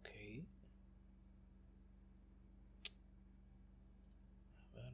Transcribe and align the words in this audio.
Ok. 0.00 0.08
A 4.74 4.76
ver. 4.76 4.92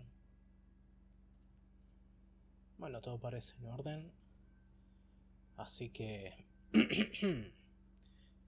Bueno, 2.79 3.01
todo 3.01 3.19
parece 3.19 3.54
en 3.58 3.66
orden. 3.66 4.12
Así 5.56 5.90
que... 5.90 6.34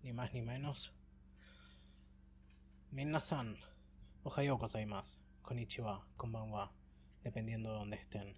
ni 0.03 0.13
más 0.13 0.33
ni 0.33 0.43
menos. 0.43 0.93
Minna-san, 2.91 3.57
ohayo 4.25 4.57
gozaimasu, 4.57 5.21
konnichiwa, 5.43 6.07
konbanwa, 6.17 6.73
dependiendo 7.23 7.71
de 7.71 7.79
donde 7.79 7.97
estén. 7.97 8.37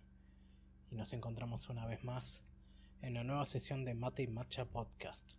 Y 0.91 0.97
nos 0.97 1.12
encontramos 1.12 1.69
una 1.69 1.87
vez 1.87 2.02
más 2.05 2.43
en 3.01 3.15
la 3.15 3.25
nueva 3.25 3.47
sesión 3.47 3.84
de 3.84 3.95
Mate 3.95 4.25
y 4.25 4.27
Matcha 4.27 4.65
Podcast. 4.65 5.34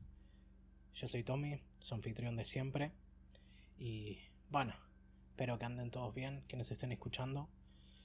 Yo 0.93 1.07
soy 1.07 1.23
Tommy, 1.23 1.61
su 1.79 1.93
anfitrión 1.93 2.35
de 2.35 2.45
siempre. 2.45 2.91
Y 3.77 4.19
bueno, 4.49 4.73
espero 5.29 5.57
que 5.57 5.65
anden 5.65 5.91
todos 5.91 6.13
bien, 6.13 6.43
quienes 6.47 6.71
estén 6.71 6.91
escuchando. 6.91 7.49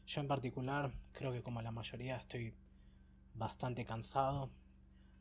Yo 0.06 0.20
en 0.20 0.28
particular, 0.28 0.92
creo 1.12 1.32
que 1.32 1.42
como 1.42 1.60
la 1.62 1.72
mayoría 1.72 2.16
estoy 2.16 2.54
bastante 3.34 3.84
cansado. 3.84 4.50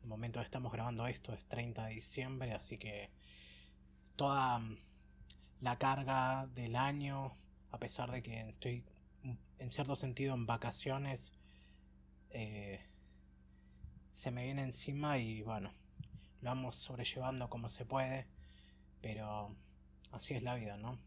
El 0.02 0.08
momento 0.08 0.40
que 0.40 0.44
estamos 0.44 0.72
grabando 0.72 1.06
esto 1.06 1.32
es 1.34 1.44
30 1.46 1.86
de 1.86 1.94
diciembre, 1.94 2.52
así 2.52 2.78
que 2.78 3.10
toda 4.14 4.62
la 5.60 5.78
carga 5.78 6.46
del 6.54 6.76
año, 6.76 7.36
a 7.70 7.78
pesar 7.78 8.10
de 8.10 8.22
que 8.22 8.48
estoy 8.48 8.84
en 9.58 9.70
cierto 9.70 9.96
sentido 9.96 10.34
en 10.34 10.46
vacaciones, 10.46 11.32
eh, 12.30 12.80
se 14.14 14.30
me 14.30 14.44
viene 14.44 14.62
encima 14.62 15.18
y 15.18 15.42
bueno, 15.42 15.72
lo 16.40 16.50
vamos 16.50 16.76
sobrellevando 16.76 17.48
como 17.48 17.68
se 17.68 17.84
puede, 17.84 18.26
pero 19.00 19.54
así 20.12 20.34
es 20.34 20.42
la 20.42 20.54
vida, 20.54 20.76
¿no? 20.76 20.98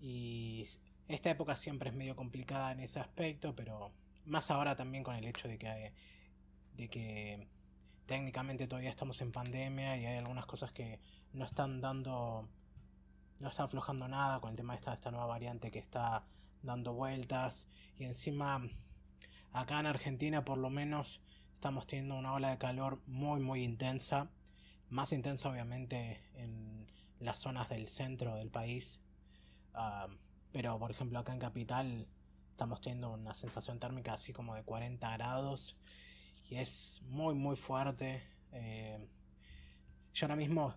Y 0.00 0.66
esta 1.08 1.30
época 1.30 1.56
siempre 1.56 1.90
es 1.90 1.96
medio 1.96 2.16
complicada 2.16 2.72
en 2.72 2.80
ese 2.80 3.00
aspecto, 3.00 3.54
pero 3.54 3.92
más 4.24 4.50
ahora 4.50 4.76
también 4.76 5.04
con 5.04 5.16
el 5.16 5.24
hecho 5.26 5.48
de 5.48 5.58
que, 5.58 5.92
de 6.74 6.88
que 6.88 7.48
técnicamente 8.06 8.66
todavía 8.66 8.90
estamos 8.90 9.20
en 9.20 9.32
pandemia 9.32 9.96
y 9.96 10.06
hay 10.06 10.16
algunas 10.16 10.46
cosas 10.46 10.72
que 10.72 11.00
no 11.32 11.44
están 11.44 11.80
dando, 11.80 12.48
no 13.38 13.48
está 13.48 13.64
aflojando 13.64 14.08
nada 14.08 14.40
con 14.40 14.50
el 14.50 14.56
tema 14.56 14.72
de 14.72 14.78
esta, 14.78 14.94
esta 14.94 15.10
nueva 15.10 15.26
variante 15.26 15.70
que 15.70 15.78
está 15.78 16.24
dando 16.62 16.92
vueltas 16.92 17.66
y 17.96 18.04
encima 18.04 18.60
acá 19.52 19.80
en 19.80 19.86
Argentina 19.86 20.44
por 20.44 20.58
lo 20.58 20.70
menos 20.70 21.20
estamos 21.54 21.86
teniendo 21.86 22.16
una 22.16 22.34
ola 22.34 22.50
de 22.50 22.58
calor 22.58 23.00
muy 23.06 23.40
muy 23.40 23.62
intensa 23.62 24.28
más 24.90 25.12
intensa 25.12 25.48
obviamente 25.48 26.20
en 26.34 26.86
las 27.20 27.38
zonas 27.38 27.68
del 27.68 27.88
centro 27.88 28.36
del 28.36 28.50
país. 28.50 29.00
Ah, 29.74 30.08
pero 30.52 30.78
por 30.78 30.90
ejemplo 30.90 31.18
acá 31.18 31.32
en 31.32 31.38
Capital 31.38 32.08
estamos 32.50 32.80
teniendo 32.80 33.12
una 33.12 33.34
sensación 33.34 33.78
térmica 33.78 34.14
así 34.14 34.32
como 34.32 34.54
de 34.54 34.64
40 34.64 35.10
grados. 35.12 35.76
Y 36.48 36.56
es 36.56 37.00
muy 37.04 37.34
muy 37.34 37.56
fuerte. 37.56 38.22
Eh, 38.52 39.08
yo 40.12 40.26
ahora 40.26 40.36
mismo, 40.36 40.74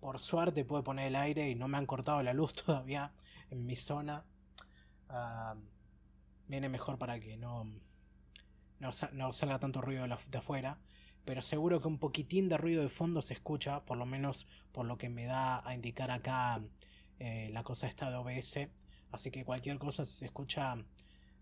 por 0.00 0.20
suerte, 0.20 0.64
puedo 0.64 0.84
poner 0.84 1.06
el 1.06 1.16
aire 1.16 1.48
y 1.48 1.54
no 1.54 1.66
me 1.68 1.78
han 1.78 1.86
cortado 1.86 2.22
la 2.22 2.34
luz 2.34 2.52
todavía 2.64 3.12
en 3.50 3.64
mi 3.64 3.76
zona. 3.76 4.24
Ah, 5.08 5.56
viene 6.46 6.68
mejor 6.68 6.98
para 6.98 7.18
que 7.18 7.36
no, 7.38 7.66
no, 8.78 9.32
salga 9.32 9.58
tanto 9.58 9.80
ruido 9.80 10.06
de 10.06 10.38
afuera 10.38 10.78
pero 11.24 11.42
seguro 11.42 11.80
que 11.80 11.88
un 11.88 11.98
poquitín 11.98 12.48
de 12.48 12.58
ruido 12.58 12.82
de 12.82 12.88
fondo 12.88 13.22
se 13.22 13.34
escucha, 13.34 13.84
por 13.84 13.96
lo 13.96 14.06
menos 14.06 14.46
por 14.72 14.86
lo 14.86 14.98
que 14.98 15.08
me 15.08 15.26
da 15.26 15.66
a 15.66 15.74
indicar 15.74 16.10
acá 16.10 16.60
eh, 17.18 17.50
la 17.52 17.62
cosa 17.62 17.86
esta 17.86 18.10
de 18.10 18.16
OBS. 18.16 18.68
Así 19.10 19.30
que 19.30 19.44
cualquier 19.44 19.78
cosa, 19.78 20.04
si 20.04 20.16
se 20.16 20.26
escucha 20.26 20.76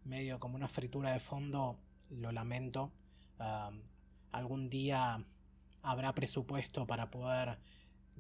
medio 0.05 0.39
como 0.39 0.57
una 0.57 0.69
fritura 0.69 1.13
de 1.13 1.21
fondo, 1.21 1.79
lo 2.11 2.33
lamento. 2.33 2.93
algún 4.31 4.71
día 4.71 5.25
habrá 5.83 6.15
presupuesto 6.15 6.87
para 6.87 7.11
poder 7.11 7.59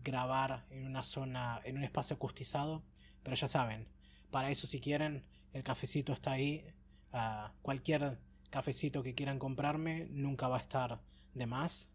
grabar 0.02 0.64
en 0.70 0.86
una 0.86 1.02
zona, 1.02 1.60
en 1.64 1.76
un 1.76 1.84
espacio 1.84 2.16
acustizado, 2.16 2.82
pero 3.22 3.36
ya 3.36 3.48
saben, 3.48 3.86
para 4.30 4.50
eso 4.50 4.66
si 4.66 4.80
quieren, 4.80 5.24
el 5.52 5.62
cafecito 5.62 6.12
está 6.12 6.32
ahí. 6.32 6.64
Ah, 7.12 7.52
cualquier 7.62 8.18
cafecito 8.50 9.02
que 9.02 9.14
quieran 9.14 9.38
comprarme 9.38 10.06
nunca 10.10 10.48
va 10.48 10.56
a 10.56 10.60
estar 10.60 11.00
de 11.34 11.46
más. 11.46 11.88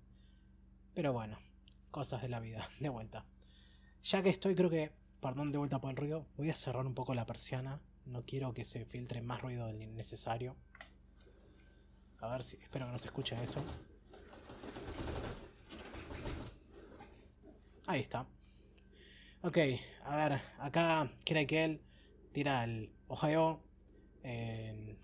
Pero 0.93 1.13
bueno, 1.13 1.39
cosas 1.91 2.21
de 2.21 2.29
la 2.29 2.39
vida, 2.39 2.69
de 2.79 2.89
vuelta. 2.89 3.25
Ya 4.03 4.21
que 4.21 4.29
estoy, 4.29 4.55
creo 4.55 4.69
que, 4.69 4.91
perdón 5.21 5.51
de 5.51 5.57
vuelta 5.57 5.79
por 5.79 5.91
el 5.91 5.97
ruido, 5.97 6.27
voy 6.37 6.49
a 6.49 6.55
cerrar 6.55 6.85
un 6.85 6.93
poco 6.93 7.13
la 7.13 7.25
persiana. 7.25 7.81
No 8.05 8.23
quiero 8.23 8.53
que 8.53 8.63
se 8.63 8.85
filtre 8.85 9.21
más 9.21 9.41
ruido 9.41 9.67
del 9.67 9.95
necesario. 9.95 10.55
A 12.19 12.29
ver 12.29 12.43
si, 12.43 12.57
espero 12.57 12.85
que 12.85 12.91
no 12.93 12.99
se 12.99 13.07
escuche 13.07 13.35
eso. 13.43 13.63
Ahí 17.85 18.01
está. 18.01 18.25
Ok, 19.41 19.57
a 20.03 20.15
ver, 20.15 20.41
acá 20.59 21.11
él 21.25 21.81
tira 22.33 22.63
el 22.63 22.91
Ohio 23.07 23.61
en 24.23 24.97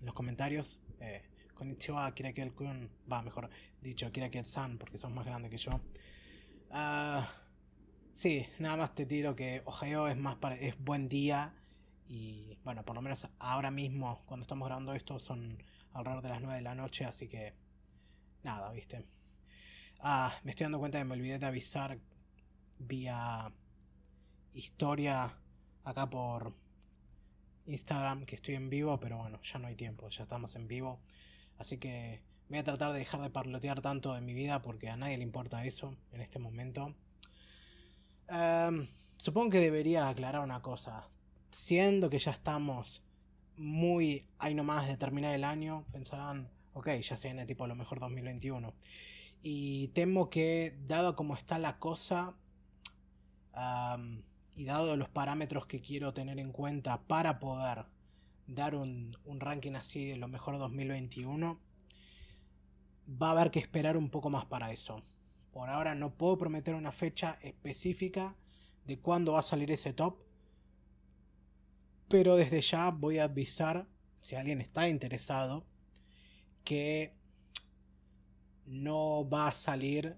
los 0.00 0.14
comentarios. 0.14 0.78
Eh, 1.00 1.22
Konnichiwa, 1.54 2.12
Kirakel-kun. 2.14 2.90
Va, 3.10 3.22
mejor 3.22 3.48
dicho, 3.80 4.10
Kirakel-san, 4.10 4.78
porque 4.78 4.98
sos 4.98 5.10
más 5.10 5.24
grande 5.24 5.50
que 5.50 5.56
yo. 5.56 5.70
Uh, 6.70 7.22
sí, 8.12 8.46
nada 8.58 8.76
más 8.76 8.94
te 8.94 9.06
tiro 9.06 9.34
que 9.36 9.62
Ohio 9.64 10.08
es, 10.08 10.16
más 10.16 10.36
para, 10.36 10.56
es 10.56 10.78
buen 10.78 11.08
día. 11.08 11.54
Y 12.06 12.58
bueno, 12.64 12.84
por 12.84 12.94
lo 12.94 13.02
menos 13.02 13.28
ahora 13.38 13.70
mismo, 13.70 14.22
cuando 14.26 14.42
estamos 14.42 14.66
grabando 14.66 14.92
esto, 14.94 15.18
son 15.18 15.62
alrededor 15.92 16.22
de 16.22 16.28
las 16.28 16.40
9 16.40 16.56
de 16.56 16.62
la 16.62 16.74
noche. 16.74 17.04
Así 17.04 17.28
que, 17.28 17.54
nada, 18.42 18.70
viste. 18.72 19.06
Ah, 20.00 20.34
me 20.42 20.50
estoy 20.50 20.64
dando 20.64 20.78
cuenta 20.78 20.98
que 20.98 21.04
me 21.04 21.14
olvidé 21.14 21.38
de 21.38 21.46
avisar 21.46 21.98
vía 22.78 23.52
historia 24.52 25.36
acá 25.84 26.08
por 26.08 26.54
Instagram 27.66 28.24
que 28.24 28.36
estoy 28.36 28.54
en 28.54 28.68
vivo, 28.68 28.98
pero 29.00 29.18
bueno, 29.18 29.40
ya 29.42 29.58
no 29.58 29.68
hay 29.68 29.74
tiempo, 29.74 30.08
ya 30.08 30.24
estamos 30.24 30.54
en 30.56 30.68
vivo. 30.68 31.00
Así 31.58 31.78
que 31.78 32.22
voy 32.48 32.58
a 32.58 32.64
tratar 32.64 32.92
de 32.92 32.98
dejar 32.98 33.20
de 33.22 33.30
parlotear 33.30 33.80
tanto 33.80 34.16
en 34.16 34.24
mi 34.24 34.34
vida 34.34 34.62
porque 34.62 34.88
a 34.88 34.96
nadie 34.96 35.16
le 35.16 35.24
importa 35.24 35.64
eso 35.64 35.96
en 36.12 36.20
este 36.20 36.38
momento. 36.38 36.94
Em, 38.28 38.88
supongo 39.16 39.50
que 39.50 39.60
debería 39.60 40.08
aclarar 40.08 40.42
una 40.42 40.62
cosa. 40.62 41.08
Siendo 41.50 42.10
que 42.10 42.18
ya 42.18 42.32
estamos 42.32 43.02
muy 43.56 44.26
ahí 44.38 44.54
nomás 44.54 44.88
de 44.88 44.96
terminar 44.96 45.34
el 45.34 45.44
año, 45.44 45.84
pensarán, 45.92 46.50
ok, 46.72 46.90
ya 47.00 47.16
se 47.16 47.28
viene 47.28 47.46
tipo 47.46 47.64
a 47.64 47.68
lo 47.68 47.76
mejor 47.76 48.00
2021. 48.00 48.74
Y 49.42 49.88
temo 49.88 50.30
que, 50.30 50.76
dado 50.86 51.14
como 51.16 51.36
está 51.36 51.58
la 51.58 51.78
cosa, 51.78 52.34
y 54.56 54.64
dado 54.64 54.96
los 54.96 55.08
parámetros 55.08 55.66
que 55.66 55.80
quiero 55.80 56.12
tener 56.12 56.38
en 56.38 56.52
cuenta 56.52 57.02
para 57.02 57.38
poder 57.38 57.86
dar 58.46 58.74
un, 58.74 59.16
ranking 59.24 59.72
así 59.74 60.06
de 60.06 60.16
lo 60.16 60.28
mejor 60.28 60.58
2021, 60.58 61.60
va 63.08 63.28
a 63.28 63.32
haber 63.32 63.50
que 63.50 63.58
esperar 63.58 63.96
un 63.96 64.10
poco 64.10 64.30
más 64.30 64.46
para 64.46 64.72
eso. 64.72 65.02
Por 65.52 65.68
ahora 65.68 65.94
no 65.94 66.14
puedo 66.14 66.36
prometer 66.38 66.74
una 66.74 66.92
fecha 66.92 67.38
específica 67.42 68.36
de 68.84 68.98
cuándo 68.98 69.32
va 69.32 69.40
a 69.40 69.42
salir 69.42 69.70
ese 69.70 69.92
top. 69.92 70.18
Pero 72.08 72.36
desde 72.36 72.60
ya 72.60 72.90
voy 72.90 73.18
a 73.18 73.24
avisar, 73.24 73.86
si 74.20 74.36
alguien 74.36 74.60
está 74.60 74.88
interesado, 74.88 75.64
que 76.64 77.14
no 78.66 79.28
va 79.28 79.48
a 79.48 79.52
salir 79.52 80.16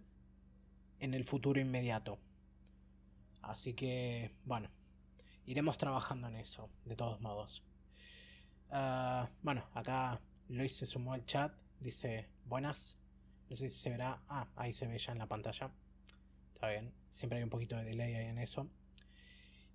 en 1.01 1.15
el 1.15 1.25
futuro 1.25 1.61
inmediato. 1.61 2.19
Así 3.43 3.75
que, 3.75 4.35
bueno, 4.45 4.71
iremos 5.45 5.79
trabajando 5.79 6.29
en 6.29 6.37
eso, 6.37 6.71
de 6.85 6.97
todos 6.97 7.21
modos. 7.21 7.63
Ah, 8.71 9.31
bueno, 9.43 9.65
acá 9.75 10.21
Luis 10.49 10.77
se 10.77 10.87
sumó 10.87 11.13
al 11.13 11.25
chat. 11.25 11.53
Dice, 11.81 12.29
buenas. 12.45 12.97
No 13.49 13.57
sé 13.57 13.69
si 13.69 13.77
se 13.77 13.91
verá. 13.91 14.23
Ah, 14.29 14.49
ahí 14.57 14.73
se 14.73 14.87
ve 14.87 14.99
ya 14.99 15.13
en 15.13 15.19
la 15.19 15.29
pantalla. 15.29 15.71
Está 16.55 16.69
bien. 16.69 16.93
Siempre 17.13 17.39
hay 17.39 17.45
un 17.45 17.51
poquito 17.51 17.77
de 17.77 17.85
delay 17.85 18.15
ahí 18.15 18.27
en 18.27 18.39
eso. 18.39 18.71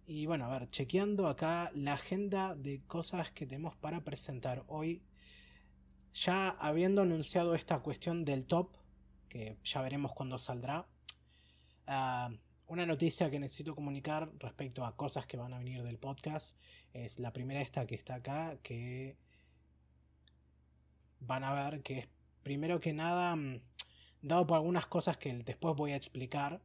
Y 0.05 0.25
bueno, 0.25 0.45
a 0.45 0.59
ver, 0.59 0.69
chequeando 0.69 1.27
acá 1.27 1.71
la 1.73 1.93
agenda 1.93 2.55
de 2.55 2.83
cosas 2.85 3.31
que 3.31 3.45
tenemos 3.45 3.75
para 3.77 4.03
presentar 4.03 4.63
hoy. 4.67 5.03
Ya 6.13 6.49
habiendo 6.49 7.03
anunciado 7.03 7.55
esta 7.55 7.79
cuestión 7.79 8.25
del 8.25 8.45
top, 8.45 8.75
que 9.29 9.57
ya 9.63 9.81
veremos 9.81 10.11
cuándo 10.13 10.37
saldrá. 10.37 10.87
Ah, 11.87 12.29
una 12.67 12.85
noticia 12.85 13.29
que 13.29 13.39
necesito 13.39 13.75
comunicar 13.75 14.31
respecto 14.39 14.85
a 14.85 14.95
cosas 14.95 15.25
que 15.25 15.37
van 15.37 15.53
a 15.53 15.57
venir 15.57 15.83
del 15.83 15.97
podcast 15.97 16.55
es 16.93 17.19
la 17.19 17.33
primera 17.33 17.61
esta 17.61 17.85
que 17.85 17.95
está 17.95 18.15
acá, 18.15 18.57
que 18.63 19.17
van 21.19 21.43
a 21.43 21.53
ver 21.53 21.81
que 21.83 21.99
es 21.99 22.07
primero 22.43 22.79
que 22.79 22.93
nada, 22.93 23.35
mm, 23.35 23.61
dado 24.21 24.47
por 24.47 24.57
algunas 24.57 24.87
cosas 24.87 25.17
que 25.17 25.33
después 25.33 25.75
voy 25.75 25.91
a 25.91 25.95
explicar, 25.95 26.61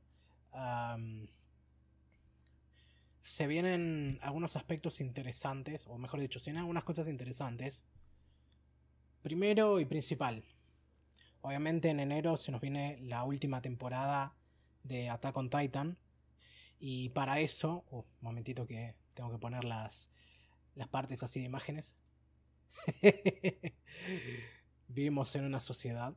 se 3.22 3.46
vienen 3.46 4.18
algunos 4.22 4.56
aspectos 4.56 5.00
interesantes, 5.00 5.86
o 5.86 5.98
mejor 5.98 6.20
dicho, 6.20 6.40
se 6.40 6.50
vienen 6.50 6.60
algunas 6.60 6.84
cosas 6.84 7.08
interesantes. 7.08 7.84
Primero 9.20 9.80
y 9.80 9.84
principal, 9.84 10.44
obviamente 11.42 11.90
en 11.90 12.00
enero 12.00 12.36
se 12.36 12.52
nos 12.52 12.60
viene 12.60 12.98
la 13.02 13.24
última 13.24 13.60
temporada 13.60 14.34
de 14.84 15.10
Attack 15.10 15.36
on 15.36 15.50
Titan. 15.50 15.98
Y 16.78 17.08
para 17.10 17.40
eso, 17.40 17.84
un 17.90 18.04
momentito 18.20 18.66
que 18.66 18.94
tengo 19.16 19.32
que 19.32 19.38
poner 19.38 19.64
las, 19.64 20.10
las 20.76 20.86
partes 20.88 21.24
así 21.24 21.40
de 21.40 21.46
imágenes. 21.46 21.96
Vivimos 24.88 25.34
en 25.34 25.44
una 25.44 25.58
sociedad. 25.58 26.14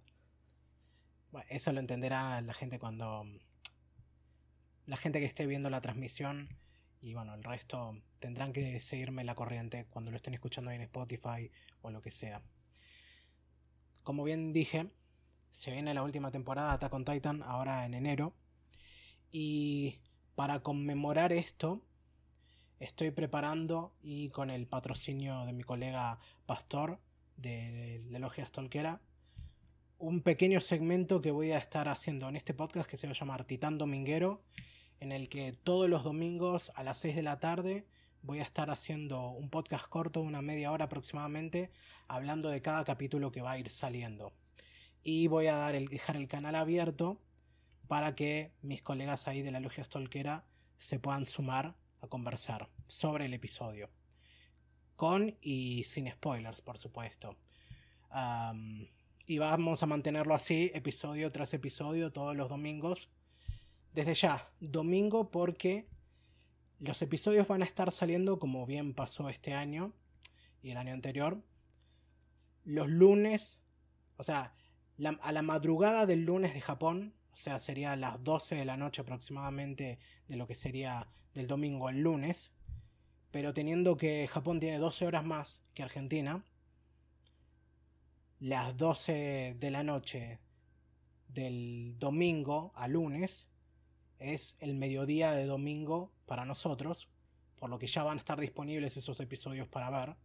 Eso 1.47 1.71
lo 1.71 1.79
entenderá 1.79 2.39
la 2.41 2.53
gente 2.53 2.77
cuando. 2.77 3.25
La 4.85 4.97
gente 4.97 5.19
que 5.19 5.25
esté 5.25 5.47
viendo 5.47 5.69
la 5.69 5.81
transmisión. 5.81 6.49
Y 7.01 7.13
bueno, 7.13 7.33
el 7.33 7.43
resto 7.43 8.01
tendrán 8.19 8.51
que 8.51 8.79
seguirme 8.81 9.23
la 9.23 9.35
corriente 9.35 9.87
cuando 9.89 10.11
lo 10.11 10.17
estén 10.17 10.33
escuchando 10.33 10.69
en 10.71 10.81
Spotify 10.81 11.49
o 11.81 11.91
lo 11.91 12.01
que 12.01 12.11
sea. 12.11 12.41
Como 14.03 14.23
bien 14.25 14.51
dije, 14.51 14.91
se 15.51 15.71
viene 15.71 15.93
la 15.93 16.03
última 16.03 16.31
temporada 16.31 16.69
de 16.69 16.75
Attack 16.75 16.93
on 16.93 17.05
Titan 17.05 17.43
ahora 17.43 17.85
en 17.85 17.93
enero. 17.93 18.35
Y 19.31 19.99
para 20.35 20.59
conmemorar 20.59 21.31
esto, 21.31 21.85
estoy 22.79 23.11
preparando 23.11 23.93
y 24.01 24.29
con 24.29 24.49
el 24.49 24.65
patrocinio 24.67 25.45
de 25.45 25.53
mi 25.53 25.63
colega 25.63 26.19
Pastor 26.45 26.99
de 27.35 28.01
la 28.09 28.19
Logia 28.19 28.45
Stolquera, 28.45 29.01
un 29.97 30.21
pequeño 30.21 30.61
segmento 30.61 31.21
que 31.21 31.31
voy 31.31 31.51
a 31.51 31.57
estar 31.57 31.89
haciendo 31.89 32.29
en 32.29 32.37
este 32.37 32.53
podcast 32.53 32.89
que 32.89 32.97
se 32.97 33.07
va 33.07 33.11
a 33.11 33.15
llamar 33.15 33.43
Titán 33.43 33.77
Dominguero, 33.77 34.41
en 35.01 35.11
el 35.11 35.27
que 35.27 35.51
todos 35.51 35.89
los 35.89 36.03
domingos 36.03 36.71
a 36.75 36.83
las 36.83 36.97
6 36.99 37.17
de 37.17 37.23
la 37.23 37.39
tarde 37.39 37.85
voy 38.21 38.39
a 38.39 38.43
estar 38.43 38.69
haciendo 38.69 39.29
un 39.29 39.49
podcast 39.49 39.87
corto, 39.87 40.21
una 40.21 40.41
media 40.41 40.71
hora 40.71 40.85
aproximadamente, 40.85 41.71
hablando 42.07 42.49
de 42.49 42.61
cada 42.61 42.83
capítulo 42.83 43.31
que 43.31 43.41
va 43.41 43.51
a 43.51 43.59
ir 43.59 43.69
saliendo. 43.69 44.33
Y 45.03 45.27
voy 45.27 45.47
a 45.47 45.55
dar 45.55 45.75
el, 45.75 45.87
dejar 45.87 46.15
el 46.15 46.27
canal 46.27 46.55
abierto 46.55 47.21
para 47.87 48.15
que 48.15 48.53
mis 48.61 48.81
colegas 48.81 49.27
ahí 49.27 49.41
de 49.41 49.51
la 49.51 49.59
Logia 49.59 49.83
Stolquera 49.83 50.45
se 50.77 50.99
puedan 50.99 51.25
sumar 51.25 51.75
a 52.01 52.07
conversar 52.07 52.69
sobre 52.87 53.25
el 53.25 53.33
episodio. 53.33 53.89
Con 54.95 55.37
y 55.41 55.83
sin 55.85 56.09
spoilers, 56.11 56.61
por 56.61 56.77
supuesto. 56.77 57.37
y 59.25 59.37
vamos 59.37 59.83
a 59.83 59.85
mantenerlo 59.85 60.33
así, 60.33 60.71
episodio 60.73 61.31
tras 61.31 61.53
episodio, 61.53 62.11
todos 62.11 62.35
los 62.35 62.49
domingos. 62.49 63.09
Desde 63.93 64.13
ya, 64.15 64.49
domingo 64.59 65.31
porque 65.31 65.87
los 66.79 67.01
episodios 67.01 67.47
van 67.47 67.61
a 67.61 67.65
estar 67.65 67.91
saliendo 67.91 68.39
como 68.39 68.65
bien 68.65 68.93
pasó 68.93 69.29
este 69.29 69.53
año 69.53 69.93
y 70.61 70.71
el 70.71 70.77
año 70.77 70.93
anterior. 70.93 71.43
Los 72.63 72.89
lunes, 72.89 73.59
o 74.17 74.23
sea, 74.23 74.53
a 75.21 75.31
la 75.31 75.41
madrugada 75.41 76.05
del 76.05 76.25
lunes 76.25 76.53
de 76.53 76.61
Japón, 76.61 77.13
o 77.31 77.37
sea, 77.37 77.59
sería 77.59 77.93
a 77.93 77.95
las 77.95 78.21
12 78.23 78.55
de 78.55 78.65
la 78.65 78.75
noche 78.75 79.01
aproximadamente 79.01 79.97
de 80.27 80.35
lo 80.35 80.45
que 80.45 80.55
sería 80.55 81.07
del 81.33 81.47
domingo 81.47 81.87
al 81.87 82.01
lunes, 82.01 82.51
pero 83.31 83.53
teniendo 83.53 83.97
que 83.97 84.27
Japón 84.27 84.59
tiene 84.59 84.79
12 84.79 85.05
horas 85.05 85.23
más 85.23 85.61
que 85.73 85.83
Argentina, 85.83 86.43
las 88.39 88.77
12 88.77 89.57
de 89.59 89.71
la 89.71 89.83
noche 89.83 90.39
del 91.27 91.97
domingo 91.99 92.71
a 92.75 92.87
lunes 92.87 93.47
es 94.17 94.55
el 94.59 94.75
mediodía 94.75 95.31
de 95.33 95.45
domingo 95.45 96.11
para 96.25 96.45
nosotros, 96.45 97.09
por 97.57 97.69
lo 97.69 97.79
que 97.79 97.87
ya 97.87 98.03
van 98.03 98.17
a 98.17 98.19
estar 98.19 98.39
disponibles 98.39 98.97
esos 98.97 99.19
episodios 99.19 99.67
para 99.67 99.89
ver. 99.89 100.15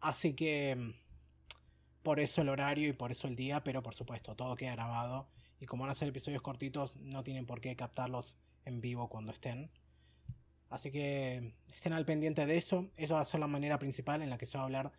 Así 0.00 0.34
que 0.34 0.94
por 2.02 2.20
eso 2.20 2.42
el 2.42 2.48
horario 2.48 2.88
y 2.88 2.92
por 2.92 3.12
eso 3.12 3.28
el 3.28 3.36
día, 3.36 3.62
pero 3.62 3.82
por 3.82 3.94
supuesto 3.94 4.34
todo 4.34 4.56
queda 4.56 4.72
grabado 4.72 5.28
y 5.60 5.66
como 5.66 5.82
van 5.82 5.90
a 5.90 5.94
ser 5.94 6.08
episodios 6.08 6.42
cortitos 6.42 6.96
no 6.96 7.22
tienen 7.22 7.46
por 7.46 7.60
qué 7.60 7.76
captarlos 7.76 8.34
en 8.64 8.80
vivo 8.80 9.08
cuando 9.08 9.32
estén. 9.32 9.70
Así 10.70 10.90
que 10.90 11.54
estén 11.74 11.92
al 11.92 12.06
pendiente 12.06 12.46
de 12.46 12.56
eso. 12.56 12.90
Eso 12.96 13.14
va 13.14 13.20
a 13.20 13.24
ser 13.24 13.40
la 13.40 13.46
manera 13.46 13.78
principal 13.78 14.22
en 14.22 14.30
la 14.30 14.38
que 14.38 14.46
se 14.46 14.56
va 14.56 14.62
a 14.62 14.66
hablar 14.66 14.92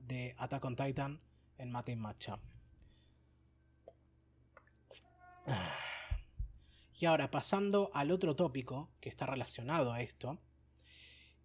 de 0.00 0.34
Attack 0.38 0.64
on 0.64 0.74
Titan 0.74 1.20
en 1.58 1.70
Mate 1.70 1.94
Matcha. 1.96 2.40
Y 6.98 7.06
ahora 7.06 7.32
pasando 7.32 7.90
al 7.94 8.12
otro 8.12 8.36
tópico 8.36 8.88
que 9.00 9.08
está 9.08 9.26
relacionado 9.26 9.92
a 9.92 10.02
esto, 10.02 10.38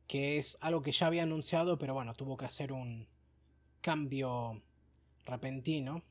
que 0.06 0.38
es 0.38 0.56
algo 0.62 0.84
que 0.84 0.92
ya 0.92 1.08
había 1.08 1.24
anunciado, 1.24 1.80
pero 1.80 1.96
bueno, 1.96 2.14
tuvo 2.14 2.38
que 2.38 2.46
hacer 2.46 2.72
un 2.72 3.08
cambio 3.82 4.62
repentino, 5.26 6.04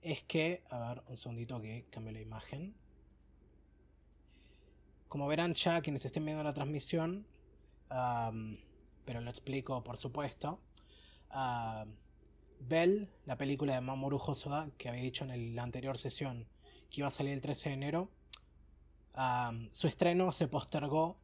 es 0.00 0.22
que, 0.22 0.64
a 0.70 0.78
ver, 0.78 1.02
un 1.06 1.18
segundito 1.18 1.60
que 1.60 1.84
cambie 1.90 2.14
la 2.14 2.20
imagen. 2.20 2.74
Como 5.08 5.26
verán 5.26 5.54
ya 5.54 5.80
quienes 5.80 6.04
estén 6.04 6.24
viendo 6.24 6.42
la 6.42 6.52
transmisión, 6.52 7.26
pero 7.88 9.20
lo 9.20 9.30
explico 9.30 9.82
por 9.84 9.96
supuesto, 9.96 10.60
Bell, 12.60 13.08
la 13.24 13.36
película 13.36 13.74
de 13.74 13.80
Mamoru 13.80 14.16
Hosoda, 14.18 14.68
que 14.78 14.88
había 14.88 15.02
dicho 15.02 15.24
en 15.24 15.54
la 15.54 15.62
anterior 15.62 15.98
sesión 15.98 16.46
que 16.90 17.00
iba 17.00 17.08
a 17.08 17.10
salir 17.10 17.32
el 17.32 17.40
13 17.40 17.68
de 17.70 17.74
enero, 17.74 18.10
su 19.72 19.88
estreno 19.88 20.32
se 20.32 20.48
postergó 20.48 21.18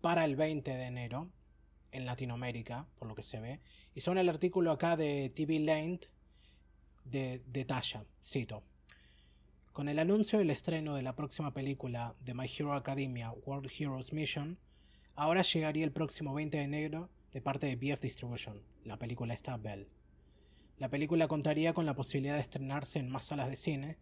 para 0.00 0.24
el 0.24 0.36
20 0.36 0.70
de 0.70 0.84
enero 0.84 1.30
en 1.90 2.06
Latinoamérica, 2.06 2.86
por 2.98 3.08
lo 3.08 3.14
que 3.14 3.22
se 3.22 3.40
ve. 3.40 3.60
Y 3.94 4.00
son 4.00 4.18
el 4.18 4.28
artículo 4.28 4.70
acá 4.70 4.96
de 4.96 5.30
TV 5.30 5.58
Lane 5.60 6.00
de, 7.04 7.42
detalla, 7.46 8.04
cito. 8.22 8.62
Con 9.78 9.88
el 9.88 10.00
anuncio 10.00 10.40
del 10.40 10.50
estreno 10.50 10.96
de 10.96 11.02
la 11.02 11.14
próxima 11.14 11.54
película 11.54 12.16
de 12.24 12.34
My 12.34 12.46
Hero 12.46 12.72
Academia 12.72 13.30
World 13.30 13.70
Heroes 13.78 14.12
Mission, 14.12 14.58
ahora 15.14 15.42
llegaría 15.42 15.84
el 15.84 15.92
próximo 15.92 16.34
20 16.34 16.58
de 16.58 16.64
enero 16.64 17.10
de 17.30 17.40
parte 17.40 17.68
de 17.68 17.76
BF 17.76 18.00
Distribution, 18.00 18.60
la 18.82 18.98
película 18.98 19.34
está 19.34 19.56
Bell. 19.56 19.88
La 20.78 20.88
película 20.88 21.28
contaría 21.28 21.74
con 21.74 21.86
la 21.86 21.94
posibilidad 21.94 22.34
de 22.34 22.40
estrenarse 22.40 22.98
en 22.98 23.08
más 23.08 23.26
salas 23.26 23.50
de 23.50 23.54
cine, 23.54 23.98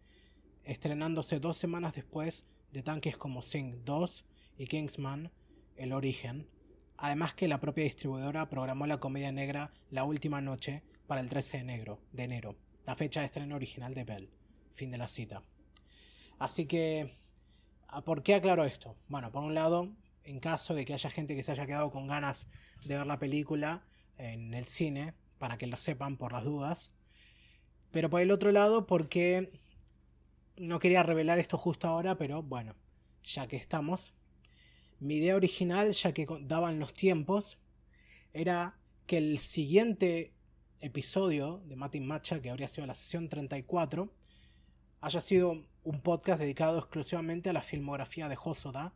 estrenándose 0.63 1.39
dos 1.39 1.57
semanas 1.57 1.93
después 1.93 2.43
de 2.71 2.81
tanques 2.81 3.15
como 3.15 3.43
Sing 3.43 3.85
2 3.85 4.25
y 4.57 4.65
Kingsman, 4.65 5.31
El 5.75 5.93
Origen, 5.93 6.49
además 6.97 7.35
que 7.35 7.47
la 7.47 7.59
propia 7.59 7.83
distribuidora 7.83 8.49
programó 8.49 8.87
la 8.87 8.99
comedia 8.99 9.31
negra 9.31 9.71
La 9.91 10.05
Última 10.05 10.41
Noche 10.41 10.81
para 11.05 11.21
el 11.21 11.29
13 11.29 11.63
de 12.13 12.23
enero, 12.23 12.55
la 12.83 12.95
fecha 12.95 13.19
de 13.19 13.27
estreno 13.27 13.55
original 13.55 13.93
de 13.93 14.05
Bell. 14.05 14.29
Fin 14.71 14.89
de 14.89 14.97
la 14.97 15.07
cita. 15.07 15.43
Así 16.39 16.65
que, 16.65 17.11
¿por 18.05 18.23
qué 18.23 18.35
aclaro 18.35 18.65
esto? 18.65 18.95
Bueno, 19.07 19.31
por 19.31 19.43
un 19.43 19.53
lado, 19.53 19.89
en 20.23 20.39
caso 20.39 20.75
de 20.75 20.85
que 20.85 20.93
haya 20.93 21.09
gente 21.09 21.35
que 21.35 21.43
se 21.43 21.51
haya 21.51 21.65
quedado 21.65 21.91
con 21.91 22.07
ganas 22.07 22.47
de 22.85 22.97
ver 22.97 23.07
la 23.07 23.19
película 23.19 23.83
en 24.17 24.53
el 24.53 24.67
cine, 24.67 25.13
para 25.37 25.57
que 25.57 25.67
lo 25.67 25.77
sepan 25.77 26.17
por 26.17 26.33
las 26.33 26.43
dudas. 26.43 26.91
Pero 27.91 28.09
por 28.09 28.21
el 28.21 28.31
otro 28.31 28.51
lado, 28.51 28.85
porque 28.85 29.51
no 30.57 30.79
quería 30.79 31.03
revelar 31.03 31.39
esto 31.39 31.57
justo 31.57 31.87
ahora, 31.87 32.17
pero 32.17 32.43
bueno, 32.43 32.75
ya 33.23 33.47
que 33.47 33.55
estamos. 33.55 34.13
Mi 34.99 35.15
idea 35.15 35.35
original, 35.35 35.91
ya 35.91 36.11
que 36.11 36.27
daban 36.41 36.79
los 36.79 36.93
tiempos, 36.93 37.57
era 38.33 38.77
que 39.05 39.17
el 39.17 39.37
siguiente 39.37 40.33
episodio 40.79 41.61
de 41.65 41.75
Matin 41.75 42.05
Macha, 42.05 42.41
que 42.41 42.49
habría 42.49 42.67
sido 42.67 42.87
la 42.87 42.93
sesión 42.93 43.29
34, 43.29 44.11
haya 45.01 45.21
sido 45.21 45.63
un 45.87 46.01
podcast 46.01 46.41
dedicado 46.41 46.79
exclusivamente 46.79 47.49
a 47.49 47.53
la 47.53 47.61
filmografía 47.61 48.27
de 48.27 48.37
Hosoda, 48.43 48.93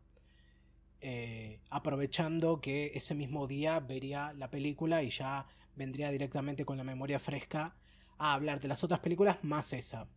eh, 1.00 1.62
aprovechando 1.70 2.60
que 2.60 2.92
ese 2.96 3.16
mismo 3.16 3.48
día 3.48 3.80
vería 3.80 4.34
la 4.34 4.50
película 4.50 5.02
y 5.02 5.08
ya 5.08 5.46
vendría 5.74 6.12
directamente 6.12 6.66
con 6.66 6.76
la 6.76 6.84
memoria 6.84 7.18
fresca 7.18 7.78
a 8.18 8.34
hablar 8.34 8.60
de 8.60 8.68
las 8.68 8.84
otras 8.84 9.00
películas 9.00 9.38
más 9.42 9.72
esa. 9.72 10.10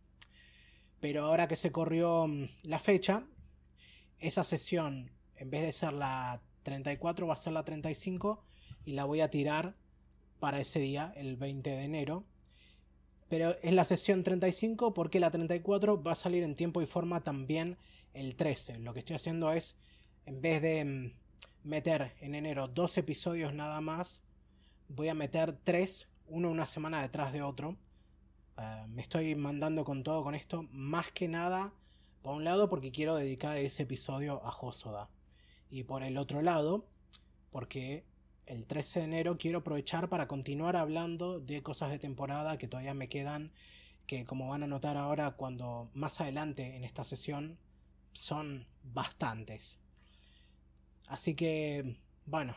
Pero 0.99 1.23
ahora 1.23 1.47
que 1.47 1.55
se 1.55 1.71
corrió 1.71 2.27
mm, 2.27 2.49
la 2.63 2.79
fecha, 2.79 3.23
esa 4.19 4.43
sesión, 4.43 5.11
en 5.37 5.49
vez 5.49 5.61
de 5.61 5.71
ser 5.71 5.93
la 5.93 6.41
34, 6.63 7.25
va 7.25 7.35
a 7.35 7.37
ser 7.37 7.53
la 7.53 7.63
35 7.63 8.43
y 8.83 8.93
la 8.95 9.05
voy 9.05 9.21
a 9.21 9.29
tirar 9.29 9.77
para 10.41 10.59
ese 10.59 10.79
día, 10.79 11.13
el 11.15 11.37
20 11.37 11.69
de 11.69 11.83
enero. 11.83 12.25
Pero 13.27 13.55
es 13.61 13.73
la 13.73 13.85
sesión 13.85 14.23
35 14.23 14.93
porque 14.93 15.19
la 15.19 15.31
34 15.31 16.01
va 16.01 16.11
a 16.11 16.15
salir 16.15 16.43
en 16.43 16.55
tiempo 16.55 16.81
y 16.81 16.85
forma 16.85 17.23
también 17.23 17.77
el 18.13 18.35
13. 18.35 18.79
Lo 18.79 18.93
que 18.93 18.99
estoy 18.99 19.15
haciendo 19.15 19.51
es, 19.51 19.75
en 20.25 20.41
vez 20.41 20.61
de 20.61 20.85
mm, 20.85 21.13
meter 21.63 22.13
en 22.21 22.35
enero 22.35 22.67
dos 22.67 22.97
episodios 22.97 23.53
nada 23.53 23.81
más, 23.81 24.21
voy 24.87 25.09
a 25.09 25.15
meter 25.15 25.57
tres, 25.63 26.07
uno 26.27 26.49
una 26.49 26.65
semana 26.65 27.01
detrás 27.01 27.33
de 27.33 27.41
otro. 27.41 27.77
Eh, 28.57 28.85
me 28.87 29.01
estoy 29.01 29.35
mandando 29.35 29.83
con 29.83 30.03
todo 30.03 30.23
con 30.23 30.35
esto, 30.35 30.63
más 30.71 31.11
que 31.11 31.27
nada, 31.27 31.73
por 32.21 32.35
un 32.35 32.43
lado 32.43 32.69
porque 32.69 32.91
quiero 32.91 33.15
dedicar 33.15 33.57
ese 33.57 33.83
episodio 33.83 34.41
a 34.43 34.49
Hosoda. 34.49 35.09
Y 35.69 35.83
por 35.83 36.03
el 36.03 36.17
otro 36.17 36.41
lado, 36.41 36.85
porque 37.51 38.05
el 38.47 38.65
13 38.65 38.99
de 38.99 39.05
enero 39.05 39.37
quiero 39.37 39.59
aprovechar 39.59 40.09
para 40.09 40.27
continuar 40.27 40.75
hablando 40.75 41.39
de 41.39 41.63
cosas 41.63 41.91
de 41.91 41.99
temporada 41.99 42.57
que 42.57 42.67
todavía 42.67 42.93
me 42.93 43.09
quedan, 43.09 43.51
que 44.05 44.25
como 44.25 44.49
van 44.49 44.63
a 44.63 44.67
notar 44.67 44.97
ahora 44.97 45.31
cuando 45.31 45.89
más 45.93 46.21
adelante 46.21 46.75
en 46.75 46.83
esta 46.83 47.03
sesión 47.03 47.57
son 48.13 48.67
bastantes. 48.83 49.79
Así 51.07 51.35
que, 51.35 51.99
bueno, 52.25 52.55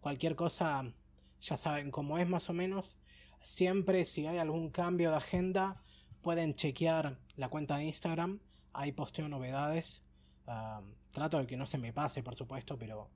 cualquier 0.00 0.36
cosa 0.36 0.92
ya 1.40 1.56
saben 1.56 1.90
cómo 1.90 2.18
es 2.18 2.28
más 2.28 2.48
o 2.50 2.52
menos. 2.52 2.96
Siempre 3.42 4.04
si 4.04 4.26
hay 4.26 4.38
algún 4.38 4.70
cambio 4.70 5.10
de 5.10 5.16
agenda 5.16 5.76
pueden 6.22 6.54
chequear 6.54 7.18
la 7.36 7.48
cuenta 7.48 7.76
de 7.76 7.84
Instagram. 7.84 8.40
Ahí 8.72 8.92
posteo 8.92 9.28
novedades. 9.28 10.02
Ah, 10.46 10.82
trato 11.12 11.38
de 11.38 11.46
que 11.46 11.56
no 11.56 11.66
se 11.66 11.78
me 11.78 11.92
pase, 11.92 12.22
por 12.22 12.34
supuesto, 12.34 12.78
pero 12.78 13.10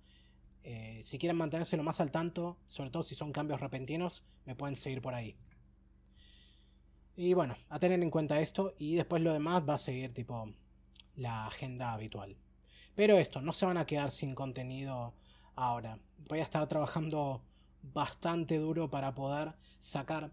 eh, 0.71 1.01
si 1.03 1.17
quieren 1.17 1.39
mantenerse 1.39 1.79
lo 1.79 1.83
más 1.83 1.99
al 1.99 2.11
tanto, 2.11 2.59
sobre 2.67 2.91
todo 2.91 3.03
si 3.03 3.15
son 3.15 3.33
cambios 3.33 3.59
repentinos, 3.59 4.23
me 4.45 4.55
pueden 4.55 4.77
seguir 4.77 5.01
por 5.01 5.15
ahí. 5.15 5.35
Y 7.17 7.33
bueno, 7.33 7.57
a 7.71 7.79
tener 7.79 8.03
en 8.03 8.11
cuenta 8.11 8.39
esto 8.39 8.75
y 8.77 8.97
después 8.97 9.23
lo 9.23 9.33
demás 9.33 9.63
va 9.67 9.75
a 9.75 9.79
seguir 9.79 10.13
tipo 10.13 10.53
la 11.17 11.47
agenda 11.47 11.95
habitual. 11.95 12.37
Pero 12.95 13.17
esto, 13.17 13.41
no 13.41 13.55
se 13.55 13.65
van 13.65 13.79
a 13.79 13.87
quedar 13.87 14.11
sin 14.11 14.35
contenido 14.35 15.15
ahora. 15.55 16.01
Voy 16.29 16.41
a 16.41 16.43
estar 16.43 16.69
trabajando 16.69 17.41
bastante 17.83 18.59
duro 18.59 18.91
para 18.91 19.15
poder 19.15 19.55
sacar 19.81 20.33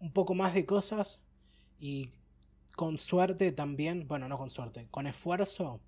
un 0.00 0.14
poco 0.14 0.32
más 0.32 0.54
de 0.54 0.64
cosas 0.64 1.20
y 1.78 2.08
con 2.74 2.96
suerte 2.96 3.52
también, 3.52 4.08
bueno, 4.08 4.28
no 4.28 4.38
con 4.38 4.48
suerte, 4.48 4.88
con 4.90 5.06
esfuerzo 5.06 5.82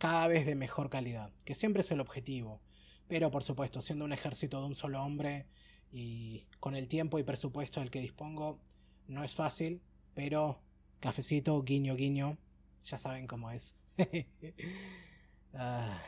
cada 0.00 0.28
vez 0.28 0.46
de 0.46 0.54
mejor 0.54 0.88
calidad, 0.88 1.30
que 1.44 1.54
siempre 1.54 1.82
es 1.82 1.90
el 1.90 2.00
objetivo. 2.00 2.62
Pero 3.06 3.30
por 3.30 3.44
supuesto, 3.44 3.82
siendo 3.82 4.06
un 4.06 4.14
ejército 4.14 4.58
de 4.58 4.66
un 4.66 4.74
solo 4.74 5.02
hombre 5.02 5.46
y 5.92 6.46
con 6.58 6.74
el 6.74 6.88
tiempo 6.88 7.18
y 7.18 7.22
presupuesto 7.22 7.80
del 7.80 7.90
que 7.90 8.00
dispongo, 8.00 8.58
no 9.08 9.22
es 9.24 9.34
fácil, 9.34 9.82
pero 10.14 10.58
cafecito, 11.00 11.62
guiño, 11.62 11.96
guiño, 11.96 12.38
ya 12.82 12.98
saben 12.98 13.26
cómo 13.26 13.50
es. 13.50 13.76
Ah. 15.52 16.00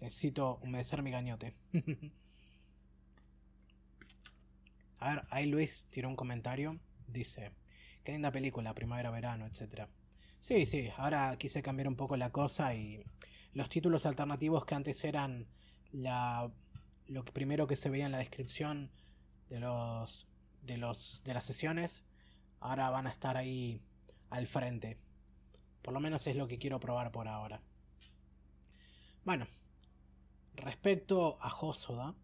necesito 0.00 0.58
humedecer 0.62 1.02
mi 1.02 1.10
gañote. 1.10 1.54
A 4.98 5.10
ver, 5.10 5.22
ahí 5.28 5.44
Luis 5.44 5.84
tiró 5.90 6.08
un 6.08 6.16
comentario. 6.16 6.74
Dice, 7.06 7.52
qué 8.02 8.12
linda 8.12 8.32
película, 8.32 8.72
primavera-verano, 8.72 9.46
etc. 9.46 9.86
Sí, 10.46 10.64
sí, 10.64 10.90
ahora 10.96 11.36
quise 11.38 11.60
cambiar 11.60 11.88
un 11.88 11.96
poco 11.96 12.16
la 12.16 12.30
cosa 12.30 12.72
y 12.72 13.04
los 13.52 13.68
títulos 13.68 14.06
alternativos 14.06 14.64
que 14.64 14.76
antes 14.76 15.02
eran 15.04 15.48
la, 15.90 16.48
lo 17.08 17.24
primero 17.24 17.66
que 17.66 17.74
se 17.74 17.90
veía 17.90 18.06
en 18.06 18.12
la 18.12 18.18
descripción 18.18 18.92
de 19.48 19.58
los, 19.58 20.28
de 20.62 20.76
los 20.76 21.24
de 21.24 21.34
las 21.34 21.44
sesiones, 21.44 22.04
ahora 22.60 22.90
van 22.90 23.08
a 23.08 23.10
estar 23.10 23.36
ahí 23.36 23.82
al 24.30 24.46
frente. 24.46 25.00
Por 25.82 25.92
lo 25.92 25.98
menos 25.98 26.24
es 26.28 26.36
lo 26.36 26.46
que 26.46 26.58
quiero 26.58 26.78
probar 26.78 27.10
por 27.10 27.26
ahora. 27.26 27.60
Bueno, 29.24 29.48
respecto 30.54 31.38
a 31.40 31.52
Hosoda, 31.52 32.14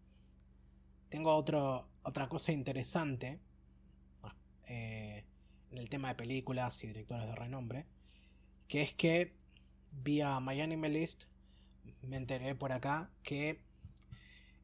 tengo 1.09 1.35
otro, 1.35 1.89
otra 2.03 2.29
cosa 2.29 2.53
interesante 2.53 3.41
eh, 4.69 5.25
en 5.71 5.77
el 5.77 5.89
tema 5.89 6.07
de 6.07 6.15
películas 6.15 6.81
y 6.85 6.87
directores 6.87 7.27
de 7.27 7.35
renombre, 7.35 7.85
que 8.67 8.81
es 8.81 8.93
que 8.93 9.33
vía 9.91 10.39
MyAnimeList 10.39 11.25
me 12.01 12.17
enteré 12.17 12.55
por 12.55 12.71
acá 12.71 13.09
que 13.23 13.61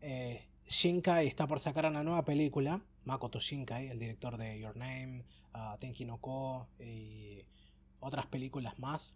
eh, 0.01 0.45
Shinkai 0.67 1.27
está 1.27 1.47
por 1.47 1.59
sacar 1.59 1.85
una 1.85 2.03
nueva 2.03 2.23
película, 2.23 2.81
Makoto 3.05 3.39
Shinkai, 3.39 3.87
el 3.87 3.99
director 3.99 4.37
de 4.37 4.59
Your 4.59 4.77
Name, 4.77 5.25
Tenki 5.79 6.05
no 6.05 6.19
Ko 6.19 6.67
y 6.79 7.43
otras 7.99 8.27
películas 8.27 8.77
más. 8.77 9.15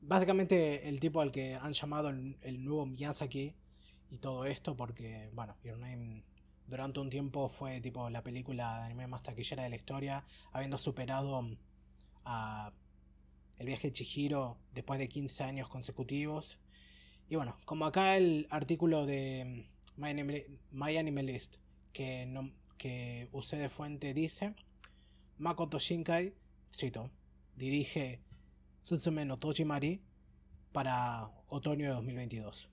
Básicamente 0.00 0.88
el 0.88 1.00
tipo 1.00 1.20
al 1.20 1.32
que 1.32 1.56
han 1.56 1.72
llamado 1.72 2.10
el, 2.10 2.64
nuevo 2.64 2.86
Miyazaki 2.86 3.54
y 4.10 4.18
todo 4.18 4.44
esto 4.44 4.76
porque, 4.76 5.30
bueno, 5.32 5.56
Your 5.64 5.78
Name 5.78 6.22
durante 6.66 7.00
un 7.00 7.10
tiempo 7.10 7.48
fue 7.48 7.80
tipo 7.80 8.08
la 8.10 8.22
película 8.22 8.78
de 8.78 8.84
anime 8.84 9.06
más 9.06 9.22
taquillera 9.22 9.64
de 9.64 9.70
la 9.70 9.76
historia, 9.76 10.24
habiendo 10.52 10.78
superado 10.78 11.42
a 12.24 12.72
viaje 13.68 13.88
de 13.88 13.92
Chihiro 13.92 14.58
después 14.72 14.98
de 14.98 15.08
15 15.08 15.44
años 15.44 15.68
consecutivos. 15.68 16.58
Y 17.28 17.36
bueno, 17.36 17.56
como 17.64 17.84
acá 17.86 18.16
el 18.16 18.46
artículo 18.50 19.06
de 19.06 19.68
My 19.96 20.96
Anime, 20.96 21.22
List 21.22 21.56
que, 21.92 22.26
no, 22.26 22.50
que 22.76 23.28
usé 23.32 23.56
de 23.56 23.68
fuente 23.68 24.14
dice, 24.14 24.54
Makoto 25.36 25.78
Shinkai, 25.78 26.34
cito, 26.72 27.10
dirige 27.54 28.22
Tsutsume 28.82 29.24
no 29.24 29.38
Tojimari 29.38 30.00
para 30.72 31.30
otoño 31.48 31.88
de 31.88 31.94
2022. 31.94 32.70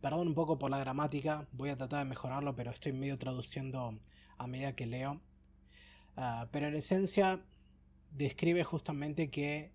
Perdón 0.00 0.28
un 0.28 0.34
poco 0.34 0.58
por 0.58 0.70
la 0.70 0.78
gramática, 0.78 1.48
voy 1.52 1.70
a 1.70 1.76
tratar 1.76 2.00
de 2.00 2.10
mejorarlo, 2.10 2.54
pero 2.54 2.70
estoy 2.70 2.92
medio 2.92 3.18
traduciendo 3.18 3.98
a 4.38 4.46
medida 4.46 4.74
que 4.74 4.86
leo. 4.86 5.20
Ah, 6.16 6.48
pero 6.52 6.66
en 6.68 6.74
esencia 6.74 7.44
describe 8.10 8.62
justamente 8.64 9.30
que 9.30 9.72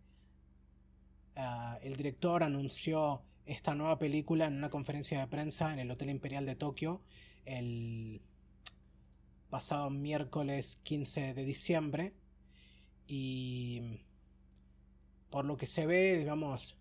ah, 1.37 1.79
el 1.81 1.95
director 1.95 2.43
anunció 2.43 3.21
esta 3.45 3.75
nueva 3.75 3.97
película 3.97 4.45
en 4.45 4.57
una 4.57 4.69
conferencia 4.69 5.19
de 5.19 5.27
prensa 5.27 5.71
en 5.71 5.79
el 5.79 5.89
Hotel 5.89 6.09
Imperial 6.09 6.45
de 6.45 6.55
Tokio 6.55 7.01
el 7.45 8.21
pasado 9.49 9.89
miércoles 9.89 10.79
15 10.83 11.33
de 11.33 11.45
diciembre 11.45 12.13
y 13.07 14.01
por 15.29 15.45
lo 15.45 15.55
que 15.55 15.67
se 15.67 15.85
ve, 15.85 16.17
digamos, 16.17 16.77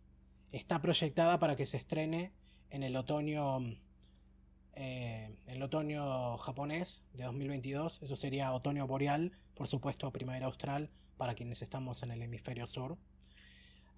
está 0.50 0.80
proyectada 0.80 1.38
para 1.38 1.56
que 1.56 1.66
se 1.66 1.76
estrene 1.76 2.32
en 2.70 2.82
el 2.82 2.96
otoño 2.96 3.60
eh, 4.74 5.34
el 5.46 5.62
otoño 5.62 6.36
japonés 6.36 7.02
de 7.14 7.24
2022, 7.24 8.02
eso 8.02 8.16
sería 8.16 8.52
otoño 8.52 8.86
boreal, 8.86 9.32
por 9.54 9.68
supuesto 9.68 10.12
primavera 10.12 10.46
austral 10.46 10.90
para 11.16 11.34
quienes 11.34 11.62
estamos 11.62 12.02
en 12.02 12.10
el 12.10 12.20
hemisferio 12.20 12.66
sur. 12.66 12.98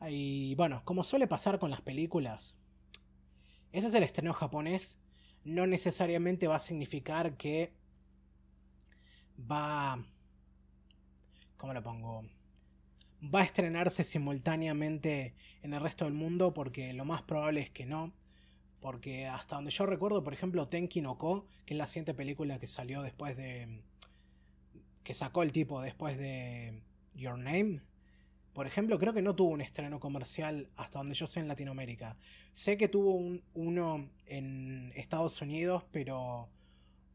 Y 0.09 0.55
bueno, 0.55 0.83
como 0.85 1.03
suele 1.05 1.27
pasar 1.27 1.59
con 1.59 1.71
las 1.71 1.81
películas, 1.81 2.55
ese 3.73 3.89
es 3.89 3.95
el 3.95 4.03
estreno 4.03 4.33
japonés, 4.33 4.99
no 5.45 5.67
necesariamente 5.67 6.47
va 6.47 6.57
a 6.57 6.61
significar 6.61 7.37
que 7.37 7.73
va... 9.39 10.05
¿Cómo 11.57 11.75
lo 11.75 11.83
pongo? 11.83 12.23
Va 13.23 13.41
a 13.41 13.45
estrenarse 13.45 14.05
simultáneamente 14.05 15.35
en 15.63 15.75
el 15.75 15.81
resto 15.81 16.05
del 16.05 16.15
mundo 16.15 16.55
porque 16.55 16.93
lo 16.93 17.05
más 17.05 17.23
probable 17.23 17.61
es 17.61 17.71
que 17.71 17.85
no. 17.85 18.13
Porque 18.81 19.27
hasta 19.27 19.57
donde 19.57 19.73
yo 19.73 19.87
recuerdo, 19.87 20.23
por 20.23 20.33
ejemplo, 20.33 20.69
Tenki 20.69 21.01
no 21.01 21.19
Ko, 21.19 21.47
que 21.67 21.75
es 21.75 21.79
la 21.79 21.89
siguiente 21.89 22.15
película 22.15 22.61
que 22.61 22.69
salió 22.69 23.03
después 23.03 23.37
de... 23.37 23.83
que 25.03 25.15
sacó 25.15 25.43
el 25.43 25.51
tipo 25.51 25.81
después 25.81 26.17
de 26.17 26.85
Your 27.15 27.39
Name. 27.39 27.83
Por 28.53 28.67
ejemplo, 28.67 28.99
creo 28.99 29.13
que 29.13 29.23
no 29.23 29.37
tuvo 29.37 29.51
un 29.51 29.61
estreno 29.61 30.01
comercial 30.01 30.69
hasta 30.77 30.99
donde 30.99 31.15
yo 31.15 31.27
sé 31.27 31.41
en 31.41 31.49
Latinoamérica. 31.49 32.17
Sé 32.53 32.77
que 32.77 32.89
tuvo 32.89 33.41
uno 33.55 34.11
en 34.27 34.93
Estados 34.97 35.41
Unidos, 35.41 35.85
pero 35.93 36.49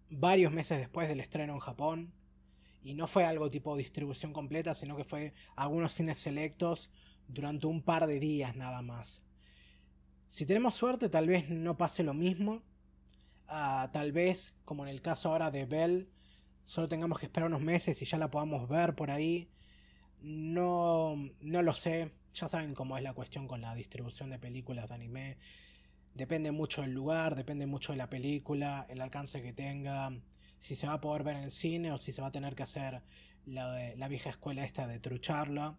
varios 0.09 0.51
meses 0.51 0.79
después 0.79 1.07
del 1.07 1.19
estreno 1.19 1.53
en 1.53 1.59
Japón. 1.59 2.13
Y 2.81 2.93
no 2.93 3.07
fue 3.07 3.25
algo 3.25 3.49
tipo 3.49 3.75
distribución 3.75 4.33
completa, 4.33 4.75
sino 4.75 4.95
que 4.95 5.03
fue 5.03 5.33
algunos 5.55 5.93
cines 5.93 6.17
selectos 6.17 6.91
durante 7.27 7.67
un 7.67 7.81
par 7.81 8.07
de 8.07 8.19
días 8.19 8.55
nada 8.55 8.81
más. 8.81 9.21
Si 10.27 10.45
tenemos 10.45 10.75
suerte, 10.75 11.09
tal 11.09 11.27
vez 11.27 11.49
no 11.49 11.77
pase 11.77 12.03
lo 12.03 12.13
mismo. 12.13 12.63
Ah, 13.47 13.89
tal 13.93 14.11
vez, 14.11 14.53
como 14.65 14.83
en 14.83 14.89
el 14.89 15.01
caso 15.01 15.29
ahora 15.29 15.51
de 15.51 15.65
Bell, 15.65 16.09
solo 16.65 16.87
tengamos 16.87 17.19
que 17.19 17.27
esperar 17.27 17.47
unos 17.47 17.61
meses 17.61 18.01
y 18.01 18.05
ya 18.05 18.17
la 18.17 18.31
podamos 18.31 18.67
ver 18.67 18.95
por 18.95 19.11
ahí. 19.11 19.49
No, 20.23 21.17
no 21.41 21.61
lo 21.61 21.73
sé. 21.73 22.13
Ya 22.33 22.47
saben 22.47 22.73
cómo 22.73 22.97
es 22.97 23.03
la 23.03 23.13
cuestión 23.13 23.45
con 23.45 23.61
la 23.61 23.75
distribución 23.75 24.29
de 24.29 24.39
películas 24.39 24.87
de 24.87 24.95
anime. 24.95 25.37
Depende 26.15 26.51
mucho 26.51 26.81
del 26.81 26.91
lugar, 26.93 27.35
depende 27.35 27.67
mucho 27.67 27.91
de 27.91 27.97
la 27.97 28.09
película, 28.09 28.85
el 28.89 29.01
alcance 29.01 29.41
que 29.41 29.51
tenga, 29.51 30.11
si 30.59 30.75
se 30.77 30.87
va 30.87 30.93
a 30.93 31.01
poder 31.01 31.23
ver 31.23 31.35
en 31.35 31.51
cine 31.51 31.91
o 31.91 31.97
si 31.97 32.13
se 32.13 32.21
va 32.21 32.29
a 32.29 32.31
tener 32.31 32.55
que 32.55 32.63
hacer 32.63 33.03
la, 33.45 33.93
la 33.95 34.07
vieja 34.07 34.29
escuela 34.29 34.63
esta 34.63 34.87
de 34.87 34.99
trucharla. 34.99 35.77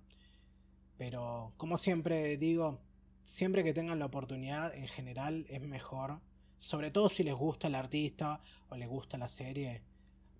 Pero 0.98 1.54
como 1.56 1.78
siempre 1.78 2.36
digo, 2.36 2.80
siempre 3.22 3.64
que 3.64 3.72
tengan 3.72 3.98
la 3.98 4.06
oportunidad 4.06 4.74
en 4.74 4.88
general 4.88 5.46
es 5.48 5.62
mejor, 5.62 6.20
sobre 6.58 6.90
todo 6.90 7.08
si 7.08 7.22
les 7.22 7.34
gusta 7.34 7.68
el 7.68 7.76
artista 7.76 8.42
o 8.68 8.76
les 8.76 8.88
gusta 8.88 9.16
la 9.16 9.28
serie, 9.28 9.82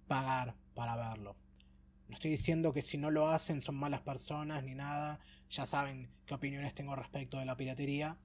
pagar 0.07 0.55
para 0.75 0.97
verlo. 0.97 1.37
No 2.09 2.15
estoy 2.15 2.31
diciendo 2.31 2.73
que 2.73 2.83
si 2.83 2.99
no 2.99 3.11
lo 3.11 3.29
hacen 3.29 3.61
son 3.61 3.77
malas 3.77 4.03
personas 4.03 4.63
ni 4.65 4.75
nada. 4.75 5.21
Ya 5.49 5.67
saben 5.67 6.11
qué 6.27 6.35
opiniones 6.35 6.75
tengo 6.75 6.95
respecto 6.97 7.39
de 7.39 7.45
la 7.47 7.57
piratería. 7.57 8.19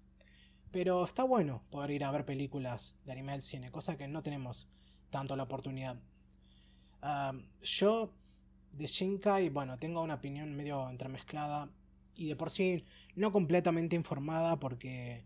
Pero 0.71 1.05
está 1.05 1.23
bueno 1.23 1.63
poder 1.69 1.91
ir 1.91 2.03
a 2.03 2.11
ver 2.11 2.25
películas 2.25 2.95
de 3.05 3.11
anime 3.11 3.33
al 3.33 3.41
cine, 3.41 3.71
cosa 3.71 3.97
que 3.97 4.07
no 4.07 4.21
tenemos 4.21 4.67
tanto 5.09 5.35
la 5.35 5.43
oportunidad. 5.43 5.97
Yo 7.63 8.13
de 8.73 8.85
Shinkai, 8.85 9.49
bueno, 9.49 9.77
tengo 9.79 10.01
una 10.01 10.15
opinión 10.15 10.55
medio 10.55 10.87
entremezclada 10.89 11.69
y 12.15 12.27
de 12.27 12.35
por 12.35 12.51
sí 12.51 12.85
no 13.15 13.31
completamente 13.31 13.95
informada 13.95 14.59
porque 14.59 15.23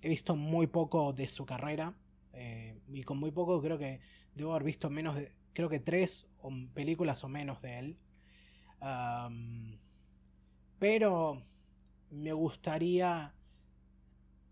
he 0.00 0.08
visto 0.08 0.34
muy 0.34 0.66
poco 0.66 1.12
de 1.12 1.28
su 1.28 1.46
carrera. 1.46 1.94
Eh, 2.34 2.80
y 2.88 3.02
con 3.02 3.18
muy 3.18 3.30
poco 3.30 3.60
creo 3.60 3.78
que 3.78 4.00
debo 4.34 4.52
haber 4.52 4.64
visto 4.64 4.88
menos 4.88 5.16
de, 5.16 5.32
creo 5.52 5.68
que 5.68 5.80
tres 5.80 6.28
películas 6.74 7.22
o 7.24 7.28
menos 7.28 7.60
de 7.62 7.78
él. 7.78 7.98
pero 10.78 11.42
me 12.10 12.32
gustaría 12.32 13.34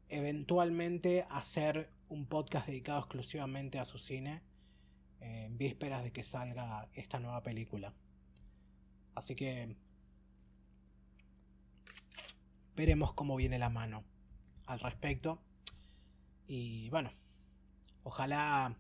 eventualmente 0.08 1.26
hacer 1.30 1.92
un 2.08 2.26
podcast 2.26 2.66
dedicado 2.66 3.00
exclusivamente 3.00 3.78
a 3.78 3.84
su 3.84 3.98
cine 3.98 4.42
en 5.20 5.58
vísperas 5.58 6.02
de 6.02 6.12
que 6.12 6.24
salga 6.24 6.88
esta 6.94 7.20
nueva 7.20 7.42
película. 7.42 7.94
Así 9.14 9.34
que 9.34 9.76
veremos 12.74 13.12
cómo 13.12 13.36
viene 13.36 13.58
la 13.58 13.68
mano 13.68 14.04
al 14.66 14.80
respecto. 14.80 15.42
Y 16.46 16.88
bueno, 16.90 17.12
ojalá 18.02 18.76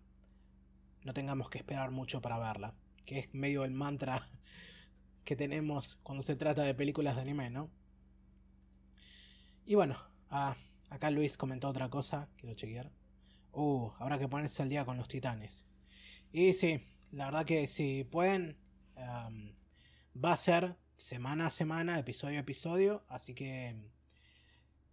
no 1.04 1.14
tengamos 1.14 1.50
que 1.50 1.58
esperar 1.58 1.90
mucho 1.90 2.20
para 2.20 2.38
verla, 2.38 2.74
que 3.04 3.18
es 3.18 3.34
medio 3.34 3.64
el 3.64 3.72
mantra 3.72 4.26
que 5.24 5.36
tenemos 5.36 5.98
cuando 6.02 6.22
se 6.22 6.36
trata 6.36 6.62
de 6.62 6.74
películas 6.74 7.16
de 7.16 7.22
anime, 7.22 7.50
¿no? 7.50 7.70
Y 9.64 9.74
bueno, 9.74 9.96
ah, 10.30 10.56
acá 10.88 11.10
Luis 11.10 11.36
comentó 11.36 11.68
otra 11.68 11.88
cosa, 11.88 12.28
quiero 12.36 12.54
chequear. 12.54 12.90
Uh, 13.52 13.90
habrá 13.98 14.18
que 14.18 14.28
ponerse 14.28 14.62
al 14.62 14.68
día 14.68 14.84
con 14.84 14.96
los 14.96 15.08
titanes. 15.08 15.64
Y 16.32 16.52
sí, 16.54 16.84
la 17.12 17.26
verdad 17.26 17.44
que 17.44 17.66
si 17.68 18.04
pueden, 18.04 18.56
va 18.96 20.32
a 20.32 20.36
ser 20.36 20.76
semana 20.96 21.46
a 21.46 21.50
semana, 21.50 21.98
episodio 21.98 22.38
a 22.38 22.40
episodio, 22.40 23.04
así 23.08 23.34
que 23.34 23.74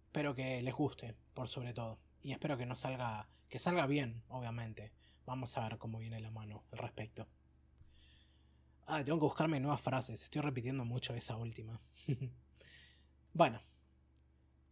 espero 0.06 0.34
que 0.34 0.62
les 0.62 0.74
guste, 0.74 1.14
por 1.34 1.48
sobre 1.48 1.72
todo. 1.72 1.98
Y 2.22 2.32
espero 2.32 2.56
que 2.56 2.66
no 2.66 2.74
salga, 2.74 3.28
que 3.48 3.58
salga 3.58 3.86
bien, 3.86 4.22
obviamente. 4.28 4.92
Vamos 5.28 5.58
a 5.58 5.68
ver 5.68 5.76
cómo 5.76 5.98
viene 5.98 6.20
la 6.20 6.30
mano 6.30 6.64
al 6.72 6.78
respecto. 6.78 7.28
Ah, 8.86 9.04
tengo 9.04 9.18
que 9.18 9.26
buscarme 9.26 9.60
nuevas 9.60 9.82
frases. 9.82 10.22
Estoy 10.22 10.40
repitiendo 10.40 10.86
mucho 10.86 11.12
esa 11.12 11.36
última. 11.36 11.78
bueno. 13.34 13.60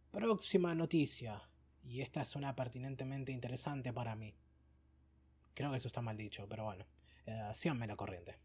Próxima 0.09 0.73
noticia. 0.73 1.47
Y 1.83 2.01
esta 2.01 2.23
es 2.23 2.35
una 2.35 2.55
pertinentemente 2.55 3.31
interesante 3.31 3.93
para 3.93 4.15
mí. 4.15 4.33
Creo 5.53 5.69
que 5.69 5.77
eso 5.77 5.89
está 5.89 6.01
mal 6.01 6.17
dicho, 6.17 6.47
pero 6.49 6.63
bueno. 6.63 6.87
Eh, 7.27 7.51
síganme 7.53 7.85
la 7.85 7.95
corriente. 7.95 8.39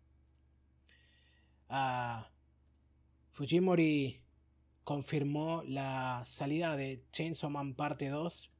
Ah, 1.71 2.31
Fujimori 3.31 4.23
confirmó 4.85 5.63
la 5.63 6.23
salida 6.27 6.77
de 6.77 7.07
Chainsaw 7.11 7.49
Man 7.49 7.75
parte 7.75 8.11
2 8.11 8.51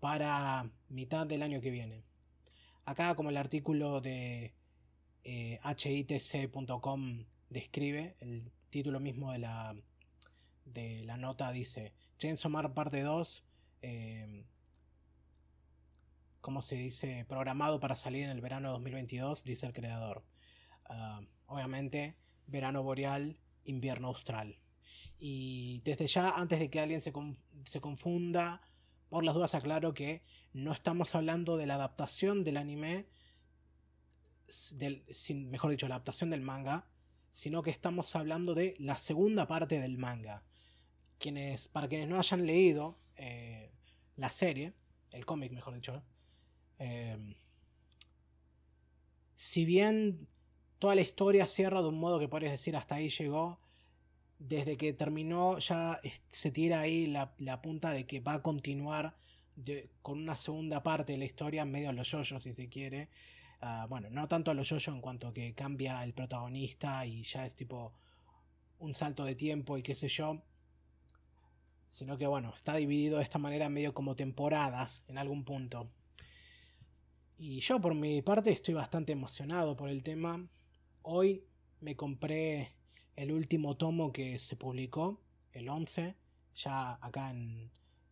para 0.00 0.70
mitad 0.88 1.26
del 1.26 1.42
año 1.42 1.60
que 1.60 1.70
viene. 1.70 2.10
Acá, 2.84 3.14
como 3.14 3.30
el 3.30 3.36
artículo 3.36 4.00
de 4.00 4.54
eh, 5.24 5.60
hitc.com 5.64 7.24
describe, 7.48 8.16
el 8.20 8.52
título 8.70 8.98
mismo 8.98 9.32
de 9.32 9.38
la, 9.38 9.74
de 10.64 11.04
la 11.04 11.16
nota 11.16 11.52
dice: 11.52 11.92
Chainsaw 12.18 12.50
Man 12.50 12.74
parte 12.74 13.02
2. 13.02 13.44
Eh, 13.82 14.46
¿Cómo 16.40 16.60
se 16.60 16.74
dice? 16.74 17.24
Programado 17.28 17.78
para 17.78 17.94
salir 17.94 18.24
en 18.24 18.30
el 18.30 18.40
verano 18.40 18.72
2022, 18.72 19.44
dice 19.44 19.66
el 19.66 19.72
creador. 19.72 20.24
Ah, 20.86 21.20
obviamente, 21.46 22.16
verano 22.48 22.82
boreal, 22.82 23.38
invierno 23.64 24.08
austral. 24.08 24.58
Y 25.18 25.82
desde 25.84 26.08
ya, 26.08 26.30
antes 26.30 26.58
de 26.58 26.68
que 26.68 26.80
alguien 26.80 27.00
se, 27.00 27.12
se 27.64 27.80
confunda, 27.80 28.60
por 29.08 29.24
las 29.24 29.34
dudas 29.36 29.54
aclaro 29.54 29.94
que 29.94 30.24
no 30.52 30.72
estamos 30.72 31.14
hablando 31.14 31.56
de 31.56 31.66
la 31.66 31.74
adaptación 31.74 32.44
del 32.44 32.56
anime, 32.56 33.06
del, 34.72 35.04
mejor 35.46 35.70
dicho, 35.70 35.88
la 35.88 35.96
adaptación 35.96 36.30
del 36.30 36.40
manga, 36.40 36.88
sino 37.30 37.62
que 37.62 37.70
estamos 37.70 38.14
hablando 38.14 38.54
de 38.54 38.74
la 38.78 38.96
segunda 38.96 39.46
parte 39.46 39.80
del 39.80 39.98
manga. 39.98 40.42
Quienes, 41.18 41.68
para 41.68 41.88
quienes 41.88 42.08
no 42.08 42.18
hayan 42.18 42.46
leído 42.46 42.98
eh, 43.16 43.72
la 44.16 44.30
serie, 44.30 44.74
el 45.10 45.24
cómic 45.24 45.52
mejor 45.52 45.74
dicho, 45.74 46.02
eh, 46.78 47.36
si 49.36 49.64
bien 49.64 50.28
toda 50.78 50.94
la 50.94 51.00
historia 51.00 51.46
cierra 51.46 51.80
de 51.80 51.88
un 51.88 51.98
modo 51.98 52.18
que 52.18 52.28
puedes 52.28 52.50
decir 52.50 52.76
hasta 52.76 52.96
ahí 52.96 53.08
llegó, 53.08 53.60
desde 54.38 54.76
que 54.76 54.92
terminó 54.92 55.58
ya 55.58 56.00
se 56.30 56.50
tira 56.50 56.80
ahí 56.80 57.06
la, 57.06 57.62
punta 57.62 57.92
de 57.92 58.06
que 58.06 58.20
va 58.20 58.34
a 58.34 58.42
continuar 58.42 59.16
con 60.02 60.18
una 60.18 60.36
segunda 60.36 60.82
parte 60.82 61.12
de 61.12 61.18
la 61.18 61.24
historia, 61.24 61.64
medio 61.64 61.90
a 61.90 61.92
los 61.92 62.10
yoyos 62.10 62.42
si 62.42 62.52
se 62.52 62.68
quiere. 62.68 63.08
Ah, 63.60 63.86
bueno, 63.88 64.08
no 64.10 64.26
tanto 64.28 64.50
a 64.50 64.54
los 64.54 64.68
yoyos 64.68 64.88
en 64.88 65.00
cuanto 65.00 65.32
que 65.32 65.54
cambia 65.54 66.02
el 66.02 66.14
protagonista 66.14 67.06
y 67.06 67.22
ya 67.22 67.46
es 67.46 67.54
tipo 67.54 67.92
un 68.78 68.94
salto 68.94 69.24
de 69.24 69.34
tiempo 69.34 69.78
y 69.78 69.82
qué 69.82 69.94
sé 69.94 70.08
yo. 70.08 70.42
Sino 71.90 72.16
que 72.16 72.26
bueno, 72.26 72.52
está 72.56 72.74
dividido 72.74 73.18
de 73.18 73.24
esta 73.24 73.38
manera 73.38 73.68
medio 73.68 73.94
como 73.94 74.16
temporadas 74.16 75.04
en 75.08 75.18
algún 75.18 75.44
punto. 75.44 75.90
Y 77.38 77.60
yo 77.60 77.80
por 77.80 77.94
mi 77.94 78.22
parte 78.22 78.50
estoy 78.50 78.74
bastante 78.74 79.12
emocionado 79.12 79.76
por 79.76 79.90
el 79.90 80.02
tema. 80.02 80.48
Hoy 81.02 81.44
me 81.80 81.96
compré 81.96 82.74
el 83.16 83.32
último 83.32 83.76
tomo 83.76 84.12
que 84.12 84.38
se 84.38 84.56
publicó, 84.56 85.20
el 85.52 85.68
11, 85.68 86.16
ya 86.54 86.98
acá 87.00 87.30
en, 87.30 87.70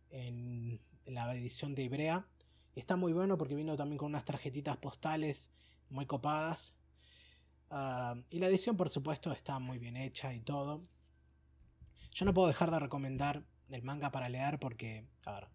en 0.09 0.79
la 1.05 1.31
edición 1.33 1.75
de 1.75 1.83
Ibrea. 1.83 2.27
Está 2.75 2.95
muy 2.95 3.13
bueno 3.13 3.37
porque 3.37 3.55
vino 3.55 3.75
también 3.75 3.97
con 3.97 4.07
unas 4.07 4.25
tarjetitas 4.25 4.77
postales 4.77 5.49
muy 5.89 6.05
copadas. 6.05 6.73
Ah, 7.69 8.15
y 8.29 8.39
la 8.39 8.47
edición, 8.47 8.77
por 8.77 8.89
supuesto, 8.89 9.31
está 9.31 9.59
muy 9.59 9.77
bien 9.77 9.97
hecha 9.97 10.33
y 10.33 10.41
todo. 10.41 10.81
Yo 12.11 12.25
no 12.25 12.33
puedo 12.33 12.47
dejar 12.47 12.71
de 12.71 12.79
recomendar 12.79 13.43
el 13.69 13.83
manga 13.83 14.11
para 14.11 14.29
leer 14.29 14.59
porque, 14.59 15.05
a 15.25 15.33
ver, 15.33 15.47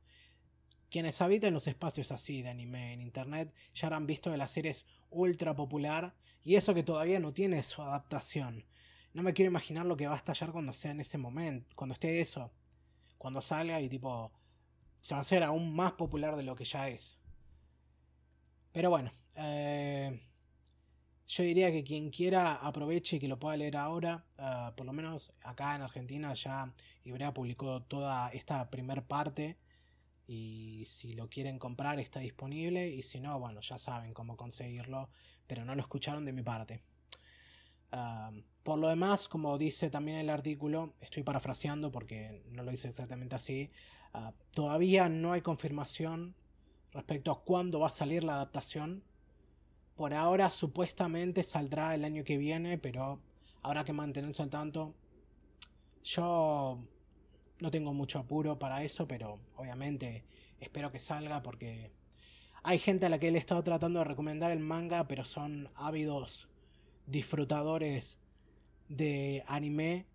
quienes 0.91 1.21
habitan 1.21 1.53
los 1.53 1.67
espacios 1.67 2.13
así 2.13 2.43
de 2.43 2.49
anime 2.49 2.93
en 2.93 3.03
internet 3.03 3.53
ya 3.75 3.89
habrán 3.89 4.07
visto 4.07 4.31
de 4.31 4.39
la 4.39 4.49
serie 4.49 4.71
es 4.71 4.87
ultra 5.11 5.55
popular 5.55 6.15
y 6.45 6.55
eso 6.55 6.75
que 6.75 6.83
todavía 6.83 7.21
no 7.21 7.33
tiene 7.33 7.63
su 7.63 7.83
adaptación. 7.83 8.65
No 9.13 9.23
me 9.23 9.33
quiero 9.33 9.51
imaginar 9.51 9.85
lo 9.87 9.97
que 9.97 10.07
va 10.07 10.15
a 10.15 10.19
estallar 10.19 10.53
cuando 10.53 10.73
sea 10.73 10.93
en 10.93 11.01
ese 11.01 11.19
momento, 11.19 11.75
cuando 11.75 11.95
esté 11.95 12.21
eso, 12.21 12.53
cuando 13.19 13.43
salga 13.43 13.81
y 13.81 13.89
tipo 13.89 14.33
se 15.07 15.15
va 15.15 15.21
a 15.21 15.23
hacer 15.23 15.45
aún 15.45 15.73
más 15.73 15.93
popular 15.93 16.35
de 16.35 16.43
lo 16.43 16.57
que 16.57 16.65
ya 16.65 16.89
es. 16.89 17.17
Pero 18.73 18.91
bueno, 18.91 19.13
eh, 19.37 20.21
yo 21.29 21.45
diría 21.45 21.71
que 21.71 21.85
quien 21.85 22.11
quiera 22.11 22.55
aproveche 22.57 23.15
y 23.15 23.21
que 23.21 23.29
lo 23.29 23.39
pueda 23.39 23.57
leer 23.57 23.77
ahora, 23.77 24.25
eh, 24.37 24.73
por 24.77 24.85
lo 24.85 24.93
menos 24.93 25.33
acá 25.43 25.77
en 25.77 25.83
Argentina 25.83 26.35
ya 26.35 26.75
Ibrea 27.05 27.33
publicó 27.33 27.85
toda 27.85 28.31
esta 28.31 28.69
primer 28.69 29.05
parte 29.05 29.57
y 30.27 30.83
si 30.89 31.13
lo 31.13 31.31
quieren 31.31 31.61
comprar 31.61 32.01
está 32.01 32.19
disponible 32.19 32.89
y 32.89 33.05
si 33.05 33.21
no, 33.21 33.39
bueno, 33.39 33.61
ya 33.61 33.79
saben 33.79 34.13
cómo 34.13 34.37
conseguirlo, 34.37 35.09
pero 35.47 35.65
no 35.65 35.77
lo 35.77 35.83
escucharon 35.83 36.25
de 36.25 36.33
mi 36.33 36.43
parte. 36.43 36.83
Ah, 37.93 38.33
por 38.65 38.81
lo 38.81 38.89
demás, 38.89 39.29
como 39.29 39.57
dice 39.57 39.89
también 39.89 40.19
el 40.19 40.31
artículo, 40.31 40.95
estoy 41.01 41.23
parafraseando 41.23 41.93
porque 41.93 42.43
no 42.51 42.65
lo 42.65 42.73
dice 42.73 42.89
exactamente 42.89 43.37
así, 43.37 43.71
ah, 44.17 44.33
todavía 44.53 45.09
no 45.09 45.33
hay 45.33 45.43
confirmación 45.43 46.35
respecto 46.93 47.31
a 47.31 47.45
cuándo 47.45 47.81
va 47.81 47.89
a 47.89 47.91
salir 47.91 48.25
la 48.25 48.35
adaptación. 48.35 49.05
Por 49.95 50.15
ahora 50.15 50.51
supuestamente 50.51 51.43
saldrá 51.43 51.95
el 51.95 52.05
año 52.05 52.25
que 52.25 52.39
viene, 52.39 52.79
pero 52.79 53.21
habrá 53.63 53.85
que 53.85 53.93
mantenerse 53.93 54.43
al 54.43 54.51
tanto. 54.51 54.95
Yo 56.03 56.79
no 57.61 57.71
tengo 57.71 57.93
mucho 57.93 58.19
apuro 58.19 58.59
para 58.59 58.83
eso, 58.83 59.07
pero 59.07 59.41
obviamente 59.57 60.25
espero 60.61 60.91
que 60.91 61.01
salga 61.01 61.43
porque 61.43 61.91
hay 62.63 62.79
gente 62.79 63.07
a 63.07 63.09
la 63.09 63.19
que 63.19 63.31
le 63.31 63.39
he 63.39 63.41
estado 63.41 63.63
tratando 63.63 64.01
de 64.01 64.07
recomendar 64.07 64.51
el 64.51 64.61
manga, 64.61 65.07
pero 65.07 65.25
son 65.25 65.71
ávidos 65.75 66.49
disfrutadores 67.07 68.19
de 68.89 69.45
anime 69.47 70.07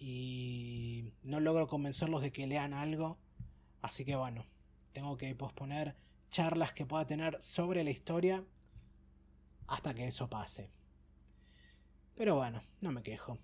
y 0.00 1.12
no 1.24 1.40
logro 1.40 1.68
convencerlos 1.68 2.22
de 2.22 2.32
que 2.32 2.46
lean 2.46 2.72
algo. 2.72 3.18
Así 3.82 4.04
que 4.04 4.16
bueno, 4.16 4.46
tengo 4.92 5.16
que 5.16 5.34
posponer 5.34 5.94
charlas 6.30 6.72
que 6.72 6.86
pueda 6.86 7.06
tener 7.06 7.40
sobre 7.42 7.84
la 7.84 7.90
historia 7.90 8.44
hasta 9.68 9.94
que 9.94 10.06
eso 10.06 10.28
pase. 10.28 10.70
Pero 12.16 12.34
bueno, 12.36 12.62
no 12.80 12.92
me 12.92 13.02
quejo. 13.02 13.38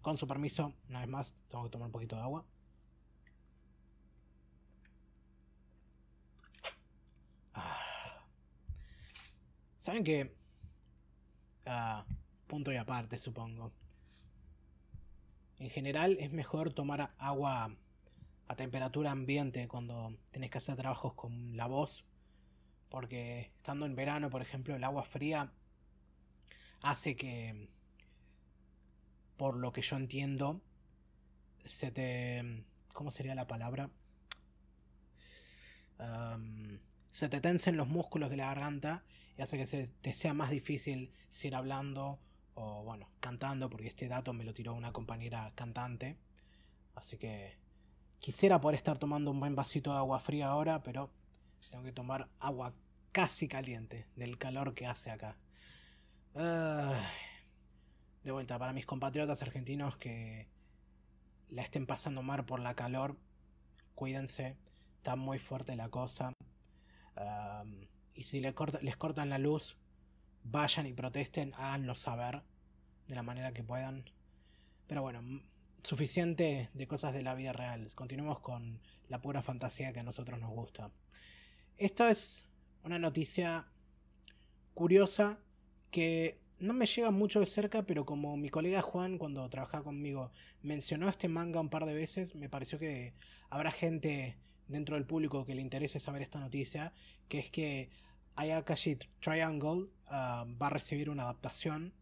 Con 0.00 0.16
su 0.16 0.26
permiso, 0.26 0.72
una 0.88 1.00
vez 1.00 1.08
más, 1.08 1.34
tengo 1.48 1.64
que 1.64 1.70
tomar 1.70 1.86
un 1.86 1.92
poquito 1.92 2.16
de 2.16 2.22
agua. 2.22 2.46
Ah. 7.52 8.24
¿Saben 9.78 10.02
qué? 10.02 10.34
Ah, 11.66 12.06
punto 12.46 12.72
y 12.72 12.76
aparte, 12.76 13.18
supongo. 13.18 13.72
En 15.60 15.68
general 15.68 16.16
es 16.18 16.32
mejor 16.32 16.72
tomar 16.72 17.12
agua 17.18 17.76
a 18.48 18.56
temperatura 18.56 19.10
ambiente 19.10 19.68
cuando 19.68 20.16
tenés 20.30 20.50
que 20.50 20.56
hacer 20.56 20.74
trabajos 20.74 21.12
con 21.12 21.54
la 21.54 21.66
voz. 21.66 22.06
Porque 22.88 23.52
estando 23.58 23.84
en 23.84 23.94
verano, 23.94 24.30
por 24.30 24.40
ejemplo, 24.40 24.74
el 24.74 24.82
agua 24.82 25.04
fría 25.04 25.52
hace 26.80 27.14
que, 27.14 27.68
por 29.36 29.54
lo 29.54 29.70
que 29.70 29.82
yo 29.82 29.96
entiendo, 29.96 30.62
se 31.66 31.92
te... 31.92 32.64
¿Cómo 32.94 33.10
sería 33.10 33.34
la 33.34 33.46
palabra? 33.46 33.90
se 37.10 37.28
te 37.28 37.42
tensen 37.42 37.76
los 37.76 37.86
músculos 37.86 38.30
de 38.30 38.38
la 38.38 38.46
garganta 38.46 39.04
y 39.36 39.42
hace 39.42 39.58
que 39.58 39.66
se 39.66 39.88
te 39.88 40.14
sea 40.14 40.32
más 40.32 40.48
difícil 40.48 41.12
seguir 41.28 41.54
hablando 41.54 42.18
o 42.60 42.82
bueno, 42.84 43.08
cantando, 43.20 43.70
porque 43.70 43.88
este 43.88 44.06
dato 44.06 44.32
me 44.34 44.44
lo 44.44 44.52
tiró 44.52 44.74
una 44.74 44.92
compañera 44.92 45.50
cantante. 45.54 46.18
Así 46.94 47.16
que 47.16 47.56
quisiera 48.18 48.60
poder 48.60 48.76
estar 48.76 48.98
tomando 48.98 49.30
un 49.30 49.40
buen 49.40 49.54
vasito 49.54 49.92
de 49.92 49.96
agua 49.96 50.20
fría 50.20 50.48
ahora, 50.48 50.82
pero 50.82 51.10
tengo 51.70 51.84
que 51.84 51.92
tomar 51.92 52.28
agua 52.38 52.74
casi 53.12 53.48
caliente 53.48 54.06
del 54.14 54.36
calor 54.36 54.74
que 54.74 54.86
hace 54.86 55.10
acá. 55.10 55.36
de 58.22 58.30
vuelta, 58.30 58.58
para 58.58 58.74
mis 58.74 58.84
compatriotas 58.84 59.40
argentinos 59.40 59.96
que 59.96 60.46
la 61.48 61.62
estén 61.62 61.86
pasando 61.86 62.22
mal 62.22 62.44
por 62.44 62.60
la 62.60 62.74
calor, 62.74 63.16
cuídense, 63.94 64.58
está 64.98 65.16
muy 65.16 65.38
fuerte 65.38 65.76
la 65.76 65.88
cosa. 65.88 66.34
y 68.14 68.24
si 68.24 68.40
les, 68.40 68.54
les 68.82 68.96
cortan 68.98 69.30
la 69.30 69.38
luz, 69.38 69.78
vayan 70.44 70.86
y 70.86 70.92
protesten, 70.92 71.54
háganlo 71.54 71.94
saber 71.94 72.49
de 73.10 73.16
la 73.16 73.22
manera 73.22 73.52
que 73.52 73.62
puedan. 73.62 74.04
Pero 74.86 75.02
bueno, 75.02 75.42
suficiente 75.82 76.70
de 76.72 76.86
cosas 76.86 77.12
de 77.12 77.22
la 77.22 77.34
vida 77.34 77.52
real. 77.52 77.92
Continuemos 77.94 78.40
con 78.40 78.80
la 79.08 79.20
pura 79.20 79.42
fantasía 79.42 79.92
que 79.92 80.00
a 80.00 80.04
nosotros 80.04 80.40
nos 80.40 80.50
gusta. 80.50 80.90
Esto 81.76 82.08
es 82.08 82.46
una 82.84 82.98
noticia 82.98 83.66
curiosa 84.74 85.38
que 85.90 86.40
no 86.58 86.72
me 86.72 86.86
llega 86.86 87.10
mucho 87.10 87.40
de 87.40 87.46
cerca, 87.46 87.82
pero 87.82 88.04
como 88.04 88.36
mi 88.36 88.48
colega 88.48 88.82
Juan, 88.82 89.18
cuando 89.18 89.48
trabajaba 89.48 89.84
conmigo, 89.84 90.30
mencionó 90.62 91.08
este 91.08 91.28
manga 91.28 91.60
un 91.60 91.70
par 91.70 91.86
de 91.86 91.94
veces, 91.94 92.34
me 92.34 92.48
pareció 92.48 92.78
que 92.78 93.14
habrá 93.48 93.72
gente 93.72 94.36
dentro 94.68 94.94
del 94.94 95.06
público 95.06 95.44
que 95.44 95.54
le 95.54 95.62
interese 95.62 95.98
saber 95.98 96.22
esta 96.22 96.38
noticia, 96.38 96.92
que 97.28 97.38
es 97.40 97.50
que 97.50 97.90
Ayakashi 98.36 98.96
Triangle 99.20 99.88
ah, 100.06 100.46
va 100.60 100.68
a 100.68 100.70
recibir 100.70 101.10
una 101.10 101.24
adaptación 101.24 101.92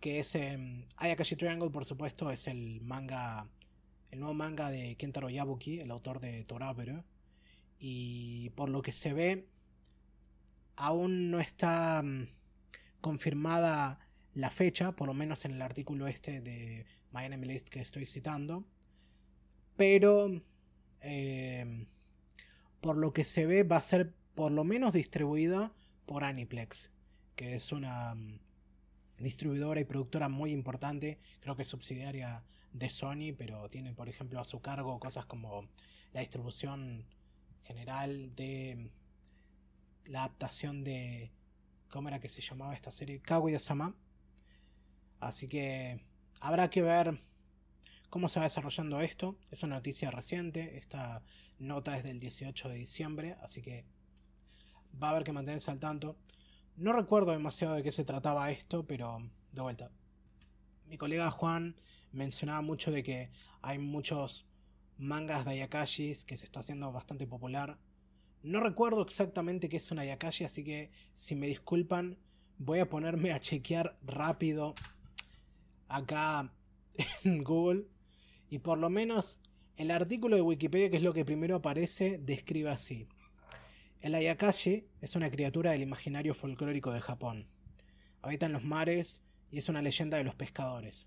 que 0.00 0.20
es 0.20 0.34
em, 0.34 0.86
Ayakashi 0.96 1.36
Triangle 1.36 1.70
por 1.70 1.84
supuesto 1.84 2.30
es 2.30 2.46
el 2.46 2.80
manga 2.80 3.48
el 4.10 4.20
nuevo 4.20 4.34
manga 4.34 4.70
de 4.70 4.96
Kentaro 4.96 5.30
Yabuki 5.30 5.80
el 5.80 5.90
autor 5.90 6.20
de 6.20 6.44
Toraberu 6.44 7.04
y 7.78 8.50
por 8.50 8.68
lo 8.68 8.82
que 8.82 8.92
se 8.92 9.12
ve 9.12 9.46
aún 10.76 11.30
no 11.30 11.40
está 11.40 12.02
mm, 12.02 12.28
confirmada 13.00 13.98
la 14.34 14.50
fecha 14.50 14.92
por 14.92 15.08
lo 15.08 15.14
menos 15.14 15.44
en 15.44 15.52
el 15.52 15.62
artículo 15.62 16.06
este 16.08 16.40
de 16.40 16.86
My 17.12 17.24
Enemy 17.24 17.46
List 17.46 17.68
que 17.68 17.80
estoy 17.80 18.06
citando. 18.06 18.64
Pero 19.76 20.42
em, 21.00 21.86
por 22.80 22.96
lo 22.96 23.12
que 23.12 23.24
se 23.24 23.46
ve 23.46 23.62
va 23.62 23.76
a 23.76 23.82
ser 23.82 24.12
por 24.34 24.52
lo 24.52 24.64
menos 24.64 24.92
distribuida 24.92 25.72
por 26.06 26.24
Aniplex, 26.24 26.90
que 27.36 27.54
es 27.54 27.72
una 27.72 28.14
distribuidora 29.20 29.80
y 29.80 29.84
productora 29.84 30.28
muy 30.28 30.50
importante, 30.50 31.18
creo 31.40 31.56
que 31.56 31.62
es 31.62 31.68
subsidiaria 31.68 32.42
de 32.72 32.90
Sony, 32.90 33.34
pero 33.36 33.68
tiene 33.68 33.92
por 33.92 34.08
ejemplo 34.08 34.40
a 34.40 34.44
su 34.44 34.60
cargo 34.60 34.98
cosas 34.98 35.26
como 35.26 35.68
la 36.12 36.20
distribución 36.20 37.04
general 37.62 38.34
de 38.34 38.90
la 40.06 40.20
adaptación 40.20 40.82
de 40.82 41.30
¿cómo 41.90 42.08
era 42.08 42.20
que 42.20 42.28
se 42.28 42.40
llamaba 42.40 42.74
esta 42.74 42.92
serie? 42.92 43.20
Kaguya-sama. 43.20 43.94
Así 45.20 45.48
que 45.48 46.00
habrá 46.40 46.70
que 46.70 46.82
ver 46.82 47.22
cómo 48.08 48.28
se 48.28 48.40
va 48.40 48.44
desarrollando 48.44 49.00
esto. 49.00 49.36
Es 49.50 49.62
una 49.62 49.76
noticia 49.76 50.10
reciente, 50.10 50.78
esta 50.78 51.22
nota 51.58 51.96
es 51.96 52.04
del 52.04 52.20
18 52.20 52.68
de 52.68 52.74
diciembre, 52.76 53.36
así 53.42 53.60
que 53.60 53.84
va 55.00 55.08
a 55.08 55.10
haber 55.12 55.24
que 55.24 55.32
mantenerse 55.32 55.70
al 55.70 55.78
tanto. 55.78 56.16
No 56.80 56.94
recuerdo 56.94 57.32
demasiado 57.32 57.74
de 57.74 57.82
qué 57.82 57.92
se 57.92 58.06
trataba 58.06 58.50
esto, 58.50 58.86
pero 58.86 59.18
de 59.52 59.60
vuelta. 59.60 59.90
Mi 60.86 60.96
colega 60.96 61.30
Juan 61.30 61.76
mencionaba 62.10 62.62
mucho 62.62 62.90
de 62.90 63.02
que 63.02 63.30
hay 63.60 63.78
muchos 63.78 64.46
mangas 64.96 65.44
de 65.44 65.50
Ayakashis 65.50 66.24
que 66.24 66.38
se 66.38 66.46
está 66.46 66.60
haciendo 66.60 66.90
bastante 66.90 67.26
popular. 67.26 67.76
No 68.42 68.60
recuerdo 68.60 69.02
exactamente 69.02 69.68
qué 69.68 69.76
es 69.76 69.90
un 69.90 69.98
Ayakashi, 69.98 70.44
así 70.44 70.64
que 70.64 70.90
si 71.14 71.34
me 71.34 71.48
disculpan, 71.48 72.16
voy 72.56 72.78
a 72.78 72.88
ponerme 72.88 73.32
a 73.32 73.40
chequear 73.40 73.98
rápido 74.02 74.72
acá 75.86 76.50
en 77.24 77.44
Google. 77.44 77.88
Y 78.48 78.60
por 78.60 78.78
lo 78.78 78.88
menos 78.88 79.38
el 79.76 79.90
artículo 79.90 80.36
de 80.36 80.40
Wikipedia, 80.40 80.88
que 80.88 80.96
es 80.96 81.02
lo 81.02 81.12
que 81.12 81.26
primero 81.26 81.56
aparece, 81.56 82.16
describe 82.16 82.70
así. 82.70 83.06
El 84.00 84.14
Ayakashi 84.14 84.88
es 85.02 85.14
una 85.14 85.30
criatura 85.30 85.72
del 85.72 85.82
imaginario 85.82 86.32
folclórico 86.32 86.90
de 86.90 87.02
Japón. 87.02 87.50
Habita 88.22 88.46
en 88.46 88.52
los 88.52 88.64
mares 88.64 89.20
y 89.50 89.58
es 89.58 89.68
una 89.68 89.82
leyenda 89.82 90.16
de 90.16 90.24
los 90.24 90.34
pescadores. 90.34 91.06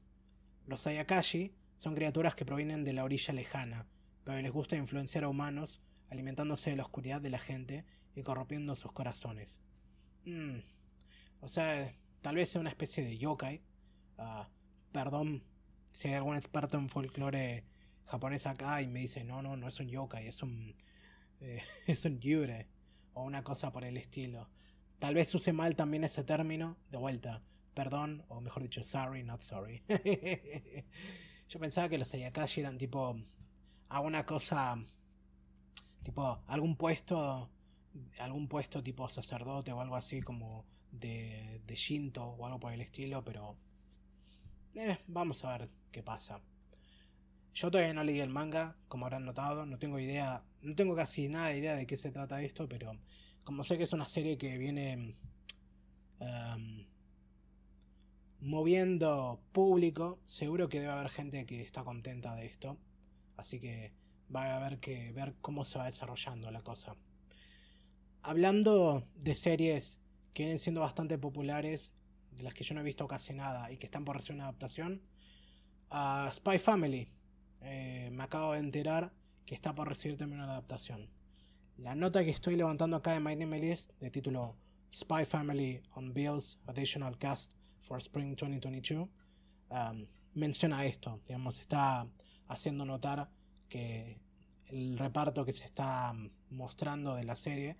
Los 0.67 0.86
Ayakashi 0.86 1.56
son 1.77 1.95
criaturas 1.95 2.36
que 2.36 2.45
provienen 2.45 2.84
de 2.84 2.93
la 2.93 3.03
orilla 3.03 3.34
lejana, 3.34 3.88
pero 4.23 4.39
les 4.39 4.51
gusta 4.51 4.75
influenciar 4.75 5.23
a 5.23 5.29
humanos, 5.29 5.82
alimentándose 6.12 6.69
de 6.69 6.75
la 6.75 6.84
oscuridad 6.84 7.19
de 7.19 7.32
la 7.32 7.39
gente 7.39 7.84
y 8.15 8.21
corrompiendo 8.21 8.75
sus 8.75 8.91
corazones. 8.91 9.60
Mm. 10.25 10.60
O 11.41 11.49
sea, 11.49 11.91
tal 12.21 12.36
vez 12.36 12.49
sea 12.49 12.62
una 12.62 12.69
especie 12.69 13.03
de 13.03 13.17
yokai. 13.17 13.63
Ah, 14.19 14.49
perdón 14.91 15.43
si 15.91 16.10
hay 16.10 16.13
algún 16.13 16.36
experto 16.36 16.77
en 16.77 16.89
folclore 16.89 17.65
japonés 18.06 18.45
acá 18.45 18.84
y 18.84 18.88
me 18.88 18.99
dice, 18.99 19.23
no, 19.23 19.41
no, 19.41 19.58
no 19.58 19.67
es 19.67 19.79
un 19.79 19.89
yokai, 19.89 20.27
es 20.27 20.43
un... 20.43 20.75
Eh, 21.41 21.63
es 21.88 22.06
un 22.06 22.19
yure 22.19 22.67
o 23.13 23.23
una 23.23 23.43
cosa 23.43 23.71
por 23.71 23.84
el 23.84 23.97
estilo. 23.97 24.49
Tal 24.99 25.15
vez 25.15 25.34
use 25.36 25.54
mal 25.54 25.76
también 25.76 26.04
ese 26.04 26.23
término, 26.23 26.78
de 26.89 26.97
vuelta, 26.97 27.41
perdón, 27.73 28.23
o 28.30 28.41
mejor 28.41 28.63
dicho, 28.63 28.84
sorry, 28.84 29.23
not 29.23 29.41
sorry. 29.41 29.84
Yo 31.49 31.60
pensaba 31.60 31.89
que 31.89 31.97
los 31.97 32.13
Ayakashi 32.13 32.62
eran 32.62 32.78
tipo 32.78 33.15
alguna 33.89 34.26
cosa, 34.26 34.78
tipo 36.04 36.43
algún 36.47 36.76
puesto, 36.76 37.49
algún 38.19 38.47
puesto 38.47 38.82
tipo 38.82 39.08
sacerdote 39.10 39.71
o 39.71 39.82
algo 39.82 39.95
así 39.95 40.21
como 40.21 40.65
de, 40.91 41.62
de 41.65 41.76
Shinto 41.76 42.23
o 42.23 42.45
algo 42.45 42.60
por 42.60 42.73
el 42.73 42.82
estilo, 42.82 43.23
pero 43.23 43.58
eh, 44.76 44.99
vamos 45.08 45.43
a 45.43 45.58
ver 45.58 45.69
qué 45.91 46.02
pasa. 46.02 46.41
Yo 47.53 47.69
todavía 47.69 47.93
no 47.93 48.03
leí 48.03 48.19
el 48.19 48.29
manga, 48.29 48.75
como 48.87 49.05
habrán 49.05 49.25
notado, 49.25 49.65
no 49.65 49.77
tengo 49.77 49.99
idea, 49.99 50.43
no 50.61 50.75
tengo 50.75 50.95
casi 50.95 51.29
nada 51.29 51.49
de 51.49 51.59
idea 51.59 51.75
de 51.75 51.85
qué 51.85 51.97
se 51.97 52.11
trata 52.11 52.41
esto, 52.41 52.67
pero 52.67 52.97
como 53.43 53.63
sé 53.63 53.77
que 53.77 53.83
es 53.83 53.93
una 53.93 54.07
serie 54.07 54.39
que 54.39 54.57
viene 54.57 55.15
em, 56.19 56.85
moviendo 58.39 59.39
público, 59.51 60.19
seguro 60.25 60.67
que 60.67 60.79
debe 60.79 60.93
haber 60.93 61.09
gente 61.09 61.45
que 61.45 61.61
está 61.61 61.83
contenta 61.83 62.33
de 62.35 62.47
esto, 62.47 62.77
así 63.37 63.59
que 63.59 63.93
va 64.35 64.45
a 64.45 64.57
haber 64.57 64.79
que 64.79 65.11
ver 65.11 65.35
cómo 65.41 65.63
se 65.63 65.77
va 65.77 65.85
desarrollando 65.85 66.49
la 66.49 66.63
cosa. 66.63 66.95
Hablando 68.23 69.07
de 69.15 69.35
series 69.35 69.99
que 70.33 70.43
vienen 70.43 70.59
siendo 70.59 70.81
bastante 70.81 71.19
populares, 71.19 71.91
de 72.31 72.41
las 72.41 72.55
que 72.55 72.63
yo 72.63 72.73
no 72.73 72.81
he 72.81 72.83
visto 72.83 73.07
casi 73.07 73.33
nada 73.33 73.71
y 73.71 73.77
que 73.77 73.85
están 73.85 74.05
por 74.05 74.15
recibir 74.15 74.37
una 74.37 74.45
adaptación, 74.45 75.03
a 75.91 76.31
Spy 76.33 76.57
Family 76.57 77.07
eh, 77.63 78.10
me 78.12 78.23
acabo 78.23 78.54
de 78.54 78.60
enterar 78.60 79.13
que 79.45 79.56
está 79.56 79.73
por 79.73 79.88
recibir 79.88 80.17
también 80.17 80.41
una 80.41 80.52
adaptación. 80.52 81.10
La 81.78 81.95
nota 81.95 82.23
que 82.23 82.30
estoy 82.30 82.56
levantando 82.56 82.97
acá 82.97 83.13
de 83.13 83.19
My 83.19 83.36
Name 83.36 83.60
List, 83.60 83.91
de 83.99 84.12
título 84.12 84.56
Spy 84.93 85.26
Family 85.26 85.82
on 85.95 86.13
Bills 86.13 86.60
Additional 86.67 87.17
Cast 87.17 87.54
for 87.80 87.99
Spring 87.99 88.36
2022, 88.36 89.10
um, 89.69 90.06
menciona 90.34 90.86
esto. 90.86 91.19
Digamos, 91.26 91.60
está 91.60 92.08
haciendo 92.47 92.86
notar 92.86 93.30
que 93.69 94.19
el 94.67 94.97
reparto 94.97 95.45
que 95.45 95.54
se 95.54 95.65
está 95.65 96.13
mostrando 96.49 97.15
de 97.15 97.23
la 97.23 97.36
serie. 97.36 97.76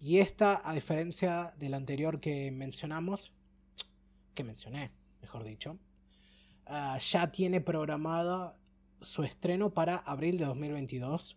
Y 0.00 0.18
esta, 0.18 0.60
a 0.68 0.74
diferencia 0.74 1.54
del 1.58 1.74
anterior 1.74 2.20
que 2.20 2.50
mencionamos, 2.52 3.32
que 4.34 4.44
mencioné, 4.44 4.92
mejor 5.22 5.44
dicho, 5.44 5.78
ah, 6.66 6.98
ya 6.98 7.30
tiene 7.30 7.60
programada 7.60 8.56
su 9.04 9.22
estreno 9.22 9.70
para 9.70 9.96
abril 9.96 10.38
de 10.38 10.46
2022. 10.46 11.36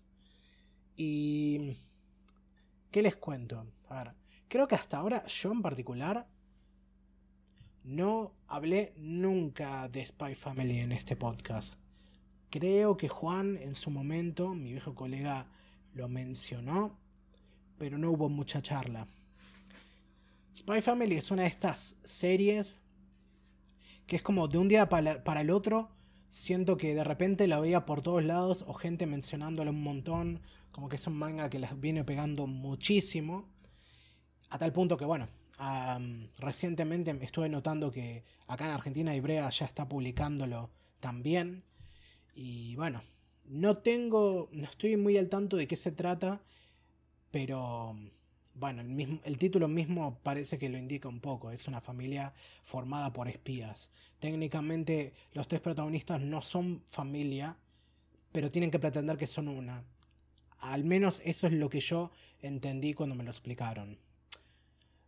Y... 0.96 1.78
¿Qué 2.92 3.02
les 3.02 3.16
cuento? 3.18 3.66
A 3.90 4.04
ver, 4.04 4.14
creo 4.48 4.68
que 4.68 4.76
hasta 4.76 4.98
ahora 4.98 5.26
yo 5.28 5.52
en 5.52 5.62
particular 5.62 6.28
no 7.84 8.34
hablé 8.48 8.94
nunca 8.98 9.88
de 9.90 10.06
Spy 10.06 10.36
Family 10.36 10.80
en 10.80 10.92
este 10.92 11.16
podcast. 11.16 11.78
Creo 12.50 12.98
que 12.98 13.10
Juan 13.10 13.58
en 13.58 13.76
su 13.76 13.92
momento, 13.92 14.54
mi 14.54 14.72
viejo 14.72 14.96
colega, 14.96 15.48
lo 15.94 16.08
mencionó, 16.08 16.98
pero 17.78 17.98
no 17.98 18.12
hubo 18.12 18.30
mucha 18.30 18.62
charla. 18.62 19.08
Spy 20.58 20.82
Family 20.82 21.18
es 21.18 21.30
una 21.30 21.44
de 21.44 21.50
estas 21.50 21.96
series 22.04 22.82
que 24.08 24.16
es 24.16 24.22
como 24.22 24.48
de 24.48 24.58
un 24.58 24.68
día 24.68 24.90
para, 24.90 25.42
el 25.42 25.50
otro. 25.50 25.90
Siento 26.30 26.78
que 26.78 26.94
de 26.94 27.04
repente 27.04 27.48
la 27.48 27.60
veía 27.60 27.86
por 27.86 28.02
todos 28.02 28.24
lados 28.24 28.64
o 28.68 28.74
gente 28.74 29.06
mencionándole 29.06 29.70
un 29.70 29.82
montón. 29.82 30.42
Como 30.72 30.90
que 30.90 30.98
es 30.98 31.08
un 31.08 31.18
manga 31.18 31.50
que 31.50 31.60
las 31.60 31.80
viene 31.80 32.04
pegando 32.04 32.48
muchísimo. 32.48 33.46
A 34.50 34.58
tal 34.58 34.72
punto 34.72 34.98
que, 34.98 35.06
bueno, 35.06 35.28
recientemente 36.38 37.18
estuve 37.22 37.50
notando 37.50 37.92
que 37.92 38.24
acá 38.48 38.66
en 38.66 38.72
Argentina 38.72 39.16
Ibrea 39.16 39.50
ya 39.50 39.66
está 39.66 39.88
publicándolo 39.88 40.70
también. 41.00 41.64
Y 42.34 42.76
bueno, 42.76 43.02
no 43.46 43.78
tengo, 43.78 44.50
no 44.52 44.64
estoy 44.66 44.98
muy 44.98 45.18
al 45.18 45.30
tanto 45.30 45.58
de 45.58 45.68
qué 45.68 45.76
se 45.76 45.92
trata, 45.92 46.42
pero 47.32 47.96
bueno, 48.60 48.82
el, 48.82 49.38
título 49.38 49.68
mismo 49.68 50.20
parece 50.24 50.58
que 50.58 50.70
lo 50.70 50.78
indica 50.78 51.08
un 51.08 51.20
poco. 51.20 51.52
Es 51.52 51.68
una 51.68 51.80
familia 51.80 52.34
formada 52.64 53.14
por 53.14 53.28
espías. 53.28 53.92
Técnicamente 54.20 55.14
los 55.34 55.48
tres 55.48 55.62
protagonistas 55.62 56.22
no 56.22 56.42
son 56.42 56.82
familia, 56.86 57.56
pero 58.32 58.50
tienen 58.52 58.72
que 58.72 58.80
pretender 58.80 59.18
que 59.18 59.28
son 59.28 59.48
una. 59.48 59.84
Al 60.60 60.84
menos 60.84 61.22
eso 61.24 61.48
es 61.48 61.54
lo 61.54 61.70
que 61.70 61.80
yo 61.80 62.12
entendí 62.42 62.94
cuando 62.94 63.16
me 63.16 63.24
lo 63.24 63.30
explicaron. 63.30 64.00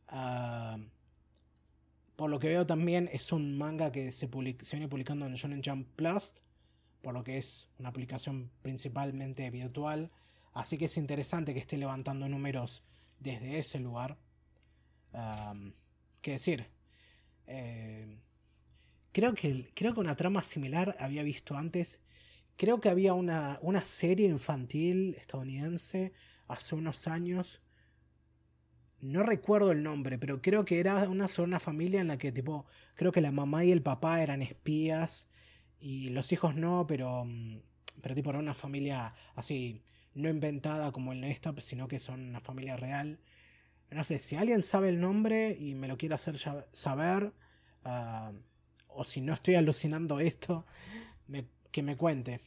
Ah, 0.08 0.78
por 2.16 2.30
lo 2.30 2.38
que 2.38 2.50
veo 2.50 2.68
también 2.68 3.10
es 3.12 3.32
un 3.32 3.58
manga 3.58 3.92
que 3.92 4.12
se, 4.12 4.28
se 4.28 4.76
viene 4.76 4.88
publicando 4.88 5.26
en 5.26 5.34
Shonen 5.34 5.64
Jump 5.66 5.88
Plus, 5.96 6.36
por 7.02 7.16
lo 7.16 7.24
que 7.24 7.40
es 7.40 7.68
una 7.80 7.90
aplicación 7.90 8.52
principalmente 8.62 9.50
virtual. 9.50 10.12
Así 10.54 10.78
que 10.78 10.86
es 10.86 10.98
interesante 10.98 11.54
que 11.54 11.60
esté 11.60 11.78
levantando 11.78 12.30
números 12.30 12.84
desde 13.20 13.60
ese 13.60 13.80
lugar. 13.80 14.18
¿Qué 16.22 16.32
decir? 16.32 16.68
Eh, 17.48 18.20
creo, 19.12 19.34
que, 19.34 19.72
creo 19.74 19.94
que 19.94 20.00
una 20.00 20.16
trama 20.16 20.42
similar 20.44 20.96
había 21.00 21.24
visto 21.24 21.56
antes. 21.58 22.00
Creo 22.58 22.80
que 22.80 22.90
había 22.90 23.14
una, 23.14 23.58
una 23.62 23.84
serie 23.84 24.28
infantil 24.28 25.16
estadounidense 25.18 26.14
hace 26.48 26.76
unos 26.76 27.08
años. 27.08 27.62
No 29.00 29.24
recuerdo 29.24 29.72
el 29.72 29.82
nombre, 29.82 30.18
pero 30.18 30.42
creo 30.42 30.66
que 30.66 30.80
era 30.80 31.08
una, 31.08 31.28
una 31.38 31.60
familia 31.60 32.02
en 32.02 32.10
la 32.10 32.18
que 32.18 32.34
tipo, 32.34 32.66
creo 32.96 33.14
que 33.14 33.22
la 33.22 33.32
mamá 33.32 33.64
y 33.64 33.72
el 33.72 33.82
papá 33.82 34.22
eran 34.22 34.42
espías 34.42 35.30
y 35.80 36.10
los 36.10 36.32
hijos 36.34 36.56
no, 36.56 36.86
pero, 36.86 37.24
mm, 37.26 37.62
pero 38.02 38.14
tipo 38.14 38.30
era 38.30 38.40
una 38.40 38.54
familia 38.54 39.14
así 39.36 39.84
no 40.14 40.30
inventada 40.30 40.92
como 40.92 41.12
el 41.14 41.24
esta, 41.24 41.54
sino 41.62 41.88
que 41.88 42.00
son 42.00 42.30
una 42.30 42.42
familia 42.42 42.78
real. 42.78 43.20
No 43.92 44.04
sé, 44.04 44.20
si 44.20 44.36
alguien 44.36 44.64
sabe 44.64 44.90
el 44.90 45.00
nombre 45.00 45.58
y 45.60 45.76
me 45.76 45.88
lo 45.88 45.98
quiere 45.98 46.16
hacer 46.16 46.36
saber, 46.72 47.34
ah, 47.84 48.32
o 48.88 49.04
si 49.04 49.22
no 49.22 49.34
estoy 49.34 49.56
alucinando 49.56 50.20
esto, 50.20 50.66
que 51.72 51.84
me 51.84 51.96
cuente. 51.96 52.42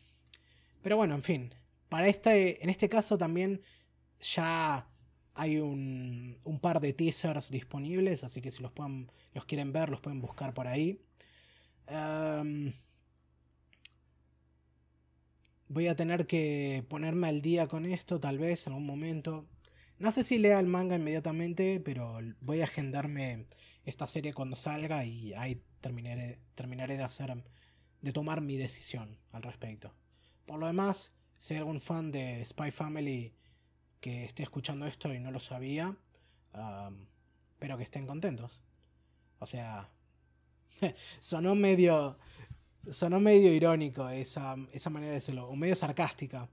Pero 0.83 0.97
bueno, 0.97 1.15
en 1.15 1.23
fin, 1.23 1.55
para 1.89 2.09
este, 2.09 2.63
en 2.63 2.71
este 2.71 2.89
caso 2.89 3.17
también 3.19 3.63
ya 4.21 4.89
hay 5.35 5.59
un, 5.59 6.39
par 6.61 6.81
de 6.81 6.93
teasers 6.93 7.51
disponibles, 7.51 8.25
así 8.25 8.41
que 8.41 8.51
si 8.51 8.63
los 8.63 8.73
quieren 9.47 9.73
ver, 9.73 9.91
los 9.91 10.01
pueden 10.01 10.21
buscar 10.21 10.55
por 10.55 10.67
ahí. 10.67 11.01
Voy 15.73 15.87
a 15.87 15.97
tener 15.97 16.27
que 16.27 16.85
ponerme 16.91 17.29
al 17.29 17.41
día 17.41 17.67
con 17.67 17.87
esto, 17.87 18.21
tal 18.21 18.37
vez 18.37 18.67
en 18.67 18.75
algún 18.75 18.87
momento. 18.87 19.47
No 19.99 20.13
sé 20.13 20.23
si 20.23 20.37
lea 20.37 20.61
el 20.61 20.67
manga 20.67 20.97
inmediatamente, 20.97 21.81
pero 21.81 22.19
voy 22.43 22.61
a 22.61 22.65
agendarme 22.65 23.47
esta 23.87 24.07
serie 24.07 24.35
cuando 24.35 24.55
salga 24.55 25.07
y 25.07 25.33
ahí 25.33 25.63
terminaré, 25.81 26.39
terminaré 26.55 26.99
de 26.99 27.05
hacer, 27.05 27.43
de 28.03 28.13
tomar 28.13 28.43
mi 28.43 28.59
decisión 28.59 29.17
al 29.31 29.45
respecto. 29.45 29.95
Por 30.45 30.59
lo 30.59 30.67
demás, 30.67 31.11
si 31.39 31.55
hay 31.55 31.61
algún 31.61 31.81
fan 31.81 32.13
de 32.13 32.45
Spy 32.45 32.71
Family 32.71 33.33
que 34.01 34.27
esté 34.27 34.43
escuchando 34.43 34.85
esto 34.85 35.15
y 35.15 35.21
no 35.21 35.31
lo 35.31 35.41
sabía, 35.41 35.97
espero 37.55 37.79
que 37.79 37.85
estén 37.85 38.07
contentos. 38.07 38.63
O 39.39 39.47
sea, 39.47 39.89
sonó 41.21 41.55
medio, 41.55 42.19
sonó 42.91 43.21
medio 43.21 43.53
irónico 43.53 44.09
esa, 44.09 44.57
esa 44.73 44.91
manera 44.91 45.11
de 45.11 45.21
decirlo, 45.21 45.49
o 45.49 45.57
medio 45.57 45.77
sarcástica. 45.77 46.49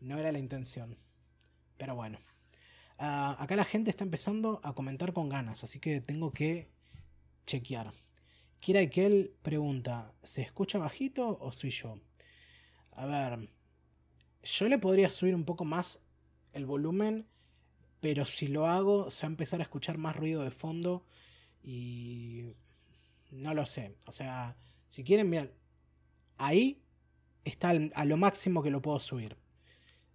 No 0.00 0.18
era 0.18 0.32
la 0.32 0.38
intención. 0.38 0.96
Pero 1.76 1.94
bueno. 1.94 2.18
Ah, 2.98 3.36
acá 3.38 3.56
la 3.56 3.64
gente 3.64 3.90
está 3.90 4.04
empezando 4.04 4.60
a 4.62 4.72
comentar 4.72 5.12
con 5.12 5.28
ganas, 5.28 5.64
así 5.64 5.78
que 5.80 6.00
tengo 6.00 6.30
que 6.32 6.70
chequear. 7.44 7.92
Kira 8.58 8.80
Ikel 8.80 9.34
pregunta, 9.42 10.12
¿se 10.22 10.42
escucha 10.42 10.78
bajito 10.78 11.38
o 11.40 11.52
soy 11.52 11.70
yo? 11.70 12.00
A 12.92 13.04
ver, 13.04 13.50
yo 14.42 14.68
le 14.68 14.78
podría 14.78 15.10
subir 15.10 15.34
un 15.34 15.44
poco 15.44 15.64
más 15.66 16.00
el 16.52 16.64
volumen, 16.64 17.28
pero 18.00 18.24
si 18.24 18.46
lo 18.46 18.66
hago 18.66 19.10
se 19.10 19.22
va 19.22 19.28
a 19.28 19.32
empezar 19.32 19.60
a 19.60 19.64
escuchar 19.64 19.98
más 19.98 20.16
ruido 20.16 20.42
de 20.42 20.50
fondo 20.50 21.04
y 21.62 22.54
no 23.30 23.52
lo 23.52 23.66
sé. 23.66 23.94
O 24.06 24.12
sea, 24.12 24.56
si 24.96 25.04
quieren, 25.04 25.28
miren, 25.28 25.52
ahí 26.38 26.82
está 27.44 27.68
a 27.68 28.04
lo 28.06 28.16
máximo 28.16 28.62
que 28.62 28.70
lo 28.70 28.80
puedo 28.80 28.98
subir. 28.98 29.36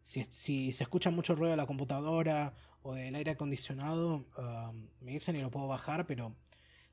Si, 0.07 0.71
se 0.71 0.83
escucha 0.83 1.11
mucho 1.11 1.35
ruido 1.35 1.51
de 1.51 1.57
la 1.57 1.67
computadora 1.67 2.55
o 2.81 2.95
del 2.95 3.13
aire 3.13 3.29
acondicionado, 3.29 4.25
um, 4.39 4.87
me 4.99 5.11
dicen 5.11 5.35
y 5.35 5.41
lo 5.41 5.51
puedo 5.51 5.67
bajar, 5.67 6.07
pero 6.07 6.35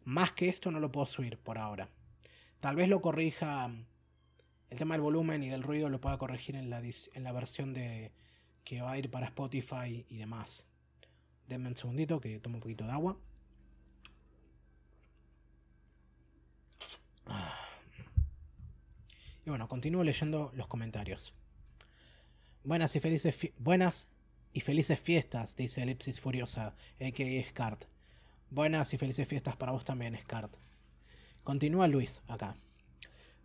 más 0.04 0.32
que 0.32 0.50
esto 0.50 0.70
no 0.70 0.80
lo 0.80 0.92
puedo 0.92 1.06
subir 1.06 1.38
por 1.38 1.56
ahora. 1.56 1.88
Tal 2.60 2.76
vez 2.76 2.90
lo 2.90 3.00
corrija, 3.00 3.64
um, 3.64 3.86
el 4.68 4.76
tema 4.76 4.94
del 4.94 5.00
volumen 5.00 5.42
y 5.42 5.48
del 5.48 5.62
ruido 5.62 5.88
lo 5.88 5.98
pueda 5.98 6.18
corregir 6.18 6.56
en 6.56 6.68
la, 6.68 6.82
en 6.82 7.24
la 7.24 7.32
versión 7.32 7.72
de 7.72 8.12
que 8.64 8.82
va 8.82 8.92
a 8.92 8.98
ir 8.98 9.10
para 9.10 9.28
Spotify 9.28 10.04
y 10.10 10.18
demás. 10.18 10.66
Denme 11.46 11.70
un 11.70 11.76
segundito 11.76 12.20
que 12.20 12.38
tomo 12.38 12.56
un 12.56 12.60
poquito 12.60 12.84
de 12.84 12.92
agua. 12.92 13.16
Y 19.48 19.50
bueno, 19.50 19.66
continúo 19.66 20.04
leyendo 20.04 20.52
los 20.54 20.66
comentarios. 20.66 21.32
Buenas 22.64 22.94
y 22.96 23.00
felices, 23.00 23.50
buenas 23.56 24.06
y 24.52 24.60
felices 24.60 25.00
fiestas, 25.00 25.56
dice 25.56 25.82
Elipsis 25.82 26.20
Furiosa, 26.20 26.76
a.k.a. 27.00 27.48
Scart. 27.48 27.86
Buenas 28.50 28.92
y 28.92 28.98
felices 28.98 29.26
fiestas 29.26 29.56
para 29.56 29.72
vos 29.72 29.86
también, 29.86 30.18
Scart. 30.20 30.54
Continúa 31.44 31.88
Luis 31.88 32.20
acá. 32.28 32.58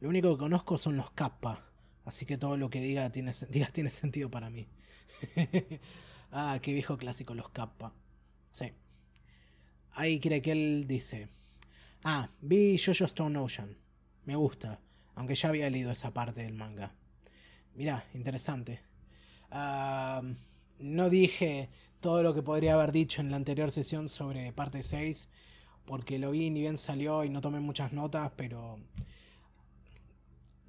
Lo 0.01 0.09
único 0.09 0.33
que 0.33 0.39
conozco 0.39 0.77
son 0.77 0.97
los 0.97 1.09
Kappa, 1.11 1.71
así 2.03 2.25
que 2.25 2.37
todo 2.37 2.57
lo 2.57 2.69
que 2.69 2.81
diga 2.81 3.09
tiene, 3.09 3.31
diga 3.49 3.67
tiene 3.67 3.89
sentido 3.89 4.29
para 4.29 4.49
mí. 4.49 4.67
ah, 6.33 6.59
qué 6.61 6.73
viejo 6.73 6.97
clásico 6.97 7.33
los 7.33 7.47
Kappa. 7.47 7.93
Sí. 8.51 8.73
Ahí 9.93 10.19
quiere 10.19 10.41
que 10.41 10.51
él 10.51 10.83
dice. 10.85 11.29
Ah, 12.03 12.29
vi 12.41 12.77
Jojo 12.77 13.05
Stone 13.05 13.39
Ocean. 13.39 13.77
Me 14.25 14.35
gusta. 14.35 14.81
Aunque 15.15 15.35
ya 15.35 15.49
había 15.49 15.69
leído 15.69 15.91
esa 15.91 16.13
parte 16.13 16.43
del 16.43 16.53
manga. 16.53 16.93
Mirá, 17.75 18.05
interesante. 18.13 18.81
no 20.79 21.09
dije 21.09 21.69
todo 21.99 22.23
lo 22.23 22.33
que 22.33 22.41
podría 22.41 22.73
haber 22.73 22.91
dicho 22.91 23.21
en 23.21 23.31
la 23.31 23.37
anterior 23.37 23.71
sesión 23.71 24.09
sobre 24.09 24.51
parte 24.53 24.83
6. 24.83 25.29
Porque 25.85 26.17
lo 26.17 26.31
vi 26.31 26.49
ni 26.49 26.61
bien 26.61 26.77
salió 26.77 27.23
y 27.23 27.29
no 27.29 27.41
tomé 27.41 27.59
muchas 27.59 27.93
notas, 27.93 28.31
pero... 28.35 28.79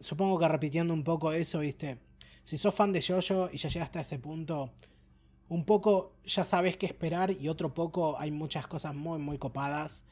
Supongo 0.01 0.39
que 0.39 0.49
repitiendo 0.49 0.93
un 0.93 1.05
poco 1.05 1.33
eso, 1.33 1.61
viste. 1.61 1.99
Si 2.45 2.59
sos 2.59 2.75
fan 2.75 2.93
de 2.93 3.01
Jojo 3.01 3.49
y 3.53 3.57
ya 3.57 3.69
llegaste 3.69 3.99
a 4.01 4.03
ese 4.03 4.19
punto, 4.19 4.73
un 5.49 5.65
poco 5.65 6.17
ya 6.25 6.45
sabes 6.45 6.77
qué 6.77 6.87
esperar 6.87 7.31
y 7.31 7.49
otro 7.49 7.73
poco 7.73 8.19
hay 8.19 8.31
muchas 8.31 8.67
cosas 8.67 8.95
muy, 8.95 9.19
muy 9.19 9.39
copadas. 9.39 10.05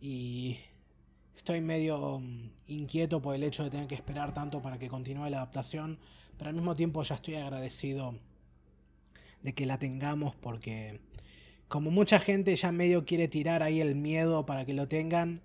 Y 0.00 0.58
Estoy 1.36 1.60
medio 1.60 2.20
mm, 2.20 2.50
inquieto 2.68 3.20
por 3.20 3.34
el 3.34 3.42
hecho 3.42 3.64
de 3.64 3.70
tener 3.70 3.86
que 3.86 3.94
esperar 3.94 4.32
tanto 4.32 4.62
para 4.62 4.78
que 4.78 4.88
continúe 4.88 5.28
la 5.28 5.38
adaptación, 5.38 5.98
pero 6.36 6.50
al 6.50 6.56
mismo 6.56 6.76
tiempo 6.76 7.02
ya 7.02 7.14
estoy 7.14 7.34
agradecido 7.36 8.14
de 9.42 9.54
que 9.54 9.66
la 9.66 9.78
tengamos 9.78 10.34
porque 10.36 11.00
como 11.68 11.90
mucha 11.90 12.20
gente 12.20 12.54
ya 12.54 12.70
medio 12.70 13.04
quiere 13.04 13.28
tirar 13.28 13.62
ahí 13.62 13.80
el 13.80 13.94
miedo 13.94 14.44
para 14.44 14.64
que 14.64 14.74
lo 14.74 14.88
tengan, 14.88 15.40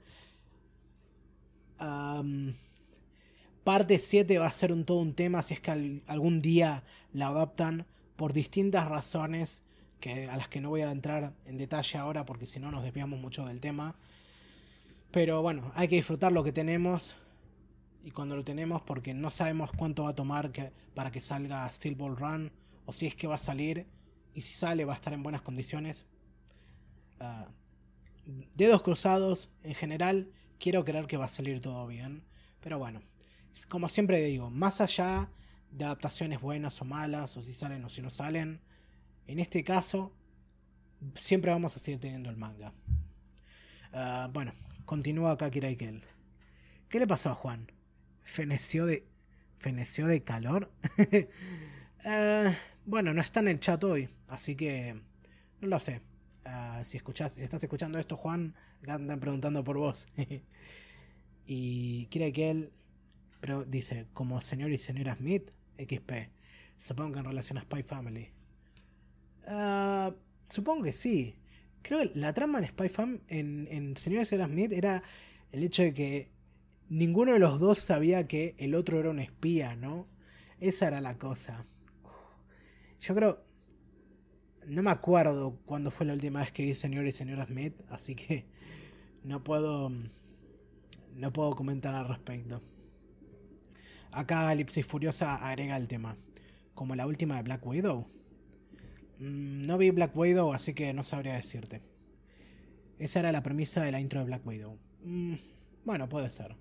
parte 3.63 3.99
7 3.99 4.37
va 4.37 4.47
a 4.47 4.51
ser 4.51 4.73
un, 4.73 4.83
todo 4.83 4.97
un 4.99 5.13
tema 5.13 5.43
si 5.43 5.53
es 5.53 5.61
que 5.61 6.01
algún 6.07 6.39
día 6.39 6.83
la 7.13 7.27
adaptan 7.27 7.85
por 8.15 8.33
distintas 8.33 8.87
razones 8.87 9.63
que, 9.99 10.29
a 10.29 10.37
las 10.37 10.49
que 10.49 10.59
no 10.59 10.69
voy 10.69 10.81
a 10.81 10.91
entrar 10.91 11.33
en 11.45 11.57
detalle 11.57 11.97
ahora 11.97 12.25
porque 12.25 12.47
si 12.47 12.59
no 12.59 12.71
nos 12.71 12.83
desviamos 12.83 13.19
mucho 13.19 13.45
del 13.45 13.59
tema. 13.59 13.95
Pero 15.11 15.41
bueno, 15.41 15.71
hay 15.75 15.87
que 15.87 15.95
disfrutar 15.95 16.31
lo 16.31 16.43
que 16.43 16.51
tenemos 16.51 17.15
y 18.03 18.11
cuando 18.11 18.35
lo 18.35 18.43
tenemos 18.43 18.81
porque 18.81 19.13
no 19.13 19.29
sabemos 19.29 19.71
cuánto 19.71 20.03
va 20.03 20.09
a 20.09 20.15
tomar 20.15 20.51
para 20.93 21.11
que 21.11 21.21
salga 21.21 21.69
Steel 21.71 21.95
Ball 21.95 22.15
Run 22.15 22.51
o 22.85 22.93
si 22.93 23.07
es 23.07 23.15
que 23.15 23.27
va 23.27 23.35
a 23.35 23.39
salir 23.39 23.87
y 24.33 24.41
si 24.41 24.53
sale 24.53 24.85
va 24.85 24.93
a 24.93 24.95
estar 24.95 25.13
en 25.13 25.23
buenas 25.23 25.41
condiciones. 25.41 26.05
Ah, 27.19 27.47
dedos 28.55 28.81
cruzados, 28.81 29.49
en 29.63 29.73
general, 29.73 30.31
quiero 30.59 30.85
creer 30.85 31.07
que 31.07 31.17
va 31.17 31.25
a 31.25 31.29
salir 31.29 31.59
todo 31.61 31.87
bien. 31.87 32.23
Pero 32.61 32.77
bueno, 32.77 33.01
como 33.69 33.89
siempre 33.89 34.21
digo, 34.21 34.49
más 34.49 34.81
allá 34.81 35.29
de 35.71 35.85
adaptaciones 35.85 36.39
buenas 36.39 36.81
o 36.81 36.85
malas, 36.85 37.35
o 37.37 37.41
si 37.41 37.53
salen 37.53 37.83
o 37.83 37.89
si 37.89 38.01
no 38.01 38.09
salen, 38.09 38.61
en 39.25 39.39
este 39.39 39.63
caso, 39.63 40.13
siempre 41.15 41.51
vamos 41.51 41.75
a 41.75 41.79
seguir 41.79 41.99
teniendo 41.99 42.29
el 42.29 42.37
manga. 42.37 42.73
Ah, 43.91 44.29
bueno, 44.31 44.53
continúa 44.87 45.33
acá 45.33 45.51
Kiraikel. 45.51 46.01
¿Qué 46.89 46.97
le 46.97 47.05
pasó 47.05 47.29
a 47.29 47.35
Juan? 47.35 47.71
¿Feneció 48.23 48.87
de. 48.87 49.05
¿Feneció 49.59 50.07
de 50.07 50.23
calor? 50.23 50.71
Ah, 52.03 52.55
bueno, 52.85 53.13
no 53.13 53.21
está 53.21 53.41
en 53.41 53.49
el 53.49 53.59
chat 53.59 53.83
hoy, 53.83 54.09
así 54.27 54.55
que. 54.55 54.99
No 55.61 55.67
lo 55.67 55.79
sé. 55.79 56.01
Ah, 56.45 56.81
si, 56.83 56.97
escuchas, 56.97 57.33
si 57.33 57.43
estás 57.43 57.61
escuchando 57.61 57.99
esto, 57.99 58.17
Juan, 58.17 58.55
acá 58.81 58.95
andan 58.95 59.19
preguntando 59.19 59.63
por 59.63 59.77
vos. 59.77 60.07
y 61.45 62.07
Kiraikel 62.07 62.71
pero 63.39 63.63
dice, 63.63 64.07
como 64.13 64.41
señor 64.41 64.71
y 64.71 64.77
señora 64.77 65.15
Smith, 65.15 65.51
XP. 65.77 66.29
Supongo 66.79 67.13
que 67.13 67.19
en 67.19 67.25
relación 67.25 67.57
a 67.57 67.61
Spy 67.61 67.83
Family. 67.83 68.29
Ah, 69.45 70.13
supongo 70.49 70.83
que 70.83 70.93
sí. 70.93 71.35
Creo 71.81 71.99
que 71.99 72.19
la 72.19 72.33
trama 72.33 72.59
en 72.59 72.67
Spy 72.67 72.89
Fam, 72.89 73.19
en, 73.27 73.67
en 73.71 73.95
Señor 73.97 74.23
y 74.23 74.25
señora 74.25 74.47
Smith, 74.47 74.71
era 74.71 75.03
el 75.51 75.63
hecho 75.63 75.83
de 75.83 75.93
que 75.93 76.31
ninguno 76.89 77.33
de 77.33 77.39
los 77.39 77.59
dos 77.59 77.79
sabía 77.79 78.27
que 78.27 78.55
el 78.57 78.75
otro 78.75 78.99
era 78.99 79.09
un 79.09 79.19
espía, 79.19 79.75
¿no? 79.75 80.07
Esa 80.59 80.87
era 80.87 81.01
la 81.01 81.17
cosa. 81.17 81.65
Yo 82.99 83.15
creo. 83.15 83.43
No 84.65 84.83
me 84.83 84.91
acuerdo 84.91 85.59
cuándo 85.65 85.91
fue 85.91 86.05
la 86.05 86.13
última 86.13 86.41
vez 86.41 86.51
que 86.51 86.63
vi 86.63 86.75
Señor 86.75 87.07
y 87.07 87.13
Señora 87.13 87.45
Smith, 87.45 87.73
así 87.89 88.15
que 88.15 88.45
no 89.23 89.43
puedo. 89.43 89.91
No 91.15 91.33
puedo 91.33 91.55
comentar 91.55 91.95
al 91.95 92.07
respecto. 92.07 92.61
Acá 94.11 94.51
Elipsis 94.51 94.85
Furiosa 94.85 95.35
agrega 95.35 95.77
el 95.77 95.87
tema. 95.87 96.17
Como 96.73 96.95
la 96.95 97.07
última 97.07 97.37
de 97.37 97.43
Black 97.43 97.65
Widow. 97.65 98.07
Mm, 99.19 99.63
no 99.63 99.77
vi 99.77 99.91
Black 99.91 100.15
Widow, 100.15 100.53
así 100.53 100.73
que 100.73 100.93
no 100.93 101.03
sabría 101.03 101.33
decirte. 101.33 101.81
Esa 102.99 103.19
era 103.19 103.31
la 103.31 103.43
premisa 103.43 103.83
de 103.83 103.91
la 103.91 103.99
intro 103.99 104.19
de 104.19 104.25
Black 104.25 104.45
Widow. 104.45 104.77
Mm, 105.03 105.35
bueno, 105.85 106.09
puede 106.09 106.29
ser. 106.29 106.55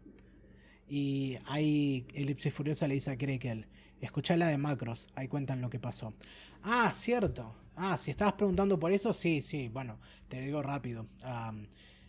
Y 0.88 1.38
ahí 1.46 2.06
Elipsis 2.14 2.52
Furiosa 2.52 2.86
le 2.86 2.94
dice 2.94 3.10
a 3.10 3.18
Krekel, 3.18 3.66
escuchá 4.00 4.36
la 4.36 4.48
de 4.48 4.58
Macros, 4.58 5.08
ahí 5.14 5.28
cuentan 5.28 5.60
lo 5.60 5.70
que 5.70 5.80
pasó. 5.80 6.14
Ah, 6.62 6.92
cierto. 6.94 7.56
Ah, 7.74 7.98
si 7.98 8.10
estabas 8.10 8.34
preguntando 8.34 8.78
por 8.78 8.92
eso, 8.92 9.12
sí, 9.12 9.42
sí, 9.42 9.68
bueno, 9.68 9.98
te 10.28 10.40
digo 10.40 10.62
rápido. 10.62 11.06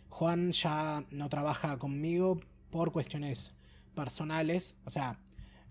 Juan 0.08 0.52
ya 0.52 1.04
no 1.10 1.28
trabaja 1.28 1.78
conmigo 1.78 2.40
por 2.70 2.92
cuestiones 2.92 3.54
personales, 3.94 4.76
o 4.84 4.90
sea, 4.90 5.18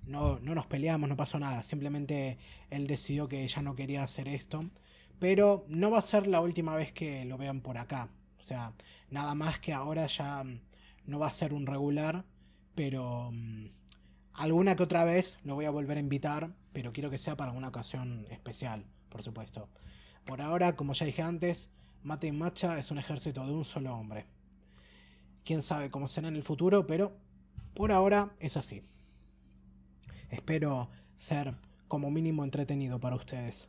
no, 0.08 0.40
no 0.40 0.56
nos 0.56 0.66
peleamos, 0.66 1.10
no 1.10 1.18
pasó 1.18 1.40
nada. 1.40 1.64
Simplemente 1.64 2.38
él 2.70 2.88
decidió 2.88 3.28
que 3.28 3.48
ya 3.48 3.62
no 3.62 3.76
quería 3.76 4.04
hacer 4.04 4.28
esto. 4.28 4.70
Pero 5.20 5.66
no 5.68 5.92
va 5.92 6.00
a 6.00 6.04
ser 6.04 6.28
la 6.28 6.42
última 6.42 6.76
vez 6.76 6.92
que 6.92 7.26
lo 7.26 7.38
vean 7.38 7.62
por 7.62 7.78
acá. 7.78 8.10
O 8.40 8.44
sea, 8.44 8.74
nada 9.10 9.36
más 9.36 9.60
que 9.60 9.74
ahora 9.74 10.08
ya 10.08 10.44
mm, 10.44 10.60
no 11.06 11.20
va 11.20 11.28
a 11.28 11.32
ser 11.32 11.54
un 11.54 11.66
regular. 11.66 12.24
Pero 12.76 13.32
mm, 13.32 13.68
alguna 14.34 14.76
que 14.76 14.84
otra 14.84 15.04
vez 15.04 15.38
lo 15.44 15.56
voy 15.56 15.66
a 15.66 15.72
volver 15.72 15.98
a 15.98 16.02
invitar. 16.02 16.52
Pero 16.74 16.94
quiero 16.94 17.10
que 17.10 17.18
sea 17.18 17.36
para 17.36 17.52
una 17.52 17.70
ocasión 17.70 18.26
especial, 18.30 18.86
por 19.10 19.24
supuesto. 19.24 19.70
Por 20.26 20.42
ahora, 20.42 20.76
como 20.76 20.94
ya 20.94 21.06
dije 21.06 21.24
antes, 21.24 21.70
Mate 22.04 22.28
y 22.28 22.32
Macha 22.32 22.78
es 22.78 22.92
un 22.92 23.00
ejército 23.00 23.46
de 23.46 23.52
un 23.52 23.66
solo 23.66 23.94
hombre. 23.96 24.26
Quién 25.44 25.64
sabe 25.64 25.90
cómo 25.90 26.08
será 26.08 26.28
en 26.28 26.36
el 26.36 26.44
futuro, 26.44 26.86
pero 26.86 27.18
por 27.74 27.92
ahora 27.92 28.36
es 28.40 28.58
así. 28.58 28.84
Espero 30.30 30.90
ser 31.16 31.56
como 31.88 32.12
mínimo 32.12 32.44
entretenido 32.44 33.00
para 33.00 33.16
ustedes. 33.16 33.68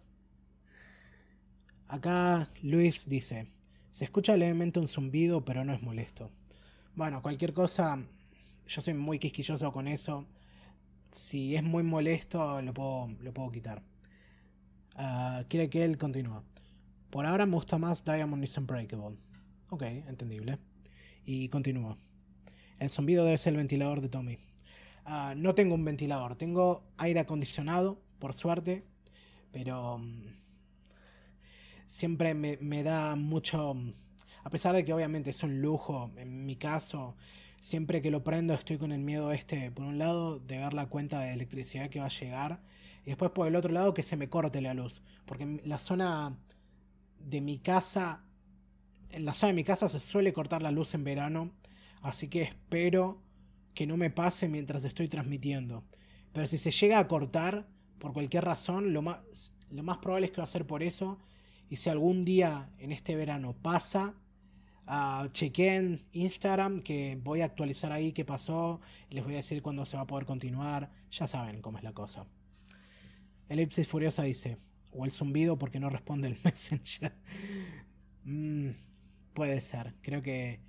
Acá 1.87 2.51
Luis 2.63 3.09
dice, 3.09 3.49
se 3.93 4.05
escucha 4.05 4.37
levemente 4.37 4.79
un 4.79 4.89
zumbido, 4.89 5.45
pero 5.45 5.65
no 5.65 5.73
es 5.73 5.83
molesto. 5.83 6.31
Bueno, 6.95 7.23
cualquier 7.23 7.55
cosa, 7.55 7.99
yo 8.67 8.83
soy 8.83 8.95
muy 8.95 9.19
quisquilloso 9.19 9.73
con 9.73 9.89
eso. 9.89 10.27
Si 11.13 11.57
es 11.57 11.63
muy 11.63 11.83
molesto, 11.83 12.61
lo 12.61 12.75
puedo, 12.75 13.09
lo 13.21 13.33
puedo 13.33 13.51
quitar. 13.51 13.83
Ah, 14.97 15.45
quiere 15.49 15.71
que 15.71 15.85
él 15.85 15.97
continúe. 15.97 16.43
Por 17.11 17.25
ahora 17.25 17.47
me 17.47 17.55
gusta 17.55 17.79
más 17.79 18.05
Diamond 18.05 18.45
is 18.45 18.59
Unbreakable. 18.59 19.17
Ok, 19.71 19.83
entendible. 19.83 20.59
Y 21.25 21.49
continúa. 21.49 21.97
El 22.79 22.91
zumbido 22.91 23.25
debe 23.25 23.39
ser 23.39 23.53
el 23.55 23.59
ventilador 23.59 24.01
de 24.01 24.09
Tommy. 24.09 24.39
Ah, 25.11 25.33
no 25.35 25.55
tengo 25.55 25.75
un 25.75 25.87
ventilador, 25.87 26.37
tengo 26.37 26.85
aire 26.99 27.21
acondicionado, 27.21 27.99
por 28.19 28.35
suerte, 28.35 28.85
pero 29.51 29.97
mm, 29.97 30.27
siempre 31.87 32.35
me, 32.35 32.83
da 32.83 33.17
mucho... 33.17 33.73
Mm, 33.73 33.95
a 34.45 34.51
pesar 34.51 34.75
de 34.75 34.85
que 34.85 34.93
obviamente 34.93 35.31
es 35.31 35.43
un 35.43 35.63
lujo, 35.63 36.11
en 36.19 36.45
mi 36.45 36.57
caso, 36.57 37.17
siempre 37.59 38.03
que 38.03 38.11
lo 38.11 38.23
prendo 38.23 38.53
estoy 38.53 38.77
con 38.77 38.93
el 38.93 39.01
miedo 39.01 39.33
este, 39.33 39.71
por 39.71 39.87
un 39.87 39.97
lado, 39.97 40.41
de 40.41 40.59
ver 40.59 40.75
la 40.75 40.91
cuenta 40.91 41.21
de 41.21 41.33
electricidad 41.33 41.89
que 41.89 42.01
va 42.01 42.07
a 42.07 42.11
llegar, 42.11 42.61
y 43.03 43.07
después 43.07 43.31
por 43.31 43.47
el 43.47 43.57
otro 43.57 43.73
lado 43.73 43.95
que 43.95 44.03
se 44.03 44.19
me 44.19 44.29
corte 44.29 44.61
la 44.61 44.75
luz, 44.75 45.01
porque 45.25 45.63
la 45.65 45.79
zona 45.79 46.37
de 47.19 47.41
mi 47.41 47.61
casa, 47.61 48.25
en 49.09 49.25
la 49.25 49.33
zona 49.33 49.53
de 49.53 49.57
mi 49.57 49.65
casa 49.65 49.89
se 49.89 50.01
suele 50.01 50.35
cortar 50.35 50.61
la 50.61 50.71
luz 50.71 50.93
en 50.93 51.05
verano, 51.05 51.53
así 52.03 52.29
que 52.29 52.43
espero 52.43 53.23
que 53.79 53.87
no 53.87 53.97
me 53.97 54.11
pase 54.11 54.49
mientras 54.49 54.85
estoy 54.85 55.07
transmitiendo. 55.07 55.85
Pero 56.33 56.49
si 56.49 56.59
se 56.59 56.73
llega 56.73 56.99
a 56.99 57.07
cortar, 57.07 57.69
por 58.01 58.13
cualquier 58.13 58.45
razón, 58.45 58.93
lo 58.93 59.03
más, 59.03 59.21
probable 60.03 60.27
es 60.27 60.33
que 60.33 60.39
va 60.39 60.45
a 60.47 60.49
ser 60.49 60.67
por 60.67 60.83
eso. 60.83 61.17
Y 61.71 61.77
si 61.77 61.89
algún 61.89 62.23
día 62.23 62.73
en 62.79 62.91
este 62.91 63.15
verano 63.15 63.55
pasa, 63.63 64.17
uh, 64.89 65.29
chequen 65.29 66.09
Instagram 66.11 66.83
que 66.83 67.21
voy 67.23 67.41
a 67.43 67.45
actualizar 67.45 67.93
ahí 67.93 68.11
qué 68.11 68.25
pasó 68.25 68.81
les 69.11 69.23
voy 69.23 69.35
a 69.35 69.37
decir 69.37 69.63
cuándo 69.63 69.87
se 69.87 69.97
va 69.97 70.03
a 70.03 70.07
poder 70.09 70.27
continuar. 70.27 70.91
Ya 71.13 71.29
saben 71.29 71.63
cómo 71.63 71.79
es 71.79 71.85
la 71.85 71.93
cosa. 71.93 72.27
Elipsis 73.49 73.87
Furiosa 73.87 74.25
dice, 74.25 74.57
o 74.91 75.05
el 75.05 75.13
zumbido 75.13 75.57
porque 75.57 75.79
no 75.79 75.89
responde 75.89 76.27
el 76.27 76.37
Messenger. 76.45 77.15
Mm, 78.25 78.71
puede 79.35 79.61
ser, 79.61 79.95
creo 80.03 80.21
que 80.21 80.67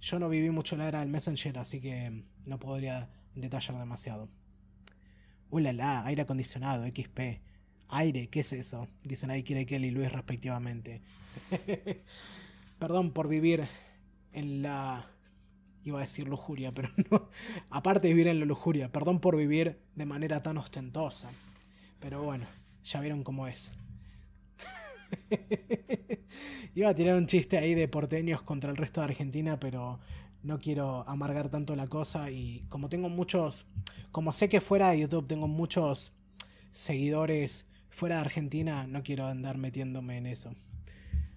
yo 0.00 0.18
no 0.18 0.28
viví 0.28 0.50
mucho 0.50 0.76
la 0.76 0.88
era 0.88 1.00
del 1.00 1.08
Messenger, 1.08 1.58
así 1.58 1.80
que 1.80 2.24
no 2.46 2.58
podría 2.58 3.10
detallar 3.34 3.78
demasiado. 3.78 4.28
Uy 5.50 5.62
la 5.62 6.04
aire 6.04 6.22
acondicionado, 6.22 6.86
XP. 6.86 7.40
Aire, 7.88 8.28
¿qué 8.28 8.40
es 8.40 8.52
eso? 8.52 8.86
Dicen 9.02 9.30
ahí 9.30 9.42
Kire 9.42 9.64
Kelly 9.64 9.88
y 9.88 9.90
Luis 9.90 10.12
respectivamente. 10.12 11.00
Perdón 12.78 13.12
por 13.12 13.28
vivir 13.28 13.66
en 14.32 14.62
la. 14.62 15.10
Iba 15.84 15.98
a 15.98 16.02
decir 16.02 16.28
lujuria, 16.28 16.72
pero 16.72 16.90
no. 17.10 17.28
Aparte 17.70 18.08
de 18.08 18.14
vivir 18.14 18.28
en 18.28 18.40
la 18.40 18.46
lujuria, 18.46 18.92
perdón 18.92 19.20
por 19.20 19.36
vivir 19.36 19.80
de 19.94 20.06
manera 20.06 20.42
tan 20.42 20.58
ostentosa. 20.58 21.30
Pero 21.98 22.22
bueno, 22.22 22.46
ya 22.84 23.00
vieron 23.00 23.24
cómo 23.24 23.46
es. 23.46 23.70
Iba 26.74 26.90
a 26.90 26.94
tirar 26.94 27.16
un 27.16 27.26
chiste 27.26 27.58
ahí 27.58 27.74
de 27.74 27.88
porteños 27.88 28.42
contra 28.42 28.70
el 28.70 28.76
resto 28.76 29.00
de 29.00 29.06
Argentina, 29.06 29.58
pero 29.58 29.98
no 30.42 30.58
quiero 30.58 31.08
amargar 31.08 31.48
tanto 31.48 31.74
la 31.76 31.88
cosa. 31.88 32.30
Y 32.30 32.64
como 32.68 32.88
tengo 32.88 33.08
muchos, 33.08 33.66
como 34.12 34.32
sé 34.32 34.48
que 34.48 34.60
fuera 34.60 34.90
de 34.90 35.00
YouTube 35.00 35.26
tengo 35.26 35.48
muchos 35.48 36.12
seguidores 36.70 37.66
fuera 37.90 38.16
de 38.16 38.20
Argentina, 38.22 38.86
no 38.86 39.02
quiero 39.02 39.26
andar 39.26 39.58
metiéndome 39.58 40.18
en 40.18 40.26
eso. 40.26 40.54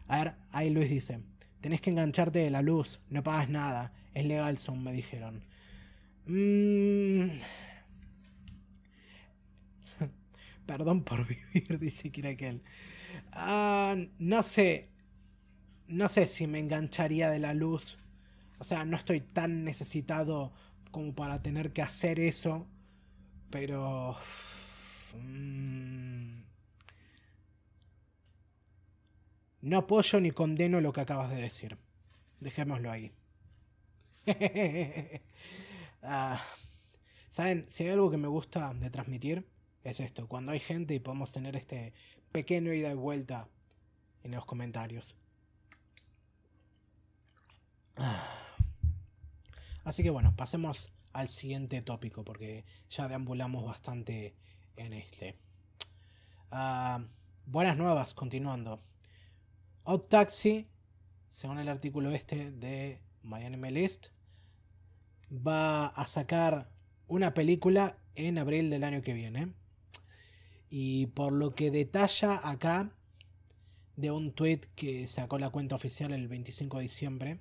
A 0.08 0.24
ver, 0.24 0.34
ahí 0.52 0.70
Luis 0.70 0.90
dice, 0.90 1.22
tenés 1.62 1.82
que 1.82 1.90
engancharte 1.90 2.40
de 2.40 2.52
la 2.52 2.62
luz, 2.62 3.00
no 3.10 3.24
pagas 3.24 3.50
nada, 3.50 3.94
es 4.14 4.26
legal, 4.26 4.58
son, 4.58 4.84
me 4.84 4.92
dijeron. 4.92 5.44
Mm. 6.28 7.32
Perdón 10.66 11.04
por 11.04 11.26
vivir, 11.54 11.80
dice 11.80 12.12
Kirakel. 12.12 12.62
Ah, 13.32 13.96
no 14.20 14.44
sé. 14.44 14.90
No 15.88 16.08
sé 16.10 16.28
si 16.28 16.48
me 16.48 16.60
engancharía 16.60 17.30
de 17.30 17.40
la 17.40 17.54
luz. 17.54 17.98
O 18.60 18.64
sea, 18.64 18.86
no 18.86 18.98
estoy 18.98 19.22
tan 19.22 19.64
necesitado 19.64 20.54
como 20.92 21.14
para 21.16 21.42
tener 21.42 21.74
que 21.74 21.82
hacer 21.82 22.20
eso, 22.20 22.68
pero... 23.50 24.18
Mm, 25.16 26.42
no 29.62 29.78
apoyo 29.78 30.20
ni 30.20 30.32
condeno 30.32 30.82
lo 30.82 30.94
que 30.94 31.02
acabas 31.02 31.30
de 31.32 31.42
decir. 31.42 31.78
Dejémoslo 32.40 32.92
ahí. 32.92 33.12
Ah, 36.04 36.44
Saben, 37.32 37.66
si 37.70 37.84
hay 37.84 37.92
algo 37.92 38.12
que 38.12 38.18
me 38.18 38.28
gusta 38.28 38.74
de 38.74 38.90
transmitir, 38.90 39.48
es 39.84 40.00
esto. 40.02 40.28
Cuando 40.28 40.52
hay 40.52 40.60
gente 40.60 40.94
y 40.94 41.00
podemos 41.00 41.32
tener 41.32 41.56
este 41.56 41.94
pequeño 42.32 42.74
ida 42.74 42.92
y 42.92 42.96
vuelta 42.96 43.48
en 44.24 44.32
los 44.32 44.46
comentarios. 44.46 45.16
Ah. 47.98 48.38
Así 49.84 50.04
que 50.04 50.10
bueno, 50.10 50.36
pasemos 50.36 50.92
al 51.14 51.30
siguiente 51.30 51.82
tópico 51.82 52.24
porque 52.24 52.66
ya 52.90 53.08
deambulamos 53.08 53.66
bastante 53.66 54.36
en 54.76 54.94
este. 54.94 55.38
Ah, 56.52 57.04
buenas 57.46 57.78
nuevas, 57.78 58.14
continuando. 58.14 58.82
Odd 59.84 60.08
Taxi, 60.08 60.68
según 61.30 61.60
el 61.60 61.70
artículo 61.70 62.12
este 62.12 62.52
de 62.52 63.00
Miami 63.24 63.72
List, 63.72 64.08
va 65.32 65.88
a 65.88 66.06
sacar 66.06 66.70
una 67.08 67.34
película 67.34 67.98
en 68.16 68.38
abril 68.38 68.70
del 68.70 68.84
año 68.84 69.02
que 69.02 69.14
viene. 69.14 69.54
Y 70.74 71.08
por 71.08 71.34
lo 71.34 71.54
que 71.54 71.70
detalla 71.70 72.40
acá 72.50 72.96
de 73.98 74.10
un 74.10 74.32
tweet 74.32 74.62
que 74.74 75.06
sacó 75.06 75.38
la 75.38 75.50
cuenta 75.50 75.76
oficial 75.76 76.14
el 76.14 76.30
25 76.30 76.78
de 76.78 76.84
diciembre, 76.84 77.40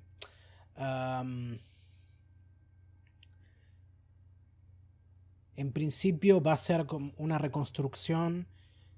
en 5.57 5.73
principio 5.73 6.43
va 6.43 6.55
a 6.55 6.57
ser 6.57 6.85
una 7.19 7.39
reconstrucción 7.39 8.49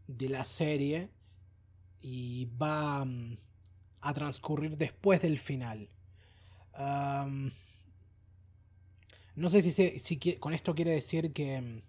de 0.07 0.30
la 0.30 0.45
serie 0.45 1.11
y 2.01 2.47
va 2.61 3.07
a 4.01 4.14
transcurrir 4.14 4.78
después 4.78 5.20
del 5.20 5.39
final. 5.39 5.91
no 9.35 9.51
sé 9.51 9.61
si 9.62 10.39
con 10.39 10.55
esto 10.55 10.74
quiere 10.74 10.93
decir 10.93 11.35
que 11.35 11.83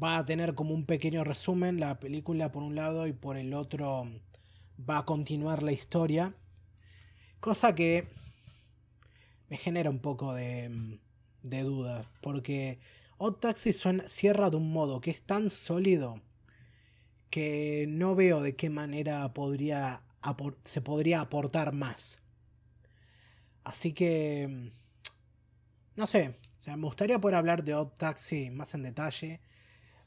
va 0.00 0.18
a 0.18 0.24
tener 0.24 0.54
como 0.54 0.74
un 0.74 0.86
pequeño 0.86 1.24
resumen 1.24 1.80
la 1.80 1.98
película 2.00 2.52
por 2.52 2.62
un 2.62 2.74
lado 2.74 3.06
y 3.06 3.12
por 3.12 3.36
el 3.36 3.54
otro 3.54 4.04
mm, 4.04 4.20
va 4.88 4.98
a 4.98 5.04
continuar 5.04 5.62
la 5.62 5.72
historia. 5.72 6.34
Cosa 7.40 7.74
que 7.74 8.08
me 9.48 9.56
genera 9.56 9.90
un 9.90 9.98
poco 9.98 10.34
de 10.34 10.98
de 11.42 11.62
duda, 11.62 12.10
porque 12.20 12.78
Odd 13.18 13.34
Taxi 13.34 13.72
cierra 14.06 14.50
de 14.50 14.56
un 14.56 14.72
modo 14.72 15.00
que 15.00 15.10
es 15.10 15.22
tan 15.22 15.50
sólido 15.50 16.20
que 17.30 17.86
no 17.88 18.14
veo 18.14 18.42
de 18.42 18.56
qué 18.56 18.70
manera 18.70 19.32
podría 19.32 20.02
se 20.62 20.80
podría 20.80 21.20
aportar 21.20 21.72
más. 21.72 22.18
Así 23.64 23.92
que, 23.92 24.70
no 25.96 26.06
sé, 26.06 26.34
me 26.66 26.76
gustaría 26.76 27.20
poder 27.20 27.36
hablar 27.36 27.64
de 27.64 27.74
Odd 27.74 27.92
Taxi 27.96 28.50
más 28.50 28.74
en 28.74 28.82
detalle, 28.82 29.40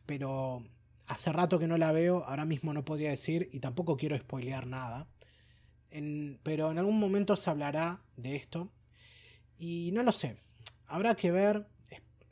pero 0.06 0.64
hace 1.08 1.32
rato 1.32 1.60
que 1.60 1.68
no 1.68 1.78
la 1.78 1.91
veo, 1.91 2.26
ahora 2.26 2.45
mismo 2.45 2.74
no 2.74 2.86
podría 2.86 3.10
decir 3.12 3.49
y 3.51 3.60
tampoco 3.60 3.97
quiero 3.97 4.18
spoilear 4.18 4.68
nada. 4.68 5.08
pero 6.43 6.72
en 6.72 6.78
algún 6.78 6.99
momento 6.99 7.36
se 7.36 7.49
hablará 7.49 8.01
de 8.18 8.36
esto 8.36 8.70
y 9.58 9.91
no 9.93 10.03
lo 10.03 10.12
sé 10.12 10.38
habrá 10.88 11.16
que 11.16 11.32
ver. 11.32 11.68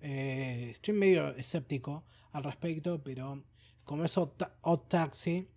Eh, 0.02 0.70
estoy 0.72 0.94
medio 0.94 1.30
escéptico 1.36 2.04
al 2.32 2.44
respecto, 2.44 3.02
pero 3.02 3.44
como 3.84 4.04
es 4.04 4.18
Odd 4.18 4.80
Taxi 4.88 5.48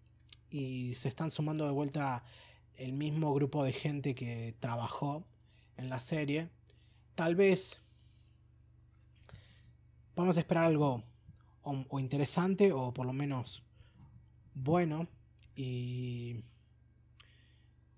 y 0.51 0.95
se 0.95 1.09
están 1.09 1.31
sumando 1.31 1.65
de 1.65 1.73
vuelta 1.73 2.23
el 2.75 2.93
mismo 2.93 3.35
grupo 3.35 3.65
de 3.65 3.73
gente 3.73 4.15
que 4.15 4.55
trabajó 4.61 5.27
en 5.77 5.89
la 5.89 5.99
serie, 6.01 6.51
tal 7.15 7.35
vez 7.35 7.81
vamos 10.15 10.37
a 10.37 10.41
esperar 10.41 10.65
algo 10.65 11.03
o, 11.67 11.99
interesante 11.99 12.73
o 12.73 12.95
por 12.95 13.07
lo 13.07 13.13
menos 13.13 13.63
bueno 14.55 15.09
y 15.55 16.45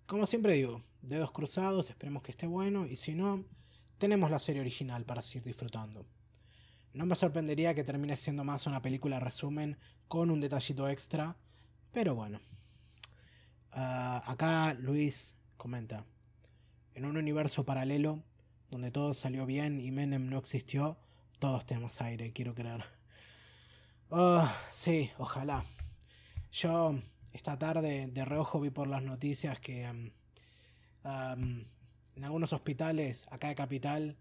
como 0.07 0.25
siempre 0.25 0.55
digo, 0.55 0.83
dedos 1.03 1.33
cruzados, 1.33 1.91
esperemos 1.91 2.23
que 2.23 2.31
esté 2.31 2.47
bueno 2.47 2.87
y 2.87 2.97
si 2.97 3.15
no, 3.15 3.45
tenemos 3.99 4.31
la 4.31 4.39
serie 4.39 4.63
original 4.63 5.05
para 5.05 5.21
seguir 5.21 5.43
disfrutando. 5.43 6.07
No 6.95 7.05
me 7.05 7.15
sorprendería 7.15 7.75
que 7.75 7.85
termine 7.85 8.17
siendo 8.17 8.43
más 8.43 8.67
una 8.67 8.81
película 8.81 9.21
resumen 9.21 9.77
con 10.09 10.31
un 10.31 10.41
detallito 10.41 10.89
extra, 10.89 11.37
pero 11.93 12.15
bueno. 12.15 12.41
Ah, 13.73 14.23
acá 14.27 14.73
Luis 14.73 15.37
comenta, 15.59 16.07
en 16.95 17.05
un 17.05 17.19
universo 17.19 17.67
paralelo 17.67 18.23
donde 18.71 18.91
todo 18.91 19.13
salió 19.13 19.45
bien 19.45 19.79
y 19.79 19.91
Menem 19.91 20.31
no 20.31 20.39
existió, 20.39 20.97
todos 21.39 21.67
tenemos 21.67 22.01
aire, 22.01 22.33
quiero 22.33 22.55
creer. 22.55 22.83
Ah, 24.11 24.57
sí, 24.71 25.11
ojalá. 25.19 25.65
Yo 26.51 26.99
esta 27.35 27.59
tarde 27.59 28.07
de 28.07 28.25
reojo 28.25 28.59
vi 28.59 28.71
por 28.71 28.89
las 28.89 29.03
noticias 29.03 29.61
que 29.61 29.85
en 29.85 30.15
algunos 32.25 32.55
hospitales 32.55 33.27
acá 33.31 33.49
de 33.49 33.55
Capital 33.55 34.17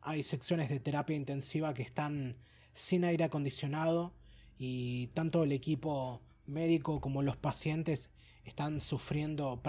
hay 0.00 0.22
secciones 0.24 0.68
de 0.70 0.80
terapia 0.80 1.14
intensiva 1.14 1.72
que 1.72 1.82
están 1.82 2.36
sin 2.74 3.04
aire 3.04 3.24
acondicionado 3.24 4.12
y 4.58 5.06
tanto 5.08 5.44
el 5.44 5.52
equipo 5.52 6.20
médico 6.46 7.00
como 7.00 7.22
los 7.22 7.36
pacientes 7.36 8.10
están 8.44 8.80
sufriendo 8.80 9.62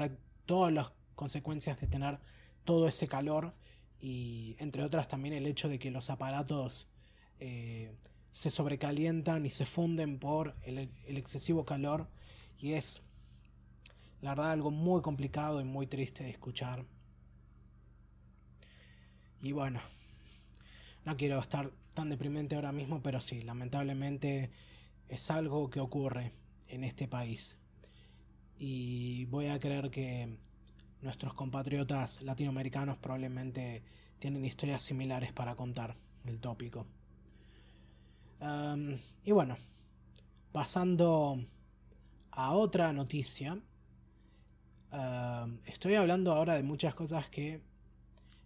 todas 0.48 0.74
las 0.74 0.92
consecuencias 1.14 1.80
de 1.80 1.86
tener 1.86 2.20
todo 2.64 2.88
ese 2.88 3.08
calor 3.08 3.54
y 4.00 4.56
entre 4.58 4.84
otras 4.84 5.08
también 5.08 5.36
el 5.36 5.46
hecho 5.46 5.70
de 5.70 5.78
que 5.78 5.92
los 5.92 6.10
aparatos 6.10 6.88
eh, 7.40 7.92
se 8.40 8.52
sobrecalientan 8.52 9.46
y 9.46 9.50
se 9.50 9.66
funden 9.66 10.18
por 10.18 10.56
el, 10.64 10.90
el 11.06 11.18
excesivo 11.18 11.66
calor 11.66 12.08
y 12.58 12.72
es 12.72 13.02
la 14.22 14.30
verdad, 14.30 14.52
algo 14.52 14.72
muy 14.72 15.02
complicado 15.02 15.60
y 15.60 15.66
muy 15.66 15.88
triste 15.88 16.24
de 16.24 16.30
escuchar. 16.30 16.86
Y 19.42 19.52
bueno, 19.52 19.82
no 21.04 21.18
quiero 21.18 21.38
estar 21.40 21.70
tan 21.94 22.10
deprimente 22.10 22.56
ahora 22.56 22.72
mismo, 22.72 23.02
pero 23.02 23.20
sí, 23.20 23.42
lamentablemente 23.42 24.52
es 25.10 25.30
algo 25.32 25.70
que 25.70 25.82
ocurre 25.82 26.32
en 26.70 26.86
este 26.86 27.10
país. 27.10 27.58
Y 28.58 29.26
voy 29.26 29.48
a 29.48 29.60
creer 29.60 29.90
que 29.90 30.38
nuestros 31.02 31.34
compatriotas 31.34 32.22
latinoamericanos 32.22 32.98
probablemente 33.00 33.84
tienen 34.18 34.46
historias 34.46 34.82
similares 34.82 35.34
para 35.34 35.56
contar 35.56 35.98
del 36.24 36.40
tópico. 36.40 36.88
Y 38.42 39.32
bueno, 39.32 39.58
pasando 40.52 41.44
a 42.32 42.54
otra 42.54 42.94
noticia, 42.94 43.60
estoy 45.66 45.96
hablando 45.96 46.34
ahora 46.34 46.56
de 46.56 46.64
muchas 46.64 46.96
cosas 46.96 47.30
que 47.30 47.62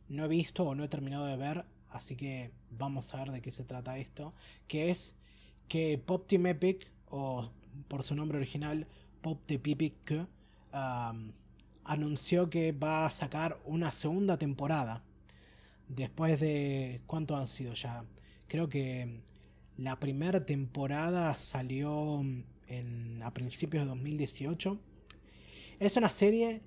no 0.10 0.26
he 0.26 0.28
visto 0.28 0.64
o 0.64 0.76
no 0.76 0.84
he 0.84 0.90
terminado 0.90 1.26
de 1.26 1.38
ver, 1.38 1.66
así 1.90 2.16
que 2.16 2.52
vamos 2.72 3.14
a 3.14 3.18
ver 3.18 3.32
de 3.32 3.42
qué 3.42 3.52
se 3.52 3.64
trata 3.64 3.98
esto, 3.98 4.34
que 4.68 4.90
es 4.90 5.16
que 5.68 5.98
Pop 5.98 6.28
Team 6.28 6.48
Epic, 6.48 6.92
o 7.10 7.50
por 7.88 8.04
su 8.04 8.16
nombre 8.16 8.38
original, 8.38 8.88
Pop 9.22 9.46
Team 9.46 9.62
Epic, 9.66 10.28
anunció 11.84 12.50
que 12.50 12.72
va 12.72 13.06
a 13.06 13.12
sacar 13.12 13.60
una 13.66 13.92
segunda 13.92 14.38
temporada. 14.38 15.04
Después 15.88 16.40
de... 16.40 17.02
¿Cuánto 17.06 17.36
han 17.36 17.48
sido 17.48 17.74
ya? 17.74 18.06
Creo 18.48 18.70
que 18.70 19.22
la 19.78 20.00
primera 20.00 20.46
temporada 20.46 21.36
salió 21.36 22.22
en, 22.68 23.22
a 23.24 23.34
principios 23.34 23.84
de 23.84 23.90
2018 23.90 24.80
es 25.80 25.98
una 25.98 26.10
serie 26.10 26.62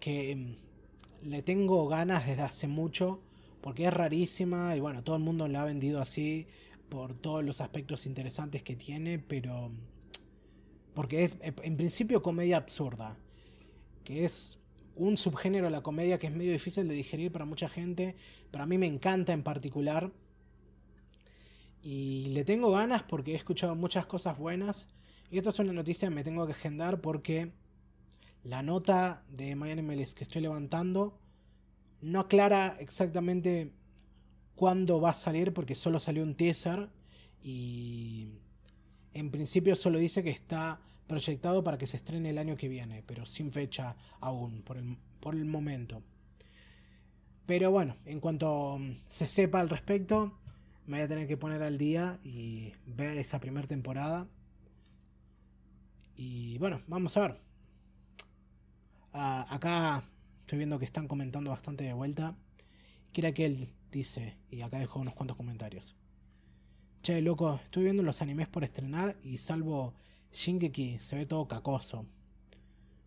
que 0.00 0.36
mm, 0.36 1.28
le 1.28 1.42
tengo 1.42 1.86
ganas 1.88 2.26
desde 2.26 2.42
hace 2.42 2.68
mucho 2.68 3.22
porque 3.60 3.86
es 3.86 3.94
rarísima 3.94 4.74
y 4.76 4.80
bueno, 4.80 5.04
todo 5.04 5.16
el 5.16 5.22
mundo 5.22 5.46
la 5.48 5.62
ha 5.62 5.64
vendido 5.64 6.00
así 6.00 6.46
por 6.88 7.14
todos 7.14 7.44
los 7.44 7.60
aspectos 7.60 8.06
interesantes 8.06 8.62
que 8.62 8.74
tiene, 8.74 9.18
pero 9.18 9.68
mm, 9.68 9.78
porque 10.94 11.24
es 11.24 11.32
en 11.42 11.76
principio 11.76 12.22
comedia 12.22 12.56
absurda, 12.56 13.16
que 14.04 14.24
es 14.24 14.58
un 14.96 15.16
subgénero 15.16 15.66
de 15.66 15.70
la 15.70 15.82
comedia 15.82 16.18
que 16.18 16.26
es 16.26 16.32
medio 16.32 16.52
difícil 16.52 16.88
de 16.88 16.94
digerir 16.94 17.32
para 17.32 17.44
mucha 17.44 17.68
gente, 17.68 18.16
pero 18.50 18.64
a 18.64 18.66
mí 18.66 18.76
me 18.76 18.86
encanta 18.86 19.32
en 19.32 19.42
particular. 19.42 20.12
Y 21.82 22.26
le 22.26 22.44
tengo 22.44 22.70
ganas 22.70 23.02
porque 23.02 23.32
he 23.32 23.36
escuchado 23.36 23.74
muchas 23.74 24.06
cosas 24.06 24.38
buenas. 24.38 24.88
Y 25.30 25.38
esto 25.38 25.50
es 25.50 25.58
una 25.58 25.72
noticia 25.72 26.08
que 26.08 26.14
me 26.14 26.24
tengo 26.24 26.44
que 26.46 26.52
agendar 26.52 27.00
porque 27.00 27.52
la 28.44 28.62
nota 28.62 29.24
de 29.28 29.54
Miami 29.54 29.82
MLS 29.82 30.14
que 30.14 30.24
estoy 30.24 30.42
levantando 30.42 31.18
no 32.00 32.20
aclara 32.20 32.76
exactamente 32.80 33.72
cuándo 34.54 35.00
va 35.00 35.10
a 35.10 35.14
salir 35.14 35.52
porque 35.52 35.74
solo 35.74 36.00
salió 36.00 36.22
un 36.22 36.34
teaser 36.34 36.90
y 37.42 38.28
en 39.14 39.30
principio 39.30 39.76
solo 39.76 39.98
dice 39.98 40.22
que 40.22 40.30
está 40.30 40.80
proyectado 41.06 41.64
para 41.64 41.78
que 41.78 41.86
se 41.86 41.96
estrene 41.96 42.30
el 42.30 42.38
año 42.38 42.56
que 42.56 42.68
viene, 42.68 43.02
pero 43.06 43.26
sin 43.26 43.52
fecha 43.52 43.96
aún 44.20 44.62
por 44.62 44.76
el, 44.76 44.96
por 45.20 45.34
el 45.34 45.44
momento. 45.44 46.02
Pero 47.46 47.70
bueno, 47.70 47.96
en 48.04 48.20
cuanto 48.20 48.78
se 49.08 49.26
sepa 49.26 49.60
al 49.60 49.68
respecto, 49.68 50.39
me 50.90 50.96
voy 50.96 51.04
a 51.04 51.08
tener 51.08 51.28
que 51.28 51.36
poner 51.36 51.62
al 51.62 51.78
día 51.78 52.18
y 52.24 52.72
ver 52.84 53.16
esa 53.16 53.38
primera 53.38 53.64
temporada. 53.68 54.26
Y 56.16 56.58
bueno, 56.58 56.82
vamos 56.88 57.16
a 57.16 57.20
ver. 57.20 57.40
Ah, 59.12 59.46
acá 59.48 60.02
estoy 60.40 60.58
viendo 60.58 60.80
que 60.80 60.84
están 60.84 61.06
comentando 61.06 61.52
bastante 61.52 61.84
de 61.84 61.92
vuelta. 61.92 62.36
Quiera 63.12 63.32
que 63.32 63.46
él 63.46 63.72
dice, 63.92 64.36
y 64.50 64.62
acá 64.62 64.80
dejo 64.80 64.98
unos 64.98 65.14
cuantos 65.14 65.36
comentarios. 65.36 65.94
Che, 67.04 67.22
loco, 67.22 67.60
estoy 67.62 67.84
viendo 67.84 68.02
los 68.02 68.20
animes 68.20 68.48
por 68.48 68.64
estrenar 68.64 69.16
y 69.22 69.38
salvo 69.38 69.94
Shingeki 70.32 70.98
se 70.98 71.14
ve 71.14 71.24
todo 71.24 71.46
cacoso. 71.46 72.04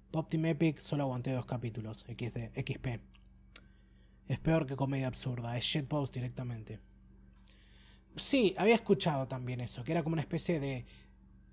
Pop 0.09 0.29
Team 0.29 0.45
Epic 0.45 0.77
solo 0.77 1.03
aguanté 1.03 1.33
dos 1.33 1.45
capítulos, 1.45 2.05
XD, 2.07 2.57
XP. 2.65 3.01
Es 4.29 4.39
peor 4.39 4.67
que 4.67 4.77
comedia 4.77 5.07
absurda, 5.07 5.57
es 5.57 5.65
shitpost 5.65 6.13
directamente. 6.13 6.92
Sí, 8.15 8.53
había 8.57 8.75
escuchado 8.75 9.27
también 9.27 9.61
eso, 9.61 9.83
que 9.83 9.91
era 9.91 10.03
como 10.03 10.13
una 10.13 10.21
especie 10.21 10.59
de 10.59 10.85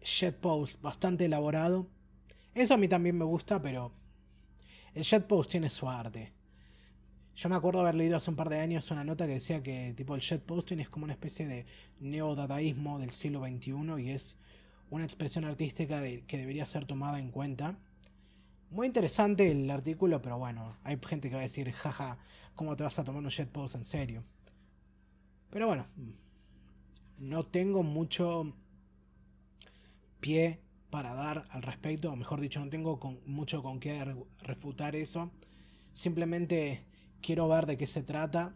shitpost 0.02 0.80
bastante 0.82 1.24
elaborado. 1.24 1.88
Eso 2.54 2.74
a 2.74 2.76
mí 2.76 2.88
también 2.88 3.16
me 3.16 3.24
gusta, 3.24 3.62
pero 3.62 3.92
el 4.94 5.02
shitpost 5.02 5.50
tiene 5.50 5.70
su 5.70 5.88
arte. 5.88 6.32
Yo 7.34 7.48
me 7.48 7.56
acuerdo 7.56 7.80
haber 7.80 7.94
leído 7.94 8.16
hace 8.16 8.28
un 8.28 8.36
par 8.36 8.50
de 8.50 8.60
años 8.60 8.90
una 8.90 9.04
nota 9.04 9.26
que 9.26 9.34
decía 9.34 9.62
que 9.62 9.94
tipo 9.96 10.14
el 10.14 10.20
shitposting 10.20 10.80
es 10.80 10.90
como 10.90 11.04
una 11.04 11.14
especie 11.14 11.46
de 11.46 11.64
neodadaísmo 12.00 12.98
del 12.98 13.12
siglo 13.12 13.40
XXI 13.40 14.02
y 14.02 14.10
es 14.10 14.36
una 14.90 15.04
expresión 15.04 15.44
artística 15.44 16.02
que 16.02 16.36
debería 16.36 16.66
ser 16.66 16.84
tomada 16.84 17.18
en 17.18 17.30
cuenta. 17.30 17.78
Muy 18.70 18.86
interesante 18.86 19.50
el 19.50 19.70
artículo, 19.70 20.20
pero 20.20 20.38
bueno, 20.38 20.76
hay 20.84 20.98
gente 21.06 21.30
que 21.30 21.36
va 21.36 21.40
a 21.40 21.44
decir, 21.44 21.70
jaja, 21.72 22.18
¿cómo 22.54 22.76
te 22.76 22.84
vas 22.84 22.98
a 22.98 23.04
tomar 23.04 23.22
un 23.22 23.30
shitpost 23.30 23.76
en 23.76 23.84
serio? 23.84 24.24
Pero 25.50 25.66
bueno, 25.66 25.86
no 27.20 27.44
tengo 27.44 27.82
mucho 27.82 28.52
pie 30.20 30.58
para 30.88 31.12
dar 31.14 31.46
al 31.50 31.62
respecto, 31.62 32.10
o 32.10 32.16
mejor 32.16 32.40
dicho, 32.40 32.60
no 32.60 32.70
tengo 32.70 32.98
mucho 33.26 33.62
con 33.62 33.78
qué 33.78 34.04
refutar 34.40 34.96
eso. 34.96 35.30
Simplemente 35.92 36.82
quiero 37.20 37.46
ver 37.46 37.66
de 37.66 37.76
qué 37.76 37.86
se 37.86 38.02
trata. 38.02 38.54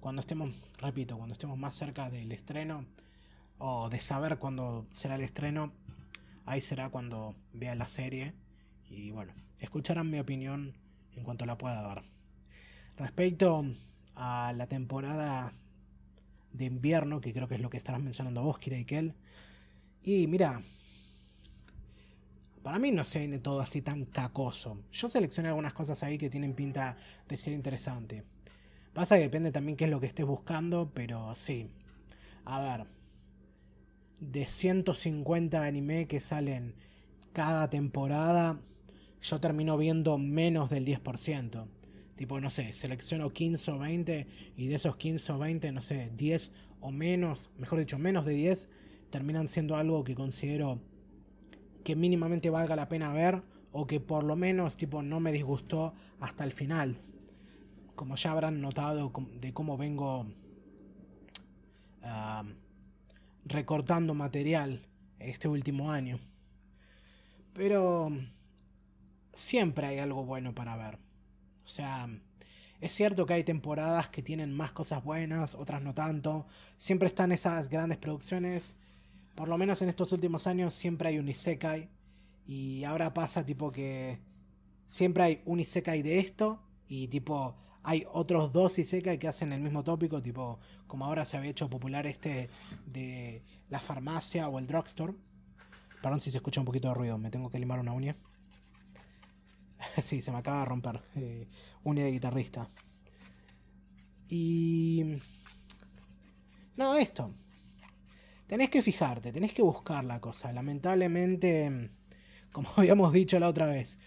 Cuando 0.00 0.20
estemos, 0.20 0.50
repito, 0.78 1.16
cuando 1.16 1.34
estemos 1.34 1.58
más 1.58 1.74
cerca 1.74 2.10
del 2.10 2.32
estreno, 2.32 2.86
o 3.58 3.90
de 3.90 4.00
saber 4.00 4.38
cuándo 4.38 4.86
será 4.90 5.16
el 5.16 5.20
estreno, 5.20 5.70
ahí 6.46 6.62
será 6.62 6.88
cuando 6.88 7.36
vea 7.52 7.74
la 7.74 7.86
serie. 7.86 8.32
Y 8.88 9.10
bueno, 9.10 9.34
escucharán 9.58 10.10
mi 10.10 10.18
opinión 10.18 10.74
en 11.14 11.22
cuanto 11.24 11.44
la 11.44 11.58
pueda 11.58 11.82
dar. 11.82 12.02
Respecto 12.96 13.66
a 14.16 14.54
la 14.56 14.66
temporada 14.66 15.52
de 16.52 16.64
invierno, 16.64 17.20
que 17.20 17.32
creo 17.32 17.48
que 17.48 17.54
es 17.54 17.60
lo 17.60 17.70
que 17.70 17.76
estarás 17.76 18.02
mencionando 18.02 18.42
vos, 18.42 18.58
Kira 18.58 18.76
y 18.78 18.86
Y 20.02 20.26
mira, 20.26 20.62
para 22.62 22.78
mí 22.78 22.90
no 22.90 23.04
se 23.04 23.20
viene 23.20 23.38
todo 23.38 23.60
así 23.60 23.80
tan 23.82 24.04
cacoso. 24.04 24.82
Yo 24.92 25.08
seleccioné 25.08 25.48
algunas 25.48 25.72
cosas 25.72 26.02
ahí 26.02 26.18
que 26.18 26.28
tienen 26.28 26.54
pinta 26.54 26.96
de 27.28 27.36
ser 27.36 27.54
interesante. 27.54 28.24
Pasa 28.92 29.16
que 29.16 29.22
depende 29.22 29.52
también 29.52 29.76
qué 29.76 29.84
es 29.84 29.90
lo 29.90 30.00
que 30.00 30.06
estés 30.06 30.26
buscando, 30.26 30.90
pero 30.92 31.34
sí. 31.34 31.70
A 32.44 32.60
ver. 32.60 32.86
De 34.20 34.44
150 34.44 35.62
anime 35.62 36.06
que 36.06 36.20
salen 36.20 36.74
cada 37.32 37.70
temporada, 37.70 38.60
yo 39.22 39.40
termino 39.40 39.78
viendo 39.78 40.18
menos 40.18 40.68
del 40.68 40.84
10%. 40.84 41.66
Tipo, 42.20 42.38
no 42.38 42.50
sé, 42.50 42.74
selecciono 42.74 43.30
15 43.30 43.70
o 43.70 43.78
20 43.78 44.26
y 44.54 44.66
de 44.66 44.74
esos 44.74 44.94
15 44.98 45.32
o 45.32 45.38
20, 45.38 45.72
no 45.72 45.80
sé, 45.80 46.12
10 46.14 46.52
o 46.80 46.90
menos, 46.90 47.48
mejor 47.56 47.78
dicho, 47.78 47.98
menos 47.98 48.26
de 48.26 48.34
10, 48.34 48.68
terminan 49.08 49.48
siendo 49.48 49.74
algo 49.74 50.04
que 50.04 50.14
considero 50.14 50.82
que 51.82 51.96
mínimamente 51.96 52.50
valga 52.50 52.76
la 52.76 52.90
pena 52.90 53.10
ver 53.10 53.42
o 53.72 53.86
que 53.86 54.00
por 54.00 54.22
lo 54.22 54.36
menos 54.36 54.76
tipo 54.76 55.00
no 55.00 55.18
me 55.18 55.32
disgustó 55.32 55.94
hasta 56.18 56.44
el 56.44 56.52
final. 56.52 56.98
Como 57.94 58.16
ya 58.16 58.32
habrán 58.32 58.60
notado 58.60 59.10
de 59.40 59.54
cómo 59.54 59.78
vengo 59.78 60.26
ah, 62.02 62.44
recortando 63.46 64.12
material 64.12 64.86
este 65.18 65.48
último 65.48 65.90
año. 65.90 66.20
Pero 67.54 68.10
siempre 69.32 69.86
hay 69.86 70.00
algo 70.00 70.26
bueno 70.26 70.54
para 70.54 70.76
ver. 70.76 71.09
O 71.70 71.72
sea, 71.72 72.08
es 72.80 72.92
cierto 72.92 73.26
que 73.26 73.34
hay 73.34 73.44
temporadas 73.44 74.08
que 74.08 74.22
tienen 74.22 74.52
más 74.52 74.72
cosas 74.72 75.04
buenas, 75.04 75.54
otras 75.54 75.80
no 75.80 75.94
tanto. 75.94 76.48
Siempre 76.76 77.06
están 77.06 77.30
esas 77.30 77.68
grandes 77.68 77.98
producciones. 77.98 78.74
Por 79.36 79.46
lo 79.46 79.56
menos 79.56 79.80
en 79.80 79.88
estos 79.88 80.10
últimos 80.10 80.48
años 80.48 80.74
siempre 80.74 81.10
hay 81.10 81.20
un 81.20 81.28
Isekai. 81.28 81.88
Y 82.44 82.82
ahora 82.82 83.14
pasa 83.14 83.46
tipo 83.46 83.70
que 83.70 84.18
siempre 84.86 85.22
hay 85.22 85.42
un 85.44 85.60
Isekai 85.60 86.02
de 86.02 86.18
esto. 86.18 86.60
Y 86.88 87.06
tipo 87.06 87.54
hay 87.84 88.04
otros 88.12 88.52
dos 88.52 88.76
Isekai 88.76 89.20
que 89.20 89.28
hacen 89.28 89.52
el 89.52 89.60
mismo 89.60 89.84
tópico. 89.84 90.20
Tipo 90.20 90.58
como 90.88 91.04
ahora 91.04 91.24
se 91.24 91.36
había 91.36 91.52
hecho 91.52 91.70
popular 91.70 92.04
este 92.08 92.50
de 92.84 93.44
la 93.68 93.78
farmacia 93.78 94.48
o 94.48 94.58
el 94.58 94.66
drugstore. 94.66 95.14
Perdón 96.02 96.20
si 96.20 96.32
se 96.32 96.38
escucha 96.38 96.60
un 96.60 96.66
poquito 96.66 96.88
de 96.88 96.94
ruido. 96.94 97.16
Me 97.16 97.30
tengo 97.30 97.48
que 97.48 97.60
limar 97.60 97.78
una 97.78 97.92
uña. 97.92 98.16
sí, 100.02 100.22
se 100.22 100.30
me 100.32 100.38
acaba 100.38 100.60
de 100.60 100.64
romper. 100.66 101.00
Eh, 101.16 101.48
uña 101.84 102.04
de 102.04 102.12
guitarrista. 102.12 102.68
Y... 104.28 105.18
No, 106.76 106.96
esto. 106.96 107.34
Tenés 108.46 108.70
que 108.70 108.82
fijarte, 108.82 109.32
tenés 109.32 109.52
que 109.52 109.62
buscar 109.62 110.04
la 110.04 110.20
cosa. 110.20 110.52
Lamentablemente, 110.52 111.90
como 112.52 112.68
habíamos 112.76 113.12
dicho 113.12 113.38
la 113.38 113.48
otra 113.48 113.66
vez, 113.66 113.98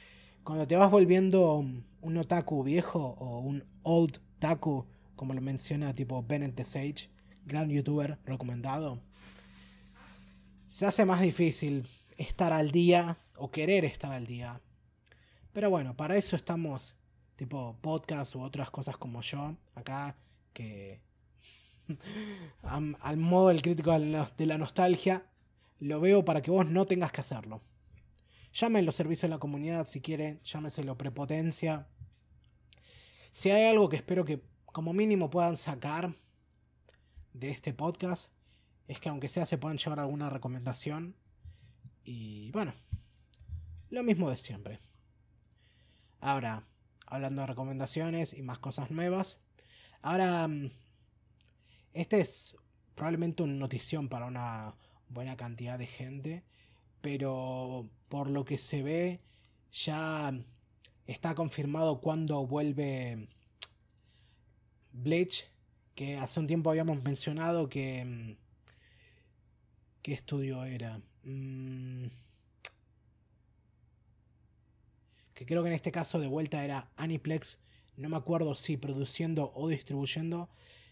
cuando 0.44 0.68
te 0.68 0.76
vas 0.76 0.92
volviendo 0.92 1.58
un 2.02 2.18
otaku 2.18 2.64
viejo 2.64 3.16
o 3.20 3.40
un 3.40 3.64
old 3.84 4.20
taku, 4.40 4.86
como 5.16 5.34
lo 5.34 5.42
menciona 5.42 5.96
tipo 5.96 6.24
Bennett 6.24 6.56
the 6.56 6.64
Sage, 6.64 7.10
gran 7.46 7.70
youtuber 7.70 8.20
recomendado, 8.26 9.00
se 10.70 10.86
hace 10.86 11.06
más 11.06 11.22
difícil 11.22 11.88
estar 12.18 12.52
al 12.52 12.72
día 12.72 13.20
o 13.38 13.52
querer 13.52 13.86
estar 13.86 14.12
al 14.12 14.26
día 14.26 14.62
pero 15.54 15.70
bueno, 15.70 15.96
para 15.96 16.18
eso 16.18 16.36
estamos, 16.36 16.96
tipo 17.36 17.78
podcast 17.82 18.36
u 18.36 18.42
otras 18.42 18.72
cosas 18.72 18.98
como 18.98 19.22
yo, 19.22 19.56
acá, 19.76 20.18
que 20.52 21.02
al 22.64 23.18
modo 23.18 23.50
del 23.50 23.62
crítico 23.62 23.98
de 23.98 24.46
la 24.46 24.58
nostalgia, 24.58 25.26
lo 25.80 26.00
veo 26.00 26.26
para 26.26 26.42
que 26.42 26.52
vos 26.52 26.66
no 26.66 26.86
tengas 26.86 27.12
que 27.12 27.22
hacerlo. 27.22 27.62
Llamen 28.54 28.86
los 28.86 28.96
servicios 28.96 29.24
de 29.24 29.36
la 29.36 29.40
comunidad 29.40 29.88
si 29.88 30.02
quieren, 30.02 30.40
llámeselo 30.44 30.98
prepotencia. 30.98 31.88
Si 33.32 33.50
hay 33.50 33.66
algo 33.66 33.90
que 33.90 33.96
espero 33.96 34.26
que 34.26 34.44
como 34.66 34.94
mínimo 34.94 35.30
puedan 35.30 35.58
sacar 35.58 36.16
de 37.34 37.50
este 37.50 37.74
podcast, 37.74 38.32
es 38.88 39.00
que 39.00 39.10
aunque 39.10 39.30
sea 39.30 39.46
se 39.46 39.58
puedan 39.58 39.78
llevar 39.78 40.00
alguna 40.00 40.30
recomendación. 40.30 41.16
Y 42.04 42.52
bueno, 42.52 42.74
lo 43.90 44.04
mismo 44.04 44.30
de 44.30 44.38
siempre. 44.38 44.80
Ahora, 46.24 46.66
hablando 47.06 47.42
de 47.42 47.48
recomendaciones 47.48 48.34
y 48.34 48.44
más 48.44 48.58
cosas 48.58 48.92
nuevas. 48.92 49.40
Ahora, 50.02 50.48
mm, 50.48 50.72
este 51.92 52.22
es 52.22 52.56
probablemente 52.96 53.44
una 53.44 53.56
notición 53.56 54.08
para 54.08 54.28
una 54.28 54.74
buena 55.10 55.36
cantidad 55.36 55.78
de 55.78 55.86
gente, 55.86 56.46
pero 57.02 57.90
por 58.08 58.30
lo 58.30 58.46
que 58.46 58.58
se 58.58 58.82
ve 58.84 59.20
ya 59.74 60.34
está 61.08 61.36
confirmado 61.36 62.00
cuando 62.00 62.48
vuelve 62.48 63.28
Bleach, 64.94 65.52
que 65.94 66.16
hace 66.16 66.40
un 66.40 66.48
tiempo 66.48 66.70
habíamos 66.70 67.04
mencionado 67.04 67.68
que... 67.68 68.06
Mm, 68.06 68.38
¿Qué 70.02 70.14
estudio 70.14 70.64
era? 70.64 71.02
Mm, 71.24 72.08
que 75.34 75.46
creo 75.46 75.64
que 75.64 75.70
en 75.70 75.76
este 75.76 75.92
caso 75.92 76.20
de 76.20 76.28
vuelta 76.28 76.64
era 76.64 76.92
Aniplex, 76.96 77.60
no 77.98 78.10
me 78.10 78.18
acuerdo 78.18 78.56
si 78.56 78.78
produciendo 78.78 79.52
o 79.56 79.68
distribuyendo, 79.68 80.50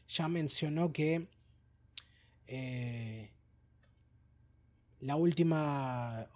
ya 0.08 0.28
mencionó 0.28 0.92
que 0.92 1.28
eh, 2.48 3.32
la 5.00 5.16
última, 5.16 6.28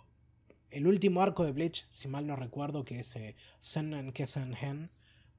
el 0.71 0.87
último 0.87 1.21
arco 1.21 1.43
de 1.45 1.51
Bleach, 1.51 1.85
si 1.89 2.07
mal 2.07 2.25
no 2.25 2.35
recuerdo, 2.35 2.85
que 2.85 2.99
es 2.99 3.15
eh, 3.15 3.35
Sen 3.59 4.11
Kesen 4.11 4.55
Hen, 4.55 4.89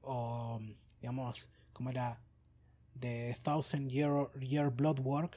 o 0.01 0.61
digamos, 1.01 1.49
como 1.73 1.89
era 1.89 2.21
The 2.99 3.35
Thousand 3.43 3.89
Year, 3.89 4.31
Year 4.39 4.69
Blood 4.69 4.99
War. 4.99 5.29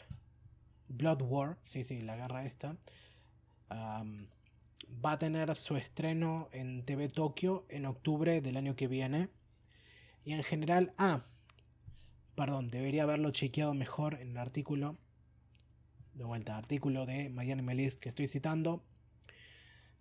Blood 0.89 1.23
War, 1.23 1.59
sí, 1.63 1.85
sí, 1.85 2.01
la 2.01 2.17
guerra 2.17 2.45
esta. 2.45 2.77
Va 5.05 5.13
a 5.13 5.19
tener 5.19 5.55
su 5.55 5.77
estreno 5.77 6.49
en 6.53 6.85
TV 6.85 7.09
Tokio 7.09 7.67
en 7.69 7.87
octubre 7.87 8.41
del 8.41 8.57
año 8.57 8.77
que 8.77 8.89
viene. 8.89 9.29
Y 10.25 10.33
en 10.33 10.43
general, 10.43 10.93
ah, 10.99 11.27
perdón, 12.35 12.71
debería 12.71 13.05
haberlo 13.05 13.31
chequeado 13.31 13.75
mejor 13.75 14.21
en 14.21 14.31
el 14.31 14.37
artículo. 14.39 14.99
De 16.15 16.25
vuelta, 16.25 16.57
artículo 16.57 17.07
de 17.07 17.31
Miami 17.31 17.63
Melis 17.63 17.97
que 17.97 18.09
estoy 18.09 18.27
citando. 18.29 18.85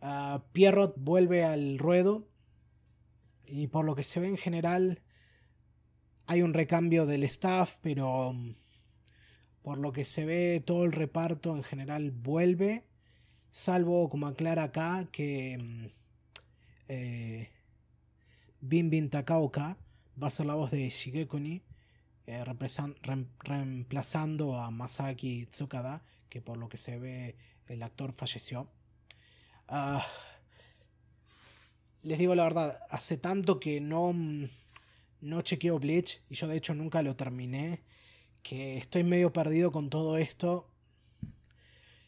Uh, 0.01 0.39
Pierrot 0.51 0.95
vuelve 0.97 1.43
al 1.43 1.77
ruedo. 1.77 2.27
Y 3.45 3.67
por 3.67 3.85
lo 3.85 3.95
que 3.95 4.03
se 4.03 4.19
ve 4.19 4.27
en 4.27 4.37
general, 4.37 5.01
hay 6.25 6.41
un 6.41 6.53
recambio 6.53 7.05
del 7.05 7.23
staff, 7.23 7.77
pero 7.81 8.33
mm, 8.33 8.55
por 9.61 9.77
lo 9.77 9.91
que 9.91 10.05
se 10.05 10.25
ve, 10.25 10.61
todo 10.65 10.85
el 10.85 10.91
reparto 10.91 11.55
en 11.55 11.63
general 11.63 12.11
vuelve. 12.11 12.88
Salvo, 13.51 14.09
como 14.09 14.27
aclara 14.27 14.63
acá, 14.63 15.07
que 15.11 15.57
mm, 15.57 15.85
eh, 16.89 17.49
Bin 18.61 18.89
Bin 18.89 19.09
Takaoka 19.09 19.77
va 20.21 20.27
a 20.27 20.31
ser 20.31 20.45
la 20.45 20.55
voz 20.55 20.71
de 20.71 20.89
Shigekuni, 20.89 21.61
eh, 22.27 22.43
reemplazando 23.43 24.57
a 24.57 24.69
Masaki 24.69 25.45
Tsukada, 25.47 26.03
que 26.29 26.41
por 26.41 26.57
lo 26.57 26.69
que 26.69 26.77
se 26.77 26.99
ve 26.99 27.35
el 27.67 27.83
actor 27.83 28.13
falleció. 28.13 28.67
Ah, 29.67 30.05
les 32.03 32.17
digo 32.17 32.35
la 32.35 32.43
verdad, 32.43 32.79
hace 32.89 33.17
tanto 33.17 33.59
que 33.59 33.81
no, 33.81 34.13
mm, 34.13 34.49
no 35.21 35.41
chequeo 35.41 35.79
Bleach 35.79 36.21
y 36.29 36.35
yo 36.35 36.47
de 36.47 36.57
hecho 36.57 36.73
nunca 36.73 37.01
lo 37.01 37.15
terminé, 37.15 37.81
que 38.43 38.77
estoy 38.77 39.03
medio 39.03 39.33
perdido 39.33 39.71
con 39.71 39.89
todo 39.89 40.17
esto. 40.17 40.68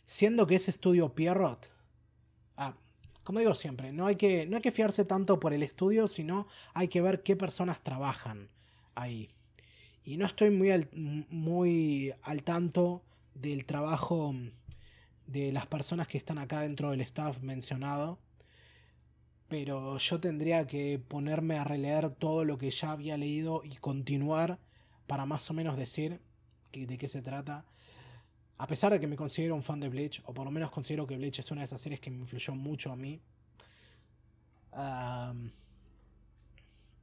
Siendo 0.06 0.48
que 0.48 0.56
es 0.56 0.70
estudio 0.70 1.14
Pierrot. 1.14 1.72
Ah, 2.58 2.76
como 3.24 3.40
digo 3.40 3.54
siempre, 3.56 3.92
no 3.94 4.08
hay, 4.08 4.16
que, 4.16 4.46
no 4.46 4.58
hay 4.58 4.62
que 4.62 4.72
fiarse 4.72 5.06
tanto 5.06 5.40
por 5.40 5.54
el 5.54 5.64
estudio, 5.64 6.08
sino 6.08 6.48
hay 6.74 6.88
que 6.88 7.02
ver 7.02 7.24
qué 7.24 7.36
personas 7.36 7.82
trabajan 7.82 8.50
ahí. 8.96 9.30
Y 10.04 10.18
no 10.18 10.26
estoy 10.26 10.50
muy 10.50 10.72
muy 11.30 12.14
al 12.24 12.44
tanto 12.44 13.04
del 13.36 13.66
trabajo 13.66 14.34
de 15.28 15.52
las 15.52 15.68
personas 15.68 16.08
que 16.08 16.18
están 16.18 16.40
acá 16.40 16.62
dentro 16.62 16.92
del 16.92 17.02
staff 17.02 17.40
mencionado 17.42 18.20
pero 19.52 19.98
yo 19.98 20.18
tendría 20.22 20.66
que 20.66 20.98
ponerme 20.98 21.58
a 21.58 21.66
releer 21.66 22.10
todo 22.10 22.46
lo 22.46 22.58
que 22.58 22.72
ya 22.72 22.94
había 22.94 23.18
leído 23.18 23.64
y 23.66 23.76
continuar 23.76 24.60
para 25.08 25.26
más 25.26 25.52
o 25.52 25.54
menos 25.54 25.76
decir 25.76 26.22
de 26.72 26.98
qué 26.98 27.10
se 27.10 27.22
trata. 27.22 27.66
A 28.62 28.68
pesar 28.68 28.92
de 28.92 29.00
que 29.00 29.08
me 29.08 29.16
considero 29.16 29.56
un 29.56 29.64
fan 29.64 29.80
de 29.80 29.90
Bleach, 29.90 30.22
o 30.26 30.36
por 30.36 30.46
lo 30.46 30.52
menos 30.52 30.70
considero 30.70 31.08
que 31.08 31.18
Bleach 31.18 31.40
es 31.40 31.50
una 31.50 31.62
de 31.62 31.66
esas 31.66 31.82
series 31.82 32.00
que 32.00 32.12
me 32.12 32.20
influyó 32.20 32.54
mucho 32.54 32.92
a 32.92 32.96
mí, 32.96 33.20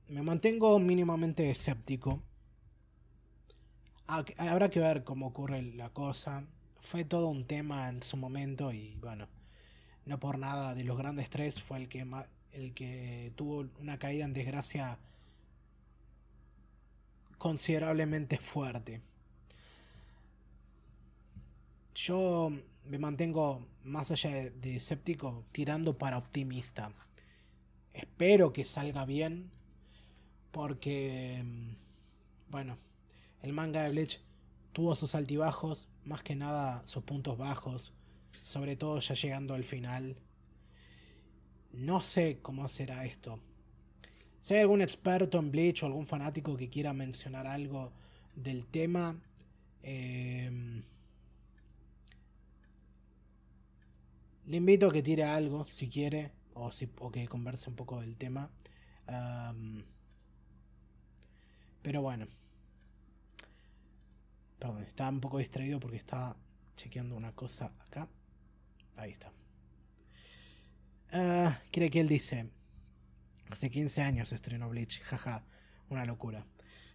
me 0.06 0.22
mantengo 0.22 0.78
mínimamente 0.78 1.50
escéptico. 1.50 2.22
Habrá 4.06 4.70
que 4.70 4.78
ver 4.78 5.02
cómo 5.02 5.26
ocurre 5.26 5.60
la 5.62 5.90
cosa. 5.90 6.44
Fue 6.80 7.04
todo 7.04 7.26
un 7.26 7.44
tema 7.44 7.88
en 7.88 8.04
su 8.04 8.16
momento 8.16 8.72
y 8.72 8.94
bueno, 9.00 9.26
no 10.06 10.20
por 10.20 10.38
nada 10.38 10.76
de 10.76 10.84
los 10.84 10.96
grandes 10.96 11.28
tres 11.28 11.60
fue 11.60 11.78
el 11.78 11.88
que 11.88 12.06
el 12.52 12.72
que 12.72 13.32
tuvo 13.34 13.66
una 13.80 13.98
caída 13.98 14.24
en 14.24 14.32
desgracia 14.32 14.96
considerablemente 17.36 18.38
fuerte. 18.38 19.02
Yo 21.98 22.52
me 22.84 22.96
mantengo 22.96 23.66
más 23.82 24.12
allá 24.12 24.30
de, 24.30 24.76
escéptico, 24.76 25.44
tirando 25.50 25.98
para 25.98 26.16
optimista. 26.16 26.92
Espero 27.92 28.52
que 28.52 28.64
salga 28.64 29.04
bien, 29.04 29.50
porque, 30.52 31.42
bueno, 32.50 32.78
el 33.42 33.52
manga 33.52 33.82
de 33.82 33.90
Bleach 33.90 34.20
tuvo 34.72 34.94
sus 34.94 35.16
altibajos, 35.16 35.88
más 36.04 36.22
que 36.22 36.36
nada 36.36 36.86
sus 36.86 37.02
puntos 37.02 37.36
bajos, 37.36 37.92
sobre 38.44 38.76
todo 38.76 39.00
ya 39.00 39.16
llegando 39.16 39.54
al 39.54 39.64
final. 39.64 40.16
No 41.72 41.98
sé 41.98 42.38
cómo 42.40 42.68
será 42.68 43.06
esto. 43.06 43.40
Si 44.40 44.54
hay 44.54 44.60
algún 44.60 44.82
experto 44.82 45.40
en 45.40 45.50
Bleach 45.50 45.82
o 45.82 45.86
algún 45.86 46.06
fanático 46.06 46.56
que 46.56 46.68
quiera 46.68 46.92
mencionar 46.92 47.48
algo 47.48 47.90
del 48.36 48.66
tema, 48.66 49.20
em, 49.82 50.84
le 54.48 54.56
invito 54.56 54.88
a 54.88 54.92
que 54.92 55.02
tire 55.02 55.24
algo 55.24 55.66
si 55.66 55.88
quiere 55.88 56.32
o, 56.54 56.72
si, 56.72 56.88
que 57.12 57.28
converse 57.28 57.68
un 57.70 57.76
poco 57.76 58.00
del 58.00 58.16
tema. 58.16 58.50
pero 61.82 62.02
bueno. 62.02 62.26
Perdón, 64.58 64.82
estaba 64.82 65.10
un 65.10 65.20
poco 65.20 65.38
distraído 65.38 65.78
porque 65.78 65.98
estaba 65.98 66.36
chequeando 66.76 67.16
una 67.16 67.32
cosa 67.32 67.72
acá. 67.86 68.08
Ahí 68.96 69.12
está. 69.12 69.30
Ah, 71.12 71.60
cree 71.70 71.90
que 71.90 72.00
él 72.00 72.08
dice. 72.08 72.50
Hace 73.50 73.70
15 73.70 74.02
años 74.02 74.32
estrenó 74.32 74.68
Bleach, 74.68 75.00
jaja, 75.02 75.44
una 75.88 76.04
locura. 76.04 76.44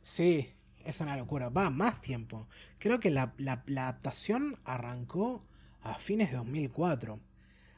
Sí, 0.03 0.53
es 0.83 0.99
una 0.99 1.15
locura. 1.17 1.49
Va, 1.49 1.69
más 1.69 2.01
tiempo. 2.01 2.47
Creo 2.79 2.99
que 2.99 3.09
la, 3.09 3.33
adaptación 3.39 4.59
arrancó 4.65 5.45
a 5.81 5.95
fines 5.95 6.31
de 6.31 6.37
2004. 6.37 7.19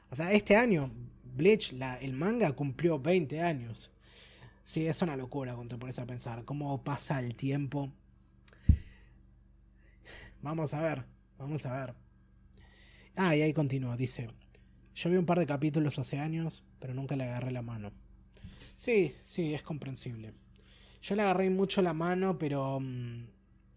O 0.10 0.16
sea, 0.16 0.32
este 0.32 0.56
año 0.56 0.91
Bleach, 1.36 1.74
la, 1.74 1.97
el 1.97 2.14
manga 2.14 2.51
cumplió 2.53 2.99
20 2.99 3.41
años. 3.41 3.91
Sí, 4.64 4.88
es 4.88 5.01
una 5.01 5.18
locura 5.18 5.53
cuando 5.53 5.76
te 5.76 5.80
pones 5.80 5.99
a 5.99 6.06
pensar 6.06 6.45
cómo 6.45 6.84
pasa 6.84 7.20
el 7.20 7.36
tiempo. 7.36 7.91
Vamos 10.41 10.74
a 10.74 10.82
ver, 10.82 11.06
vamos 11.38 11.66
a 11.66 11.74
ver. 11.74 11.95
Ah, 13.16 13.36
y 13.36 13.41
ahí 13.41 13.53
continúa, 13.53 13.97
dice. 13.97 14.30
Yo 14.95 15.10
vi 15.10 15.18
un 15.18 15.26
par 15.26 15.39
de 15.39 15.45
capítulos 15.45 15.99
hace 15.99 16.20
años, 16.20 16.64
pero 16.80 16.93
nunca 16.93 17.16
le 17.16 17.26
agarré 17.26 17.51
la 17.51 17.62
mano. 17.62 17.91
Sí, 18.78 19.16
sí, 19.24 19.53
es 19.53 19.62
comprensible. 19.62 20.34
Yo 21.01 21.16
le 21.16 21.22
agarré 21.22 21.49
mucho 21.49 21.82
la 21.82 21.93
mano, 21.93 22.38
pero 22.38 22.80
mm, 22.80 23.26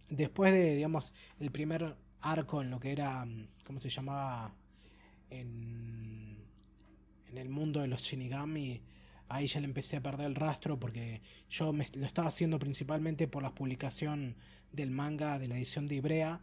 después 0.09 0.53
de, 0.53 0.75
digamos, 0.75 1.13
el 1.41 1.51
primer 1.51 1.97
arco 2.21 2.63
en 2.63 2.71
lo 2.71 2.81
que 2.81 2.93
era, 2.93 3.25
mm, 3.25 3.49
¿cómo 3.65 3.81
se 3.81 3.91
llamaba? 3.91 4.55
En, 5.31 6.39
en 7.31 7.39
el 7.39 7.49
mundo 7.49 7.81
de 7.81 7.89
los 7.89 8.03
Shinigami, 8.03 8.81
ahí 9.29 9.47
ya 9.47 9.61
le 9.61 9.67
empecé 9.67 9.97
a 9.97 10.03
perder 10.03 10.27
el 10.27 10.35
rastro 10.35 10.79
porque 10.79 11.21
yo 11.51 11.73
me, 11.73 11.87
lo 11.95 12.07
estaba 12.07 12.29
haciendo 12.29 12.59
principalmente 12.59 13.29
por 13.29 13.43
la 13.43 13.55
publicación 13.55 14.37
del 14.73 14.91
manga 14.91 15.39
de 15.39 15.49
la 15.49 15.57
edición 15.57 15.89
de 15.89 15.97
Ibrea. 15.97 16.41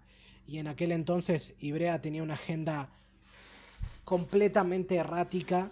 Y 0.47 0.59
en 0.59 0.67
aquel 0.67 0.91
entonces 0.91 1.55
Ibrea 1.59 2.01
tenía 2.01 2.23
una 2.23 2.35
agenda 2.35 2.89
completamente 4.03 4.95
errática 4.95 5.71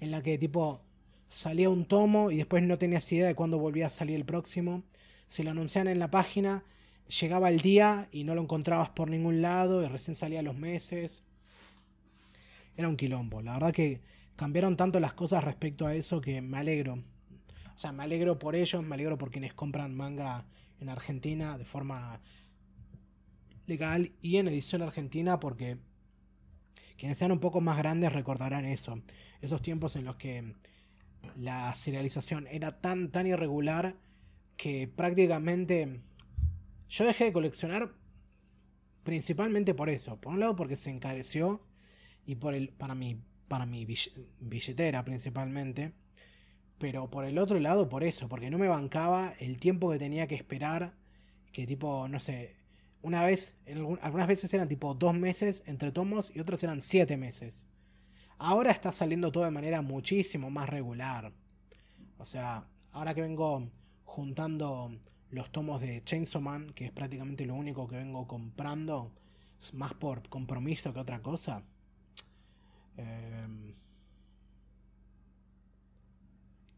en 0.00 0.10
la 0.10 0.22
que 0.22 0.36
tipo 0.38 0.82
salía 1.30 1.70
un 1.70 1.86
tomo 1.86 2.30
y 2.30 2.36
después 2.36 2.62
no 2.62 2.76
tenías 2.76 3.10
idea 3.12 3.26
de 3.26 3.34
cuándo 3.34 3.58
volvía 3.58 3.86
a 3.86 3.90
salir 3.90 4.16
el 4.16 4.24
próximo. 4.24 4.82
Se 5.26 5.44
lo 5.44 5.50
anunciaban 5.52 5.88
en 5.88 5.98
la 5.98 6.10
página, 6.10 6.64
llegaba 7.20 7.48
el 7.48 7.60
día 7.60 8.08
y 8.12 8.24
no 8.24 8.34
lo 8.34 8.42
encontrabas 8.42 8.90
por 8.90 9.08
ningún 9.08 9.40
lado 9.40 9.82
y 9.82 9.88
recién 9.88 10.14
salía 10.14 10.42
los 10.42 10.56
meses. 10.56 11.22
Era 12.76 12.88
un 12.88 12.96
quilombo. 12.96 13.42
La 13.42 13.54
verdad 13.54 13.72
que 13.72 14.00
cambiaron 14.36 14.76
tanto 14.76 15.00
las 15.00 15.12
cosas 15.12 15.44
respecto 15.44 15.86
a 15.86 15.94
eso 15.94 16.20
que 16.20 16.40
me 16.40 16.58
alegro. 16.58 16.94
O 17.74 17.78
sea, 17.78 17.92
me 17.92 18.02
alegro 18.02 18.38
por 18.38 18.56
ellos, 18.56 18.82
me 18.82 18.94
alegro 18.94 19.18
por 19.18 19.30
quienes 19.30 19.54
compran 19.54 19.94
manga 19.94 20.46
en 20.80 20.88
Argentina 20.88 21.58
de 21.58 21.64
forma 21.64 22.20
legal 23.66 24.12
y 24.20 24.36
en 24.36 24.48
edición 24.48 24.82
argentina 24.82 25.38
porque 25.38 25.78
quienes 26.96 27.16
sean 27.16 27.32
un 27.32 27.40
poco 27.40 27.60
más 27.60 27.78
grandes 27.78 28.12
recordarán 28.12 28.64
eso. 28.64 29.00
Esos 29.40 29.62
tiempos 29.62 29.96
en 29.96 30.04
los 30.04 30.16
que 30.16 30.54
la 31.36 31.74
serialización 31.74 32.46
era 32.48 32.80
tan, 32.80 33.10
tan 33.10 33.26
irregular 33.26 33.96
que 34.56 34.88
prácticamente 34.88 36.00
yo 36.88 37.06
dejé 37.06 37.24
de 37.24 37.32
coleccionar 37.32 37.94
principalmente 39.02 39.74
por 39.74 39.88
eso. 39.88 40.20
Por 40.20 40.34
un 40.34 40.40
lado 40.40 40.56
porque 40.56 40.76
se 40.76 40.90
encareció 40.90 41.62
y 42.24 42.36
por 42.36 42.54
el, 42.54 42.70
para, 42.70 42.94
mi, 42.94 43.20
para 43.48 43.66
mi 43.66 43.86
billetera 44.40 45.04
principalmente. 45.04 45.92
Pero 46.78 47.10
por 47.10 47.24
el 47.24 47.38
otro 47.38 47.60
lado 47.60 47.88
por 47.88 48.04
eso, 48.04 48.28
porque 48.28 48.50
no 48.50 48.58
me 48.58 48.68
bancaba 48.68 49.34
el 49.38 49.58
tiempo 49.58 49.90
que 49.90 49.98
tenía 49.98 50.26
que 50.26 50.34
esperar. 50.34 50.94
Que 51.52 51.66
tipo, 51.66 52.08
no 52.08 52.20
sé, 52.20 52.56
una 53.02 53.24
vez, 53.24 53.56
algunas 54.02 54.26
veces 54.26 54.52
eran 54.54 54.68
tipo 54.68 54.94
dos 54.94 55.14
meses 55.14 55.62
entre 55.66 55.92
tomos 55.92 56.30
y 56.34 56.40
otras 56.40 56.62
eran 56.62 56.80
siete 56.80 57.16
meses. 57.16 57.66
Ahora 58.38 58.70
está 58.70 58.92
saliendo 58.92 59.32
todo 59.32 59.44
de 59.44 59.50
manera 59.50 59.82
muchísimo 59.82 60.50
más 60.50 60.68
regular. 60.68 61.32
O 62.18 62.24
sea, 62.24 62.66
ahora 62.92 63.14
que 63.14 63.22
vengo 63.22 63.70
juntando 64.04 64.98
los 65.30 65.50
tomos 65.50 65.80
de 65.80 66.02
Chainsaw 66.04 66.40
Man, 66.40 66.72
que 66.74 66.86
es 66.86 66.92
prácticamente 66.92 67.46
lo 67.46 67.54
único 67.54 67.86
que 67.86 67.96
vengo 67.96 68.26
comprando, 68.26 69.12
más 69.72 69.94
por 69.94 70.28
compromiso 70.28 70.92
que 70.92 71.00
otra 71.00 71.22
cosa. 71.22 71.62
Em, 73.00 73.74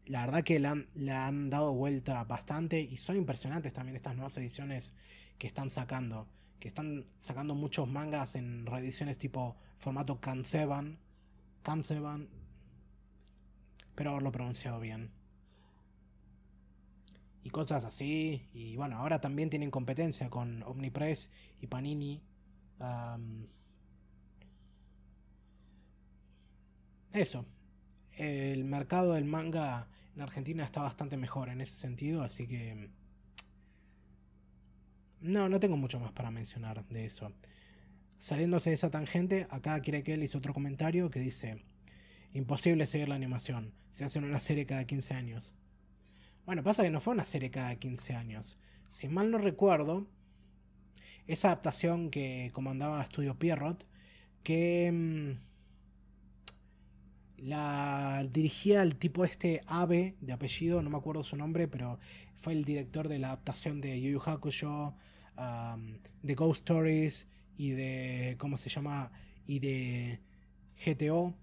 la 0.05 0.25
verdad 0.25 0.43
que 0.43 0.59
la 0.59 1.27
han, 1.27 1.49
dado 1.49 1.73
vuelta 1.73 2.23
bastante 2.23 2.81
y 2.81 2.97
son 2.97 3.17
impresionantes 3.17 3.73
también 3.73 3.95
estas 3.95 4.15
nuevas 4.15 4.37
ediciones 4.37 4.93
que 5.37 5.47
están 5.47 5.69
sacando. 5.69 6.27
Que 6.59 6.69
están 6.69 7.05
sacando 7.19 7.55
muchos 7.55 7.87
mangas 7.87 8.35
en 8.35 8.65
reediciones 8.65 9.17
tipo 9.17 9.57
formato 9.77 10.19
Kanseban. 10.19 10.97
Kanseban. 11.61 12.29
Espero 13.79 14.11
haberlo 14.11 14.31
pronunciado 14.31 14.79
bien. 14.79 15.11
Y 17.43 17.49
cosas 17.49 17.83
así. 17.83 18.47
Y 18.53 18.77
bueno, 18.77 18.97
ahora 18.97 19.19
también 19.19 19.49
tienen 19.49 19.71
competencia 19.71 20.29
con 20.29 20.63
Omnipress 20.63 21.31
y 21.59 21.67
Panini. 21.67 22.21
Eso. 27.13 27.45
El 28.11 28.63
mercado 28.63 29.13
del 29.13 29.25
manga 29.25 29.87
en 30.15 30.21
Argentina 30.21 30.63
está 30.63 30.81
bastante 30.81 31.17
mejor 31.17 31.49
en 31.49 31.61
ese 31.61 31.79
sentido, 31.79 32.23
así 32.23 32.47
que... 32.47 32.89
No, 35.21 35.47
no 35.47 35.59
tengo 35.59 35.77
mucho 35.77 35.99
más 35.99 36.11
para 36.11 36.31
mencionar 36.31 36.85
de 36.87 37.05
eso. 37.05 37.31
Saliéndose 38.17 38.69
de 38.69 38.75
esa 38.75 38.91
tangente, 38.91 39.47
acá 39.49 39.81
él 39.83 40.23
hizo 40.23 40.37
otro 40.37 40.53
comentario 40.53 41.09
que 41.09 41.19
dice, 41.19 41.63
imposible 42.33 42.87
seguir 42.87 43.09
la 43.09 43.15
animación, 43.15 43.73
se 43.91 44.03
hace 44.05 44.19
una 44.19 44.39
serie 44.39 44.65
cada 44.65 44.85
15 44.85 45.13
años. 45.13 45.53
Bueno, 46.45 46.61
pasa 46.63 46.83
que 46.83 46.89
no 46.89 46.99
fue 46.99 47.13
una 47.13 47.25
serie 47.25 47.51
cada 47.51 47.75
15 47.75 48.15
años. 48.15 48.57
Si 48.89 49.07
mal 49.07 49.31
no 49.31 49.37
recuerdo, 49.37 50.07
esa 51.25 51.47
adaptación 51.47 52.09
que 52.11 52.51
comandaba 52.53 53.05
Studio 53.05 53.39
Pierrot, 53.39 53.87
que... 54.43 55.37
La 57.43 58.25
dirigía 58.31 58.83
el 58.83 58.95
tipo 58.95 59.25
este 59.25 59.61
Abe, 59.67 60.15
de 60.21 60.31
apellido, 60.31 60.81
no 60.81 60.89
me 60.89 60.97
acuerdo 60.97 61.23
su 61.23 61.35
nombre, 61.35 61.67
pero 61.67 61.99
fue 62.37 62.53
el 62.53 62.63
director 62.63 63.09
de 63.09 63.19
la 63.19 63.27
adaptación 63.27 63.81
de 63.81 63.99
Yu 63.99 64.11
Yu 64.11 64.21
Hakusho, 64.25 64.95
de 66.21 66.35
Ghost 66.35 66.61
Stories 66.61 67.27
y 67.57 67.71
de. 67.71 68.37
¿Cómo 68.39 68.55
se 68.55 68.69
llama? 68.69 69.11
Y 69.45 69.59
de 69.59 70.21
GTO, 70.85 71.33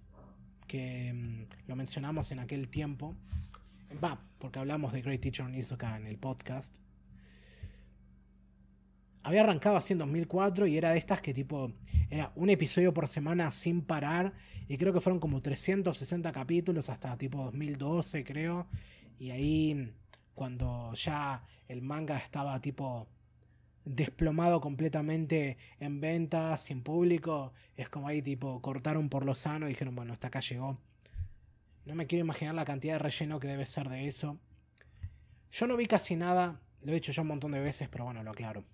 que 0.67 1.13
mm, 1.13 1.69
lo 1.69 1.77
mencionamos 1.77 2.33
en 2.33 2.39
aquel 2.39 2.69
tiempo. 2.69 3.15
Va, 4.03 4.23
porque 4.39 4.59
hablamos 4.59 4.95
de 4.95 5.03
Great 5.03 5.21
Teacher 5.21 5.51
Nizuka 5.51 5.99
en 5.99 6.07
el 6.07 6.17
podcast 6.17 6.79
había 9.23 9.43
arrancado 9.43 9.77
así 9.77 9.93
en 9.93 9.99
2004 9.99 10.67
y 10.67 10.77
era 10.77 10.93
de 10.93 10.99
estas 10.99 11.21
que 11.21 11.35
tipo 11.35 11.73
era 12.09 12.33
un 12.35 12.51
episodio 12.51 12.95
por 12.95 13.09
semana 13.09 13.51
sin 13.51 13.83
parar 13.83 14.33
y 14.69 14.79
creo 14.79 14.93
que 14.93 15.01
fueron 15.01 15.21
como 15.21 15.43
360 15.43 16.33
capítulos 16.33 16.89
hasta 16.89 17.17
tipo 17.19 17.45
2012 17.45 18.25
creo. 18.25 18.67
Y 19.19 19.31
ahí 19.31 19.93
cuando 20.35 20.93
ya 20.95 21.45
el 21.69 21.83
manga 21.83 22.17
estaba 22.17 22.61
tipo 22.61 23.09
desplomado 23.85 24.61
completamente 24.61 25.59
en 25.81 26.01
ventas 26.01 26.63
sin 26.63 26.83
público 26.83 27.53
es 27.77 27.89
como 27.89 28.09
ahí 28.09 28.23
tipo 28.23 28.61
cortaron 28.61 29.09
por 29.09 29.25
lo 29.25 29.35
sano 29.35 29.67
y 29.67 29.71
dijeron 29.71 29.97
bueno 29.97 30.13
hasta 30.13 30.29
acá 30.29 30.41
llegó 30.41 30.79
no 31.87 31.95
me 31.95 32.07
quiero 32.07 32.25
imaginar 32.25 32.55
la 32.55 32.65
cantidad 32.65 32.95
de 32.95 32.99
relleno 33.01 33.41
que 33.41 33.49
debe 33.49 33.65
ser 33.67 33.89
de 33.89 34.07
eso. 34.07 34.39
Yo 35.51 35.67
no 35.67 35.77
vi 35.77 35.87
casi 35.87 36.15
nada 36.15 36.61
lo 36.83 36.93
he 36.93 36.95
dicho 36.95 37.13
ya 37.13 37.23
un 37.23 37.29
montón 37.29 37.53
de 37.53 37.61
veces 37.61 37.89
pero 37.89 38.05
bueno 38.05 38.23
lo 38.23 38.31
aclaro 38.31 38.65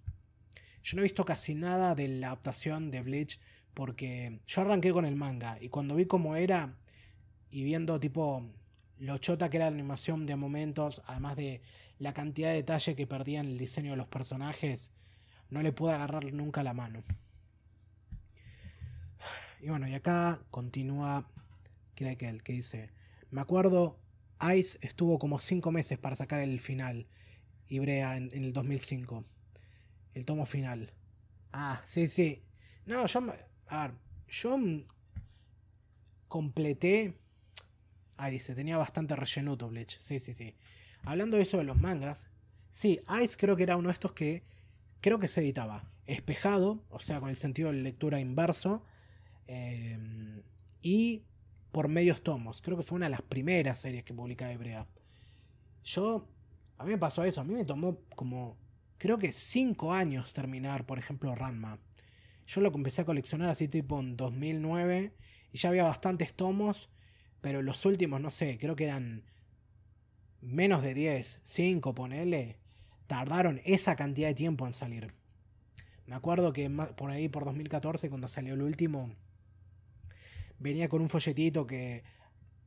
yo 0.87 0.95
no 0.95 1.03
he 1.03 1.11
visto 1.11 1.25
casi 1.25 1.57
nada 1.57 1.97
de 1.97 2.07
la 2.07 2.29
adaptación 2.29 2.93
de 2.93 3.03
Bleach 3.03 3.41
porque 3.75 4.39
yo 4.47 4.61
arranqué 4.61 4.93
con 4.93 5.05
el 5.05 5.17
manga 5.17 5.59
y 5.61 5.69
cuando 5.69 5.97
vi 5.97 6.07
cómo 6.07 6.37
era 6.37 6.77
y 7.51 7.65
viendo 7.65 7.99
tipo 7.99 8.47
lo 8.99 9.19
chota 9.19 9.51
que 9.51 9.57
era 9.57 9.69
la 9.69 9.75
animación 9.75 10.27
de 10.27 10.37
momentos, 10.37 11.03
además 11.07 11.35
de 11.35 11.61
la 11.99 12.15
cantidad 12.15 12.51
de 12.51 12.57
detalle 12.57 12.95
que 12.95 13.05
perdía 13.05 13.41
en 13.41 13.47
el 13.47 13.59
diseño 13.59 13.91
de 13.91 13.97
los 13.97 14.07
personajes, 14.07 14.93
no 15.51 15.61
le 15.61 15.73
pude 15.73 15.93
agarrar 15.93 16.33
nunca 16.33 16.63
la 16.63 16.73
mano. 16.73 17.03
Y 19.61 19.69
bueno, 19.69 19.89
y 19.89 19.95
acá 19.95 20.41
continúa 20.53 21.29
que 21.97 22.17
que 22.17 22.53
dice, 22.53 22.91
me 23.33 23.41
acuerdo, 23.41 23.99
Ice 24.55 24.79
estuvo 24.83 25.19
como 25.19 25.41
5 25.41 25.73
meses 25.73 25.99
para 25.99 26.15
sacar 26.15 26.39
el 26.41 26.61
final, 26.61 27.09
Ibrea 27.67 28.17
en, 28.17 28.31
en 28.33 28.45
el 28.45 28.53
2005 28.53 29.25
el 30.17 30.25
tomo 30.25 30.47
final. 30.47 30.95
Ah, 31.53 31.83
sí, 31.85 32.09
sí. 32.09 32.43
No, 32.87 33.05
yo. 33.07 33.21
A 33.69 33.83
ver, 33.83 33.97
yo 34.29 34.57
completé. 36.27 37.19
Ah, 38.17 38.31
dice, 38.31 38.55
tenía 38.55 38.79
bastante 38.79 39.15
relleno 39.15 39.57
Bleach. 39.57 39.99
Sí, 39.99 40.19
sí, 40.19 40.33
sí. 40.33 40.57
Hablando 41.05 41.37
de 41.37 41.43
eso 41.43 41.59
de 41.59 41.65
los 41.65 41.79
mangas. 41.79 42.29
Sí, 42.73 43.01
Ice 43.23 43.37
creo 43.37 43.57
que 43.57 43.65
era 43.65 43.77
uno 43.77 43.91
de 43.91 43.93
estos 43.93 44.15
que. 44.15 44.43
Creo 45.03 45.19
que 45.19 45.29
se 45.29 45.43
editaba 45.43 45.93
espejado, 46.07 46.83
o 46.89 46.99
sea, 46.99 47.21
con 47.21 47.29
el 47.29 47.37
sentido 47.37 47.71
de 47.71 47.77
lectura 47.79 48.19
inverso. 48.19 48.83
Em, 49.47 50.43
y 50.81 51.25
por 51.73 51.89
medios 51.89 52.23
tomos. 52.23 52.63
Creo 52.63 52.79
que 52.79 52.83
fue 52.83 52.97
una 52.97 53.07
de 53.07 53.11
las 53.11 53.23
primeras 53.23 53.81
series 53.81 54.03
que 54.03 54.15
publicaba 54.15 54.51
Hebrea. 54.51 54.87
Yo. 55.85 56.27
A 56.79 56.85
mí 56.85 56.93
me 56.93 56.99
pasó 56.99 57.23
eso. 57.23 57.43
A 57.43 57.45
mí 57.45 57.53
me 57.53 57.67
tomó 57.67 57.99
como 58.15 58.57
creo 58.99 59.19
que 59.19 59.33
5 59.33 59.93
años 59.93 60.33
terminar, 60.33 60.87
por 60.87 60.99
ejemplo, 60.99 61.35
Ranma. 61.35 61.79
Yo 62.47 62.61
lo 62.61 62.73
empecé 62.73 63.03
a 63.03 63.05
coleccionar 63.05 63.49
así 63.49 63.69
tipo 63.69 63.99
en 63.99 64.17
2009 64.17 65.13
y 65.53 65.59
ya 65.59 65.69
había 65.69 65.83
bastantes 65.83 66.35
tomos, 66.35 66.89
pero 67.41 67.63
los 67.63 67.85
últimos, 67.85 68.21
no 68.21 68.31
sé, 68.31 68.59
creo 68.59 68.77
que 68.77 68.85
eran 68.85 69.25
menos 70.41 70.83
de 70.83 70.95
10, 70.95 71.41
5, 71.43 71.95
ponele, 71.95 72.59
tardaron 73.07 73.61
esa 73.65 73.97
cantidad 73.97 74.29
de 74.29 74.35
tiempo 74.35 74.67
en 74.67 74.73
salir. 74.73 75.13
Me 76.07 76.15
acuerdo 76.15 76.53
que 76.53 76.71
por 76.71 77.11
ahí, 77.11 77.29
por 77.29 77.45
2014, 77.45 78.09
cuando 78.09 78.29
salió 78.29 78.55
el 78.55 78.63
último, 78.63 79.11
venía 80.59 80.89
con 80.89 81.03
un 81.03 81.09
folletito 81.09 81.67
que, 81.67 82.05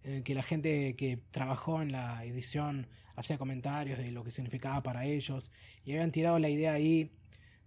que 0.02 0.34
la 0.36 0.44
gente 0.44 0.96
que 0.96 1.18
trabajó 1.32 1.82
en 1.82 1.94
la 1.94 2.26
edición 2.26 2.88
hacía 3.20 3.38
comentarios 3.38 3.98
de 4.00 4.12
lo 4.12 4.24
que 4.24 4.32
significaba 4.32 4.82
para 4.82 5.06
ellos 5.06 5.52
y 5.84 5.92
habían 5.92 6.12
tirado 6.12 6.40
la 6.40 6.50
idea 6.50 6.74
ahí 6.74 7.12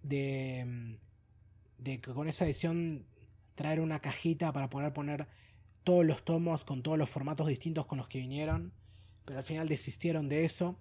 de, 0.01 0.65
mm, 0.65 1.83
de 1.83 2.01
que 2.01 2.11
con 2.13 2.27
esa 2.27 2.45
edición 2.45 3.05
traer 3.55 3.79
una 3.79 3.99
cajita 3.99 4.51
para 4.51 4.69
poder 4.69 4.93
poner 4.93 5.27
todos 5.83 6.05
los 6.05 6.23
tomos 6.23 6.63
con 6.63 6.81
todos 6.81 6.97
los 6.97 7.09
formatos 7.09 7.47
distintos 7.47 7.85
con 7.85 7.97
los 7.97 8.07
que 8.07 8.19
vinieron, 8.19 8.73
pero 9.25 9.39
al 9.39 9.43
final 9.43 9.67
desistieron 9.67 10.27
de 10.27 10.45
eso 10.45 10.79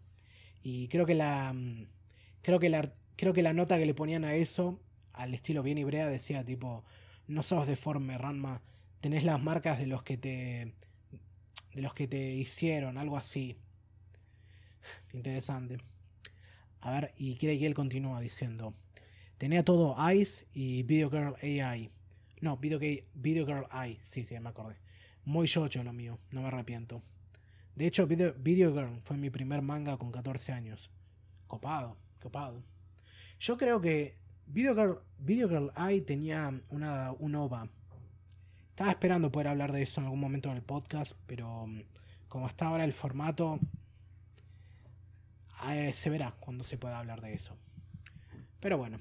y 0.63 0.89
creo 0.89 1.07
que 1.07 1.15
la 1.15 1.53
mm, 1.53 1.89
creo 2.43 2.59
que 2.59 2.71
la 2.71 2.93
creo 3.17 3.33
que 3.35 3.43
la 3.43 3.53
nota 3.53 3.79
que 3.79 3.87
le 3.87 3.95
ponían 3.95 4.25
a 4.25 4.35
eso 4.35 4.81
al 5.13 5.35
estilo 5.35 5.63
bien 5.63 5.79
ibrea 5.79 6.09
decía 6.09 6.45
tipo 6.45 6.85
no 7.29 7.43
sos 7.43 7.67
deforme 7.67 8.17
Ranma, 8.19 8.63
tenés 9.01 9.25
las 9.25 9.41
marcas 9.43 9.79
de 9.79 9.87
los 9.87 10.03
que 10.03 10.17
te 10.17 10.75
de 11.75 11.83
los 11.83 11.95
que 11.95 12.07
te 12.07 12.33
hicieron, 12.33 12.99
algo 12.99 13.17
así. 13.17 13.57
Interesante. 15.13 15.79
A 16.81 16.91
ver, 16.91 17.15
y 17.17 17.37
quiere 17.37 17.59
que 17.59 17.67
él 17.67 17.75
continúa 17.75 18.21
diciendo. 18.21 18.75
Tenía 19.39 19.65
todo 19.65 19.97
Ice 20.13 20.47
y 20.53 20.83
Video 20.83 21.11
Girl 21.11 21.35
AI. 21.43 21.91
No, 22.41 22.57
Video, 22.57 22.79
Video 23.15 23.47
Girl 23.47 23.67
AI. 23.71 23.99
Sí, 24.03 24.25
sí, 24.25 24.39
me 24.39 24.49
acordé. 24.49 24.77
Muy 25.25 25.47
yocho 25.47 25.83
lo 25.85 25.93
mío, 25.93 26.19
no 26.33 26.43
me 26.43 26.49
arrepiento. 26.49 27.03
De 27.75 27.87
hecho, 27.87 28.07
Video, 28.07 28.73
Girl 28.73 29.01
fue 29.03 29.17
mi 29.17 29.31
primer 29.31 29.63
manga 29.63 29.97
con 29.97 30.13
14 30.13 30.53
años. 30.53 30.91
Copado, 31.47 31.97
copado. 32.21 32.63
Yo 33.39 33.57
creo 33.57 33.81
que 33.81 34.17
Video 34.47 34.75
Girl, 34.75 34.99
Video 35.19 35.49
Girl 35.49 35.73
AI 35.75 36.03
tenía 36.03 36.61
una, 36.69 37.13
un 37.13 37.35
OVA. 37.35 37.69
Estaba 38.71 38.91
esperando 38.91 39.31
poder 39.31 39.49
hablar 39.49 39.71
de 39.73 39.83
eso 39.83 40.01
en 40.01 40.07
algún 40.07 40.21
momento 40.21 40.51
en 40.51 40.57
el 40.57 40.63
podcast, 40.63 41.13
pero 41.27 41.67
mm, 41.67 41.83
como 42.29 42.49
está 42.49 42.67
ahora 42.67 42.85
el 42.85 42.93
formato, 42.93 43.59
eh, 45.71 45.93
se 45.93 46.11
verá 46.11 46.33
cuando 46.41 46.65
se 46.65 46.79
pueda 46.79 46.99
hablar 46.99 47.21
de 47.21 47.35
eso. 47.35 47.57
Pero 48.61 48.79
bueno, 48.79 49.01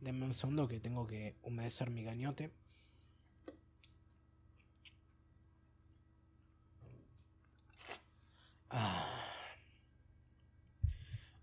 denme 0.00 0.26
un 0.26 0.34
segundo 0.34 0.68
que 0.68 0.80
tengo 0.80 1.06
que 1.06 1.36
humedecer 1.42 1.90
mi 1.90 2.02
gañote. 2.02 2.52
Ah. 8.70 9.06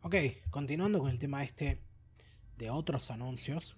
Ok, 0.01 0.15
continuando 0.49 0.99
con 0.99 1.09
el 1.09 1.19
tema 1.19 1.43
este 1.43 1.81
de 2.57 2.69
otros 2.69 3.11
anuncios. 3.11 3.75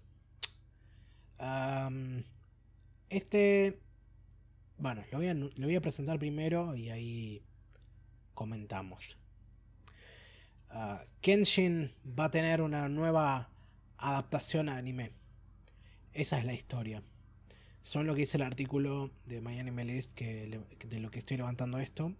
este, 3.10 3.82
bueno, 4.78 5.04
lo 5.12 5.18
voy, 5.18 5.28
a, 5.28 5.34
lo 5.34 5.50
voy 5.56 5.76
a 5.76 5.82
presentar 5.82 6.18
primero 6.18 6.76
y 6.76 6.90
ahí 6.90 7.44
comentamos. 8.34 9.21
Ah, 10.72 11.04
Kenshin 11.22 11.94
va 12.08 12.26
a 12.26 12.32
tener 12.32 12.62
una 12.62 12.90
nueva 12.90 13.50
adaptación 13.98 14.70
a 14.70 14.78
anime. 14.78 15.12
Esa 16.14 16.38
es 16.40 16.46
la 16.46 16.54
historia. 16.54 17.04
Son 17.84 18.06
lo 18.06 18.14
que 18.14 18.22
dice 18.22 18.38
el 18.38 18.44
artículo 18.44 19.12
de 19.26 19.42
MyAnimeList 19.42 20.14
que 20.14 20.62
de 20.88 21.00
lo 21.00 21.10
que 21.10 21.20
estoy 21.20 21.38
levantando 21.38 21.80
esto. 21.80 22.14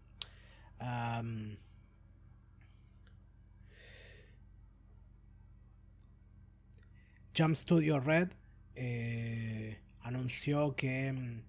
Jump 7.38 7.56
Studio 7.56 8.00
Red 8.00 8.30
eh, 8.76 9.80
anunció 10.02 10.76
que, 10.76 11.42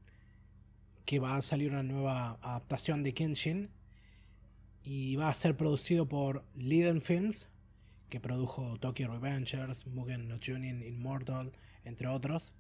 que 1.05 1.19
va 1.19 1.37
a 1.37 1.43
salir 1.43 1.71
una 1.71 1.83
nueva 1.83 2.39
adaptación 2.43 3.03
de 3.03 3.15
Kenshin 3.15 3.71
y 4.85 5.17
va 5.17 5.29
a 5.29 5.35
ser 5.35 5.57
producido 5.57 6.09
por 6.09 6.45
Liden 6.55 7.01
Films, 7.01 7.49
que 8.09 8.21
produjo 8.21 8.79
Tokyo 8.79 9.09
Revengers, 9.09 9.87
Mugen 9.87 10.29
no 10.29 10.39
Junin 10.45 10.83
Immortal, 10.83 11.53
entre 11.85 12.09
otros. 12.09 12.55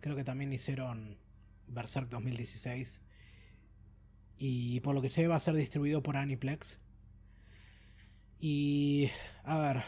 Creo 0.00 0.16
que 0.16 0.24
también 0.24 0.52
hicieron 0.52 1.18
Berserk 1.66 2.08
2016. 2.08 3.00
Y 4.38 4.80
por 4.80 4.94
lo 4.94 5.02
que 5.02 5.08
sé 5.08 5.26
va 5.26 5.36
a 5.36 5.40
ser 5.40 5.54
distribuido 5.54 6.02
por 6.02 6.16
Aniplex. 6.16 6.78
Y... 8.38 9.10
A 9.44 9.58
ver. 9.58 9.84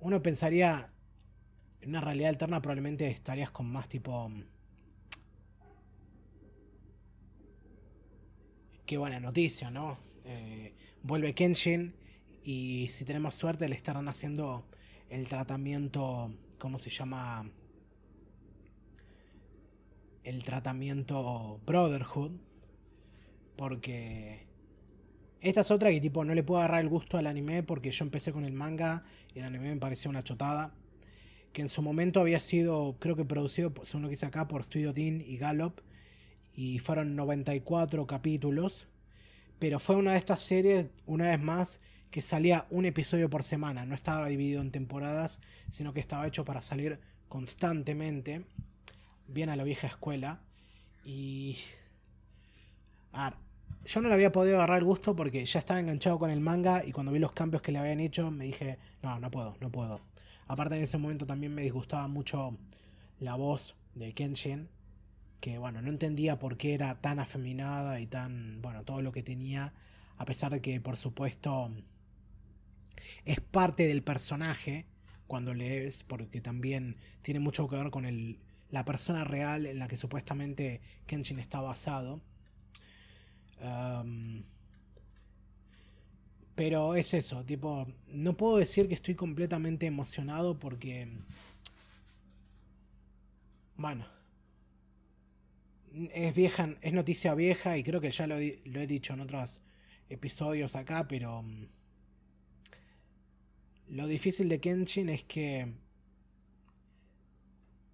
Uno 0.00 0.22
pensaría... 0.22 0.92
En 1.80 1.90
una 1.90 2.00
realidad 2.00 2.30
alterna 2.30 2.60
probablemente 2.62 3.08
estarías 3.08 3.50
con 3.50 3.70
más 3.70 3.88
tipo... 3.88 4.30
Qué 8.86 8.98
buena 8.98 9.18
noticia, 9.18 9.68
¿no? 9.68 9.98
Eh, 10.24 10.72
vuelve 11.02 11.34
Kenshin 11.34 11.92
y 12.44 12.86
si 12.92 13.04
tenemos 13.04 13.34
suerte 13.34 13.68
le 13.68 13.74
estarán 13.74 14.06
haciendo 14.06 14.64
el 15.10 15.26
tratamiento, 15.26 16.32
¿cómo 16.58 16.78
se 16.78 16.88
llama? 16.88 17.50
El 20.22 20.44
tratamiento 20.44 21.60
Brotherhood. 21.66 22.30
Porque 23.56 24.46
esta 25.40 25.62
es 25.62 25.70
otra 25.72 25.90
que 25.90 26.00
tipo 26.00 26.24
no 26.24 26.32
le 26.34 26.44
puedo 26.44 26.60
agarrar 26.60 26.80
el 26.80 26.88
gusto 26.88 27.18
al 27.18 27.26
anime 27.26 27.64
porque 27.64 27.90
yo 27.90 28.04
empecé 28.04 28.32
con 28.32 28.44
el 28.44 28.52
manga 28.52 29.02
y 29.34 29.40
el 29.40 29.46
anime 29.46 29.74
me 29.74 29.80
parecía 29.80 30.10
una 30.10 30.22
chotada. 30.22 30.72
Que 31.52 31.62
en 31.62 31.68
su 31.68 31.82
momento 31.82 32.20
había 32.20 32.38
sido, 32.38 32.96
creo 33.00 33.16
que 33.16 33.24
producido, 33.24 33.72
según 33.82 34.02
lo 34.02 34.08
que 34.08 34.14
hice 34.14 34.26
acá, 34.26 34.46
por 34.46 34.62
Studio 34.62 34.92
Dean 34.92 35.20
y 35.26 35.38
Gallop. 35.38 35.80
Y 36.56 36.80
fueron 36.80 37.14
94 37.14 38.06
capítulos. 38.08 38.88
Pero 39.60 39.78
fue 39.78 39.94
una 39.94 40.12
de 40.12 40.18
estas 40.18 40.40
series, 40.40 40.88
una 41.06 41.28
vez 41.28 41.40
más, 41.40 41.80
que 42.10 42.22
salía 42.22 42.66
un 42.70 42.84
episodio 42.84 43.30
por 43.30 43.42
semana, 43.42 43.86
no 43.86 43.94
estaba 43.94 44.26
dividido 44.26 44.60
en 44.60 44.70
temporadas, 44.70 45.40
sino 45.70 45.92
que 45.92 46.00
estaba 46.00 46.26
hecho 46.26 46.44
para 46.44 46.60
salir 46.60 46.98
constantemente, 47.28 48.44
bien 49.28 49.50
a 49.50 49.56
la 49.56 49.64
vieja 49.64 49.86
escuela. 49.86 50.40
Y... 51.04 51.56
A 53.12 53.30
ver, 53.30 53.38
yo 53.86 54.00
no 54.00 54.08
le 54.08 54.14
había 54.14 54.32
podido 54.32 54.56
agarrar 54.56 54.78
el 54.78 54.84
gusto 54.84 55.14
porque 55.14 55.44
ya 55.44 55.58
estaba 55.58 55.80
enganchado 55.80 56.18
con 56.18 56.30
el 56.30 56.40
manga 56.40 56.84
y 56.84 56.92
cuando 56.92 57.12
vi 57.12 57.18
los 57.18 57.32
cambios 57.32 57.62
que 57.62 57.72
le 57.72 57.78
habían 57.78 58.00
hecho 58.00 58.30
me 58.30 58.44
dije, 58.44 58.78
no, 59.02 59.18
no 59.20 59.30
puedo, 59.30 59.56
no 59.60 59.70
puedo. 59.70 60.00
Aparte 60.48 60.76
en 60.76 60.82
ese 60.82 60.98
momento 60.98 61.26
también 61.26 61.54
me 61.54 61.62
disgustaba 61.62 62.08
mucho 62.08 62.56
la 63.20 63.34
voz 63.36 63.74
de 63.94 64.12
Kenshin, 64.12 64.68
que 65.46 65.58
bueno, 65.58 65.80
no 65.80 65.90
entendía 65.90 66.40
por 66.40 66.56
qué 66.56 66.74
era 66.74 67.00
tan 67.00 67.20
afeminada 67.20 68.00
y 68.00 68.08
tan, 68.08 68.60
bueno, 68.62 68.82
todo 68.82 69.00
lo 69.00 69.12
que 69.12 69.22
tenía, 69.22 69.72
a 70.16 70.24
pesar 70.24 70.50
de 70.50 70.60
que 70.60 70.80
por 70.80 70.96
supuesto 70.96 71.70
es 73.24 73.40
parte 73.40 73.86
del 73.86 74.02
personaje 74.02 74.86
cuando 75.28 75.54
lees, 75.54 76.02
porque 76.02 76.40
también 76.40 76.96
tiene 77.22 77.38
mucho 77.38 77.68
que 77.68 77.76
ver 77.76 77.92
con 77.92 78.06
el, 78.06 78.40
la 78.70 78.84
persona 78.84 79.22
real 79.22 79.66
en 79.66 79.78
la 79.78 79.86
que 79.86 79.96
supuestamente 79.96 80.80
Kenshin 81.06 81.38
está 81.38 81.60
basado. 81.60 82.20
pero 86.56 86.96
es 86.96 87.14
eso, 87.14 87.44
tipo, 87.44 87.86
no 88.08 88.36
puedo 88.36 88.56
decir 88.56 88.88
que 88.88 88.94
estoy 88.94 89.14
completamente 89.14 89.86
emocionado 89.86 90.58
porque... 90.58 91.08
Bueno. 93.76 94.15
Es 96.12 96.34
vieja, 96.34 96.76
es 96.82 96.92
noticia 96.92 97.34
vieja 97.34 97.78
y 97.78 97.82
creo 97.82 98.02
que 98.02 98.10
ya 98.10 98.26
lo, 98.26 98.36
he 98.36 98.86
dicho 98.86 99.14
en 99.14 99.20
otros 99.20 99.62
episodios 100.10 100.76
acá, 100.76 101.08
pero... 101.08 101.42
Lo 103.88 104.06
difícil 104.06 104.48
de 104.48 104.60
Kenshin 104.60 105.08
es 105.08 105.24
que 105.24 105.72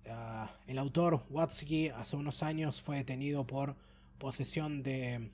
ah, 0.08 0.50
el 0.66 0.78
autor 0.78 1.24
Watsuki 1.30 1.90
hace 1.90 2.16
unos 2.16 2.42
años 2.42 2.80
fue 2.82 2.96
detenido 2.96 3.46
por 3.46 3.76
posesión 4.18 4.82
de... 4.82 5.30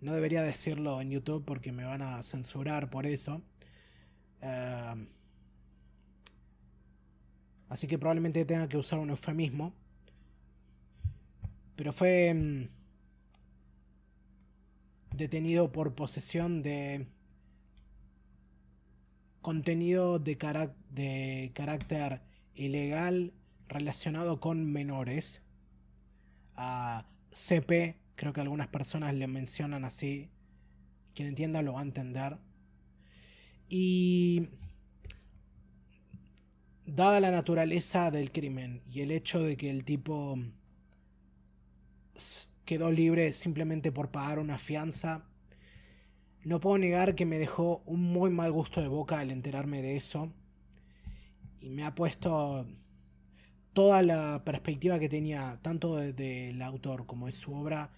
No 0.00 0.14
debería 0.14 0.42
decirlo 0.42 1.00
en 1.02 1.10
YouTube 1.10 1.44
porque 1.44 1.72
me 1.72 1.84
van 1.84 2.00
a 2.00 2.22
censurar 2.22 2.88
por 2.88 3.04
eso. 3.04 3.42
Ah, 4.40 4.96
así 7.68 7.86
que 7.86 7.98
probablemente 7.98 8.46
tenga 8.46 8.68
que 8.68 8.78
usar 8.78 8.98
un 8.98 9.10
eufemismo. 9.10 9.74
Pero 11.78 11.92
fue 11.92 12.34
mm, 12.34 12.68
detenido 15.16 15.70
por 15.70 15.94
posesión 15.94 16.60
de 16.60 17.06
contenido 19.42 20.18
de, 20.18 20.34
de 20.90 21.52
carácter 21.54 22.20
ilegal 22.56 23.32
relacionado 23.68 24.40
con 24.40 24.64
menores. 24.64 25.40
A 26.56 27.06
CP, 27.30 27.94
creo 28.16 28.32
que 28.32 28.40
algunas 28.40 28.66
personas 28.66 29.14
le 29.14 29.28
mencionan 29.28 29.84
así. 29.84 30.30
Quien 31.14 31.28
entienda 31.28 31.62
lo 31.62 31.74
va 31.74 31.78
a 31.78 31.84
entender. 31.84 32.38
Y 33.68 34.48
dada 36.86 37.20
la 37.20 37.30
naturaleza 37.30 38.10
del 38.10 38.32
crimen 38.32 38.82
y 38.92 39.02
el 39.02 39.12
hecho 39.12 39.40
de 39.40 39.56
que 39.56 39.70
el 39.70 39.84
tipo 39.84 40.36
quedó 42.64 42.90
libre 42.90 43.32
simplemente 43.32 43.92
por 43.92 44.10
pagar 44.10 44.38
una 44.38 44.58
fianza, 44.58 45.24
no 46.44 46.60
puedo 46.60 46.78
negar 46.78 47.14
que 47.14 47.26
me 47.26 47.38
dejó 47.38 47.82
un 47.84 48.00
muy 48.00 48.30
mal 48.30 48.52
gusto 48.52 48.80
de 48.80 48.88
boca 48.88 49.18
al 49.18 49.30
enterarme 49.30 49.82
de 49.82 49.96
eso. 49.96 50.32
Y 51.60 51.68
me 51.68 51.84
ha 51.84 51.94
puesto 51.94 52.66
toda 53.72 54.02
la 54.02 54.42
perspectiva 54.44 54.98
que 54.98 55.08
tenía, 55.08 55.58
tanto 55.62 55.96
del 55.96 56.62
autor 56.62 57.06
como 57.06 57.26
de 57.26 57.32
su 57.32 57.52
obra, 57.52 57.90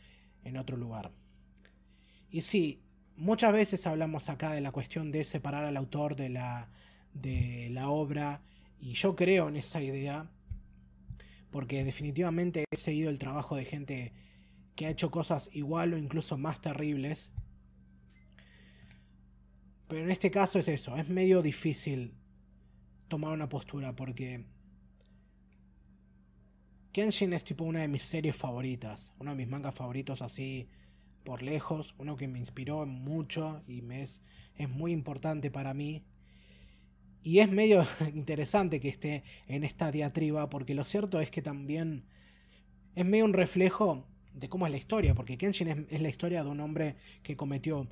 en 0.43 0.57
otro 0.57 0.77
lugar. 0.77 1.13
Y 2.31 2.41
sí, 2.41 2.83
muchas 3.17 3.53
veces 3.53 3.87
hablamos 3.87 4.29
acá 4.29 4.53
de 4.53 4.61
la 4.61 4.73
cuestión 4.73 5.13
de 5.13 5.25
separar 5.25 5.65
al 5.65 5.77
autor 5.77 6.17
de 6.17 6.31
la, 6.31 6.71
de 7.13 7.69
la 7.71 7.89
obra. 7.91 8.43
Y 8.81 8.95
yo 8.95 9.15
creo 9.15 9.49
en 9.49 9.57
esa 9.57 9.83
idea. 9.83 10.31
Porque 11.51 11.85
definitivamente 11.85 12.65
he 12.71 12.77
seguido 12.77 13.11
el 13.11 13.19
trabajo 13.19 13.57
de 13.57 13.65
gente 13.65 14.13
que 14.77 14.87
ha 14.87 14.91
hecho 14.91 15.11
cosas 15.11 15.51
igual 15.53 15.95
o 15.95 15.99
incluso 15.99 16.39
más 16.39 16.61
terribles 16.61 17.31
pero 19.91 20.05
en 20.05 20.13
este 20.13 20.31
caso 20.31 20.61
es 20.61 20.69
eso, 20.69 20.97
es 20.97 21.09
medio 21.09 21.43
difícil 21.43 22.15
tomar 23.09 23.33
una 23.33 23.49
postura 23.49 23.97
porque 23.97 24.47
Kenshin 26.93 27.33
es 27.33 27.43
tipo 27.43 27.65
una 27.65 27.81
de 27.81 27.89
mis 27.89 28.05
series 28.05 28.37
favoritas, 28.37 29.13
uno 29.19 29.33
de 29.33 29.37
mis 29.37 29.49
mangas 29.49 29.75
favoritos 29.75 30.23
así 30.23 30.69
por 31.25 31.43
lejos, 31.43 31.97
uno 31.99 32.17
que 32.17 32.29
me 32.29 32.39
inspiró 32.39 32.87
mucho 32.87 33.65
y 33.67 33.85
es, 33.93 34.23
es 34.55 34.69
muy 34.69 34.93
importante 34.93 35.51
para 35.51 35.75
mí. 35.75 36.05
Y 37.23 37.41
es 37.41 37.51
medio 37.51 37.85
interesante 38.15 38.81
que 38.81 38.89
esté 38.89 39.25
en 39.47 39.65
esta 39.65 39.91
diatriba 39.91 40.49
porque 40.49 40.75
lo 40.75 40.85
cierto 40.85 41.21
es 41.21 41.31
que 41.31 41.43
también 41.43 42.05
es 42.95 43.05
medio 43.05 43.25
un 43.25 43.35
reflejo 43.35 44.07
de 44.33 44.49
cómo 44.49 44.67
es 44.67 44.73
la 44.73 44.79
historia, 44.79 45.15
porque 45.15 45.37
Kenshin 45.37 45.87
es, 45.91 46.01
la 46.01 46.09
historia 46.09 46.43
de 46.43 46.51
un 46.51 46.61
hombre 46.61 46.97
que 47.23 47.37
cometió 47.37 47.89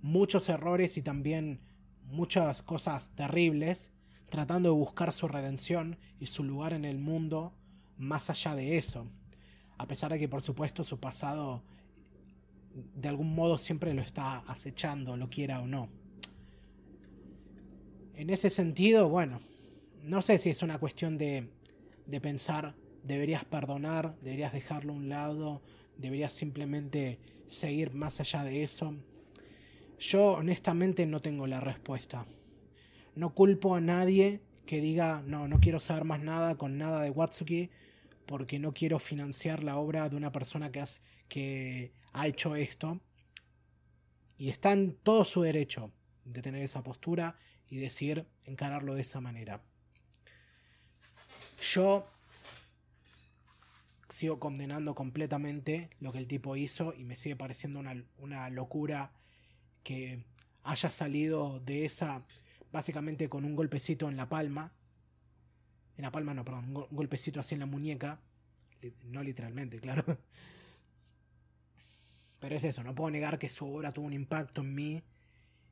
muchos 0.00 0.48
errores 0.48 0.96
y 0.96 1.02
también 1.02 1.60
muchas 2.04 2.62
cosas 2.62 3.10
terribles, 3.14 3.92
tratando 4.28 4.70
de 4.70 4.74
buscar 4.74 5.12
su 5.12 5.28
redención 5.28 5.98
y 6.18 6.26
su 6.26 6.44
lugar 6.44 6.72
en 6.72 6.84
el 6.84 6.98
mundo 6.98 7.54
más 7.98 8.30
allá 8.30 8.54
de 8.54 8.78
eso. 8.78 9.06
A 9.76 9.86
pesar 9.86 10.12
de 10.12 10.18
que 10.18 10.28
por 10.28 10.42
supuesto 10.42 10.84
su 10.84 10.98
pasado 10.98 11.62
de 12.72 13.08
algún 13.08 13.34
modo 13.34 13.58
siempre 13.58 13.94
lo 13.94 14.02
está 14.02 14.38
acechando, 14.40 15.16
lo 15.16 15.28
quiera 15.28 15.60
o 15.60 15.66
no. 15.66 15.88
En 18.20 18.28
ese 18.28 18.50
sentido, 18.50 19.08
bueno, 19.08 19.40
no 20.02 20.20
sé 20.20 20.36
si 20.36 20.50
es 20.50 20.62
una 20.62 20.78
cuestión 20.78 21.16
de, 21.16 21.48
de 22.04 22.20
pensar, 22.20 22.74
deberías 23.02 23.46
perdonar, 23.46 24.14
deberías 24.20 24.52
dejarlo 24.52 24.92
a 24.92 24.96
un 24.96 25.08
lado, 25.08 25.62
deberías 25.96 26.34
simplemente 26.34 27.18
seguir 27.46 27.94
más 27.94 28.20
allá 28.20 28.44
de 28.44 28.62
eso. 28.62 28.94
Yo 29.98 30.32
honestamente 30.32 31.06
no 31.06 31.22
tengo 31.22 31.46
la 31.46 31.60
respuesta. 31.60 32.26
No 33.14 33.32
culpo 33.32 33.74
a 33.74 33.80
nadie 33.80 34.42
que 34.66 34.82
diga, 34.82 35.22
no, 35.24 35.48
no 35.48 35.58
quiero 35.58 35.80
saber 35.80 36.04
más 36.04 36.20
nada 36.20 36.56
con 36.56 36.76
nada 36.76 37.00
de 37.00 37.08
Watsuki 37.08 37.70
porque 38.26 38.58
no 38.58 38.74
quiero 38.74 38.98
financiar 38.98 39.62
la 39.62 39.78
obra 39.78 40.10
de 40.10 40.16
una 40.16 40.30
persona 40.30 40.70
que, 40.70 40.84
que 41.26 41.94
ha 42.12 42.26
hecho 42.26 42.54
esto. 42.54 43.00
Y 44.36 44.50
está 44.50 44.74
en 44.74 44.94
todo 45.02 45.24
su 45.24 45.40
derecho 45.40 45.90
de 46.26 46.42
tener 46.42 46.62
esa 46.62 46.82
postura 46.82 47.34
y 47.70 47.78
decidir 47.78 48.26
encararlo 48.44 48.94
de 48.94 49.02
esa 49.02 49.20
manera. 49.20 49.62
Yo 51.60 52.06
sigo 54.08 54.40
condenando 54.40 54.94
completamente 54.94 55.88
lo 56.00 56.12
que 56.12 56.18
el 56.18 56.26
tipo 56.26 56.56
hizo 56.56 56.92
y 56.94 57.04
me 57.04 57.14
sigue 57.14 57.36
pareciendo 57.36 57.78
una, 57.78 58.04
una 58.18 58.50
locura 58.50 59.12
que 59.84 60.24
haya 60.64 60.90
salido 60.90 61.60
de 61.60 61.84
esa 61.84 62.24
básicamente 62.72 63.28
con 63.28 63.44
un 63.44 63.54
golpecito 63.56 64.08
en 64.08 64.16
la 64.16 64.28
palma. 64.28 64.72
En 65.96 66.02
la 66.02 66.10
palma 66.10 66.34
no, 66.34 66.44
perdón, 66.44 66.76
un 66.76 66.86
golpecito 66.90 67.40
así 67.40 67.54
en 67.54 67.60
la 67.60 67.66
muñeca. 67.66 68.20
No 69.04 69.22
literalmente, 69.22 69.78
claro. 69.80 70.04
Pero 72.40 72.56
es 72.56 72.64
eso, 72.64 72.82
no 72.82 72.94
puedo 72.94 73.10
negar 73.10 73.38
que 73.38 73.50
su 73.50 73.70
obra 73.72 73.92
tuvo 73.92 74.06
un 74.06 74.14
impacto 74.14 74.62
en 74.62 74.74
mí 74.74 75.02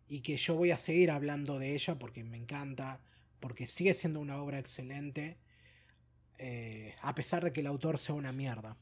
y 0.09 0.21
que 0.21 0.37
yo 0.37 0.55
voy 0.55 0.71
a 0.71 0.77
seguir 0.77 1.11
hablando 1.11 1.59
de 1.59 1.75
ella 1.75 1.99
porque 1.99 2.25
me 2.25 2.37
encanta, 2.37 3.01
porque 3.41 3.67
sigue 3.67 3.95
siendo 3.95 4.21
una 4.21 4.43
obra 4.43 4.59
excelente, 4.59 5.37
eh, 6.39 6.95
a 7.03 7.15
pesar 7.15 7.45
de 7.45 7.53
que 7.53 7.61
el 7.61 7.67
autor 7.67 7.99
sea 7.99 8.15
una 8.15 8.33
mierda. 8.33 8.77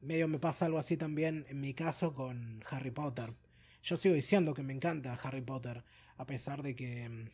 Medio 0.00 0.28
me 0.28 0.38
pasa 0.38 0.66
algo 0.66 0.78
así 0.78 0.96
también 0.96 1.44
en 1.48 1.60
mi 1.60 1.74
caso 1.74 2.14
con 2.14 2.62
Harry 2.70 2.90
Potter. 2.90 3.34
Yo 3.82 3.96
sigo 3.96 4.14
diciendo 4.14 4.54
que 4.54 4.62
me 4.62 4.72
encanta 4.72 5.18
Harry 5.22 5.42
Potter, 5.42 5.84
a 6.16 6.26
pesar 6.26 6.62
de 6.62 6.74
que, 6.74 7.30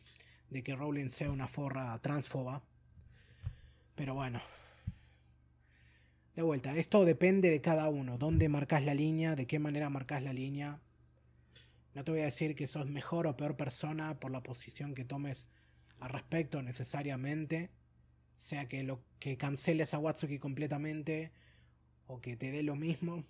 de 0.49 0.63
que 0.63 0.75
Rowling 0.75 1.09
sea 1.09 1.31
una 1.31 1.47
forra 1.47 1.97
transfoba. 1.99 2.63
Pero 3.95 4.15
bueno. 4.15 4.41
De 6.35 6.41
vuelta, 6.41 6.75
esto 6.75 7.05
depende 7.05 7.51
de 7.51 7.61
cada 7.61 7.89
uno, 7.89 8.17
dónde 8.17 8.49
marcas 8.49 8.83
la 8.83 8.95
línea, 8.95 9.35
de 9.35 9.45
qué 9.45 9.59
manera 9.59 9.89
marcas 9.89 10.23
la 10.23 10.33
línea. 10.33 10.79
No 11.93 12.03
te 12.03 12.11
voy 12.11 12.21
a 12.21 12.25
decir 12.25 12.55
que 12.55 12.67
sos 12.67 12.89
mejor 12.89 13.27
o 13.27 13.37
peor 13.37 13.55
persona 13.55 14.19
por 14.19 14.31
la 14.31 14.41
posición 14.41 14.95
que 14.95 15.05
tomes 15.05 15.47
al 15.99 16.09
respecto 16.09 16.61
necesariamente. 16.61 17.69
Sea 18.35 18.67
que 18.67 18.83
lo 18.83 19.03
que 19.19 19.37
canceles 19.37 19.93
a 19.93 19.99
Watsuki 19.99 20.39
completamente 20.39 21.31
o 22.07 22.19
que 22.19 22.35
te 22.35 22.51
dé 22.51 22.63
lo 22.63 22.75
mismo. 22.75 23.23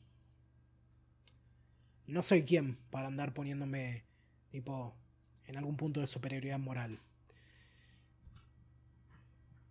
No 2.08 2.22
soy 2.22 2.44
quien 2.44 2.78
para 2.90 3.08
andar 3.08 3.34
poniéndome 3.34 4.06
tipo 4.50 4.96
en 5.46 5.58
algún 5.58 5.78
punto 5.78 6.00
de 6.00 6.08
superioridad 6.08 6.60
moral. 6.60 7.00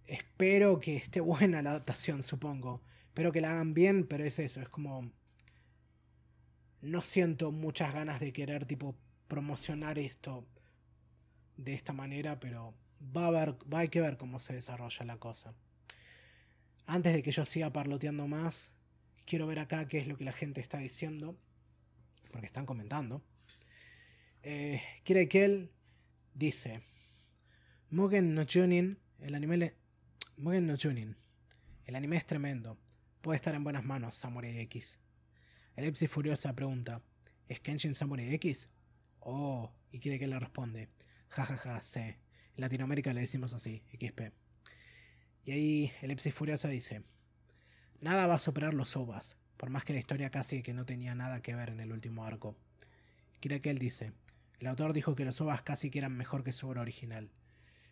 Espero 0.06 0.80
que 0.80 0.96
esté 0.96 1.20
buena 1.32 1.62
la 1.62 1.70
adaptación, 1.70 2.22
supongo. 2.22 2.82
Espero 3.06 3.32
que 3.32 3.40
la 3.40 3.52
hagan 3.52 3.74
bien, 3.74 4.06
pero 4.06 4.24
es 4.24 4.38
eso, 4.38 4.60
es 4.60 4.68
como... 4.68 5.10
No 6.82 7.00
siento 7.00 7.52
muchas 7.52 7.94
ganas 7.94 8.20
de 8.20 8.32
querer 8.32 8.66
tipo 8.66 8.96
promocionar 9.28 9.98
esto 9.98 10.44
de 11.56 11.74
esta 11.74 11.92
manera, 11.92 12.40
pero 12.40 12.74
va 13.16 13.28
a, 13.28 13.30
ver, 13.30 13.56
va 13.72 13.80
a 13.80 13.86
que 13.86 14.00
ver 14.00 14.16
cómo 14.16 14.38
se 14.38 14.52
desarrolla 14.52 15.04
la 15.04 15.16
cosa. 15.16 15.54
Antes 16.86 17.12
de 17.12 17.22
que 17.22 17.30
yo 17.30 17.44
siga 17.44 17.72
parloteando 17.72 18.26
más, 18.26 18.72
quiero 19.24 19.46
ver 19.46 19.60
acá 19.60 19.86
qué 19.86 19.98
es 19.98 20.08
lo 20.08 20.16
que 20.16 20.24
la 20.24 20.32
gente 20.32 20.60
está 20.60 20.78
diciendo, 20.78 21.36
porque 22.32 22.46
están 22.46 22.66
comentando. 22.66 23.22
Eh, 24.42 24.82
él 25.06 25.70
dice: 26.34 26.82
Mugen 27.90 28.34
no 28.34 28.44
Junin, 28.44 28.98
el 29.20 29.34
anime. 29.34 29.74
Mugen 30.36 30.66
no 30.66 30.74
Junin. 30.76 31.16
El 31.84 31.94
anime 31.94 32.16
es 32.16 32.26
tremendo. 32.26 32.76
Puede 33.20 33.36
estar 33.36 33.54
en 33.54 33.62
buenas 33.62 33.84
manos, 33.84 34.16
Samurai 34.16 34.58
X. 34.60 34.98
Elipsis 35.76 36.10
Furiosa 36.10 36.54
pregunta: 36.54 37.02
¿Es 37.48 37.60
Kenshin 37.60 37.94
Samurai 37.94 38.34
X? 38.34 38.68
Oh, 39.20 39.72
y 39.90 40.00
quiere 40.00 40.18
que 40.18 40.26
le 40.26 40.38
responde: 40.38 40.90
Jajaja, 41.28 41.74
ja, 41.74 41.80
sí. 41.80 42.00
En 42.00 42.16
Latinoamérica 42.56 43.14
le 43.14 43.22
decimos 43.22 43.54
así, 43.54 43.82
XP. 43.92 44.32
Y 45.44 45.52
ahí 45.52 45.92
Elipsis 46.02 46.34
Furiosa 46.34 46.68
dice: 46.68 47.04
Nada 48.00 48.26
va 48.26 48.34
a 48.34 48.38
superar 48.38 48.74
los 48.74 48.96
OVAs, 48.96 49.38
por 49.56 49.70
más 49.70 49.84
que 49.84 49.94
la 49.94 49.98
historia 49.98 50.30
casi 50.30 50.62
que 50.62 50.74
no 50.74 50.84
tenía 50.84 51.14
nada 51.14 51.40
que 51.40 51.54
ver 51.54 51.70
en 51.70 51.80
el 51.80 51.92
último 51.92 52.26
arco. 52.26 52.56
Él 53.40 53.78
dice: 53.78 54.12
el 54.60 54.66
autor 54.66 54.92
dijo 54.92 55.14
que 55.14 55.24
los 55.24 55.40
OVAs 55.40 55.62
casi 55.62 55.90
que 55.90 55.98
eran 55.98 56.16
mejor 56.16 56.44
que 56.44 56.52
su 56.52 56.68
obra 56.68 56.82
original. 56.82 57.30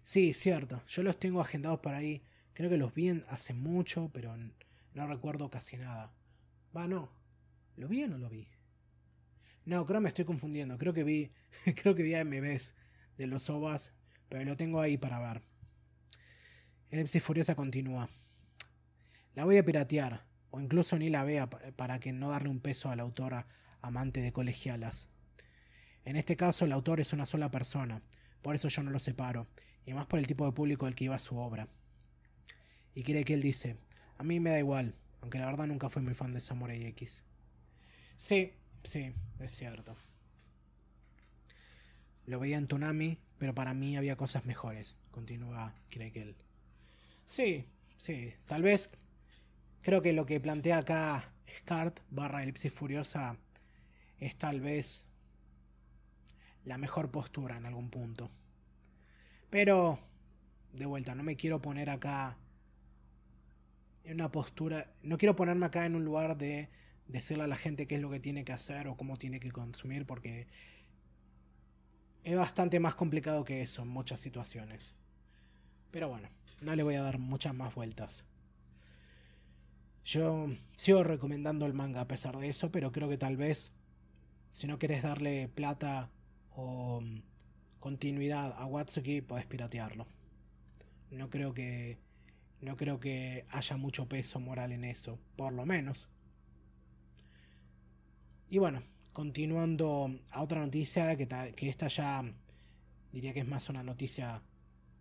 Sí, 0.02 0.34
cierto. 0.34 0.82
Yo 0.86 1.02
los 1.02 1.18
tengo 1.18 1.40
agendados 1.40 1.80
para 1.80 1.98
ahí. 1.98 2.22
Creo 2.52 2.68
que 2.68 2.76
los 2.76 2.94
vi 2.94 3.08
hace 3.28 3.54
mucho, 3.54 4.10
pero 4.12 4.36
no 4.94 5.06
recuerdo 5.06 5.50
casi 5.50 5.78
nada. 5.78 6.12
Va, 6.76 6.86
no. 6.86 7.19
¿Lo 7.80 7.88
vi 7.88 8.02
o 8.02 8.08
no 8.08 8.18
lo 8.18 8.28
vi? 8.28 8.46
No, 9.64 9.86
creo 9.86 10.00
que 10.00 10.02
me 10.02 10.08
estoy 10.08 10.26
confundiendo. 10.26 10.76
Creo 10.76 10.92
que 10.92 11.02
vi. 11.02 11.32
creo 11.82 11.94
que 11.94 12.02
vi 12.02 12.14
a 12.14 12.22
MVs 12.22 12.74
de 13.16 13.26
los 13.26 13.48
OVAs. 13.48 13.94
Pero 14.28 14.44
lo 14.44 14.54
tengo 14.54 14.82
ahí 14.82 14.98
para 14.98 15.18
ver. 15.18 15.40
Elipsis 16.90 17.22
Furiosa 17.22 17.54
continúa. 17.54 18.10
La 19.34 19.46
voy 19.46 19.56
a 19.56 19.64
piratear. 19.64 20.26
O 20.50 20.60
incluso 20.60 20.98
ni 20.98 21.08
la 21.08 21.24
vea 21.24 21.48
para 21.48 22.00
que 22.00 22.12
no 22.12 22.28
darle 22.28 22.50
un 22.50 22.60
peso 22.60 22.90
a 22.90 22.96
la 22.96 23.02
autora 23.02 23.46
amante 23.80 24.20
de 24.20 24.34
colegialas. 24.34 25.08
En 26.04 26.16
este 26.16 26.36
caso 26.36 26.66
el 26.66 26.72
autor 26.72 27.00
es 27.00 27.14
una 27.14 27.24
sola 27.24 27.50
persona, 27.50 28.02
por 28.42 28.56
eso 28.56 28.68
yo 28.68 28.82
no 28.82 28.90
lo 28.90 28.98
separo, 28.98 29.46
y 29.86 29.94
más 29.94 30.06
por 30.06 30.18
el 30.18 30.26
tipo 30.26 30.44
de 30.44 30.52
público 30.52 30.86
al 30.86 30.96
que 30.96 31.04
iba 31.04 31.18
su 31.20 31.36
obra. 31.36 31.68
Y 32.94 33.04
quiere 33.04 33.24
que 33.24 33.34
él 33.34 33.42
dice, 33.42 33.76
a 34.18 34.24
mí 34.24 34.40
me 34.40 34.50
da 34.50 34.58
igual, 34.58 34.96
aunque 35.20 35.38
la 35.38 35.46
verdad 35.46 35.68
nunca 35.68 35.88
fui 35.88 36.02
muy 36.02 36.14
fan 36.14 36.34
de 36.34 36.40
Samurai 36.40 36.84
X. 36.86 37.22
Sí, 38.20 38.52
sí, 38.84 39.14
es 39.38 39.50
cierto. 39.50 39.96
Lo 42.26 42.38
veía 42.38 42.58
en 42.58 42.68
Tonami, 42.68 43.16
pero 43.38 43.54
para 43.54 43.72
mí 43.72 43.96
había 43.96 44.14
cosas 44.14 44.44
mejores, 44.44 44.98
continúa 45.10 45.74
él. 45.90 46.36
Sí, 47.24 47.64
sí, 47.96 48.34
tal 48.44 48.60
vez 48.60 48.90
creo 49.80 50.02
que 50.02 50.12
lo 50.12 50.26
que 50.26 50.38
plantea 50.38 50.76
acá 50.76 51.32
Scart 51.60 52.00
barra 52.10 52.42
Elipsis 52.42 52.74
Furiosa 52.74 53.38
es 54.18 54.36
tal 54.36 54.60
vez 54.60 55.06
la 56.66 56.76
mejor 56.76 57.10
postura 57.10 57.56
en 57.56 57.64
algún 57.64 57.88
punto. 57.88 58.30
Pero, 59.48 59.98
de 60.74 60.84
vuelta, 60.84 61.14
no 61.14 61.22
me 61.22 61.36
quiero 61.36 61.62
poner 61.62 61.88
acá 61.88 62.36
en 64.04 64.16
una 64.16 64.30
postura, 64.30 64.92
no 65.02 65.16
quiero 65.16 65.34
ponerme 65.34 65.64
acá 65.64 65.86
en 65.86 65.96
un 65.96 66.04
lugar 66.04 66.36
de 66.36 66.68
decirle 67.11 67.44
a 67.44 67.48
la 67.48 67.56
gente 67.56 67.86
qué 67.86 67.96
es 67.96 68.00
lo 68.00 68.11
que 68.11 68.20
tiene 68.20 68.44
que 68.44 68.52
hacer 68.52 68.88
o 68.88 68.96
cómo 68.96 69.16
tiene 69.16 69.40
que 69.40 69.50
consumir, 69.50 70.06
porque 70.06 70.46
es 72.24 72.36
bastante 72.36 72.80
más 72.80 72.94
complicado 72.94 73.44
que 73.44 73.62
eso 73.62 73.82
en 73.82 73.88
muchas 73.88 74.20
situaciones. 74.20 74.94
Pero 75.90 76.08
bueno, 76.08 76.28
no 76.61 76.74
le 76.74 76.82
voy 76.82 76.94
a 76.94 77.02
dar 77.02 77.18
muchas 77.18 77.54
más 77.54 77.74
vueltas. 77.74 78.24
Yo 80.04 80.48
sigo 80.72 81.04
recomendando 81.04 81.66
el 81.66 81.74
manga 81.74 82.00
a 82.00 82.08
pesar 82.08 82.38
de 82.38 82.48
eso, 82.48 82.70
pero 82.70 82.92
creo 82.92 83.08
que 83.08 83.18
tal 83.18 83.36
vez 83.36 83.72
si 84.50 84.66
no 84.66 84.78
quieres 84.78 85.02
darle 85.02 85.48
plata 85.48 86.11
o 86.50 87.00
mm, 87.00 87.22
continuidad 87.78 88.54
a 88.58 88.66
Watsuki, 88.66 89.20
podés 89.20 89.46
piratearlo. 89.46 90.06
No 91.11 91.30
creo 91.30 91.54
que. 91.54 91.98
No 92.61 92.76
creo 92.76 93.00
que 93.00 93.46
haya 93.48 93.76
mucho 93.78 94.06
peso 94.06 94.38
moral 94.38 94.72
en 94.72 94.84
eso, 94.84 95.18
por 95.36 95.52
lo 95.52 95.64
menos. 95.64 96.08
Y 98.51 98.59
bueno, 98.59 98.82
continuando 99.12 100.20
a 100.30 100.42
otra 100.42 100.61
noticia, 100.61 101.16
que, 101.16 101.26
que 101.26 101.68
esta 101.68 101.88
ya 101.88 102.22
diría 103.12 103.32
que 103.32 103.40
es 103.40 103.48
más 103.48 103.68
una 103.70 103.82
noticia. 103.82 104.42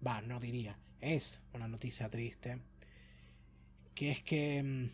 Va, 0.06 0.22
no 0.22 0.40
diría, 0.40 0.80
es 1.02 1.42
una 1.54 1.68
noticia 1.68 2.10
triste. 2.10 2.62
Que 3.94 4.12
es 4.12 4.24
que 4.24 4.64
mm, 4.64 4.90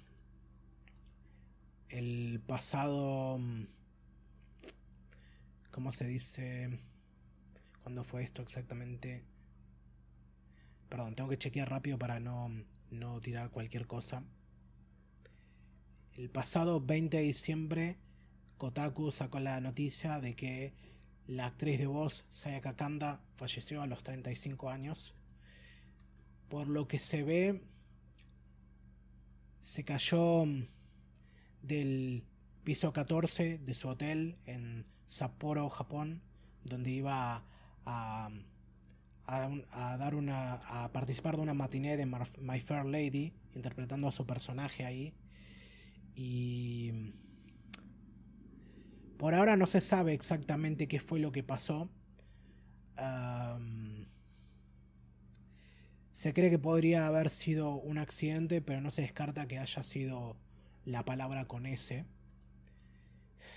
el 1.90 2.42
pasado 2.48 3.38
mm, 3.38 3.66
¿Cómo 5.76 5.92
se 5.92 6.08
dice? 6.08 6.80
¿Cuándo 7.84 8.06
fue 8.06 8.24
esto 8.24 8.42
exactamente? 8.42 9.26
Perdón, 10.88 11.16
tengo 11.16 11.30
que 11.30 11.38
chequear 11.38 11.70
rápido 11.70 12.00
para 12.00 12.22
no, 12.22 12.50
no 12.92 13.20
tirar 13.20 13.50
cualquier 13.50 13.86
cosa. 13.86 14.24
El 16.14 16.30
pasado 16.30 16.80
20 16.80 17.18
de 17.18 17.24
diciembre, 17.24 17.98
Kotaku 18.58 19.12
sacó 19.12 19.40
la 19.40 19.60
noticia 19.60 20.20
de 20.20 20.36
que 20.36 20.74
la 21.28 21.48
actriz 21.48 21.80
de 21.80 21.88
voz 21.88 22.26
Sayaka 22.30 22.76
Kanda 22.76 23.22
falleció 23.36 23.82
a 23.82 23.88
los 23.88 24.04
35 24.04 24.70
años. 24.70 25.14
Por 26.50 26.68
lo 26.68 26.88
que 26.88 27.00
se 27.00 27.24
ve, 27.24 27.64
se 29.62 29.84
cayó 29.84 30.46
del 31.62 32.24
piso 32.64 32.94
14 32.94 33.58
de 33.58 33.74
su 33.74 33.88
hotel 33.88 34.38
en 34.46 34.86
Sapporo, 35.06 35.70
Japón, 35.70 36.22
donde 36.64 36.92
iba 36.92 37.44
a, 37.86 38.30
a, 39.26 39.98
dar 39.98 40.16
una, 40.16 40.54
a 40.54 40.92
participar 40.92 41.36
de 41.36 41.42
una 41.42 41.54
matiné 41.54 41.98
de 41.98 42.06
My 42.06 42.60
Fair 42.60 42.86
Lady, 42.86 43.34
interpretando 43.54 44.08
a 44.08 44.12
su 44.12 44.26
personaje 44.26 44.86
ahí. 44.86 45.14
Y 46.16 46.92
por 49.18 49.34
ahora 49.34 49.56
no 49.58 49.68
se 49.68 49.82
sabe 49.82 50.14
exactamente 50.14 50.88
qué 50.88 51.00
fue 51.00 51.20
lo 51.20 51.32
que 51.32 51.44
pasó. 51.44 51.90
se 56.14 56.34
cree 56.34 56.50
que 56.50 56.60
podría 56.60 57.08
haber 57.08 57.30
sido 57.30 57.76
un 57.76 57.98
accidente, 57.98 58.62
pero 58.62 58.82
no 58.82 58.90
se 58.90 59.02
descarta 59.02 59.48
que 59.48 59.60
haya 59.60 59.84
sido 59.84 60.38
la 60.86 61.04
palabra 61.04 61.46
con 61.46 61.66
S. 61.66 62.06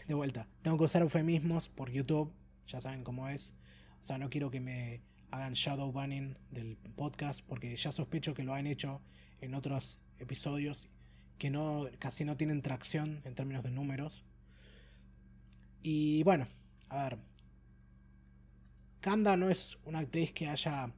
De 0.09 0.14
vuelta, 0.14 0.48
tengo 0.62 0.78
que 0.78 0.84
usar 0.84 1.02
eufemismos 1.02 1.68
por 1.68 1.90
YouTube, 1.90 2.32
ya 2.66 2.80
saben 2.80 3.04
cómo 3.04 3.28
es. 3.28 3.54
O 4.00 4.04
sea, 4.04 4.18
no 4.18 4.30
quiero 4.30 4.50
que 4.50 4.61
me 4.61 5.02
hagan 5.30 5.52
shadow 5.52 5.92
banning 5.92 6.36
del 6.50 6.76
podcast 6.96 7.44
porque 7.46 7.74
ya 7.76 7.92
sospecho 7.92 8.34
que 8.34 8.42
lo 8.42 8.54
han 8.54 8.66
hecho 8.66 9.02
en 9.40 9.54
otros 9.54 9.98
episodios 10.18 10.88
que 11.38 11.50
no 11.50 11.86
casi 11.98 12.24
no 12.24 12.36
tienen 12.36 12.62
tracción 12.62 13.20
en 13.24 13.34
términos 13.34 13.62
de 13.62 13.70
números. 13.70 14.24
Y 15.82 16.22
bueno, 16.22 16.46
a 16.88 17.04
ver. 17.04 17.18
Kanda 19.00 19.36
no 19.36 19.48
es 19.48 19.78
una 19.84 20.00
actriz 20.00 20.32
que 20.32 20.48
haya 20.48 20.92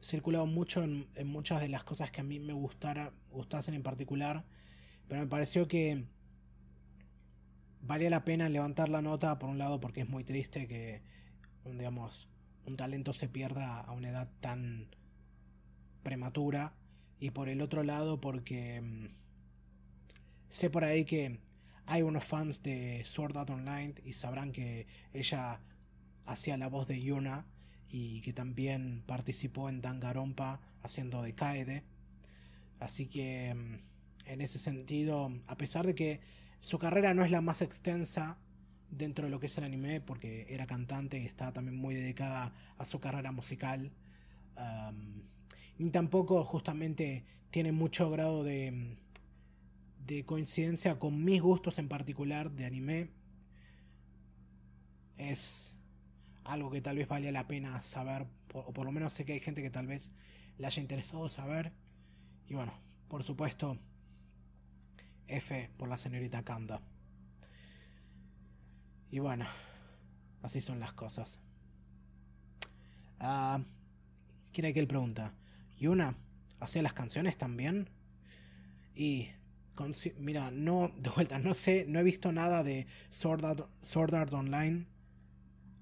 circulado 0.00 0.46
mucho 0.46 0.82
en, 0.84 1.08
muchas 1.24 1.60
de 1.60 1.68
las 1.68 1.84
cosas 1.84 2.10
que 2.10 2.20
a 2.20 2.24
mí 2.24 2.38
me 2.38 2.52
gustara, 2.52 3.12
gustasen 3.30 3.74
en 3.74 3.82
particular, 3.82 4.44
pero 5.08 5.20
me 5.20 5.26
pareció 5.26 5.66
que 5.66 6.04
valía 7.82 8.10
la 8.10 8.24
pena 8.24 8.48
levantar 8.48 8.88
la 8.88 9.02
nota 9.02 9.38
por 9.38 9.50
un 9.50 9.58
lado 9.58 9.80
porque 9.80 10.02
es 10.02 10.08
muy 10.08 10.24
triste 10.24 10.66
que 10.66 11.02
digamos 11.64 12.28
un 12.64 12.76
talento 12.76 13.12
se 13.12 13.28
pierda 13.28 13.80
a 13.80 13.92
una 13.92 14.10
edad 14.10 14.28
tan 14.40 14.88
prematura 16.02 16.74
y 17.18 17.30
por 17.30 17.48
el 17.48 17.60
otro 17.60 17.82
lado 17.82 18.20
porque 18.20 18.80
mm, 18.80 19.06
sé 20.48 20.70
por 20.70 20.84
ahí 20.84 21.04
que 21.04 21.40
hay 21.86 22.02
unos 22.02 22.24
fans 22.24 22.62
de 22.62 23.02
Sword 23.04 23.36
Art 23.36 23.50
Online 23.50 23.94
y 24.04 24.12
sabrán 24.12 24.52
que 24.52 24.86
ella 25.12 25.60
hacía 26.24 26.56
la 26.56 26.68
voz 26.68 26.88
de 26.88 27.00
Yuna 27.00 27.46
y 27.88 28.20
que 28.22 28.32
también 28.32 29.04
participó 29.06 29.68
en 29.68 29.80
Dangarompa 29.80 30.60
haciendo 30.82 31.22
de 31.22 31.34
Kaede. 31.34 31.84
Así 32.80 33.06
que 33.06 33.54
mm, 33.54 34.28
en 34.28 34.40
ese 34.40 34.58
sentido, 34.58 35.32
a 35.46 35.56
pesar 35.56 35.86
de 35.86 35.94
que 35.94 36.20
su 36.60 36.78
carrera 36.78 37.14
no 37.14 37.24
es 37.24 37.30
la 37.30 37.40
más 37.40 37.62
extensa 37.62 38.38
dentro 38.90 39.26
de 39.26 39.30
lo 39.30 39.38
que 39.38 39.46
es 39.46 39.56
el 39.58 39.64
anime, 39.64 40.00
porque 40.00 40.46
era 40.48 40.66
cantante 40.66 41.18
y 41.18 41.26
está 41.26 41.52
también 41.52 41.76
muy 41.76 41.94
dedicada 41.94 42.52
a 42.76 42.84
su 42.84 42.98
carrera 42.98 43.30
musical, 43.30 43.92
ni 45.78 45.90
tampoco 45.90 46.42
justamente 46.44 47.24
tiene 47.50 47.72
mucho 47.72 48.10
grado 48.10 48.42
de, 48.42 48.96
de 50.06 50.24
coincidencia 50.24 50.98
con 50.98 51.24
mis 51.24 51.42
gustos 51.42 51.78
en 51.78 51.88
particular 51.88 52.50
de 52.52 52.64
anime. 52.64 53.10
Es 55.16 55.76
algo 56.44 56.70
que 56.70 56.80
tal 56.80 56.96
vez 56.96 57.08
valía 57.08 57.32
la 57.32 57.48
pena 57.48 57.82
saber, 57.82 58.26
o 58.52 58.72
por 58.72 58.86
lo 58.86 58.92
menos 58.92 59.12
sé 59.12 59.24
que 59.24 59.32
hay 59.32 59.40
gente 59.40 59.62
que 59.62 59.70
tal 59.70 59.86
vez 59.86 60.14
le 60.58 60.66
haya 60.66 60.80
interesado 60.80 61.28
saber. 61.28 61.72
Y 62.48 62.54
bueno, 62.54 62.72
por 63.08 63.24
supuesto, 63.24 63.78
F 65.26 65.70
por 65.76 65.88
la 65.88 65.98
señorita 65.98 66.44
Kanda. 66.44 66.80
Y 69.10 69.18
bueno, 69.18 69.46
así 70.42 70.60
son 70.60 70.78
las 70.78 70.92
cosas. 70.92 71.40
Ah, 73.18 73.60
¿Quién 74.52 74.66
hay 74.66 74.72
que 74.72 74.80
él 74.80 74.86
pregunta? 74.86 75.34
¿Yuna 75.78 76.16
hacía 76.60 76.82
las 76.82 76.92
canciones 76.92 77.36
también? 77.36 77.88
Y 78.94 79.28
mira, 80.18 80.50
no, 80.50 80.92
de 80.98 81.10
vuelta, 81.10 81.38
no 81.38 81.54
sé, 81.54 81.84
no 81.88 82.00
he 82.00 82.02
visto 82.02 82.32
nada 82.32 82.62
de 82.62 82.86
Sword 83.10 83.44
Art, 84.14 84.32
Online. 84.32 84.86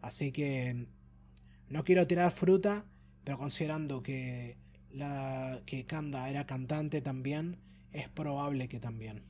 Así 0.03 0.33
que 0.33 0.87
no 1.69 1.85
quiero 1.85 2.07
tirar 2.07 2.31
fruta, 2.31 2.85
pero 3.25 3.39
considerando 3.39 4.03
que 4.03 4.59
la 4.91 5.63
que 5.67 5.87
Kanda 5.87 6.29
era 6.29 6.47
cantante 6.47 7.01
también, 7.01 7.59
es 7.93 8.09
probable 8.09 8.69
que 8.69 8.81
también. 8.81 9.23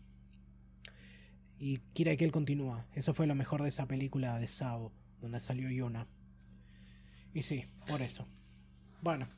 Y 1.58 1.78
quiere 1.94 2.16
que 2.16 2.24
él 2.24 2.32
continúa. 2.32 2.86
Eso 2.94 3.14
fue 3.14 3.26
lo 3.26 3.34
mejor 3.34 3.62
de 3.62 3.68
esa 3.68 3.86
película 3.86 4.38
de 4.38 4.48
Sao, 4.48 4.92
donde 5.20 5.40
salió 5.40 5.70
Yuna. 5.70 6.08
Y 7.32 7.42
sí, 7.42 7.66
por 7.86 8.02
eso. 8.02 8.26
Bueno, 9.00 9.28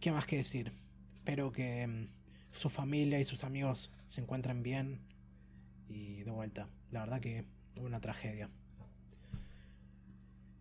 ¿qué 0.00 0.10
más 0.10 0.26
que 0.26 0.36
decir? 0.36 0.72
Espero 1.14 1.52
que 1.52 1.86
mm, 1.86 2.08
su 2.54 2.70
familia 2.70 3.20
y 3.20 3.24
sus 3.24 3.44
amigos 3.44 3.90
se 4.08 4.20
encuentren 4.20 4.62
bien. 4.62 5.00
Y 5.88 6.22
de 6.22 6.30
vuelta, 6.30 6.68
la 6.90 7.00
verdad 7.00 7.20
que 7.20 7.44
una 7.76 8.00
tragedia. 8.00 8.48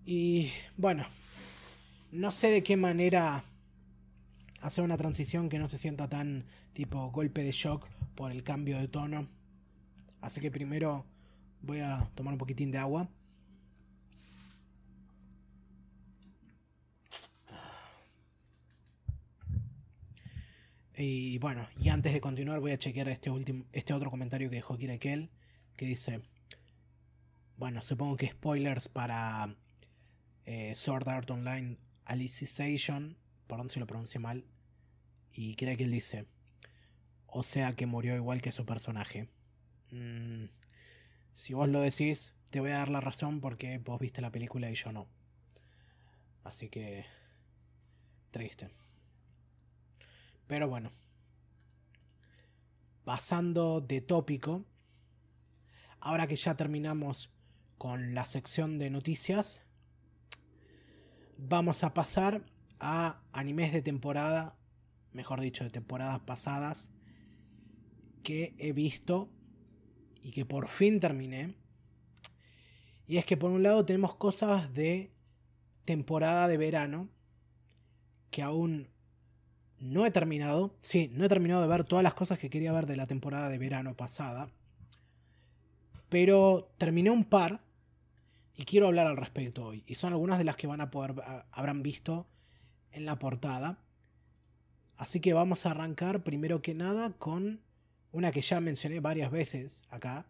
Y 0.05 0.51
bueno, 0.75 1.05
no 2.11 2.31
sé 2.31 2.49
de 2.49 2.63
qué 2.63 2.75
manera 2.75 3.45
hacer 4.61 4.83
una 4.83 4.97
transición 4.97 5.49
que 5.49 5.59
no 5.59 5.67
se 5.67 5.77
sienta 5.77 6.09
tan 6.09 6.45
tipo 6.73 7.11
golpe 7.11 7.43
de 7.43 7.51
shock 7.51 7.87
por 8.15 8.31
el 8.31 8.43
cambio 8.43 8.79
de 8.79 8.87
tono. 8.87 9.27
Así 10.21 10.41
que 10.41 10.51
primero 10.51 11.05
voy 11.61 11.79
a 11.79 12.09
tomar 12.15 12.33
un 12.33 12.37
poquitín 12.37 12.71
de 12.71 12.79
agua. 12.79 13.09
Y 20.95 21.39
bueno, 21.39 21.67
y 21.77 21.89
antes 21.89 22.13
de 22.13 22.21
continuar 22.21 22.59
voy 22.59 22.71
a 22.71 22.77
chequear 22.77 23.09
este, 23.09 23.31
último, 23.31 23.65
este 23.71 23.93
otro 23.93 24.11
comentario 24.11 24.49
que 24.49 24.57
dejó 24.57 24.77
Kirekel, 24.77 25.31
que 25.75 25.85
dice, 25.85 26.21
bueno, 27.57 27.81
supongo 27.81 28.15
que 28.15 28.29
spoilers 28.29 28.89
para 28.89 29.55
eh, 30.45 30.75
Sword 30.75 31.09
Art 31.09 31.31
Online 31.31 31.77
Alicization, 32.05 33.17
perdón 33.47 33.69
si 33.69 33.79
lo 33.79 33.87
pronuncio 33.87 34.19
mal, 34.19 34.45
y 35.33 35.55
Kirekel 35.55 35.91
dice, 35.91 36.27
o 37.25 37.41
sea 37.41 37.73
que 37.73 37.87
murió 37.87 38.15
igual 38.15 38.41
que 38.41 38.51
su 38.51 38.65
personaje. 38.65 39.29
Mm, 39.89 40.45
si 41.33 41.55
vos 41.55 41.67
lo 41.69 41.81
decís, 41.81 42.35
te 42.51 42.59
voy 42.59 42.69
a 42.69 42.77
dar 42.77 42.89
la 42.89 43.01
razón 43.01 43.41
porque 43.41 43.79
vos 43.79 43.99
viste 43.99 44.21
la 44.21 44.31
película 44.31 44.69
y 44.69 44.75
yo 44.75 44.91
no. 44.91 45.07
Así 46.43 46.69
que... 46.69 47.05
Triste. 48.29 48.82
Pero 50.47 50.67
bueno. 50.67 50.91
Pasando 53.03 53.81
de 53.81 54.01
tópico. 54.01 54.65
Ahora 55.99 56.27
que 56.27 56.35
ya 56.35 56.55
terminamos 56.55 57.31
con 57.77 58.13
la 58.13 58.25
sección 58.25 58.79
de 58.79 58.89
noticias. 58.89 59.61
Vamos 61.37 61.83
a 61.83 61.93
pasar 61.93 62.45
a 62.79 63.21
animes 63.31 63.73
de 63.73 63.81
temporada. 63.81 64.57
Mejor 65.11 65.41
dicho, 65.41 65.63
de 65.63 65.69
temporadas 65.69 66.19
pasadas. 66.21 66.89
Que 68.23 68.55
he 68.57 68.73
visto. 68.73 69.29
Y 70.21 70.31
que 70.31 70.45
por 70.45 70.67
fin 70.67 70.99
terminé. 70.99 71.55
Y 73.05 73.17
es 73.17 73.25
que 73.25 73.35
por 73.35 73.51
un 73.51 73.63
lado 73.63 73.85
tenemos 73.85 74.15
cosas 74.15 74.73
de 74.73 75.13
temporada 75.85 76.47
de 76.47 76.57
verano. 76.57 77.09
Que 78.31 78.41
aún 78.41 78.92
no 79.83 80.05
he 80.05 80.11
terminado, 80.11 80.73
sí, 80.79 81.11
no 81.13 81.25
he 81.25 81.27
terminado 81.27 81.61
de 81.61 81.67
ver 81.67 81.83
todas 81.83 82.03
las 82.03 82.13
cosas 82.13 82.39
que 82.39 82.49
quería 82.49 82.71
ver 82.71 82.85
de 82.85 82.95
la 82.95 83.05
temporada 83.05 83.49
de 83.49 83.57
verano 83.57 83.97
pasada. 83.97 84.49
Pero 86.07 86.71
terminé 86.77 87.09
un 87.09 87.25
par 87.25 87.59
y 88.55 88.63
quiero 88.63 88.87
hablar 88.87 89.07
al 89.07 89.17
respecto 89.17 89.65
hoy. 89.65 89.83
Y 89.85 89.95
son 89.95 90.13
algunas 90.13 90.37
de 90.37 90.45
las 90.45 90.55
que 90.55 90.67
van 90.67 90.79
a 90.79 90.89
poder, 90.89 91.15
habrán 91.51 91.83
visto 91.83 92.27
en 92.91 93.05
la 93.05 93.19
portada. 93.19 93.77
Así 94.95 95.19
que 95.19 95.33
vamos 95.33 95.65
a 95.65 95.71
arrancar 95.71 96.23
primero 96.23 96.61
que 96.61 96.73
nada 96.73 97.11
con 97.17 97.59
una 98.13 98.31
que 98.31 98.41
ya 98.41 98.61
mencioné 98.61 99.01
varias 99.01 99.31
veces 99.31 99.83
acá, 99.89 100.27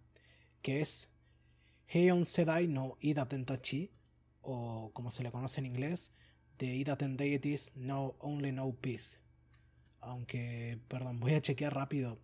que 0.63 0.81
es 0.81 1.09
Heion 1.85 2.25
Sedai 2.25 2.67
no 2.67 2.97
Ida 3.01 3.27
Tentachi, 3.27 3.91
o 4.41 4.89
como 4.93 5.11
se 5.11 5.21
le 5.21 5.31
conoce 5.31 5.59
en 5.59 5.67
inglés, 5.67 6.09
The 6.57 6.65
Ida 6.65 6.95
Deities 6.95 7.71
No 7.75 8.15
Only 8.19 8.51
No 8.51 8.71
Peace. 8.71 9.22
Aunque, 10.03 10.79
perdón, 10.87 11.19
voy 11.19 11.33
a 11.33 11.41
chequear 11.41 11.73
rápido 11.73 12.19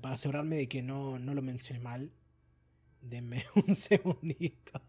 para 0.00 0.14
asegurarme 0.14 0.56
de 0.56 0.68
que 0.68 0.82
no, 0.82 1.18
no 1.18 1.34
lo 1.34 1.42
mencioné 1.42 1.80
mal. 1.80 2.12
Denme 3.00 3.44
un 3.66 3.74
segundito. 3.74 4.80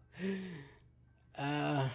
Ah. 1.34 1.90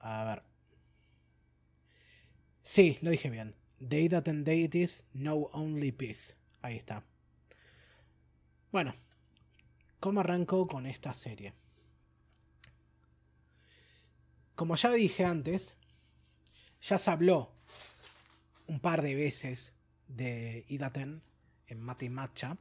a 0.00 0.24
ver. 0.24 0.42
Sí, 2.62 2.98
lo 3.02 3.10
dije 3.10 3.30
bien. 3.30 3.54
They 3.80 4.08
that 4.08 4.28
and 4.28 4.44
deities 4.44 5.04
know 5.12 5.50
only 5.52 5.92
peace. 5.92 6.34
Ahí 6.62 6.76
está. 6.76 7.04
Bueno, 8.72 8.94
¿cómo 10.00 10.20
arranco 10.20 10.66
con 10.66 10.86
esta 10.86 11.14
serie? 11.14 11.54
Como 14.58 14.74
ya 14.74 14.90
dije 14.90 15.24
antes, 15.24 15.76
ya 16.82 16.98
se 16.98 17.12
habló 17.12 17.52
un 18.66 18.80
par 18.80 19.02
de 19.02 19.14
veces 19.14 19.72
de 20.08 20.64
Idaten 20.66 21.22
en 21.68 21.80
Mate 21.80 22.10
y. 22.10 22.58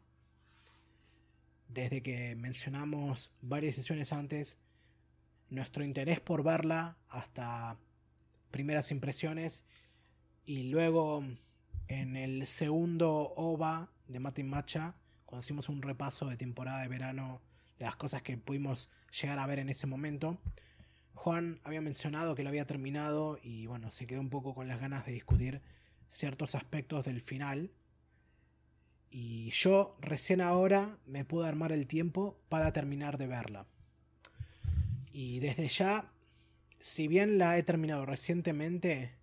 Desde 1.67 2.03
que 2.03 2.35
mencionamos 2.35 3.31
varias 3.41 3.73
sesiones 3.73 4.13
antes 4.13 4.59
nuestro 5.49 5.83
interés 5.83 6.19
por 6.19 6.43
verla 6.43 6.97
hasta 7.09 7.79
primeras 8.51 8.91
impresiones 8.91 9.63
y 10.45 10.69
luego 10.69 11.23
en 11.87 12.15
el 12.15 12.45
segundo 12.45 13.33
OVA 13.37 13.89
de 14.07 14.19
Mate 14.19 14.41
y 14.41 14.43
cuando 15.25 15.43
hicimos 15.43 15.67
un 15.67 15.81
repaso 15.81 16.27
de 16.27 16.37
temporada 16.37 16.83
de 16.83 16.89
verano 16.89 17.41
de 17.79 17.85
las 17.85 17.95
cosas 17.95 18.21
que 18.21 18.37
pudimos 18.37 18.87
llegar 19.19 19.39
a 19.39 19.47
ver 19.47 19.57
en 19.57 19.69
ese 19.69 19.87
momento, 19.87 20.39
Juan 21.17 21.59
había 21.63 21.81
mencionado 21.81 22.35
que 22.35 22.43
lo 22.43 22.49
había 22.49 22.67
terminado 22.67 23.39
y 23.41 23.65
bueno, 23.65 23.89
se 23.89 24.05
quedó 24.05 24.21
un 24.21 24.29
poco 24.29 24.53
con 24.53 24.67
las 24.67 24.79
ganas 24.79 25.03
de 25.05 25.13
discutir 25.13 25.61
ciertos 26.07 26.53
aspectos 26.53 27.05
del 27.05 27.21
final. 27.21 27.71
Y 29.09 29.49
yo 29.49 29.97
recién 29.99 30.41
ahora 30.41 30.99
me 31.07 31.25
pude 31.25 31.47
armar 31.47 31.71
el 31.71 31.87
tiempo 31.87 32.39
para 32.49 32.71
terminar 32.71 33.17
de 33.17 33.25
verla. 33.25 33.65
Y 35.11 35.39
desde 35.39 35.67
ya, 35.67 36.11
si 36.79 37.07
bien 37.07 37.39
la 37.39 37.57
he 37.57 37.63
terminado 37.63 38.05
recientemente, 38.05 39.15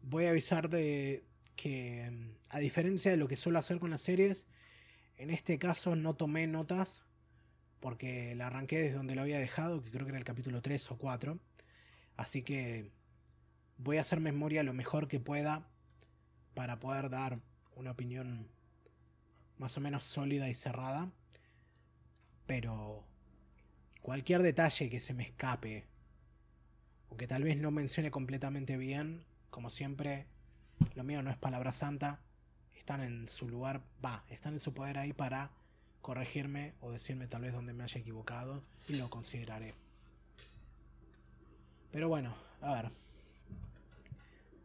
voy 0.00 0.26
a 0.26 0.30
avisar 0.30 0.70
de 0.70 1.24
que, 1.56 2.08
a 2.50 2.60
diferencia 2.60 3.10
de 3.10 3.16
lo 3.16 3.26
que 3.26 3.36
suelo 3.36 3.58
hacer 3.58 3.80
con 3.80 3.90
las 3.90 4.02
series, 4.02 4.46
en 5.16 5.30
este 5.30 5.58
caso 5.58 5.96
no 5.96 6.14
tomé 6.14 6.46
notas 6.46 7.02
porque 7.80 8.34
la 8.34 8.48
arranqué 8.48 8.78
desde 8.78 8.96
donde 8.96 9.14
lo 9.14 9.22
había 9.22 9.38
dejado, 9.38 9.82
que 9.82 9.90
creo 9.90 10.04
que 10.04 10.10
era 10.10 10.18
el 10.18 10.24
capítulo 10.24 10.62
3 10.62 10.90
o 10.90 10.98
4. 10.98 11.38
Así 12.16 12.42
que 12.42 12.90
voy 13.76 13.98
a 13.98 14.00
hacer 14.00 14.20
memoria 14.20 14.62
lo 14.62 14.74
mejor 14.74 15.08
que 15.08 15.20
pueda 15.20 15.68
para 16.54 16.80
poder 16.80 17.10
dar 17.10 17.40
una 17.76 17.92
opinión 17.92 18.48
más 19.58 19.76
o 19.76 19.80
menos 19.80 20.04
sólida 20.04 20.48
y 20.48 20.54
cerrada. 20.54 21.12
Pero 22.46 23.04
cualquier 24.02 24.42
detalle 24.42 24.88
que 24.88 25.00
se 25.00 25.14
me 25.14 25.22
escape 25.22 25.86
o 27.10 27.16
que 27.16 27.26
tal 27.26 27.44
vez 27.44 27.56
no 27.56 27.70
mencione 27.70 28.10
completamente 28.10 28.76
bien, 28.76 29.24
como 29.50 29.70
siempre, 29.70 30.26
lo 30.94 31.04
mío 31.04 31.22
no 31.22 31.30
es 31.30 31.36
palabra 31.36 31.72
santa, 31.72 32.20
están 32.74 33.02
en 33.02 33.28
su 33.28 33.48
lugar, 33.48 33.82
va, 34.04 34.24
están 34.28 34.54
en 34.54 34.60
su 34.60 34.74
poder 34.74 34.98
ahí 34.98 35.12
para 35.12 35.50
corregirme 36.00 36.74
o 36.80 36.90
decirme 36.90 37.26
tal 37.26 37.42
vez 37.42 37.52
donde 37.52 37.72
me 37.72 37.84
haya 37.84 38.00
equivocado 38.00 38.62
y 38.88 38.94
lo 38.94 39.10
consideraré. 39.10 39.74
Pero 41.90 42.08
bueno, 42.08 42.34
a 42.60 42.74
ver. 42.74 42.90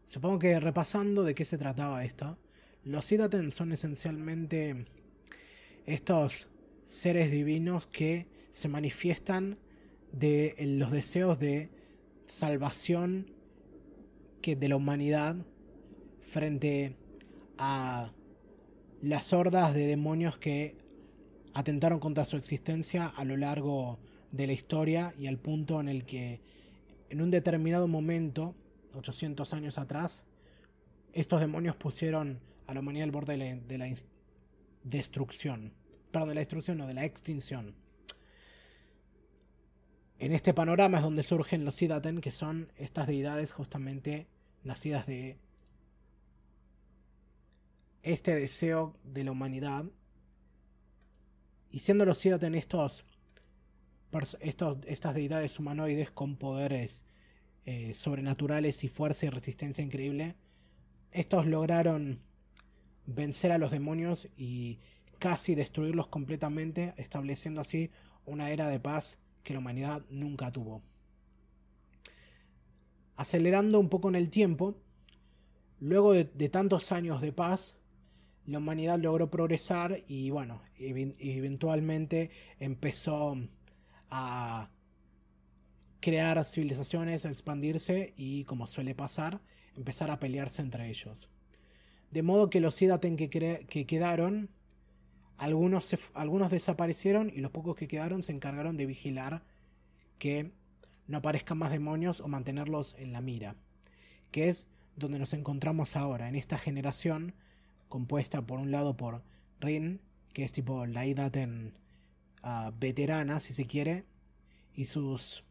Supongo 0.06 0.40
que 0.40 0.60
repasando 0.60 1.24
de 1.24 1.34
qué 1.34 1.46
se 1.46 1.58
trataba 1.58 2.04
esto, 2.04 2.38
los 2.84 3.06
Sidaten 3.06 3.52
son 3.52 3.72
esencialmente 3.72 4.86
estos 5.86 6.48
seres 6.86 7.32
divinos 7.32 7.88
que 7.88 8.28
se 8.52 8.68
manifiestan 8.68 9.58
de 10.12 10.56
los 10.60 10.92
deseos 10.92 11.40
de 11.40 11.72
salvación 12.26 13.32
que 14.42 14.56
de 14.56 14.70
la 14.70 14.76
humanidad 14.76 15.38
frente 16.22 16.96
a 17.58 18.12
las 19.02 19.34
hordas 19.34 19.74
de 19.74 19.88
demonios 19.88 20.38
que 20.38 20.78
atentaron 21.54 22.00
contra 22.00 22.26
su 22.26 22.38
existencia 22.38 23.08
a 23.08 23.24
lo 23.26 23.38
largo 23.38 24.00
de 24.32 24.48
la 24.48 24.54
historia 24.54 25.14
y 25.18 25.28
al 25.28 25.38
punto 25.38 25.80
en 25.80 25.88
el 25.88 26.06
que 26.06 26.42
en 27.10 27.22
un 27.22 27.30
determinado 27.30 27.88
momento, 27.88 28.56
800 28.94 29.54
años 29.54 29.78
atrás, 29.78 30.24
estos 31.14 31.40
demonios 31.40 31.76
pusieron 31.76 32.40
a 32.66 32.74
la 32.74 32.80
humanidad 32.80 33.06
al 33.06 33.12
borde 33.12 33.38
de 33.38 33.78
la, 33.78 33.96
destrucción. 34.84 35.74
Perdón, 36.12 36.30
de 36.30 36.36
la 36.36 36.42
destrucción, 36.42 36.78
no, 36.78 36.88
de 36.88 36.96
la 36.96 37.06
extinción. 37.06 37.76
En 40.18 40.34
este 40.34 40.54
panorama 40.54 40.98
es 40.98 41.04
donde 41.04 41.24
surgen 41.24 41.66
los 41.66 41.76
Sidaten, 41.76 42.20
que 42.20 42.32
son 42.32 42.72
estas 42.78 43.08
deidades 43.08 43.52
justamente 43.52 44.28
nacidas 44.64 45.06
de 45.06 45.38
este 48.02 48.36
deseo 48.36 48.96
de 49.04 49.24
la 49.24 49.32
humanidad 49.32 49.86
y 51.74 51.80
siendo 51.80 52.06
los 52.06 52.20
Sidaten 52.20 52.54
estos, 52.54 53.04
estos, 54.42 54.78
estas 54.86 55.16
deidades 55.16 55.58
humanoides 55.58 56.12
con 56.12 56.36
poderes 56.36 57.04
eh, 57.66 57.96
sobrenaturales 57.96 58.84
y 58.84 58.90
fuerza 58.90 59.26
y 59.26 59.30
resistencia 59.30 59.84
increíble, 59.84 60.36
estos 61.12 61.48
lograron 61.48 62.22
vencer 63.08 63.52
a 63.52 63.58
los 63.58 63.72
demonios 63.72 64.30
y 64.38 64.82
casi 65.18 65.56
destruirlos 65.56 66.08
completamente, 66.08 66.94
estableciendo 66.98 67.62
así 67.62 67.90
una 68.28 68.52
era 68.52 68.68
de 68.68 68.80
paz 68.80 69.18
que 69.42 69.54
la 69.54 69.60
humanidad 69.60 70.06
nunca 70.12 70.52
tuvo. 70.52 70.84
Acelerando 73.16 73.80
un 73.80 73.90
poco 73.90 74.10
en 74.10 74.16
el 74.16 74.30
tiempo, 74.30 74.78
luego 75.80 76.14
de 76.14 76.50
tantos 76.50 76.92
años 76.92 77.20
de 77.20 77.34
paz, 77.34 77.76
la 78.46 78.58
humanidad 78.58 79.00
logró 79.00 79.30
progresar 79.30 80.04
y 80.08 80.30
bueno, 80.30 80.62
eventualmente 80.78 82.30
empezó 82.60 83.38
a 84.10 84.70
crear 86.02 86.44
civilizaciones, 86.46 87.26
a 87.26 87.30
expandirse 87.30 88.14
y 88.18 88.44
como 88.44 88.68
suele 88.68 88.94
pasar, 88.94 89.40
empezar 89.78 90.12
a 90.12 90.20
pelearse 90.20 90.62
entre 90.62 90.90
ellos. 90.90 91.30
De 92.12 92.22
modo 92.22 92.50
que 92.50 92.60
los 92.60 92.76
Sidaten 92.76 93.16
que, 93.16 93.30
que 93.30 93.86
quedaron, 93.86 94.50
algunos, 95.38 95.96
algunos 96.14 96.52
desaparecieron 96.52 97.32
y 97.34 97.40
los 97.40 97.52
pocos 97.52 97.76
que 97.76 97.88
quedaron 97.88 98.22
se 98.22 98.34
encargaron 98.34 98.76
de 98.76 98.86
vigilar 98.86 99.44
que 100.20 100.52
no 101.08 101.18
aparezcan 101.18 101.58
más 101.58 101.72
demonios 101.72 102.20
o 102.20 102.28
mantenerlos 102.28 102.96
en 103.00 103.14
la 103.14 103.22
mira. 103.22 103.56
Que 104.32 104.50
es 104.50 104.68
donde 104.96 105.20
nos 105.20 105.34
encontramos 105.34 105.96
ahora, 105.96 106.28
en 106.28 106.36
esta 106.36 106.58
generación 106.58 107.34
compuesta 107.94 108.42
por 108.42 108.58
un 108.58 108.72
lado 108.72 108.98
por 108.98 109.22
Rin, 109.60 110.02
que 110.34 110.44
es 110.44 110.52
tipo 110.52 110.88
la 110.88 111.06
Idaten 111.06 111.78
ah, 112.42 112.74
veterana, 112.76 113.40
si 113.40 113.54
se 113.54 113.68
quiere, 113.68 114.06
y 114.74 114.86
sus 114.86 115.44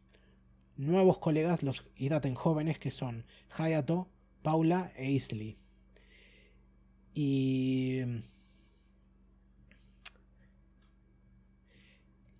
nuevos 0.75 1.19
colegas, 1.19 1.63
los 1.63 1.89
Idaten 1.95 2.35
jóvenes, 2.35 2.79
que 2.79 2.91
son 2.91 3.23
Hayato, 3.57 4.09
Paula 4.41 4.91
e 4.97 5.09
Isley. 5.09 5.55
Y. 7.13 8.01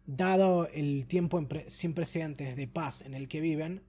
Dado 0.06 0.68
el 0.68 1.06
tiempo 1.08 1.42
sin 1.70 1.94
precedentes 1.94 2.58
de 2.58 2.68
paz 2.68 3.00
en 3.04 3.14
el 3.14 3.30
que 3.30 3.40
viven, 3.40 3.84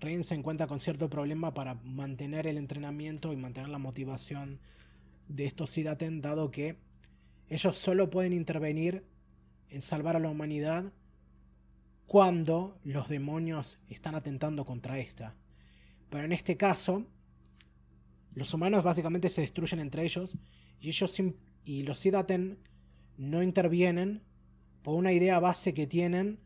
Rin 0.00 0.24
se 0.24 0.34
encuentra 0.34 0.66
con 0.66 0.80
cierto 0.80 1.08
problema 1.08 1.54
para 1.54 1.74
mantener 1.84 2.48
el 2.48 2.58
entrenamiento 2.58 3.32
y 3.32 3.36
mantener 3.36 3.68
la 3.68 3.78
motivación 3.78 4.58
de 5.28 5.46
estos 5.46 5.70
Sidaten, 5.70 6.20
dado 6.20 6.50
que 6.50 6.76
ellos 7.48 7.76
solo 7.76 8.10
pueden 8.10 8.32
intervenir 8.32 9.04
en 9.68 9.82
salvar 9.82 10.16
a 10.16 10.20
la 10.20 10.28
humanidad 10.28 10.92
cuando 12.06 12.78
los 12.84 13.08
demonios 13.08 13.78
están 13.88 14.14
atentando 14.14 14.64
contra 14.64 14.98
esta. 14.98 15.34
Pero 16.10 16.24
en 16.24 16.32
este 16.32 16.56
caso, 16.56 17.04
los 18.34 18.54
humanos 18.54 18.84
básicamente 18.84 19.28
se 19.28 19.40
destruyen 19.40 19.80
entre 19.80 20.04
ellos 20.04 20.36
y 20.80 20.88
ellos 20.88 21.16
y 21.64 21.82
los 21.82 21.98
Sidaten 21.98 22.58
no 23.16 23.42
intervienen 23.42 24.22
por 24.82 24.94
una 24.94 25.12
idea 25.12 25.40
base 25.40 25.74
que 25.74 25.86
tienen 25.86 26.38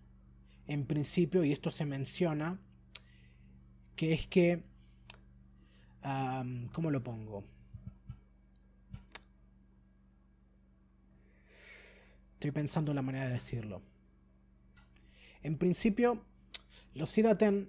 en 0.67 0.87
principio, 0.87 1.43
y 1.43 1.53
esto 1.53 1.71
se 1.71 1.85
menciona, 1.85 2.61
que 3.97 4.13
es 4.13 4.29
que, 4.29 4.63
¿cómo 6.73 6.91
lo 6.93 7.03
pongo? 7.03 7.45
Estoy 12.41 12.53
pensando 12.53 12.93
en 12.93 12.97
la 12.97 13.03
manera 13.03 13.27
de 13.27 13.35
decirlo. 13.35 13.83
En 15.43 15.59
principio, 15.59 16.25
los 16.95 17.11
Sidaten 17.11 17.69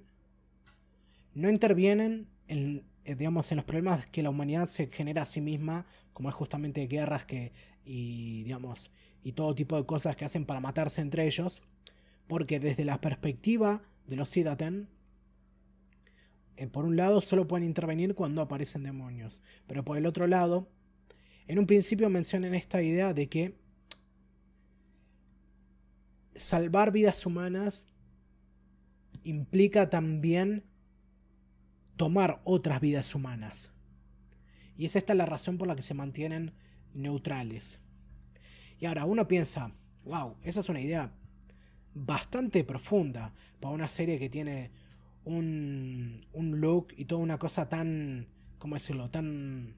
no 1.33 1.49
intervienen 1.49 2.29
en, 2.47 2.85
eh, 3.03 3.15
digamos, 3.15 3.51
en 3.51 3.57
los 3.57 3.65
problemas 3.65 4.05
que 4.05 4.23
la 4.23 4.29
humanidad 4.29 4.67
se 4.67 4.87
genera 4.87 5.23
a 5.23 5.25
sí 5.25 5.41
misma, 5.41 5.85
como 6.13 6.29
es 6.29 6.35
justamente 6.35 6.87
guerras 6.87 7.25
que, 7.25 7.51
y, 7.83 8.43
digamos, 8.43 8.91
y 9.25 9.33
todo 9.33 9.53
tipo 9.55 9.75
de 9.75 9.85
cosas 9.85 10.15
que 10.15 10.23
hacen 10.23 10.45
para 10.45 10.61
matarse 10.61 11.01
entre 11.01 11.25
ellos, 11.25 11.61
porque 12.27 12.61
desde 12.61 12.85
la 12.85 13.01
perspectiva 13.01 13.81
de 14.07 14.15
los 14.15 14.29
Sidaten, 14.29 14.87
eh, 16.55 16.67
por 16.67 16.85
un 16.85 16.95
lado, 16.95 17.19
solo 17.19 17.45
pueden 17.45 17.67
intervenir 17.67 18.15
cuando 18.15 18.41
aparecen 18.41 18.83
demonios. 18.83 19.41
Pero 19.67 19.83
por 19.83 19.97
el 19.97 20.05
otro 20.05 20.27
lado, 20.27 20.69
en 21.47 21.59
un 21.59 21.67
principio 21.67 22.09
mencionan 22.09 22.55
esta 22.55 22.81
idea 22.81 23.13
de 23.13 23.27
que 23.27 23.59
salvar 26.35 26.91
vidas 26.91 27.25
humanas 27.25 27.87
implica 29.23 29.89
también 29.89 30.63
tomar 31.97 32.41
otras 32.43 32.81
vidas 32.81 33.13
humanas. 33.13 33.71
Y 34.75 34.85
es 34.85 34.95
esta 34.95 35.13
la 35.13 35.25
razón 35.25 35.57
por 35.57 35.67
la 35.67 35.75
que 35.75 35.83
se 35.83 35.93
mantienen 35.93 36.53
neutrales. 36.93 37.79
Y 38.79 38.85
ahora 38.85 39.05
uno 39.05 39.27
piensa, 39.27 39.71
wow, 40.05 40.37
esa 40.43 40.61
es 40.61 40.69
una 40.69 40.81
idea 40.81 41.13
bastante 41.93 42.63
profunda 42.63 43.33
para 43.59 43.73
una 43.73 43.89
serie 43.89 44.17
que 44.17 44.29
tiene 44.29 44.71
un, 45.23 46.25
un 46.33 46.59
look 46.59 46.87
y 46.97 47.05
toda 47.05 47.21
una 47.21 47.37
cosa 47.37 47.69
tan, 47.69 48.27
¿cómo 48.57 48.75
decirlo? 48.75 49.09
Tan 49.09 49.75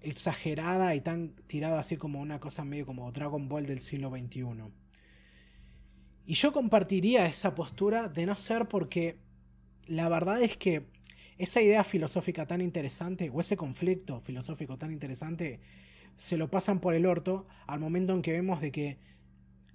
exagerada 0.00 0.94
y 0.94 1.00
tan 1.00 1.34
tirada 1.46 1.80
así 1.80 1.96
como 1.96 2.20
una 2.20 2.40
cosa 2.40 2.64
medio 2.64 2.86
como 2.86 3.10
Dragon 3.12 3.48
Ball 3.48 3.66
del 3.66 3.80
siglo 3.80 4.10
XXI. 4.10 4.44
Y 6.26 6.34
yo 6.34 6.52
compartiría 6.52 7.26
esa 7.26 7.54
postura 7.54 8.08
de 8.08 8.26
no 8.26 8.34
ser 8.34 8.66
porque 8.66 9.16
la 9.86 10.08
verdad 10.08 10.42
es 10.42 10.56
que 10.56 10.86
esa 11.38 11.62
idea 11.62 11.84
filosófica 11.84 12.46
tan 12.46 12.60
interesante 12.60 13.30
o 13.32 13.40
ese 13.40 13.56
conflicto 13.56 14.18
filosófico 14.18 14.76
tan 14.76 14.90
interesante 14.90 15.60
se 16.16 16.36
lo 16.36 16.50
pasan 16.50 16.80
por 16.80 16.94
el 16.94 17.06
orto 17.06 17.46
al 17.68 17.78
momento 17.78 18.12
en 18.12 18.22
que 18.22 18.32
vemos 18.32 18.60
de 18.60 18.72
que 18.72 18.98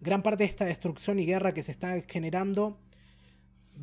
gran 0.01 0.23
parte 0.23 0.43
de 0.43 0.49
esta 0.49 0.65
destrucción 0.65 1.19
y 1.19 1.25
guerra 1.25 1.53
que 1.53 1.63
se 1.63 1.71
está 1.71 2.01
generando, 2.01 2.79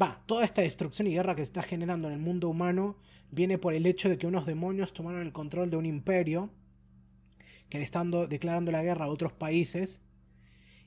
va, 0.00 0.22
toda 0.26 0.44
esta 0.44 0.60
destrucción 0.60 1.06
y 1.06 1.14
guerra 1.14 1.34
que 1.34 1.42
se 1.42 1.46
está 1.46 1.62
generando 1.62 2.08
en 2.08 2.14
el 2.14 2.20
mundo 2.20 2.50
humano 2.50 2.96
viene 3.30 3.56
por 3.56 3.72
el 3.72 3.86
hecho 3.86 4.10
de 4.10 4.18
que 4.18 4.26
unos 4.26 4.44
demonios 4.44 4.92
tomaron 4.92 5.22
el 5.22 5.32
control 5.32 5.70
de 5.70 5.76
un 5.78 5.86
imperio 5.86 6.50
que 7.70 7.78
le 7.78 7.84
están 7.84 8.10
declarando 8.28 8.72
la 8.72 8.82
guerra 8.82 9.06
a 9.06 9.08
otros 9.08 9.32
países 9.32 10.02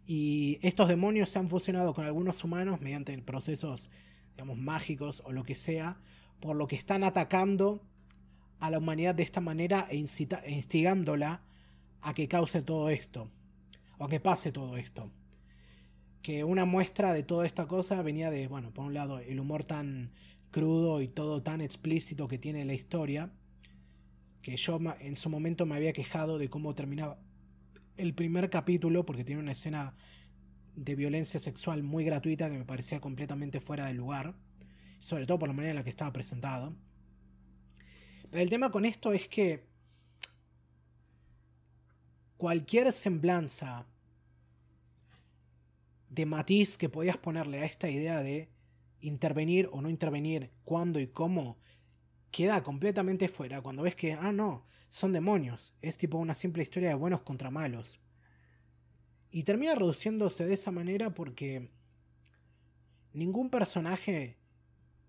y 0.06 0.60
estos 0.62 0.88
demonios 0.88 1.30
se 1.30 1.40
han 1.40 1.48
fusionado 1.48 1.94
con 1.94 2.06
algunos 2.06 2.44
humanos 2.44 2.82
mediante 2.82 3.18
procesos, 3.22 3.90
digamos, 4.32 4.58
mágicos 4.58 5.22
o 5.26 5.32
lo 5.32 5.44
que 5.44 5.56
sea, 5.56 5.98
por 6.40 6.56
lo 6.56 6.68
que 6.68 6.76
están 6.76 7.04
atacando 7.04 7.82
a 8.60 8.70
la 8.70 8.80
humanidad 8.80 9.16
de 9.16 9.24
esta 9.24 9.42
manera 9.42 9.88
e 9.90 9.98
instigándola 9.98 11.42
a 12.02 12.14
que 12.14 12.28
cause 12.28 12.62
todo 12.62 12.90
esto, 12.90 13.30
o 13.98 14.06
a 14.06 14.10
que 14.10 14.20
pase 14.20 14.52
todo 14.52 14.78
esto. 14.78 15.12
Que 16.22 16.44
una 16.44 16.66
muestra 16.66 17.14
de 17.14 17.24
toda 17.24 17.46
esta 17.46 17.68
cosa 17.68 18.02
venía 18.02 18.30
de, 18.30 18.48
bueno, 18.48 18.72
por 18.72 18.86
un 18.86 18.94
lado, 18.94 19.20
el 19.20 19.40
humor 19.40 19.64
tan 19.64 20.12
crudo 20.52 21.02
y 21.02 21.08
todo 21.08 21.42
tan 21.42 21.62
explícito 21.62 22.28
que 22.28 22.38
tiene 22.38 22.66
la 22.66 22.74
historia, 22.74 23.32
que 24.42 24.58
yo 24.58 24.80
en 25.00 25.16
su 25.16 25.30
momento 25.30 25.66
me 25.66 25.76
había 25.76 25.94
quejado 25.94 26.38
de 26.38 26.50
cómo 26.50 26.76
terminaba 26.76 27.20
el 28.02 28.14
primer 28.14 28.50
capítulo, 28.50 29.06
porque 29.06 29.24
tiene 29.24 29.42
una 29.42 29.52
escena 29.52 29.96
de 30.76 30.96
violencia 30.96 31.40
sexual 31.40 31.84
muy 31.84 32.04
gratuita 32.04 32.50
que 32.50 32.58
me 32.58 32.66
parecía 32.66 33.00
completamente 33.00 33.60
fuera 33.60 33.86
de 33.86 33.94
lugar, 33.94 34.36
sobre 35.00 35.26
todo 35.26 35.40
por 35.40 35.50
la 35.50 35.54
manera 35.54 35.72
en 35.72 35.76
la 35.78 35.84
que 35.84 35.90
estaba 35.90 36.12
presentado. 36.12 36.76
Pero 38.30 38.42
el 38.42 38.50
tema 38.50 38.72
con 38.72 38.86
esto 38.86 39.12
es 39.12 39.28
que 39.28 39.68
cualquier 42.38 42.92
semblanza 42.92 43.86
de 46.10 46.26
matiz 46.26 46.78
que 46.78 46.90
podías 46.90 47.18
ponerle 47.18 47.60
a 47.60 47.66
esta 47.66 47.90
idea 47.90 48.22
de 48.22 48.50
intervenir 49.00 49.70
o 49.72 49.82
no 49.82 49.90
intervenir, 49.90 50.52
cuándo 50.64 51.00
y 51.00 51.08
cómo, 51.08 51.58
queda 52.32 52.64
completamente 52.64 53.28
fuera 53.28 53.62
cuando 53.62 53.84
ves 53.84 53.96
que, 53.96 54.14
ah, 54.14 54.32
no, 54.32 54.66
son 54.92 55.12
demonios, 55.14 55.74
es 55.82 55.98
tipo 55.98 56.20
una 56.20 56.36
simple 56.36 56.62
historia 56.62 56.90
de 56.90 56.96
buenos 56.96 57.24
contra 57.24 57.50
malos. 57.50 58.00
Y 59.32 59.42
termina 59.42 59.74
reduciéndose 59.74 60.46
de 60.46 60.54
esa 60.54 60.72
manera 60.72 61.14
porque 61.16 61.72
ningún 63.14 63.50
personaje, 63.50 64.38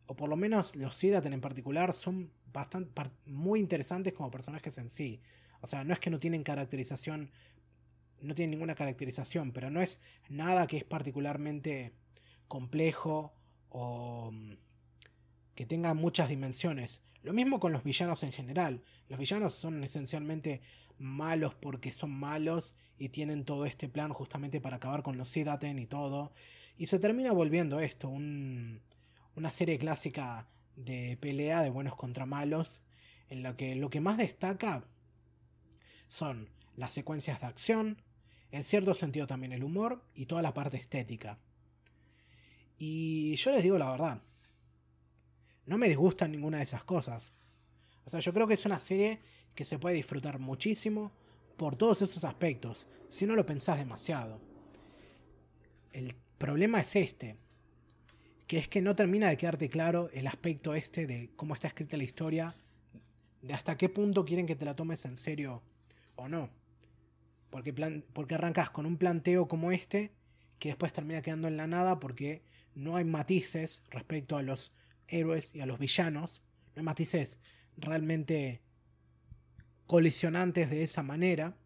o 0.06 0.16
por 0.16 0.30
lo 0.30 0.36
menos 0.36 0.76
los 0.76 0.96
Sidaten 0.96 1.34
en 1.34 1.40
particular, 1.40 1.92
son 1.92 2.32
bastante, 2.52 2.92
muy 3.26 3.60
interesantes 3.60 4.14
como 4.14 4.30
personajes 4.30 4.78
en 4.78 4.88
sí. 4.88 5.20
O 5.60 5.66
sea, 5.66 5.84
no 5.84 5.92
es 5.92 6.00
que 6.00 6.10
no 6.10 6.18
tienen 6.18 6.42
caracterización 6.42 7.30
no 8.22 8.34
tiene 8.34 8.52
ninguna 8.52 8.74
caracterización, 8.74 9.52
pero 9.52 9.70
no 9.70 9.82
es 9.82 10.00
nada 10.28 10.66
que 10.66 10.78
es 10.78 10.84
particularmente 10.84 11.92
complejo 12.48 13.34
o 13.68 14.30
mm, 14.32 14.52
que 15.62 15.66
tenga 15.66 15.94
muchas 15.94 16.28
dimensiones. 16.28 17.02
Lo 17.22 17.32
mismo 17.32 17.60
con 17.60 17.72
los 17.72 17.84
villanos 17.84 18.24
en 18.24 18.32
general. 18.32 18.82
Los 19.09 19.20
villanos 19.20 19.55
son 19.55 19.84
esencialmente 19.84 20.60
malos 20.98 21.55
porque 21.55 21.93
son 21.93 22.10
malos 22.10 22.74
y 22.98 23.10
tienen 23.10 23.44
todo 23.44 23.64
este 23.64 23.89
plan 23.89 24.12
justamente 24.12 24.60
para 24.60 24.78
acabar 24.78 25.05
con 25.05 25.16
los 25.16 25.28
Sidaten 25.28 25.78
y 25.78 25.86
todo. 25.86 26.32
Y 26.76 26.86
se 26.86 26.98
termina 26.98 27.30
volviendo 27.30 27.78
esto, 27.78 28.09
una 28.09 29.51
serie 29.52 29.78
clásica 29.78 30.48
de 30.74 31.16
pelea 31.20 31.62
de 31.62 31.70
buenos 31.70 31.94
contra 31.94 32.26
malos, 32.26 32.82
en 33.28 33.44
la 33.44 33.56
que 33.56 33.76
lo 33.76 33.89
que 33.89 34.01
más 34.01 34.18
destaca 34.18 34.84
son 36.09 36.51
las 36.74 36.90
secuencias 36.90 37.40
de 37.40 37.47
acción, 37.47 38.02
en 38.51 38.64
cierto 38.64 38.94
sentido 38.94 39.28
también 39.28 39.52
el 39.52 39.62
humor 39.62 40.02
y 40.12 40.26
toda 40.26 40.43
la 40.43 40.55
parte 40.55 40.76
estética. 40.76 41.39
Y 42.78 43.36
yo 43.36 43.52
les 43.52 43.62
digo 43.62 43.78
la 43.78 43.93
verdad, 43.93 44.22
no 45.66 45.78
me 45.78 45.89
disgustan 45.89 46.32
ninguna 46.32 46.59
de 46.59 46.64
esas 46.64 46.84
cosas. 46.84 47.32
O 48.05 48.10
sea, 48.10 48.20
yo 48.20 48.32
creo 48.32 48.47
que 48.47 48.55
es 48.55 48.66
una 48.66 48.78
serie 48.78 49.20
que 49.55 49.64
se 49.64 49.78
puede 49.78 49.97
disfrutar 49.97 50.39
muchísimo 50.39 51.12
por 51.56 51.76
todos 51.76 52.02
esos 52.02 52.24
aspectos, 52.24 52.86
si 53.09 53.26
no 53.26 53.36
lo 53.36 53.47
pensás 53.47 53.78
demasiado. 53.78 54.40
El 55.93 56.14
problema 56.39 56.80
es 56.80 56.97
este, 56.97 57.36
que 58.47 58.59
es 58.59 58.68
que 58.68 58.82
no 58.82 58.97
termina 58.97 59.28
de 59.28 59.36
quedarte 59.36 59.68
claro 59.68 60.10
el 60.12 60.26
aspecto 60.26 60.74
este 60.74 61.06
de 61.06 61.30
cómo 61.36 61.55
está 61.55 61.68
escrita 61.68 61.97
la 61.97 62.05
historia, 62.05 62.56
de 63.43 63.55
hasta 63.55 63.76
qué 63.76 63.89
punto 63.89 64.24
quieren 64.24 64.47
que 64.47 64.56
te 64.56 64.64
la 64.64 64.74
tomes 64.74 65.05
en 65.05 65.16
serio 65.16 65.62
o 66.16 66.28
no. 66.28 66.51
Porque, 67.51 67.72
porque 68.12 68.34
arrancas 68.34 68.70
con 68.70 68.86
un 68.86 68.97
planteo 68.97 69.47
como 69.47 69.72
este, 69.72 70.12
que 70.59 70.70
después 70.70 70.93
termina 70.93 71.22
quedando 71.22 71.48
en 71.48 71.56
la 71.56 71.66
nada 71.66 72.01
porque 72.01 72.43
no 72.74 72.97
hay 72.97 73.05
matices 73.05 73.82
respecto 73.90 74.36
a 74.36 74.43
los 74.43 74.72
héroes 75.08 75.54
y 75.54 75.60
a 75.60 75.66
los 75.66 75.78
villanos. 75.78 76.42
No 76.74 76.82
matices 76.82 77.38
realmente 77.76 78.60
colisionantes 79.86 80.70
de 80.70 80.82
esa 80.82 81.02
manera. 81.02 81.56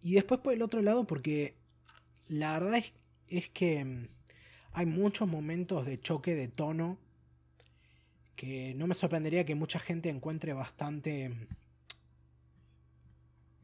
Y 0.00 0.14
después 0.14 0.40
por 0.40 0.52
el 0.52 0.62
otro 0.62 0.82
lado, 0.82 1.06
porque 1.06 1.56
la 2.28 2.58
verdad 2.58 2.76
es, 2.76 2.92
es, 3.28 3.48
que 3.48 3.84
mm, 3.84 4.08
hay 4.72 4.86
muchos 4.86 5.28
momentos 5.28 5.86
de 5.86 6.00
choque 6.00 6.34
de 6.34 6.48
tono 6.48 6.98
que 8.36 8.74
no 8.74 8.86
me 8.86 8.94
sorprendería 8.94 9.44
que 9.44 9.54
mucha 9.54 9.78
gente 9.78 10.08
encuentre 10.08 10.52
bastante 10.52 11.28
mm, 11.28 11.46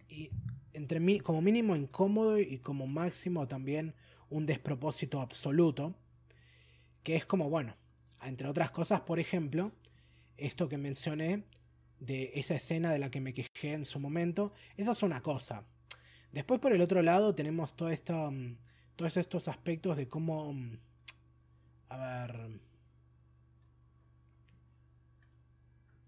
y 0.08 0.30
entre 0.72 1.20
como 1.20 1.42
mínimo 1.42 1.76
incómodo 1.76 2.38
y 2.38 2.58
como 2.58 2.86
máximo 2.86 3.46
también 3.46 3.94
un 4.30 4.46
despropósito 4.46 5.20
absoluto. 5.20 5.94
Que 7.02 7.16
es 7.16 7.24
como, 7.24 7.48
bueno, 7.48 7.74
entre 8.22 8.48
otras 8.48 8.70
cosas, 8.70 9.00
por 9.02 9.18
ejemplo, 9.18 9.72
esto 10.36 10.68
que 10.68 10.78
mencioné 10.78 11.44
de 12.00 12.32
esa 12.34 12.54
escena 12.54 12.92
de 12.92 12.98
la 12.98 13.10
que 13.10 13.20
me 13.20 13.34
quejé 13.34 13.72
en 13.72 13.84
su 13.84 13.98
momento, 13.98 14.52
esa 14.76 14.92
es 14.92 15.02
una 15.02 15.22
cosa. 15.22 15.64
Después 16.32 16.60
por 16.60 16.72
el 16.72 16.80
otro 16.80 17.02
lado 17.02 17.34
tenemos 17.34 17.74
mm, 17.74 18.52
todos 18.96 19.16
estos 19.16 19.48
aspectos 19.48 19.96
de 19.96 20.08
cómo... 20.08 20.52
Mm, 20.52 20.78
a 21.88 21.96
ver... 21.96 22.60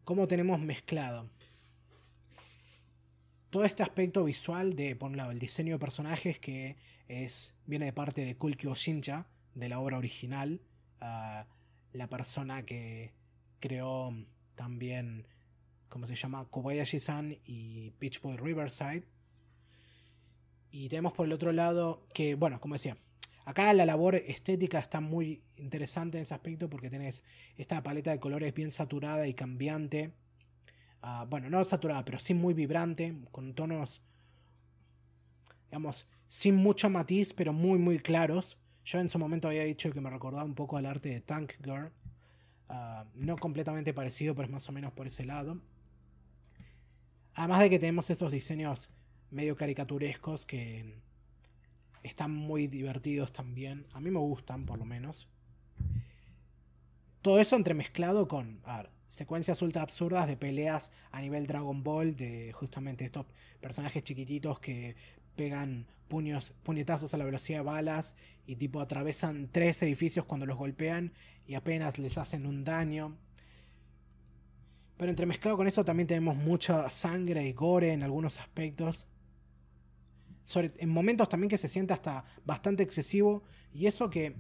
Cómo 0.04 0.26
tenemos 0.26 0.60
mezclado 0.60 1.30
todo 3.50 3.64
este 3.64 3.82
aspecto 3.82 4.24
visual 4.24 4.74
de, 4.76 4.96
por 4.96 5.10
un 5.10 5.16
lado, 5.16 5.32
el 5.32 5.38
diseño 5.38 5.74
de 5.74 5.78
personajes 5.78 6.38
que 6.38 6.76
es, 7.08 7.54
viene 7.66 7.86
de 7.86 7.92
parte 7.92 8.24
de 8.24 8.36
Kulki 8.36 8.68
Shincha, 8.74 9.26
de 9.54 9.68
la 9.68 9.80
obra 9.80 9.98
original, 9.98 10.60
la 11.92 12.08
persona 12.08 12.64
que 12.64 13.12
creó 13.60 14.14
también, 14.54 15.26
¿cómo 15.88 16.06
se 16.06 16.14
llama? 16.14 16.46
Kobayashi-san 16.46 17.38
y 17.44 17.92
Beach 18.00 18.20
Boy 18.20 18.36
Riverside. 18.36 19.04
Y 20.70 20.88
tenemos 20.88 21.12
por 21.12 21.26
el 21.26 21.32
otro 21.32 21.52
lado 21.52 22.06
que, 22.14 22.34
bueno, 22.34 22.60
como 22.60 22.74
decía, 22.74 22.96
acá 23.44 23.72
la 23.74 23.86
labor 23.86 24.14
estética 24.14 24.78
está 24.78 25.00
muy 25.00 25.42
interesante 25.56 26.18
en 26.18 26.22
ese 26.22 26.34
aspecto 26.34 26.70
porque 26.70 26.90
tenés 26.90 27.24
esta 27.56 27.82
paleta 27.82 28.10
de 28.12 28.20
colores 28.20 28.54
bien 28.54 28.70
saturada 28.70 29.26
y 29.26 29.34
cambiante 29.34 30.12
Ah, 31.02 31.26
bueno, 31.28 31.48
no 31.48 31.64
saturada, 31.64 32.04
pero 32.04 32.18
sí 32.18 32.34
muy 32.34 32.52
vibrante, 32.52 33.16
con 33.30 33.54
tonos, 33.54 34.02
digamos, 35.66 36.06
sin 36.28 36.56
mucho 36.56 36.90
matiz, 36.90 37.32
pero 37.32 37.52
muy, 37.52 37.78
muy 37.78 37.98
claros. 37.98 38.58
Yo 38.90 38.98
en 38.98 39.08
su 39.08 39.20
momento 39.20 39.46
había 39.46 39.62
dicho 39.62 39.92
que 39.92 40.00
me 40.00 40.10
recordaba 40.10 40.42
un 40.42 40.56
poco 40.56 40.76
al 40.76 40.86
arte 40.86 41.10
de 41.10 41.20
Tank 41.20 41.52
Girl, 41.62 41.92
Ah, 42.72 43.04
no 43.14 43.36
completamente 43.36 43.92
parecido, 43.92 44.36
pero 44.36 44.46
es 44.46 44.52
más 44.52 44.68
o 44.68 44.72
menos 44.72 44.92
por 44.92 45.08
ese 45.08 45.24
lado. 45.24 45.60
Además 47.34 47.60
de 47.60 47.70
que 47.70 47.80
tenemos 47.80 48.08
estos 48.10 48.30
diseños 48.30 48.90
medio 49.30 49.56
caricaturescos 49.56 50.46
que 50.46 50.94
están 52.04 52.30
muy 52.32 52.68
divertidos 52.68 53.32
también. 53.32 53.86
A 53.92 54.00
mí 54.00 54.10
me 54.10 54.20
gustan, 54.20 54.66
por 54.66 54.78
lo 54.78 54.84
menos. 54.84 55.26
Todo 57.22 57.40
eso 57.40 57.56
entremezclado 57.56 58.28
con 58.28 58.60
secuencias 59.08 59.62
ultra 59.62 59.82
absurdas 59.82 60.28
de 60.28 60.36
peleas 60.36 60.92
a 61.10 61.20
nivel 61.20 61.48
Dragon 61.48 61.82
Ball, 61.82 62.14
de 62.14 62.52
justamente 62.52 63.04
estos 63.04 63.26
personajes 63.60 64.04
chiquititos 64.04 64.60
que 64.60 64.94
pegan 65.40 65.86
puños, 66.06 66.52
puñetazos 66.64 67.14
a 67.14 67.16
la 67.16 67.24
velocidad 67.24 67.60
de 67.60 67.64
balas 67.64 68.14
y 68.46 68.56
tipo 68.56 68.78
atravesan 68.78 69.48
tres 69.50 69.82
edificios 69.82 70.26
cuando 70.26 70.44
los 70.44 70.58
golpean 70.58 71.14
y 71.46 71.54
apenas 71.54 71.98
les 71.98 72.18
hacen 72.18 72.44
un 72.44 72.62
daño. 72.62 73.16
Pero 74.98 75.08
entremezclado 75.08 75.56
con 75.56 75.66
eso 75.66 75.82
también 75.82 76.06
tenemos 76.06 76.36
mucha 76.36 76.90
sangre 76.90 77.42
y 77.46 77.54
gore 77.54 77.94
en 77.94 78.02
algunos 78.02 78.38
aspectos. 78.38 79.06
en 80.54 80.90
momentos 80.90 81.30
también 81.30 81.48
que 81.48 81.56
se 81.56 81.68
siente 81.68 81.94
hasta 81.94 82.26
bastante 82.44 82.82
excesivo. 82.82 83.42
Y 83.72 83.86
eso 83.86 84.10
que 84.10 84.36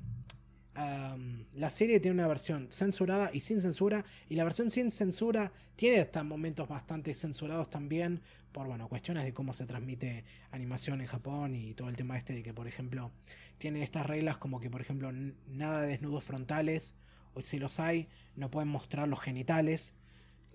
la 1.54 1.70
serie 1.70 2.00
tiene 2.00 2.14
una 2.14 2.28
versión 2.28 2.68
censurada 2.70 3.30
y 3.32 3.40
sin 3.40 3.60
censura. 3.60 4.04
Y 4.28 4.34
la 4.34 4.44
versión 4.44 4.70
sin 4.70 4.90
censura 4.90 5.52
tiene 5.76 6.00
hasta 6.00 6.22
momentos 6.22 6.68
bastante 6.68 7.14
censurados 7.14 7.70
también. 7.70 8.20
Por 8.52 8.66
bueno, 8.66 8.88
cuestiones 8.88 9.24
de 9.24 9.32
cómo 9.32 9.52
se 9.52 9.66
transmite 9.66 10.24
animación 10.50 11.00
en 11.00 11.06
Japón 11.06 11.54
y 11.54 11.74
todo 11.74 11.88
el 11.88 11.96
tema 11.96 12.18
este 12.18 12.34
de 12.34 12.42
que, 12.42 12.54
por 12.54 12.66
ejemplo, 12.66 13.10
tiene 13.58 13.82
estas 13.82 14.06
reglas 14.06 14.38
como 14.38 14.60
que, 14.60 14.70
por 14.70 14.80
ejemplo, 14.80 15.12
nada 15.46 15.82
de 15.82 15.88
desnudos 15.88 16.24
frontales. 16.24 16.94
O 17.34 17.42
si 17.42 17.58
los 17.58 17.78
hay, 17.78 18.08
no 18.36 18.50
pueden 18.50 18.68
mostrar 18.68 19.08
los 19.08 19.20
genitales. 19.20 19.94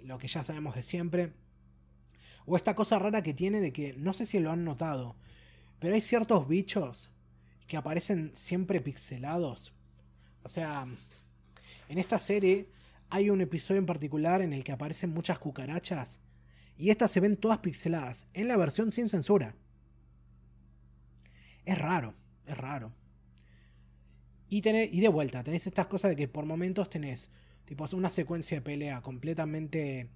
Lo 0.01 0.17
que 0.17 0.27
ya 0.27 0.43
sabemos 0.43 0.75
de 0.75 0.83
siempre. 0.83 1.33
O 2.45 2.55
esta 2.55 2.75
cosa 2.75 2.99
rara 2.99 3.23
que 3.23 3.33
tiene 3.33 3.59
de 3.59 3.73
que, 3.73 3.93
no 3.93 4.13
sé 4.13 4.25
si 4.25 4.39
lo 4.39 4.51
han 4.51 4.63
notado, 4.63 5.15
pero 5.79 5.95
hay 5.95 6.01
ciertos 6.01 6.47
bichos 6.47 7.11
que 7.67 7.77
aparecen 7.77 8.31
siempre 8.35 8.81
pixelados 8.81 9.74
o 10.45 10.49
sea, 10.49 10.85
en 11.89 11.97
esta 11.97 12.19
serie 12.19 12.69
hay 13.09 13.31
un 13.31 13.41
episodio 13.41 13.79
en 13.79 13.87
particular 13.87 14.43
en 14.43 14.53
el 14.53 14.63
que 14.63 14.71
aparecen 14.71 15.09
muchas 15.09 15.39
cucarachas 15.39 16.19
y 16.77 16.91
estas 16.91 17.11
se 17.11 17.19
ven 17.19 17.35
todas 17.35 17.57
pixeladas 17.57 18.27
en 18.35 18.47
la 18.47 18.55
versión 18.55 18.91
sin 18.91 19.09
censura. 19.09 19.55
Es 21.65 21.77
raro, 21.79 22.13
es 22.45 22.55
raro. 22.55 22.93
Y, 24.47 24.57
y 24.69 24.99
de 25.01 25.07
vuelta, 25.07 25.43
tenés 25.43 25.65
estas 25.65 25.87
cosas 25.87 26.09
de 26.09 26.15
que 26.15 26.27
por 26.27 26.45
momentos 26.45 26.91
tenés 26.91 27.31
tipo, 27.65 27.83
una 27.93 28.11
secuencia 28.11 28.57
de 28.57 28.61
pelea 28.61 29.01
completamente 29.01 30.09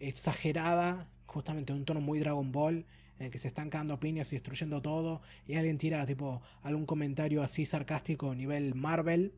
exagerada, 0.00 1.10
justamente 1.26 1.74
en 1.74 1.80
un 1.80 1.84
tono 1.84 2.00
muy 2.00 2.20
Dragon 2.20 2.50
Ball, 2.52 2.86
en 3.18 3.26
el 3.26 3.30
que 3.30 3.38
se 3.38 3.48
están 3.48 3.68
cagando 3.68 4.00
piñas 4.00 4.32
y 4.32 4.36
destruyendo 4.36 4.80
todo, 4.80 5.20
y 5.46 5.56
alguien 5.56 5.76
tira 5.76 6.06
tipo 6.06 6.40
algún 6.62 6.86
comentario 6.86 7.42
así 7.42 7.66
sarcástico 7.66 8.30
a 8.30 8.34
nivel 8.34 8.74
Marvel 8.74 9.34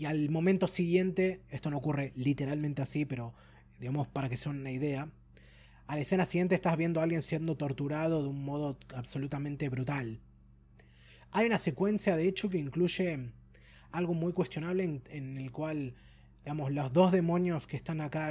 y 0.00 0.06
al 0.06 0.30
momento 0.30 0.66
siguiente, 0.66 1.42
esto 1.50 1.68
no 1.68 1.76
ocurre 1.76 2.14
literalmente 2.16 2.80
así, 2.80 3.04
pero 3.04 3.34
digamos 3.78 4.08
para 4.08 4.30
que 4.30 4.38
sea 4.38 4.50
una 4.50 4.70
idea, 4.70 5.10
a 5.86 5.94
la 5.94 6.00
escena 6.00 6.24
siguiente 6.24 6.54
estás 6.54 6.78
viendo 6.78 7.00
a 7.00 7.02
alguien 7.02 7.22
siendo 7.22 7.54
torturado 7.54 8.22
de 8.22 8.30
un 8.30 8.42
modo 8.42 8.78
absolutamente 8.94 9.68
brutal. 9.68 10.18
Hay 11.32 11.44
una 11.44 11.58
secuencia, 11.58 12.16
de 12.16 12.26
hecho, 12.26 12.48
que 12.48 12.56
incluye 12.56 13.30
algo 13.92 14.14
muy 14.14 14.32
cuestionable 14.32 15.02
en, 15.10 15.36
el 15.36 15.52
cual, 15.52 15.92
digamos, 16.44 16.72
los 16.72 16.90
dos 16.94 17.12
demonios 17.12 17.66
que 17.66 17.76
están 17.76 18.00
acá 18.00 18.30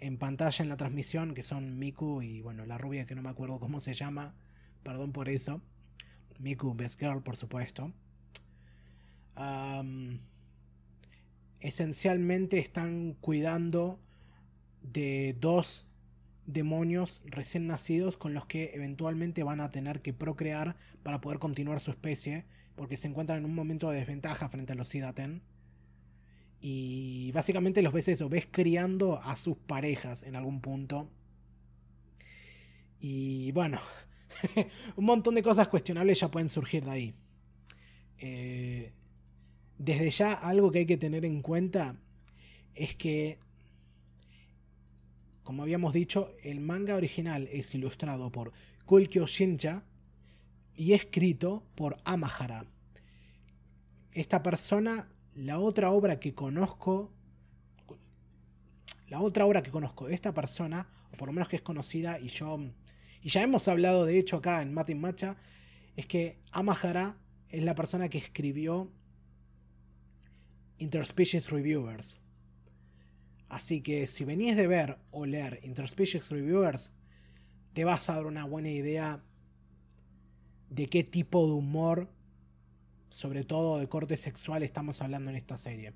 en, 0.00 0.18
pantalla 0.18 0.60
en 0.60 0.68
la 0.68 0.76
transmisión, 0.76 1.34
que 1.34 1.44
son 1.44 1.78
Miku 1.78 2.20
y, 2.20 2.40
bueno, 2.40 2.66
la 2.66 2.78
rubia 2.78 3.06
que 3.06 3.14
no 3.14 3.22
me 3.22 3.30
acuerdo 3.30 3.60
cómo 3.60 3.80
se 3.80 3.92
llama, 3.92 4.34
perdón 4.82 5.12
por 5.12 5.28
eso. 5.28 5.62
Miku, 6.40 6.74
Best 6.74 6.98
Girl, 6.98 7.22
por 7.22 7.36
supuesto 7.36 7.92
esencialmente 11.60 12.58
están 12.58 13.14
cuidando 13.20 14.00
de 14.82 15.36
dos 15.40 15.86
demonios 16.46 17.22
recién 17.24 17.66
nacidos 17.66 18.16
con 18.16 18.32
los 18.32 18.46
que 18.46 18.70
eventualmente 18.74 19.42
van 19.42 19.60
a 19.60 19.70
tener 19.70 20.00
que 20.00 20.12
procrear 20.12 20.76
para 21.02 21.20
poder 21.20 21.38
continuar 21.38 21.80
su 21.80 21.90
especie, 21.90 22.46
porque 22.76 22.96
se 22.96 23.08
encuentran 23.08 23.38
en 23.38 23.44
un 23.44 23.54
momento 23.54 23.90
de 23.90 23.98
desventaja 23.98 24.48
frente 24.48 24.72
a 24.72 24.76
los 24.76 24.88
Sidaten. 24.88 25.42
Y 26.60 27.32
básicamente 27.32 27.82
los 27.82 27.92
ves 27.92 28.08
eso, 28.08 28.28
ves 28.28 28.46
criando 28.50 29.20
a 29.22 29.36
sus 29.36 29.56
parejas 29.56 30.22
en 30.22 30.36
algún 30.36 30.60
punto. 30.60 31.10
Y 32.98 33.52
bueno, 33.52 33.80
un 34.96 35.04
montón 35.04 35.34
de 35.34 35.42
cosas 35.42 35.68
cuestionables 35.68 36.20
ya 36.20 36.30
pueden 36.30 36.48
surgir 36.48 36.84
de 36.84 36.90
ahí. 36.90 37.14
Eh, 38.18 38.92
desde 39.78 40.10
ya 40.10 40.32
algo 40.32 40.70
que 40.70 40.80
hay 40.80 40.86
que 40.86 40.96
tener 40.96 41.24
en 41.24 41.42
cuenta 41.42 41.96
es 42.74 42.96
que, 42.96 43.38
como 45.42 45.62
habíamos 45.62 45.92
dicho, 45.92 46.34
el 46.42 46.60
manga 46.60 46.94
original 46.94 47.48
es 47.52 47.74
ilustrado 47.74 48.30
por 48.30 48.52
Kulkyo 48.84 49.26
Shincha 49.26 49.84
y 50.74 50.92
escrito 50.92 51.64
por 51.74 51.96
Amahara. 52.04 52.66
Esta 54.12 54.42
persona, 54.42 55.08
la 55.34 55.58
otra 55.58 55.90
obra 55.90 56.20
que 56.20 56.34
conozco, 56.34 57.12
la 59.08 59.20
otra 59.20 59.46
obra 59.46 59.62
que 59.62 59.70
conozco 59.70 60.06
de 60.06 60.14
esta 60.14 60.32
persona, 60.32 60.88
o 61.12 61.16
por 61.16 61.28
lo 61.28 61.32
menos 61.32 61.48
que 61.48 61.56
es 61.56 61.62
conocida, 61.62 62.18
y 62.18 62.28
yo, 62.28 62.58
y 63.22 63.28
ya 63.28 63.42
hemos 63.42 63.68
hablado 63.68 64.04
de 64.04 64.18
hecho 64.18 64.38
acá 64.38 64.62
en 64.62 64.72
Matin 64.72 65.00
Macha, 65.00 65.36
es 65.96 66.06
que 66.06 66.38
Amahara 66.50 67.16
es 67.48 67.62
la 67.62 67.74
persona 67.74 68.08
que 68.08 68.18
escribió 68.18 68.90
Interspecies 70.78 71.50
Reviewers. 71.50 72.18
Así 73.48 73.80
que 73.80 74.06
si 74.06 74.24
venís 74.24 74.56
de 74.56 74.66
ver 74.66 74.98
o 75.10 75.24
leer 75.24 75.60
Interspecies 75.62 76.28
Reviewers, 76.30 76.90
te 77.72 77.84
vas 77.84 78.08
a 78.10 78.16
dar 78.16 78.26
una 78.26 78.44
buena 78.44 78.70
idea 78.70 79.22
de 80.70 80.88
qué 80.88 81.04
tipo 81.04 81.46
de 81.46 81.52
humor, 81.52 82.10
sobre 83.10 83.44
todo 83.44 83.78
de 83.78 83.88
corte 83.88 84.16
sexual, 84.16 84.62
estamos 84.62 85.00
hablando 85.00 85.30
en 85.30 85.36
esta 85.36 85.56
serie. 85.56 85.92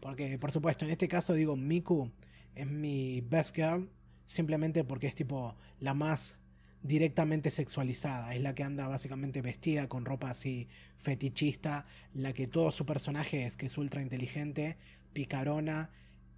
Porque, 0.00 0.38
por 0.38 0.50
supuesto, 0.50 0.84
en 0.84 0.90
este 0.90 1.08
caso 1.08 1.34
digo, 1.34 1.56
Miku 1.56 2.10
es 2.54 2.66
mi 2.66 3.20
best 3.20 3.54
girl, 3.54 3.90
simplemente 4.26 4.82
porque 4.82 5.06
es 5.06 5.14
tipo 5.14 5.56
la 5.78 5.94
más 5.94 6.38
directamente 6.82 7.50
sexualizada. 7.50 8.34
Es 8.34 8.40
la 8.40 8.54
que 8.54 8.64
anda 8.64 8.88
básicamente 8.88 9.42
vestida 9.42 9.88
con 9.88 10.04
ropa 10.04 10.30
así 10.30 10.68
fetichista. 10.96 11.86
La 12.14 12.32
que 12.32 12.46
todo 12.46 12.70
su 12.70 12.86
personaje 12.86 13.46
es 13.46 13.56
que 13.56 13.66
es 13.66 13.78
ultra 13.78 14.02
inteligente, 14.02 14.76
picarona. 15.12 15.90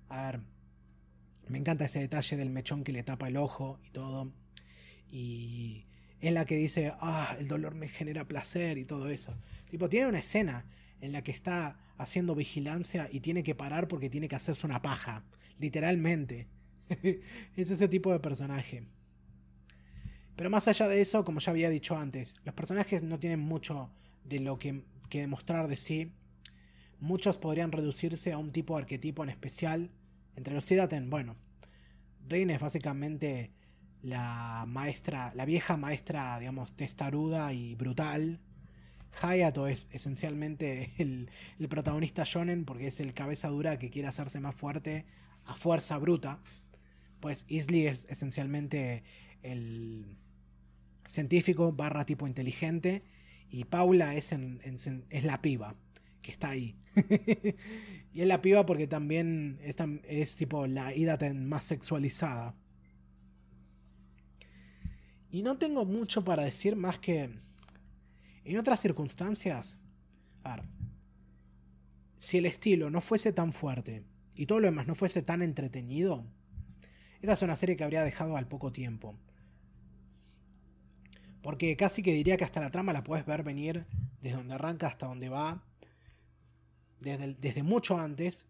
A 0.08 0.26
ver, 0.26 0.40
me 1.48 1.58
encanta 1.58 1.84
ese 1.84 2.00
detalle 2.00 2.36
del 2.36 2.50
mechón 2.50 2.84
que 2.84 2.92
le 2.92 3.02
tapa 3.02 3.28
el 3.28 3.36
ojo 3.36 3.78
y 3.84 3.90
todo. 3.90 4.32
Y 5.10 5.86
es 6.20 6.32
la 6.32 6.44
que 6.44 6.56
dice, 6.56 6.92
ah, 7.00 7.36
el 7.38 7.48
dolor 7.48 7.74
me 7.74 7.88
genera 7.88 8.26
placer 8.26 8.78
y 8.78 8.84
todo 8.84 9.08
eso. 9.10 9.34
Tipo, 9.70 9.88
tiene 9.88 10.08
una 10.08 10.20
escena 10.20 10.66
en 11.00 11.12
la 11.12 11.22
que 11.22 11.32
está 11.32 11.78
haciendo 11.98 12.34
vigilancia 12.34 13.08
y 13.10 13.20
tiene 13.20 13.42
que 13.42 13.54
parar 13.54 13.88
porque 13.88 14.10
tiene 14.10 14.28
que 14.28 14.36
hacerse 14.36 14.66
una 14.66 14.82
paja. 14.82 15.24
Literalmente. 15.58 16.48
es 17.56 17.70
ese 17.70 17.88
tipo 17.88 18.12
de 18.12 18.20
personaje. 18.20 18.84
Pero 20.42 20.50
más 20.50 20.66
allá 20.66 20.88
de 20.88 21.00
eso, 21.00 21.24
como 21.24 21.38
ya 21.38 21.52
había 21.52 21.70
dicho 21.70 21.96
antes, 21.96 22.40
los 22.42 22.52
personajes 22.52 23.04
no 23.04 23.20
tienen 23.20 23.38
mucho 23.38 23.92
de 24.24 24.40
lo 24.40 24.58
que, 24.58 24.82
demostrar 25.08 25.68
de 25.68 25.76
sí. 25.76 26.10
Muchos 26.98 27.38
podrían 27.38 27.70
reducirse 27.70 28.32
a 28.32 28.38
un 28.38 28.50
tipo 28.50 28.74
de 28.74 28.82
arquetipo 28.82 29.22
en 29.22 29.30
especial. 29.30 29.92
Entre 30.34 30.52
los 30.52 30.64
Sidaten, 30.64 31.10
bueno, 31.10 31.36
Rein 32.28 32.50
es 32.50 32.58
básicamente 32.58 33.52
la 34.02 34.64
maestra, 34.66 35.32
la 35.36 35.44
vieja 35.44 35.76
maestra, 35.76 36.36
digamos, 36.40 36.74
testaruda 36.74 37.52
y 37.52 37.76
brutal. 37.76 38.40
Hayato 39.20 39.68
es 39.68 39.86
esencialmente 39.92 40.92
el, 40.98 41.30
el, 41.60 41.68
protagonista 41.68 42.24
shonen 42.26 42.64
porque 42.64 42.88
es 42.88 42.98
el 42.98 43.14
cabeza 43.14 43.46
dura 43.46 43.78
que 43.78 43.90
quiere 43.90 44.08
hacerse 44.08 44.40
más 44.40 44.56
fuerte 44.56 45.06
a 45.44 45.54
fuerza 45.54 45.98
bruta. 45.98 46.40
Pues 47.20 47.44
Isley 47.46 47.86
es 47.86 48.06
esencialmente 48.10 49.04
el 49.44 50.18
científico 51.08 51.72
barra 51.72 52.06
tipo 52.06 52.26
inteligente 52.26 53.02
y 53.50 53.64
Paula 53.64 54.14
es, 54.16 54.32
es 54.32 55.24
la 55.24 55.42
piba 55.42 55.74
que 56.22 56.30
está 56.30 56.50
ahí. 56.50 56.76
y 58.12 58.20
es 58.20 58.26
la 58.26 58.40
piba 58.40 58.64
porque 58.64 58.86
también 58.86 59.58
es, 59.62 59.76
es 60.04 60.36
tipo 60.36 60.66
la 60.66 60.94
Idaten 60.94 61.48
más 61.48 61.64
sexualizada. 61.64 62.54
Y 65.30 65.42
no 65.42 65.58
tengo 65.58 65.84
mucho 65.84 66.24
para 66.24 66.44
decir 66.44 66.76
más 66.76 66.98
que 66.98 67.30
en 68.44 68.58
otras 68.58 68.80
circunstancias, 68.80 69.78
a 70.44 70.56
ver, 70.56 70.64
si 72.18 72.38
el 72.38 72.46
estilo 72.46 72.90
no 72.90 73.00
fuese 73.00 73.32
tan 73.32 73.52
fuerte 73.52 74.04
y 74.34 74.46
todo 74.46 74.60
lo 74.60 74.66
demás 74.66 74.86
no 74.86 74.94
fuese 74.94 75.22
tan 75.22 75.42
entretenido, 75.42 76.24
esta 77.20 77.32
es 77.34 77.42
una 77.42 77.56
serie 77.56 77.76
que 77.76 77.84
habría 77.84 78.02
dejado 78.02 78.36
al 78.36 78.48
poco 78.48 78.72
tiempo. 78.72 79.16
Porque 81.42 81.76
casi 81.76 82.02
que 82.02 82.12
diría 82.12 82.36
que 82.36 82.44
hasta 82.44 82.60
la 82.60 82.70
trama 82.70 82.92
la 82.92 83.04
puedes 83.04 83.26
ver 83.26 83.42
venir 83.42 83.86
desde 84.20 84.36
donde 84.36 84.54
arranca 84.54 84.86
hasta 84.86 85.06
donde 85.06 85.28
va, 85.28 85.64
desde, 87.00 87.34
desde 87.34 87.62
mucho 87.62 87.98
antes, 87.98 88.46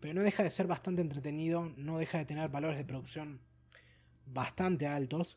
pero 0.00 0.14
no 0.14 0.22
deja 0.22 0.42
de 0.42 0.50
ser 0.50 0.66
bastante 0.66 1.02
entretenido, 1.02 1.72
no 1.76 1.98
deja 1.98 2.18
de 2.18 2.24
tener 2.24 2.48
valores 2.48 2.78
de 2.78 2.84
producción 2.84 3.40
bastante 4.26 4.86
altos. 4.86 5.36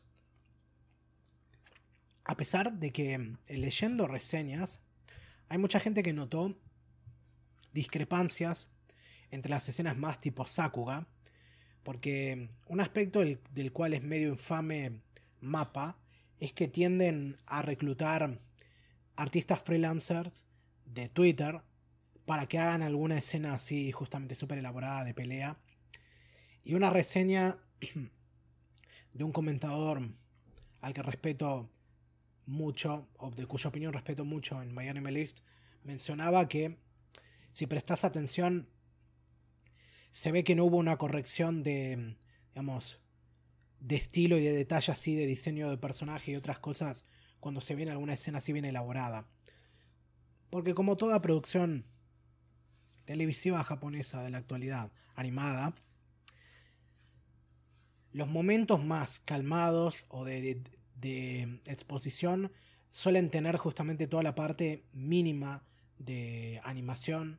A 2.24 2.36
pesar 2.36 2.72
de 2.72 2.90
que 2.90 3.36
leyendo 3.48 4.08
reseñas, 4.08 4.80
hay 5.48 5.58
mucha 5.58 5.78
gente 5.78 6.02
que 6.02 6.12
notó 6.12 6.56
discrepancias 7.72 8.70
entre 9.30 9.50
las 9.50 9.68
escenas 9.68 9.96
más 9.96 10.20
tipo 10.20 10.46
Sakuga, 10.46 11.06
porque 11.82 12.48
un 12.66 12.80
aspecto 12.80 13.20
del, 13.20 13.72
cual 13.72 13.92
es 13.92 14.02
medio 14.02 14.30
infame 14.30 15.00
Mapa 15.40 15.98
es 16.40 16.52
que 16.52 16.68
tienden 16.68 17.38
a 17.46 17.62
reclutar 17.62 18.38
artistas 19.16 19.62
freelancers 19.62 20.44
de 20.84 21.08
Twitter 21.08 21.62
para 22.26 22.46
que 22.46 22.58
hagan 22.58 22.82
alguna 22.82 23.18
escena 23.18 23.54
así 23.54 23.92
justamente 23.92 24.34
súper 24.34 24.58
elaborada 24.58 25.04
de 25.04 25.14
pelea. 25.14 25.58
Y 26.62 26.74
una 26.74 26.90
reseña 26.90 27.58
de 29.12 29.24
un 29.24 29.32
comentador 29.32 30.10
al 30.80 30.94
que 30.94 31.02
respeto 31.02 31.70
mucho, 32.46 33.08
o 33.18 33.30
de 33.30 33.46
cuya 33.46 33.68
opinión 33.68 33.92
respeto 33.92 34.24
mucho 34.24 34.62
en 34.62 34.78
Anime 34.78 35.12
List, 35.12 35.40
mencionaba 35.82 36.48
que 36.48 36.78
si 37.52 37.66
prestas 37.66 38.04
atención, 38.04 38.68
se 40.10 40.32
ve 40.32 40.44
que 40.44 40.54
no 40.54 40.64
hubo 40.64 40.76
una 40.76 40.96
corrección 40.96 41.62
de, 41.62 42.16
digamos, 42.48 43.00
de 43.84 43.96
estilo 43.96 44.38
y 44.38 44.42
de 44.42 44.52
detalle 44.52 44.92
así, 44.92 45.14
de 45.14 45.26
diseño 45.26 45.68
de 45.68 45.76
personaje 45.76 46.32
y 46.32 46.36
otras 46.36 46.58
cosas, 46.58 47.04
cuando 47.38 47.60
se 47.60 47.74
viene 47.74 47.92
alguna 47.92 48.14
escena 48.14 48.38
así 48.38 48.50
bien 48.50 48.64
elaborada. 48.64 49.28
Porque 50.48 50.74
como 50.74 50.96
toda 50.96 51.20
producción 51.20 51.84
televisiva 53.04 53.62
japonesa 53.62 54.22
de 54.22 54.30
la 54.30 54.38
actualidad, 54.38 54.90
animada, 55.14 55.74
los 58.10 58.26
momentos 58.26 58.82
más 58.82 59.20
calmados 59.20 60.06
o 60.08 60.24
de, 60.24 60.62
de 60.94 61.60
exposición 61.66 62.52
suelen 62.90 63.28
tener 63.28 63.58
justamente 63.58 64.06
toda 64.06 64.22
la 64.22 64.34
parte 64.34 64.86
mínima 64.94 65.62
de 65.98 66.58
animación, 66.64 67.38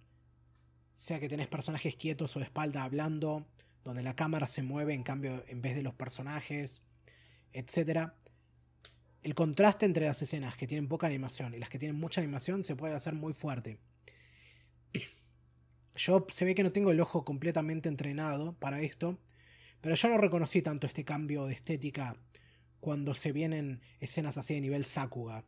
sea 0.93 1.19
que 1.19 1.27
tenés 1.27 1.47
personajes 1.47 1.95
quietos 1.95 2.35
o 2.35 2.39
de 2.39 2.45
espalda 2.45 2.83
hablando, 2.83 3.47
donde 3.85 4.03
la 4.03 4.15
cámara 4.15 4.47
se 4.47 4.63
mueve 4.63 4.93
en 4.93 5.03
cambio 5.03 5.45
en 5.47 5.61
vez 5.61 5.75
de 5.75 5.83
los 5.83 5.93
personajes, 5.93 6.81
etc. 7.53 8.09
El 9.21 9.35
contraste 9.35 9.85
entre 9.85 10.07
las 10.07 10.21
escenas 10.21 10.57
que 10.57 10.67
tienen 10.67 10.89
poca 10.89 11.07
animación 11.07 11.53
y 11.53 11.59
las 11.59 11.69
que 11.69 11.79
tienen 11.79 11.95
mucha 11.95 12.19
animación 12.19 12.63
se 12.63 12.75
puede 12.75 12.95
hacer 12.95 13.13
muy 13.13 13.31
fuerte. 13.33 13.77
Yo 15.95 16.25
se 16.29 16.45
ve 16.45 16.55
que 16.55 16.63
no 16.63 16.71
tengo 16.71 16.91
el 16.91 16.99
ojo 16.99 17.23
completamente 17.23 17.87
entrenado 17.87 18.53
para 18.53 18.81
esto, 18.81 19.19
pero 19.79 19.95
yo 19.95 20.09
no 20.09 20.17
reconocí 20.17 20.63
tanto 20.63 20.87
este 20.87 21.05
cambio 21.05 21.45
de 21.45 21.53
estética 21.53 22.17
cuando 22.79 23.13
se 23.13 23.31
vienen 23.31 23.81
escenas 23.99 24.37
así 24.37 24.55
de 24.55 24.61
nivel 24.61 24.83
Sakuga. 24.83 25.45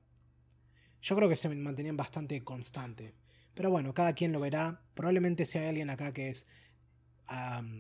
Yo 1.01 1.15
creo 1.15 1.27
que 1.27 1.35
se 1.35 1.49
mantenían 1.49 1.97
bastante 1.97 2.43
constante. 2.43 3.15
Pero 3.55 3.72
bueno, 3.72 3.95
cada 3.95 4.14
quien 4.14 4.31
lo 4.31 4.39
verá. 4.39 4.80
Probablemente 4.93 5.47
si 5.47 5.57
hay 5.57 5.68
alguien 5.68 5.89
acá 5.89 6.14
que 6.14 6.30
es, 6.30 6.45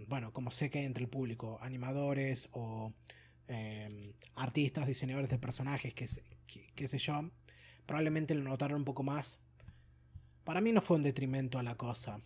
bueno, 0.07 0.33
como 0.33 0.51
sé 0.51 0.69
que 0.69 0.83
entre 0.83 1.03
el 1.03 1.09
público, 1.09 1.57
animadores 1.61 2.49
o 2.51 2.93
em, 3.47 4.13
artistas, 4.35 4.87
diseñadores 4.87 5.29
de 5.29 5.37
personajes, 5.37 5.93
que, 5.93 6.07
qué 6.75 6.87
sé 6.87 6.97
yo, 6.97 7.31
probablemente 7.85 8.35
lo 8.35 8.43
notaron 8.43 8.79
un 8.79 8.85
poco 8.85 9.03
más. 9.03 9.39
Para 10.43 10.61
mí 10.61 10.71
no 10.71 10.81
fue 10.81 10.97
un 10.97 11.03
detrimento 11.03 11.59
a 11.59 11.63
la 11.63 11.75
cosa. 11.75 12.21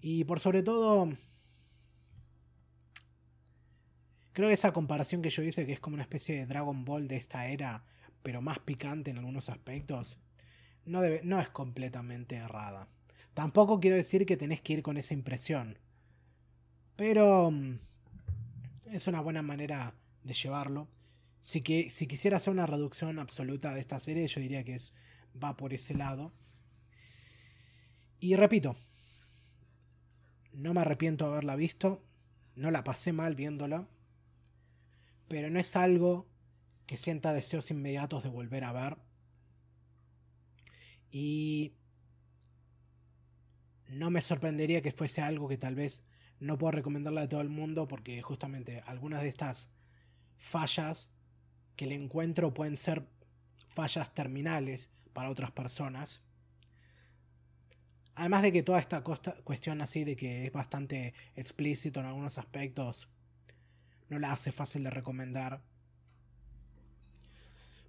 Y 0.00 0.24
por 0.24 0.40
sobre 0.40 0.62
todo, 0.62 1.08
Creo 4.32 4.48
que 4.48 4.54
esa 4.54 4.72
comparación 4.72 5.20
que 5.20 5.28
yo 5.28 5.42
hice, 5.42 5.66
que 5.66 5.74
es 5.74 5.80
como 5.80 5.94
una 5.94 6.04
especie 6.04 6.34
de 6.36 6.46
Dragon 6.46 6.84
Ball 6.86 7.06
de 7.06 7.16
esta 7.16 7.48
era, 7.48 7.84
pero 8.22 8.40
más 8.40 8.58
picante 8.60 9.10
en 9.10 9.18
algunos 9.18 9.50
aspectos, 9.50 10.18
no, 10.86 11.02
debe, 11.02 11.20
no 11.22 11.38
es 11.38 11.50
completamente 11.50 12.36
errada. 12.36 12.88
Tampoco 13.34 13.80
quiero 13.80 13.96
decir 13.96 14.26
que 14.26 14.36
tenés 14.36 14.60
que 14.60 14.74
ir 14.74 14.82
con 14.82 14.96
esa 14.96 15.14
impresión. 15.14 15.78
Pero 16.96 17.50
mm, 17.50 17.78
es 18.86 19.06
una 19.08 19.20
buena 19.20 19.42
manera 19.42 19.94
de 20.22 20.34
llevarlo. 20.34 20.88
Si, 21.44 21.62
que, 21.62 21.90
si 21.90 22.06
quisiera 22.06 22.36
hacer 22.36 22.52
una 22.52 22.66
reducción 22.66 23.18
absoluta 23.18 23.74
de 23.74 23.80
esta 23.80 23.98
serie, 23.98 24.26
yo 24.26 24.40
diría 24.40 24.64
que 24.64 24.74
es, 24.74 24.92
va 25.42 25.56
por 25.56 25.72
ese 25.72 25.94
lado. 25.94 26.32
Y 28.20 28.36
repito, 28.36 28.76
no 30.52 30.74
me 30.74 30.82
arrepiento 30.82 31.24
de 31.26 31.32
haberla 31.32 31.56
visto. 31.56 32.02
No 32.54 32.70
la 32.70 32.84
pasé 32.84 33.12
mal 33.12 33.34
viéndola 33.34 33.88
pero 35.32 35.48
no 35.48 35.58
es 35.58 35.76
algo 35.76 36.28
que 36.84 36.98
sienta 36.98 37.32
deseos 37.32 37.70
inmediatos 37.70 38.22
de 38.22 38.28
volver 38.28 38.64
a 38.64 38.72
ver. 38.74 38.98
Y 41.10 41.72
no 43.92 44.10
me 44.10 44.22
sorprendería 44.22 44.82
que 44.82 44.90
fuese 44.90 45.20
algo 45.20 45.48
que 45.48 45.58
tal 45.58 45.74
vez 45.74 46.02
no 46.40 46.58
puedo 46.58 46.72
recomendarle 46.72 47.20
a 47.20 47.28
todo 47.28 47.40
el 47.40 47.48
mundo 47.48 47.86
porque 47.86 48.20
justamente 48.22 48.82
algunas 48.86 49.22
de 49.22 49.28
estas 49.28 49.70
fallas 50.38 51.10
que 51.76 51.86
le 51.86 51.94
encuentro 51.94 52.52
pueden 52.54 52.76
ser 52.76 53.06
fallas 53.68 54.12
terminales 54.14 54.90
para 55.12 55.30
otras 55.30 55.50
personas. 55.50 56.20
Además 58.14 58.42
de 58.42 58.52
que 58.52 58.62
toda 58.62 58.78
esta 58.78 59.02
cuestión 59.02 59.80
así 59.80 60.04
de 60.04 60.16
que 60.16 60.46
es 60.46 60.52
bastante 60.52 61.14
explícito 61.34 62.00
en 62.00 62.06
algunos 62.06 62.38
aspectos 62.38 63.08
no 64.08 64.18
la 64.18 64.32
hace 64.32 64.52
fácil 64.52 64.84
de 64.84 64.90
recomendar. 64.90 65.62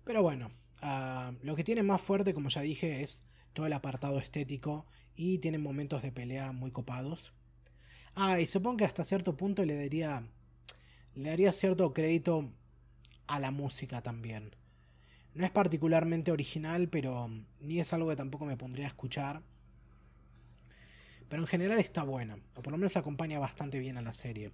Pero 0.05 0.21
bueno, 0.21 0.51
ah, 0.81 1.33
lo 1.41 1.55
que 1.55 1.63
tiene 1.63 1.83
más 1.83 2.01
fuerte, 2.01 2.33
como 2.33 2.49
ya 2.49 2.61
dije, 2.61 3.03
es 3.03 3.23
todo 3.53 3.65
el 3.65 3.73
apartado 3.73 4.19
estético 4.19 4.85
y 5.15 5.37
tiene 5.37 5.57
momentos 5.57 6.01
de 6.01 6.11
pelea 6.11 6.51
muy 6.51 6.71
copados. 6.71 7.33
Ah, 8.15 8.39
y 8.39 8.47
supongo 8.47 8.77
que 8.77 8.85
hasta 8.85 9.03
cierto 9.03 9.37
punto 9.37 9.65
le 9.65 9.75
daría, 9.75 10.23
le 11.15 11.29
daría 11.29 11.51
cierto 11.51 11.93
crédito 11.93 12.51
a 13.27 13.39
la 13.39 13.51
música 13.51 14.01
también. 14.01 14.55
No 15.33 15.45
es 15.45 15.51
particularmente 15.51 16.31
original, 16.31 16.89
pero 16.89 17.29
ni 17.59 17.79
es 17.79 17.91
algo 17.93 18.09
que 18.09 18.15
tampoco 18.15 18.45
me 18.45 18.57
pondría 18.57 18.85
a 18.85 18.89
escuchar. 18.89 19.41
Pero 21.27 21.41
en 21.41 21.47
general 21.47 21.79
está 21.79 22.03
buena, 22.03 22.37
o 22.55 22.61
por 22.61 22.71
lo 22.71 22.77
menos 22.77 22.95
acompaña 22.95 23.39
bastante 23.39 23.79
bien 23.79 23.97
a 23.97 24.03
la 24.03 24.13
serie. 24.13 24.51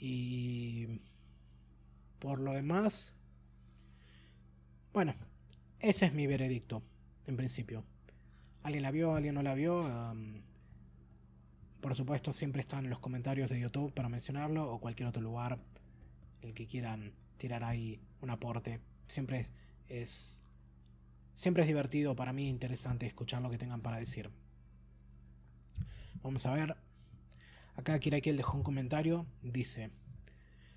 Y 0.00 1.00
por 2.18 2.40
lo 2.40 2.52
demás, 2.52 3.12
bueno, 4.92 5.14
ese 5.78 6.06
es 6.06 6.12
mi 6.12 6.26
veredicto, 6.26 6.82
en 7.26 7.36
principio. 7.36 7.84
¿Alguien 8.62 8.82
la 8.82 8.90
vio? 8.90 9.14
¿Alguien 9.14 9.34
no 9.34 9.42
la 9.42 9.54
vio? 9.54 9.84
por 11.84 11.94
supuesto, 11.94 12.32
siempre 12.32 12.62
están 12.62 12.88
los 12.88 12.98
comentarios 12.98 13.50
de 13.50 13.60
YouTube 13.60 13.92
para 13.92 14.08
mencionarlo 14.08 14.72
o 14.72 14.80
cualquier 14.80 15.06
otro 15.06 15.20
lugar, 15.20 15.58
el 16.40 16.54
que 16.54 16.66
quieran 16.66 17.12
tirar 17.36 17.62
ahí 17.62 18.00
un 18.22 18.30
aporte. 18.30 18.80
Siempre 19.06 19.46
es, 19.88 20.42
siempre 21.34 21.62
es 21.62 21.66
divertido 21.66 22.16
para 22.16 22.32
mí, 22.32 22.48
interesante 22.48 23.04
escuchar 23.04 23.42
lo 23.42 23.50
que 23.50 23.58
tengan 23.58 23.82
para 23.82 23.98
decir. 23.98 24.30
Vamos 26.22 26.46
a 26.46 26.54
ver. 26.54 26.74
Acá 27.76 27.98
Kirakiel 27.98 28.38
dejó 28.38 28.56
un 28.56 28.64
comentario. 28.64 29.26
Dice: 29.42 29.90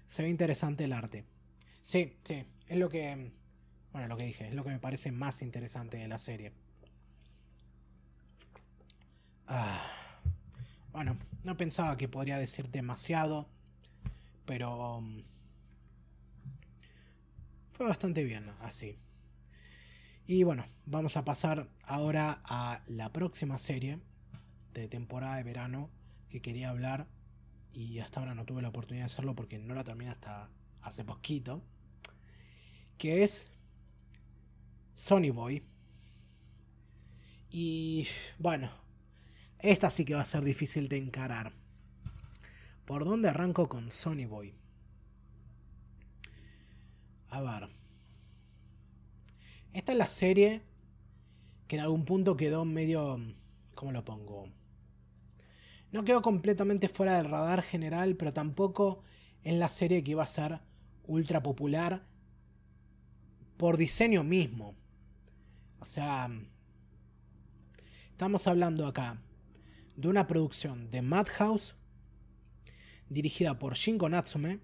Se 0.09 0.23
ve 0.23 0.29
interesante 0.29 0.83
el 0.83 0.91
arte. 0.91 1.23
Sí, 1.83 2.17
sí. 2.25 2.43
Es 2.67 2.77
lo 2.77 2.89
que. 2.89 3.31
Bueno, 3.91 4.07
lo 4.07 4.17
que 4.17 4.25
dije. 4.25 4.47
Es 4.47 4.53
lo 4.53 4.63
que 4.63 4.69
me 4.69 4.79
parece 4.79 5.11
más 5.11 5.41
interesante 5.41 5.97
de 5.97 6.07
la 6.07 6.17
serie. 6.17 6.53
Ah, 9.47 9.81
bueno, 10.91 11.17
no 11.43 11.57
pensaba 11.57 11.97
que 11.97 12.07
podría 12.07 12.37
decir 12.37 12.69
demasiado. 12.69 13.47
Pero. 14.45 14.97
Um, 14.97 15.23
fue 17.77 17.85
bastante 17.85 18.23
bien 18.23 18.49
así. 18.61 18.97
Y 20.25 20.43
bueno, 20.43 20.65
vamos 20.85 21.15
a 21.15 21.23
pasar 21.23 21.69
ahora 21.83 22.41
a 22.43 22.81
la 22.87 23.13
próxima 23.13 23.59
serie 23.59 23.99
de 24.73 24.87
temporada 24.87 25.37
de 25.37 25.43
verano 25.43 25.91
que 26.29 26.41
quería 26.41 26.71
hablar 26.71 27.07
y 27.71 27.99
hasta 27.99 28.19
ahora 28.19 28.33
no 28.33 28.45
tuve 28.45 28.63
la 28.63 28.69
oportunidad 28.69 29.03
de 29.03 29.11
hacerlo 29.11 29.35
porque 29.35 29.59
no 29.59 29.75
la 29.75 29.83
terminé 29.83 30.09
hasta 30.09 30.49
hace 30.81 31.05
poquito, 31.05 31.61
que 32.97 33.23
es 33.23 33.51
Sony 34.97 35.31
Boy. 35.31 35.63
Y 37.51 38.07
bueno, 38.39 38.71
esta 39.59 39.91
sí 39.91 40.03
que 40.03 40.15
va 40.15 40.21
a 40.21 40.25
ser 40.25 40.43
difícil 40.43 40.89
de 40.89 40.97
encarar. 40.97 41.53
¿Por 42.83 43.05
dónde 43.05 43.29
arranco 43.29 43.69
con 43.69 43.91
Sony 43.91 44.25
Boy? 44.27 44.55
A 47.29 47.41
ver. 47.41 47.69
Esta 49.71 49.91
es 49.91 49.97
la 49.99 50.07
serie 50.07 50.63
que 51.67 51.75
en 51.75 51.83
algún 51.83 52.03
punto 52.03 52.35
quedó 52.35 52.65
medio... 52.65 53.21
¿Cómo 53.75 53.91
lo 53.91 54.03
pongo? 54.03 54.49
No 55.91 56.03
quedó 56.05 56.23
completamente 56.23 56.89
fuera 56.89 57.17
del 57.17 57.29
radar 57.29 57.61
general, 57.61 58.15
pero 58.15 58.33
tampoco 58.33 59.03
en 59.43 59.59
la 59.59 59.69
serie 59.69 60.03
que 60.03 60.11
iba 60.11 60.23
a 60.23 60.27
ser 60.27 60.59
ultra 61.03 61.43
popular 61.43 62.03
por 63.57 63.77
diseño 63.77 64.23
mismo. 64.23 64.75
O 65.79 65.85
sea, 65.85 66.29
estamos 68.11 68.47
hablando 68.47 68.87
acá 68.87 69.21
de 69.95 70.07
una 70.07 70.27
producción 70.27 70.89
de 70.91 71.01
Madhouse 71.01 71.75
dirigida 73.09 73.57
por 73.57 73.75
Shingo 73.75 74.09
Natsume, 74.09 74.59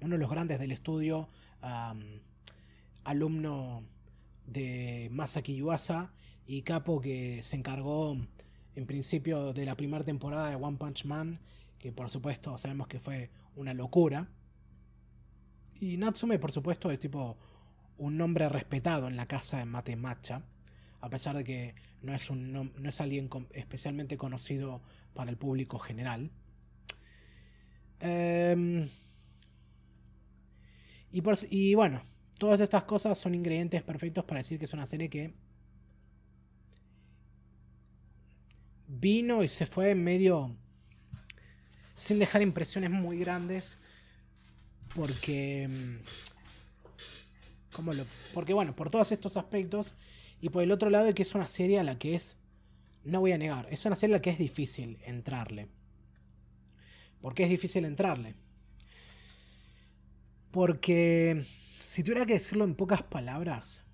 uno 0.00 0.14
de 0.14 0.18
los 0.18 0.30
grandes 0.30 0.58
del 0.58 0.72
estudio, 0.72 1.28
alumno 3.04 3.84
de 4.46 5.08
Masaki 5.10 5.56
Yuasa 5.56 6.12
y 6.46 6.62
capo 6.62 7.00
que 7.00 7.42
se 7.42 7.56
encargó 7.56 8.16
en 8.74 8.86
principio 8.86 9.52
de 9.52 9.64
la 9.64 9.76
primera 9.76 10.04
temporada 10.04 10.50
de 10.50 10.56
One 10.56 10.76
Punch 10.76 11.04
Man, 11.04 11.40
que 11.78 11.92
por 11.92 12.10
supuesto 12.10 12.58
sabemos 12.58 12.86
que 12.86 12.98
fue 12.98 13.30
una 13.56 13.74
locura. 13.74 14.28
Y 15.80 15.96
Natsume, 15.96 16.38
por 16.38 16.52
supuesto, 16.52 16.90
es 16.90 16.98
tipo 16.98 17.36
un 17.98 18.16
nombre 18.16 18.48
respetado 18.48 19.08
en 19.08 19.16
la 19.16 19.26
casa 19.26 19.58
de 19.58 19.64
Mate 19.64 19.96
Matcha, 19.96 20.42
a 21.00 21.10
pesar 21.10 21.36
de 21.36 21.44
que 21.44 21.74
no 22.02 22.14
es, 22.14 22.30
un, 22.30 22.52
no, 22.52 22.70
es 22.88 23.00
alguien 23.00 23.28
especialmente 23.52 24.16
conocido 24.16 24.82
para 25.14 25.30
el 25.30 25.36
público 25.36 25.78
general. 25.78 26.30
Em, 28.00 28.88
y, 31.10 31.22
y 31.50 31.74
bueno, 31.74 32.02
todas 32.38 32.60
estas 32.60 32.84
cosas 32.84 33.18
son 33.18 33.34
ingredientes 33.34 33.82
perfectos 33.82 34.24
para 34.24 34.38
decir 34.38 34.58
que 34.58 34.64
es 34.64 34.74
una 34.74 34.86
serie 34.86 35.08
que 35.08 35.34
vino 38.88 39.42
y 39.42 39.48
se 39.48 39.66
fue 39.66 39.90
en 39.90 40.02
medio 40.02 40.56
sin 41.94 42.18
dejar 42.18 42.42
impresiones 42.42 42.90
muy 42.90 43.18
grandes 43.18 43.78
porque 44.94 46.00
porque 48.32 48.52
bueno 48.52 48.74
por 48.74 48.90
todos 48.90 49.12
estos 49.12 49.36
aspectos 49.36 49.94
y 50.40 50.48
por 50.48 50.62
el 50.62 50.72
otro 50.72 50.90
lado 50.90 51.12
que 51.14 51.22
es 51.22 51.34
una 51.34 51.46
serie 51.46 51.78
a 51.78 51.84
la 51.84 51.98
que 51.98 52.14
es 52.14 52.36
no 53.04 53.20
voy 53.20 53.32
a 53.32 53.38
negar 53.38 53.66
es 53.70 53.84
una 53.86 53.96
serie 53.96 54.14
a 54.14 54.18
la 54.18 54.22
que 54.22 54.30
es 54.30 54.38
difícil 54.38 54.98
entrarle 55.04 55.68
¿por 57.20 57.34
qué 57.34 57.44
es 57.44 57.50
difícil 57.50 57.84
entrarle? 57.84 58.34
porque 60.50 61.44
si 61.80 62.02
tuviera 62.02 62.26
que 62.26 62.34
decirlo 62.34 62.64
en 62.64 62.74
pocas 62.74 63.02
palabras 63.02 63.84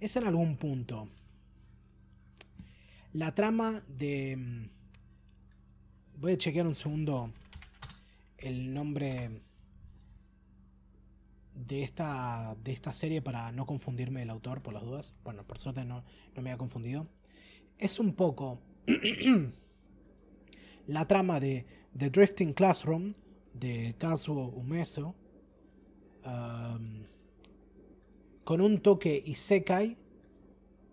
es 0.00 0.16
en 0.16 0.26
algún 0.26 0.56
punto 0.56 1.08
la 3.12 3.34
trama 3.34 3.82
de 3.88 4.36
mm, 4.36 4.80
Voy 6.20 6.32
a 6.32 6.36
chequear 6.36 6.66
un 6.66 6.74
segundo 6.74 7.32
el 8.36 8.74
nombre 8.74 9.40
de 11.66 11.82
esta, 11.82 12.56
de 12.62 12.72
esta 12.72 12.92
serie 12.92 13.22
para 13.22 13.52
no 13.52 13.66
confundirme 13.66 14.22
el 14.22 14.30
autor 14.30 14.62
por 14.62 14.74
las 14.74 14.82
dudas. 14.82 15.14
Bueno, 15.24 15.46
por 15.46 15.58
suerte 15.58 15.84
no, 15.84 16.04
no 16.34 16.42
me 16.42 16.52
ha 16.52 16.58
confundido. 16.58 17.06
Es 17.78 17.98
un 17.98 18.14
poco 18.14 18.60
la 20.86 21.06
trama 21.06 21.40
de 21.40 21.66
The 21.96 22.10
Drifting 22.10 22.52
Classroom 22.52 23.14
de 23.54 23.94
Kazuo 23.98 24.48
Umeso. 24.48 25.14
Um, 26.24 27.04
con 28.50 28.60
un 28.60 28.80
toque 28.80 29.22
Isekai 29.24 29.96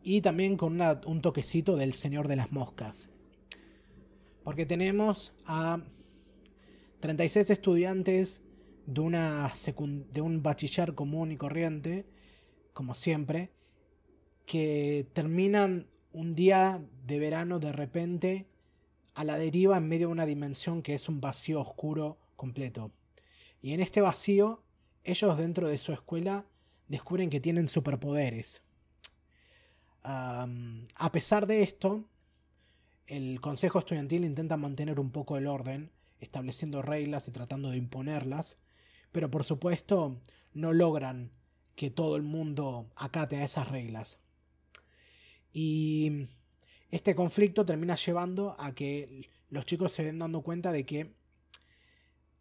y 0.03 0.22
también 0.22 0.57
con 0.57 0.80
un 0.80 1.22
toquecito 1.22 1.76
del 1.76 1.94
Señor 1.94 2.27
de 2.27 2.35
las 2.35 2.52
Moscas. 2.52 3.10
Porque 4.44 4.68
tenemos 4.68 5.34
a 5.45 5.81
36 6.99 7.49
estudiantes 7.49 8.41
de, 8.88 9.01
una 9.01 9.51
de 10.11 10.22
un 10.22 10.41
bachiller 10.41 10.95
común 10.95 11.31
y 11.31 11.38
corriente, 11.38 12.07
como 12.73 12.95
siempre, 12.95 13.51
que 14.45 15.07
terminan 15.14 15.88
un 16.14 16.34
día 16.34 16.81
de 17.05 17.19
verano 17.19 17.59
de 17.59 17.73
repente 17.73 18.47
a 19.14 19.23
la 19.23 19.38
deriva 19.38 19.77
en 19.77 19.88
medio 19.88 20.07
de 20.07 20.14
una 20.14 20.26
dimensión 20.26 20.81
que 20.81 20.93
es 20.93 21.09
un 21.09 21.19
vacío 21.19 21.59
oscuro 21.59 22.18
completo. 22.35 22.91
Y 23.61 23.73
en 23.73 23.81
este 23.81 23.99
vacío, 23.99 24.64
ellos 25.03 25.38
dentro 25.38 25.68
de 25.68 25.77
su 25.77 25.91
escuela 25.91 26.45
descubren 26.88 27.30
que 27.30 27.41
tienen 27.41 27.68
superpoderes. 27.68 28.61
a 30.03 31.11
pesar 31.11 31.47
de 31.47 31.64
esto, 31.64 32.05
el 33.07 33.41
Consejo 33.41 33.80
Estudiantil 33.80 34.23
intenta 34.23 34.55
mantener 34.55 34.99
un 35.01 35.11
poco 35.11 35.35
el 35.35 35.47
orden, 35.47 35.91
estableciendo 36.22 36.81
reglas 36.81 37.27
y 37.27 37.31
tratando 37.31 37.72
de 37.72 37.77
imponerlas, 37.77 38.57
pero 39.18 39.31
por 39.31 39.44
supuesto 39.44 40.22
no 40.53 40.73
logran 40.73 41.31
que 41.73 41.89
todo 41.89 42.18
el 42.18 42.22
mundo 42.22 42.91
acate 42.95 43.38
a 43.38 43.45
esas 43.45 43.68
reglas. 43.68 44.19
Y 45.52 46.27
este 46.91 47.15
conflicto 47.15 47.65
termina 47.65 47.95
llevando 47.95 48.56
a 48.60 48.76
que 48.76 49.27
los 49.49 49.65
chicos 49.65 49.91
se 49.91 50.03
ven 50.03 50.19
dando 50.19 50.41
cuenta 50.44 50.72
de 50.72 50.85
que 50.85 51.15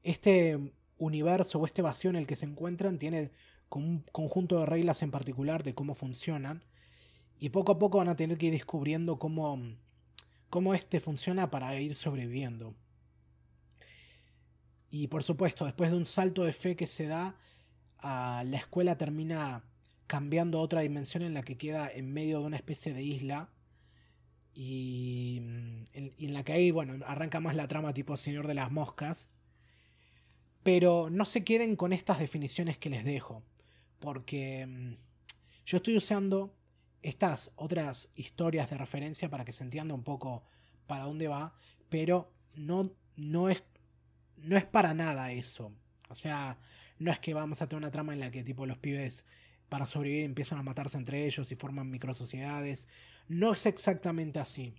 este 0.02 0.74
universo 0.98 1.60
o 1.60 1.64
este 1.64 1.80
vacío 1.80 2.10
en 2.10 2.16
el 2.16 2.26
que 2.26 2.36
se 2.36 2.44
encuentran 2.44 2.98
tiene 2.98 3.30
un 3.70 4.04
conjunto 4.12 4.60
de 4.60 4.66
reglas 4.66 5.00
en 5.00 5.10
particular 5.10 5.62
de 5.62 5.74
cómo 5.74 5.94
funcionan 5.94 6.62
y 7.38 7.48
poco 7.48 7.72
a 7.72 7.78
poco 7.78 7.96
van 7.96 8.10
a 8.10 8.16
tener 8.16 8.36
que 8.36 8.48
ir 8.48 8.52
descubriendo 8.52 9.18
cómo 9.18 9.58
cómo 10.50 10.74
este 10.74 11.00
funciona 11.00 11.50
para 11.50 11.74
ir 11.80 11.94
sobreviviendo. 11.94 12.74
Y 14.90 15.08
por 15.08 15.22
supuesto, 15.22 15.64
después 15.64 15.90
de 15.90 15.96
un 15.96 16.06
salto 16.06 16.44
de 16.44 16.52
fe 16.52 16.76
que 16.76 16.86
se 16.86 17.06
da, 17.06 17.36
la 18.02 18.56
escuela 18.56 18.96
termina 18.96 19.64
cambiando 20.06 20.58
a 20.58 20.62
otra 20.62 20.82
dimensión 20.82 21.22
en 21.22 21.34
la 21.34 21.42
que 21.42 21.58
queda 21.58 21.90
en 21.90 22.12
medio 22.12 22.40
de 22.40 22.46
una 22.46 22.56
especie 22.56 22.92
de 22.92 23.02
isla. 23.02 23.50
Y 24.54 25.38
en, 25.92 26.32
la 26.32 26.44
que 26.44 26.52
ahí, 26.52 26.70
bueno, 26.70 27.04
arranca 27.06 27.40
más 27.40 27.54
la 27.54 27.68
trama 27.68 27.92
tipo 27.92 28.16
Señor 28.16 28.46
de 28.46 28.54
las 28.54 28.70
Moscas. 28.70 29.28
Pero 30.62 31.10
no 31.10 31.24
se 31.24 31.44
queden 31.44 31.76
con 31.76 31.92
estas 31.92 32.18
definiciones 32.18 32.78
que 32.78 32.90
les 32.90 33.04
dejo. 33.04 33.42
Porque 33.98 34.66
mm, 34.66 34.94
yo 35.66 35.76
estoy 35.76 35.96
usando 35.96 36.56
estas 37.02 37.52
otras 37.56 38.08
historias 38.14 38.70
de 38.70 38.78
referencia 38.78 39.28
para 39.28 39.44
que 39.44 39.52
se 39.52 39.64
entienda 39.64 39.94
un 39.94 40.02
poco 40.02 40.44
para 40.86 41.04
dónde 41.04 41.28
va, 41.28 41.54
pero 41.88 42.32
no, 42.54 42.90
no, 43.16 43.48
es, 43.48 43.62
no 44.46 44.56
es 44.56 44.64
para 44.64 44.94
nada 44.94 45.32
eso. 45.32 45.72
O 46.08 46.14
sea, 46.14 46.58
no 46.98 47.10
es 47.10 47.18
que 47.18 47.34
vamos 47.34 47.60
a 47.60 47.68
tener 47.68 47.82
una 47.82 47.90
trama 47.90 48.12
en 48.12 48.20
la 48.20 48.30
que 48.30 48.44
tipo 48.44 48.64
los 48.64 48.78
pibes 48.78 49.24
para 49.68 49.86
sobrevivir 49.86 50.24
empiezan 50.24 50.58
a 50.58 50.62
matarse 50.62 50.96
entre 50.96 51.26
ellos 51.26 51.50
y 51.50 51.56
forman 51.56 51.90
microsociedades. 51.90 52.88
No 53.28 53.52
es 53.52 53.66
exactamente 53.66 54.38
así. 54.38 54.72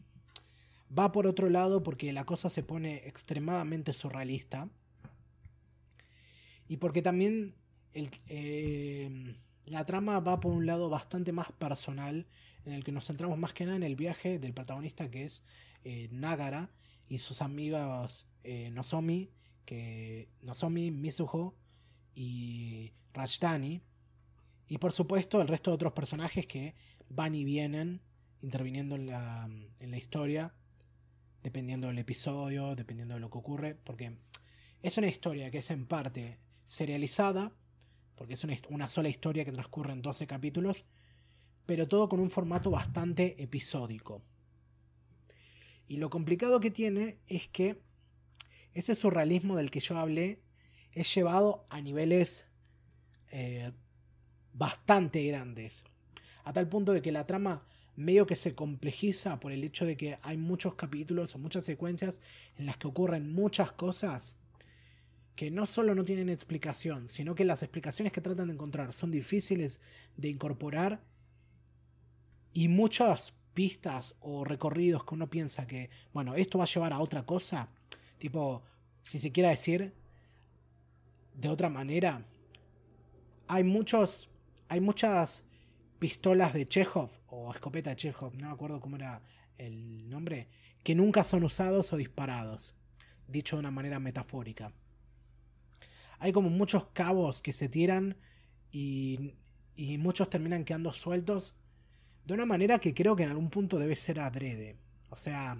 Va 0.97 1.11
por 1.11 1.27
otro 1.27 1.49
lado 1.49 1.83
porque 1.83 2.13
la 2.13 2.25
cosa 2.25 2.49
se 2.49 2.63
pone 2.63 2.95
extremadamente 3.07 3.91
surrealista. 3.91 4.69
Y 6.69 6.77
porque 6.77 7.01
también 7.01 7.55
eh, 7.93 9.35
la 9.65 9.85
trama 9.85 10.19
va 10.19 10.39
por 10.39 10.53
un 10.53 10.65
lado 10.65 10.89
bastante 10.89 11.31
más 11.33 11.51
personal, 11.51 12.25
en 12.65 12.73
el 12.73 12.83
que 12.83 12.91
nos 12.91 13.07
centramos 13.07 13.37
más 13.37 13.53
que 13.53 13.65
nada 13.65 13.77
en 13.77 13.83
el 13.83 13.95
viaje 13.95 14.39
del 14.39 14.53
protagonista 14.53 15.09
que 15.09 15.25
es 15.25 15.43
eh, 15.83 16.09
Nagara 16.11 16.69
y 17.09 17.19
sus 17.19 17.41
amigas 17.41 18.27
eh, 18.43 18.69
Nozomi, 18.71 19.29
que, 19.67 20.29
Nozomi, 20.41 20.89
Mizuho 20.89 21.53
y 22.15 22.93
Rajdani. 23.13 23.81
Y 24.69 24.77
por 24.79 24.93
supuesto 24.93 25.41
el 25.41 25.47
resto 25.47 25.69
de 25.69 25.75
otros 25.75 25.93
personajes 25.93 26.47
que 26.47 26.73
van 27.09 27.35
y 27.35 27.43
vienen 27.43 28.01
interviniendo 28.41 28.95
en 28.95 29.07
la, 29.07 29.49
en 29.79 29.91
la 29.91 29.97
historia, 29.97 30.55
dependiendo 31.43 31.87
del 31.87 31.99
episodio, 31.99 32.75
dependiendo 32.75 33.15
de 33.15 33.19
lo 33.19 33.29
que 33.29 33.37
ocurre, 33.37 33.75
porque 33.75 34.17
es 34.81 34.97
una 34.97 35.07
historia 35.07 35.51
que 35.51 35.57
es 35.59 35.69
en 35.69 35.85
parte 35.85 36.39
serializada, 36.65 37.53
porque 38.15 38.35
es 38.35 38.43
una, 38.69 38.87
sola 38.87 39.09
historia 39.09 39.45
que 39.45 39.51
transcurre 39.51 39.93
en 39.93 40.01
12 40.01 40.27
capítulos, 40.27 40.85
pero 41.65 41.87
todo 41.87 42.07
con 42.07 42.19
un 42.19 42.29
formato 42.29 42.71
bastante 42.71 43.41
episódico. 43.41 44.23
Y 45.87 45.97
lo 45.97 46.09
complicado 46.09 46.59
que 46.59 46.71
tiene 46.71 47.19
es 47.27 47.47
que 47.47 47.81
ese 48.77 48.93
surrealismo 48.93 49.55
del 49.55 49.71
que 49.71 49.79
yo 49.79 49.97
hablé 49.97 50.39
es 50.91 51.13
llevado 51.13 51.65
a 51.69 51.81
niveles 51.81 52.45
eh, 53.31 53.71
bastante 54.53 55.25
grandes. 55.25 55.83
A 56.43 56.53
tal 56.53 56.69
punto 56.69 56.93
de 56.93 57.01
que 57.01 57.11
la 57.11 57.25
trama 57.25 57.65
medio 57.95 58.27
que 58.27 58.35
se 58.35 58.53
complejiza 58.53 59.39
por 59.39 59.51
el 59.51 59.63
hecho 59.63 59.85
de 59.85 59.97
que 59.97 60.19
hay 60.21 60.37
muchos 60.37 60.75
capítulos 60.75 61.33
o 61.33 61.39
muchas 61.39 61.65
secuencias 61.65 62.21
en 62.55 62.67
las 62.67 62.77
que 62.77 62.87
ocurren 62.87 63.33
muchas 63.33 63.71
cosas 63.71 64.37
que 65.35 65.49
no 65.49 65.65
solo 65.65 65.95
no 65.95 66.05
tienen 66.05 66.29
explicación, 66.29 67.09
sino 67.09 67.33
que 67.33 67.45
las 67.45 67.63
explicaciones 67.63 68.13
que 68.13 68.21
tratan 68.21 68.47
de 68.47 68.53
encontrar 68.53 68.93
son 68.93 69.09
difíciles 69.09 69.81
de 70.15 70.29
incorporar 70.29 71.01
y 72.53 72.67
muchas 72.67 73.33
pistas 73.55 74.15
o 74.19 74.43
recorridos 74.43 75.03
que 75.03 75.15
uno 75.15 75.29
piensa 75.29 75.65
que, 75.65 75.89
bueno, 76.13 76.35
esto 76.35 76.59
va 76.59 76.65
a 76.65 76.67
llevar 76.67 76.93
a 76.93 76.99
otra 76.99 77.25
cosa, 77.25 77.69
tipo, 78.17 78.63
si 79.03 79.19
se 79.19 79.31
quiera 79.31 79.49
decir 79.49 79.93
de 81.33 81.49
otra 81.49 81.69
manera, 81.69 82.25
hay 83.47 83.63
muchos, 83.63 84.29
hay 84.67 84.81
muchas 84.81 85.43
pistolas 85.99 86.53
de 86.53 86.65
Chekhov 86.65 87.09
o 87.27 87.51
escopeta 87.51 87.91
de 87.91 87.95
Chekhov, 87.95 88.35
no 88.35 88.47
me 88.47 88.53
acuerdo 88.53 88.79
cómo 88.79 88.95
era 88.95 89.21
el 89.57 90.09
nombre, 90.09 90.47
que 90.83 90.95
nunca 90.95 91.23
son 91.23 91.43
usados 91.43 91.91
o 91.93 91.97
disparados, 91.97 92.75
dicho 93.27 93.55
de 93.55 93.61
una 93.61 93.71
manera 93.71 93.99
metafórica. 93.99 94.73
Hay 96.19 96.31
como 96.31 96.49
muchos 96.49 96.85
cabos 96.93 97.41
que 97.41 97.53
se 97.53 97.69
tiran 97.69 98.17
y, 98.71 99.33
y 99.75 99.97
muchos 99.97 100.29
terminan 100.29 100.65
quedando 100.65 100.91
sueltos 100.91 101.55
de 102.25 102.33
una 102.33 102.45
manera 102.45 102.79
que 102.79 102.93
creo 102.93 103.15
que 103.15 103.23
en 103.23 103.29
algún 103.29 103.49
punto 103.49 103.79
debe 103.79 103.95
ser 103.95 104.19
adrede. 104.19 104.75
O 105.09 105.17
sea, 105.17 105.57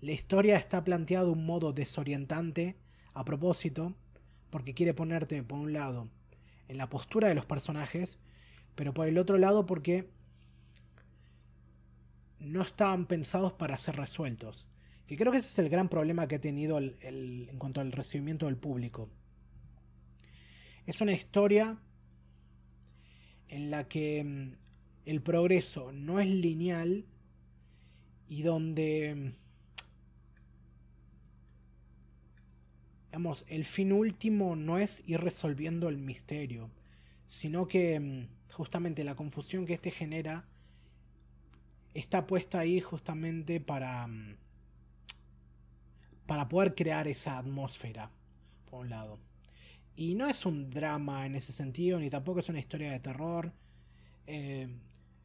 la 0.00 0.12
historia 0.12 0.56
está 0.56 0.84
planteada 0.84 1.24
de 1.24 1.32
un 1.32 1.44
modo 1.44 1.72
desorientante 1.72 2.76
a 3.14 3.24
propósito, 3.24 3.94
porque 4.50 4.74
quiere 4.74 4.94
ponerte, 4.94 5.42
por 5.42 5.58
un 5.58 5.72
lado, 5.72 6.08
en 6.68 6.78
la 6.78 6.88
postura 6.88 7.28
de 7.28 7.34
los 7.34 7.46
personajes, 7.46 8.18
pero 8.74 8.94
por 8.94 9.08
el 9.08 9.18
otro 9.18 9.38
lado 9.38 9.66
porque 9.66 10.08
no 12.38 12.62
estaban 12.62 13.06
pensados 13.06 13.52
para 13.52 13.76
ser 13.76 13.96
resueltos. 13.96 14.68
Que 15.06 15.16
creo 15.16 15.32
que 15.32 15.38
ese 15.38 15.48
es 15.48 15.58
el 15.58 15.68
gran 15.68 15.88
problema 15.88 16.28
que 16.28 16.36
ha 16.36 16.40
tenido 16.40 16.78
en 16.78 17.58
cuanto 17.58 17.80
al 17.80 17.92
recibimiento 17.92 18.46
del 18.46 18.56
público. 18.56 19.08
Es 20.86 21.00
una 21.00 21.12
historia 21.12 21.78
en 23.48 23.70
la 23.70 23.88
que 23.88 24.22
mm, 24.22 24.52
el 25.06 25.22
progreso 25.22 25.92
no 25.92 26.20
es 26.20 26.26
lineal 26.26 27.06
y 28.28 28.42
donde, 28.42 29.34
el 33.48 33.64
fin 33.64 33.92
último 33.92 34.56
no 34.56 34.78
es 34.78 35.02
ir 35.06 35.20
resolviendo 35.20 35.88
el 35.88 35.98
misterio, 35.98 36.70
sino 37.26 37.68
que 37.68 38.00
mm, 38.00 38.52
justamente 38.52 39.04
la 39.04 39.14
confusión 39.14 39.66
que 39.66 39.74
este 39.74 39.90
genera 39.90 40.46
está 41.94 42.26
puesta 42.26 42.60
ahí 42.60 42.80
justamente 42.80 43.60
para 43.60 44.06
mm, 44.06 44.36
para 46.28 46.46
poder 46.46 46.74
crear 46.74 47.08
esa 47.08 47.38
atmósfera, 47.38 48.10
por 48.70 48.80
un 48.80 48.90
lado. 48.90 49.18
Y 49.96 50.14
no 50.14 50.28
es 50.28 50.44
un 50.44 50.68
drama 50.68 51.24
en 51.24 51.34
ese 51.34 51.54
sentido, 51.54 51.98
ni 51.98 52.10
tampoco 52.10 52.40
es 52.40 52.50
una 52.50 52.58
historia 52.58 52.92
de 52.92 53.00
terror. 53.00 53.50
Eh, 54.26 54.68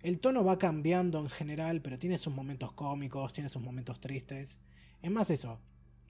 el 0.02 0.20
tono 0.22 0.45
va 0.45 0.57
cambiando 0.57 1.20
en 1.20 1.30
general, 1.30 1.82
pero 1.82 1.99
tiene 1.99 2.18
sus 2.18 2.34
momentos 2.34 2.72
cómicos, 2.72 3.34
tiene 3.34 3.49
sus 3.49 3.61
momentos 3.61 3.99
tristes. 3.99 4.61
Es 5.02 5.11
más 5.11 5.30
eso. 5.30 5.60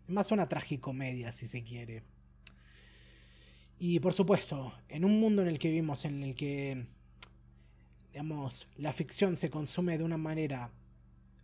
Es 0.03 0.09
más 0.09 0.31
una 0.31 0.49
tragicomedia, 0.49 1.31
si 1.31 1.47
se 1.47 1.63
quiere. 1.63 2.03
Y 3.79 3.99
por 3.99 4.13
supuesto, 4.13 4.73
en 4.89 5.05
un 5.05 5.19
mundo 5.19 5.41
en 5.41 5.47
el 5.47 5.59
que 5.59 5.69
vivimos, 5.69 6.05
en 6.05 6.23
el 6.23 6.35
que, 6.35 6.85
digamos, 8.11 8.67
la 8.77 8.93
ficción 8.93 9.37
se 9.37 9.49
consume 9.49 9.97
de 9.97 10.03
una 10.03 10.17
manera 10.17 10.71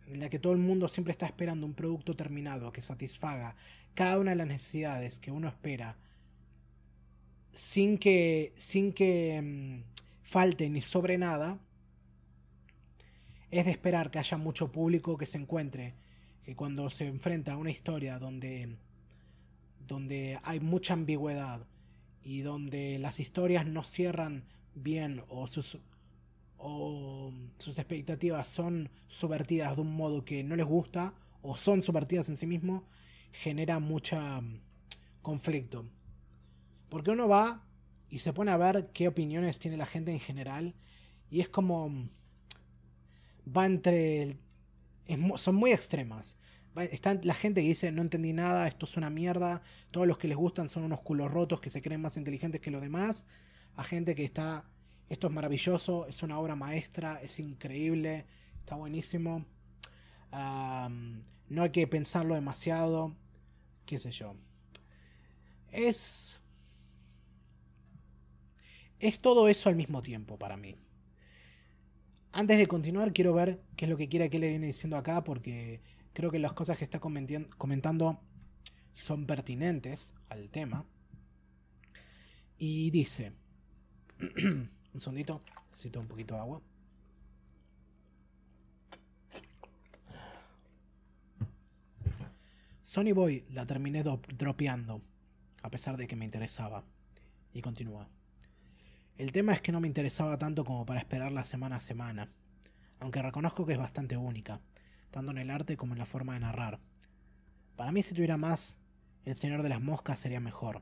en 0.06 0.20
la 0.20 0.28
que 0.28 0.38
todo 0.38 0.52
el 0.52 0.58
mundo 0.58 0.88
siempre 0.88 1.12
está 1.12 1.26
esperando 1.26 1.66
un 1.66 1.74
producto 1.74 2.14
terminado 2.14 2.72
que 2.72 2.80
satisfaga 2.80 3.56
cada 3.94 4.18
una 4.18 4.30
de 4.30 4.36
las 4.36 4.46
necesidades 4.46 5.18
que 5.18 5.30
uno 5.30 5.48
espera, 5.48 5.96
sin 7.52 7.98
que, 7.98 8.52
sin 8.56 8.92
que 8.92 9.40
mm, 9.42 9.82
falte 10.22 10.68
ni 10.70 10.82
sobre 10.82 11.18
nada, 11.18 11.58
es 13.50 13.64
de 13.64 13.70
esperar 13.70 14.10
que 14.10 14.18
haya 14.18 14.36
mucho 14.36 14.70
público 14.70 15.16
que 15.16 15.26
se 15.26 15.38
encuentre, 15.38 15.94
que 16.50 16.56
cuando 16.56 16.90
se 16.90 17.06
enfrenta 17.06 17.52
a 17.52 17.56
una 17.56 17.70
historia 17.70 18.18
donde, 18.18 18.76
donde 19.86 20.36
hay 20.42 20.58
mucha 20.58 20.94
ambigüedad 20.94 21.64
y 22.24 22.40
donde 22.40 22.98
las 22.98 23.20
historias 23.20 23.68
no 23.68 23.84
cierran 23.84 24.46
bien 24.74 25.22
o 25.28 25.46
sus, 25.46 25.78
o 26.58 27.32
sus 27.58 27.78
expectativas 27.78 28.48
son 28.48 28.90
subvertidas 29.06 29.76
de 29.76 29.82
un 29.82 29.94
modo 29.94 30.24
que 30.24 30.42
no 30.42 30.56
les 30.56 30.66
gusta 30.66 31.14
o 31.40 31.56
son 31.56 31.84
subvertidas 31.84 32.28
en 32.28 32.36
sí 32.36 32.48
mismo, 32.48 32.82
genera 33.30 33.78
mucha 33.78 34.40
mm, 34.40 34.60
conflicto. 35.22 35.86
Porque 36.88 37.12
uno 37.12 37.28
va 37.28 37.64
y 38.08 38.18
se 38.18 38.32
pone 38.32 38.50
a 38.50 38.56
ver 38.56 38.90
qué 38.92 39.06
opiniones 39.06 39.60
tiene 39.60 39.76
la 39.76 39.86
gente 39.86 40.10
en 40.10 40.18
general 40.18 40.74
y 41.30 41.42
es 41.42 41.48
como 41.48 41.90
mm, 41.90 42.10
va 43.56 43.66
entre... 43.66 44.36
son 45.36 45.54
muy 45.54 45.72
extremas. 45.72 46.36
Está 46.76 47.14
la 47.14 47.34
gente 47.34 47.62
que 47.62 47.68
dice 47.68 47.90
no 47.90 48.02
entendí 48.02 48.32
nada, 48.32 48.68
esto 48.68 48.86
es 48.86 48.96
una 48.96 49.10
mierda, 49.10 49.62
todos 49.90 50.06
los 50.06 50.18
que 50.18 50.28
les 50.28 50.36
gustan 50.36 50.68
son 50.68 50.84
unos 50.84 51.00
culos 51.00 51.30
rotos 51.30 51.60
que 51.60 51.68
se 51.68 51.82
creen 51.82 52.00
más 52.00 52.16
inteligentes 52.16 52.60
que 52.60 52.70
los 52.70 52.80
demás, 52.80 53.26
a 53.74 53.82
gente 53.82 54.14
que 54.14 54.24
está, 54.24 54.64
esto 55.08 55.26
es 55.26 55.32
maravilloso, 55.32 56.06
es 56.06 56.22
una 56.22 56.38
obra 56.38 56.54
maestra, 56.54 57.20
es 57.22 57.40
increíble, 57.40 58.24
está 58.60 58.76
buenísimo, 58.76 59.44
no 60.30 61.62
hay 61.62 61.70
que 61.70 61.86
pensarlo 61.88 62.34
demasiado, 62.36 63.16
qué 63.84 63.98
sé 63.98 64.12
yo. 64.12 64.36
Es... 65.72 66.38
Es 69.00 69.20
todo 69.20 69.48
eso 69.48 69.70
al 69.70 69.76
mismo 69.76 70.02
tiempo 70.02 70.38
para 70.38 70.56
mí. 70.58 70.76
Antes 72.32 72.58
de 72.58 72.66
continuar, 72.68 73.12
quiero 73.12 73.34
ver 73.34 73.60
qué 73.76 73.86
es 73.86 73.90
lo 73.90 73.96
que 73.96 74.08
quiere 74.08 74.30
que 74.30 74.38
le 74.38 74.48
viene 74.48 74.68
diciendo 74.68 74.96
acá, 74.96 75.24
porque 75.24 75.80
creo 76.12 76.30
que 76.30 76.38
las 76.38 76.52
cosas 76.52 76.78
que 76.78 76.84
está 76.84 77.00
comentando 77.00 78.20
son 78.94 79.26
pertinentes 79.26 80.12
al 80.28 80.48
tema. 80.48 80.86
Y 82.56 82.90
dice, 82.90 83.32
un 84.20 85.00
sondito, 85.00 85.42
necesito 85.70 85.98
un 85.98 86.06
poquito 86.06 86.34
de 86.34 86.40
agua. 86.40 86.62
Sony 92.82 93.12
Boy 93.12 93.44
la 93.50 93.66
terminé 93.66 94.02
dropeando, 94.02 95.00
a 95.62 95.70
pesar 95.70 95.96
de 95.96 96.06
que 96.06 96.16
me 96.16 96.24
interesaba. 96.24 96.84
Y 97.52 97.60
continúa. 97.60 98.08
El 99.20 99.32
tema 99.32 99.52
es 99.52 99.60
que 99.60 99.70
no 99.70 99.80
me 99.80 99.86
interesaba 99.86 100.38
tanto 100.38 100.64
como 100.64 100.86
para 100.86 100.98
esperarla 100.98 101.44
semana 101.44 101.76
a 101.76 101.80
semana, 101.80 102.30
aunque 103.00 103.20
reconozco 103.20 103.66
que 103.66 103.74
es 103.74 103.78
bastante 103.78 104.16
única, 104.16 104.62
tanto 105.10 105.30
en 105.30 105.36
el 105.36 105.50
arte 105.50 105.76
como 105.76 105.92
en 105.92 105.98
la 105.98 106.06
forma 106.06 106.32
de 106.32 106.40
narrar. 106.40 106.80
Para 107.76 107.92
mí 107.92 108.02
si 108.02 108.14
tuviera 108.14 108.38
más, 108.38 108.78
El 109.26 109.36
Señor 109.36 109.62
de 109.62 109.68
las 109.68 109.82
Moscas 109.82 110.20
sería 110.20 110.40
mejor, 110.40 110.80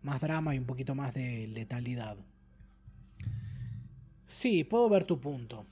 más 0.00 0.18
drama 0.22 0.54
y 0.54 0.58
un 0.58 0.64
poquito 0.64 0.94
más 0.94 1.12
de 1.12 1.46
letalidad. 1.46 2.16
Sí, 4.26 4.64
puedo 4.64 4.88
ver 4.88 5.04
tu 5.04 5.20
punto. 5.20 5.66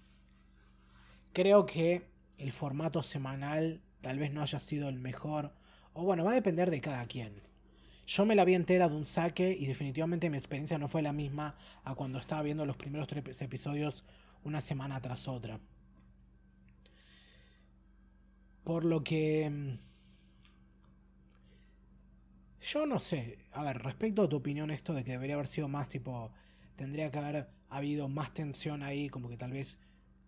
Creo 1.33 1.65
que 1.65 2.11
el 2.37 2.53
formato 2.53 3.03
semanal 3.03 3.81
tal 4.03 4.19
vez 4.19 4.35
no 4.35 4.43
haya 4.43 4.61
sido 4.61 4.91
el 4.91 4.99
mejor, 4.99 5.55
o 5.95 6.05
bueno, 6.05 6.25
va 6.25 6.33
a 6.33 6.35
depender 6.35 6.71
de 6.71 6.83
cada 6.83 7.07
quien. 7.07 7.41
Yo 8.15 8.27
me 8.27 8.35
la 8.35 8.45
vi 8.45 8.55
entera 8.55 8.91
de 8.91 8.95
un 8.95 9.07
saque 9.07 9.57
y 9.59 9.65
definitivamente 9.65 10.29
mi 10.29 10.37
experiencia 10.37 10.77
no 10.77 10.87
fue 10.87 11.01
la 11.01 11.15
misma 11.15 11.57
a 11.83 11.95
cuando 11.95 12.19
estaba 12.19 12.43
viendo 12.43 12.67
los 12.67 12.77
primeros 12.77 13.09
tres 13.09 13.41
episodios 13.41 14.05
una 14.45 14.61
semana 14.61 15.01
tras 15.01 15.29
otra. 15.29 15.59
Por 18.65 18.85
lo 18.85 19.03
que... 19.03 19.49
Mm, 19.49 19.79
yo 22.61 22.85
no 22.85 23.01
sé. 23.01 23.39
A 23.51 23.65
ver, 23.65 23.79
respecto 23.79 24.21
a 24.21 24.29
tu 24.29 24.37
opinión 24.37 24.71
esto 24.71 24.93
de 24.93 25.05
que 25.05 25.13
debería 25.13 25.37
haber 25.37 25.49
sido 25.49 25.69
más 25.69 25.89
tipo... 25.89 26.31
Tendría 26.77 27.11
que 27.11 27.19
haber 27.19 27.49
habido 27.71 28.11
más 28.11 28.35
tensión 28.35 28.83
ahí, 28.83 29.09
como 29.09 29.31
que 29.31 29.39
tal 29.39 29.53
vez 29.53 29.79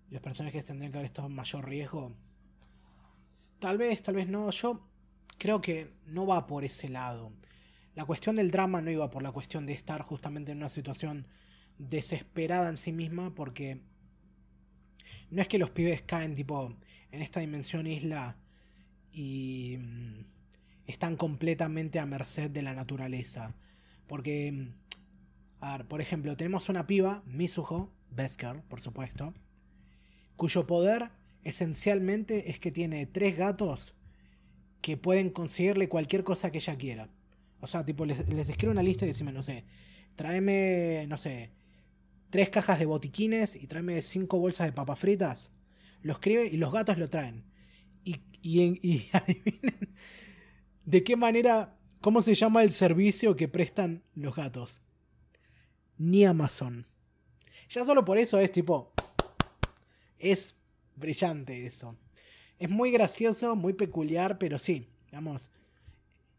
los 0.09 0.23
personajes 0.23 0.65
tendrían 0.65 0.91
que 0.91 0.97
haber 0.97 1.07
estado 1.07 1.29
en 1.29 1.35
mayor 1.35 1.69
riesgo. 1.69 2.15
Tal 3.59 3.77
vez, 3.77 4.03
tal 4.03 4.15
vez 4.15 4.27
no. 4.27 4.49
Yo 4.49 4.89
creo 5.37 5.61
que 5.61 5.93
no 6.07 6.27
va 6.27 6.47
por 6.47 6.65
ese 6.65 6.89
lado 6.89 7.31
la 7.95 8.05
cuestión 8.05 8.37
del 8.37 8.51
drama 8.51 8.81
no 8.81 8.91
iba 8.91 9.11
por 9.11 9.23
la 9.23 9.33
cuestión 9.33 9.67
de 9.67 9.73
estar 9.73 10.03
justamente 10.03 10.53
en 10.53 10.59
una 10.59 10.69
situación 10.69 11.27
desesperada 11.79 12.69
en 12.69 12.77
sí 12.77 12.93
misma, 12.93 13.35
porque 13.35 13.81
no 15.31 15.43
es 15.43 15.49
que 15.49 15.59
los 15.59 15.71
pibes 15.71 16.03
caen 16.03 16.35
tipo 16.35 16.77
en 17.11 17.23
esta 17.23 17.41
dimensión 17.41 17.87
isla 17.87 18.37
y 19.13 19.77
mm, 19.79 20.25
están 20.87 21.17
completamente 21.17 21.99
a 21.99 22.07
merced 22.07 22.51
de 22.51 22.63
la 22.63 22.75
naturaleza. 22.75 23.55
Porque, 24.07 24.69
a 25.61 25.79
ver, 25.79 25.87
por 25.87 26.01
ejemplo, 26.01 26.37
tenemos 26.37 26.69
una 26.69 26.87
piba, 26.87 27.23
Misuho, 27.27 27.93
Beskar, 28.11 28.63
por 28.65 28.81
supuesto, 28.81 29.35
cuyo 30.37 30.67
poder 30.67 31.11
esencialmente 31.43 32.51
es 32.51 32.59
que 32.59 32.73
tiene 32.73 33.07
tres 33.07 33.37
gatos 33.37 33.95
que 34.81 34.97
pueden 34.97 35.31
conseguirle 35.31 35.89
cualquier 35.89 36.25
cosa 36.25 36.51
que 36.51 36.59
ella 36.59 36.77
quiera. 36.77 37.09
O 37.65 37.67
sea, 37.67 37.85
tipo, 37.85 38.05
les, 38.05 38.29
les 38.29 38.49
escribe 38.49 38.73
una 38.73 38.83
lista 38.83 39.07
y 39.07 39.09
decime, 39.09 39.33
no 39.33 39.43
sé, 39.43 39.65
tráeme, 40.17 41.07
no 41.09 41.17
sé, 41.17 41.51
tres 42.29 42.51
cajas 42.51 42.79
de 42.79 42.85
botiquines 42.85 43.57
y 43.57 43.67
tráeme 43.67 44.03
cinco 44.03 44.39
bolsas 44.39 44.67
de 44.67 44.73
papas 44.73 44.99
fritas. 44.99 45.51
Lo 46.03 46.13
escribe 46.13 46.47
y 46.47 46.59
los 46.59 46.73
gatos 46.73 46.99
lo 46.99 47.09
traen. 47.09 47.45
Y, 48.05 48.21
y, 48.43 49.09
adivinen 49.13 49.95
de 50.85 51.03
qué 51.03 51.17
manera, 51.17 51.79
cómo 52.03 52.21
se 52.21 52.35
llama 52.35 52.63
el 52.63 52.73
servicio 52.73 53.35
que 53.35 53.49
prestan 53.49 54.03
los 54.15 54.37
gatos. 54.37 54.83
Ni 55.97 56.25
Amazon. 56.25 56.87
Ya 57.71 57.87
solo 57.87 58.05
por 58.05 58.19
eso 58.19 58.39
es 58.39 58.53
tipo... 58.53 58.93
Es 60.19 60.55
brillante 60.97 61.65
eso. 61.65 61.97
Es 62.59 62.69
muy 62.69 62.91
gracioso, 62.91 63.57
muy 63.57 63.73
peculiar, 63.73 64.39
pero 64.39 64.59
sí, 64.59 64.89
digamos, 65.07 65.51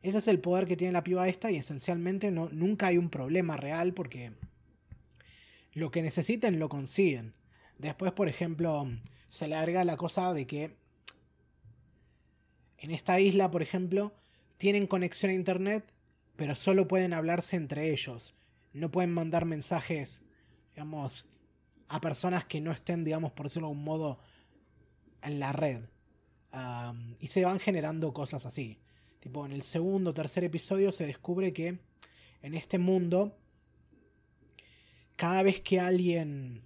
ese 0.09 0.19
es 0.19 0.27
el 0.27 0.39
poder 0.39 0.67
que 0.67 0.77
tiene 0.77 0.93
la 0.93 1.03
piba 1.03 1.27
esta 1.27 1.49
y 1.51 1.57
esencialmente 1.57 2.29
no, 2.29 2.49
nunca 2.49 2.87
hay 2.87 2.97
un 2.97 3.09
problema 3.09 3.57
real 3.57 3.93
porque 3.93 4.33
lo 5.73 5.91
que 5.91 6.01
necesiten 6.01 6.59
lo 6.59 6.69
consiguen. 6.69 7.33
Después, 7.77 8.11
por 8.11 8.29
ejemplo, 8.29 8.87
se 9.27 9.47
le 9.47 9.55
agrega 9.55 9.83
la 9.83 9.97
cosa 9.97 10.33
de 10.33 10.45
que 10.47 10.77
en 12.77 12.91
esta 12.91 13.19
isla, 13.19 13.49
por 13.49 13.61
ejemplo, 13.61 14.13
tienen 14.57 14.87
conexión 14.87 15.31
a 15.31 15.35
internet, 15.35 15.91
pero 16.35 16.55
solo 16.55 16.87
pueden 16.87 17.13
hablarse 17.13 17.55
entre 17.55 17.91
ellos. 17.91 18.35
No 18.73 18.91
pueden 18.91 19.11
mandar 19.11 19.45
mensajes, 19.45 20.21
digamos, 20.73 21.25
a 21.87 21.99
personas 21.99 22.45
que 22.45 22.61
no 22.61 22.71
estén, 22.71 23.03
digamos, 23.03 23.31
por 23.31 23.47
decirlo 23.47 23.67
de 23.67 23.71
algún 23.71 23.83
modo, 23.83 24.19
en 25.21 25.39
la 25.39 25.51
red. 25.51 25.81
y 27.19 27.27
se 27.27 27.43
van 27.43 27.59
generando 27.59 28.13
cosas 28.13 28.45
así. 28.45 28.79
Tipo, 29.25 29.43
en 29.43 29.53
el 29.53 29.63
segundo 29.63 30.11
o 30.11 30.13
tercer 30.13 30.43
episodio 30.43 30.91
se 30.91 31.07
descubre 31.07 31.51
que 31.51 31.79
en 32.43 32.53
este 32.53 32.77
mundo, 32.77 33.35
cada 35.15 35.41
vez 35.41 35.61
que 35.61 35.79
alguien 35.79 36.61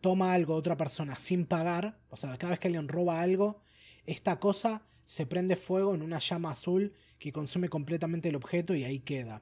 toma 0.00 0.34
algo 0.34 0.54
de 0.54 0.58
otra 0.58 0.76
persona 0.76 1.14
sin 1.14 1.46
pagar, 1.46 1.96
o 2.10 2.16
sea, 2.16 2.36
cada 2.38 2.50
vez 2.50 2.58
que 2.58 2.66
alguien 2.66 2.88
roba 2.88 3.22
algo, 3.22 3.62
esta 4.04 4.40
cosa 4.40 4.82
se 5.04 5.26
prende 5.26 5.54
fuego 5.54 5.94
en 5.94 6.02
una 6.02 6.18
llama 6.18 6.50
azul 6.50 6.92
que 7.20 7.30
consume 7.30 7.68
completamente 7.68 8.30
el 8.30 8.34
objeto 8.34 8.74
y 8.74 8.82
ahí 8.82 8.98
queda. 8.98 9.40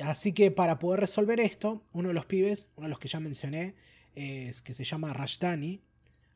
Así 0.00 0.32
que 0.32 0.52
para 0.52 0.78
poder 0.78 1.00
resolver 1.00 1.40
esto, 1.40 1.82
uno 1.92 2.06
de 2.06 2.14
los 2.14 2.26
pibes, 2.26 2.68
uno 2.76 2.84
de 2.86 2.90
los 2.90 3.00
que 3.00 3.08
ya 3.08 3.18
mencioné, 3.18 3.74
es 4.14 4.62
que 4.62 4.74
se 4.74 4.84
llama 4.84 5.12
Rashdani, 5.12 5.82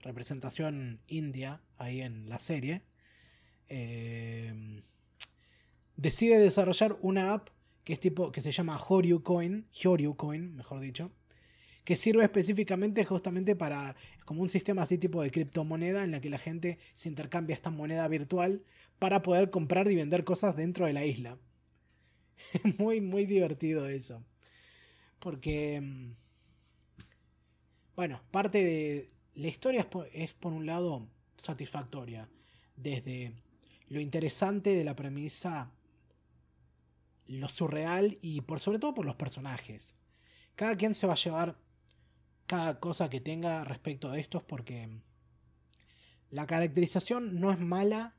representación 0.00 1.00
india 1.06 1.62
ahí 1.78 2.00
en 2.00 2.28
la 2.28 2.40
serie, 2.40 2.82
eh, 3.74 4.82
decide 5.96 6.38
desarrollar 6.38 6.98
una 7.00 7.32
app 7.32 7.48
que 7.84 7.94
es 7.94 8.00
tipo 8.00 8.30
que 8.30 8.42
se 8.42 8.52
llama 8.52 8.78
Horyu 8.78 9.22
Coin, 9.22 9.66
Coin, 10.16 10.54
mejor 10.54 10.80
dicho, 10.80 11.10
que 11.84 11.96
sirve 11.96 12.22
específicamente 12.22 13.02
justamente 13.04 13.56
para 13.56 13.96
como 14.26 14.42
un 14.42 14.48
sistema 14.50 14.82
así 14.82 14.98
tipo 14.98 15.22
de 15.22 15.30
criptomoneda 15.30 16.04
en 16.04 16.10
la 16.10 16.20
que 16.20 16.28
la 16.28 16.38
gente 16.38 16.78
se 16.92 17.08
intercambia 17.08 17.54
esta 17.54 17.70
moneda 17.70 18.06
virtual 18.08 18.62
para 18.98 19.22
poder 19.22 19.48
comprar 19.48 19.90
y 19.90 19.96
vender 19.96 20.22
cosas 20.22 20.54
dentro 20.54 20.84
de 20.84 20.92
la 20.92 21.06
isla. 21.06 21.38
muy 22.78 23.00
muy 23.00 23.24
divertido 23.24 23.88
eso. 23.88 24.22
Porque 25.18 25.80
mm, 25.80 26.12
bueno, 27.96 28.20
parte 28.30 28.62
de 28.62 29.08
la 29.34 29.48
historia 29.48 29.88
es 30.12 30.34
por, 30.34 30.52
un 30.52 30.66
lado 30.66 31.08
satisfactoria, 31.36 32.28
desde 32.76 33.32
lo 33.92 34.00
interesante 34.00 34.74
de 34.74 34.84
la 34.84 34.96
premisa, 34.96 35.70
lo 37.26 37.46
surreal 37.48 38.16
y 38.22 38.40
por 38.40 38.58
sobre 38.58 38.78
todo 38.78 38.94
por 38.94 39.04
los 39.04 39.16
personajes. 39.16 39.94
Cada 40.56 40.76
quien 40.76 40.94
se 40.94 41.06
va 41.06 41.12
a 41.12 41.16
llevar 41.16 41.58
cada 42.46 42.80
cosa 42.80 43.10
que 43.10 43.20
tenga 43.20 43.64
respecto 43.64 44.10
a 44.10 44.18
estos 44.18 44.42
porque 44.42 44.88
la 46.30 46.46
caracterización 46.46 47.38
no 47.38 47.52
es 47.52 47.58
mala, 47.58 48.14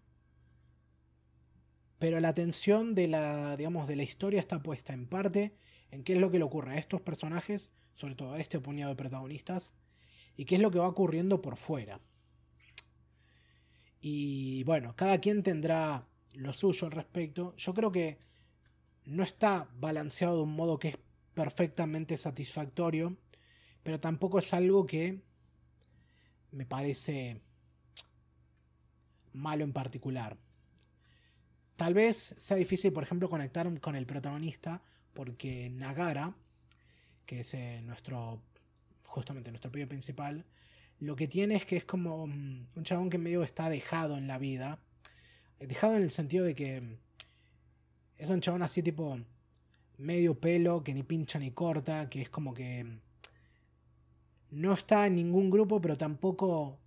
pero 1.97 2.19
la 2.19 2.29
atención 2.29 2.93
de 2.93 3.07
la, 3.07 3.57
digamos, 3.57 3.87
de 3.87 3.95
la 3.95 4.03
historia 4.03 4.41
está 4.41 4.61
puesta 4.61 4.93
en 4.93 5.07
parte 5.07 5.55
en 5.89 6.03
qué 6.03 6.13
es 6.13 6.19
lo 6.19 6.29
que 6.29 6.37
le 6.37 6.43
ocurre 6.43 6.73
a 6.73 6.77
estos 6.77 7.01
personajes, 7.01 7.71
sobre 7.95 8.13
todo 8.13 8.33
a 8.33 8.39
este 8.39 8.59
puñado 8.59 8.91
de 8.91 8.95
protagonistas, 8.95 9.73
y 10.37 10.45
qué 10.45 10.55
es 10.55 10.61
lo 10.61 10.69
que 10.69 10.77
va 10.77 10.87
ocurriendo 10.87 11.41
por 11.41 11.57
fuera. 11.57 11.99
Y 14.05 14.65
bueno, 14.65 14.97
cada 14.97 15.19
quien 15.19 15.43
tendrá 15.43 16.05
lo 16.33 16.53
suyo 16.53 16.87
al 16.87 16.91
respecto. 16.91 17.55
Yo 17.55 17.73
creo 17.73 17.89
que 17.89 18.19
no 19.05 19.23
está 19.23 19.69
balanceado 19.79 20.35
de 20.35 20.43
un 20.43 20.53
modo 20.53 20.77
que 20.77 20.89
es 20.89 20.97
perfectamente 21.33 22.17
satisfactorio, 22.17 23.15
pero 23.81 24.01
tampoco 24.01 24.39
es 24.39 24.53
algo 24.53 24.85
que 24.85 25.21
me 26.51 26.65
parece 26.65 27.39
malo 29.31 29.63
en 29.63 29.71
particular. 29.71 30.37
Tal 31.77 31.93
vez 31.93 32.35
sea 32.37 32.57
difícil, 32.57 32.91
por 32.91 33.03
ejemplo, 33.03 33.29
conectar 33.29 33.79
con 33.79 33.95
el 33.95 34.05
protagonista, 34.05 34.81
porque 35.13 35.69
Nagara, 35.69 36.35
que 37.25 37.39
es 37.39 37.53
eh, 37.53 37.79
nuestro 37.81 38.41
justamente 39.05 39.49
nuestro 39.49 39.71
pibe 39.71 39.87
principal, 39.87 40.43
lo 41.03 41.17
que 41.17 41.27
tiene 41.27 41.55
es 41.55 41.65
que 41.65 41.75
es 41.75 41.83
como 41.83 42.27
mm, 42.27 42.67
un 42.75 42.83
chabón 42.83 43.09
que 43.09 43.17
medio 43.17 43.43
está 43.43 43.69
dejado 43.69 44.17
en 44.17 44.27
la 44.27 44.37
vida. 44.37 44.79
Eh, 45.59 45.67
dejado 45.67 45.97
en 45.97 46.03
el 46.03 46.11
sentido 46.11 46.45
de 46.45 46.55
que 46.55 46.79
mm, 46.81 46.97
es 48.17 48.29
un 48.29 48.39
chabón 48.39 48.63
así 48.63 48.81
tipo 48.81 49.19
medio 49.97 50.39
pelo, 50.39 50.83
que 50.83 50.93
ni 50.93 51.03
pincha 51.03 51.39
ni 51.39 51.51
corta, 51.51 52.09
que 52.09 52.21
es 52.21 52.29
como 52.29 52.53
que 52.53 52.85
mm, 52.85 52.99
no 54.51 54.73
está 54.73 55.07
en 55.07 55.15
ningún 55.15 55.49
grupo, 55.49 55.81
pero 55.81 55.97
tampoco 55.97 56.79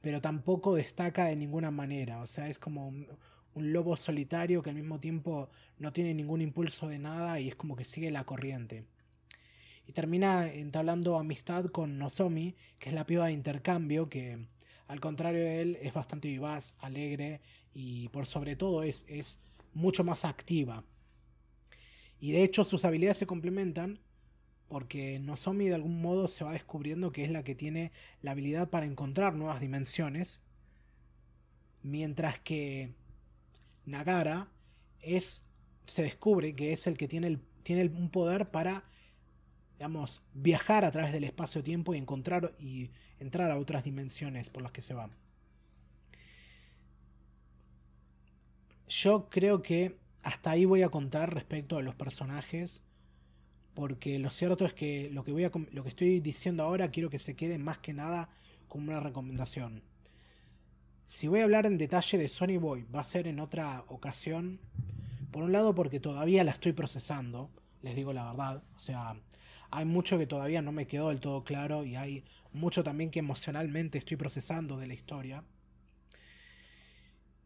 pero 0.00 0.20
tampoco 0.20 0.74
destaca 0.74 1.26
de 1.26 1.36
ninguna 1.36 1.70
manera, 1.70 2.22
o 2.22 2.26
sea, 2.26 2.48
es 2.48 2.58
como 2.58 2.88
un, 2.88 3.06
un 3.54 3.72
lobo 3.72 3.96
solitario 3.96 4.62
que 4.62 4.70
al 4.70 4.76
mismo 4.76 4.98
tiempo 4.98 5.50
no 5.78 5.92
tiene 5.92 6.14
ningún 6.14 6.40
impulso 6.40 6.88
de 6.88 6.98
nada 6.98 7.38
y 7.38 7.48
es 7.48 7.54
como 7.54 7.76
que 7.76 7.84
sigue 7.84 8.10
la 8.10 8.24
corriente 8.24 8.86
y 9.86 9.92
termina 9.92 10.46
entablando 10.52 11.18
amistad 11.18 11.66
con 11.66 11.98
Nozomi, 11.98 12.54
que 12.78 12.90
es 12.90 12.94
la 12.94 13.06
piba 13.06 13.26
de 13.26 13.32
intercambio, 13.32 14.08
que 14.08 14.46
al 14.86 15.00
contrario 15.00 15.40
de 15.40 15.60
él 15.60 15.78
es 15.82 15.92
bastante 15.92 16.28
vivaz, 16.28 16.74
alegre 16.78 17.40
y 17.74 18.08
por 18.08 18.26
sobre 18.26 18.56
todo 18.56 18.82
es, 18.82 19.04
es 19.08 19.40
mucho 19.74 20.04
más 20.04 20.24
activa. 20.24 20.84
Y 22.20 22.32
de 22.32 22.42
hecho 22.42 22.64
sus 22.64 22.84
habilidades 22.84 23.18
se 23.18 23.26
complementan 23.26 24.00
porque 24.68 25.18
Nozomi 25.18 25.66
de 25.68 25.74
algún 25.74 26.00
modo 26.00 26.28
se 26.28 26.44
va 26.44 26.52
descubriendo 26.52 27.10
que 27.10 27.24
es 27.24 27.30
la 27.30 27.42
que 27.42 27.56
tiene 27.56 27.90
la 28.22 28.30
habilidad 28.32 28.70
para 28.70 28.86
encontrar 28.86 29.34
nuevas 29.34 29.60
dimensiones, 29.60 30.40
mientras 31.82 32.38
que 32.38 32.94
Nagara 33.84 34.48
es 35.02 35.44
se 35.86 36.02
descubre 36.02 36.54
que 36.54 36.72
es 36.72 36.86
el 36.86 36.96
que 36.96 37.08
tiene, 37.08 37.26
el, 37.26 37.40
tiene 37.64 37.86
un 37.86 38.10
poder 38.10 38.50
para 38.50 38.84
digamos, 39.80 40.20
viajar 40.34 40.84
a 40.84 40.90
través 40.90 41.10
del 41.10 41.24
espacio-tiempo 41.24 41.94
y 41.94 41.96
encontrar 41.96 42.52
y 42.58 42.90
entrar 43.18 43.50
a 43.50 43.56
otras 43.56 43.82
dimensiones 43.82 44.50
por 44.50 44.62
las 44.62 44.72
que 44.72 44.82
se 44.82 44.92
va. 44.92 45.08
Yo 48.88 49.30
creo 49.30 49.62
que 49.62 49.96
hasta 50.22 50.50
ahí 50.50 50.66
voy 50.66 50.82
a 50.82 50.90
contar 50.90 51.32
respecto 51.32 51.78
a 51.78 51.82
los 51.82 51.94
personajes, 51.94 52.82
porque 53.72 54.18
lo 54.18 54.28
cierto 54.28 54.66
es 54.66 54.74
que 54.74 55.08
lo 55.14 55.24
que, 55.24 55.32
voy 55.32 55.44
a, 55.44 55.50
lo 55.72 55.82
que 55.82 55.88
estoy 55.88 56.20
diciendo 56.20 56.62
ahora 56.62 56.90
quiero 56.90 57.08
que 57.08 57.18
se 57.18 57.34
quede 57.34 57.56
más 57.56 57.78
que 57.78 57.94
nada 57.94 58.28
como 58.68 58.90
una 58.90 59.00
recomendación. 59.00 59.82
Si 61.08 61.26
voy 61.26 61.40
a 61.40 61.44
hablar 61.44 61.64
en 61.64 61.78
detalle 61.78 62.18
de 62.18 62.28
Sony 62.28 62.58
Boy, 62.60 62.84
va 62.94 63.00
a 63.00 63.04
ser 63.04 63.26
en 63.26 63.40
otra 63.40 63.86
ocasión. 63.88 64.60
Por 65.30 65.42
un 65.42 65.52
lado 65.52 65.74
porque 65.74 66.00
todavía 66.00 66.44
la 66.44 66.50
estoy 66.50 66.74
procesando, 66.74 67.48
les 67.80 67.96
digo 67.96 68.12
la 68.12 68.26
verdad. 68.26 68.62
O 68.76 68.78
sea, 68.78 69.16
hay 69.70 69.84
mucho 69.84 70.18
que 70.18 70.26
todavía 70.26 70.62
no 70.62 70.72
me 70.72 70.86
quedó 70.86 71.08
del 71.08 71.20
todo 71.20 71.44
claro 71.44 71.84
y 71.84 71.96
hay 71.96 72.24
mucho 72.52 72.82
también 72.82 73.10
que 73.10 73.20
emocionalmente 73.20 73.98
estoy 73.98 74.16
procesando 74.16 74.76
de 74.76 74.86
la 74.86 74.94
historia. 74.94 75.44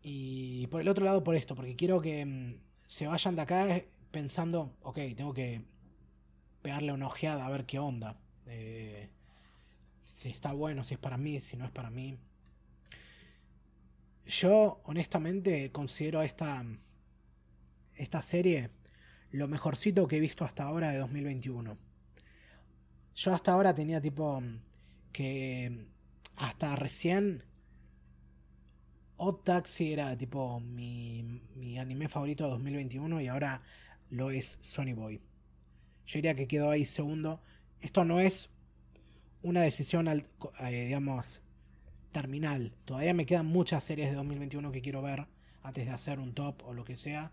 Y 0.03 0.67
por 0.69 0.81
el 0.81 0.89
otro 0.89 1.05
lado, 1.05 1.25
por 1.25 1.35
esto, 1.35 1.55
porque 1.55 1.77
quiero 1.77 2.01
que 2.01 2.25
mm, 2.25 2.55
se 2.87 3.07
vayan 3.07 3.37
de 3.37 3.43
acá 3.43 3.83
pensando, 4.11 4.77
ok, 4.83 4.99
tengo 5.17 5.33
que 5.35 5.63
pegarle 6.63 6.93
una 6.93 7.07
ojeada 7.07 7.47
a 7.47 7.51
ver 7.51 7.67
qué 7.67 7.79
onda. 7.79 8.17
Eh, 8.47 9.09
si 10.05 10.29
está 10.31 10.53
bueno, 10.53 10.85
si 10.85 10.95
es 10.95 11.01
para 11.01 11.17
mí, 11.17 11.41
si 11.41 11.57
no 11.57 11.65
es 11.65 11.71
para 11.71 11.91
mí. 11.91 12.19
Yo, 14.27 14.81
honestamente, 14.85 15.71
considero 15.73 16.23
esta, 16.23 16.65
esta 17.95 18.23
serie 18.23 18.71
lo 19.31 19.49
mejorcito 19.49 20.07
que 20.07 20.17
he 20.17 20.21
visto 20.21 20.45
hasta 20.45 20.65
ahora 20.65 20.91
de 20.91 20.99
2021. 20.99 21.77
Yo 23.15 23.33
hasta 23.33 23.53
ahora 23.53 23.75
tenía 23.75 24.01
tipo 24.01 24.43
que 25.13 25.87
hasta 26.37 26.75
recién 26.75 27.45
Odd 29.17 29.37
Taxi 29.45 29.93
era 29.93 30.17
tipo 30.19 30.59
mi, 30.59 31.41
mi 31.55 31.79
anime 31.79 32.09
favorito 32.09 32.45
de 32.45 32.51
2021 32.51 33.21
y 33.21 33.29
ahora 33.29 33.63
lo 34.11 34.31
es 34.31 34.59
Sony 34.61 34.95
Boy. 34.95 35.21
Yo 36.07 36.19
diría 36.19 36.35
que 36.35 36.49
quedó 36.49 36.71
ahí 36.71 36.85
segundo. 36.85 37.41
Esto 37.81 38.05
no 38.05 38.19
es 38.21 38.51
una 39.43 39.63
decisión, 39.63 40.09
eh, 40.09 40.85
digamos, 40.87 41.41
terminal. 42.11 42.75
Todavía 42.85 43.15
me 43.15 43.27
quedan 43.27 43.47
muchas 43.47 43.85
series 43.85 44.11
de 44.11 44.17
2021 44.17 44.73
que 44.73 44.83
quiero 44.83 45.03
ver 45.03 45.27
antes 45.63 45.87
de 45.87 45.93
hacer 45.93 46.19
un 46.19 46.35
top 46.35 46.63
o 46.65 46.75
lo 46.75 46.85
que 46.85 46.97
sea. 46.97 47.33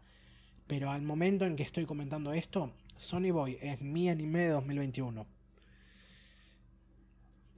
Pero 0.67 0.91
al 0.91 1.01
momento 1.01 1.45
en 1.45 1.55
que 1.55 1.63
estoy 1.63 1.85
comentando 1.85 2.33
esto, 2.33 2.73
Sony 2.95 3.31
Boy 3.31 3.57
es 3.61 3.81
mi 3.81 4.09
anime 4.09 4.41
de 4.41 4.49
2021. 4.49 5.40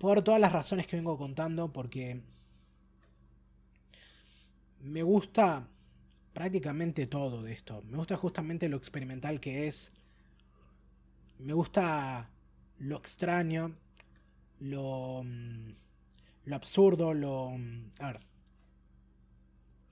Por 0.04 0.22
todas 0.22 0.42
las 0.42 0.52
razones 0.52 0.86
que 0.86 0.98
vengo 0.98 1.18
contando, 1.18 1.72
porque 1.72 2.22
me 4.82 5.02
gusta 5.02 5.66
prácticamente 6.34 7.08
todo 7.08 7.42
de 7.42 7.54
esto. 7.54 7.82
Me 7.84 7.96
gusta 7.96 8.18
justamente 8.18 8.68
lo 8.68 8.76
experimental 8.76 9.40
que 9.40 9.66
es. 9.70 9.94
Me 11.40 11.54
gusta 11.54 12.30
lo 12.80 12.98
extraño, 12.98 13.78
lo, 14.60 15.24
mm, 15.24 15.72
lo 16.48 16.56
absurdo, 16.58 17.14
lo... 17.14 17.52
Mm, 17.52 17.92
a 18.00 18.08
ver. 18.08 18.20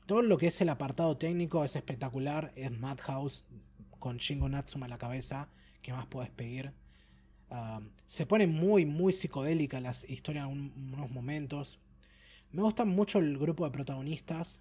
Todo 0.08 0.24
lo 0.24 0.38
que 0.38 0.48
es 0.48 0.60
el 0.60 0.68
apartado 0.68 1.16
técnico 1.16 1.64
es 1.64 1.78
espectacular. 1.78 2.52
Es 2.58 2.70
Madhouse 2.70 3.46
con 3.98 4.18
Shingo 4.18 4.50
Natsuma 4.50 4.88
a 4.88 4.90
la 4.90 4.98
cabeza. 4.98 5.48
¿Qué 5.82 5.94
más 5.94 6.06
puedes 6.08 6.32
pedir? 6.32 6.81
Se 8.06 8.26
pone 8.26 8.48
muy, 8.48 8.86
muy 8.86 9.14
psicodélica 9.14 9.80
la 9.80 9.94
historia 10.08 10.44
en 10.44 10.72
unos 10.94 11.12
momentos. 11.12 11.80
Me 12.52 12.62
gusta 12.62 12.86
mucho 12.86 13.20
el 13.20 13.38
grupo 13.38 13.66
de 13.66 13.72
protagonistas. 13.72 14.60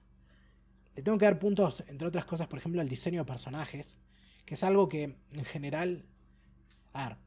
Le 0.97 1.03
tengo 1.03 1.19
que 1.19 1.25
dar 1.25 1.39
puntos, 1.39 1.85
entre 1.87 2.09
otras 2.09 2.25
cosas, 2.25 2.47
por 2.47 2.59
ejemplo, 2.59 2.83
el 2.83 2.89
diseño 2.89 3.21
de 3.21 3.25
personajes, 3.25 3.99
que 4.45 4.55
es 4.55 4.65
algo 4.65 4.89
que 4.89 5.17
en 5.33 5.45
general... 5.45 6.05
A 6.93 7.09
ver, 7.09 7.19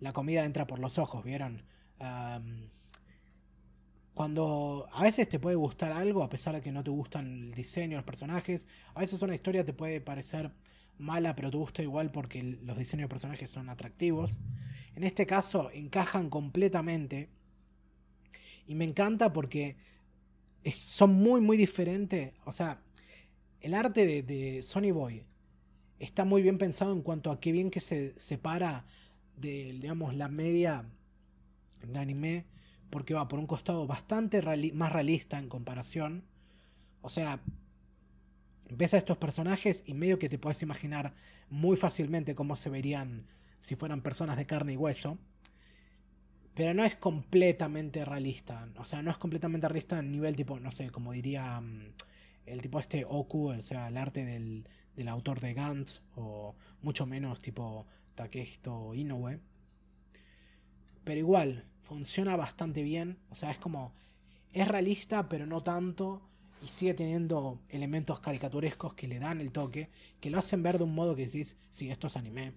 la 0.00 0.12
comida 0.12 0.44
entra 0.44 0.66
por 0.66 0.78
los 0.78 0.98
ojos, 0.98 1.24
¿vieron? 1.24 1.62
cuando 4.16 4.88
a 4.92 5.02
veces 5.02 5.28
te 5.28 5.38
puede 5.38 5.56
gustar 5.56 5.92
algo, 5.92 6.22
a 6.22 6.28
pesar 6.30 6.54
de 6.54 6.62
que 6.62 6.72
no 6.72 6.82
te 6.82 6.90
gustan 6.90 7.26
el 7.26 7.54
diseño, 7.54 7.98
los 7.98 8.06
personajes, 8.06 8.66
a 8.94 9.00
veces 9.00 9.20
una 9.20 9.34
historia 9.34 9.62
te 9.62 9.74
puede 9.74 10.00
parecer 10.00 10.50
mala, 10.98 11.34
pero 11.36 11.50
te 11.50 11.56
gusta 11.56 11.82
igual 11.82 12.10
porque 12.10 12.42
los 12.42 12.78
diseños 12.78 13.04
de 13.04 13.08
personajes 13.08 13.50
son 13.50 13.68
atractivos. 13.68 14.38
En 14.94 15.04
este 15.04 15.26
caso 15.26 15.70
encajan 15.72 16.30
completamente. 16.30 17.28
Y 18.66 18.74
me 18.74 18.84
encanta 18.84 19.32
porque 19.32 19.76
son 20.72 21.14
muy, 21.14 21.40
muy 21.40 21.56
diferentes. 21.56 22.32
O 22.44 22.52
sea, 22.52 22.82
el 23.60 23.74
arte 23.74 24.22
de, 24.22 24.62
Sony 24.62 24.92
Boy 24.92 25.24
está 25.98 26.24
muy 26.24 26.42
bien 26.42 26.58
pensado 26.58 26.92
en 26.92 27.02
cuanto 27.02 27.30
a 27.30 27.40
qué 27.40 27.52
bien 27.52 27.70
que 27.70 27.80
se 27.80 28.18
separa 28.18 28.86
de, 29.36 29.76
digamos, 29.80 30.14
la 30.14 30.28
media 30.28 30.84
de 31.82 31.98
anime. 31.98 32.46
Porque 32.90 33.14
va 33.14 33.28
por 33.28 33.38
un 33.38 33.46
costado 33.46 33.86
bastante 33.86 34.40
más 34.72 34.92
realista 34.92 35.38
en 35.38 35.48
comparación. 35.48 36.24
O 37.02 37.08
sea, 37.08 37.40
ves 38.70 38.94
a 38.94 38.98
estos 38.98 39.18
personajes 39.18 39.82
y 39.86 39.94
medio 39.94 40.18
que 40.18 40.28
te 40.28 40.38
puedes 40.38 40.62
imaginar 40.62 41.14
muy 41.48 41.76
fácilmente 41.76 42.34
cómo 42.34 42.56
se 42.56 42.70
verían 42.70 43.26
si 43.60 43.76
fueran 43.76 44.02
personas 44.02 44.36
de 44.36 44.46
carne 44.46 44.74
y 44.74 44.76
hueso. 44.76 45.18
Pero 46.54 46.72
no 46.72 46.84
es 46.84 46.96
completamente 46.96 48.04
realista. 48.04 48.68
O 48.78 48.84
sea, 48.86 49.02
no 49.02 49.10
es 49.10 49.18
completamente 49.18 49.68
realista 49.68 49.98
a 49.98 50.02
nivel 50.02 50.36
tipo, 50.36 50.58
no 50.58 50.70
sé, 50.70 50.90
como 50.90 51.12
diría 51.12 51.60
mm, 51.60 51.92
el 52.46 52.62
tipo 52.62 52.80
este 52.80 53.04
Oku, 53.06 53.50
o 53.50 53.62
sea, 53.62 53.88
el 53.88 53.96
arte 53.96 54.24
del, 54.24 54.66
del 54.94 55.08
autor 55.08 55.40
de 55.40 55.52
Gantz, 55.52 56.00
o 56.14 56.54
mucho 56.80 57.04
menos 57.06 57.40
tipo 57.40 57.86
Takesto 58.14 58.94
Inoue. 58.94 59.40
Pero 61.04 61.20
igual, 61.20 61.66
funciona 61.82 62.36
bastante 62.36 62.82
bien. 62.82 63.18
O 63.30 63.34
sea, 63.34 63.50
es 63.50 63.58
como. 63.58 63.94
Es 64.52 64.66
realista, 64.66 65.28
pero 65.28 65.46
no 65.46 65.62
tanto 65.62 66.22
y 66.62 66.68
sigue 66.68 66.94
teniendo 66.94 67.60
elementos 67.68 68.20
caricaturescos 68.20 68.94
que 68.94 69.08
le 69.08 69.18
dan 69.18 69.40
el 69.40 69.52
toque, 69.52 69.90
que 70.20 70.30
lo 70.30 70.38
hacen 70.38 70.62
ver 70.62 70.78
de 70.78 70.84
un 70.84 70.94
modo 70.94 71.14
que 71.14 71.26
decís, 71.26 71.56
sí, 71.70 71.90
esto 71.90 72.06
es 72.06 72.16
anime. 72.16 72.54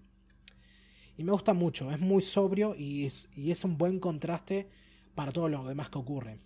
Y 1.17 1.23
me 1.23 1.31
gusta 1.34 1.53
mucho, 1.53 1.91
es 1.91 1.99
muy 1.99 2.21
sobrio 2.21 2.76
y 2.76 3.05
es, 3.05 3.27
y 3.35 3.51
es 3.51 3.63
un 3.65 3.77
buen 3.77 3.99
contraste 3.99 4.69
para 5.15 5.31
todo 5.31 5.49
lo 5.49 5.67
demás 5.67 5.89
que 5.89 5.97
ocurre. 5.97 6.39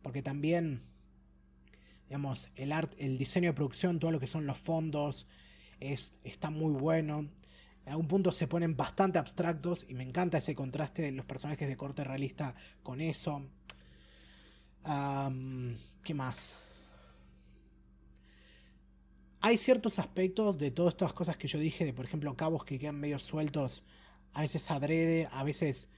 Porque 0.00 0.22
también, 0.22 0.82
digamos, 2.08 2.48
el, 2.54 2.70
art, 2.70 2.92
el 2.98 3.18
diseño 3.18 3.50
de 3.50 3.54
producción, 3.54 3.98
todo 3.98 4.12
lo 4.12 4.20
que 4.20 4.28
son 4.28 4.46
los 4.46 4.58
fondos, 4.58 5.26
es, 5.80 6.14
está 6.22 6.50
muy 6.50 6.72
bueno. 6.72 7.28
En 7.84 7.90
algún 7.90 8.06
punto 8.06 8.30
se 8.30 8.46
ponen 8.46 8.76
bastante 8.76 9.18
abstractos 9.18 9.84
y 9.88 9.94
me 9.94 10.04
encanta 10.04 10.38
ese 10.38 10.54
contraste 10.54 11.02
de 11.02 11.10
los 11.10 11.26
personajes 11.26 11.68
de 11.68 11.76
corte 11.76 12.04
realista 12.04 12.54
con 12.84 13.00
eso. 13.00 13.42
¿Qué 14.84 16.14
más? 16.14 16.54
Hay 19.42 19.56
ciertos 19.56 19.98
aspectos 19.98 20.56
de 20.58 20.70
todas 20.70 20.94
estas 20.94 21.12
cosas 21.12 21.36
que 21.36 21.48
yo 21.48 21.58
dije, 21.58 21.84
de 21.84 21.92
por 21.92 22.04
ejemplo 22.04 22.34
cabos 22.36 22.64
que 22.64 22.78
quedan 22.78 23.00
medio 23.00 23.18
sueltos, 23.18 23.82
a 24.32 24.40
veces 24.40 24.70
adrede, 24.70 25.28
a 25.32 25.42
veces 25.42 25.88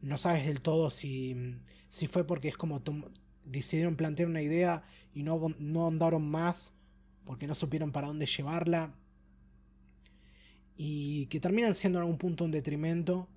no 0.00 0.18
sabes 0.18 0.44
del 0.44 0.60
todo 0.60 0.90
si, 0.90 1.56
si 1.88 2.08
fue 2.08 2.26
porque 2.26 2.48
es 2.48 2.56
como 2.56 2.82
decidieron 3.44 3.94
plantear 3.94 4.28
una 4.28 4.42
idea 4.42 4.82
y 5.14 5.22
no, 5.22 5.40
no 5.58 5.86
andaron 5.86 6.28
más 6.28 6.72
porque 7.24 7.46
no 7.46 7.54
supieron 7.54 7.92
para 7.92 8.08
dónde 8.08 8.26
llevarla 8.26 8.92
y 10.76 11.26
que 11.26 11.38
terminan 11.38 11.76
siendo 11.76 12.00
en 12.00 12.02
algún 12.02 12.18
punto 12.18 12.44
un 12.44 12.50
detrimento, 12.50 13.28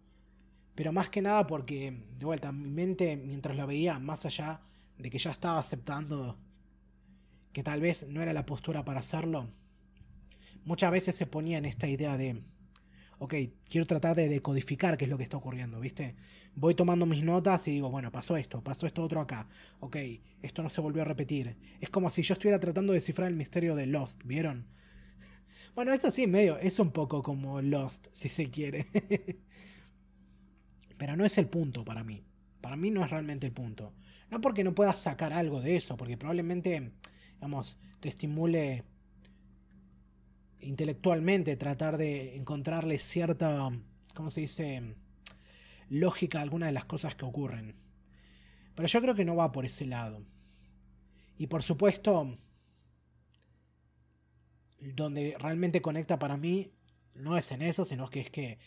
pero 0.73 0.91
más 0.91 1.09
que 1.09 1.21
nada 1.21 1.45
porque, 1.45 2.03
de 2.17 2.25
vuelta, 2.25 2.51
mi 2.51 2.71
mente 2.71 3.15
mientras 3.15 3.55
la 3.55 3.67
veía, 3.67 3.99
más 3.99 4.25
allá 4.25 4.61
de 4.97 5.11
que 5.11 5.19
ya 5.19 5.29
estaba 5.31 5.59
aceptando 5.59 6.35
que 7.57 7.63
tal 7.63 7.81
vez 7.81 8.05
no 8.07 8.21
era 8.21 8.33
la 8.33 8.45
postura 8.45 8.85
para 8.85 8.99
hacerlo, 8.99 9.47
muchas 10.63 10.91
veces 10.91 11.15
se 11.15 11.25
ponía 11.25 11.57
en 11.57 11.65
esta 11.65 11.87
idea 11.87 12.15
de, 12.15 12.43
ok, 13.17 13.33
quiero 13.67 13.87
tratar 13.87 14.15
de 14.15 14.29
decodificar 14.29 14.95
qué 14.95 15.05
es 15.05 15.09
lo 15.09 15.17
que 15.17 15.23
está 15.23 15.37
ocurriendo, 15.37 15.79
¿viste? 15.79 16.13
Voy 16.53 16.75
tomando 16.75 17.07
mis 17.07 17.23
notas 17.23 17.67
y 17.67 17.71
digo, 17.71 17.89
bueno, 17.89 18.11
pasó 18.11 18.37
esto, 18.37 18.63
pasó 18.63 18.85
esto 18.85 19.01
otro 19.01 19.21
acá, 19.21 19.47
ok, 19.79 19.97
esto 20.43 20.61
no 20.61 20.69
se 20.69 20.81
volvió 20.81 21.01
a 21.01 21.05
repetir. 21.05 21.57
Es 21.81 21.89
como 21.89 22.11
si 22.11 22.21
yo 22.21 22.33
estuviera 22.33 22.59
tratando 22.59 22.93
de 22.93 22.97
descifrar 22.97 23.27
el 23.27 23.35
misterio 23.35 23.75
de 23.75 23.87
Lost, 23.87 24.21
¿vieron? 24.23 24.67
Bueno, 25.73 25.93
esto 25.93 26.11
sí, 26.11 26.27
medio, 26.27 26.59
es 26.59 26.77
un 26.77 26.91
poco 26.91 27.23
como 27.23 27.59
Lost, 27.63 28.05
si 28.11 28.29
se 28.29 28.51
quiere. 28.51 28.85
Pero 30.99 31.15
no 31.15 31.25
es 31.25 31.39
el 31.39 31.47
punto 31.47 31.83
para 31.83 32.03
mí. 32.03 32.23
Para 32.61 32.75
mí 32.75 32.91
no 32.91 33.03
es 33.03 33.09
realmente 33.09 33.47
el 33.47 33.53
punto. 33.53 33.93
No 34.29 34.41
porque 34.41 34.63
no 34.63 34.75
puedas 34.75 34.99
sacar 34.99 35.33
algo 35.33 35.59
de 35.59 35.75
eso, 35.75 35.97
porque 35.97 36.17
probablemente 36.17 36.91
digamos, 37.37 37.77
te 37.99 38.09
estimule 38.09 38.83
intelectualmente 40.59 41.55
tratar 41.55 41.97
de 41.97 42.35
encontrarle 42.35 42.99
cierta, 42.99 43.69
¿cómo 44.13 44.29
se 44.31 44.41
dice?, 44.41 44.95
lógica 45.89 46.39
a 46.39 46.41
algunas 46.41 46.67
de 46.67 46.73
las 46.73 46.85
cosas 46.85 47.15
que 47.15 47.25
ocurren. 47.25 47.75
Pero 48.75 48.87
yo 48.87 49.01
creo 49.01 49.15
que 49.15 49.25
no 49.25 49.35
va 49.35 49.51
por 49.51 49.65
ese 49.65 49.85
lado. 49.85 50.21
Y 51.37 51.47
por 51.47 51.63
supuesto, 51.63 52.37
donde 54.79 55.35
realmente 55.39 55.81
conecta 55.81 56.19
para 56.19 56.37
mí 56.37 56.71
no 57.13 57.37
es 57.37 57.51
en 57.51 57.61
eso, 57.61 57.85
sino 57.85 58.09
que 58.09 58.21
es 58.21 58.29
que 58.29 58.59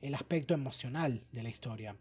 el 0.00 0.14
aspecto 0.14 0.54
emocional 0.54 1.26
de 1.32 1.42
la 1.42 1.48
historia. 1.48 1.96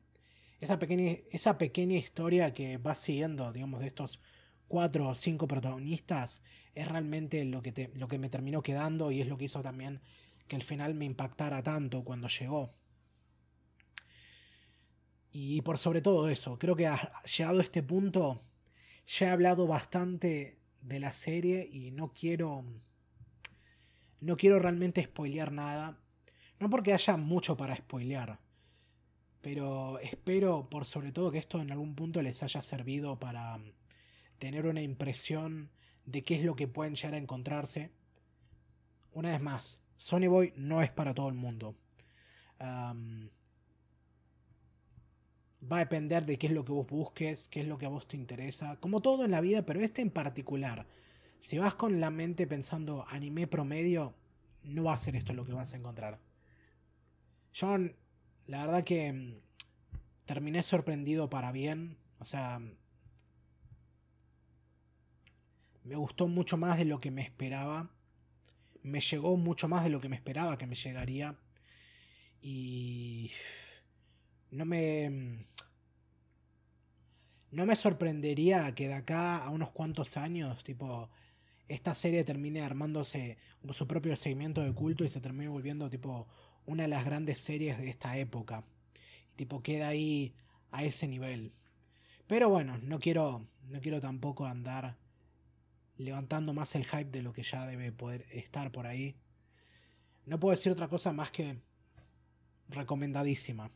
Esa 0.60 0.80
pequeña, 0.80 1.18
esa 1.32 1.58
pequeña 1.58 1.98
historia 1.98 2.54
que 2.54 2.78
va 2.78 2.96
siguiendo, 2.96 3.52
digamos, 3.52 3.80
de 3.82 3.88
estos 3.88 4.20
cuatro 4.68 5.10
o 5.10 5.16
cinco 5.16 5.48
protagonistas 5.48 6.42
es 6.76 6.88
realmente 6.88 7.44
lo 7.46 7.62
que, 7.62 7.92
lo 7.96 8.08
que 8.08 8.20
me 8.20 8.30
terminó 8.30 8.62
quedando 8.62 9.12
y 9.12 9.22
es 9.22 9.28
lo 9.28 9.38
que 9.38 9.46
hizo 9.46 9.62
también 9.62 10.02
que 10.48 10.56
el 10.56 10.64
final 10.64 10.94
me 10.94 11.06
impactara 11.06 11.62
tanto 11.62 12.04
cuando 12.04 12.28
llegó. 12.28 12.74
Y 15.32 15.62
por 15.62 15.78
sobre 15.78 16.02
todo 16.02 16.30
eso, 16.30 16.58
creo 16.58 16.76
que 16.76 16.88
ha 16.88 17.12
llegado 17.24 17.60
a 17.60 17.64
este 17.64 17.84
punto, 17.84 18.42
ya 19.06 19.28
he 19.28 19.30
hablado 19.30 19.68
bastante 19.68 20.58
de 20.82 21.00
la 21.00 21.12
serie 21.12 21.68
y 21.72 21.92
no 21.92 22.14
quiero. 22.14 22.64
No 24.20 24.36
quiero 24.36 24.58
realmente 24.58 25.04
spoilear 25.04 25.52
nada. 25.52 26.00
No 26.60 26.70
porque 26.70 26.94
haya 26.94 27.18
mucho 27.18 27.56
para 27.56 27.76
spoilear. 27.76 28.40
Pero 29.42 30.00
espero 30.00 30.70
por 30.70 30.86
sobre 30.86 31.12
todo 31.12 31.32
que 31.32 31.38
esto 31.38 31.62
en 31.62 31.72
algún 31.72 31.94
punto 31.94 32.22
les 32.22 32.42
haya 32.42 32.62
servido 32.62 33.20
para 33.20 33.60
tener 34.40 34.68
una 34.68 34.82
impresión 34.82 35.70
de 36.06 36.24
qué 36.24 36.36
es 36.36 36.44
lo 36.44 36.56
que 36.56 36.68
pueden 36.68 36.96
llegar 36.96 37.16
a 37.16 37.18
encontrarse. 37.18 37.92
Una 39.14 39.32
vez 39.32 39.42
más, 39.42 39.80
Sony 39.98 40.28
Boy 40.28 40.54
no 40.56 40.82
es 40.82 40.92
para 40.92 41.14
todo 41.14 41.30
el 41.30 41.36
mundo. 41.36 41.76
va 42.60 42.96
a 45.78 45.80
depender 45.80 46.26
de 46.26 46.38
qué 46.38 46.48
es 46.48 46.54
lo 46.54 46.64
que 46.64 46.72
vos 46.72 46.88
busques, 46.88 47.48
qué 47.50 47.62
es 47.62 47.68
lo 47.68 47.78
que 47.78 47.86
a 47.86 47.90
vos 47.90 48.08
te 48.08 48.16
interesa, 48.16 48.78
como 48.80 49.02
todo 49.02 49.26
en 49.26 49.32
la 49.32 49.42
vida, 49.42 49.66
pero 49.66 49.82
este 49.82 50.02
en 50.02 50.12
particular. 50.12 50.86
Si 51.40 51.58
vas 51.58 51.76
con 51.76 52.00
la 52.00 52.10
mente 52.10 52.48
pensando 52.48 53.06
anime 53.10 53.48
promedio, 53.48 54.16
no 54.64 54.86
va 54.86 54.94
a 54.94 54.98
ser 54.98 55.16
esto 55.16 55.34
lo 55.34 55.46
que 55.46 55.54
vas 55.54 55.74
a 55.74 55.78
encontrar. 55.78 56.20
Yo, 57.54 57.78
la 58.46 58.66
verdad 58.66 58.84
que 58.84 59.14
mm, 59.14 59.40
terminé 60.26 60.64
sorprendido 60.64 61.30
para 61.30 61.52
bien. 61.52 61.98
O 62.20 62.26
sea, 62.26 62.60
me 65.88 65.96
gustó 65.96 66.28
mucho 66.28 66.58
más 66.58 66.78
de 66.78 66.86
lo 66.86 67.00
que 67.00 67.12
me 67.12 67.22
esperaba. 67.22 67.90
Me 68.84 69.00
llegó 69.00 69.38
mucho 69.38 69.68
más 69.68 69.84
de 69.84 69.90
lo 69.90 70.02
que 70.02 70.10
me 70.10 70.18
esperaba 70.18 70.58
que 70.58 70.68
me 70.68 70.76
llegaría. 70.76 71.36
Y 72.42 73.32
no 74.52 74.66
me... 74.66 75.46
No 77.52 77.66
me 77.66 77.78
sorprendería 77.78 78.76
que 78.76 78.90
de 78.90 78.94
acá 78.94 79.38
a 79.38 79.50
unos 79.50 79.72
cuantos 79.72 80.18
años, 80.18 80.66
tipo, 80.66 81.10
esta 81.70 81.96
serie 81.96 82.26
termine 82.26 82.62
armándose 82.62 83.38
su 83.72 83.88
propio 83.88 84.18
seguimiento 84.18 84.62
de 84.62 84.74
culto 84.74 85.06
y 85.06 85.10
se 85.10 85.22
termine 85.22 85.48
volviendo 85.48 85.90
tipo 85.90 86.28
una 86.66 86.84
de 86.84 86.90
las 86.90 87.06
grandes 87.06 87.40
series 87.40 87.78
de 87.78 87.90
esta 87.90 88.18
época. 88.18 88.66
Y 89.32 89.38
tipo 89.38 89.64
queda 89.64 89.88
ahí 89.88 90.36
a 90.72 90.84
ese 90.84 91.08
nivel. 91.08 91.54
Pero 92.28 92.50
bueno, 92.50 92.78
no 92.80 93.00
quiero, 93.00 93.48
no 93.70 93.80
quiero 93.80 94.02
tampoco 94.02 94.46
andar 94.46 94.98
levantando 95.98 96.54
más 96.54 96.76
el 96.76 96.86
hype 96.86 97.12
de 97.12 97.22
lo 97.22 97.34
que 97.34 97.44
ya 97.44 97.66
debe 97.66 97.92
poder 97.92 98.26
estar 98.32 98.72
por 98.72 98.88
ahí. 98.88 99.16
No 100.26 100.40
puedo 100.40 100.56
decir 100.56 100.72
otra 100.72 100.88
cosa 100.88 101.14
más 101.14 101.32
que 101.32 101.58
recomendadísima. 102.70 103.72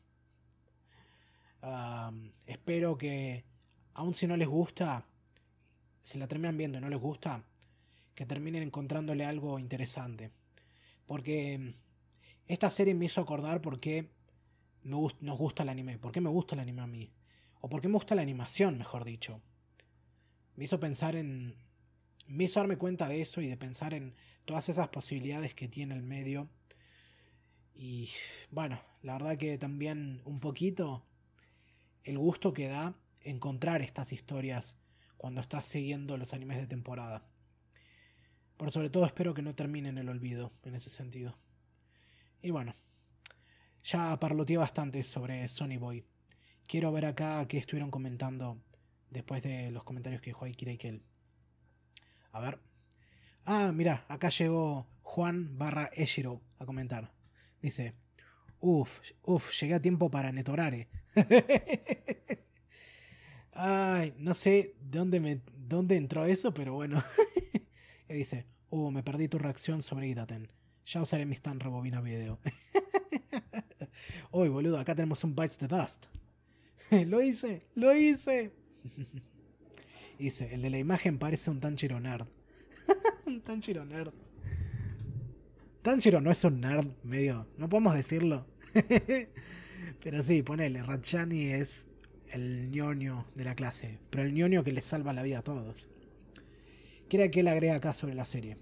espero 2.45 2.97
que, 2.97 3.45
aun 3.93 4.13
si 4.13 4.27
no 4.27 4.35
les 4.37 4.47
gusta, 4.47 5.05
si 6.03 6.17
la 6.17 6.27
terminan 6.27 6.57
viendo 6.57 6.77
y 6.77 6.81
no 6.81 6.89
les 6.89 6.99
gusta, 6.99 7.43
que 8.15 8.25
terminen 8.25 8.63
encontrándole 8.63 9.25
algo 9.25 9.59
interesante. 9.59 10.31
Porque 11.05 11.75
esta 12.47 12.69
serie 12.69 12.93
me 12.93 13.05
hizo 13.05 13.21
acordar 13.21 13.61
por 13.61 13.79
qué 13.79 14.11
nos 14.83 15.37
gusta 15.37 15.63
el 15.63 15.69
anime. 15.69 15.97
¿Por 15.97 16.11
qué 16.11 16.21
me 16.21 16.29
gusta 16.29 16.55
el 16.55 16.61
anime 16.61 16.81
a 16.81 16.87
mí? 16.87 17.11
O 17.61 17.69
por 17.69 17.81
qué 17.81 17.87
me 17.87 17.93
gusta 17.93 18.15
la 18.15 18.21
animación, 18.23 18.77
mejor 18.77 19.05
dicho. 19.05 19.41
Me 20.55 20.65
hizo 20.65 20.79
pensar 20.79 21.15
en... 21.15 21.55
Me 22.31 22.45
hizo 22.45 22.61
darme 22.61 22.77
cuenta 22.77 23.09
de 23.09 23.21
eso 23.21 23.41
y 23.41 23.49
de 23.49 23.57
pensar 23.57 23.93
en 23.93 24.15
todas 24.45 24.69
esas 24.69 24.87
posibilidades 24.87 25.53
que 25.53 25.67
tiene 25.67 25.95
el 25.95 26.01
medio. 26.01 26.49
Y 27.75 28.09
bueno, 28.51 28.81
la 29.01 29.13
verdad 29.13 29.37
que 29.37 29.57
también 29.57 30.21
un 30.23 30.39
poquito 30.39 31.05
el 32.05 32.17
gusto 32.17 32.53
que 32.53 32.69
da 32.69 32.95
encontrar 33.19 33.81
estas 33.81 34.13
historias 34.13 34.77
cuando 35.17 35.41
estás 35.41 35.65
siguiendo 35.65 36.17
los 36.17 36.33
animes 36.33 36.57
de 36.57 36.67
temporada. 36.67 37.27
Pero 38.55 38.71
sobre 38.71 38.89
todo 38.89 39.05
espero 39.05 39.33
que 39.33 39.41
no 39.41 39.53
termine 39.53 39.89
en 39.89 39.97
el 39.97 40.07
olvido 40.07 40.53
en 40.63 40.75
ese 40.75 40.89
sentido. 40.89 41.37
Y 42.41 42.51
bueno, 42.51 42.75
ya 43.83 44.17
parloteé 44.21 44.55
bastante 44.55 45.03
sobre 45.03 45.49
Sony 45.49 45.77
Boy. 45.77 46.05
Quiero 46.65 46.93
ver 46.93 47.07
acá 47.07 47.45
qué 47.49 47.57
estuvieron 47.57 47.91
comentando 47.91 48.63
después 49.09 49.43
de 49.43 49.69
los 49.71 49.83
comentarios 49.83 50.21
que 50.21 50.29
dejó 50.29 50.47
Ikel. 50.47 51.03
A 52.31 52.39
ver. 52.39 52.59
Ah, 53.45 53.71
mira, 53.73 54.05
acá 54.07 54.29
llegó 54.29 54.87
Juan 55.01 55.57
barra 55.57 55.89
Eshiro 55.93 56.41
a 56.59 56.65
comentar. 56.65 57.13
Dice, 57.61 57.95
uff, 58.59 58.99
uff, 59.23 59.51
llegué 59.59 59.75
a 59.75 59.81
tiempo 59.81 60.09
para 60.09 60.31
Netorare. 60.31 60.89
Ay, 63.53 64.13
no 64.17 64.33
sé 64.33 64.75
dónde, 64.79 65.19
me, 65.19 65.41
dónde 65.55 65.97
entró 65.97 66.25
eso, 66.25 66.53
pero 66.53 66.73
bueno. 66.73 67.03
y 68.09 68.13
dice, 68.13 68.47
Uh, 68.71 68.89
me 68.89 69.03
perdí 69.03 69.27
tu 69.27 69.37
reacción 69.37 69.81
sobre 69.81 70.07
Idaten. 70.07 70.49
Ya 70.85 71.01
usaré 71.01 71.25
mi 71.25 71.35
stand 71.35 71.61
rebobina 71.61 71.99
video. 71.99 72.39
Uy, 74.31 74.47
boludo, 74.47 74.79
acá 74.79 74.95
tenemos 74.95 75.25
un 75.25 75.35
Bites 75.35 75.57
the 75.57 75.67
Dust. 75.67 76.05
lo 76.89 77.21
hice, 77.21 77.67
lo 77.75 77.93
hice. 77.93 78.53
Dice, 80.21 80.53
el 80.53 80.61
de 80.61 80.69
la 80.69 80.77
imagen 80.77 81.17
parece 81.17 81.49
un 81.49 81.59
Tanjiro 81.59 81.99
nerd. 81.99 82.27
un 83.25 83.41
Tanjiro 83.41 83.85
nerd. 83.85 84.13
Tanjiro 85.81 86.21
no 86.21 86.29
es 86.29 86.43
un 86.43 86.61
nerd 86.61 86.85
medio, 87.01 87.47
no 87.57 87.67
podemos 87.67 87.95
decirlo. 87.95 88.45
pero 90.03 90.21
sí, 90.21 90.43
ponele, 90.43 90.83
Ratchani 90.83 91.53
es 91.53 91.87
el 92.31 92.69
ñoño 92.69 93.25
de 93.33 93.45
la 93.45 93.55
clase, 93.55 93.97
pero 94.11 94.21
el 94.21 94.35
ñoño 94.35 94.63
que 94.63 94.73
le 94.73 94.81
salva 94.81 95.11
la 95.11 95.23
vida 95.23 95.39
a 95.39 95.43
todos. 95.43 95.89
¿Qué 97.09 97.31
que 97.31 97.39
él 97.39 97.47
agrega 97.47 97.73
acá 97.73 97.95
sobre 97.95 98.13
la 98.13 98.25
serie? 98.25 98.57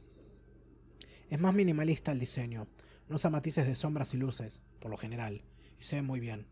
Es 1.29 1.41
más 1.41 1.53
minimalista 1.53 2.13
el 2.13 2.19
diseño, 2.19 2.69
no 3.09 3.15
usa 3.17 3.29
matices 3.29 3.67
de 3.67 3.75
sombras 3.75 4.13
y 4.13 4.17
luces, 4.17 4.61
por 4.79 4.91
lo 4.91 4.95
general, 4.95 5.43
y 5.77 5.83
se 5.83 5.97
ve 5.97 6.03
muy 6.03 6.21
bien. 6.21 6.47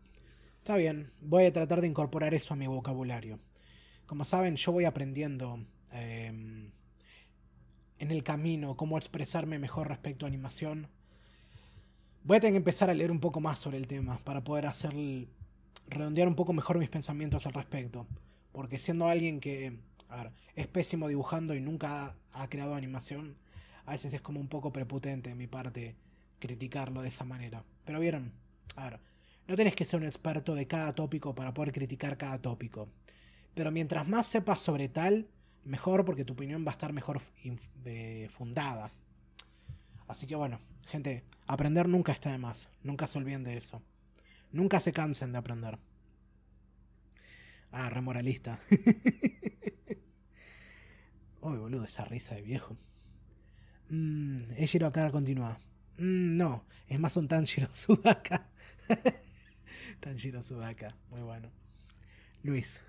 Está 0.58 0.76
bien, 0.76 1.12
voy 1.22 1.46
a 1.46 1.52
tratar 1.54 1.80
de 1.80 1.86
incorporar 1.86 2.34
eso 2.34 2.52
a 2.52 2.58
mi 2.58 2.66
vocabulario. 2.66 3.40
Como 4.08 4.24
saben, 4.24 4.56
yo 4.56 4.72
voy 4.72 4.86
aprendiendo 4.86 5.62
em, 5.92 6.70
en 7.98 8.10
el 8.10 8.22
camino 8.22 8.74
cómo 8.74 8.96
expresarme 8.96 9.58
mejor 9.58 9.88
respecto 9.88 10.24
a 10.24 10.28
animación. 10.28 10.88
Voy 12.24 12.38
a 12.38 12.40
tener 12.40 12.54
que 12.54 12.56
empezar 12.56 12.88
a 12.88 12.94
leer 12.94 13.10
un 13.10 13.20
poco 13.20 13.40
más 13.40 13.58
sobre 13.58 13.76
el 13.76 13.86
tema 13.86 14.16
para 14.24 14.42
poder 14.42 14.64
hacer 14.64 14.94
redondear 15.88 16.26
un 16.26 16.36
poco 16.36 16.54
mejor 16.54 16.78
mis 16.78 16.88
pensamientos 16.88 17.46
al 17.46 17.52
respecto. 17.52 18.06
Porque 18.50 18.78
siendo 18.78 19.08
alguien 19.08 19.40
que 19.40 19.76
es 20.56 20.66
pésimo 20.68 21.06
dibujando 21.06 21.54
y 21.54 21.60
nunca 21.60 22.16
ha, 22.32 22.48
creado 22.48 22.74
animación, 22.74 23.36
a 23.84 23.92
veces 23.92 24.14
es 24.14 24.22
como 24.22 24.40
un 24.40 24.48
poco 24.48 24.72
prepotente 24.72 25.28
de 25.28 25.36
mi 25.36 25.48
parte 25.48 25.96
criticarlo 26.38 27.02
de 27.02 27.08
esa 27.08 27.24
manera. 27.26 27.62
Pero 27.84 28.00
vieron, 28.00 28.32
a 28.74 28.88
ver, 28.88 29.00
no 29.46 29.54
tenés 29.54 29.74
que 29.74 29.84
ser 29.84 30.00
un 30.00 30.06
experto 30.06 30.54
de 30.54 30.66
cada 30.66 30.94
tópico 30.94 31.34
para 31.34 31.52
poder 31.52 31.72
criticar 31.72 32.16
cada 32.16 32.40
tópico. 32.40 32.88
Pero 33.58 33.72
mientras 33.72 34.06
más 34.06 34.28
sepas 34.28 34.60
sobre 34.60 34.88
tal, 34.88 35.26
mejor 35.64 36.04
porque 36.04 36.24
tu 36.24 36.34
opinión 36.34 36.64
va 36.64 36.70
a 36.70 36.78
estar 36.78 36.92
mejor 36.92 37.20
fundada. 38.28 38.92
Así 40.06 40.28
que 40.28 40.36
bueno, 40.36 40.60
gente, 40.86 41.24
aprender 41.44 41.88
nunca 41.88 42.12
está 42.12 42.30
de 42.30 42.38
más. 42.38 42.68
Nunca 42.84 43.08
se 43.08 43.18
olviden 43.18 43.42
de 43.42 43.56
eso. 43.56 43.82
Nunca 44.52 44.78
se 44.78 44.92
cansen 44.92 45.32
de 45.32 45.38
aprender. 45.38 45.76
Ah, 47.72 47.90
remoralista. 47.90 48.60
Uy, 51.40 51.56
boludo, 51.56 51.82
esa 51.82 52.04
risa 52.04 52.36
de 52.36 52.42
viejo. 52.42 52.76
Mmm, 53.88 54.52
Ejiro 54.52 54.86
acá 54.86 55.10
continúa. 55.10 55.58
Mmm, 55.96 56.36
no, 56.36 56.64
es 56.86 57.00
más 57.00 57.16
un 57.16 57.26
Tanjiro 57.26 57.74
Sudaka. 57.74 58.50
Tanjiro 59.98 60.44
Sudaka, 60.44 60.94
muy 61.10 61.22
bueno. 61.22 61.50
Luis 62.44 62.80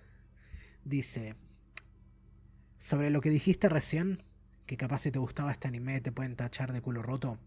dice: 0.90 1.36
Sobre 2.80 3.10
lo 3.10 3.22
que 3.22 3.30
dijiste 3.30 3.70
recién, 3.70 4.24
que 4.66 4.78
capaz 4.78 5.00
si 5.00 5.12
te 5.12 5.20
gustaba 5.20 5.52
este 5.52 5.68
anime 5.68 6.02
te 6.02 6.12
pueden 6.12 6.36
tachar 6.36 6.74
de 6.74 6.82
culo 6.82 7.02
roto, 7.02 7.38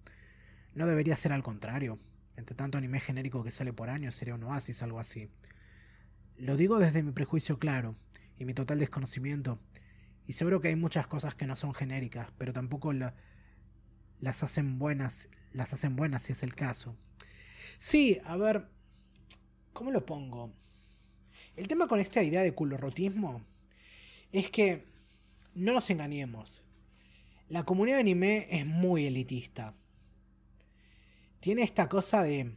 no 0.74 0.86
debería 0.86 1.16
ser 1.16 1.32
al 1.32 1.42
contrario. 1.42 1.98
Entre 2.36 2.56
tanto 2.56 2.78
anime 2.78 2.98
genérico 2.98 3.44
que 3.44 3.50
sale 3.50 3.72
por 3.72 3.90
año 3.90 4.10
sería 4.10 4.34
un 4.34 4.44
oasis, 4.44 4.82
algo 4.82 4.98
así. 4.98 5.28
Lo 6.38 6.56
digo 6.56 6.78
desde 6.78 7.02
mi 7.02 7.12
prejuicio 7.12 7.58
claro 7.58 7.94
y 8.38 8.44
mi 8.44 8.54
total 8.54 8.78
desconocimiento 8.78 9.58
y 10.26 10.32
seguro 10.32 10.60
que 10.60 10.68
hay 10.68 10.76
muchas 10.76 11.06
cosas 11.06 11.34
que 11.34 11.46
no 11.46 11.56
son 11.56 11.74
genéricas, 11.74 12.28
pero 12.38 12.52
tampoco 12.52 12.92
las 12.92 14.42
hacen 14.42 14.78
buenas, 14.78 15.28
las 15.52 15.72
hacen 15.72 15.96
buenas 15.96 16.22
si 16.22 16.32
es 16.32 16.42
el 16.42 16.54
caso. 16.54 16.96
Sí, 17.78 18.20
a 18.24 18.36
ver, 18.36 18.68
¿cómo 19.72 19.90
lo 19.90 20.06
pongo? 20.06 20.52
El 21.56 21.68
tema 21.68 21.86
con 21.86 22.00
esta 22.00 22.22
idea 22.22 22.42
de 22.42 22.54
culorrotismo 22.54 23.42
es 24.32 24.50
que 24.50 24.84
no 25.54 25.72
nos 25.72 25.90
engañemos. 25.90 26.62
La 27.48 27.64
comunidad 27.64 27.96
de 27.96 28.02
anime 28.02 28.46
es 28.50 28.64
muy 28.64 29.06
elitista. 29.06 29.74
Tiene 31.40 31.62
esta 31.62 31.88
cosa 31.88 32.22
de 32.22 32.56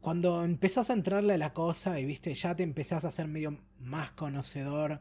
cuando 0.00 0.42
empezás 0.42 0.90
a 0.90 0.94
entrarle 0.94 1.34
a 1.34 1.38
la 1.38 1.52
cosa 1.52 2.00
y 2.00 2.04
viste, 2.04 2.34
ya 2.34 2.56
te 2.56 2.62
empezás 2.62 3.04
a 3.04 3.08
hacer 3.08 3.28
medio 3.28 3.60
más 3.78 4.10
conocedor. 4.12 5.00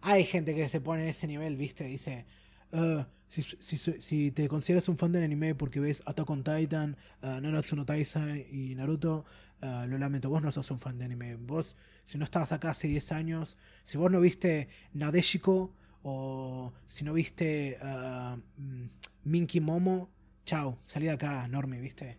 Hay 0.00 0.24
gente 0.24 0.54
que 0.54 0.68
se 0.68 0.80
pone 0.80 1.02
en 1.02 1.08
ese 1.08 1.26
nivel, 1.26 1.56
viste, 1.56 1.84
dice, 1.84 2.26
ah, 2.72 3.06
si, 3.28 4.30
te 4.30 4.48
consideras 4.48 4.88
un 4.88 4.96
fan 4.96 5.12
del 5.12 5.24
anime 5.24 5.54
porque 5.54 5.80
ves 5.80 6.02
Attack 6.06 6.30
on 6.30 6.44
Titan, 6.44 6.96
uh, 7.22 7.40
Nanatsu 7.40 7.76
no 7.76 7.84
y 8.50 8.74
Naruto, 8.74 9.24
ah, 9.62 9.86
lo 9.88 9.98
lamento, 9.98 10.30
vos 10.30 10.42
no 10.42 10.52
sos 10.52 10.70
un 10.70 10.78
fan 10.78 10.98
de 10.98 11.04
anime. 11.04 11.36
Vos, 11.36 11.76
si 12.04 12.18
no 12.18 12.24
estabas 12.24 12.52
acá 12.52 12.70
hace 12.70 12.88
10 12.88 13.12
años, 13.12 13.56
si 13.82 13.98
vos 13.98 14.10
no 14.10 14.20
viste 14.20 14.68
Nadeshiko 14.92 15.74
o 16.02 16.72
si 16.86 17.04
no 17.04 17.12
viste 17.12 17.78
mm, 18.56 18.84
Minky 19.24 19.60
Momo, 19.60 20.10
chao, 20.44 20.78
salí 20.86 21.06
de 21.06 21.12
acá, 21.12 21.46
Normie, 21.48 21.80
viste. 21.80 22.18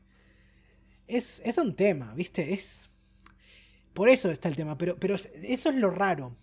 es, 1.07 1.41
es 1.45 1.57
un 1.57 1.75
tema, 1.75 2.13
¿viste? 2.13 2.53
Es. 2.53 2.89
Por 3.93 4.09
eso 4.09 4.29
está 4.29 4.49
el 4.49 4.55
tema, 4.55 4.77
pero, 4.77 4.97
pero 4.97 5.15
eso 5.15 5.29
es 5.69 5.75
lo 5.75 5.89
raro. 5.89 6.35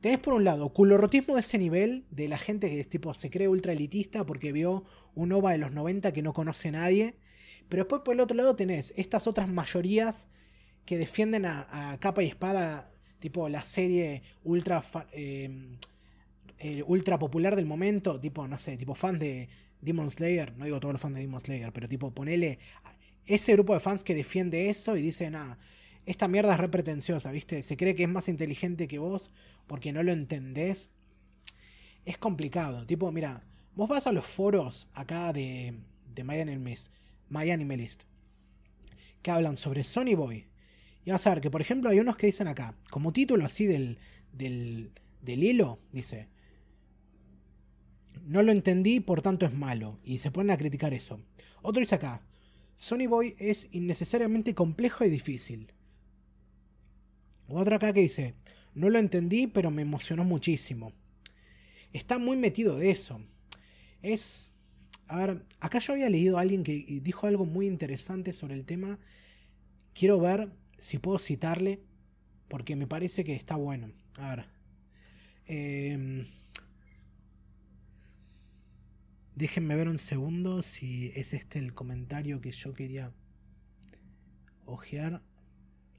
Tenés 0.00 0.18
por 0.18 0.34
un 0.34 0.44
lado 0.44 0.68
culorotismo 0.70 1.34
de 1.34 1.40
ese 1.40 1.58
nivel, 1.58 2.04
de 2.10 2.28
la 2.28 2.38
gente 2.38 2.70
que 2.70 2.84
tipo, 2.84 3.14
se 3.14 3.30
cree 3.30 3.48
ultra 3.48 3.72
elitista 3.72 4.24
porque 4.24 4.52
vio 4.52 4.84
un 5.14 5.32
OVA 5.32 5.52
de 5.52 5.58
los 5.58 5.72
90 5.72 6.12
que 6.12 6.22
no 6.22 6.32
conoce 6.32 6.70
nadie. 6.70 7.16
Pero 7.68 7.84
después 7.84 8.02
por 8.04 8.14
el 8.14 8.20
otro 8.20 8.36
lado 8.36 8.54
tenés 8.56 8.92
estas 8.96 9.26
otras 9.26 9.48
mayorías 9.48 10.28
que 10.84 10.98
defienden 10.98 11.46
a, 11.46 11.96
capa 12.00 12.22
y 12.22 12.26
espada, 12.26 12.88
tipo 13.18 13.48
la 13.48 13.62
serie 13.62 14.22
ultra, 14.44 14.84
em, 15.12 15.76
ultra 16.86 17.18
popular 17.18 17.56
del 17.56 17.66
momento, 17.66 18.20
tipo, 18.20 18.46
no 18.46 18.58
sé, 18.58 18.76
tipo 18.76 18.94
fan 18.94 19.18
de 19.18 19.48
Demon 19.80 20.10
Slayer, 20.10 20.56
no 20.56 20.64
digo 20.64 20.78
todos 20.78 20.94
los 20.94 21.00
fans 21.00 21.16
de 21.16 21.22
Demon 21.22 21.40
Slayer, 21.40 21.72
pero 21.72 21.88
tipo 21.88 22.12
ponele 22.12 22.58
ese 23.26 23.52
grupo 23.54 23.74
de 23.74 23.80
fans 23.80 24.04
que 24.04 24.14
defiende 24.14 24.68
eso 24.68 24.96
y 24.96 25.02
dice, 25.02 25.30
nada, 25.30 25.58
esta 26.06 26.28
mierda 26.28 26.54
es 26.54 26.60
re 26.60 26.68
pretenciosa, 26.68 27.32
¿viste? 27.32 27.62
Se 27.62 27.76
cree 27.76 27.96
que 27.96 28.04
es 28.04 28.08
más 28.08 28.28
inteligente 28.28 28.86
que 28.86 29.00
vos 29.00 29.30
porque 29.66 29.92
no 29.92 30.04
lo 30.04 30.12
entendés. 30.12 30.90
Es 32.04 32.16
complicado. 32.16 32.86
Tipo, 32.86 33.10
mira, 33.10 33.42
vos 33.74 33.88
vas 33.88 34.06
a 34.06 34.12
los 34.12 34.24
foros 34.24 34.88
acá 34.94 35.32
de, 35.32 35.74
de 36.14 36.24
My, 36.24 37.50
Animalist, 37.50 38.04
que 39.20 39.30
hablan 39.32 39.56
sobre 39.56 39.82
Sony 39.82 40.14
Boy. 40.16 40.46
Y 41.04 41.10
vas 41.10 41.26
a 41.26 41.30
ver 41.30 41.40
que, 41.40 41.50
por 41.50 41.60
ejemplo, 41.60 41.90
hay 41.90 41.98
unos 41.98 42.16
que 42.16 42.26
dicen 42.26 42.46
acá, 42.46 42.76
como 42.90 43.12
título 43.12 43.44
así 43.44 43.66
del, 43.66 43.98
del, 44.32 44.92
del 45.22 45.42
hilo, 45.42 45.80
dice, 45.92 46.28
no 48.24 48.44
lo 48.44 48.52
entendí, 48.52 49.00
por 49.00 49.22
tanto 49.22 49.44
es 49.44 49.52
malo. 49.52 49.98
Y 50.04 50.18
se 50.18 50.30
ponen 50.30 50.52
a 50.52 50.56
criticar 50.56 50.94
eso. 50.94 51.20
Otro 51.62 51.80
dice 51.80 51.96
acá, 51.96 52.22
Sony 52.76 53.08
Boy 53.08 53.34
es 53.38 53.68
innecesariamente 53.72 54.54
complejo 54.54 55.04
y 55.04 55.10
difícil. 55.10 55.72
Otra 57.48 57.76
acá 57.76 57.92
que 57.92 58.00
dice, 58.00 58.34
no 58.74 58.90
lo 58.90 58.98
entendí, 58.98 59.46
pero 59.46 59.70
me 59.70 59.82
emocionó 59.82 60.24
muchísimo. 60.24 60.92
Está 61.92 62.18
muy 62.18 62.36
metido 62.36 62.76
de 62.76 62.90
eso. 62.90 63.20
Es... 64.02 64.52
A 65.08 65.24
ver, 65.24 65.46
acá 65.60 65.78
yo 65.78 65.92
había 65.92 66.10
leído 66.10 66.36
a 66.36 66.40
alguien 66.40 66.64
que 66.64 67.00
dijo 67.00 67.26
algo 67.26 67.46
muy 67.46 67.66
interesante 67.66 68.32
sobre 68.32 68.54
el 68.54 68.64
tema. 68.64 68.98
Quiero 69.94 70.18
ver 70.18 70.50
si 70.78 70.98
puedo 70.98 71.18
citarle, 71.18 71.80
porque 72.48 72.76
me 72.76 72.86
parece 72.86 73.24
que 73.24 73.34
está 73.34 73.56
bueno. 73.56 73.92
A 74.18 74.34
ver. 74.34 74.46
Em, 75.46 76.26
déjenme 79.36 79.76
ver 79.76 79.88
un 79.88 80.00
segundo 80.00 80.62
si 80.62 81.12
es 81.14 81.32
este 81.32 81.60
el 81.60 81.72
comentario 81.72 82.40
que 82.40 82.50
yo 82.50 82.74
quería 82.74 83.12
ojear. 84.64 85.22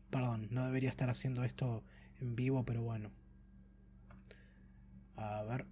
Perdón, 0.10 0.48
no 0.52 0.66
debería 0.66 0.90
estar 0.90 1.10
haciendo 1.10 1.44
esto 1.44 1.84
en 2.20 2.36
vivo, 2.36 2.64
pero 2.66 2.82
bueno. 2.82 3.12
A 5.16 5.44
ver. 5.44 5.66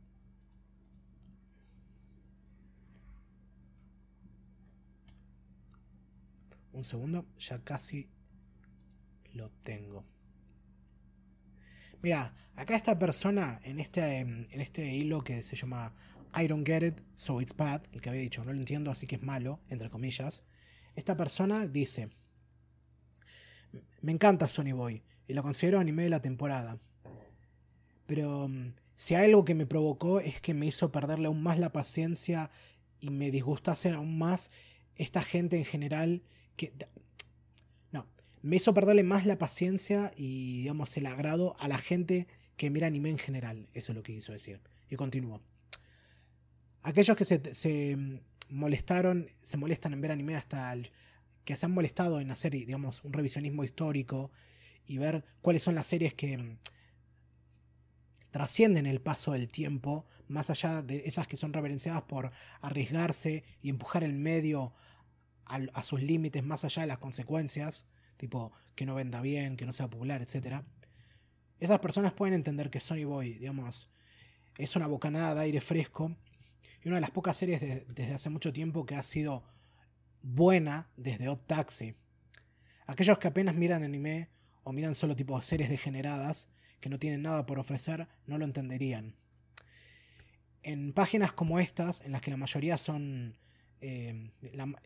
Un 6.74 6.84
segundo, 6.84 7.26
ya 7.38 7.64
casi 7.64 8.10
lo 9.34 9.50
tengo. 9.64 10.04
Mira, 12.02 12.34
acá 12.56 12.76
esta 12.76 13.00
persona 13.00 13.60
en 13.64 13.80
este, 13.80 14.20
en 14.20 14.62
este 14.62 14.94
hilo 14.94 15.24
que 15.24 15.42
se 15.42 15.56
llama 15.56 15.94
I 16.38 16.48
don't 16.48 16.68
get 16.68 16.84
it, 16.84 17.02
so 17.16 17.40
it's 17.40 17.56
bad, 17.56 17.84
el 17.94 18.02
que 18.02 18.10
había 18.10 18.22
dicho, 18.22 18.44
no 18.44 18.52
lo 18.52 18.60
entiendo, 18.60 18.92
así 18.92 19.08
que 19.08 19.16
es 19.16 19.24
malo, 19.24 19.62
entre 19.70 19.90
comillas. 19.90 20.44
Esta 20.96 21.16
persona 21.16 21.66
dice, 21.66 22.10
me 24.02 24.12
encanta 24.12 24.48
Sony 24.48 24.74
Boy 24.74 25.02
y 25.28 25.34
lo 25.34 25.44
considero 25.44 25.80
anime 25.80 26.04
de 26.04 26.10
la 26.10 26.22
temporada. 26.22 26.80
Pero 28.06 28.48
mm, 28.48 28.74
si 28.96 29.16
hay 29.16 29.26
algo 29.26 29.46
que 29.46 29.56
me 29.56 29.66
provocó 29.66 30.20
es 30.20 30.42
que 30.42 30.54
me 30.54 30.68
hizo 30.68 30.92
perderle 30.92 31.28
aún 31.28 31.42
más 31.42 31.60
la 31.60 31.72
paciencia 31.72 32.52
y 33.00 33.10
me 33.10 33.32
disgustase 33.32 33.90
aún 33.90 34.18
más 34.18 34.50
esta 34.96 35.22
gente 35.22 35.58
en 35.58 35.66
general 35.66 36.22
que... 36.56 36.74
No, 37.92 38.08
me 38.42 38.58
hizo 38.58 38.74
perderle 38.74 39.04
más 39.04 39.26
la 39.26 39.38
paciencia 39.38 40.12
y 40.16 40.60
digamos 40.60 40.96
el 40.98 41.06
agrado 41.06 41.56
a 41.60 41.68
la 41.68 41.78
gente 41.78 42.28
que 42.58 42.70
mira 42.70 42.88
anime 42.88 43.10
en 43.10 43.18
general. 43.18 43.68
Eso 43.74 43.92
es 43.92 43.96
lo 43.96 44.04
que 44.04 44.14
quiso 44.14 44.32
decir. 44.32 44.62
Y 44.90 44.96
continúo. 44.96 45.42
Aquellos 46.84 47.18
que 47.18 47.26
se, 47.26 47.54
se 47.54 47.96
mm, 47.96 48.20
molestaron, 48.50 49.28
se 49.42 49.58
molestan 49.58 49.94
en 49.94 50.02
ver 50.02 50.12
anime 50.12 50.36
hasta 50.36 50.72
el, 50.72 50.92
que 51.46 51.56
se 51.56 51.66
han 51.66 51.72
molestado 51.72 52.20
en 52.20 52.32
hacer, 52.32 52.52
digamos, 52.52 53.04
un 53.04 53.14
revisionismo 53.14 53.64
histórico 53.64 54.32
y 54.88 54.98
ver 54.98 55.24
cuáles 55.42 55.64
son 55.64 55.76
las 55.76 55.88
series 55.88 56.14
que 56.14 56.38
mm, 56.38 56.58
trascienden 58.32 58.88
el 58.88 59.00
paso 59.00 59.32
del 59.32 59.48
tiempo, 59.48 60.06
más 60.28 60.50
allá 60.50 60.82
de 60.82 61.04
esas 61.06 61.28
que 61.28 61.38
son 61.38 61.54
reverenciadas 61.54 62.02
por 62.04 62.32
arriesgarse 62.62 63.44
y 63.62 63.70
empujar 63.70 64.04
el 64.04 64.14
medio 64.14 64.74
a, 65.46 65.84
sus 65.84 66.02
límites, 66.02 66.44
más 66.44 66.66
allá 66.66 66.82
de 66.82 66.88
las 66.88 66.98
consecuencias, 66.98 67.86
tipo 68.18 68.52
que 68.74 68.88
no 68.88 68.96
venda 68.96 69.22
bien, 69.22 69.56
que 69.56 69.68
no 69.68 69.72
sea 69.72 69.88
popular, 69.88 70.24
etc. 70.24 70.64
Esas 71.60 71.80
personas 71.80 72.14
pueden 72.14 72.34
entender 72.34 72.72
que 72.72 72.80
Sony 72.80 73.06
Boy, 73.06 73.36
digamos, 73.36 73.88
es 74.58 74.76
una 74.76 74.88
bocanada 74.88 75.36
de 75.36 75.42
aire 75.42 75.62
fresco 75.62 76.16
y 76.84 76.88
una 76.88 76.98
de 76.98 77.02
las 77.02 77.12
pocas 77.12 77.38
series 77.38 77.62
desde 77.62 78.14
hace 78.14 78.32
mucho 78.32 78.52
tiempo 78.52 78.88
que 78.88 78.96
ha 78.96 79.04
sido 79.04 79.44
buena 80.26 80.90
desde 80.98 81.30
Odd 81.30 81.42
Taxi. 81.46 81.96
Aquellos 82.88 83.20
que 83.20 83.28
apenas 83.28 83.56
miran 83.56 83.84
anime 83.84 84.30
o 84.64 84.74
miran 84.74 84.96
solo 84.96 85.16
tipo 85.16 85.40
series 85.42 85.70
degeneradas 85.70 86.50
que 86.82 86.90
no 86.90 86.98
tienen 86.98 87.22
nada 87.22 87.46
por 87.46 87.60
ofrecer 87.60 88.08
no 88.26 88.38
lo 88.38 88.46
entenderían. 88.46 89.16
En 90.64 90.94
páginas 90.94 91.32
como 91.32 91.60
estas, 91.60 92.02
en 92.02 92.12
las 92.12 92.22
que 92.22 92.32
la 92.32 92.38
mayoría 92.38 92.78
son, 92.78 93.38
eh, 93.82 94.32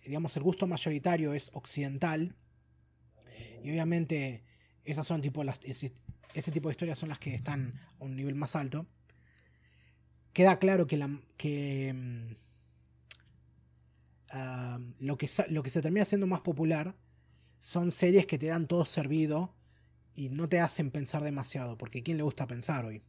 digamos, 0.05 0.35
el 0.35 0.43
gusto 0.43 0.67
mayoritario 0.67 1.33
es 1.33 1.49
occidental, 1.53 2.35
y 3.63 3.71
obviamente 3.71 4.43
esas 4.83 5.07
son 5.07 5.21
tipo 5.21 5.45
las, 5.45 5.61
ese, 5.63 5.91
tipo 6.51 6.67
de 6.67 6.73
historias 6.73 6.99
son 6.99 7.07
las 7.07 7.19
que 7.19 7.33
están 7.33 7.79
a 7.99 8.03
un 8.03 8.17
nivel 8.17 8.35
más 8.35 8.57
alto, 8.57 8.87
queda 10.33 10.59
claro 10.59 10.85
que, 10.85 10.97
la, 10.97 11.21
que 11.37 12.35
lo, 14.99 15.17
que, 15.17 15.29
lo 15.49 15.63
que 15.63 15.69
se 15.69 15.81
termina 15.81 16.05
siendo 16.05 16.27
más 16.27 16.41
popular 16.41 16.95
son 17.59 17.91
series 17.91 18.25
que 18.25 18.37
te 18.37 18.47
dan 18.47 18.67
todo 18.67 18.85
servido 18.85 19.55
y 20.15 20.29
no 20.29 20.47
te 20.49 20.59
hacen 20.59 20.91
pensar 20.91 21.23
demasiado, 21.23 21.77
porque 21.77 22.03
¿quién 22.03 22.17
le 22.17 22.23
gusta 22.23 22.47
pensar 22.47 22.85
hoy? 22.85 23.01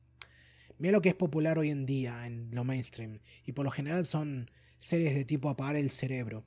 Mira 0.78 0.92
lo 0.92 1.02
que 1.02 1.10
es 1.10 1.14
popular 1.14 1.58
hoy 1.58 1.70
en 1.70 1.84
día 1.84 2.26
en 2.26 2.50
lo 2.52 2.64
mainstream, 2.64 3.20
y 3.44 3.52
por 3.52 3.64
lo 3.64 3.70
general 3.70 4.06
son 4.06 4.50
series 4.78 5.14
de 5.14 5.24
tipo 5.24 5.50
apagar 5.50 5.76
el 5.76 5.90
cerebro, 5.90 6.44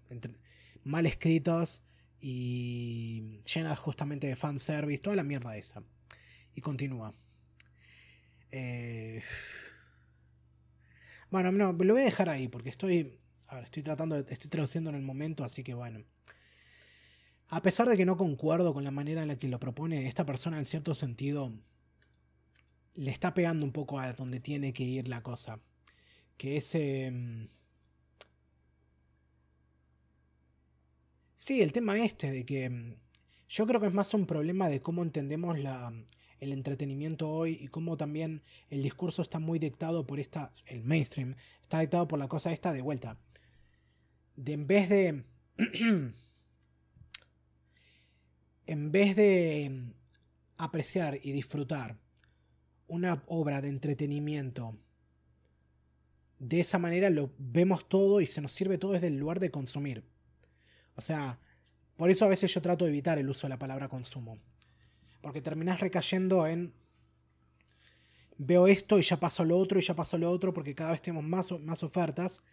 mal 0.84 1.06
escritos 1.06 1.84
y 2.20 3.42
llenas 3.54 3.78
justamente 3.78 4.28
de 4.28 4.36
fanservice, 4.36 5.02
toda 5.02 5.16
la 5.16 5.24
mierda 5.24 5.58
esa. 5.58 5.84
Y 6.56 6.62
continúa. 6.62 7.14
Eh, 8.52 9.22
bueno, 11.32 11.52
no, 11.52 11.74
lo 11.74 11.94
voy 11.94 12.02
a 12.02 12.06
dejar 12.06 12.30
ahí 12.30 12.48
porque 12.48 12.70
estoy 12.70 13.20
estoy 13.62 13.84
tratando 13.84 14.22
de. 14.22 14.34
Estoy 14.34 14.50
traduciendo 14.50 14.90
en 14.90 14.96
el 14.96 15.02
momento, 15.02 15.44
así 15.44 15.64
que 15.64 15.74
bueno. 15.74 16.04
A 17.50 17.62
pesar 17.62 17.88
de 17.88 17.98
que 17.98 18.06
no 18.06 18.18
concuerdo 18.18 18.74
con 18.74 18.84
la 18.84 18.92
manera 18.92 19.22
en 19.22 19.28
la 19.28 19.38
que 19.38 19.48
lo 19.48 19.60
propone, 19.60 20.08
esta 20.08 20.26
persona 20.26 20.58
en 20.58 20.66
cierto 20.66 20.96
sentido 20.96 21.54
le 22.96 23.12
está 23.12 23.34
pegando 23.34 23.66
un 23.66 23.72
poco 23.72 24.00
a 24.00 24.14
donde 24.14 24.40
tiene 24.40 24.74
que 24.74 24.84
ir 24.84 25.08
la 25.08 25.22
cosa. 25.22 25.60
Que 26.38 26.58
ese. 26.58 27.06
Em, 27.06 27.50
sí, 31.36 31.62
el 31.62 31.72
tema 31.72 31.98
este 32.00 32.32
de 32.32 32.46
que. 32.46 32.66
Em, 32.66 32.96
yo 33.48 33.68
creo 33.68 33.80
que 33.80 33.88
es 33.88 33.94
más 33.94 34.14
un 34.16 34.26
problema 34.26 34.68
de 34.70 34.80
cómo 34.80 35.04
entendemos 35.04 35.60
la, 35.60 35.94
el 36.40 36.54
entretenimiento 36.54 37.30
hoy 37.30 37.58
y 37.62 37.68
cómo 37.68 37.98
también 37.98 38.42
el 38.70 38.82
discurso 38.82 39.22
está 39.22 39.40
muy 39.40 39.60
dictado 39.60 40.08
por 40.08 40.20
esta. 40.20 40.52
El 40.66 40.84
mainstream 40.84 41.36
está 41.62 41.80
dictado 41.82 42.08
por 42.08 42.20
la 42.20 42.28
cosa 42.28 42.52
esta 42.52 42.74
de 42.74 42.82
vuelta 42.82 43.20
de 44.36 44.54
en 44.54 44.68
vez 44.68 44.90
de. 44.90 45.24
en 48.66 48.92
vez 48.92 49.16
de 49.16 49.94
apreciar 50.58 51.20
y 51.22 51.32
disfrutar 51.32 51.98
una 52.88 53.24
obra 53.28 53.62
de 53.62 53.70
entretenimiento 53.70 54.78
de 56.44 56.60
esa 56.60 56.78
manera 56.78 57.10
lo 57.10 57.32
vemos 57.38 57.88
todo 57.88 58.20
y 58.20 58.28
se 58.28 58.42
nos 58.42 58.52
sirve 58.52 58.78
todo 58.78 58.92
desde 58.92 59.08
el 59.08 59.18
lugar 59.18 59.40
de 59.40 59.50
consumir. 59.50 60.04
O 60.96 61.02
sea, 61.02 61.40
por 61.96 62.10
eso 62.10 62.26
a 62.26 62.28
veces 62.28 62.54
yo 62.54 62.62
trato 62.62 62.84
de 62.84 62.92
evitar 62.92 63.18
el 63.18 63.30
uso 63.30 63.48
de 63.48 63.50
la 63.50 63.60
palabra 63.60 63.88
consumo. 63.88 64.38
Porque 65.22 65.42
terminas 65.42 65.80
recayendo 65.80 66.46
en 66.46 66.74
veo 68.38 68.68
esto 68.68 69.00
y 69.00 69.04
ya 69.04 69.20
paso 69.20 69.46
lo 69.46 69.58
otro 69.58 69.80
y 69.80 69.84
ya 69.84 69.96
paso 69.96 70.18
lo 70.18 70.30
otro 70.30 70.54
porque 70.54 70.76
cada 70.76 70.92
vez 70.92 71.02
tenemos 71.02 71.24
más, 71.24 71.52
más 71.62 71.82
ofertas 71.82 72.44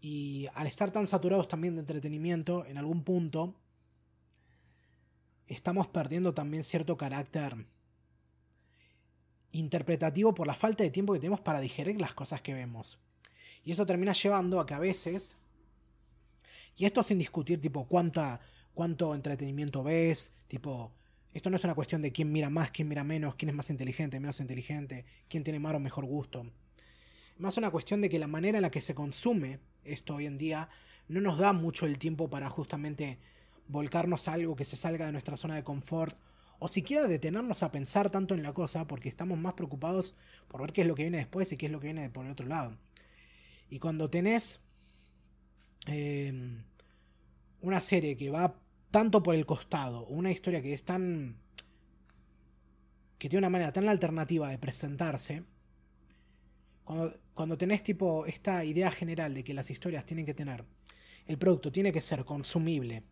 y 0.00 0.46
al 0.54 0.66
estar 0.66 0.90
tan 0.90 1.06
saturados 1.06 1.48
también 1.48 1.74
de 1.74 1.80
entretenimiento, 1.80 2.64
en 2.66 2.78
algún 2.78 3.02
punto 3.02 3.54
estamos 5.46 5.86
perdiendo 5.88 6.34
también 6.34 6.64
cierto 6.64 6.96
carácter 6.96 7.66
interpretativo 9.52 10.34
por 10.34 10.46
la 10.46 10.54
falta 10.54 10.84
de 10.84 10.90
tiempo 10.90 11.12
que 11.12 11.20
tenemos 11.20 11.40
para 11.40 11.60
digerir 11.60 12.00
las 12.00 12.14
cosas 12.14 12.42
que 12.42 12.54
vemos. 12.54 12.98
Y 13.64 13.72
eso 13.72 13.86
termina 13.86 14.12
llevando 14.12 14.60
a 14.60 14.66
que 14.66 14.74
a 14.74 14.78
veces, 14.78 15.36
y 16.76 16.84
esto 16.84 17.02
sin 17.02 17.18
discutir 17.18 17.60
tipo 17.60 17.86
cuánta, 17.86 18.40
cuánto 18.74 19.14
entretenimiento 19.14 19.82
ves, 19.82 20.34
tipo, 20.46 20.92
esto 21.32 21.50
no 21.50 21.56
es 21.56 21.64
una 21.64 21.74
cuestión 21.74 22.02
de 22.02 22.12
quién 22.12 22.30
mira 22.30 22.50
más, 22.50 22.70
quién 22.70 22.88
mira 22.88 23.02
menos, 23.02 23.34
quién 23.34 23.48
es 23.48 23.54
más 23.54 23.70
inteligente, 23.70 24.20
menos 24.20 24.40
inteligente, 24.40 25.04
quién 25.28 25.42
tiene 25.42 25.58
más 25.58 25.74
o 25.74 25.80
mejor 25.80 26.04
gusto. 26.04 26.46
Más 27.38 27.56
una 27.56 27.70
cuestión 27.70 28.00
de 28.00 28.08
que 28.08 28.18
la 28.18 28.26
manera 28.26 28.58
en 28.58 28.62
la 28.62 28.70
que 28.70 28.80
se 28.80 28.94
consume 28.94 29.60
esto 29.86 30.16
hoy 30.16 30.26
en 30.26 30.38
día 30.38 30.68
no 31.08 31.20
nos 31.20 31.38
da 31.38 31.52
mucho 31.52 31.86
el 31.86 31.98
tiempo 31.98 32.28
para 32.28 32.50
justamente 32.50 33.18
volcarnos 33.68 34.28
a 34.28 34.34
algo 34.34 34.56
que 34.56 34.64
se 34.64 34.76
salga 34.76 35.06
de 35.06 35.12
nuestra 35.12 35.36
zona 35.36 35.56
de 35.56 35.64
confort 35.64 36.16
o 36.58 36.68
siquiera 36.68 37.06
detenernos 37.06 37.62
a 37.62 37.70
pensar 37.70 38.10
tanto 38.10 38.34
en 38.34 38.42
la 38.42 38.52
cosa 38.52 38.86
porque 38.86 39.08
estamos 39.08 39.38
más 39.38 39.54
preocupados 39.54 40.14
por 40.48 40.60
ver 40.62 40.72
qué 40.72 40.82
es 40.82 40.86
lo 40.86 40.94
que 40.94 41.02
viene 41.02 41.18
después 41.18 41.52
y 41.52 41.56
qué 41.56 41.66
es 41.66 41.72
lo 41.72 41.80
que 41.80 41.88
viene 41.88 42.10
por 42.10 42.24
el 42.24 42.32
otro 42.32 42.46
lado. 42.46 42.76
Y 43.68 43.78
cuando 43.78 44.08
tenés 44.08 44.60
em, 45.86 46.62
una 47.60 47.80
serie 47.80 48.16
que 48.16 48.30
va 48.30 48.54
tanto 48.90 49.22
por 49.22 49.34
el 49.34 49.44
costado, 49.44 50.06
una 50.06 50.30
historia 50.30 50.62
que 50.62 50.72
es 50.72 50.84
tan... 50.84 51.36
que 53.18 53.28
tiene 53.28 53.40
una 53.40 53.50
manera 53.50 53.72
tan 53.72 53.88
alternativa 53.88 54.48
de 54.48 54.58
presentarse, 54.58 55.44
cuando, 56.86 57.58
tenés 57.58 57.82
tipo 57.82 58.26
esta 58.26 58.64
idea 58.64 58.90
general 58.90 59.34
de 59.34 59.42
que 59.42 59.52
las 59.52 59.70
historias 59.70 60.06
tienen 60.06 60.24
que 60.24 60.34
tener, 60.34 60.64
el 61.26 61.36
producto 61.36 61.72
tiene 61.72 61.92
que 61.92 62.00
ser 62.00 62.24
consumible, 62.24 63.02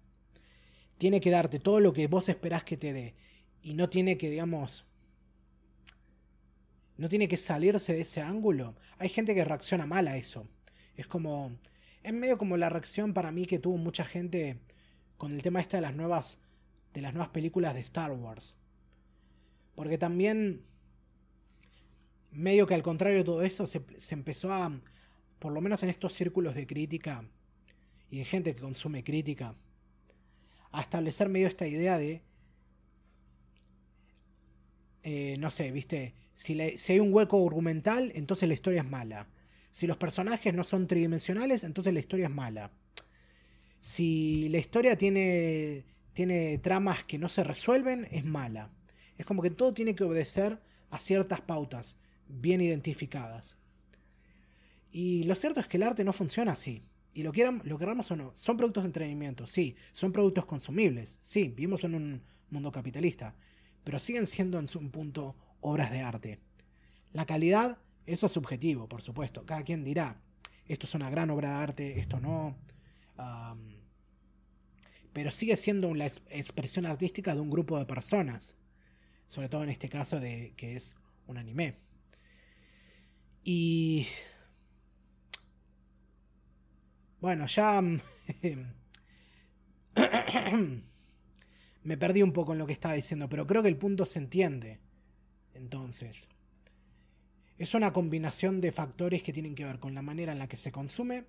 tiene 0.96 1.20
que 1.20 1.30
darte 1.30 1.58
todo 1.58 1.80
lo 1.80 1.92
que 1.92 2.06
vos 2.06 2.28
esperás 2.28 2.62
que 2.62 2.76
te 2.76 2.92
dé, 2.92 3.14
y 3.62 3.74
no 3.74 3.90
tiene 3.90 4.16
que, 4.16 4.30
digamos, 4.30 4.86
no 6.96 7.08
tiene 7.08 7.26
que 7.26 7.36
salirse 7.36 7.94
de 7.94 8.02
ese 8.02 8.20
ángulo. 8.20 8.76
Hay 8.98 9.08
gente 9.08 9.34
que 9.34 9.44
reacciona 9.44 9.86
mal 9.86 10.06
a 10.06 10.16
eso. 10.16 10.46
Es 10.96 11.08
como, 11.08 11.58
es 12.02 12.12
medio 12.12 12.38
como 12.38 12.56
la 12.56 12.68
reacción 12.68 13.12
para 13.12 13.32
mí 13.32 13.46
que 13.46 13.58
tuvo 13.58 13.76
mucha 13.76 14.04
gente 14.04 14.60
con 15.16 15.32
el 15.32 15.42
tema 15.42 15.60
este 15.60 15.78
de 15.78 15.80
las 15.80 15.94
nuevas, 15.94 16.38
de 16.92 17.00
las 17.00 17.12
nuevas 17.12 17.30
películas 17.30 17.74
de 17.74 17.80
Star 17.80 18.12
Wars. 18.12 18.56
Porque 19.74 19.98
también, 19.98 20.62
medio 22.34 22.66
que 22.66 22.74
al 22.74 22.82
contrario 22.82 23.18
de 23.18 23.24
todo 23.24 23.42
eso, 23.42 23.66
se, 23.66 23.82
se 23.98 24.14
empezó 24.14 24.52
a, 24.52 24.80
por 25.38 25.52
lo 25.52 25.60
menos 25.60 25.82
en 25.82 25.90
estos 25.90 26.12
círculos 26.12 26.54
de 26.54 26.66
crítica 26.66 27.24
y 28.10 28.18
de 28.18 28.24
gente 28.24 28.54
que 28.54 28.60
consume 28.60 29.04
crítica, 29.04 29.54
a 30.72 30.80
establecer 30.80 31.28
medio 31.28 31.46
esta 31.46 31.66
idea 31.66 31.98
de 31.98 32.22
eh, 35.04 35.36
no 35.38 35.50
sé, 35.50 35.70
viste, 35.70 36.14
si, 36.32 36.58
hay 36.58 36.98
un 36.98 37.12
hueco 37.12 37.46
argumental, 37.46 38.10
entonces 38.14 38.48
la 38.48 38.54
historia 38.54 38.80
es 38.80 38.88
mala. 38.88 39.28
Si 39.70 39.86
los 39.86 39.98
personajes 39.98 40.54
no 40.54 40.64
son 40.64 40.86
tridimensionales, 40.86 41.62
entonces 41.62 41.92
la 41.92 42.00
historia 42.00 42.26
es 42.26 42.32
mala. 42.32 42.70
Si 43.82 44.48
la 44.48 44.58
historia 44.58 44.96
tiene, 44.96 45.84
tiene 46.14 46.56
tramas 46.58 47.04
que 47.04 47.18
no 47.18 47.28
se 47.28 47.44
resuelven, 47.44 48.08
es 48.10 48.24
mala. 48.24 48.70
Es 49.18 49.26
como 49.26 49.42
que 49.42 49.50
todo 49.50 49.74
tiene 49.74 49.94
que 49.94 50.04
obedecer 50.04 50.58
a 50.90 50.98
ciertas 50.98 51.42
pautas 51.42 51.98
bien 52.28 52.60
identificadas. 52.60 53.56
Y 54.90 55.24
lo 55.24 55.34
cierto 55.34 55.60
es 55.60 55.68
que 55.68 55.76
el 55.76 55.82
arte 55.82 56.04
no 56.04 56.12
funciona 56.12 56.52
así. 56.52 56.82
Y 57.12 57.22
lo, 57.22 57.32
queramos 57.32 58.10
o 58.10 58.16
no, 58.16 58.32
son 58.34 58.56
productos 58.56 58.82
de 58.82 58.88
entretenimiento, 58.88 59.46
sí. 59.46 59.76
Son 59.92 60.12
productos 60.12 60.46
consumibles, 60.46 61.18
sí. 61.22 61.48
Vivimos 61.48 61.84
en 61.84 61.94
un 61.94 62.22
mundo 62.50 62.72
capitalista 62.72 63.34
pero 63.84 63.98
siguen 63.98 64.26
siendo 64.26 64.58
en 64.58 64.66
un 64.74 64.90
punto 64.90 65.36
obras 65.60 65.90
de 65.92 66.00
arte. 66.00 66.40
La 67.12 67.26
calidad, 67.26 67.78
eso 68.06 68.26
es 68.26 68.32
subjetivo, 68.32 68.88
por 68.88 69.02
supuesto. 69.02 69.44
Cada 69.46 69.62
quien 69.62 69.84
dirá, 69.84 70.20
esto 70.66 70.86
es 70.86 70.94
una 70.94 71.10
gran 71.10 71.30
obra 71.30 71.50
de 71.50 71.62
arte, 71.62 72.00
esto 72.00 72.18
no. 72.18 72.56
pero 75.12 75.30
sigue 75.30 75.56
siendo 75.56 75.88
una 75.88 76.06
expresión 76.06 76.86
artística 76.86 77.34
de 77.34 77.40
un 77.40 77.50
grupo 77.50 77.78
de 77.78 77.84
personas. 77.84 78.56
Sobre 79.28 79.48
todo 79.48 79.62
en 79.62 79.70
este 79.70 79.88
caso 79.88 80.18
de 80.18 80.54
que 80.56 80.76
es 80.76 80.96
un 81.26 81.36
anime. 81.36 81.76
Y... 83.44 84.06
Bueno, 87.20 87.46
ya... 87.46 87.80
me 91.84 91.96
perdí 91.98 92.22
un 92.22 92.32
poco 92.32 92.52
en 92.52 92.58
lo 92.58 92.66
que 92.66 92.72
estaba 92.72 92.94
diciendo, 92.94 93.28
pero 93.28 93.46
creo 93.46 93.62
que 93.62 93.68
el 93.68 93.76
punto 93.76 94.04
se 94.06 94.18
entiende. 94.18 94.80
Entonces, 95.52 96.28
es 97.58 97.74
una 97.74 97.92
combinación 97.92 98.60
de 98.60 98.72
factores 98.72 99.22
que 99.22 99.32
tienen 99.32 99.54
que 99.54 99.64
ver 99.64 99.78
con 99.78 99.94
la 99.94 100.02
manera 100.02 100.32
en 100.32 100.38
la 100.38 100.48
que 100.48 100.56
se 100.56 100.72
consume 100.72 101.24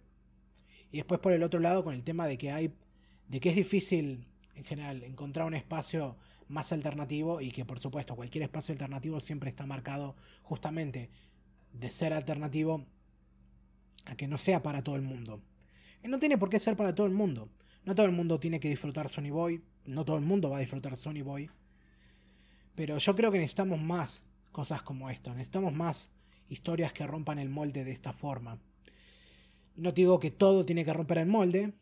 y 0.92 0.98
después 0.98 1.20
por 1.20 1.34
el 1.34 1.44
otro 1.44 1.60
lado 1.60 1.84
con 1.84 1.94
el 1.94 2.04
tema 2.04 2.28
de 2.28 2.38
que 2.38 2.52
hay 2.52 2.74
de 3.28 3.40
que 3.40 3.50
es 3.50 3.56
difícil 3.56 4.28
en 4.56 4.64
general 4.64 5.04
encontrar 5.04 5.46
un 5.46 5.54
espacio 5.54 6.18
más 6.48 6.72
alternativo 6.72 7.42
y 7.42 7.52
que 7.52 7.66
por 7.66 7.80
supuesto 7.80 8.16
cualquier 8.16 8.44
espacio 8.44 8.74
alternativo 8.74 9.20
siempre 9.20 9.50
está 9.50 9.66
marcado 9.66 10.16
justamente 10.42 11.10
de 11.80 11.92
ser 11.92 12.14
alternativo 12.14 12.86
a 14.06 14.16
que 14.16 14.28
no 14.28 14.38
sea 14.38 14.62
para 14.64 14.84
todo 14.84 14.96
el 14.96 15.02
mundo. 15.02 15.42
Y 16.04 16.08
no 16.08 16.20
tiene 16.20 16.38
por 16.38 16.50
qué 16.50 16.60
ser 16.60 16.78
para 16.78 16.96
todo 16.96 17.08
el 17.08 17.14
mundo. 17.14 17.50
No 17.84 17.96
todo 17.96 18.06
el 18.06 18.12
mundo 18.12 18.40
tiene 18.40 18.60
que 18.60 18.70
disfrutar 18.70 19.10
Sony 19.10 19.30
Boy, 19.32 19.64
no 19.86 20.06
todo 20.06 20.18
el 20.18 20.24
mundo 20.24 20.50
va 20.50 20.58
a 20.58 20.62
disfrutar 20.62 20.96
Sony 20.98 21.24
Boy. 21.24 21.50
Pero 22.76 22.98
yo 22.98 23.16
creo 23.16 23.32
que 23.32 23.38
necesitamos 23.38 23.80
más 23.80 24.24
cosas 24.52 24.82
como 24.82 25.10
esto. 25.10 25.32
Necesitamos 25.32 25.74
más 25.74 26.12
historias 26.50 26.94
que 26.94 27.08
rompan 27.08 27.40
el 27.40 27.50
molde 27.50 27.84
de 27.84 27.92
esta 27.92 28.14
forma. 28.14 28.60
No 29.76 29.92
digo 29.92 30.20
que 30.20 30.32
todo 30.32 30.66
tiene 30.66 30.86
que 30.86 30.94
romper 30.94 31.20
el 31.20 31.28
molde, 31.28 31.74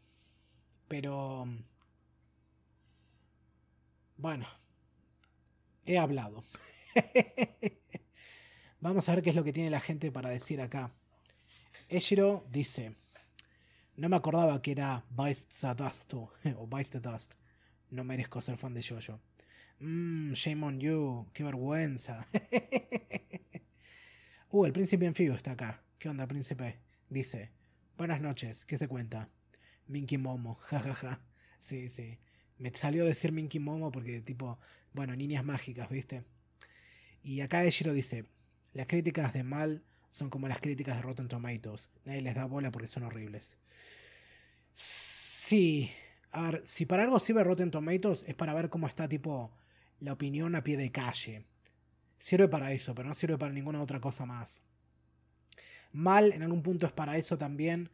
pero... 0.87 1.47
Bueno, 4.17 4.47
he 5.85 5.97
hablado. 5.97 6.43
Vamos 8.83 9.07
a 9.07 9.15
ver 9.15 9.23
qué 9.23 9.29
es 9.29 9.35
lo 9.37 9.45
que 9.45 9.53
tiene 9.53 9.69
la 9.69 9.79
gente 9.79 10.11
para 10.11 10.27
decir 10.27 10.59
acá. 10.59 10.91
Eshiro 11.87 12.45
dice, 12.51 12.97
no 13.95 14.09
me 14.09 14.17
acordaba 14.17 14.61
que 14.61 14.73
era 14.73 15.05
Vice 15.09 15.47
the 15.49 16.53
o 16.57 16.67
Vice 16.67 16.91
the 16.91 16.99
Dust. 16.99 17.35
No 17.91 18.03
merezco 18.03 18.41
ser 18.41 18.57
fan 18.57 18.73
de 18.73 18.83
Jojo. 18.83 19.21
Mmm, 19.79 20.33
shame 20.33 20.65
on 20.65 20.81
you, 20.81 21.29
qué 21.31 21.45
vergüenza. 21.45 22.27
uh, 24.51 24.65
el 24.65 24.73
príncipe 24.73 25.07
anfibio 25.07 25.35
está 25.35 25.51
acá. 25.51 25.81
¿Qué 25.97 26.09
onda, 26.09 26.27
príncipe? 26.27 26.81
Dice, 27.07 27.53
buenas 27.97 28.19
noches, 28.19 28.65
¿qué 28.65 28.77
se 28.77 28.89
cuenta? 28.89 29.29
Minky 29.87 30.17
Momo, 30.17 30.55
jajaja. 30.61 31.21
sí, 31.57 31.87
sí. 31.87 32.19
Me 32.57 32.69
salió 32.75 33.05
decir 33.05 33.31
Minky 33.31 33.59
Momo 33.59 33.93
porque, 33.93 34.19
tipo, 34.19 34.59
bueno, 34.91 35.15
niñas 35.15 35.45
mágicas, 35.45 35.89
¿viste? 35.89 36.25
Y 37.21 37.39
acá 37.39 37.63
Eshiro 37.63 37.93
dice, 37.93 38.25
las 38.73 38.87
críticas 38.87 39.33
de 39.33 39.43
mal 39.43 39.83
son 40.11 40.29
como 40.29 40.47
las 40.47 40.59
críticas 40.59 40.95
de 40.95 41.01
Rotten 41.01 41.27
Tomatoes. 41.27 41.91
Nadie 42.05 42.21
les 42.21 42.35
da 42.35 42.45
bola 42.45 42.71
porque 42.71 42.87
son 42.87 43.03
horribles. 43.03 43.57
Sí, 44.73 45.89
a 46.31 46.51
ver, 46.51 46.61
si 46.65 46.85
para 46.85 47.03
algo 47.03 47.19
sirve 47.19 47.43
Rotten 47.43 47.71
Tomatoes 47.71 48.23
es 48.27 48.35
para 48.35 48.53
ver 48.53 48.69
cómo 48.69 48.87
está 48.87 49.07
tipo 49.07 49.55
la 49.99 50.13
opinión 50.13 50.55
a 50.55 50.63
pie 50.63 50.77
de 50.77 50.91
calle. 50.91 51.45
Sirve 52.17 52.47
para 52.47 52.71
eso, 52.71 52.95
pero 52.95 53.07
no 53.07 53.13
sirve 53.13 53.37
para 53.37 53.53
ninguna 53.53 53.81
otra 53.81 53.99
cosa 53.99 54.25
más. 54.25 54.61
Mal 55.91 56.31
en 56.31 56.41
algún 56.41 56.63
punto 56.63 56.85
es 56.85 56.91
para 56.91 57.17
eso 57.17 57.37
también, 57.37 57.91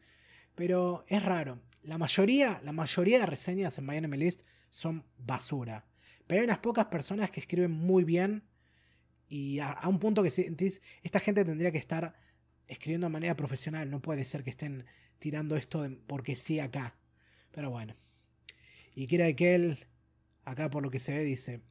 pero 0.56 1.04
es 1.08 1.24
raro. 1.24 1.60
La 1.84 1.98
mayoría, 1.98 2.62
la 2.64 2.72
mayoría 2.72 3.20
de 3.20 3.26
reseñas 3.26 3.78
en 3.78 3.86
My 3.86 4.18
List 4.18 4.46
son 4.70 5.06
basura. 5.18 5.86
Pero 6.28 6.42
hay 6.42 6.46
unas 6.46 6.60
pocas 6.60 6.86
personas 6.86 7.32
que 7.32 7.40
escriben 7.40 7.72
muy 7.72 8.04
bien 8.04 8.44
y 9.30 9.60
a, 9.60 9.80
un 9.88 10.00
punto 10.00 10.24
que 10.24 10.32
sentís, 10.32 10.82
esta 11.04 11.20
gente 11.20 11.46
tendría 11.46 11.72
que 11.72 11.78
estar 11.78 12.16
escribiendo 12.68 13.06
de 13.06 13.14
manera 13.14 13.36
profesional. 13.36 13.90
No 13.90 14.02
puede 14.02 14.26
ser 14.26 14.44
que 14.44 14.50
estén 14.50 14.86
tirando 15.20 15.56
esto 15.56 15.88
porque 16.08 16.36
sí 16.36 16.60
acá. 16.60 16.96
Pero 17.52 17.70
bueno. 17.70 17.96
Y 18.96 19.06
Kira 19.06 19.28
él 19.28 19.86
acá 20.44 20.70
por 20.70 20.82
lo 20.82 20.90
que 20.90 21.00
se 21.00 21.14
ve, 21.14 21.24
dice: 21.24 21.62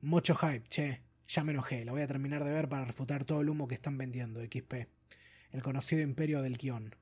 Mucho 0.00 0.36
hype, 0.36 0.68
che. 0.68 1.02
Ya 1.26 1.44
me 1.44 1.52
enojé. 1.52 1.84
Lo 1.84 1.92
voy 1.92 2.02
a 2.02 2.06
terminar 2.06 2.42
de 2.42 2.52
ver 2.52 2.68
para 2.68 2.86
refutar 2.86 3.24
todo 3.24 3.42
el 3.42 3.50
humo 3.50 3.68
que 3.68 3.74
están 3.74 3.98
vendiendo. 3.98 4.40
XP. 4.40 4.88
El 5.50 5.62
conocido 5.62 6.00
imperio 6.00 6.40
del 6.42 6.56
guion. 6.56 6.94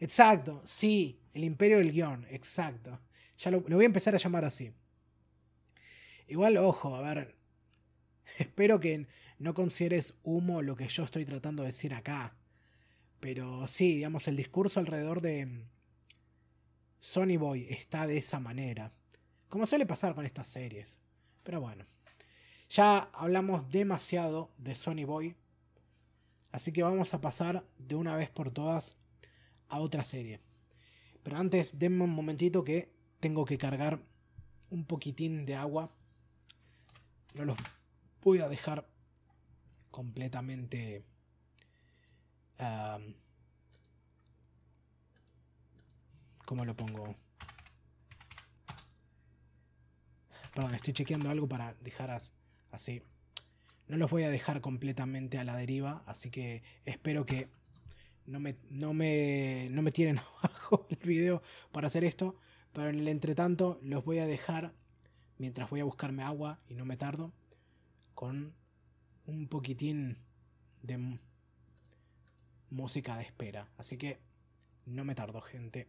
Exacto, 0.00 0.60
sí. 0.66 1.22
El 1.32 1.44
imperio 1.44 1.78
del 1.78 1.92
guion. 1.92 2.26
Exacto. 2.30 3.00
Ya 3.38 3.50
lo, 3.50 3.64
lo 3.68 3.76
voy 3.76 3.84
a 3.84 3.86
empezar 3.86 4.14
a 4.14 4.18
llamar 4.18 4.44
así. 4.44 4.72
Igual, 6.26 6.58
ojo, 6.58 6.94
a 6.94 7.00
ver. 7.00 7.39
Espero 8.38 8.80
que 8.80 9.06
no 9.38 9.54
consideres 9.54 10.14
humo 10.22 10.62
lo 10.62 10.76
que 10.76 10.88
yo 10.88 11.04
estoy 11.04 11.24
tratando 11.24 11.62
de 11.62 11.68
decir 11.68 11.94
acá. 11.94 12.34
Pero 13.20 13.66
sí, 13.66 13.94
digamos, 13.94 14.28
el 14.28 14.36
discurso 14.36 14.80
alrededor 14.80 15.20
de 15.20 15.64
Sony 16.98 17.36
Boy 17.38 17.66
está 17.70 18.06
de 18.06 18.18
esa 18.18 18.40
manera. 18.40 18.92
Como 19.48 19.66
suele 19.66 19.86
pasar 19.86 20.14
con 20.14 20.24
estas 20.24 20.48
series. 20.48 20.98
Pero 21.42 21.60
bueno. 21.60 21.86
Ya 22.70 22.98
hablamos 23.14 23.68
demasiado 23.68 24.52
de 24.56 24.74
Sony 24.74 25.04
Boy. 25.04 25.34
Así 26.52 26.72
que 26.72 26.82
vamos 26.82 27.14
a 27.14 27.20
pasar 27.20 27.64
de 27.78 27.94
una 27.94 28.16
vez 28.16 28.30
por 28.30 28.52
todas 28.52 28.96
a 29.68 29.80
otra 29.80 30.04
serie. 30.04 30.40
Pero 31.22 31.36
antes, 31.36 31.78
denme 31.78 32.04
un 32.04 32.10
momentito 32.10 32.64
que 32.64 32.92
tengo 33.20 33.44
que 33.44 33.58
cargar 33.58 34.00
un 34.70 34.84
poquitín 34.84 35.44
de 35.46 35.56
agua. 35.56 35.90
No 37.34 37.44
los 37.44 37.56
voy 38.22 38.40
a 38.40 38.48
dejar 38.48 38.86
completamente... 39.90 41.04
¿Cómo 46.44 46.64
lo 46.64 46.76
pongo? 46.76 47.14
Perdón, 50.54 50.74
estoy 50.74 50.92
chequeando 50.92 51.30
algo 51.30 51.48
para 51.48 51.74
dejar 51.74 52.20
así. 52.70 53.02
No 53.86 53.96
los 53.96 54.10
voy 54.10 54.24
a 54.24 54.30
dejar 54.30 54.60
completamente 54.60 55.38
a 55.38 55.44
la 55.44 55.56
deriva, 55.56 56.02
así 56.06 56.30
que 56.30 56.62
espero 56.84 57.24
que 57.24 57.48
no 58.26 58.40
me, 58.40 58.56
no 58.68 58.92
me, 58.92 59.68
no 59.70 59.82
me 59.82 59.92
tiren 59.92 60.18
abajo 60.42 60.86
el 60.90 61.08
video 61.08 61.42
para 61.72 61.86
hacer 61.86 62.04
esto. 62.04 62.36
Pero 62.72 62.90
en 62.90 62.98
el 62.98 63.08
entretanto 63.08 63.78
los 63.82 64.04
voy 64.04 64.18
a 64.18 64.26
dejar 64.26 64.74
mientras 65.38 65.70
voy 65.70 65.80
a 65.80 65.84
buscarme 65.84 66.22
agua 66.22 66.60
y 66.68 66.74
no 66.74 66.84
me 66.84 66.96
tardo 66.96 67.32
con 68.20 68.52
un 69.24 69.48
poquitín 69.48 70.18
de 70.82 71.18
música 72.68 73.16
de 73.16 73.22
espera. 73.22 73.70
Así 73.78 73.96
que 73.96 74.20
no 74.84 75.06
me 75.06 75.14
tardo, 75.14 75.40
gente. 75.40 75.88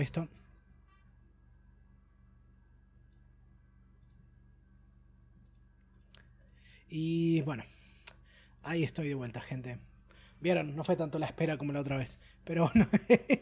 Esto. 0.00 0.28
Y 6.88 7.42
bueno, 7.42 7.64
ahí 8.62 8.82
estoy 8.82 9.08
de 9.08 9.14
vuelta, 9.14 9.40
gente. 9.40 9.78
Vieron, 10.40 10.76
no 10.76 10.84
fue 10.84 10.96
tanto 10.96 11.18
la 11.18 11.26
espera 11.26 11.56
como 11.58 11.72
la 11.72 11.80
otra 11.80 11.96
vez. 11.96 12.18
Pero 12.44 12.70
bueno, 12.72 12.88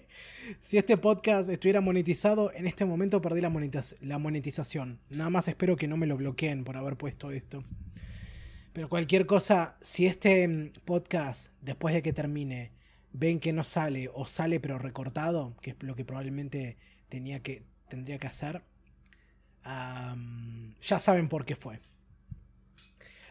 si 0.63 0.79
este 0.79 0.97
podcast 0.97 1.49
estuviera 1.49 1.81
monetizado, 1.81 2.53
en 2.55 2.67
este 2.67 2.85
momento 2.85 3.21
perdí 3.21 3.41
la, 3.41 3.53
la 4.01 4.19
monetización. 4.19 4.99
Nada 5.11 5.31
más 5.31 5.47
espero 5.49 5.77
que 5.77 5.89
no 5.89 5.97
me 5.97 6.07
lo 6.07 6.17
bloqueen 6.17 6.65
por 6.65 6.77
haber 6.77 6.97
puesto 6.97 7.31
esto. 7.31 7.63
Pero 8.73 8.89
cualquier 8.89 9.27
cosa, 9.27 9.77
si 9.81 10.07
este 10.07 10.47
mm, 10.49 10.73
podcast, 10.85 11.53
después 11.61 11.95
de 11.95 12.03
que 12.03 12.13
termine, 12.13 12.73
ven 13.19 13.41
que 13.41 13.53
no 13.53 13.65
sale 13.65 14.11
o 14.13 14.27
sale 14.27 14.61
pero 14.61 14.79
recortado, 14.79 15.57
que 15.61 15.71
es 15.71 15.77
lo 15.83 15.97
que 15.97 16.05
probablemente 16.05 16.77
tenía 17.09 17.41
que, 17.41 17.63
tendría 17.89 18.19
que 18.19 18.27
hacer, 18.27 18.63
ya 19.65 20.99
saben 20.99 21.29
por 21.29 21.45
qué 21.45 21.57
fue. 21.57 21.81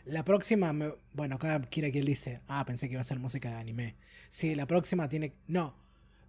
La 0.06 0.24
próxima, 0.24 0.74
bueno, 1.14 1.36
acá 1.36 1.60
quiere 1.62 1.92
que 1.92 2.00
él 2.00 2.06
dice, 2.06 2.42
ah, 2.48 2.66
pensé 2.66 2.88
que 2.88 2.94
iba 2.94 3.02
a 3.02 3.06
ser 3.06 3.20
música 3.20 3.50
de 3.50 3.56
anime. 3.56 3.96
Sí, 4.30 4.54
la 4.54 4.68
próxima 4.68 5.10
tiene, 5.10 5.34
no, 5.48 5.76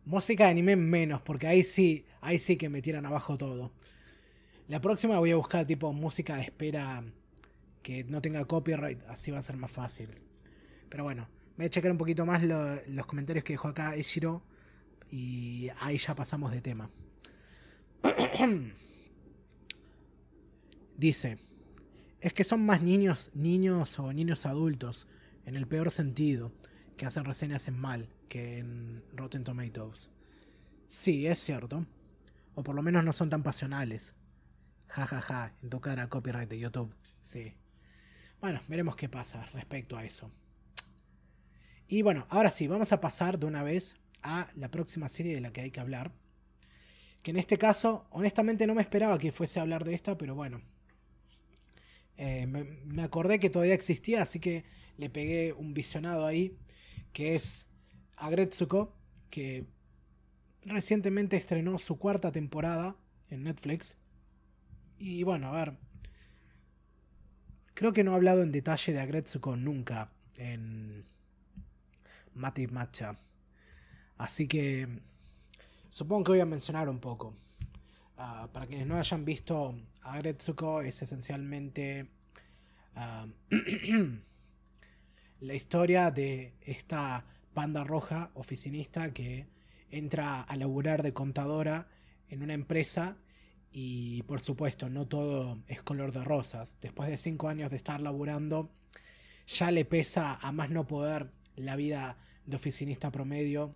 música 0.04 0.44
de 0.44 0.50
anime 0.50 0.76
menos, 0.76 1.20
porque 1.22 1.46
ahí 1.46 1.64
sí, 1.64 2.06
ahí 2.20 2.38
sí 2.38 2.56
que 2.56 2.68
me 2.68 2.80
tiran 2.82 3.04
abajo 3.04 3.36
todo. 3.36 3.72
La 4.68 4.80
próxima 4.80 5.18
voy 5.18 5.30
a 5.30 5.36
buscar 5.36 5.66
tipo 5.66 5.92
música 5.92 6.36
de 6.36 6.42
espera 6.42 7.04
que 7.82 8.04
no 8.04 8.20
tenga 8.20 8.44
copyright, 8.44 9.00
así 9.08 9.30
va 9.30 9.38
a 9.38 9.42
ser 9.42 9.56
más 9.56 9.70
fácil. 9.70 10.08
Pero 10.88 11.04
bueno, 11.04 11.28
Voy 11.56 11.66
a 11.66 11.70
checar 11.70 11.90
un 11.90 11.98
poquito 11.98 12.26
más 12.26 12.42
los 12.42 13.06
comentarios 13.06 13.44
que 13.44 13.54
dejó 13.54 13.68
acá 13.68 13.96
Eshiro. 13.96 14.42
Y 15.10 15.68
ahí 15.80 15.98
ya 15.98 16.14
pasamos 16.14 16.52
de 16.52 16.60
tema. 16.60 16.90
Dice, 20.96 21.38
es 22.20 22.32
que 22.32 22.44
son 22.44 22.64
más 22.64 22.82
niños, 22.82 23.30
niños 23.34 23.98
o 23.98 24.12
niños 24.12 24.46
adultos, 24.46 25.06
en 25.44 25.56
el 25.56 25.66
peor 25.66 25.90
sentido, 25.90 26.52
que 26.96 27.06
hacen 27.06 27.24
reseñas 27.24 27.68
en 27.68 27.78
mal 27.78 28.08
que 28.28 28.58
en 28.58 29.04
Rotten 29.12 29.44
Tomatoes. 29.44 30.10
Sí, 30.88 31.26
es 31.26 31.38
cierto. 31.38 31.86
O 32.54 32.62
por 32.62 32.74
lo 32.74 32.82
menos 32.82 33.04
no 33.04 33.12
son 33.12 33.30
tan 33.30 33.42
pasionales. 33.42 34.14
Ja, 34.88 35.06
ja, 35.06 35.20
ja, 35.20 35.52
en 35.62 35.70
tu 35.70 35.80
cara, 35.80 36.08
copyright 36.08 36.48
de 36.48 36.58
YouTube. 36.58 36.94
Sí. 37.20 37.54
Bueno, 38.40 38.60
veremos 38.68 38.96
qué 38.96 39.08
pasa 39.08 39.44
respecto 39.52 39.96
a 39.96 40.04
eso. 40.04 40.30
Y 41.88 42.02
bueno, 42.02 42.26
ahora 42.30 42.50
sí, 42.50 42.66
vamos 42.66 42.92
a 42.92 43.00
pasar 43.00 43.38
de 43.38 43.46
una 43.46 43.62
vez 43.62 43.96
a 44.22 44.48
la 44.56 44.70
próxima 44.70 45.08
serie 45.08 45.34
de 45.34 45.40
la 45.40 45.52
que 45.52 45.60
hay 45.60 45.70
que 45.70 45.80
hablar. 45.80 46.12
Que 47.22 47.30
en 47.30 47.36
este 47.36 47.58
caso, 47.58 48.06
honestamente 48.10 48.66
no 48.66 48.74
me 48.74 48.82
esperaba 48.82 49.18
que 49.18 49.32
fuese 49.32 49.58
a 49.58 49.62
hablar 49.62 49.84
de 49.84 49.94
esta, 49.94 50.18
pero 50.18 50.34
bueno. 50.34 50.62
Eh, 52.16 52.46
me, 52.46 53.02
acordé 53.02 53.38
que 53.38 53.50
todavía 53.50 53.74
existía, 53.74 54.22
así 54.22 54.40
que 54.40 54.64
le 54.96 55.10
pegué 55.10 55.52
un 55.52 55.74
visionado 55.74 56.26
ahí, 56.26 56.56
que 57.12 57.34
es 57.34 57.66
Agretsuko, 58.16 58.96
que 59.30 59.66
recientemente 60.64 61.36
estrenó 61.36 61.78
su 61.78 61.98
cuarta 61.98 62.32
temporada 62.32 62.96
en 63.28 63.44
Netflix. 63.44 63.96
Y 64.98 65.22
bueno, 65.22 65.48
a 65.48 65.52
ver. 65.52 65.76
Creo 67.74 67.92
que 67.92 68.02
no 68.02 68.12
he 68.12 68.14
hablado 68.14 68.42
en 68.42 68.52
detalle 68.52 68.92
de 68.92 69.00
Agretsuko 69.00 69.54
nunca 69.56 70.10
en, 70.36 71.04
Mate 72.36 72.68
Matcha. 72.68 73.16
Así 74.18 74.46
que 74.46 75.00
supongo 75.90 76.24
que 76.24 76.32
voy 76.32 76.40
a 76.40 76.46
mencionar 76.46 76.88
un 76.88 77.00
poco. 77.00 77.34
Ah, 78.16 78.48
para 78.52 78.66
quienes 78.66 78.86
no 78.86 78.96
hayan 78.96 79.24
visto, 79.24 79.74
Agretsuko 80.02 80.80
es 80.80 81.02
esencialmente 81.02 82.08
ah, 82.94 83.26
la 85.40 85.54
historia 85.54 86.10
de 86.10 86.54
esta 86.62 87.24
panda 87.52 87.84
roja 87.84 88.30
oficinista 88.34 89.12
que 89.12 89.46
entra 89.90 90.42
a 90.42 90.56
laburar 90.56 91.02
de 91.02 91.12
contadora 91.12 91.88
en 92.28 92.42
una 92.42 92.54
empresa 92.54 93.16
y 93.72 94.22
por 94.22 94.40
supuesto 94.40 94.88
no 94.88 95.06
todo 95.06 95.58
es 95.68 95.82
color 95.82 96.12
de 96.12 96.24
rosas. 96.24 96.76
Después 96.80 97.08
de 97.10 97.16
cinco 97.16 97.48
años 97.48 97.70
de 97.70 97.76
estar 97.76 98.00
laburando, 98.00 98.70
ya 99.46 99.70
le 99.70 99.84
pesa 99.84 100.34
a 100.34 100.52
más 100.52 100.70
no 100.70 100.86
poder 100.86 101.30
la 101.56 101.76
vida 101.76 102.18
de 102.44 102.56
oficinista 102.56 103.10
promedio, 103.10 103.74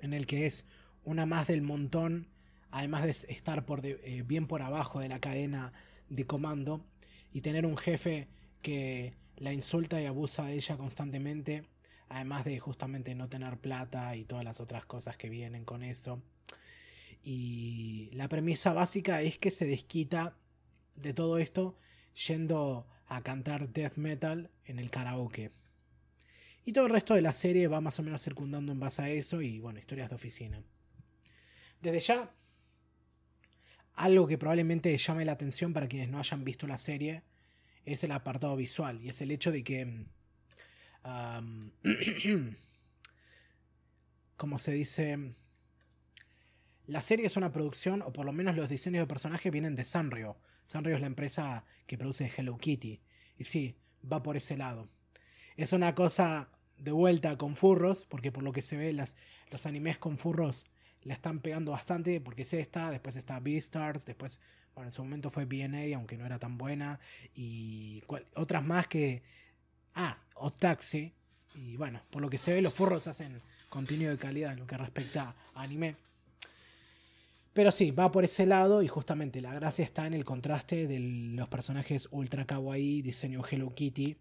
en 0.00 0.12
el 0.12 0.26
que 0.26 0.46
es 0.46 0.66
una 1.04 1.26
más 1.26 1.46
del 1.46 1.62
montón, 1.62 2.28
además 2.70 3.04
de 3.04 3.10
estar 3.32 3.64
eh, 3.82 4.22
bien 4.26 4.46
por 4.46 4.62
abajo 4.62 5.00
de 5.00 5.08
la 5.08 5.20
cadena 5.20 5.72
de 6.08 6.26
comando 6.26 6.84
y 7.32 7.40
tener 7.40 7.66
un 7.66 7.76
jefe 7.76 8.28
que 8.62 9.14
la 9.36 9.52
insulta 9.52 10.00
y 10.00 10.06
abusa 10.06 10.46
de 10.46 10.54
ella 10.54 10.76
constantemente, 10.76 11.64
además 12.08 12.44
de 12.44 12.58
justamente 12.58 13.14
no 13.14 13.28
tener 13.28 13.58
plata 13.58 14.16
y 14.16 14.24
todas 14.24 14.44
las 14.44 14.60
otras 14.60 14.84
cosas 14.84 15.16
que 15.16 15.28
vienen 15.28 15.64
con 15.64 15.82
eso. 15.82 16.22
Y 17.22 18.10
la 18.12 18.28
premisa 18.28 18.72
básica 18.72 19.22
es 19.22 19.38
que 19.38 19.50
se 19.50 19.66
desquita 19.66 20.36
de 20.96 21.12
todo 21.12 21.38
esto 21.38 21.76
yendo 22.26 22.86
a 23.06 23.22
cantar 23.22 23.68
death 23.68 23.96
metal 23.96 24.50
en 24.64 24.78
el 24.78 24.90
karaoke. 24.90 25.50
Y 26.68 26.72
todo 26.74 26.84
el 26.84 26.92
resto 26.92 27.14
de 27.14 27.22
la 27.22 27.32
serie 27.32 27.66
va 27.66 27.80
más 27.80 27.98
o 27.98 28.02
menos 28.02 28.22
circundando 28.22 28.72
en 28.72 28.78
base 28.78 29.00
a 29.00 29.08
eso 29.08 29.40
y 29.40 29.58
bueno, 29.58 29.78
historias 29.78 30.10
de 30.10 30.16
oficina. 30.16 30.62
Desde 31.80 32.00
ya, 32.00 32.30
algo 33.94 34.26
que 34.26 34.36
probablemente 34.36 34.94
llame 34.98 35.24
la 35.24 35.32
atención 35.32 35.72
para 35.72 35.88
quienes 35.88 36.10
no 36.10 36.18
hayan 36.18 36.44
visto 36.44 36.66
la 36.66 36.76
serie 36.76 37.22
es 37.86 38.04
el 38.04 38.12
apartado 38.12 38.54
visual 38.54 39.00
y 39.02 39.08
es 39.08 39.22
el 39.22 39.30
hecho 39.30 39.50
de 39.50 39.64
que... 39.64 40.04
como 44.36 44.58
se 44.58 44.72
dice... 44.72 45.36
La 46.86 47.00
serie 47.00 47.24
es 47.24 47.38
una 47.38 47.50
producción, 47.50 48.02
o 48.02 48.12
por 48.12 48.26
lo 48.26 48.34
menos 48.34 48.54
los 48.56 48.68
diseños 48.68 49.04
de 49.04 49.06
personajes 49.06 49.50
vienen 49.50 49.74
de 49.74 49.86
Sanrio. 49.86 50.36
Sanrio 50.66 50.96
es 50.96 51.00
la 51.00 51.06
empresa 51.06 51.64
que 51.86 51.96
produce 51.96 52.30
Hello 52.36 52.58
Kitty. 52.58 53.00
Y 53.38 53.44
sí, 53.44 53.78
va 54.04 54.22
por 54.22 54.36
ese 54.36 54.58
lado. 54.58 54.90
Es 55.56 55.72
una 55.72 55.94
cosa 55.94 56.50
de 56.78 56.92
vuelta 56.92 57.36
con 57.36 57.56
furros, 57.56 58.06
porque 58.08 58.32
por 58.32 58.42
lo 58.42 58.52
que 58.52 58.62
se 58.62 58.76
ve 58.76 58.92
las, 58.92 59.16
los 59.50 59.66
animes 59.66 59.98
con 59.98 60.18
furros 60.18 60.64
la 61.02 61.14
están 61.14 61.40
pegando 61.40 61.72
bastante, 61.72 62.20
porque 62.20 62.42
es 62.42 62.52
esta, 62.52 62.90
después 62.90 63.16
está 63.16 63.40
Beastars, 63.40 64.04
después, 64.04 64.40
bueno, 64.74 64.88
en 64.88 64.92
su 64.92 65.02
momento 65.02 65.30
fue 65.30 65.44
BNA, 65.44 65.96
aunque 65.96 66.16
no 66.16 66.26
era 66.26 66.38
tan 66.38 66.58
buena, 66.58 67.00
y 67.34 68.02
otras 68.34 68.64
más 68.64 68.86
que... 68.86 69.22
Ah, 69.94 70.18
o 70.34 70.52
Taxi, 70.52 71.12
y 71.54 71.76
bueno, 71.76 72.00
por 72.10 72.22
lo 72.22 72.30
que 72.30 72.38
se 72.38 72.52
ve 72.52 72.62
los 72.62 72.74
furros 72.74 73.08
hacen 73.08 73.40
contenido 73.68 74.10
de 74.10 74.18
calidad 74.18 74.52
en 74.52 74.60
lo 74.60 74.66
que 74.66 74.76
respecta 74.76 75.34
a 75.54 75.62
anime. 75.62 75.96
Pero 77.52 77.72
sí, 77.72 77.90
va 77.90 78.12
por 78.12 78.24
ese 78.24 78.46
lado 78.46 78.82
y 78.82 78.88
justamente 78.88 79.40
la 79.40 79.52
gracia 79.54 79.84
está 79.84 80.06
en 80.06 80.14
el 80.14 80.24
contraste 80.24 80.86
de 80.86 81.00
los 81.00 81.48
personajes 81.48 82.06
ultra 82.12 82.46
kawaii, 82.46 83.02
diseño 83.02 83.42
Hello 83.50 83.74
Kitty, 83.74 84.16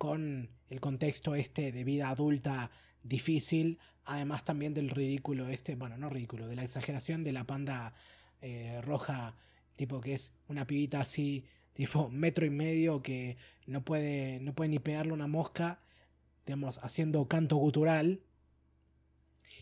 con 0.00 0.48
el 0.70 0.80
contexto 0.80 1.34
este 1.34 1.72
de 1.72 1.84
vida 1.84 2.08
adulta 2.08 2.70
difícil, 3.02 3.78
además 4.06 4.44
también 4.44 4.72
del 4.72 4.88
ridículo 4.88 5.46
este, 5.50 5.74
bueno, 5.74 5.98
no 5.98 6.08
ridículo, 6.08 6.48
de 6.48 6.56
la 6.56 6.64
exageración 6.64 7.22
de 7.22 7.32
la 7.32 7.44
panda 7.44 7.92
eh, 8.40 8.80
roja, 8.80 9.36
tipo 9.76 10.00
que 10.00 10.14
es 10.14 10.32
una 10.48 10.66
pibita 10.66 11.02
así, 11.02 11.44
tipo 11.74 12.08
metro 12.10 12.46
y 12.46 12.50
medio 12.50 13.02
que 13.02 13.36
no 13.66 13.84
puede, 13.84 14.40
no 14.40 14.54
puede 14.54 14.70
ni 14.70 14.78
pegarle 14.78 15.12
una 15.12 15.26
mosca, 15.26 15.80
digamos, 16.46 16.78
haciendo 16.78 17.28
canto 17.28 17.56
gutural 17.56 18.22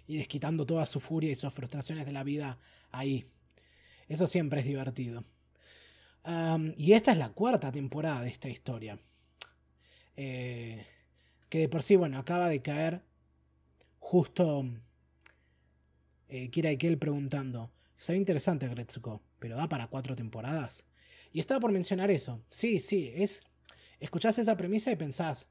y 0.07 0.19
desquitando 0.19 0.67
toda 0.67 0.87
su 0.87 1.01
furia 1.01 1.33
y 1.33 1.35
sus 1.35 1.53
frustraciones 1.53 2.07
de 2.07 2.13
la 2.13 2.23
vida 2.23 2.61
ahí. 2.93 3.27
Eso 4.07 4.29
siempre 4.29 4.61
es 4.61 4.67
divertido. 4.67 5.25
y 6.77 6.93
esta 6.93 7.11
es 7.11 7.19
la 7.19 7.31
cuarta 7.31 7.73
temporada 7.73 8.23
de 8.23 8.29
esta 8.29 8.49
historia. 8.49 9.01
Eh, 10.21 10.85
que 11.49 11.61
de 11.61 11.69
por 11.69 11.85
sí, 11.85 11.95
bueno, 11.95 12.19
acaba 12.19 12.49
de 12.49 12.61
caer 12.61 13.05
justo 14.01 14.65
eh, 16.29 16.51
Kira 16.51 16.73
Ikel 16.73 16.99
preguntando, 16.99 17.71
se 17.95 18.13
ve 18.13 18.19
interesante 18.19 18.67
Gretsuko, 18.67 19.23
pero 19.39 19.55
da 19.55 19.69
para 19.69 19.87
cuatro 19.87 20.17
temporadas. 20.17 20.87
Y 21.33 21.39
estaba 21.39 21.61
por 21.61 21.71
mencionar 21.71 22.11
eso. 22.11 22.43
Sí, 22.51 22.81
sí, 22.81 23.13
es... 23.15 23.43
Escuchás 24.01 24.39
esa 24.41 24.57
premisa 24.57 24.91
y 24.91 24.97
pensás, 24.97 25.49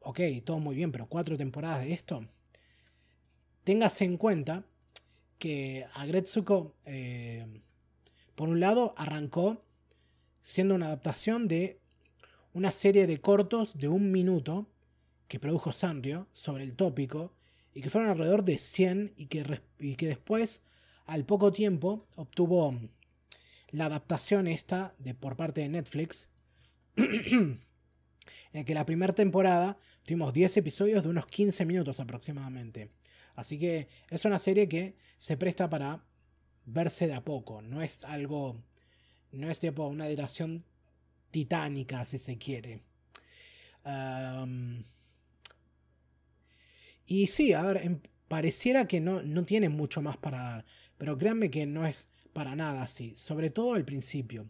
ok, 0.00 0.20
todo 0.44 0.58
muy 0.58 0.74
bien, 0.74 0.90
pero 0.90 1.06
cuatro 1.06 1.36
temporadas 1.36 1.84
de 1.84 1.92
esto. 1.92 2.28
Tengas 3.62 4.00
en 4.02 4.16
cuenta 4.16 4.64
que 5.38 5.86
a 5.94 6.06
Gretsuko, 6.06 6.74
eh, 6.86 7.62
por 8.34 8.48
un 8.48 8.58
lado, 8.58 8.94
arrancó 8.96 9.64
siendo 10.42 10.74
una 10.74 10.86
adaptación 10.86 11.46
de 11.46 11.79
una 12.52 12.72
serie 12.72 13.06
de 13.06 13.20
cortos 13.20 13.78
de 13.78 13.88
un 13.88 14.10
minuto 14.10 14.68
que 15.28 15.38
produjo 15.38 15.72
Sanrio 15.72 16.28
sobre 16.32 16.64
el 16.64 16.74
tópico 16.74 17.32
y 17.72 17.82
que 17.82 17.90
fueron 17.90 18.10
alrededor 18.10 18.44
de 18.44 18.58
100 18.58 19.12
y 19.16 19.26
que, 19.26 19.62
que 19.96 20.06
después, 20.06 20.62
al 21.06 21.24
poco 21.24 21.52
tiempo, 21.52 22.08
obtuvo 22.16 22.74
la 23.70 23.86
adaptación 23.86 24.48
esta 24.48 24.94
de, 24.98 25.14
por 25.14 25.36
parte 25.36 25.60
de 25.60 25.68
Netflix, 25.68 26.28
en 26.96 28.64
que 28.64 28.74
la 28.74 28.84
primera 28.84 29.14
temporada 29.14 29.78
tuvimos 30.04 30.32
10 30.32 30.56
episodios 30.56 31.04
de 31.04 31.08
unos 31.08 31.26
15 31.26 31.64
minutos 31.64 32.00
aproximadamente. 32.00 32.90
Así 33.36 33.58
que 33.58 33.88
es 34.08 34.24
una 34.24 34.40
serie 34.40 34.68
que 34.68 34.96
se 35.16 35.36
presta 35.36 35.70
para 35.70 36.04
verse 36.64 37.06
de 37.06 37.14
a 37.14 37.24
poco, 37.24 37.62
no 37.62 37.82
es 37.82 38.04
algo, 38.04 38.60
no 39.32 39.50
es 39.50 39.60
tipo 39.60 39.86
una 39.86 40.08
duración 40.08 40.64
titánica, 41.30 42.04
si 42.04 42.18
se 42.18 42.38
quiere. 42.38 42.82
y 47.06 47.26
sí, 47.26 47.52
a 47.52 47.62
ver, 47.62 48.00
pareciera 48.28 48.86
que 48.86 49.00
no, 49.00 49.22
no 49.22 49.44
tiene 49.44 49.68
mucho 49.68 50.02
más 50.02 50.16
para 50.16 50.38
dar, 50.38 50.64
pero 50.98 51.18
créanme 51.18 51.50
que 51.50 51.66
no 51.66 51.86
es 51.86 52.08
para 52.32 52.54
nada 52.54 52.82
así, 52.82 53.14
sobre 53.16 53.50
todo 53.50 53.74
al 53.74 53.84
principio. 53.84 54.48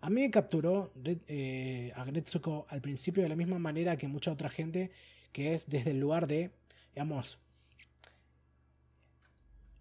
A 0.00 0.10
mí 0.10 0.20
me 0.22 0.30
capturó 0.30 0.92
eh, 1.04 1.92
a 1.96 2.02
al 2.02 2.80
principio 2.80 3.22
de 3.22 3.28
la 3.28 3.36
misma 3.36 3.58
manera 3.58 3.96
que 3.96 4.06
mucha 4.06 4.30
otra 4.30 4.48
gente, 4.48 4.92
que 5.32 5.54
es 5.54 5.68
desde 5.68 5.90
el 5.90 6.00
lugar 6.00 6.26
de, 6.26 6.52
digamos, 6.94 7.38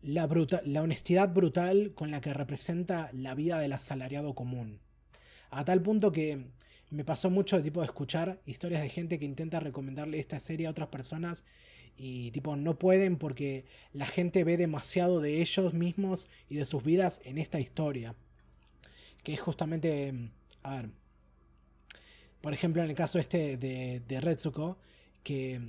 la, 0.01 0.27
la 0.63 0.81
honestidad 0.81 1.33
brutal 1.33 1.93
con 1.93 2.11
la 2.11 2.21
que 2.21 2.33
representa 2.33 3.11
la 3.13 3.35
vida 3.35 3.59
del 3.59 3.73
asalariado 3.73 4.33
común. 4.33 4.79
A 5.49 5.65
tal 5.65 5.81
punto 5.81 6.11
que 6.11 6.45
me 6.89 7.03
pasó 7.03 7.29
mucho 7.29 7.61
tipo 7.61 7.81
de 7.81 7.87
escuchar 7.87 8.39
historias 8.45 8.81
de 8.81 8.89
gente 8.89 9.19
que 9.19 9.25
intenta 9.25 9.59
recomendarle 9.59 10.19
esta 10.19 10.39
serie 10.39 10.67
a 10.67 10.71
otras 10.71 10.89
personas 10.89 11.45
y 11.97 12.31
tipo 12.31 12.55
no 12.55 12.77
pueden 12.77 13.17
porque 13.17 13.65
la 13.93 14.05
gente 14.05 14.43
ve 14.43 14.57
demasiado 14.57 15.19
de 15.19 15.41
ellos 15.41 15.73
mismos 15.73 16.29
y 16.49 16.55
de 16.55 16.65
sus 16.65 16.83
vidas 16.83 17.21
en 17.25 17.37
esta 17.37 17.59
historia. 17.59 18.15
Que 19.23 19.33
es 19.33 19.41
justamente, 19.41 20.13
a 20.63 20.75
ver, 20.75 20.89
por 22.41 22.53
ejemplo 22.53 22.83
en 22.83 22.89
el 22.89 22.95
caso 22.95 23.19
este 23.19 23.57
de, 23.57 24.01
de 24.07 24.21
Retsuko, 24.21 24.77
que 25.23 25.59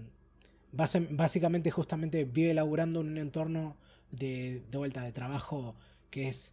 básicamente 0.70 1.70
justamente 1.70 2.24
vive 2.24 2.52
laburando 2.54 3.00
en 3.00 3.08
un 3.08 3.18
entorno 3.18 3.76
de, 4.10 4.62
de 4.70 4.78
vuelta 4.78 5.02
de 5.02 5.12
trabajo 5.12 5.74
que 6.10 6.28
es 6.28 6.52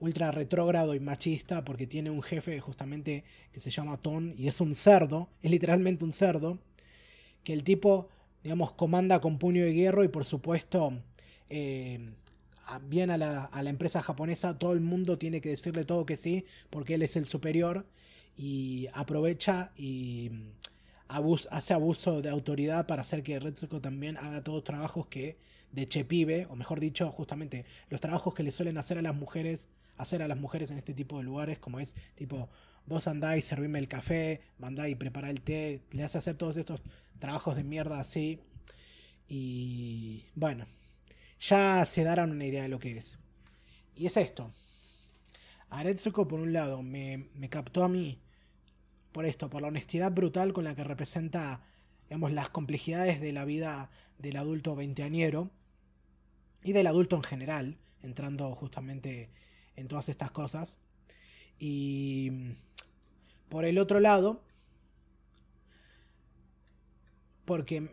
ultra 0.00 0.30
retrógrado 0.30 0.94
y 0.94 1.00
machista 1.00 1.64
porque 1.64 1.86
tiene 1.86 2.10
un 2.10 2.22
jefe 2.22 2.60
justamente 2.60 3.24
que 3.52 3.60
se 3.60 3.70
llama 3.70 3.96
Ton 3.96 4.34
y 4.36 4.48
es 4.48 4.60
un 4.60 4.74
cerdo, 4.74 5.28
es 5.42 5.50
literalmente 5.50 6.04
un 6.04 6.12
cerdo, 6.12 6.58
que 7.44 7.52
el 7.52 7.64
tipo, 7.64 8.08
digamos, 8.42 8.72
comanda 8.72 9.20
con 9.20 9.38
puño 9.38 9.64
de 9.64 9.74
hierro 9.74 10.04
y 10.04 10.08
por 10.08 10.24
supuesto, 10.24 10.92
eh, 11.50 12.12
bien 12.82 13.10
a 13.10 13.16
la, 13.16 13.44
a 13.44 13.62
la 13.62 13.70
empresa 13.70 14.02
japonesa, 14.02 14.58
todo 14.58 14.72
el 14.72 14.80
mundo 14.80 15.18
tiene 15.18 15.40
que 15.40 15.50
decirle 15.50 15.84
todo 15.84 16.06
que 16.06 16.16
sí 16.16 16.44
porque 16.70 16.94
él 16.94 17.02
es 17.02 17.16
el 17.16 17.26
superior 17.26 17.86
y 18.36 18.88
aprovecha 18.92 19.72
y 19.76 20.30
hace 21.08 21.74
abuso 21.74 22.22
de 22.22 22.28
autoridad 22.28 22.86
para 22.86 23.02
hacer 23.02 23.22
que 23.22 23.38
Retsuko 23.38 23.80
también 23.80 24.16
haga 24.18 24.44
todos 24.44 24.58
los 24.58 24.64
trabajos 24.64 25.06
que 25.06 25.38
de 25.72 25.88
chepibe, 25.88 26.46
o 26.50 26.56
mejor 26.56 26.80
dicho, 26.80 27.10
justamente 27.10 27.64
los 27.90 28.00
trabajos 28.00 28.34
que 28.34 28.42
le 28.42 28.52
suelen 28.52 28.78
hacer 28.78 28.98
a 28.98 29.02
las 29.02 29.14
mujeres 29.14 29.68
hacer 29.98 30.22
a 30.22 30.28
las 30.28 30.38
mujeres 30.38 30.70
en 30.70 30.78
este 30.78 30.94
tipo 30.94 31.18
de 31.18 31.24
lugares, 31.24 31.58
como 31.58 31.80
es 31.80 31.94
tipo, 32.14 32.48
vos 32.86 33.06
andáis, 33.06 33.44
servirme 33.44 33.78
el 33.78 33.88
café, 33.88 34.40
mandáis, 34.58 34.96
preparar 34.96 35.30
el 35.30 35.42
té, 35.42 35.82
le 35.90 36.04
hace 36.04 36.18
hacer 36.18 36.36
todos 36.36 36.56
estos 36.56 36.80
trabajos 37.18 37.56
de 37.56 37.64
mierda 37.64 38.00
así. 38.00 38.40
Y 39.28 40.24
bueno, 40.34 40.66
ya 41.38 41.84
se 41.86 42.04
darán 42.04 42.30
una 42.30 42.46
idea 42.46 42.62
de 42.62 42.68
lo 42.68 42.78
que 42.78 42.96
es. 42.96 43.18
Y 43.94 44.06
es 44.06 44.16
esto. 44.16 44.52
Aretsuko, 45.70 46.26
por 46.26 46.40
un 46.40 46.52
lado, 46.52 46.82
me, 46.82 47.28
me 47.34 47.50
captó 47.50 47.84
a 47.84 47.88
mí 47.88 48.20
por 49.12 49.26
esto, 49.26 49.50
por 49.50 49.60
la 49.60 49.68
honestidad 49.68 50.12
brutal 50.12 50.52
con 50.52 50.64
la 50.64 50.74
que 50.74 50.84
representa, 50.84 51.62
digamos, 52.08 52.32
las 52.32 52.48
complejidades 52.48 53.20
de 53.20 53.32
la 53.32 53.44
vida 53.44 53.90
del 54.18 54.36
adulto 54.36 54.74
veinteañero 54.76 55.50
y 56.62 56.72
del 56.72 56.86
adulto 56.86 57.16
en 57.16 57.22
general, 57.22 57.78
entrando 58.02 58.54
justamente 58.54 59.30
en 59.78 59.88
todas 59.88 60.08
estas 60.08 60.30
cosas. 60.30 60.76
Y 61.58 62.54
por 63.48 63.64
el 63.64 63.78
otro 63.78 64.00
lado, 64.00 64.42
porque 67.44 67.88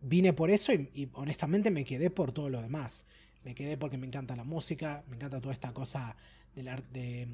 vine 0.00 0.32
por 0.32 0.50
eso 0.50 0.72
y, 0.72 1.10
honestamente 1.14 1.70
me 1.70 1.84
quedé 1.84 2.10
por 2.10 2.32
todo 2.32 2.48
lo 2.48 2.62
demás. 2.62 3.04
Me 3.44 3.54
quedé 3.54 3.76
porque 3.76 3.98
me 3.98 4.06
encanta 4.06 4.36
la 4.36 4.44
música, 4.44 5.04
me 5.08 5.16
encanta 5.16 5.40
toda 5.40 5.52
esta 5.52 5.72
cosa 5.72 6.16
del, 6.54 6.66
de, 6.92 7.28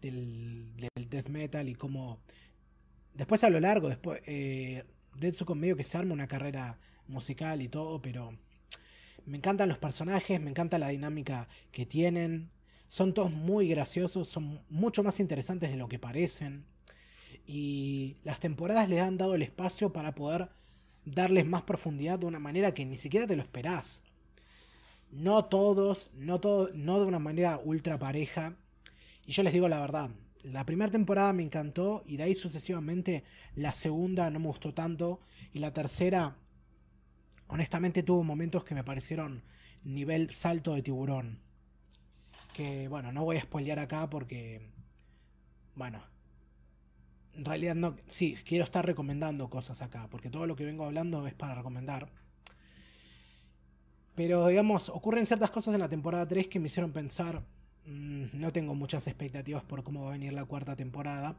del, 0.00 0.72
del 0.76 1.08
death 1.08 1.28
metal 1.28 1.68
y 1.68 1.74
cómo 1.74 2.20
después 3.14 3.44
a 3.44 3.50
lo 3.50 3.60
largo, 3.60 3.88
después, 3.88 4.20
eh, 4.26 4.84
con 5.44 5.58
medio 5.58 5.76
que 5.76 5.84
se 5.84 5.98
arma 5.98 6.14
una 6.14 6.26
carrera 6.26 6.78
musical 7.06 7.62
y 7.62 7.68
todo, 7.68 8.00
pero 8.00 8.36
me 9.26 9.36
encantan 9.36 9.68
los 9.68 9.78
personajes, 9.78 10.40
me 10.40 10.50
encanta 10.50 10.78
la 10.78 10.88
dinámica 10.88 11.48
que 11.70 11.86
tienen. 11.86 12.50
Son 12.92 13.14
todos 13.14 13.32
muy 13.32 13.68
graciosos, 13.68 14.28
son 14.28 14.60
mucho 14.68 15.02
más 15.02 15.18
interesantes 15.18 15.70
de 15.70 15.78
lo 15.78 15.88
que 15.88 15.98
parecen. 15.98 16.66
Y 17.46 18.18
las 18.22 18.38
temporadas 18.38 18.86
les 18.86 19.00
han 19.00 19.16
dado 19.16 19.34
el 19.34 19.40
espacio 19.40 19.94
para 19.94 20.14
poder 20.14 20.50
darles 21.06 21.46
más 21.46 21.62
profundidad 21.62 22.18
de 22.18 22.26
una 22.26 22.38
manera 22.38 22.74
que 22.74 22.84
ni 22.84 22.98
siquiera 22.98 23.26
te 23.26 23.34
lo 23.34 23.40
esperás. 23.40 24.02
No 25.10 25.46
todos, 25.46 26.10
no, 26.12 26.38
todo, 26.38 26.68
no 26.74 27.00
de 27.00 27.06
una 27.06 27.18
manera 27.18 27.58
ultra 27.64 27.98
pareja. 27.98 28.56
Y 29.24 29.32
yo 29.32 29.42
les 29.42 29.54
digo 29.54 29.70
la 29.70 29.80
verdad, 29.80 30.10
la 30.44 30.66
primera 30.66 30.92
temporada 30.92 31.32
me 31.32 31.44
encantó 31.44 32.02
y 32.04 32.18
de 32.18 32.24
ahí 32.24 32.34
sucesivamente 32.34 33.24
la 33.54 33.72
segunda 33.72 34.28
no 34.28 34.38
me 34.38 34.48
gustó 34.48 34.74
tanto 34.74 35.22
y 35.54 35.60
la 35.60 35.72
tercera 35.72 36.36
honestamente 37.48 38.02
tuvo 38.02 38.22
momentos 38.22 38.64
que 38.64 38.74
me 38.74 38.84
parecieron 38.84 39.44
nivel 39.82 40.28
salto 40.28 40.74
de 40.74 40.82
tiburón. 40.82 41.51
Que 42.52 42.88
bueno, 42.88 43.12
no 43.12 43.24
voy 43.24 43.36
a 43.36 43.42
spoilear 43.42 43.78
acá 43.78 44.08
porque 44.10 44.60
bueno, 45.74 46.02
en 47.34 47.44
realidad 47.44 47.74
no, 47.74 47.96
sí, 48.08 48.36
quiero 48.44 48.64
estar 48.64 48.84
recomendando 48.84 49.48
cosas 49.48 49.80
acá 49.82 50.08
porque 50.10 50.30
todo 50.30 50.46
lo 50.46 50.54
que 50.56 50.64
vengo 50.64 50.84
hablando 50.84 51.26
es 51.26 51.34
para 51.34 51.54
recomendar. 51.54 52.08
Pero 54.14 54.46
digamos, 54.46 54.90
ocurren 54.90 55.24
ciertas 55.24 55.50
cosas 55.50 55.74
en 55.74 55.80
la 55.80 55.88
temporada 55.88 56.28
3 56.28 56.48
que 56.48 56.60
me 56.60 56.66
hicieron 56.66 56.92
pensar, 56.92 57.42
Mm, 57.84 58.26
no 58.34 58.52
tengo 58.52 58.74
muchas 58.74 59.06
expectativas 59.08 59.64
por 59.64 59.82
cómo 59.82 60.04
va 60.04 60.10
a 60.10 60.12
venir 60.12 60.32
la 60.32 60.44
cuarta 60.44 60.76
temporada. 60.76 61.36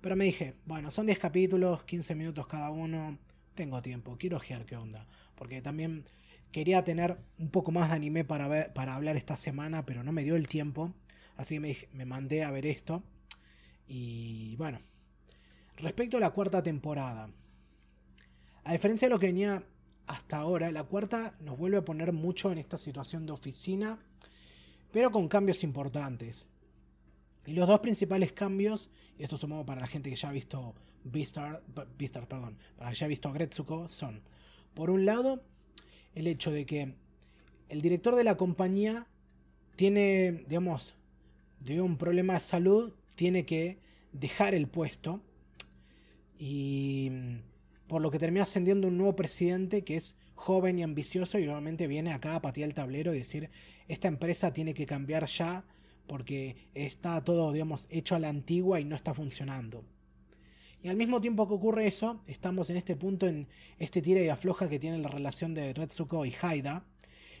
Pero 0.00 0.16
me 0.16 0.24
dije, 0.24 0.54
bueno, 0.66 0.90
son 0.90 1.06
10 1.06 1.18
capítulos, 1.18 1.84
15 1.84 2.14
minutos 2.14 2.46
cada 2.46 2.70
uno. 2.70 3.18
Tengo 3.54 3.82
tiempo, 3.82 4.16
quiero 4.18 4.36
ojear 4.36 4.64
qué 4.66 4.76
onda. 4.76 5.06
Porque 5.34 5.60
también 5.62 6.04
quería 6.52 6.84
tener 6.84 7.18
un 7.38 7.50
poco 7.50 7.72
más 7.72 7.90
de 7.90 7.96
anime 7.96 8.24
para, 8.24 8.72
para 8.72 8.94
hablar 8.94 9.16
esta 9.16 9.36
semana, 9.36 9.84
pero 9.84 10.02
no 10.02 10.12
me 10.12 10.24
dio 10.24 10.36
el 10.36 10.48
tiempo. 10.48 10.92
Así 11.36 11.60
que 11.60 11.88
me, 11.92 12.04
mandé 12.04 12.44
a 12.44 12.50
ver 12.50 12.66
esto. 12.66 13.02
Y 13.86 14.56
bueno, 14.56 14.80
respecto 15.76 16.16
a 16.16 16.20
la 16.20 16.30
cuarta 16.30 16.62
temporada. 16.62 17.30
A 18.64 18.72
diferencia 18.72 19.06
de 19.06 19.14
lo 19.14 19.18
que 19.18 19.26
venía 19.26 19.62
hasta 20.06 20.38
ahora, 20.38 20.70
la 20.72 20.84
cuarta 20.84 21.36
nos 21.40 21.58
vuelve 21.58 21.78
a 21.78 21.84
poner 21.84 22.12
mucho 22.12 22.50
en 22.50 22.58
esta 22.58 22.78
situación 22.78 23.26
de 23.26 23.32
oficina 23.32 23.98
pero 24.96 25.10
con 25.10 25.28
cambios 25.28 25.62
importantes. 25.62 26.48
Y 27.44 27.52
los 27.52 27.68
dos 27.68 27.80
principales 27.80 28.32
cambios, 28.32 28.88
y 29.18 29.24
esto 29.24 29.36
supongo 29.36 29.66
para 29.66 29.82
la 29.82 29.86
gente 29.86 30.08
que 30.08 30.16
ya 30.16 30.30
ha 30.30 30.32
visto 30.32 30.74
Beastar, 31.04 31.62
perdón, 32.26 32.56
para 32.78 32.90
que 32.90 32.96
ya 32.96 33.04
ha 33.04 33.08
visto 33.08 33.30
Gretsuko, 33.30 33.90
son, 33.90 34.22
por 34.72 34.88
un 34.88 35.04
lado, 35.04 35.44
el 36.16 36.26
hecho 36.26 36.50
de 36.50 36.66
que 36.66 36.94
el 37.68 37.82
director 37.82 38.16
de 38.16 38.24
la 38.24 38.36
compañía 38.36 39.06
tiene, 39.76 40.44
digamos, 40.48 40.96
de 41.60 41.80
un 41.80 41.98
problema 41.98 42.34
de 42.34 42.40
salud, 42.40 42.94
tiene 43.14 43.44
que 43.44 43.78
dejar 44.12 44.54
el 44.54 44.66
puesto 44.66 45.20
y 46.38 47.10
por 47.86 48.02
lo 48.02 48.10
que 48.10 48.18
termina 48.18 48.42
ascendiendo 48.44 48.88
un 48.88 48.96
nuevo 48.96 49.14
presidente 49.14 49.84
que 49.84 49.96
es 49.96 50.16
joven 50.34 50.78
y 50.78 50.82
ambicioso 50.82 51.38
y 51.38 51.46
obviamente 51.48 51.86
viene 51.86 52.12
acá 52.12 52.34
a 52.34 52.42
patear 52.42 52.68
el 52.68 52.74
tablero 52.74 53.14
y 53.14 53.18
decir 53.18 53.50
esta 53.88 54.08
empresa 54.08 54.52
tiene 54.52 54.74
que 54.74 54.86
cambiar 54.86 55.26
ya 55.26 55.64
porque 56.06 56.56
está 56.74 57.22
todo, 57.24 57.52
digamos, 57.52 57.86
hecho 57.90 58.14
a 58.14 58.18
la 58.18 58.28
antigua 58.28 58.80
y 58.80 58.84
no 58.84 58.96
está 58.96 59.12
funcionando. 59.12 59.84
Y 60.86 60.88
al 60.88 60.96
mismo 60.96 61.20
tiempo 61.20 61.48
que 61.48 61.54
ocurre 61.54 61.88
eso, 61.88 62.22
estamos 62.28 62.70
en 62.70 62.76
este 62.76 62.94
punto, 62.94 63.26
en 63.26 63.48
este 63.76 64.00
tira 64.00 64.20
y 64.20 64.28
afloja 64.28 64.68
que 64.68 64.78
tiene 64.78 64.98
la 64.98 65.08
relación 65.08 65.52
de 65.52 65.72
Retsuko 65.72 66.24
y 66.24 66.32
Haida, 66.40 66.84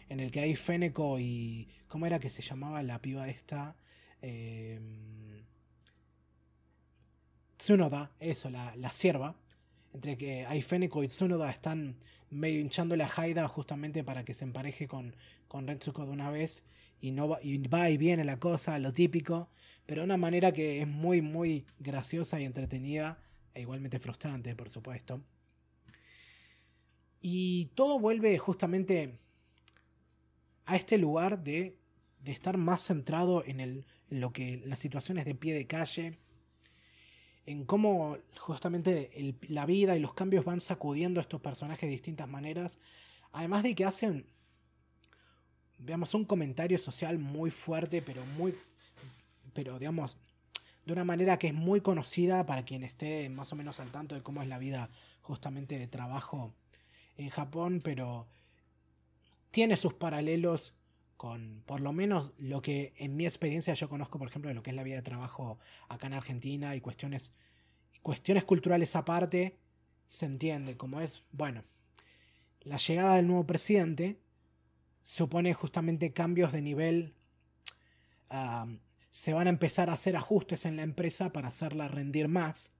en 0.08 0.18
el 0.18 0.32
que 0.32 0.40
hay 0.40 0.56
Feneko 0.56 1.20
y... 1.20 1.68
¿Cómo 1.86 2.06
era 2.06 2.18
que 2.18 2.28
se 2.28 2.42
llamaba 2.42 2.82
la 2.82 3.00
piba 3.00 3.28
esta? 3.28 3.76
Eh, 4.20 4.80
Tsunoda, 7.56 8.10
eso, 8.18 8.50
la, 8.50 8.74
la 8.74 8.90
sierva. 8.90 9.36
Entre 9.94 10.16
que 10.16 10.44
hay 10.44 10.60
Feneko 10.60 11.04
y 11.04 11.06
Tsunoda 11.06 11.48
están 11.48 11.98
medio 12.30 12.58
hinchándole 12.58 13.04
a 13.04 13.10
Haida 13.16 13.46
justamente 13.46 14.02
para 14.02 14.24
que 14.24 14.34
se 14.34 14.42
empareje 14.42 14.88
con, 14.88 15.14
con 15.46 15.68
Retsuko 15.68 16.04
de 16.04 16.10
una 16.10 16.32
vez 16.32 16.64
y, 17.00 17.12
no 17.12 17.28
va, 17.28 17.38
y 17.40 17.58
va 17.68 17.90
y 17.90 17.96
viene 17.96 18.24
la 18.24 18.40
cosa, 18.40 18.76
lo 18.80 18.92
típico, 18.92 19.50
pero 19.86 20.00
de 20.00 20.06
una 20.06 20.16
manera 20.16 20.50
que 20.50 20.82
es 20.82 20.88
muy, 20.88 21.22
muy 21.22 21.64
graciosa 21.78 22.40
y 22.40 22.44
entretenida 22.44 23.20
e 23.56 23.62
igualmente 23.62 23.98
frustrante, 23.98 24.54
por 24.54 24.68
supuesto. 24.68 25.22
Y 27.22 27.66
todo 27.74 27.98
vuelve 27.98 28.38
justamente 28.38 29.18
a 30.66 30.76
este 30.76 30.98
lugar 30.98 31.42
de, 31.42 31.78
de 32.20 32.32
estar 32.32 32.58
más 32.58 32.82
centrado 32.84 33.42
en, 33.46 33.60
el, 33.60 33.86
en 34.10 34.20
lo 34.20 34.30
que 34.32 34.62
las 34.66 34.78
situaciones 34.78 35.24
de 35.24 35.34
pie 35.34 35.54
de 35.54 35.66
calle, 35.66 36.18
en 37.46 37.64
cómo 37.64 38.18
justamente 38.38 39.34
la 39.48 39.64
vida 39.64 39.96
y 39.96 40.00
los 40.00 40.12
cambios 40.12 40.44
van 40.44 40.60
sacudiendo 40.60 41.18
a 41.18 41.22
estos 41.22 41.40
personajes 41.40 41.88
de 41.88 41.92
distintas 41.92 42.28
maneras. 42.28 42.78
Además 43.32 43.62
de 43.62 43.74
que 43.74 43.86
hacen, 43.86 44.26
veamos, 45.78 46.12
un 46.12 46.26
comentario 46.26 46.78
social 46.78 47.18
muy 47.18 47.50
fuerte, 47.50 48.02
pero 48.02 48.22
muy, 48.36 48.54
pero 49.54 49.78
digamos, 49.78 50.18
de 50.86 50.92
una 50.92 51.04
manera 51.04 51.38
que 51.38 51.48
es 51.48 51.54
muy 51.54 51.80
conocida 51.80 52.46
para 52.46 52.64
quien 52.64 52.84
esté 52.84 53.28
más 53.28 53.52
o 53.52 53.56
menos 53.56 53.80
al 53.80 53.90
tanto 53.90 54.14
de 54.14 54.22
cómo 54.22 54.40
es 54.40 54.48
la 54.48 54.58
vida 54.58 54.88
justamente 55.20 55.78
de 55.78 55.88
trabajo 55.88 56.54
en 57.16 57.28
Japón, 57.28 57.80
pero 57.82 58.28
tiene 59.50 59.76
sus 59.76 59.94
paralelos 59.94 60.74
con 61.16 61.62
por 61.66 61.80
lo 61.80 61.92
menos 61.92 62.32
lo 62.38 62.62
que 62.62 62.94
en 62.98 63.16
mi 63.16 63.26
experiencia 63.26 63.74
yo 63.74 63.88
conozco, 63.88 64.18
por 64.18 64.28
ejemplo, 64.28 64.48
de 64.48 64.54
lo 64.54 64.62
que 64.62 64.70
es 64.70 64.76
la 64.76 64.84
vida 64.84 64.96
de 64.96 65.02
trabajo 65.02 65.58
acá 65.88 66.06
en 66.06 66.14
Argentina 66.14 66.76
y 66.76 66.80
cuestiones, 66.80 67.32
cuestiones 68.02 68.44
culturales 68.44 68.94
aparte, 68.94 69.58
se 70.06 70.26
entiende 70.26 70.76
como 70.76 71.00
es, 71.00 71.24
bueno, 71.32 71.64
la 72.60 72.76
llegada 72.76 73.16
del 73.16 73.26
nuevo 73.26 73.46
presidente 73.46 74.20
supone 75.02 75.52
justamente 75.54 76.12
cambios 76.12 76.52
de 76.52 76.62
nivel, 76.62 77.14
se 79.16 79.32
van 79.32 79.46
a 79.46 79.50
empezar 79.50 79.88
a 79.88 79.94
hacer 79.94 80.14
ajustes 80.14 80.66
en 80.66 80.76
la 80.76 80.82
empresa 80.82 81.32
para 81.32 81.48
hacerla 81.48 81.88
rendir 81.88 82.28
más. 82.28 82.72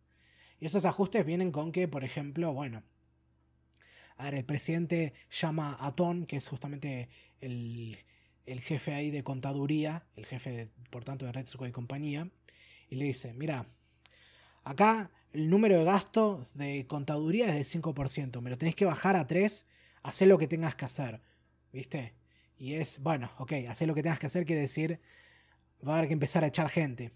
Y 0.61 0.67
esos 0.67 0.85
ajustes 0.85 1.25
vienen 1.25 1.51
con 1.51 1.73
que, 1.73 1.89
por 1.89 2.05
ejemplo, 2.05 2.53
bueno, 2.53 2.83
a 4.19 4.29
el 4.29 4.45
presidente 4.45 5.15
llama 5.31 5.79
a 5.81 5.97
Ton, 5.97 6.27
que 6.27 6.37
es 6.37 6.47
justamente 6.47 7.09
el, 7.41 7.97
el 8.45 8.61
jefe 8.61 8.93
ahí 8.93 9.11
de 9.11 9.25
contaduría, 9.25 10.05
el 10.15 10.27
jefe, 10.27 10.69
por 10.91 11.05
tanto, 11.05 11.25
de 11.25 11.33
Retsuko 11.33 11.67
y 11.67 11.73
compañía, 11.73 12.29
y 12.91 12.97
le 12.97 13.07
dice, 13.07 13.33
mira, 13.33 13.71
acá 14.63 15.11
el 15.33 15.49
número 15.49 15.79
de 15.79 15.85
gasto 15.85 16.47
de 16.53 16.87
contaduría 16.87 17.47
es 17.47 17.73
del 17.73 17.83
5%, 17.83 18.43
me 18.43 18.51
lo 18.51 18.59
tenés 18.59 18.75
que 18.75 18.85
bajar 18.85 19.17
a 19.17 19.27
3, 19.27 19.65
hacer 20.03 20.29
lo 20.29 20.37
que 20.37 20.49
tengas 20.49 20.75
que 20.75 20.85
hacer, 20.85 21.23
¿viste? 21.73 22.13
Y 22.59 22.75
es, 22.75 22.99
bueno, 22.99 23.33
ok, 23.39 23.53
hacer 23.71 23.89
lo 23.89 23.95
que 23.95 24.03
tengas 24.03 24.19
que 24.19 24.27
hacer 24.27 24.45
quiere 24.45 24.61
decir, 24.61 25.01
va 25.87 25.95
a 25.95 25.99
haber 25.99 26.09
que 26.09 26.15
empezar 26.15 26.45
a 26.45 26.49
echar 26.49 26.69
gente. 26.69 27.13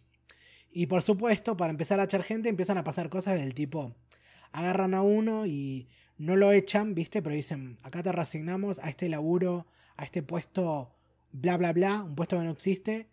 Y 0.71 0.87
por 0.87 1.03
supuesto, 1.03 1.57
para 1.57 1.71
empezar 1.71 2.01
a 2.01 2.05
echar 2.05 2.23
gente 2.23 2.49
empiezan 2.49 2.79
a 2.79 2.85
pasar 2.85 3.09
cosas 3.11 3.39
del 3.39 3.55
tipo, 3.55 3.95
agarran 4.53 4.95
a 4.95 5.03
uno 5.03 5.47
y 5.47 5.89
no 6.17 6.37
lo 6.37 6.53
echan, 6.53 6.95
¿viste? 6.95 7.23
Pero 7.23 7.35
dicen, 7.35 7.79
acá 7.83 8.03
te 8.03 8.13
reasignamos 8.13 8.79
a 8.79 8.89
este 8.89 9.09
laburo, 9.09 9.67
a 9.97 10.05
este 10.05 10.23
puesto 10.23 10.95
bla, 11.33 11.57
bla, 11.57 11.73
bla, 11.73 12.03
un 12.03 12.15
puesto 12.15 12.39
que 12.39 12.45
no 12.45 12.51
existe, 12.51 13.09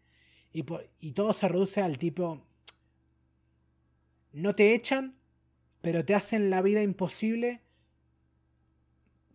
y, 0.51 0.65
y 0.99 1.11
todo 1.13 1.33
se 1.33 1.47
reduce 1.47 1.81
al 1.81 1.97
tipo, 1.97 2.43
no 4.33 4.55
te 4.55 4.73
echan, 4.73 5.15
pero 5.81 6.03
te 6.05 6.15
hacen 6.15 6.49
la 6.49 6.61
vida 6.61 6.81
imposible 6.81 7.61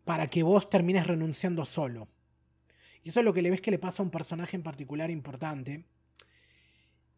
para 0.04 0.26
que 0.26 0.42
vos 0.42 0.68
termines 0.68 1.06
renunciando 1.06 1.64
solo. 1.64 2.08
Y 3.02 3.08
eso 3.08 3.20
es 3.20 3.24
lo 3.24 3.32
que 3.32 3.42
le 3.42 3.50
ves 3.50 3.60
que 3.60 3.70
le 3.70 3.78
pasa 3.78 4.02
a 4.02 4.04
un 4.04 4.10
personaje 4.10 4.56
en 4.56 4.62
particular 4.62 5.10
importante. 5.10 5.84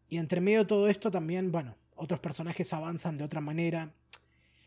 Y 0.07 0.17
entre 0.17 0.41
medio 0.41 0.59
de 0.59 0.65
todo 0.65 0.87
esto 0.87 1.09
también, 1.11 1.51
bueno, 1.51 1.75
otros 1.95 2.19
personajes 2.19 2.71
avanzan 2.73 3.15
de 3.15 3.23
otra 3.23 3.41
manera. 3.41 3.93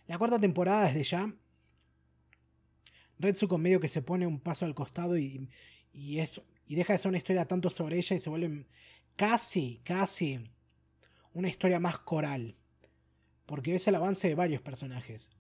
La 0.06 0.18
cuarta 0.18 0.38
temporada 0.38 0.86
desde 0.86 1.04
ya, 1.04 1.32
Retsuko 3.20 3.58
medio 3.58 3.80
que 3.80 3.88
se 3.88 4.00
pone 4.00 4.26
un 4.26 4.38
paso 4.38 4.64
al 4.64 4.74
costado 4.74 5.18
y, 5.18 5.48
y 5.92 6.20
y 6.68 6.74
deja 6.74 6.92
de 6.92 6.98
ser 6.98 7.08
una 7.08 7.18
historia 7.18 7.46
tanto 7.46 7.70
sobre 7.70 7.96
ella 7.96 8.14
y 8.14 8.20
se 8.20 8.28
vuelve 8.28 8.66
casi, 9.16 9.80
casi 9.84 10.38
una 11.32 11.48
historia 11.48 11.80
más 11.80 11.98
coral. 11.98 12.56
Porque 13.46 13.72
ves 13.72 13.88
el 13.88 13.94
avance 13.94 14.28
de 14.28 14.34
varios 14.34 14.60
personajes. 14.60 15.30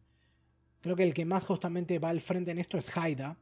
Creo 0.80 0.96
que 0.96 1.02
el 1.02 1.12
que 1.12 1.26
más 1.26 1.44
justamente 1.44 1.98
va 1.98 2.08
al 2.08 2.22
frente 2.22 2.50
en 2.50 2.58
esto 2.58 2.78
es 2.78 2.96
Haida. 2.96 3.36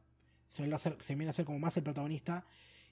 Se, 0.47 0.69
se 0.99 1.15
viene 1.15 1.29
a 1.29 1.33
ser 1.33 1.45
como 1.45 1.59
más 1.59 1.77
el 1.77 1.83
protagonista. 1.83 2.45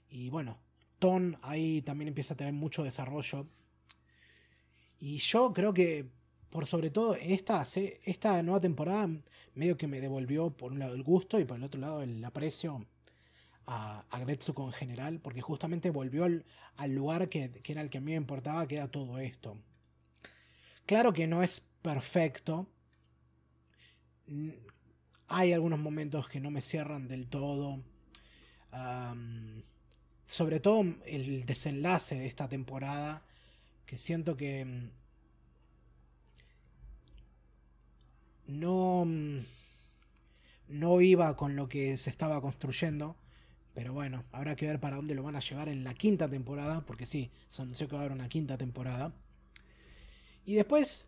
Y 0.08 0.30
bueno, 0.30 0.58
Ton 0.98 1.38
ahí 1.42 1.82
también 1.82 2.08
empieza 2.08 2.34
a 2.34 2.36
tener 2.36 2.52
mucho 2.52 2.84
desarrollo. 2.84 3.46
Y 4.98 5.18
yo 5.18 5.52
creo 5.52 5.74
que 5.74 6.08
por 6.50 6.66
sobre 6.66 6.90
todo 6.90 7.14
esta, 7.16 7.66
esta 8.04 8.42
nueva 8.42 8.60
temporada 8.60 9.08
medio 9.54 9.76
que 9.76 9.86
me 9.86 10.00
devolvió 10.00 10.50
por 10.50 10.72
un 10.72 10.78
lado 10.78 10.94
el 10.94 11.02
gusto 11.02 11.38
y 11.38 11.44
por 11.44 11.56
el 11.56 11.64
otro 11.64 11.80
lado 11.80 12.02
el 12.02 12.24
aprecio 12.24 12.86
a, 13.66 14.04
a 14.10 14.20
en 14.22 14.72
general, 14.72 15.20
porque 15.20 15.40
justamente 15.40 15.90
volvió 15.90 16.24
al, 16.24 16.94
lugar 16.94 17.28
que, 17.28 17.50
que, 17.50 17.72
era 17.72 17.82
el 17.82 17.90
que 17.90 17.98
a 17.98 18.00
mí 18.00 18.12
me 18.12 18.16
importaba, 18.16 18.66
que 18.66 18.76
era 18.76 18.88
todo 18.88 19.18
esto. 19.18 19.58
Claro 20.86 21.12
que 21.12 21.26
no 21.26 21.42
es 21.42 21.62
perfecto. 21.82 22.68
Hay 25.28 25.52
algunos 25.52 25.78
momentos 25.78 26.28
que 26.28 26.40
no 26.40 26.50
me 26.50 26.60
cierran 26.60 27.08
del 27.08 27.26
todo. 27.28 27.82
Sobre 30.26 30.60
todo 30.60 30.84
el 31.06 31.46
desenlace 31.46 32.16
de 32.16 32.26
esta 32.26 32.48
temporada, 32.48 33.22
que 33.86 33.96
siento 33.96 34.36
que 34.36 34.64
mm, 34.64 34.90
no, 38.48 39.04
mm, 39.06 39.38
no 40.68 41.00
iba 41.00 41.36
con 41.36 41.56
lo 41.56 41.68
que 41.68 41.96
se 41.96 42.10
estaba 42.10 42.40
construyendo. 42.40 43.16
Pero 43.74 43.92
bueno, 43.92 44.24
habrá 44.32 44.56
que 44.56 44.66
ver 44.66 44.80
para 44.80 44.96
dónde 44.96 45.14
lo 45.14 45.22
van 45.22 45.36
a 45.36 45.40
llevar 45.40 45.68
en 45.68 45.84
la 45.84 45.94
quinta 45.94 46.28
temporada, 46.28 46.84
porque 46.86 47.06
sí, 47.06 47.30
se 47.48 47.62
anunció 47.62 47.88
que 47.88 47.94
va 47.94 48.00
a 48.00 48.04
haber 48.04 48.16
una 48.16 48.28
quinta 48.28 48.56
temporada. 48.56 49.14
Y 50.46 50.54
después, 50.54 51.06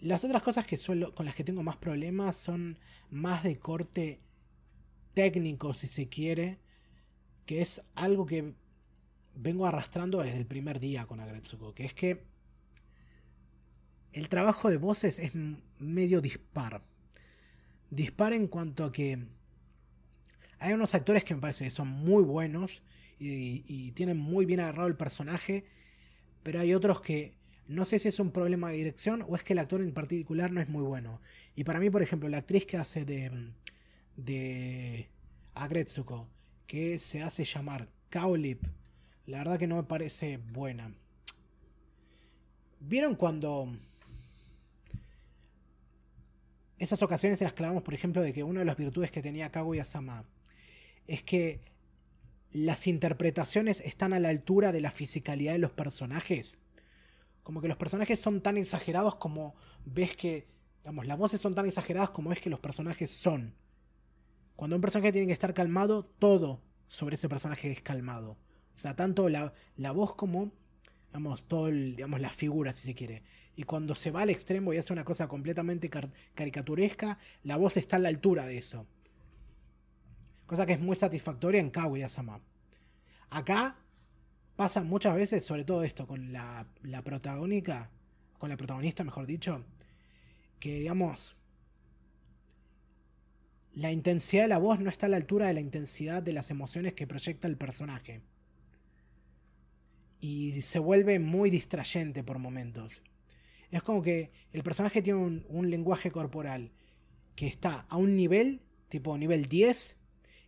las 0.00 0.24
otras 0.24 0.42
cosas 0.42 0.66
que 0.66 0.76
suelo, 0.76 1.14
con 1.14 1.26
las 1.26 1.36
que 1.36 1.44
tengo 1.44 1.62
más 1.62 1.76
problemas 1.76 2.36
son 2.36 2.78
más 3.10 3.44
de 3.44 3.58
corte 3.58 4.20
técnico, 5.14 5.74
si 5.74 5.86
se 5.86 6.08
quiere, 6.08 6.58
que 7.48 7.62
es 7.62 7.80
algo 7.94 8.26
que 8.26 8.52
vengo 9.34 9.64
arrastrando 9.64 10.22
desde 10.22 10.36
el 10.36 10.44
primer 10.44 10.80
día 10.80 11.06
con 11.06 11.18
Agretsuko, 11.18 11.74
que 11.74 11.86
es 11.86 11.94
que 11.94 12.22
el 14.12 14.28
trabajo 14.28 14.68
de 14.68 14.76
voces 14.76 15.18
es 15.18 15.32
medio 15.78 16.20
dispar. 16.20 16.82
Dispar 17.88 18.34
en 18.34 18.48
cuanto 18.48 18.84
a 18.84 18.92
que 18.92 19.24
hay 20.58 20.74
unos 20.74 20.94
actores 20.94 21.24
que 21.24 21.34
me 21.34 21.40
parece 21.40 21.64
que 21.64 21.70
son 21.70 21.88
muy 21.88 22.22
buenos 22.22 22.82
y, 23.18 23.92
tienen 23.92 24.18
muy 24.18 24.44
bien 24.44 24.60
agarrado 24.60 24.88
el 24.88 24.96
personaje, 24.96 25.64
pero 26.42 26.60
hay 26.60 26.74
otros 26.74 27.00
que 27.00 27.32
no 27.66 27.86
sé 27.86 27.98
si 27.98 28.08
es 28.08 28.20
un 28.20 28.30
problema 28.30 28.68
de 28.68 28.76
dirección 28.76 29.24
o 29.26 29.36
es 29.36 29.42
que 29.42 29.54
el 29.54 29.60
actor 29.60 29.80
en 29.80 29.94
particular 29.94 30.52
no 30.52 30.60
es 30.60 30.68
muy 30.68 30.82
bueno. 30.82 31.22
Y 31.56 31.64
para 31.64 31.80
mí, 31.80 31.88
por 31.88 32.02
ejemplo, 32.02 32.28
la 32.28 32.38
actriz 32.38 32.66
que 32.66 32.76
hace 32.76 33.06
de, 33.06 33.52
de 34.16 35.08
Agretsuko, 35.54 36.28
que 36.68 36.98
se 36.98 37.22
hace 37.22 37.44
llamar 37.44 37.88
Kaolip, 38.10 38.62
la 39.26 39.38
verdad 39.38 39.58
que 39.58 39.66
no 39.66 39.76
me 39.76 39.82
parece 39.82 40.36
buena. 40.36 40.94
¿Vieron 42.78 43.16
cuando 43.16 43.74
esas 46.78 47.02
ocasiones 47.02 47.40
en 47.40 47.46
las 47.46 47.54
clavamos, 47.54 47.82
por 47.82 47.94
ejemplo, 47.94 48.22
de 48.22 48.32
que 48.32 48.44
una 48.44 48.60
de 48.60 48.66
las 48.66 48.76
virtudes 48.76 49.10
que 49.10 49.22
tenía 49.22 49.50
Kaguya-sama 49.50 50.24
es 51.06 51.22
que 51.24 51.60
las 52.52 52.86
interpretaciones 52.86 53.80
están 53.80 54.12
a 54.12 54.20
la 54.20 54.28
altura 54.28 54.70
de 54.70 54.82
la 54.82 54.90
fisicalidad 54.90 55.52
de 55.52 55.58
los 55.58 55.72
personajes? 55.72 56.58
Como 57.42 57.62
que 57.62 57.68
los 57.68 57.78
personajes 57.78 58.20
son 58.20 58.42
tan 58.42 58.58
exagerados 58.58 59.16
como 59.16 59.54
ves 59.86 60.14
que. 60.14 60.46
Digamos, 60.82 61.06
las 61.06 61.18
voces 61.18 61.40
son 61.40 61.54
tan 61.54 61.66
exageradas 61.66 62.10
como 62.10 62.30
es 62.30 62.40
que 62.40 62.50
los 62.50 62.60
personajes 62.60 63.10
son. 63.10 63.54
Cuando 64.58 64.74
un 64.74 64.82
personaje 64.82 65.12
tiene 65.12 65.28
que 65.28 65.32
estar 65.32 65.54
calmado, 65.54 66.02
todo 66.18 66.60
sobre 66.88 67.14
ese 67.14 67.28
personaje 67.28 67.70
es 67.70 67.80
calmado. 67.80 68.32
O 68.74 68.78
sea, 68.80 68.96
tanto 68.96 69.28
la, 69.28 69.52
voz 69.92 70.16
como, 70.16 70.50
digamos, 71.06 71.44
todo 71.44 71.68
el, 71.68 71.94
digamos, 71.94 72.20
la 72.20 72.30
figura, 72.30 72.72
si 72.72 72.88
se 72.88 72.94
quiere. 72.96 73.22
Y 73.54 73.62
cuando 73.62 73.94
se 73.94 74.10
va 74.10 74.22
al 74.22 74.30
extremo 74.30 74.72
y 74.72 74.78
hace 74.78 74.92
una 74.92 75.04
cosa 75.04 75.28
completamente 75.28 75.88
caricaturesca, 76.34 77.20
la 77.44 77.56
voz 77.56 77.76
está 77.76 77.94
a 77.94 77.98
la 78.00 78.08
altura 78.08 78.46
de 78.46 78.58
eso. 78.58 78.84
Cosa 80.44 80.66
que 80.66 80.72
es 80.72 80.80
muy 80.80 80.96
satisfactoria 80.96 81.60
en 81.60 81.70
Kaguya-sama. 81.70 82.40
Acá 83.30 83.76
pasa 84.56 84.82
muchas 84.82 85.14
veces, 85.14 85.44
sobre 85.44 85.64
todo 85.64 85.84
esto, 85.84 86.04
con 86.08 86.32
la, 86.32 86.66
la 86.82 87.02
protagónica, 87.02 87.92
con 88.38 88.50
la 88.50 88.56
protagonista, 88.56 89.04
mejor 89.04 89.26
dicho, 89.26 89.64
que 90.58 90.80
digamos, 90.80 91.36
la 93.78 93.92
intensidad 93.92 94.42
de 94.42 94.48
la 94.48 94.58
voz 94.58 94.80
no 94.80 94.90
está 94.90 95.06
a 95.06 95.08
la 95.08 95.16
altura 95.16 95.46
de 95.46 95.54
la 95.54 95.60
intensidad 95.60 96.20
de 96.20 96.32
las 96.32 96.50
emociones 96.50 96.94
que 96.94 97.06
proyecta 97.06 97.46
el 97.46 97.56
personaje. 97.56 98.22
Y 100.20 100.62
se 100.62 100.80
vuelve 100.80 101.20
muy 101.20 101.48
distrayente 101.48 102.24
por 102.24 102.40
momentos. 102.40 103.02
Es 103.70 103.84
como 103.84 104.02
que 104.02 104.32
el 104.52 104.64
personaje 104.64 105.00
tiene 105.00 105.44
un, 105.48 105.70
lenguaje 105.70 106.10
corporal 106.10 106.72
que 107.36 107.46
está 107.46 107.86
a 107.88 107.96
un 107.98 108.16
nivel, 108.16 108.62
tipo 108.88 109.16
nivel 109.16 109.46
10, 109.46 109.96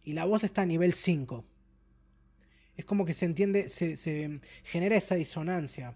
y 0.02 0.12
la 0.15 0.25
voz 0.25 0.42
está 0.42 0.62
a 0.62 0.67
nivel 0.67 0.92
5 0.92 1.44
es 2.76 2.86
como 2.86 3.05
que 3.05 3.12
se 3.12 3.26
entiende, 3.26 3.68
se, 3.68 4.41
genera 4.65 4.97
esa 4.97 5.15
disonancia. 5.15 5.94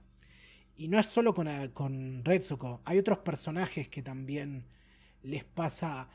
Y 0.77 0.89
no 0.89 0.99
es 0.99 1.07
solo 1.07 1.33
con, 1.33 1.49
con 1.73 2.23
Retsuko, 2.23 2.83
hay 2.85 2.99
otros 2.99 3.21
personajes 3.21 3.89
que 3.89 4.03
también 4.03 4.67
les 5.23 5.45
pasa 5.45 6.11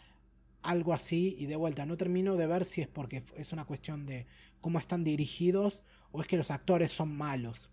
algo 0.61 0.93
así 0.93 1.35
y 1.37 1.45
de 1.45 1.55
vuelta 1.55 1.85
no 1.85 1.97
termino 1.97 2.35
de 2.35 2.47
ver 2.47 2.65
si 2.65 2.81
es 2.81 2.87
porque 2.87 3.23
es 3.37 3.53
una 3.53 3.65
cuestión 3.65 4.05
de 4.05 4.25
cómo 4.61 4.79
están 4.79 5.03
dirigidos 5.03 5.83
o 6.11 6.21
es 6.21 6.27
que 6.27 6.37
los 6.37 6.51
actores 6.51 6.91
son 6.91 7.15
malos. 7.15 7.69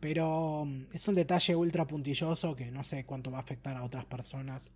Pero 0.00 0.64
mm, 0.66 0.86
es 0.92 1.08
un 1.08 1.14
detalle 1.14 1.56
ultra 1.56 1.86
puntilloso 1.86 2.54
que 2.54 2.70
no 2.70 2.84
sé 2.84 3.04
cuánto 3.04 3.30
va 3.30 3.38
a 3.38 3.40
afectar 3.40 3.76
a 3.76 3.84
otras 3.84 4.04
personas. 4.04 4.72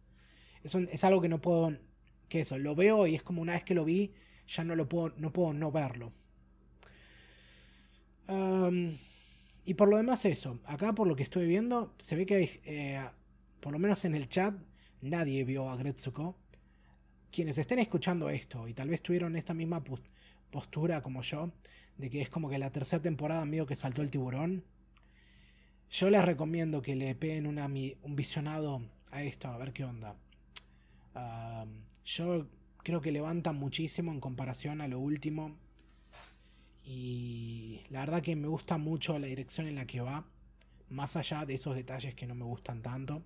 Es, 0.63 0.75
es 0.75 1.05
algo 1.05 1.21
que 1.21 1.29
no 1.29 1.41
puedo, 1.41 1.77
que 2.29 2.41
eso, 2.41 2.59
lo 2.59 2.75
veo 2.75 3.07
y 3.07 3.15
es 3.15 3.23
como 3.23 3.43
una 3.43 3.53
vez 3.55 3.65
que 3.65 3.75
lo 3.75 3.85
vi, 3.85 4.13
ya 4.47 4.65
no 4.65 4.75
lo 4.75 4.89
puedo, 4.89 5.15
no 5.17 5.33
puedo 5.33 5.53
no 5.53 5.71
verlo 5.71 6.13
y 9.65 9.75
por 9.75 9.89
lo 9.89 9.97
demás 9.97 10.25
eso, 10.25 10.59
acá 10.65 10.95
por 10.95 11.07
lo 11.07 11.17
que 11.17 11.23
estoy 11.23 11.47
viendo, 11.47 11.95
se 11.99 12.17
ve 12.17 12.27
que 12.27 12.61
eh, 12.65 13.01
por 13.61 13.73
lo 13.73 13.79
menos 13.79 14.05
en 14.05 14.15
el 14.15 14.29
chat, 14.29 14.55
nadie 15.03 15.45
vio 15.45 15.69
a 15.69 15.77
Gretsuko. 15.77 16.37
Quienes 17.31 17.59
estén 17.59 17.79
escuchando 17.79 18.29
esto 18.29 18.67
y 18.67 18.75
tal 18.75 18.89
vez 18.89 19.03
tuvieron 19.03 19.37
esta 19.37 19.55
misma 19.55 19.83
postura 20.51 21.03
como 21.03 21.23
yo, 21.23 21.53
de 21.97 22.11
que 22.11 22.23
es 22.23 22.29
como 22.29 22.49
que 22.49 22.59
la 22.59 22.71
tercera 22.71 23.03
temporada 23.03 23.45
medio 23.45 23.67
que 23.67 23.77
saltó 23.77 24.03
el 24.03 24.11
tiburón, 24.11 24.65
yo 25.91 26.09
les 26.09 26.25
recomiendo 26.25 26.83
que 26.83 26.95
le 26.95 27.15
peguen 27.15 27.47
un 27.47 28.17
visionado 28.17 28.83
a 29.11 29.23
esto, 29.23 29.49
a 29.49 29.59
ver 29.59 29.73
qué 29.73 29.85
onda. 29.85 30.17
yo 32.05 32.47
creo 32.79 33.01
que 33.01 33.13
levanta 33.13 33.53
muchísimo 33.53 34.13
en 34.13 34.21
comparación 34.21 34.81
a 34.81 34.89
lo 34.89 35.01
último. 35.01 35.57
Y 36.85 37.81
la 37.91 38.01
verdad 38.01 38.23
que 38.23 38.35
me 38.37 38.49
gusta 38.49 38.79
mucho 38.79 39.19
la 39.19 39.27
dirección 39.27 39.67
en 39.67 39.77
la 39.77 39.87
que 39.87 40.01
va, 40.01 40.25
más 40.89 41.17
allá 41.17 41.45
de 41.45 41.55
esos 41.55 41.75
detalles 41.75 42.15
que 42.15 42.27
no 42.27 42.35
me 42.35 42.45
gustan 42.45 42.83
tanto. 42.83 43.23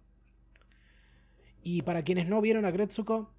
Y 1.67 1.81
para 1.81 2.03
quienes 2.03 2.29
no 2.29 2.43
vieron 2.43 2.67
a 2.67 2.71
Gretsuko, 2.71 3.33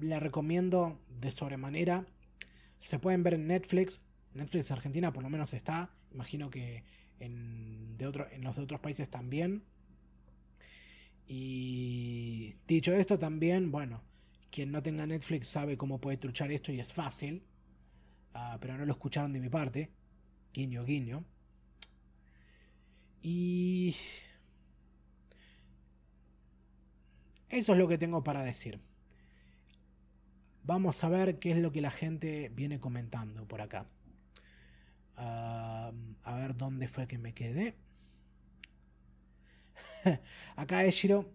la 0.00 0.18
recomiendo 0.18 0.98
de 1.20 1.30
sobremanera. 1.30 2.06
Se 2.78 2.98
pueden 2.98 3.22
ver 3.22 3.34
en 3.34 3.46
Netflix. 3.46 4.02
Netflix 4.32 4.70
Argentina 4.70 5.12
por 5.12 5.22
lo 5.22 5.28
menos 5.28 5.52
está. 5.52 5.90
Imagino 6.12 6.48
que 6.48 6.82
en, 7.20 7.98
de 7.98 8.06
en 8.32 8.42
los 8.42 8.56
de 8.56 8.62
otros 8.62 8.80
países 8.80 9.10
también. 9.10 9.64
Y 11.28 12.54
dicho 12.66 12.94
esto 12.94 13.18
también, 13.18 13.70
bueno, 13.70 14.02
quien 14.50 14.72
no 14.72 14.82
tenga 14.82 15.06
Netflix 15.06 15.48
sabe 15.48 15.76
cómo 15.76 16.00
puede 16.00 16.16
truchar 16.16 16.50
esto 16.50 16.72
y 16.72 16.80
es 16.80 16.94
fácil. 16.94 17.42
Ah, 18.32 18.56
pero 18.62 18.78
no 18.78 18.86
lo 18.86 18.92
escucharon 18.92 19.34
de 19.34 19.40
mi 19.40 19.50
parte. 19.50 19.90
Guiño, 20.54 20.86
guiño. 20.86 21.22
Y... 23.20 23.94
Eso 27.48 27.72
es 27.72 27.78
lo 27.78 27.88
que 27.88 27.98
tengo 27.98 28.24
para 28.24 28.42
decir. 28.42 28.80
Vamos 30.64 31.04
a 31.04 31.08
ver 31.08 31.38
qué 31.38 31.52
es 31.52 31.58
lo 31.58 31.70
que 31.70 31.80
la 31.80 31.90
gente 31.92 32.50
viene 32.54 32.80
comentando 32.80 33.46
por 33.46 33.60
acá. 33.60 33.86
Ah, 35.16 35.92
a 36.24 36.34
ver 36.36 36.56
dónde 36.56 36.88
fue 36.88 37.06
que 37.06 37.18
me 37.18 37.32
quedé. 37.32 37.76
acá 40.56 40.84
Eshiro, 40.84 41.30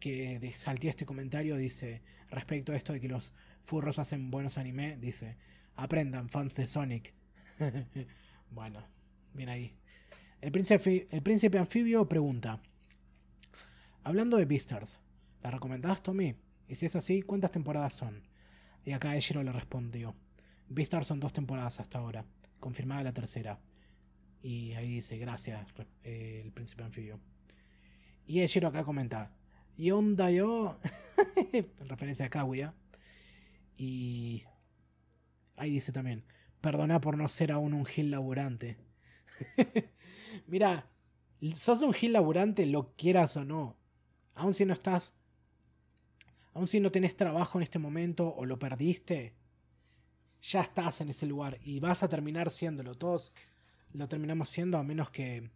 que 0.00 0.52
salté 0.54 0.88
este 0.88 1.06
comentario, 1.06 1.56
dice, 1.56 2.02
respecto 2.30 2.72
a 2.72 2.76
esto 2.76 2.92
de 2.92 3.00
que 3.00 3.08
los 3.08 3.32
furros 3.64 3.98
hacen 3.98 4.30
buenos 4.30 4.58
anime, 4.58 4.96
dice, 4.96 5.36
Aprendan, 5.76 6.28
fans 6.28 6.54
de 6.56 6.66
Sonic. 6.66 7.12
bueno, 8.50 8.82
bien 9.34 9.48
ahí. 9.48 9.74
El 10.40 10.50
príncipe, 10.50 11.06
el 11.10 11.22
príncipe 11.22 11.58
anfibio 11.58 12.08
pregunta: 12.08 12.60
Hablando 14.02 14.36
de 14.36 14.44
Beastars, 14.44 14.98
¿la 15.42 15.50
recomendás, 15.50 16.02
Tommy? 16.02 16.34
Y 16.68 16.76
si 16.76 16.86
es 16.86 16.96
así, 16.96 17.22
¿cuántas 17.22 17.50
temporadas 17.50 17.94
son? 17.94 18.22
Y 18.84 18.92
acá 18.92 19.16
Eshiro 19.16 19.42
le 19.42 19.52
respondió: 19.52 20.14
Beastars 20.68 21.06
son 21.06 21.20
dos 21.20 21.32
temporadas 21.32 21.80
hasta 21.80 21.98
ahora, 21.98 22.24
confirmada 22.60 23.02
la 23.02 23.12
tercera. 23.12 23.60
Y 24.42 24.72
ahí 24.72 24.88
dice: 24.88 25.18
Gracias, 25.18 25.66
el 26.02 26.52
príncipe 26.52 26.82
anfibio. 26.82 27.20
Y 28.26 28.40
Ejiro 28.40 28.68
acá 28.68 28.84
comenta, 28.84 29.32
y 29.76 29.90
onda 29.90 30.30
yo, 30.30 30.76
en 31.52 31.68
referencia 31.88 32.26
a 32.26 32.30
Kaguya. 32.30 32.74
Y 33.76 34.44
ahí 35.56 35.70
dice 35.70 35.92
también, 35.92 36.24
perdona 36.60 37.00
por 37.00 37.16
no 37.16 37.26
ser 37.28 37.52
aún 37.52 37.74
un 37.74 37.84
gil 37.84 38.10
laburante. 38.10 38.78
Mira, 40.46 40.88
sos 41.56 41.82
un 41.82 41.92
gil 41.92 42.12
laburante, 42.12 42.66
lo 42.66 42.94
quieras 42.94 43.36
o 43.36 43.44
no. 43.44 43.76
Aun 44.34 44.54
si 44.54 44.64
no 44.64 44.72
estás, 44.72 45.14
aun 46.54 46.66
si 46.66 46.80
no 46.80 46.90
tenés 46.90 47.16
trabajo 47.16 47.58
en 47.58 47.62
este 47.62 47.78
momento 47.78 48.34
o 48.34 48.44
lo 48.44 48.58
perdiste, 48.58 49.34
ya 50.40 50.60
estás 50.60 51.00
en 51.00 51.10
ese 51.10 51.26
lugar 51.26 51.58
y 51.62 51.80
vas 51.80 52.02
a 52.02 52.08
terminar 52.08 52.50
siéndolo. 52.50 52.94
Todos 52.94 53.32
lo 53.92 54.08
terminamos 54.08 54.48
siendo 54.48 54.78
a 54.78 54.82
menos 54.82 55.10
que 55.10 55.50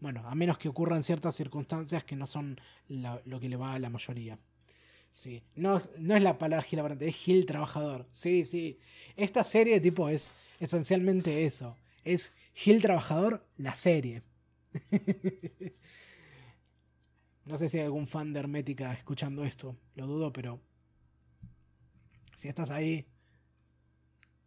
bueno, 0.00 0.26
a 0.26 0.34
menos 0.34 0.58
que 0.58 0.68
ocurran 0.68 1.04
ciertas 1.04 1.36
circunstancias 1.36 2.04
que 2.04 2.16
no 2.16 2.26
son 2.26 2.58
lo 2.88 3.38
que 3.38 3.48
le 3.48 3.56
va 3.56 3.74
a 3.74 3.78
la 3.78 3.90
mayoría. 3.90 4.38
Sí, 5.12 5.42
no, 5.54 5.80
no 5.98 6.16
es 6.16 6.22
la 6.22 6.38
palabra 6.38 6.62
Gil 6.62 6.80
es 7.00 7.16
Gil 7.16 7.46
trabajador. 7.46 8.08
Sí, 8.10 8.44
sí. 8.44 8.78
Esta 9.16 9.44
serie 9.44 9.80
tipo 9.80 10.08
es 10.08 10.32
esencialmente 10.58 11.44
eso. 11.44 11.76
Es 12.04 12.32
Gil 12.54 12.80
trabajador, 12.80 13.46
la 13.56 13.74
serie. 13.74 14.22
no 17.44 17.58
sé 17.58 17.68
si 17.68 17.78
hay 17.78 17.84
algún 17.84 18.06
fan 18.06 18.32
de 18.32 18.40
Hermética 18.40 18.92
escuchando 18.92 19.44
esto. 19.44 19.76
Lo 19.94 20.06
dudo, 20.06 20.32
pero 20.32 20.60
si 22.36 22.48
estás 22.48 22.70
ahí, 22.70 23.06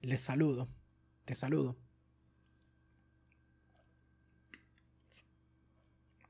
les 0.02 0.22
saludo. 0.22 0.70
Te 1.26 1.36
saludo. 1.36 1.78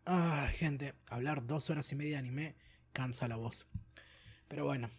Ay, 0.06 0.54
gente, 0.54 0.94
hablar 1.10 1.46
dos 1.48 1.70
horas 1.70 1.92
y 1.92 1.96
media 1.96 2.14
de 2.14 2.20
anime 2.20 2.56
cansa 2.92 3.28
la 3.28 3.38
voz. 3.38 3.68
Pero 4.48 4.66
bueno. 4.66 4.92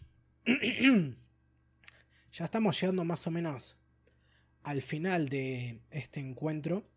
ya 2.33 2.44
estamos 2.44 2.81
llegando 2.81 3.05
más 3.05 3.26
o 3.26 3.31
menos 3.31 3.76
al 4.62 4.83
final 4.83 5.28
de 5.28 5.81
este 5.91 6.20
encuentro. 6.20 6.89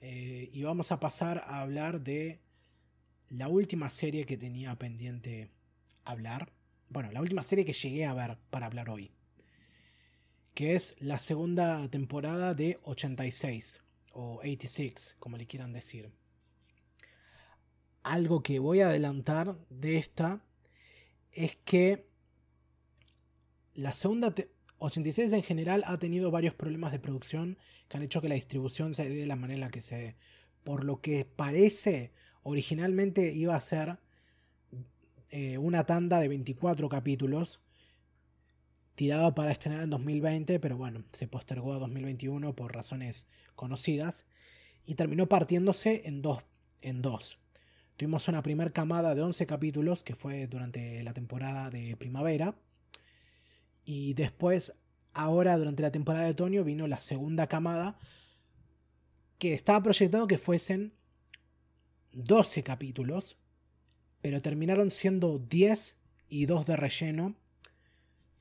Eh, 0.00 0.48
y 0.52 0.62
vamos 0.62 0.92
a 0.92 1.00
pasar 1.00 1.42
a 1.44 1.60
hablar 1.60 2.00
de 2.00 2.40
la 3.30 3.48
última 3.48 3.88
serie 3.88 4.26
que 4.26 4.36
tenía 4.36 4.76
pendiente 4.76 5.50
hablar. 6.04 6.52
Bueno, 6.88 7.10
la 7.10 7.20
última 7.20 7.42
serie 7.42 7.64
que 7.64 7.72
llegué 7.72 8.04
a 8.04 8.14
ver 8.14 8.38
para 8.50 8.66
hablar 8.66 8.90
hoy. 8.90 9.10
Que 10.54 10.74
es 10.74 10.94
la 10.98 11.18
segunda 11.18 11.88
temporada 11.88 12.54
de 12.54 12.78
86 12.82 13.80
o 14.12 14.40
86, 14.40 15.16
como 15.18 15.38
le 15.38 15.46
quieran 15.46 15.72
decir 15.72 16.12
algo 18.02 18.42
que 18.42 18.58
voy 18.58 18.80
a 18.80 18.88
adelantar 18.88 19.56
de 19.68 19.98
esta 19.98 20.42
es 21.32 21.56
que 21.64 22.08
la 23.74 23.92
segunda 23.92 24.34
86 24.78 25.32
en 25.32 25.42
general 25.42 25.84
ha 25.86 25.98
tenido 25.98 26.30
varios 26.30 26.54
problemas 26.54 26.92
de 26.92 26.98
producción 26.98 27.58
que 27.88 27.96
han 27.96 28.02
hecho 28.02 28.20
que 28.20 28.28
la 28.28 28.34
distribución 28.34 28.94
se 28.94 29.08
dé 29.08 29.14
de 29.16 29.26
la 29.26 29.36
manera 29.36 29.70
que 29.70 29.80
se 29.80 29.96
dé. 29.96 30.16
Por 30.64 30.84
lo 30.84 31.00
que 31.00 31.24
parece, 31.24 32.12
originalmente 32.42 33.32
iba 33.32 33.54
a 33.54 33.60
ser 33.60 33.98
eh, 35.30 35.58
una 35.58 35.84
tanda 35.84 36.20
de 36.20 36.28
24 36.28 36.88
capítulos 36.88 37.60
tirada 38.94 39.34
para 39.34 39.52
estrenar 39.52 39.82
en 39.82 39.90
2020, 39.90 40.60
pero 40.60 40.76
bueno, 40.76 41.04
se 41.12 41.26
postergó 41.26 41.72
a 41.72 41.78
2021 41.78 42.54
por 42.54 42.74
razones 42.74 43.26
conocidas 43.54 44.26
y 44.84 44.94
terminó 44.94 45.28
partiéndose 45.28 46.02
en 46.04 46.20
dos. 46.20 46.44
En 46.82 47.00
dos. 47.00 47.38
Tuvimos 47.96 48.28
una 48.28 48.42
primera 48.42 48.70
camada 48.70 49.14
de 49.14 49.22
11 49.22 49.46
capítulos 49.46 50.02
que 50.02 50.14
fue 50.14 50.46
durante 50.46 51.02
la 51.02 51.12
temporada 51.12 51.70
de 51.70 51.96
primavera. 51.96 52.54
Y 53.84 54.14
después, 54.14 54.74
ahora 55.12 55.58
durante 55.58 55.82
la 55.82 55.92
temporada 55.92 56.24
de 56.24 56.32
otoño, 56.32 56.64
vino 56.64 56.86
la 56.86 56.98
segunda 56.98 57.46
camada 57.46 57.98
que 59.38 59.54
estaba 59.54 59.82
proyectado 59.82 60.26
que 60.26 60.38
fuesen 60.38 60.92
12 62.12 62.62
capítulos, 62.62 63.38
pero 64.20 64.42
terminaron 64.42 64.90
siendo 64.90 65.38
10 65.38 65.96
y 66.28 66.46
2 66.46 66.66
de 66.66 66.76
relleno 66.76 67.36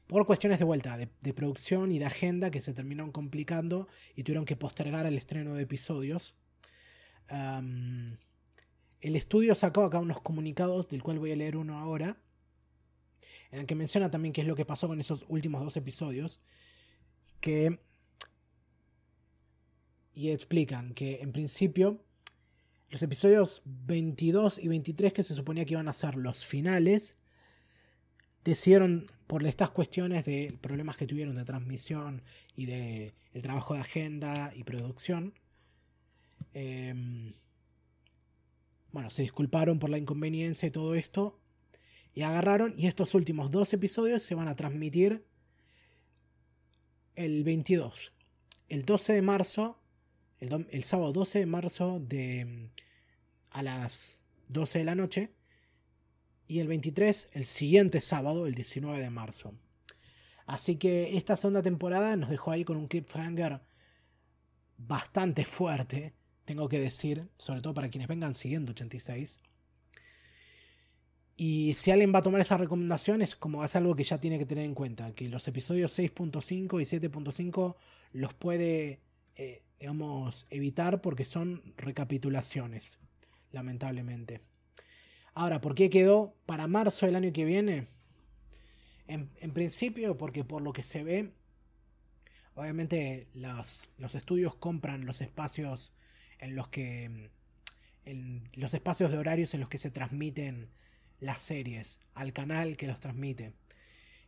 por 0.08 0.26
cuestiones 0.26 0.58
de 0.58 0.66
vuelta, 0.66 0.98
de, 0.98 1.34
producción 1.34 1.92
y 1.92 2.00
de 2.00 2.06
agenda 2.06 2.50
que 2.50 2.62
se 2.62 2.74
terminaron 2.74 3.12
complicando 3.12 3.88
y 4.16 4.24
tuvieron 4.24 4.46
que 4.46 4.56
postergar 4.56 5.06
el 5.06 5.16
estreno 5.16 5.54
de 5.54 5.62
episodios. 5.62 6.36
El 7.30 8.18
estudio 9.16 9.54
sacó 9.54 9.84
acá 9.84 10.00
unos 10.00 10.20
comunicados, 10.20 10.90
del 10.90 11.04
cual 11.04 11.20
voy 11.20 11.32
a 11.32 11.36
leer 11.36 11.58
uno 11.58 11.78
ahora, 11.78 12.18
en 13.52 13.60
el 13.60 13.66
que 13.68 13.76
menciona 13.76 14.10
también 14.10 14.34
qué 14.34 14.42
es 14.42 14.48
lo 14.48 14.56
que 14.56 14.66
pasó 14.66 14.88
con 14.88 15.00
esos 15.00 15.26
últimos 15.28 15.64
dos 15.64 15.78
episodios, 15.78 16.40
que... 17.40 17.80
Y 20.12 20.32
explican 20.32 20.96
que 20.96 21.22
en 21.22 21.32
principio 21.32 22.04
los 22.90 23.02
episodios 23.04 23.62
22 23.66 24.60
y 24.60 24.68
23 24.68 25.14
que 25.14 25.24
se 25.24 25.36
suponía 25.36 25.66
que 25.66 25.74
iban 25.74 25.88
a 25.88 25.94
ser 25.94 26.16
los 26.16 26.46
finales, 26.46 27.18
decidieron 28.44 29.06
por 29.28 29.46
estas 29.46 29.70
cuestiones 29.72 30.26
de 30.26 30.58
problemas 30.62 30.98
que 30.98 31.06
tuvieron 31.06 31.36
de 31.36 31.46
transmisión 31.46 32.24
y 32.56 32.66
de 32.66 33.14
el 33.34 33.42
trabajo 33.42 33.76
de 33.76 33.82
agenda 33.82 34.52
y 34.56 34.64
producción, 34.64 35.34
eh, 36.54 37.34
bueno, 38.92 39.10
se 39.10 39.22
disculparon 39.22 39.80
por 39.80 39.90
la 39.90 39.98
inconveniencia 39.98 40.68
y 40.68 40.72
todo 40.72 40.96
esto. 40.96 41.40
Y 42.14 42.24
agarraron 42.24 42.74
y 42.76 42.88
estos 42.88 43.14
últimos 43.14 43.52
dos 43.52 43.72
episodios 43.74 44.24
se 44.24 44.36
van 44.36 44.48
a 44.48 44.56
transmitir 44.56 45.26
el 47.16 47.44
22. 47.44 48.14
El 48.68 48.86
12 48.86 49.14
de 49.14 49.22
marzo, 49.22 49.79
el, 50.40 50.84
sábado 50.84 51.14
12 51.14 51.40
de 51.40 51.46
marzo 51.46 52.00
de, 52.00 52.70
a 53.52 53.64
las 53.64 54.26
12 54.48 54.80
de 54.80 54.86
la 54.86 54.96
noche. 54.96 55.32
Y 56.48 56.60
el 56.60 56.68
23, 56.68 57.30
el 57.34 57.46
siguiente 57.46 58.02
sábado, 58.02 58.48
el 58.48 58.56
19 58.56 59.00
de 59.00 59.10
marzo. 59.10 59.54
Así 60.48 60.78
que 60.78 61.16
esta 61.16 61.38
segunda 61.38 61.62
temporada 61.62 62.16
nos 62.16 62.30
dejó 62.30 62.52
ahí 62.52 62.64
con 62.64 62.78
un 62.78 62.88
cliffhanger 62.88 63.62
bastante 64.78 65.46
fuerte 65.46 66.14
tengo 66.50 66.68
que 66.68 66.80
decir, 66.80 67.30
sobre 67.38 67.62
todo 67.62 67.76
para 67.76 67.90
quienes 67.90 68.08
vengan 68.08 68.34
siguiendo 68.34 68.72
86. 68.72 69.40
Y 71.38 71.76
si 71.76 71.92
alguien 71.92 72.12
va 72.12 72.20
a 72.20 72.24
tomar 72.24 72.42
esa 72.42 72.58
recomendación 72.58 73.22
es 73.22 73.36
como 73.36 73.62
hace 73.62 73.78
algo 73.78 73.96
que 73.96 74.04
ya 74.04 74.20
tiene 74.20 74.40
que 74.40 74.48
tener 74.48 74.66
en 74.66 74.74
cuenta, 74.74 75.14
que 75.14 75.30
los 75.30 75.48
episodios 75.48 76.00
6.5 76.00 76.82
y 76.82 76.86
7.5 76.86 77.76
los 78.14 78.34
puede, 78.34 79.00
eh, 79.36 79.62
digamos, 79.80 80.46
evitar 80.50 81.02
porque 81.02 81.26
son 81.26 81.74
recapitulaciones, 81.78 83.00
lamentablemente. 83.52 84.42
Ahora, 85.34 85.62
¿por 85.62 85.76
qué 85.76 85.90
quedó 85.90 86.36
para 86.46 86.68
marzo 86.68 87.06
del 87.06 87.16
año 87.16 87.32
que 87.32 87.46
viene? 87.46 87.88
En, 89.08 89.30
en 89.40 89.54
principio, 89.54 90.18
porque 90.18 90.44
por 90.44 90.62
lo 90.62 90.74
que 90.74 90.84
se 90.84 91.04
ve, 91.04 91.32
obviamente 92.56 93.28
los, 93.34 93.90
los 93.98 94.16
estudios 94.16 94.56
compran 94.56 95.06
los 95.06 95.22
espacios 95.22 95.94
en 96.40 96.56
los 96.56 96.68
que 96.68 97.32
en 98.06 98.44
los 98.56 98.74
espacios 98.74 99.12
de 99.12 99.18
horarios 99.18 99.54
en 99.54 99.60
los 99.60 99.70
que 99.70 99.78
se 99.78 99.92
transmiten 99.92 100.70
las 101.20 101.42
series 101.42 102.00
al 102.16 102.34
canal 102.34 102.76
que 102.76 102.88
los 102.88 103.00
transmite. 103.00 103.54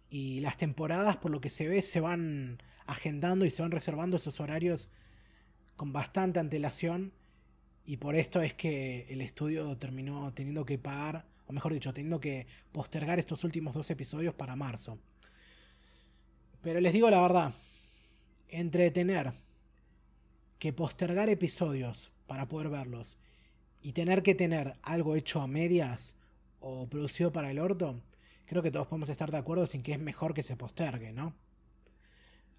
Y 0.10 0.42
las 0.42 0.58
temporadas, 0.58 1.18
por 1.18 1.32
lo 1.32 1.42
que 1.42 1.50
se 1.50 1.68
ve, 1.68 1.82
se 1.82 2.00
van 2.00 2.62
agendando 2.86 3.46
y 3.46 3.50
se 3.50 3.62
van 3.62 3.72
reservando 3.72 4.18
esos 4.18 4.40
horarios 4.40 4.90
con 5.82 5.94
bastante 5.94 6.38
antelación. 6.38 7.12
Y 7.86 7.98
por 7.98 8.14
esto 8.14 8.40
es 8.40 8.54
que 8.54 9.08
el 9.10 9.20
estudio 9.20 9.76
terminó 9.80 10.32
teniendo 10.32 10.64
que 10.64 10.78
pagar, 10.78 11.26
o 11.48 11.54
mejor 11.54 11.74
dicho, 11.74 11.92
teniendo 11.92 12.20
que 12.20 12.46
postergar 12.72 13.18
estos 13.18 13.44
últimos 13.44 13.74
dos 13.74 13.90
episodios 13.90 14.36
para 14.36 14.56
marzo. 14.56 15.00
Pero 16.62 16.80
les 16.82 16.94
digo 16.94 17.10
la 17.10 17.20
verdad, 17.20 17.54
entretener 18.50 19.34
que 20.60 20.72
postergar 20.72 21.30
episodios 21.30 22.12
para 22.28 22.48
poder 22.48 22.70
verlos 22.70 23.18
y 23.82 23.94
tener 23.94 24.22
que 24.22 24.36
tener 24.36 24.76
algo 24.84 25.16
hecho 25.16 25.42
a 25.42 25.48
medias 25.48 26.14
o 26.60 26.88
producido 26.88 27.32
para 27.32 27.50
el 27.50 27.58
orto, 27.58 28.00
creo 28.46 28.62
que 28.62 28.70
todos 28.70 28.86
podemos 28.86 29.10
estar 29.10 29.32
de 29.32 29.38
acuerdo 29.38 29.66
en 29.74 29.82
que 29.82 29.94
es 29.94 30.00
mejor 30.00 30.36
que 30.36 30.44
se 30.44 30.56
postergue, 30.56 31.12
¿no? 31.12 31.34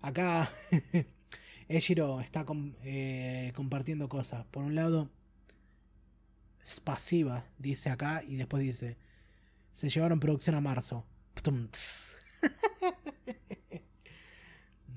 Acá 0.01 0.51
Eshiro 1.69 2.21
está 2.21 2.45
eh, 2.85 3.53
compartiendo 3.55 4.09
cosas. 4.09 4.45
Por 4.47 4.65
un 4.65 4.75
lado, 4.75 5.11
es 6.65 6.81
pasiva, 6.81 7.47
dice 7.59 7.91
acá, 7.91 8.23
y 8.27 8.37
después 8.37 8.63
dice, 8.63 8.97
se 9.73 9.89
llevaron 9.89 10.21
producción 10.21 10.57
a 10.57 10.61
marzo. 10.61 11.05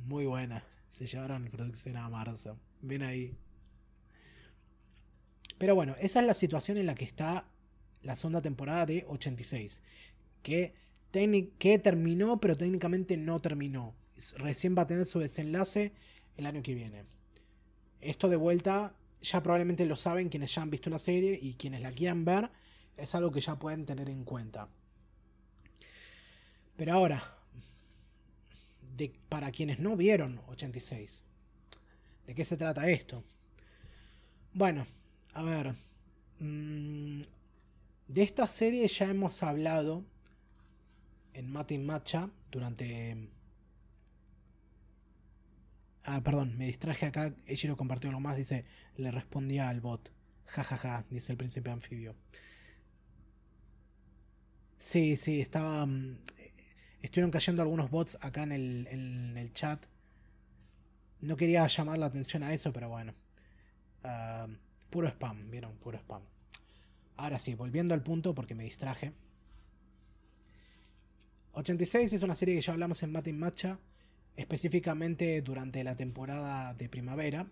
Muy 0.05 0.25
buena, 0.25 0.63
se 0.89 1.05
llevaron 1.05 1.45
producción 1.45 1.97
a 1.97 2.09
marzo. 2.09 2.59
Ven 2.81 3.03
ahí. 3.03 3.35
Pero 5.57 5.75
bueno, 5.75 5.95
esa 5.99 6.19
es 6.19 6.25
la 6.25 6.33
situación 6.33 6.77
en 6.77 6.85
la 6.85 6.95
que 6.95 7.05
está 7.05 7.47
la 8.01 8.15
segunda 8.15 8.41
temporada 8.41 8.85
de 8.85 9.05
86. 9.07 9.81
Que, 10.43 10.75
que 11.57 11.79
terminó, 11.79 12.39
pero 12.39 12.55
técnicamente 12.55 13.17
no 13.17 13.39
terminó. 13.39 13.95
Recién 14.37 14.75
va 14.77 14.83
a 14.83 14.85
tener 14.85 15.05
su 15.05 15.19
desenlace 15.19 15.93
el 16.37 16.45
año 16.45 16.61
que 16.61 16.75
viene. 16.75 17.03
Esto 18.01 18.29
de 18.29 18.35
vuelta, 18.35 18.93
ya 19.21 19.41
probablemente 19.41 19.85
lo 19.85 19.95
saben 19.95 20.29
quienes 20.29 20.53
ya 20.53 20.61
han 20.61 20.69
visto 20.69 20.89
la 20.89 20.99
serie 20.99 21.37
y 21.41 21.53
quienes 21.53 21.81
la 21.81 21.91
quieran 21.91 22.25
ver, 22.25 22.49
es 22.97 23.15
algo 23.15 23.31
que 23.31 23.41
ya 23.41 23.57
pueden 23.57 23.85
tener 23.85 24.09
en 24.09 24.23
cuenta. 24.23 24.67
Pero 26.77 26.93
ahora, 26.93 27.37
para 29.29 29.51
quienes 29.51 29.79
no 29.79 29.95
vieron 29.95 30.39
86, 30.47 31.23
¿de 32.25 32.35
qué 32.35 32.45
se 32.45 32.57
trata 32.57 32.89
esto? 32.89 33.23
Bueno, 34.53 34.87
a 35.33 35.43
ver. 35.43 35.75
Mm, 36.39 37.21
de 38.07 38.23
esta 38.23 38.47
serie 38.47 38.87
ya 38.87 39.09
hemos 39.09 39.41
hablado 39.43 40.03
en 41.33 41.51
Mate 41.51 41.77
Matcha 41.77 42.29
durante. 42.51 43.29
Ah, 46.05 46.21
perdón, 46.23 46.57
me 46.57 46.65
distraje 46.67 47.05
acá. 47.07 47.33
Lo 47.63 47.77
compartió 47.77 48.09
algo 48.09 48.21
más. 48.21 48.37
Dice: 48.37 48.63
Le 48.97 49.11
respondía 49.11 49.69
al 49.69 49.81
bot. 49.81 50.11
jajaja, 50.45 50.77
ja, 50.77 50.97
ja, 50.99 51.05
dice 51.09 51.31
el 51.33 51.37
príncipe 51.37 51.71
anfibio. 51.71 52.15
Sí, 54.79 55.17
sí, 55.17 55.41
estaba. 55.41 55.85
Mm, 55.85 56.19
estuvieron 57.01 57.31
cayendo 57.31 57.61
algunos 57.63 57.89
bots 57.89 58.17
acá 58.21 58.43
en 58.43 58.51
el, 58.51 58.87
en 58.91 59.37
el 59.37 59.51
chat. 59.53 59.85
No 61.21 61.35
quería 61.37 61.65
llamar 61.67 61.97
la 61.97 62.05
atención 62.07 62.43
a 62.43 62.53
eso, 62.53 62.71
pero 62.71 62.89
bueno. 62.89 63.13
Ah, 64.03 64.47
puro 64.91 65.07
spam, 65.07 65.49
vieron, 65.49 65.75
puro 65.77 65.97
spam. 65.97 66.21
Ahora 67.17 67.39
sí, 67.39 67.55
volviendo 67.55 67.93
al 67.93 68.03
punto 68.03 68.35
porque 68.35 68.55
me 68.55 68.63
distraje. 68.63 69.13
86 71.53 72.13
es 72.13 72.23
una 72.23 72.35
serie 72.35 72.55
que 72.55 72.61
ya 72.61 72.73
hablamos 72.73 73.01
en 73.01 73.11
Matin 73.11 73.39
Matcha, 73.39 73.79
específicamente 74.35 75.41
durante 75.41 75.83
la 75.83 75.95
temporada 75.95 76.73
de 76.73 76.89
primavera, 76.89 77.47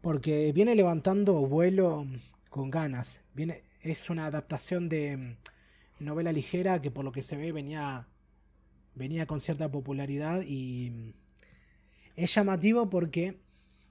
porque 0.00 0.52
viene 0.52 0.74
levantando 0.74 1.34
vuelo 1.46 2.06
con 2.50 2.70
ganas. 2.70 3.22
Viene, 3.34 3.62
es 3.82 4.10
una 4.10 4.26
adaptación 4.26 4.88
de 4.88 5.36
novela 5.98 6.32
ligera 6.32 6.80
que 6.82 6.90
por 6.90 7.04
lo 7.04 7.12
que 7.12 7.22
se 7.22 7.36
ve 7.36 7.52
venía, 7.52 8.06
venía 8.94 9.26
con 9.26 9.40
cierta 9.40 9.70
popularidad 9.70 10.42
y 10.42 11.14
es 12.16 12.34
llamativo 12.34 12.88
porque 12.90 13.38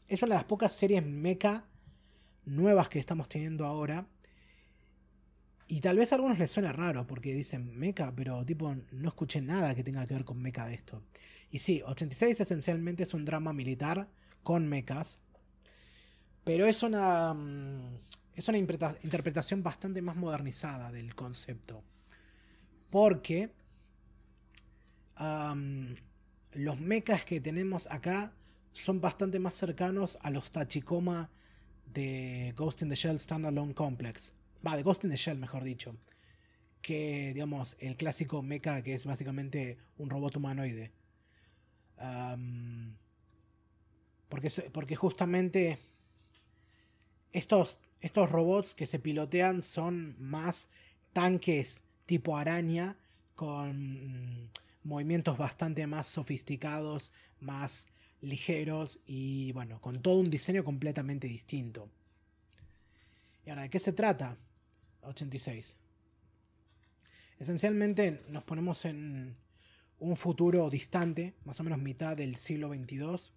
es 0.07 0.21
una 0.21 0.35
de 0.35 0.39
las 0.39 0.45
pocas 0.45 0.73
series 0.73 1.05
mecha 1.05 1.65
nuevas 2.45 2.89
que 2.89 2.99
estamos 2.99 3.27
teniendo 3.27 3.65
ahora. 3.65 4.07
Y 5.67 5.79
tal 5.81 5.97
vez 5.97 6.11
a 6.11 6.15
algunos 6.15 6.37
les 6.37 6.51
suene 6.51 6.71
raro 6.71 7.07
porque 7.07 7.33
dicen 7.33 7.75
mecha, 7.77 8.13
pero 8.15 8.45
tipo 8.45 8.75
no 8.91 9.07
escuché 9.09 9.41
nada 9.41 9.73
que 9.73 9.83
tenga 9.83 10.05
que 10.05 10.13
ver 10.13 10.25
con 10.25 10.39
mecha 10.39 10.65
de 10.67 10.75
esto. 10.75 11.01
Y 11.55 11.59
sí, 11.59 11.81
86 11.85 12.41
esencialmente 12.41 13.03
es 13.03 13.13
un 13.13 13.23
drama 13.23 13.53
militar 13.53 14.09
con 14.43 14.67
mechas. 14.67 15.19
Pero 16.43 16.65
es 16.65 16.83
una, 16.83 17.33
mm, 17.33 17.97
es 18.33 18.49
una 18.49 18.57
interpretación 18.57 19.63
bastante 19.63 20.01
más 20.01 20.17
modernizada 20.17 20.91
del 20.91 21.15
concepto. 21.15 21.81
Porque 22.89 23.53
los 25.17 26.77
mechas 26.81 27.23
que 27.23 27.39
tenemos 27.39 27.89
acá 27.89 28.33
son 28.73 28.99
bastante 28.99 29.39
más 29.39 29.53
cercanos 29.53 30.17
a 30.21 30.31
los 30.31 30.51
Tachikoma 30.51 31.29
de 31.85 32.53
Ghost 32.57 32.81
in 32.81 32.89
the 32.89 32.95
Shell 32.95 33.17
Standalone 33.17 33.73
Complex. 33.73 34.33
Va, 34.67 34.75
de 34.75 34.83
Ghost 34.83 35.05
in 35.05 35.09
the 35.09 35.15
Shell, 35.15 35.37
mejor 35.37 35.63
dicho. 35.63 35.95
Que, 36.81 37.31
digamos, 37.33 37.77
el 37.79 37.95
clásico 37.95 38.41
mecha 38.43 38.81
que 38.81 38.93
es 38.93 39.05
básicamente 39.05 39.77
un 39.97 40.09
robot 40.09 40.35
humanoide. 40.35 40.91
Porque, 44.29 44.49
porque 44.71 44.95
justamente 44.95 45.79
estos, 47.31 47.79
estos 48.01 48.31
robots 48.31 48.73
que 48.73 48.85
se 48.85 48.99
pilotean 48.99 49.63
son 49.63 50.15
más 50.19 50.69
tanques 51.13 51.83
tipo 52.05 52.37
araña 52.37 52.97
con 53.35 54.49
movimientos 54.83 55.37
bastante 55.37 55.87
más 55.87 56.07
sofisticados, 56.07 57.11
más 57.39 57.87
ligeros 58.21 58.99
y 59.05 59.51
bueno, 59.51 59.81
con 59.81 60.01
todo 60.01 60.19
un 60.19 60.29
diseño 60.29 60.63
completamente 60.63 61.27
distinto. 61.27 61.89
¿Y 63.45 63.49
ahora 63.49 63.63
de 63.63 63.69
qué 63.69 63.79
se 63.79 63.93
trata? 63.93 64.37
86. 65.01 65.77
Esencialmente 67.39 68.23
nos 68.29 68.43
ponemos 68.43 68.85
en 68.85 69.35
un 69.99 70.17
futuro 70.17 70.69
distante, 70.69 71.35
más 71.45 71.59
o 71.59 71.63
menos 71.63 71.79
mitad 71.79 72.17
del 72.17 72.35
siglo 72.35 72.69
22. 72.69 73.33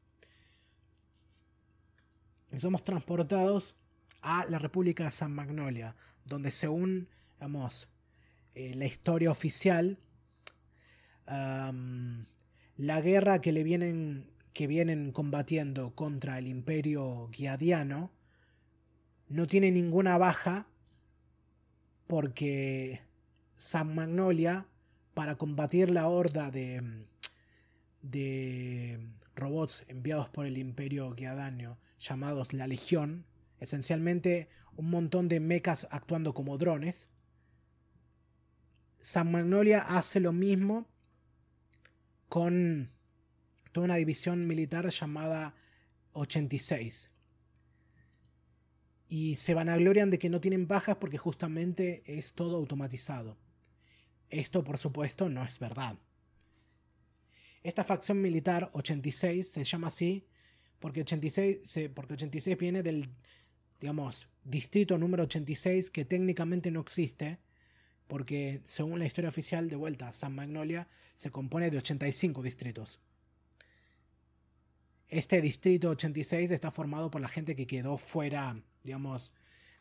Y 2.53 2.61
somos 2.61 2.85
transportados 2.85 3.77
a 4.23 4.47
la 4.47 4.59
República 4.59 5.05
de 5.05 5.11
San 5.11 5.33
Magnolia, 5.33 5.95
donde 6.25 6.51
según 6.51 7.09
digamos, 7.39 7.89
eh, 8.55 8.75
la 8.75 8.87
historia 8.87 9.31
oficial, 9.31 9.99
la 11.27 13.01
guerra 13.03 13.41
que 13.41 13.53
le 13.53 13.62
vienen 13.62 14.31
que 14.55 14.67
vienen 14.67 15.12
combatiendo 15.12 15.95
contra 15.95 16.39
el 16.39 16.49
imperio 16.49 17.28
guiadiano 17.28 18.11
no 19.28 19.47
tiene 19.47 19.70
ninguna 19.70 20.19
baja 20.19 20.67
porque 22.09 23.03
San 23.57 23.95
Magnolia, 23.95 24.67
para 25.19 25.35
combatir 25.35 25.91
la 25.91 26.07
horda 26.07 26.53
de, 26.53 27.11
robots 29.35 29.85
enviados 29.89 30.29
por 30.29 30.47
el 30.47 30.57
imperio 30.59 31.11
guiadano 31.11 31.81
llamados 31.99 32.53
la 32.53 32.69
Legión, 32.69 33.27
esencialmente 33.59 34.49
un 34.77 34.91
montón 34.91 35.27
de 35.27 35.41
mechas 35.41 35.89
actuando 35.91 36.35
como 36.35 36.57
drones, 36.57 37.09
San 39.01 39.33
Magnolia 39.33 39.81
hace 39.81 40.21
lo 40.21 40.33
mismo 40.33 40.87
con 42.29 42.93
toda 43.73 43.87
una 43.87 43.97
división 43.97 44.47
militar 44.47 44.89
llamada 44.89 45.57
86. 46.13 47.11
Y 49.09 49.35
se 49.35 49.53
vanaglorian 49.53 50.11
de 50.11 50.21
que 50.21 50.31
no 50.31 50.41
tienen 50.41 50.69
bajas 50.69 50.99
porque 50.99 51.19
justamente 51.19 52.05
es 52.07 52.35
todo 52.35 52.55
automatizado. 52.55 53.37
Esto, 54.31 54.62
por 54.65 54.78
supuesto, 54.78 55.28
no 55.28 55.44
es 55.44 55.58
verdad. 55.58 55.98
Esta 57.62 57.84
facción 57.84 58.20
militar 58.20 58.70
86 58.73 59.50
se 59.50 59.65
llama 59.65 59.89
así 59.89 60.26
porque 60.78 61.00
86, 61.00 61.90
porque 61.94 62.15
86 62.15 62.57
viene 62.57 62.82
del, 62.82 63.08
digamos, 63.81 64.28
distrito 64.44 64.97
número 64.97 65.24
86 65.24 65.90
que 65.90 66.05
técnicamente 66.05 66.70
no 66.70 66.81
existe, 66.81 67.39
porque 68.07 68.62
según 68.65 68.98
la 68.98 69.07
historia 69.07 69.28
oficial 69.28 69.68
de 69.68 69.76
vuelta, 69.76 70.12
San 70.12 70.34
Magnolia 70.34 70.89
se 71.16 71.31
compone 71.31 71.70
de 71.70 71.78
85 71.78 72.42
distritos. 72.42 73.00
Este 75.08 75.40
distrito 75.40 75.90
86 75.90 76.50
está 76.50 76.70
formado 76.70 77.10
por 77.10 77.20
la 77.20 77.28
gente 77.28 77.57
que 77.57 77.66
quedó 77.66 77.97
fuera, 77.97 78.62
digamos, 78.84 79.32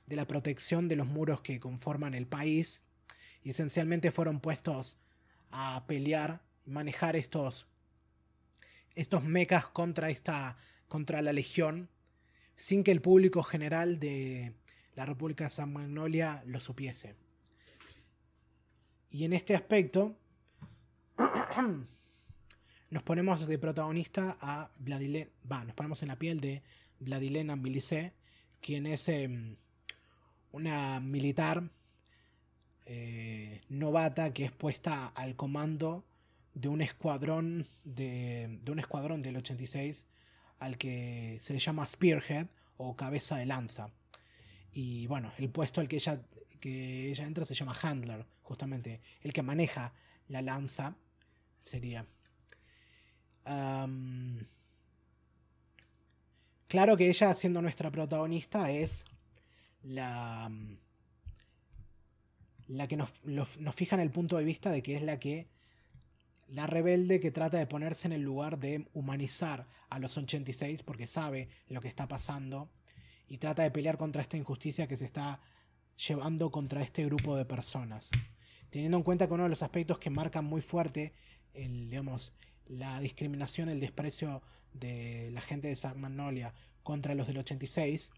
de 0.06 0.16
la 0.16 0.26
protección 0.26 0.88
de 0.88 0.96
los 0.96 1.08
muros 1.08 1.42
que 1.42 1.60
conforman 1.60 2.14
el 2.14 2.28
país 2.28 2.82
y 3.44 3.52
esencialmente 3.52 4.12
fueron 4.12 4.40
puestos 4.40 4.98
a 5.52 5.86
pelear 5.88 6.42
manejar 6.66 7.16
estos 7.16 7.68
estos 8.96 9.24
mechas 9.24 9.68
contra 9.68 10.10
esta 10.10 10.58
contra 10.88 11.22
la 11.22 11.34
legión 11.34 11.90
sin 12.56 12.84
que 12.84 12.92
el 12.92 13.02
público 13.02 13.44
general 13.44 14.00
de 14.00 14.54
la 14.96 15.06
República 15.06 15.46
de 15.46 15.52
San 15.52 15.72
Magnolia 15.72 16.44
lo 16.48 16.60
supiese. 16.60 17.16
Y 19.12 19.24
en 19.26 19.34
este 19.34 19.56
aspecto 19.56 20.18
nos 22.90 23.04
ponemos 23.04 23.48
de 23.48 23.60
protagonista 23.60 24.38
a 24.42 24.72
Vladilena, 24.80 25.30
va, 25.50 25.64
nos 25.64 25.76
ponemos 25.76 26.02
en 26.02 26.08
la 26.10 26.18
piel 26.18 26.42
de 26.42 26.64
Vladilena 27.00 27.56
Milicé, 27.56 28.14
quien 28.60 28.88
es 28.88 29.08
em, 29.08 29.56
una 30.52 31.00
militar 31.00 31.70
eh, 32.90 33.62
novata 33.68 34.34
que 34.34 34.46
es 34.46 34.52
puesta 34.54 35.08
al 35.08 35.36
comando 35.36 36.06
de 36.54 36.70
un 36.70 36.82
escuadrón 36.82 37.68
de, 37.84 38.62
un 38.66 38.80
escuadrón 38.80 39.22
del 39.22 39.36
86 39.36 40.08
al 40.60 40.78
que 40.78 41.38
se 41.42 41.52
le 41.52 41.60
llama 41.60 41.86
Spearhead 41.86 42.48
o 42.78 42.96
cabeza 42.96 43.36
de 43.36 43.46
lanza. 43.46 43.90
Y 44.72 45.06
bueno, 45.08 45.34
el 45.38 45.50
puesto 45.50 45.82
al 45.82 45.90
que 45.90 45.98
ella, 45.98 46.22
que 46.62 47.10
ella 47.10 47.26
entra 47.26 47.46
se 47.46 47.56
llama 47.56 47.76
Handler, 47.82 48.26
justamente. 48.42 49.02
El 49.22 49.34
que 49.34 49.42
maneja 49.42 49.94
la 50.30 50.42
lanza 50.42 50.96
sería 51.60 52.08
claro 56.68 56.96
que 56.98 57.10
ella, 57.10 57.34
siendo 57.34 57.62
nuestra 57.62 57.92
protagonista, 57.92 58.72
es 58.72 59.04
la, 59.84 60.50
la 62.68 62.88
que 62.88 62.98
nos, 62.98 63.12
nos 63.24 63.76
fija 63.76 63.96
en 63.96 64.02
el 64.02 64.12
punto 64.12 64.38
de 64.38 64.46
vista 64.46 64.72
de 64.72 64.82
que 64.82 64.96
es 64.96 65.04
la 65.04 65.20
que 65.20 65.48
la 66.48 66.68
rebelde 66.68 67.20
que 67.20 67.32
trata 67.32 67.58
de 67.58 67.68
ponerse 67.68 68.08
en 68.08 68.14
el 68.14 68.22
lugar 68.22 68.60
de 68.60 68.88
humanizar 68.94 69.68
a 69.90 70.00
los 70.00 70.18
86 70.18 70.84
porque 70.84 71.08
sabe 71.08 71.50
lo 71.68 71.82
que 71.82 71.88
está 71.88 72.08
pasando 72.08 72.70
y 73.28 73.38
trata 73.38 73.64
de 73.64 73.72
pelear 73.72 73.98
contra 73.98 74.22
esta 74.22 74.38
injusticia 74.38 74.88
que 74.88 74.98
se 74.98 75.06
está 75.06 75.42
llevando 76.08 76.52
contra 76.52 76.82
este 76.82 77.06
grupo 77.06 77.36
de 77.36 77.46
personas. 77.46 78.10
Teniendo 78.70 78.98
en 78.98 79.04
cuenta 79.04 79.28
que 79.28 79.34
uno 79.34 79.44
de 79.44 79.50
los 79.50 79.64
aspectos 79.64 80.00
que 80.00 80.10
marcan 80.10 80.46
muy 80.46 80.62
fuerte 80.62 81.14
el, 81.54 81.90
digamos, 81.90 82.34
la 82.68 83.00
discriminación, 83.00 83.70
el 83.70 83.80
desprecio 83.80 84.42
de 84.74 85.32
la 85.32 85.42
gente 85.42 85.68
de 85.68 85.76
San 85.76 86.00
Magnolia 86.00 86.54
contra 86.84 87.16
los 87.16 87.28
del 87.28 87.40
86, 87.40 88.12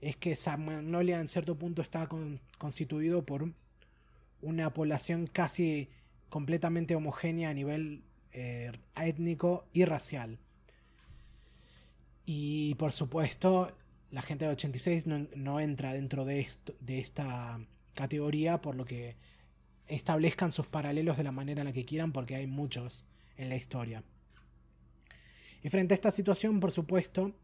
es 0.00 0.16
que 0.16 0.36
Magnolia 0.58 1.20
en 1.20 1.28
cierto 1.28 1.56
punto 1.56 1.82
está 1.82 2.08
constituido 2.58 3.24
por 3.24 3.52
una 4.40 4.72
población 4.72 5.26
casi 5.26 5.88
completamente 6.28 6.94
homogénea 6.94 7.50
a 7.50 7.54
nivel 7.54 8.02
eh, 8.32 8.72
étnico 8.96 9.66
y 9.72 9.84
racial. 9.84 10.38
Y 12.24 12.74
por 12.76 12.92
supuesto, 12.92 13.76
la 14.10 14.22
gente 14.22 14.44
del 14.44 14.54
86 14.54 15.04
no, 15.06 15.60
entra 15.60 15.92
dentro 15.92 16.24
de, 16.24 16.40
esto, 16.40 16.74
de 16.80 17.00
esta 17.00 17.60
categoría, 17.94 18.60
por 18.60 18.76
lo 18.76 18.84
que 18.84 19.16
establezcan 19.86 20.52
sus 20.52 20.66
paralelos 20.66 21.16
de 21.16 21.24
la 21.24 21.32
manera 21.32 21.62
en 21.62 21.66
la 21.66 21.72
que 21.72 21.84
quieran, 21.84 22.12
porque 22.12 22.36
hay 22.36 22.46
muchos 22.46 23.04
en 23.36 23.48
la 23.48 23.56
historia. 23.56 24.04
Y 25.62 25.68
frente 25.68 25.92
a 25.92 25.96
esta 25.96 26.10
situación, 26.10 26.60
por 26.60 26.72
supuesto, 26.72 27.34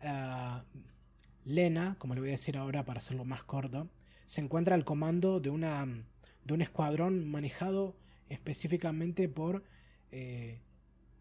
eh, 0.00 0.60
Lena, 1.44 1.96
como 1.98 2.14
le 2.14 2.20
voy 2.20 2.30
a 2.30 2.32
decir 2.32 2.56
ahora 2.56 2.84
para 2.84 2.98
hacerlo 2.98 3.24
más 3.24 3.44
corto, 3.44 3.88
se 4.26 4.40
encuentra 4.40 4.74
al 4.74 4.84
comando 4.84 5.40
de 5.40 5.50
una 5.50 5.86
de 6.44 6.54
un 6.54 6.60
escuadrón 6.60 7.26
manejado 7.30 7.96
específicamente 8.28 9.28
por 9.28 9.64
eh, 10.12 10.60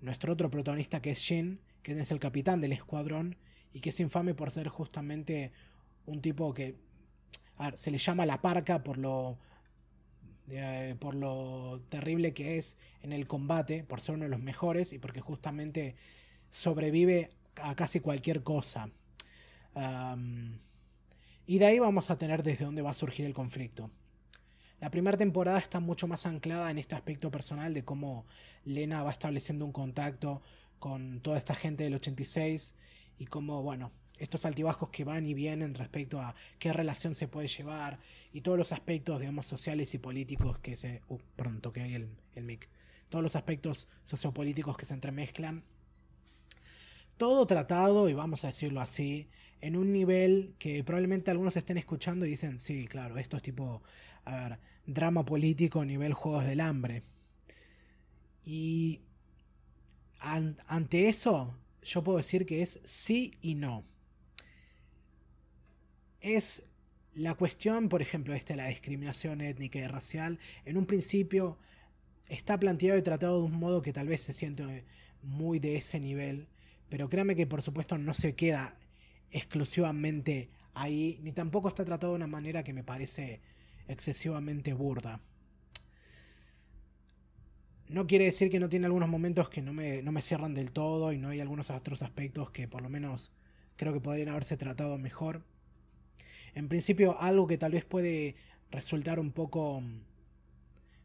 nuestro 0.01 0.33
otro 0.33 0.49
protagonista 0.49 1.01
que 1.01 1.11
es 1.11 1.19
Shin, 1.19 1.59
que 1.81 1.99
es 1.99 2.11
el 2.11 2.19
capitán 2.19 2.61
del 2.61 2.73
escuadrón 2.73 3.37
y 3.73 3.79
que 3.79 3.89
es 3.89 3.99
infame 3.99 4.33
por 4.33 4.51
ser 4.51 4.67
justamente 4.67 5.51
un 6.05 6.21
tipo 6.21 6.53
que 6.53 6.75
se 7.75 7.91
le 7.91 7.97
llama 7.97 8.25
la 8.25 8.41
parca 8.41 8.83
por 8.83 8.97
lo 8.97 9.37
eh, 10.49 10.95
por 10.99 11.15
lo 11.15 11.81
terrible 11.87 12.33
que 12.33 12.57
es 12.57 12.77
en 13.01 13.13
el 13.13 13.27
combate, 13.27 13.83
por 13.85 14.01
ser 14.01 14.15
uno 14.15 14.25
de 14.25 14.29
los 14.29 14.41
mejores 14.41 14.91
y 14.91 14.99
porque 14.99 15.21
justamente 15.21 15.95
sobrevive 16.49 17.31
a 17.55 17.75
casi 17.75 18.01
cualquier 18.01 18.43
cosa. 18.43 18.89
Y 21.45 21.57
de 21.59 21.65
ahí 21.65 21.79
vamos 21.79 22.09
a 22.09 22.17
tener 22.17 22.43
desde 22.43 22.65
dónde 22.65 22.81
va 22.81 22.91
a 22.91 22.95
surgir 22.95 23.25
el 23.25 23.33
conflicto. 23.33 23.89
La 24.79 24.91
primera 24.91 25.17
temporada 25.17 25.59
está 25.59 25.79
mucho 25.79 26.07
más 26.07 26.25
anclada 26.25 26.69
en 26.69 26.77
este 26.77 26.95
aspecto 26.95 27.31
personal 27.31 27.73
de 27.73 27.85
cómo 27.85 28.25
Lena 28.65 29.01
va 29.01 29.11
estableciendo 29.11 29.63
un 29.65 29.71
contacto 29.71 30.41
con 30.79 31.21
toda 31.21 31.37
esta 31.37 31.55
gente 31.55 31.85
del 31.85 31.93
86 31.93 32.73
y 33.17 33.25
cómo, 33.27 33.63
bueno, 33.63 33.93
estos 34.17 34.45
altibajos 34.45 34.89
que 34.89 35.05
van 35.05 35.25
y 35.25 35.33
vienen 35.33 35.73
respecto 35.75 36.19
a 36.19 36.35
qué 36.59 36.73
relación 36.73 37.15
se 37.15 37.27
puede 37.27 37.47
llevar 37.47 37.99
y 38.31 38.41
todos 38.41 38.57
los 38.57 38.71
aspectos, 38.73 39.19
digamos, 39.19 39.47
sociales 39.47 39.93
y 39.93 39.99
políticos 39.99 40.59
que 40.59 40.75
se... 40.75 41.01
Uh, 41.07 41.19
pronto 41.35 41.71
que 41.71 41.81
hay 41.81 41.93
el, 41.95 42.09
el 42.35 42.43
mic. 42.43 42.69
Todos 43.09 43.23
los 43.23 43.35
aspectos 43.35 43.87
sociopolíticos 44.03 44.75
que 44.75 44.85
se 44.85 44.93
entremezclan. 44.93 45.63
Todo 47.23 47.47
tratado, 47.47 48.09
y 48.09 48.13
vamos 48.13 48.43
a 48.43 48.47
decirlo 48.47 48.81
así, 48.81 49.29
en 49.61 49.77
un 49.77 49.93
nivel 49.93 50.55
que 50.59 50.83
probablemente 50.83 51.31
algunos 51.31 51.55
estén 51.55 51.77
escuchando 51.77 52.25
y 52.25 52.31
dicen, 52.31 52.59
sí, 52.59 52.85
claro, 52.85 53.17
esto 53.17 53.37
es 53.37 53.43
tipo, 53.43 53.81
drama 54.85 55.23
político 55.23 55.85
nivel 55.85 56.13
Juegos 56.13 56.43
del 56.43 56.59
Hambre. 56.59 57.03
Y 58.43 59.03
ante 60.19 61.07
eso, 61.07 61.55
yo 61.81 62.03
puedo 62.03 62.17
decir 62.17 62.45
que 62.45 62.61
es 62.61 62.81
sí 62.83 63.37
y 63.41 63.55
no. 63.55 63.85
Es 66.19 66.63
la 67.13 67.35
cuestión, 67.35 67.87
por 67.87 68.01
ejemplo, 68.01 68.33
esta 68.33 68.53
la 68.57 68.67
discriminación 68.67 69.39
étnica 69.39 69.79
y 69.79 69.87
racial, 69.87 70.39
en 70.65 70.75
un 70.75 70.85
principio 70.85 71.57
está 72.27 72.59
planteado 72.59 72.99
y 72.99 73.01
tratado 73.01 73.39
de 73.39 73.45
un 73.45 73.59
modo 73.59 73.81
que 73.81 73.93
tal 73.93 74.09
vez 74.09 74.23
se 74.23 74.33
siente 74.33 74.83
muy 75.21 75.59
de 75.59 75.77
ese 75.77 76.01
nivel, 76.01 76.49
pero 76.89 77.09
créame 77.09 77.35
que 77.35 77.47
por 77.47 77.61
supuesto 77.61 77.97
no 77.97 78.13
se 78.13 78.35
queda 78.35 78.77
exclusivamente 79.31 80.49
ahí, 80.73 81.19
ni 81.23 81.31
tampoco 81.31 81.67
está 81.67 81.83
tratado 81.85 82.13
de 82.13 82.17
una 82.17 82.27
manera 82.27 82.63
que 82.63 82.73
me 82.73 82.83
parece 82.83 83.41
excesivamente 83.87 84.73
burda. 84.73 85.19
No 87.87 88.07
quiere 88.07 88.25
decir 88.25 88.49
que 88.49 88.59
no 88.59 88.69
tiene 88.69 88.85
algunos 88.85 89.09
momentos 89.09 89.49
que 89.49 89.61
no 89.61 89.73
me, 89.73 90.01
no 90.01 90.11
me 90.11 90.21
cierran 90.21 90.53
del 90.53 90.71
todo 90.71 91.11
y 91.11 91.17
no 91.17 91.29
hay 91.29 91.41
algunos 91.41 91.69
otros 91.69 92.01
aspectos 92.01 92.49
que 92.49 92.67
por 92.67 92.81
lo 92.81 92.89
menos 92.89 93.31
creo 93.75 93.93
que 93.93 93.99
podrían 93.99 94.29
haberse 94.29 94.57
tratado 94.57 94.97
mejor. 94.97 95.43
En 96.55 96.69
principio, 96.69 97.19
algo 97.19 97.47
que 97.47 97.57
tal 97.57 97.71
vez 97.73 97.85
puede 97.85 98.35
resultar 98.71 99.19
un 99.19 99.31
poco 99.31 99.83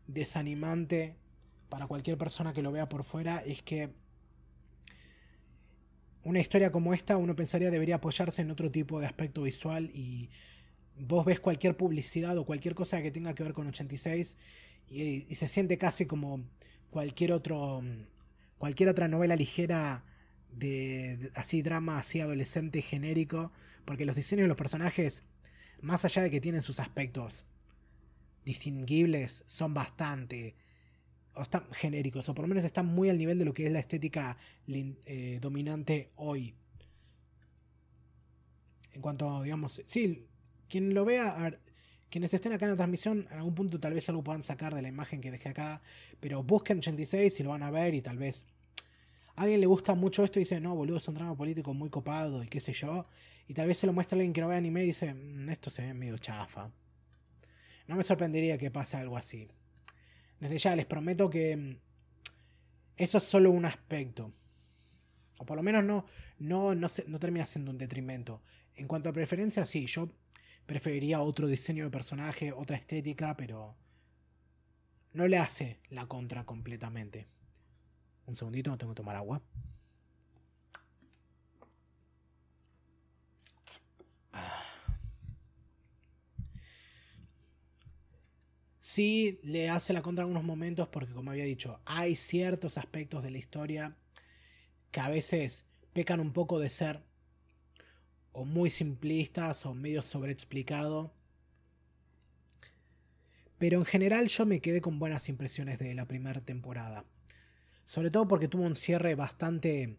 desanimante 0.07 1.17
para 1.69 1.87
cualquier 1.87 2.17
persona 2.17 2.53
que 2.53 2.63
lo 2.63 2.73
vea 2.73 2.89
por 2.89 3.05
fuera 3.05 3.39
es 3.39 3.63
que 3.63 3.91
una 6.25 6.41
historia 6.41 6.73
como 6.73 6.95
esta 6.95 7.17
uno 7.17 7.37
pensaría 7.37 7.71
debería 7.71 7.97
apoyarse 7.97 8.43
en 8.43 8.51
otro 8.51 8.71
tipo 8.71 9.01
de 9.01 9.07
aspecto 9.07 9.43
visual 9.43 9.91
y 9.95 10.31
vos 10.99 11.25
ves 11.25 11.41
cualquier 11.41 11.77
publicidad 11.77 12.37
o 12.39 12.45
cualquier 12.45 12.75
cosa 12.75 13.03
que 13.03 13.11
tenga 13.11 13.35
que 13.35 13.43
ver 13.43 13.53
con 13.53 13.67
86 13.67 14.37
y, 14.91 15.35
se 15.35 15.49
siente 15.49 15.79
casi 15.79 16.07
como 16.07 16.45
cualquier 16.91 17.33
otro 17.33 17.83
cualquier 18.59 18.89
otra 18.89 19.07
novela 19.07 19.37
ligera 19.37 20.05
de, 20.51 21.31
así 21.35 21.63
drama 21.63 21.99
así 21.99 22.21
adolescente 22.21 22.83
genérico 22.83 23.53
porque 23.85 24.05
los 24.05 24.17
diseños 24.17 24.45
de 24.45 24.49
los 24.49 24.57
personajes 24.57 25.23
más 25.81 26.05
allá 26.05 26.23
de 26.23 26.31
que 26.31 26.41
tienen 26.41 26.63
sus 26.63 26.81
aspectos 26.81 27.45
distinguibles 28.45 29.45
son 29.47 29.75
bastante 29.75 30.57
están 31.43 31.65
genéricos 31.73 32.29
o 32.29 32.35
por 32.35 32.45
lo 32.45 32.49
menos 32.49 32.65
están 32.65 32.87
muy 32.87 33.09
al 33.09 33.19
nivel 33.19 33.39
de 33.39 33.45
lo 33.45 33.55
que 33.55 33.67
es 33.67 33.73
la 33.73 33.81
estética 33.81 34.37
eh, 34.67 35.39
dominante 35.41 36.11
hoy 36.17 36.55
en 38.93 39.01
cuanto 39.01 39.43
digamos 39.43 39.83
sí 39.87 40.29
quien 40.69 40.95
lo 40.95 41.05
vea, 41.05 41.31
a 41.31 41.43
ver, 41.43 41.61
quienes 42.11 42.33
estén 42.33 42.53
acá 42.53 42.67
en 42.67 42.73
la 42.73 42.77
transmisión, 42.77 43.27
en 43.31 43.39
algún 43.39 43.55
punto 43.55 43.81
tal 43.81 43.95
vez 43.95 44.09
algo 44.09 44.23
puedan 44.23 44.43
sacar 44.43 44.75
de 44.75 44.83
la 44.83 44.89
imagen 44.89 45.21
que 45.21 45.31
dejé 45.31 45.51
acá, 45.51 45.83
pero 46.21 46.43
busquen 46.43 46.79
86 46.79 47.41
y 47.41 47.43
lo 47.43 47.51
van 47.51 47.63
a 47.63 47.71
ver 47.71 47.95
y 47.95 48.03
tal 48.03 48.19
vez 48.19 48.47
a 49.37 49.43
alguien 49.43 49.61
le 49.61 49.67
gusta 49.67 49.95
mucho 49.95 50.25
esto 50.25 50.39
y 50.39 50.43
dice, 50.43 50.61
no, 50.61 50.75
boludo, 50.75 50.99
es 50.99 51.09
un 51.09 51.15
drama 51.15 51.37
político 51.37 51.73
muy 51.75 51.91
copado 51.91 52.43
y 52.43 52.49
qué 52.49 52.61
sé 52.61 52.73
yo, 52.73 53.07
y 53.47 53.55
tal 53.55 53.67
vez 53.67 53.79
se 53.79 53.87
lo 53.87 53.93
muestra 53.93 54.17
alguien 54.17 54.33
que 54.33 54.41
no 54.41 54.49
ve 54.49 54.57
anime 54.57 54.83
y 54.83 54.87
dice, 54.87 55.15
mm, 55.15 55.49
esto 55.49 55.71
se 55.71 55.83
ve 55.83 55.95
medio 55.95 56.19
chafa. 56.19 56.71
No 57.87 57.97
me 57.97 58.05
sorprendería 58.05 58.59
que 58.59 58.71
pase 58.71 58.97
algo 58.97 59.17
así. 59.17 59.49
Desde 60.41 60.59
ya 60.59 60.77
les 60.77 60.87
prometo 60.87 61.29
que 61.29 61.57
mm, 61.57 61.77
eso 62.97 63.19
es 63.19 63.25
solo 63.25 63.51
un 63.51 63.65
aspecto. 63.65 64.33
O 65.39 65.47
por 65.47 65.57
lo 65.57 65.63
menos 65.63 65.85
no, 65.85 66.05
no, 66.39 66.75
no, 66.75 66.89
no 67.07 67.19
termina 67.19 67.47
siendo 67.47 67.71
un 67.71 67.79
detrimento. 67.79 68.43
En 68.75 68.87
cuanto 68.87 69.09
a 69.09 69.13
preferencia, 69.13 69.65
sí, 69.67 69.87
yo 69.87 70.11
preferiría 70.67 71.21
otro 71.21 71.47
diseño 71.47 71.85
de 71.85 71.91
personaje, 71.91 72.53
otra 72.53 72.77
estética, 72.77 73.37
pero 73.37 73.77
no 75.13 75.27
le 75.27 75.39
hace 75.39 75.81
la 75.91 76.07
contra 76.07 76.45
completamente. 76.45 77.27
Un 78.27 78.37
segundito, 78.37 78.71
no 78.71 78.79
tengo 78.79 78.93
que 78.93 78.99
tomar 78.99 79.17
agua. 79.17 79.43
Sí, 88.99 89.39
le 89.45 89.69
hace 89.71 89.93
la 89.93 90.03
contra 90.03 90.25
en 90.25 90.31
algunos 90.31 90.43
momentos 90.43 90.89
porque, 90.89 91.13
como 91.15 91.31
había 91.31 91.45
dicho, 91.45 91.81
hay 91.85 92.17
ciertos 92.17 92.79
aspectos 92.79 93.23
de 93.23 93.31
la 93.31 93.39
historia 93.39 93.97
que 94.91 94.99
a 94.99 95.09
veces 95.09 95.67
pecan 95.93 96.19
un 96.19 96.33
poco 96.33 96.59
de 96.59 96.69
ser 96.69 97.05
o 98.33 98.45
muy 98.45 98.71
simplistas 98.71 99.65
o 99.67 99.73
medio 99.73 100.03
sobreexplicado. 100.03 101.15
Pero 103.57 103.79
en 103.79 103.85
general 103.85 104.27
yo 104.27 104.47
me 104.47 104.61
quedé 104.61 104.81
con 104.81 104.99
buenas 104.99 105.29
impresiones 105.29 105.79
de 105.79 105.95
la 105.95 106.09
primera 106.09 106.41
temporada. 106.41 107.05
Sobre 107.85 108.11
todo 108.11 108.27
porque 108.27 108.49
tuvo 108.49 108.65
un 108.65 108.75
cierre 108.75 109.15
bastante 109.15 109.97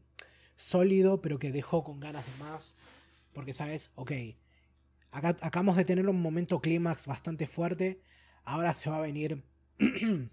sólido, 0.57 1.21
pero 1.21 1.39
que 1.39 1.53
dejó 1.53 1.85
con 1.85 2.01
ganas 2.01 2.25
de 2.25 2.43
más. 2.43 2.75
Porque, 3.31 3.53
¿sabes? 3.53 3.91
Ok, 3.95 4.11
acabamos 5.09 5.77
de 5.77 5.85
tener 5.85 6.09
un 6.09 6.21
momento 6.21 6.59
clímax 6.59 7.07
bastante 7.07 7.47
fuerte. 7.47 8.01
Ahora 8.45 8.73
se 8.73 8.89
va 8.89 8.97
a 8.97 9.01
venir... 9.01 9.43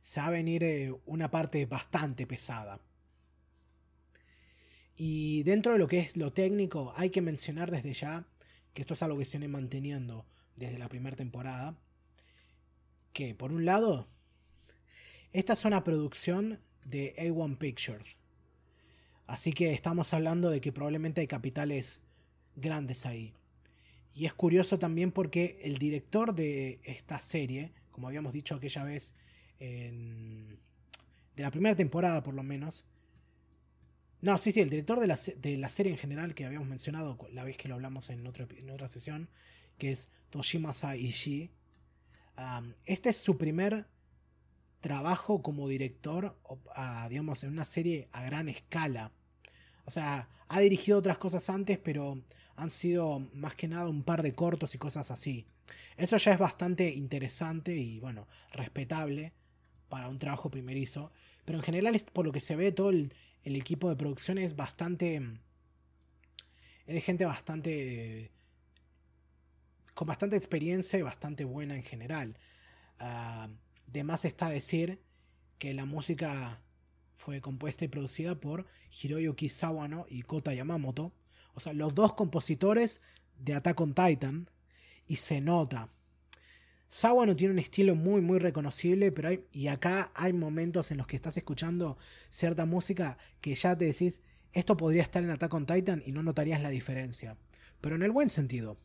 se 0.00 0.20
va 0.20 0.26
a 0.26 0.30
venir 0.30 0.62
eh, 0.62 0.94
una 1.06 1.30
parte 1.30 1.66
bastante 1.66 2.26
pesada. 2.26 2.80
Y 4.96 5.42
dentro 5.42 5.72
de 5.72 5.78
lo 5.78 5.88
que 5.88 5.98
es 5.98 6.16
lo 6.16 6.32
técnico, 6.32 6.92
hay 6.96 7.10
que 7.10 7.20
mencionar 7.20 7.70
desde 7.70 7.92
ya 7.92 8.24
que 8.72 8.82
esto 8.82 8.94
es 8.94 9.02
algo 9.02 9.18
que 9.18 9.24
se 9.24 9.38
viene 9.38 9.52
manteniendo 9.52 10.26
desde 10.56 10.78
la 10.78 10.88
primera 10.88 11.16
temporada, 11.16 11.78
que 13.12 13.34
por 13.34 13.52
un 13.52 13.64
lado, 13.64 14.06
esta 15.32 15.54
es 15.54 15.64
una 15.64 15.84
producción 15.84 16.60
de 16.84 17.14
A1 17.16 17.58
Pictures. 17.58 18.16
Así 19.26 19.52
que 19.52 19.72
estamos 19.72 20.14
hablando 20.14 20.50
de 20.50 20.60
que 20.60 20.72
probablemente 20.72 21.20
hay 21.20 21.26
capitales 21.26 22.00
grandes 22.54 23.06
ahí. 23.06 23.34
Y 24.16 24.24
es 24.24 24.32
curioso 24.32 24.78
también 24.78 25.12
porque 25.12 25.58
el 25.62 25.76
director 25.76 26.34
de 26.34 26.80
esta 26.84 27.20
serie, 27.20 27.72
como 27.92 28.08
habíamos 28.08 28.32
dicho 28.32 28.54
aquella 28.54 28.82
vez, 28.82 29.12
de 29.58 30.56
la 31.36 31.50
primera 31.50 31.76
temporada 31.76 32.22
por 32.22 32.32
lo 32.32 32.42
menos, 32.42 32.86
no, 34.22 34.38
sí, 34.38 34.52
sí, 34.52 34.62
el 34.62 34.70
director 34.70 34.98
de 34.98 35.06
la, 35.06 35.18
de 35.36 35.58
la, 35.58 35.68
serie 35.68 35.92
en 35.92 35.98
general 35.98 36.34
que 36.34 36.46
habíamos 36.46 36.66
mencionado 36.66 37.18
la 37.30 37.44
vez 37.44 37.58
que 37.58 37.68
lo 37.68 37.74
hablamos 37.74 38.08
en, 38.08 38.20
en 38.26 38.70
otra 38.70 38.88
sesión, 38.88 39.28
que 39.76 39.92
es 39.92 40.08
Toshimasa 40.30 40.96
Ishii. 40.96 41.50
este 42.86 43.10
es 43.10 43.18
su 43.18 43.36
primer 43.36 43.86
trabajo 44.80 45.42
como 45.42 45.68
director, 45.68 46.38
digamos, 47.10 47.44
en 47.44 47.50
una 47.50 47.66
serie 47.66 48.08
a 48.12 48.24
gran 48.24 48.48
escala. 48.48 49.12
O 49.84 49.90
sea, 49.90 50.30
ha 50.48 50.60
dirigido 50.60 50.98
otras 50.98 51.18
cosas 51.18 51.50
antes, 51.50 51.76
pero 51.76 52.22
han 52.56 52.70
sido 52.70 53.20
más 53.34 53.54
que 53.54 53.68
nada 53.68 53.88
un 53.88 54.02
par 54.02 54.22
de 54.22 54.34
cortos 54.34 54.74
y 54.74 54.78
cosas 54.78 55.10
así. 55.10 55.46
Eso 55.96 56.16
ya 56.16 56.32
es 56.32 56.38
bastante 56.38 56.88
interesante 56.92 57.74
y, 57.74 58.00
bueno, 58.00 58.26
respetable 58.52 59.32
para 59.88 60.08
un 60.08 60.18
trabajo 60.18 60.50
primerizo. 60.50 61.12
Pero 61.44 61.58
en 61.58 61.64
general, 61.64 62.00
por 62.12 62.26
lo 62.26 62.32
que 62.32 62.40
se 62.40 62.56
ve, 62.56 62.72
todo 62.72 62.90
el, 62.90 63.12
equipo 63.44 63.88
de 63.88 63.96
producción 63.96 64.38
es 64.38 64.56
bastante... 64.56 65.16
Es 66.86 66.94
de 66.94 67.00
gente 67.00 67.24
bastante... 67.24 68.32
con 69.94 70.08
bastante 70.08 70.36
experiencia 70.36 70.98
y 70.98 71.02
bastante 71.02 71.44
buena 71.44 71.76
en 71.76 71.82
general. 71.82 72.38
Uh, 73.00 73.48
de 73.86 74.04
más 74.04 74.24
está 74.24 74.48
decir 74.48 75.00
que 75.58 75.74
la 75.74 75.84
música 75.84 76.60
fue 77.14 77.40
compuesta 77.40 77.84
y 77.84 77.88
producida 77.88 78.34
por 78.34 78.66
Hiroyuki 78.90 79.48
Sawano 79.48 80.06
y 80.08 80.22
Kota 80.22 80.54
Yamamoto. 80.54 81.12
O 81.56 81.60
sea, 81.60 81.72
los 81.72 81.94
dos 81.94 82.12
compositores 82.12 83.00
de 83.38 83.54
Attack 83.54 83.80
on 83.80 83.94
Titan. 83.94 84.48
Y 85.08 85.16
se 85.16 85.40
nota. 85.40 85.88
Sawa 86.88 87.26
no 87.26 87.34
tiene 87.34 87.52
un 87.52 87.58
estilo 87.58 87.94
muy 87.94 88.20
muy 88.20 88.38
reconocible, 88.38 89.10
pero 89.12 89.28
hay, 89.28 89.44
y 89.52 89.68
acá 89.68 90.10
hay 90.14 90.32
momentos 90.32 90.90
en 90.90 90.98
los 90.98 91.06
que 91.06 91.16
estás 91.16 91.36
escuchando 91.36 91.98
cierta 92.28 92.64
música 92.64 93.18
que 93.40 93.54
ya 93.54 93.76
te 93.76 93.86
decís, 93.86 94.20
esto 94.52 94.76
podría 94.76 95.02
estar 95.02 95.22
en 95.22 95.30
Attack 95.30 95.52
on 95.54 95.66
Titan 95.66 96.02
y 96.06 96.12
no 96.12 96.22
notarías 96.22 96.62
la 96.62 96.70
diferencia. 96.70 97.36
Pero 97.80 97.96
en 97.96 98.02
el 98.02 98.10
buen 98.10 98.30
sentido. 98.30 98.78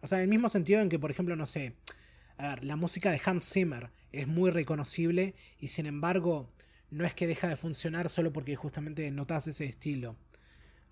O 0.00 0.06
sea, 0.06 0.18
en 0.18 0.24
el 0.24 0.30
mismo 0.30 0.48
sentido 0.48 0.80
en 0.80 0.88
que, 0.88 0.98
por 0.98 1.10
ejemplo, 1.10 1.36
no 1.36 1.46
sé, 1.46 1.76
la 2.60 2.76
música 2.76 3.10
de 3.10 3.20
Hans 3.24 3.50
Zimmer 3.50 3.90
es 4.12 4.26
muy 4.26 4.50
reconocible 4.50 5.34
y 5.58 5.68
sin 5.68 5.86
embargo 5.86 6.50
no 6.90 7.04
es 7.04 7.14
que 7.14 7.26
deja 7.26 7.48
de 7.48 7.56
funcionar 7.56 8.08
solo 8.08 8.32
porque 8.32 8.56
justamente 8.56 9.10
notas 9.10 9.46
ese 9.46 9.64
estilo. 9.64 10.16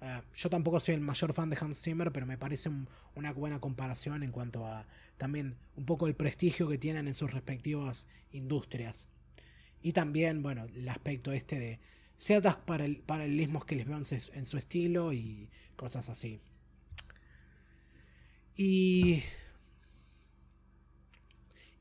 Eh, 0.03 0.21
yo 0.35 0.51
tampoco 0.51 0.81
soy 0.81 0.97
el 0.97 1.01
mayor 1.01 1.33
fan 1.33 1.49
de 1.49 1.57
Hans 1.61 1.81
Zimmer, 1.81 2.11
pero 2.11 2.27
me 2.27 2.37
parece 2.37 2.71
una 3.15 3.33
buena 3.33 3.61
comparación 3.61 4.25
en 4.25 4.33
cuanto 4.33 4.67
a 4.67 4.85
también 5.17 5.57
un 5.77 5.87
poco 5.87 6.09
el 6.09 6.17
prestigio 6.17 6.69
que 6.69 6.77
tienen 6.77 7.07
en 7.07 7.15
sus 7.15 7.31
respectivas 7.33 8.09
industrias. 8.33 9.09
Y 9.81 9.93
también, 9.93 10.43
bueno, 10.43 10.65
el 10.65 10.89
aspecto 10.89 11.33
este 11.33 11.59
de 11.59 11.81
ciertos 12.17 12.57
paralelismos 13.07 13.65
que 13.65 13.77
les 13.77 13.87
veo 13.87 13.97
en 13.97 14.47
su 14.47 14.59
estilo 14.59 15.13
y 15.13 15.49
cosas 15.77 16.09
así. 16.09 16.41
Y 18.57 19.23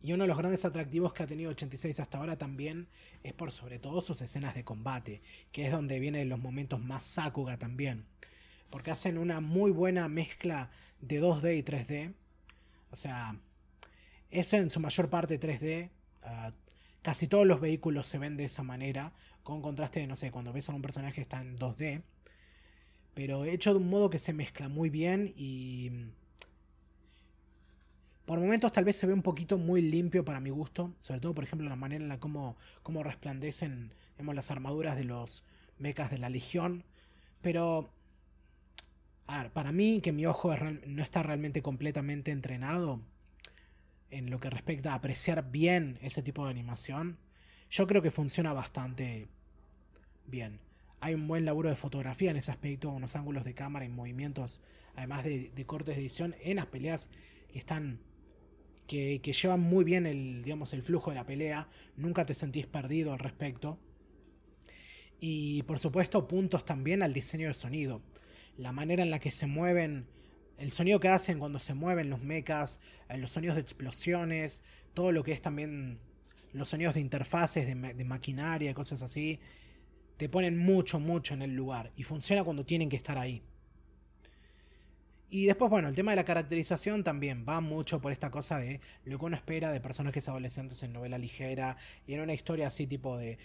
y 0.03 0.13
uno 0.13 0.23
de 0.23 0.27
los 0.27 0.37
grandes 0.37 0.65
atractivos 0.65 1.13
que 1.13 1.23
ha 1.23 1.27
tenido 1.27 1.51
86 1.51 1.99
hasta 1.99 2.17
ahora 2.17 2.37
también 2.37 2.87
es 3.23 3.33
por 3.33 3.51
sobre 3.51 3.77
todo 3.77 4.01
sus 4.01 4.21
escenas 4.21 4.55
de 4.55 4.63
combate, 4.63 5.21
que 5.51 5.65
es 5.65 5.71
donde 5.71 5.99
vienen 5.99 6.29
los 6.29 6.39
momentos 6.39 6.79
más 6.79 7.05
Sakuga 7.05 7.57
también. 7.57 8.05
Porque 8.71 8.89
hacen 8.89 9.17
una 9.17 9.41
muy 9.41 9.71
buena 9.71 10.07
mezcla 10.07 10.71
de 11.01 11.21
2D 11.21 11.57
y 11.57 11.63
3D. 11.63 12.13
O 12.89 12.95
sea, 12.95 13.35
eso 14.31 14.57
en 14.57 14.69
su 14.69 14.79
mayor 14.79 15.09
parte 15.09 15.39
3D. 15.39 15.91
Ah, 16.23 16.51
casi 17.03 17.27
todos 17.27 17.45
los 17.45 17.61
vehículos 17.61 18.07
se 18.07 18.17
ven 18.17 18.37
de 18.37 18.45
esa 18.45 18.63
manera, 18.63 19.13
con 19.43 19.61
contraste 19.61 19.99
de, 19.99 20.07
no 20.07 20.15
sé, 20.15 20.31
cuando 20.31 20.53
ves 20.53 20.69
a 20.69 20.73
un 20.73 20.81
personaje 20.81 21.21
está 21.21 21.41
en 21.41 21.57
2D. 21.57 22.01
Pero 23.13 23.45
hecho 23.45 23.73
de 23.73 23.79
un 23.79 23.89
modo 23.89 24.09
que 24.09 24.19
se 24.19 24.33
mezcla 24.33 24.67
muy 24.69 24.89
bien 24.89 25.31
y 25.35 25.91
por 28.25 28.39
momentos 28.39 28.71
tal 28.71 28.85
vez 28.85 28.95
se 28.95 29.07
ve 29.07 29.13
un 29.13 29.21
poquito 29.21 29.57
muy 29.57 29.81
limpio 29.81 30.23
para 30.23 30.39
mi 30.39 30.49
gusto, 30.49 30.93
sobre 31.01 31.19
todo 31.19 31.33
por 31.33 31.43
ejemplo 31.43 31.67
la 31.67 31.75
manera 31.75 32.03
en 32.03 32.09
la 32.09 32.19
como, 32.19 32.55
como 32.83 33.03
resplandecen 33.03 33.93
las 34.33 34.51
armaduras 34.51 34.95
de 34.95 35.03
los 35.03 35.43
mechas 35.79 36.11
de 36.11 36.19
la 36.19 36.29
Legión, 36.29 36.83
pero 37.41 37.89
a 39.27 39.43
ver, 39.43 39.51
para 39.51 39.71
mí 39.71 40.01
que 40.01 40.11
mi 40.11 40.25
ojo 40.25 40.53
no 40.85 41.03
está 41.03 41.23
realmente 41.23 41.61
completamente 41.61 42.31
entrenado 42.31 43.01
en 44.09 44.29
lo 44.29 44.39
que 44.39 44.49
respecta 44.49 44.91
a 44.91 44.95
apreciar 44.95 45.51
bien 45.51 45.97
ese 46.01 46.21
tipo 46.21 46.45
de 46.45 46.51
animación, 46.51 47.17
yo 47.69 47.87
creo 47.87 48.01
que 48.01 48.11
funciona 48.11 48.53
bastante 48.53 49.27
bien. 50.27 50.59
Hay 50.99 51.13
un 51.15 51.27
buen 51.27 51.45
laburo 51.45 51.69
de 51.69 51.75
fotografía 51.75 52.29
en 52.29 52.37
ese 52.37 52.51
aspecto, 52.51 52.89
unos 52.89 53.15
ángulos 53.15 53.43
de 53.43 53.53
cámara 53.53 53.85
y 53.85 53.89
movimientos, 53.89 54.61
además 54.95 55.23
de, 55.23 55.51
de 55.55 55.65
cortes 55.65 55.95
de 55.95 56.01
edición 56.01 56.35
en 56.41 56.57
las 56.57 56.67
peleas 56.67 57.09
que 57.51 57.57
están 57.57 57.99
que, 58.91 59.33
llevan 59.33 59.61
muy 59.61 59.85
bien 59.85 60.05
el, 60.05 60.41
digamos, 60.43 60.73
el 60.73 60.83
flujo 60.83 61.11
de 61.11 61.15
la 61.15 61.25
pelea, 61.25 61.69
nunca 61.95 62.25
te 62.25 62.33
sentís 62.33 62.67
perdido 62.67 63.13
al 63.13 63.19
respecto. 63.19 63.79
Y 65.19 65.63
por 65.63 65.79
supuesto 65.79 66.27
puntos 66.27 66.65
también 66.65 67.01
al 67.01 67.13
diseño 67.13 67.47
de 67.47 67.53
sonido, 67.53 68.01
la 68.57 68.73
manera 68.73 69.03
en 69.03 69.09
la 69.09 69.19
que 69.19 69.31
se 69.31 69.47
mueven, 69.47 70.07
el 70.57 70.71
sonido 70.71 70.99
que 70.99 71.07
hacen 71.07 71.39
cuando 71.39 71.59
se 71.59 71.73
mueven 71.73 72.09
los 72.09 72.21
mechas, 72.21 72.81
eh, 73.07 73.17
los 73.17 73.31
sonidos 73.31 73.55
de 73.55 73.61
explosiones, 73.61 74.63
todo 74.93 75.11
lo 75.11 75.23
que 75.23 75.31
es 75.31 75.41
también 75.41 75.99
los 76.51 76.67
sonidos 76.67 76.95
de 76.95 77.01
interfaces, 77.01 77.65
de, 77.65 77.93
de 77.93 78.05
maquinaria, 78.05 78.73
cosas 78.73 79.01
así, 79.03 79.39
te 80.17 80.27
ponen 80.27 80.57
mucho, 80.57 80.99
mucho 80.99 81.33
en 81.33 81.43
el 81.43 81.55
lugar 81.55 81.93
y 81.95 82.03
funciona 82.03 82.43
cuando 82.43 82.65
tienen 82.65 82.89
que 82.89 82.97
estar 82.97 83.17
ahí. 83.17 83.41
Y 85.33 85.45
después, 85.45 85.71
bueno, 85.71 85.87
el 85.87 85.95
tema 85.95 86.11
de 86.11 86.17
la 86.17 86.25
caracterización 86.25 87.05
también 87.05 87.45
va 87.47 87.61
mucho 87.61 88.01
por 88.01 88.11
esta 88.11 88.29
cosa 88.29 88.59
de 88.59 88.81
lo 89.05 89.17
que 89.17 89.25
uno 89.25 89.37
espera 89.37 89.71
de 89.71 89.79
personajes 89.79 90.27
adolescentes 90.27 90.83
en 90.83 90.91
novela 90.91 91.17
ligera 91.17 91.77
y 92.05 92.15
en 92.15 92.19
una 92.19 92.33
historia 92.33 92.67
así 92.67 92.85
tipo 92.85 93.17
de, 93.17 93.39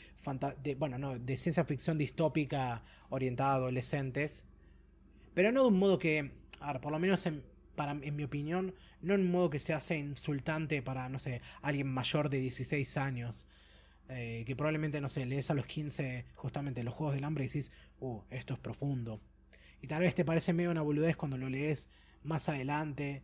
bueno, 0.79 0.99
no, 0.99 1.17
de 1.17 1.37
ciencia 1.37 1.65
ficción 1.65 1.97
distópica 1.97 2.83
orientada 3.09 3.53
a 3.53 3.55
adolescentes. 3.55 4.43
Pero 5.33 5.53
no 5.53 5.63
de 5.63 5.69
un 5.69 5.79
modo 5.79 6.01
que, 6.01 6.33
a 6.59 6.73
ver, 6.73 6.81
por 6.81 6.91
lo 6.91 6.99
menos 6.99 7.25
en, 7.25 7.45
para, 7.77 7.93
en 7.93 8.17
mi 8.17 8.25
opinión, 8.25 8.75
no 9.01 9.15
en 9.15 9.21
un 9.21 9.31
modo 9.31 9.49
que 9.49 9.61
se 9.61 9.73
hace 9.73 9.97
insultante 9.97 10.83
para, 10.83 11.09
no 11.09 11.21
sé, 11.21 11.41
alguien 11.63 11.87
mayor 11.87 12.31
de 12.31 12.41
16 12.41 12.97
años. 12.97 13.47
Eh, 14.09 14.43
que 14.45 14.57
probablemente, 14.57 15.01
no 15.01 15.09
sé, 15.09 15.25
lees 15.25 15.53
a 15.53 15.55
los 15.55 15.67
15 15.67 16.25
justamente 16.35 16.83
los 16.83 16.95
Juegos 16.95 17.15
del 17.15 17.23
Hambre 17.23 17.45
y 17.45 17.47
decís, 17.47 17.71
uh, 18.01 18.23
esto 18.31 18.55
es 18.55 18.59
profundo. 18.59 19.21
Y 19.83 19.87
tal 19.87 20.03
vez 20.03 20.15
te 20.15 20.25
parece 20.25 20.53
medio 20.53 20.71
una 20.71 20.83
boludez 20.83 21.17
cuando 21.17 21.37
lo 21.37 21.49
lees 21.49 21.89
más 22.23 22.49
adelante. 22.49 23.23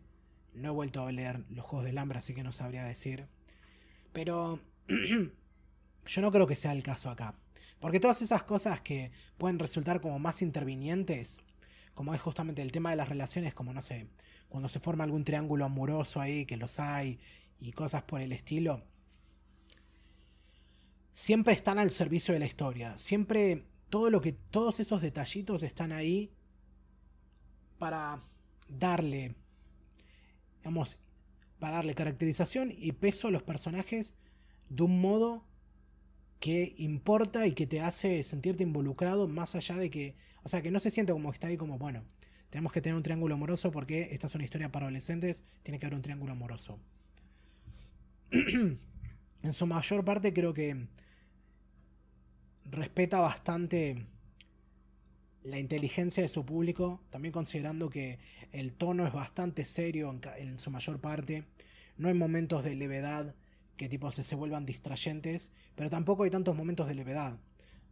No 0.54 0.68
he 0.68 0.72
vuelto 0.72 1.06
a 1.06 1.12
leer 1.12 1.44
Los 1.50 1.64
Juegos 1.64 1.86
del 1.86 1.98
Hambre, 1.98 2.18
así 2.18 2.34
que 2.34 2.42
no 2.42 2.52
sabría 2.52 2.84
decir. 2.84 3.26
Pero 4.12 4.60
yo 6.06 6.22
no 6.22 6.30
creo 6.30 6.46
que 6.46 6.56
sea 6.56 6.72
el 6.72 6.82
caso 6.82 7.10
acá. 7.10 7.34
Porque 7.80 8.00
todas 8.00 8.22
esas 8.22 8.44
cosas 8.44 8.80
que 8.80 9.10
pueden 9.38 9.58
resultar 9.58 10.00
como 10.00 10.18
más 10.18 10.42
intervinientes, 10.42 11.38
como 11.94 12.14
es 12.14 12.20
justamente 12.20 12.62
el 12.62 12.70
tema 12.70 12.90
de 12.90 12.96
las 12.96 13.08
relaciones, 13.08 13.54
como 13.54 13.72
no 13.72 13.82
sé, 13.82 14.06
cuando 14.48 14.68
se 14.68 14.78
forma 14.78 15.04
algún 15.04 15.24
triángulo 15.24 15.64
amoroso 15.64 16.20
ahí, 16.20 16.46
que 16.46 16.56
los 16.56 16.78
hay, 16.78 17.18
y 17.58 17.72
cosas 17.72 18.02
por 18.02 18.20
el 18.20 18.32
estilo, 18.32 18.84
siempre 21.12 21.54
están 21.54 21.78
al 21.78 21.90
servicio 21.90 22.34
de 22.34 22.40
la 22.40 22.46
historia. 22.46 22.96
Siempre 22.98 23.64
todo 23.90 24.10
lo 24.10 24.20
que, 24.20 24.32
todos 24.32 24.80
esos 24.80 25.02
detallitos 25.02 25.62
están 25.62 25.92
ahí 25.92 26.32
para 27.82 28.22
darle, 28.68 29.34
digamos, 30.58 30.98
para 31.58 31.78
darle 31.78 31.96
caracterización 31.96 32.72
y 32.72 32.92
peso 32.92 33.26
a 33.26 33.32
los 33.32 33.42
personajes 33.42 34.14
de 34.68 34.84
un 34.84 35.00
modo 35.00 35.44
que 36.38 36.74
importa 36.76 37.44
y 37.48 37.54
que 37.54 37.66
te 37.66 37.80
hace 37.80 38.22
sentirte 38.22 38.62
involucrado 38.62 39.26
más 39.26 39.56
allá 39.56 39.78
de 39.78 39.90
que, 39.90 40.14
o 40.44 40.48
sea, 40.48 40.62
que 40.62 40.70
no 40.70 40.78
se 40.78 40.92
siente 40.92 41.12
como 41.12 41.32
que 41.32 41.34
está 41.34 41.48
ahí 41.48 41.56
como, 41.56 41.76
bueno, 41.76 42.04
tenemos 42.50 42.70
que 42.70 42.80
tener 42.80 42.94
un 42.94 43.02
triángulo 43.02 43.34
amoroso 43.34 43.72
porque 43.72 44.10
esta 44.12 44.28
es 44.28 44.34
una 44.36 44.44
historia 44.44 44.70
para 44.70 44.86
adolescentes, 44.86 45.42
tiene 45.64 45.80
que 45.80 45.86
haber 45.86 45.96
un 45.96 46.02
triángulo 46.02 46.30
amoroso. 46.34 46.78
en 48.30 48.78
su 49.52 49.66
mayor 49.66 50.04
parte 50.04 50.32
creo 50.32 50.54
que 50.54 50.86
respeta 52.64 53.18
bastante 53.18 54.06
la 55.44 55.58
inteligencia 55.58 56.22
de 56.22 56.28
su 56.28 56.44
público, 56.44 57.00
también 57.10 57.32
considerando 57.32 57.90
que 57.90 58.18
el 58.52 58.72
tono 58.72 59.06
es 59.06 59.12
bastante 59.12 59.64
serio 59.64 60.18
en, 60.36 60.58
su 60.58 60.70
mayor 60.70 61.00
parte, 61.00 61.44
no 61.96 62.08
hay 62.08 62.14
momentos 62.14 62.64
de 62.64 62.74
levedad 62.74 63.34
que 63.76 63.88
tipo 63.88 64.10
se, 64.12 64.22
se 64.22 64.34
vuelvan 64.34 64.66
distrayentes, 64.66 65.50
pero 65.74 65.90
tampoco 65.90 66.22
hay 66.24 66.30
tantos 66.30 66.56
momentos 66.56 66.86
de 66.86 66.94
levedad. 66.94 67.38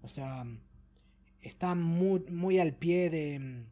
O 0.02 0.08
sea, 0.08 0.44
está 1.40 1.74
muy, 1.74 2.20
muy 2.30 2.58
al 2.58 2.74
pie 2.74 3.10
de, 3.10 3.64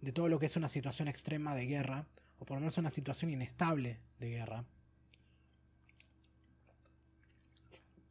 de 0.00 0.12
todo 0.12 0.28
lo 0.28 0.38
que 0.38 0.46
es 0.46 0.56
una 0.56 0.68
situación 0.68 1.08
extrema 1.08 1.54
de 1.54 1.66
guerra, 1.66 2.06
o 2.38 2.44
por 2.44 2.56
lo 2.56 2.60
menos 2.60 2.78
una 2.78 2.90
situación 2.90 3.30
inestable 3.30 3.98
de 4.18 4.30
guerra. 4.30 4.64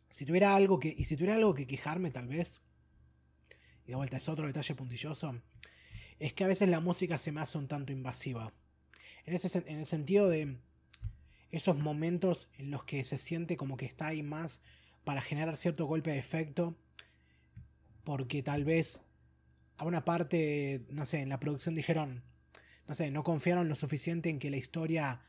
Si 0.10 0.26
tuviera 0.26 0.56
algo 0.56 0.80
que. 0.80 0.94
Y 0.96 1.06
si 1.06 1.16
tuviera 1.16 1.36
algo 1.36 1.56
que 1.56 1.66
quejarme, 1.66 2.12
tal 2.12 2.28
vez. 2.28 2.62
Y 3.86 3.90
de 3.90 3.96
vuelta, 3.96 4.18
es 4.18 4.30
otro 4.30 4.48
detalle 4.48 4.76
puntilloso. 4.76 5.42
Es 6.20 6.34
que 6.34 6.44
a 6.44 6.48
veces 6.48 6.70
la 6.70 6.80
música 6.80 7.18
se 7.18 7.32
me 7.32 7.42
hace 7.42 7.58
un 7.58 7.68
tanto 7.68 7.92
invasiva. 7.92 8.54
En, 9.26 9.34
ese, 9.34 9.64
en 9.68 9.80
el 9.80 9.86
sentido 9.86 10.30
de 10.30 10.58
esos 11.52 11.78
momentos 11.78 12.50
en 12.58 12.72
los 12.72 12.84
que 12.84 13.04
se 13.04 13.18
siente 13.18 13.58
como 13.58 13.78
que 13.78 13.86
está 13.86 14.08
ahí 14.08 14.24
más 14.24 14.62
para 15.04 15.22
generar 15.22 15.58
cierto 15.58 15.86
golpe 15.86 16.12
de 16.12 16.20
efecto. 16.20 16.78
Porque 18.04 18.44
tal 18.44 18.66
vez 18.66 19.02
a 19.78 19.86
una 19.86 20.06
parte, 20.06 20.86
no 20.90 21.06
sé, 21.06 21.22
en 21.22 21.30
la 21.30 21.40
producción 21.40 21.76
dijeron, 21.76 22.24
no 22.88 22.96
sé, 22.96 23.12
no 23.12 23.24
confiaron 23.24 23.70
lo 23.70 23.76
suficiente 23.76 24.30
en 24.30 24.40
que 24.40 24.50
la 24.50 24.58
historia, 24.58 25.22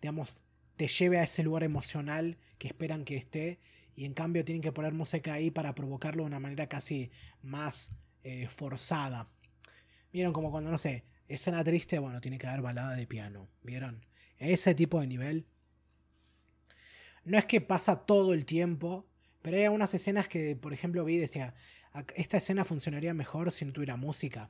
digamos, 0.00 0.42
te 0.76 0.86
lleve 0.86 1.18
a 1.18 1.24
ese 1.24 1.42
lugar 1.42 1.64
emocional 1.64 2.38
que 2.58 2.68
esperan 2.68 3.04
que 3.04 3.16
esté 3.16 3.58
y 3.98 4.04
en 4.04 4.14
cambio 4.14 4.44
tienen 4.44 4.62
que 4.62 4.70
poner 4.70 4.94
música 4.94 5.32
ahí 5.32 5.50
para 5.50 5.74
provocarlo 5.74 6.22
de 6.22 6.28
una 6.28 6.38
manera 6.38 6.68
casi 6.68 7.10
más 7.42 7.90
eh, 8.22 8.46
forzada. 8.46 9.28
Vieron 10.12 10.32
como 10.32 10.52
cuando, 10.52 10.70
no 10.70 10.78
sé, 10.78 11.04
escena 11.26 11.64
triste, 11.64 11.98
bueno, 11.98 12.20
tiene 12.20 12.38
que 12.38 12.46
haber 12.46 12.62
balada 12.62 12.94
de 12.94 13.08
piano. 13.08 13.48
¿Vieron? 13.64 14.06
Ese 14.38 14.76
tipo 14.76 15.00
de 15.00 15.08
nivel. 15.08 15.48
No 17.24 17.38
es 17.38 17.44
que 17.46 17.60
pasa 17.60 18.06
todo 18.06 18.34
el 18.34 18.46
tiempo, 18.46 19.04
pero 19.42 19.56
hay 19.56 19.64
algunas 19.64 19.92
escenas 19.92 20.28
que, 20.28 20.54
por 20.54 20.72
ejemplo, 20.72 21.04
vi 21.04 21.14
y 21.14 21.18
decía, 21.18 21.54
esta 22.14 22.36
escena 22.36 22.64
funcionaría 22.64 23.14
mejor 23.14 23.50
si 23.50 23.64
no 23.64 23.72
tuviera 23.72 23.96
música. 23.96 24.48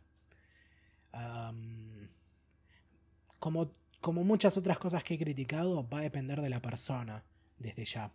como, 3.38 3.72
como 4.02 4.24
muchas 4.24 4.58
otras 4.58 4.78
cosas 4.78 5.02
que 5.04 5.14
he 5.14 5.18
criticado, 5.18 5.88
va 5.88 6.00
a 6.00 6.02
depender 6.02 6.42
de 6.42 6.50
la 6.50 6.60
persona, 6.60 7.24
desde 7.56 7.86
ya. 7.86 8.12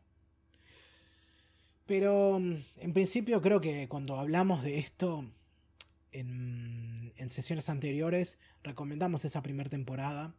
Pero 1.86 2.40
mm, 2.40 2.56
en 2.78 2.94
principio 2.94 3.42
creo 3.42 3.62
que 3.62 3.88
cuando 3.88 4.20
hablamos 4.20 4.64
de 4.64 4.80
esto 4.80 5.26
en, 6.12 7.14
sesiones 7.30 7.70
anteriores, 7.70 8.38
recomendamos 8.64 9.26
esa 9.26 9.42
primera 9.42 9.70
temporada. 9.70 10.36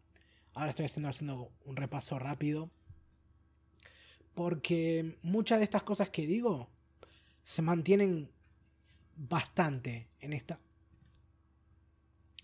Ahora 0.53 0.71
estoy 0.71 0.87
haciendo, 0.87 1.09
haciendo 1.09 1.51
un 1.65 1.77
repaso 1.77 2.19
rápido. 2.19 2.71
Porque 4.35 5.17
muchas 5.23 5.59
de 5.59 5.65
estas 5.65 5.83
cosas 5.83 6.11
que 6.11 6.27
digo 6.27 6.69
se 7.43 7.63
mantienen 7.63 8.31
bastante 9.17 10.09
en 10.21 10.33
esta, 10.33 10.61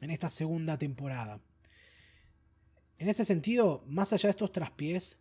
en 0.00 0.10
esta 0.10 0.30
segunda 0.30 0.78
temporada. 0.78 1.40
En 2.98 3.08
ese 3.08 3.24
sentido, 3.24 3.82
más 3.86 4.12
allá 4.12 4.28
de 4.28 4.32
estos 4.32 4.52
traspiés 4.52 5.18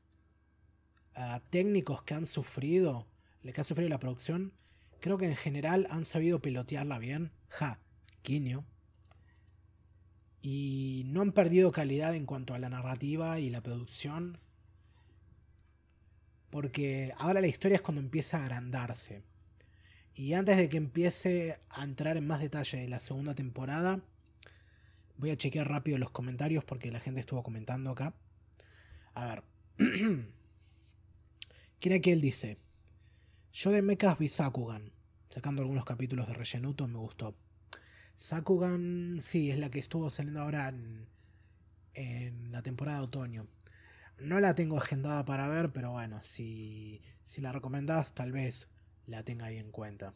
ah, 1.15 1.41
técnicos 1.49 2.03
que 2.03 2.13
han 2.13 2.27
sufrido 2.27 3.05
le 3.43 3.53
que 3.53 3.61
ha 3.61 3.63
sufrido 3.63 3.89
la 3.89 3.99
producción, 3.99 4.53
creo 4.99 5.17
que 5.17 5.25
en 5.25 5.35
general 5.35 5.87
han 5.89 6.05
sabido 6.05 6.41
pilotearla 6.41 6.99
bien. 6.99 7.31
Ja, 7.47 7.79
Quinio. 8.21 8.65
Y 10.41 11.03
no 11.07 11.21
han 11.21 11.31
perdido 11.31 11.71
calidad 11.71 12.15
en 12.15 12.25
cuanto 12.25 12.53
a 12.53 12.59
la 12.59 12.69
narrativa 12.69 13.39
y 13.39 13.49
la 13.49 13.61
producción. 13.61 14.37
Porque 16.49 17.13
ahora 17.17 17.41
la 17.41 17.47
historia 17.47 17.75
es 17.75 17.81
cuando 17.81 18.01
empieza 18.01 18.37
a 18.37 18.43
agrandarse. 18.43 19.23
Y 20.15 20.33
antes 20.33 20.57
de 20.57 20.67
que 20.67 20.77
empiece 20.77 21.59
a 21.69 21.83
entrar 21.83 22.17
en 22.17 22.27
más 22.27 22.41
detalle 22.41 22.79
de 22.79 22.89
la 22.89 22.99
segunda 22.99 23.35
temporada, 23.35 24.01
voy 25.17 25.31
a 25.31 25.37
chequear 25.37 25.69
rápido 25.69 25.97
los 25.97 26.11
comentarios 26.11 26.63
porque 26.65 26.91
la 26.91 26.99
gente 26.99 27.19
estuvo 27.19 27.43
comentando 27.43 27.91
acá. 27.91 28.13
A 29.13 29.25
ver. 29.25 29.43
¿Quién 31.79 32.01
que 32.01 32.11
él 32.11 32.19
dice? 32.19 32.57
Yo 33.51 33.71
de 33.71 33.81
mechas 33.81 34.17
vi 34.19 34.29
Sakugan. 34.29 34.91
Sacando 35.29 35.61
algunos 35.61 35.85
capítulos 35.85 36.27
de 36.27 36.33
Rellenuto 36.33 36.87
me 36.87 36.99
gustó. 36.99 37.35
Sakugan, 38.15 39.19
sí, 39.21 39.49
es 39.49 39.57
la 39.57 39.69
que 39.69 39.79
estuvo 39.79 40.09
saliendo 40.09 40.41
ahora 40.41 40.69
en, 41.93 42.51
la 42.51 42.61
temporada 42.61 42.99
de 42.99 43.03
otoño. 43.05 43.47
No 44.19 44.39
la 44.39 44.53
tengo 44.53 44.77
agendada 44.77 45.25
para 45.25 45.47
ver, 45.47 45.71
pero 45.71 45.91
bueno, 45.91 46.21
si, 46.21 47.01
si 47.25 47.41
la 47.41 47.51
recomendás, 47.51 48.13
tal 48.13 48.31
vez 48.31 48.67
la 49.07 49.23
tenga 49.23 49.45
ahí 49.45 49.57
en 49.57 49.71
cuenta. 49.71 50.13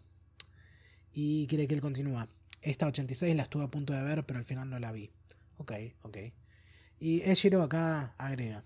Y 1.12 1.48
quiere 1.48 1.68
que 1.68 1.76
él 1.76 1.82
continúa. 1.82 2.28
Esta 2.62 2.88
86 2.88 3.36
la 3.36 3.44
estuve 3.44 3.64
a 3.64 3.72
punto 3.72 3.94
de 3.94 4.04
ver, 4.04 4.26
pero 4.26 4.40
al 4.40 4.46
final 4.46 4.70
no 4.70 4.80
la 4.80 4.92
vi. 4.92 5.12
Ok, 5.58 5.72
ok. 6.02 6.18
Y 7.00 7.22
Eshiro 7.22 7.62
acá 7.62 8.14
agrega. 8.18 8.64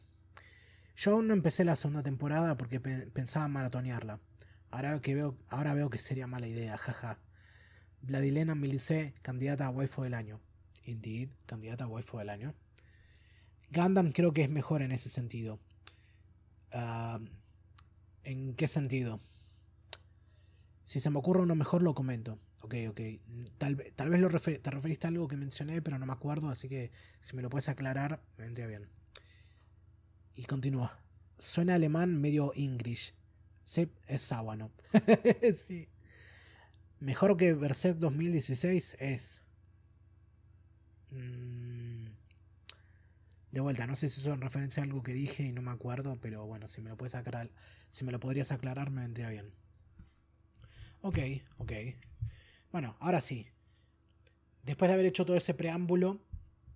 Yo 0.96 1.12
aún 1.12 1.28
no 1.28 1.34
empecé 1.34 1.64
la 1.64 1.76
segunda 1.76 2.04
temporada 2.04 2.58
porque 2.58 2.80
pensaba 2.80 3.48
maratonearla. 3.48 4.20
Ahora, 4.72 5.02
que 5.02 5.16
veo, 5.16 5.38
ahora 5.50 5.74
veo 5.74 5.90
que 5.90 6.00
sería 6.00 6.28
mala 6.28 6.48
idea, 6.48 6.78
jaja. 6.78 7.20
Vladilena 8.02 8.56
Milicé, 8.56 9.14
candidata 9.22 9.66
a 9.66 9.70
waifu 9.70 10.04
del 10.04 10.14
año. 10.14 10.40
Indeed, 10.86 11.30
candidata 11.46 11.86
a 11.86 11.88
waifu 11.88 12.18
del 12.20 12.30
año. 12.30 12.54
Gundam 13.72 14.12
creo 14.12 14.34
que 14.34 14.44
es 14.44 14.50
mejor 14.50 14.82
en 14.82 14.92
ese 14.92 15.10
sentido. 15.10 15.60
Ah, 16.72 17.20
¿En 18.24 18.56
qué 18.56 18.68
sentido? 18.68 19.20
Si 20.86 21.00
se 21.00 21.10
me 21.10 21.20
ocurre 21.20 21.42
uno 21.42 21.56
mejor 21.56 21.82
lo 21.82 21.94
comento. 21.94 22.40
Ok, 22.62 22.76
ok. 22.90 23.02
Tal, 23.58 23.84
tal 23.96 24.10
vez 24.10 24.20
lo 24.20 24.30
te 24.30 24.72
referiste 24.72 25.08
a 25.08 25.10
algo 25.10 25.28
que 25.28 25.38
mencioné, 25.38 25.82
pero 25.82 26.00
no 26.00 26.06
me 26.06 26.14
acuerdo, 26.14 26.50
así 26.50 26.68
que 26.68 26.92
si 27.22 27.36
me 27.36 27.42
lo 27.42 27.50
puedes 27.50 27.70
aclarar, 27.70 28.22
me 28.38 28.46
vendría 28.46 28.68
bien. 28.68 28.90
Y 30.36 30.44
continúa. 30.44 31.00
Suena 31.40 31.76
alemán 31.76 32.20
medio 32.20 32.52
English. 32.56 33.14
Sí, 33.68 33.92
es 34.08 34.22
sábano. 34.22 34.72
sí. 35.56 35.90
Mejor 37.02 37.36
que 37.36 37.54
Berserk 37.54 37.98
2016 38.00 38.96
es. 39.00 39.42
Mm, 41.12 42.08
de 43.52 43.60
vuelta, 43.60 43.86
no 43.86 43.98
sé 43.98 44.08
si 44.08 44.22
eso 44.22 44.34
en 44.34 44.40
referencia 44.40 44.82
a 44.82 44.86
algo 44.86 45.04
que 45.04 45.14
dije 45.14 45.44
y 45.44 45.52
no 45.52 45.62
me 45.62 45.72
acuerdo, 45.72 46.18
pero 46.22 46.46
bueno, 46.46 46.68
si 46.68 46.82
me 46.82 46.90
lo 46.90 46.98
puedes 46.98 47.14
aclarar, 47.16 47.52
si 47.90 48.06
me 48.06 48.14
lo 48.14 48.20
podrías 48.22 48.54
aclarar 48.54 48.90
me 48.90 49.02
vendría 49.02 49.30
bien. 49.30 49.52
Ok, 51.02 51.20
ok. 51.58 51.72
Bueno, 52.72 52.96
ahora 53.02 53.20
sí. 53.20 53.48
Después 54.64 54.88
de 54.88 54.94
haber 54.94 55.06
hecho 55.06 55.26
todo 55.26 55.36
ese 55.36 55.54
preámbulo 55.54 56.22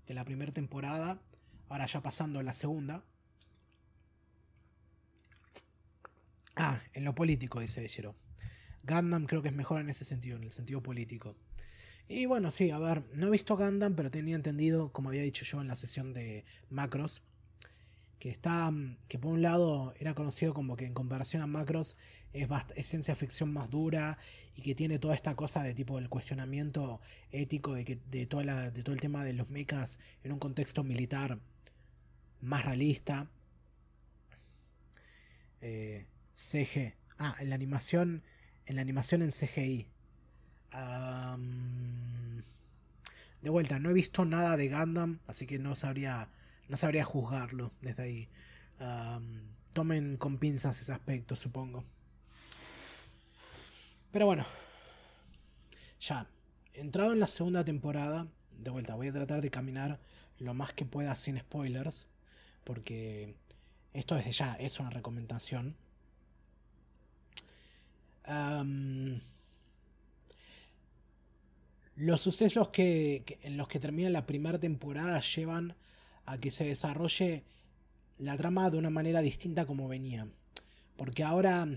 de 0.07 0.13
la 0.13 0.25
primera 0.25 0.51
temporada, 0.51 1.21
ahora 1.69 1.85
ya 1.85 2.01
pasando 2.03 2.39
a 2.39 2.43
la 2.43 2.53
segunda, 2.53 3.05
Ah, 6.55 6.81
en 6.93 7.05
lo 7.05 7.15
político, 7.15 7.59
dice 7.59 7.87
Shiro. 7.87 8.15
Gundam 8.83 9.25
creo 9.25 9.41
que 9.41 9.49
es 9.49 9.55
mejor 9.55 9.81
en 9.81 9.89
ese 9.89 10.05
sentido, 10.05 10.37
en 10.37 10.43
el 10.43 10.51
sentido 10.51 10.81
político. 10.81 11.35
Y 12.07 12.25
bueno, 12.25 12.51
sí, 12.51 12.71
a 12.71 12.79
ver, 12.79 13.03
no 13.13 13.27
he 13.27 13.31
visto 13.31 13.55
Gundam, 13.55 13.95
pero 13.95 14.11
tenía 14.11 14.35
entendido, 14.35 14.91
como 14.91 15.09
había 15.09 15.21
dicho 15.21 15.45
yo 15.45 15.61
en 15.61 15.67
la 15.67 15.75
sesión 15.75 16.13
de 16.13 16.43
Macros, 16.69 17.21
que 18.19 18.29
está, 18.29 18.71
que 19.07 19.17
por 19.17 19.31
un 19.31 19.41
lado 19.41 19.93
era 19.97 20.13
conocido 20.13 20.53
como 20.53 20.75
que 20.75 20.85
en 20.85 20.93
comparación 20.93 21.41
a 21.41 21.47
Macros 21.47 21.97
es, 22.33 22.47
ciencia 22.85 23.15
ficción 23.15 23.51
más 23.51 23.69
dura 23.69 24.17
y 24.55 24.61
que 24.61 24.75
tiene 24.75 24.99
toda 24.99 25.15
esta 25.15 25.35
cosa 25.35 25.63
de 25.63 25.73
tipo 25.73 25.97
el 25.97 26.09
cuestionamiento 26.09 27.01
ético 27.31 27.73
de, 27.73 27.85
que, 27.85 27.99
de, 28.09 28.25
toda 28.27 28.43
la, 28.43 28.71
de 28.71 28.83
todo 28.83 28.93
el 28.93 29.01
tema 29.01 29.23
de 29.23 29.33
los 29.33 29.49
mechas 29.49 29.99
en 30.23 30.33
un 30.33 30.39
contexto 30.39 30.83
militar 30.83 31.39
más 32.41 32.65
realista. 32.65 33.27
Eh, 35.61 36.05
CG. 36.41 36.95
Ah, 37.19 37.35
en 37.39 37.49
la 37.49 37.55
animación. 37.55 38.23
En 38.65 38.75
la 38.75 38.81
animación 38.81 39.21
en 39.21 39.31
CGI. 39.31 39.87
de 43.41 43.49
vuelta, 43.49 43.79
no 43.79 43.89
he 43.89 43.93
visto 43.93 44.25
nada 44.25 44.57
de 44.57 44.69
Gundam, 44.69 45.19
así 45.27 45.45
que 45.45 45.59
no 45.59 45.75
sabría. 45.75 46.29
No 46.67 46.77
sabría 46.77 47.03
juzgarlo 47.05 47.71
desde 47.81 48.03
ahí. 48.03 48.29
tomen 49.73 50.17
con 50.17 50.37
pinzas 50.37 50.81
ese 50.81 50.93
aspecto, 50.93 51.35
supongo. 51.35 51.83
Pero 54.11 54.25
bueno. 54.25 54.45
Ya. 55.99 56.27
Entrado 56.73 57.13
en 57.13 57.19
la 57.19 57.27
segunda 57.27 57.63
temporada. 57.63 58.27
De 58.57 58.71
vuelta, 58.71 58.95
voy 58.95 59.07
a 59.07 59.13
tratar 59.13 59.41
de 59.41 59.51
caminar 59.51 59.99
lo 60.39 60.53
más 60.53 60.73
que 60.73 60.85
pueda 60.85 61.15
sin 61.15 61.37
spoilers. 61.37 62.07
Porque 62.63 63.35
esto 63.93 64.15
desde 64.15 64.31
ya 64.31 64.55
es 64.55 64.79
una 64.79 64.89
recomendación 64.89 65.75
los 71.95 72.21
sucesos 72.21 72.69
que, 72.69 73.39
en 73.41 73.57
los 73.57 73.67
que 73.67 73.79
termina 73.79 74.09
la 74.09 74.25
primera 74.25 74.59
temporada 74.59 75.19
llevan 75.21 75.75
a 76.25 76.37
que 76.37 76.51
se 76.51 76.65
desarrolle 76.65 77.43
la 78.17 78.37
trama 78.37 78.69
de 78.69 78.77
una 78.77 78.89
manera 78.89 79.21
distinta 79.21 79.65
como 79.65 79.87
venía. 79.87 80.27
Porque 80.95 81.23
ahora, 81.23 81.67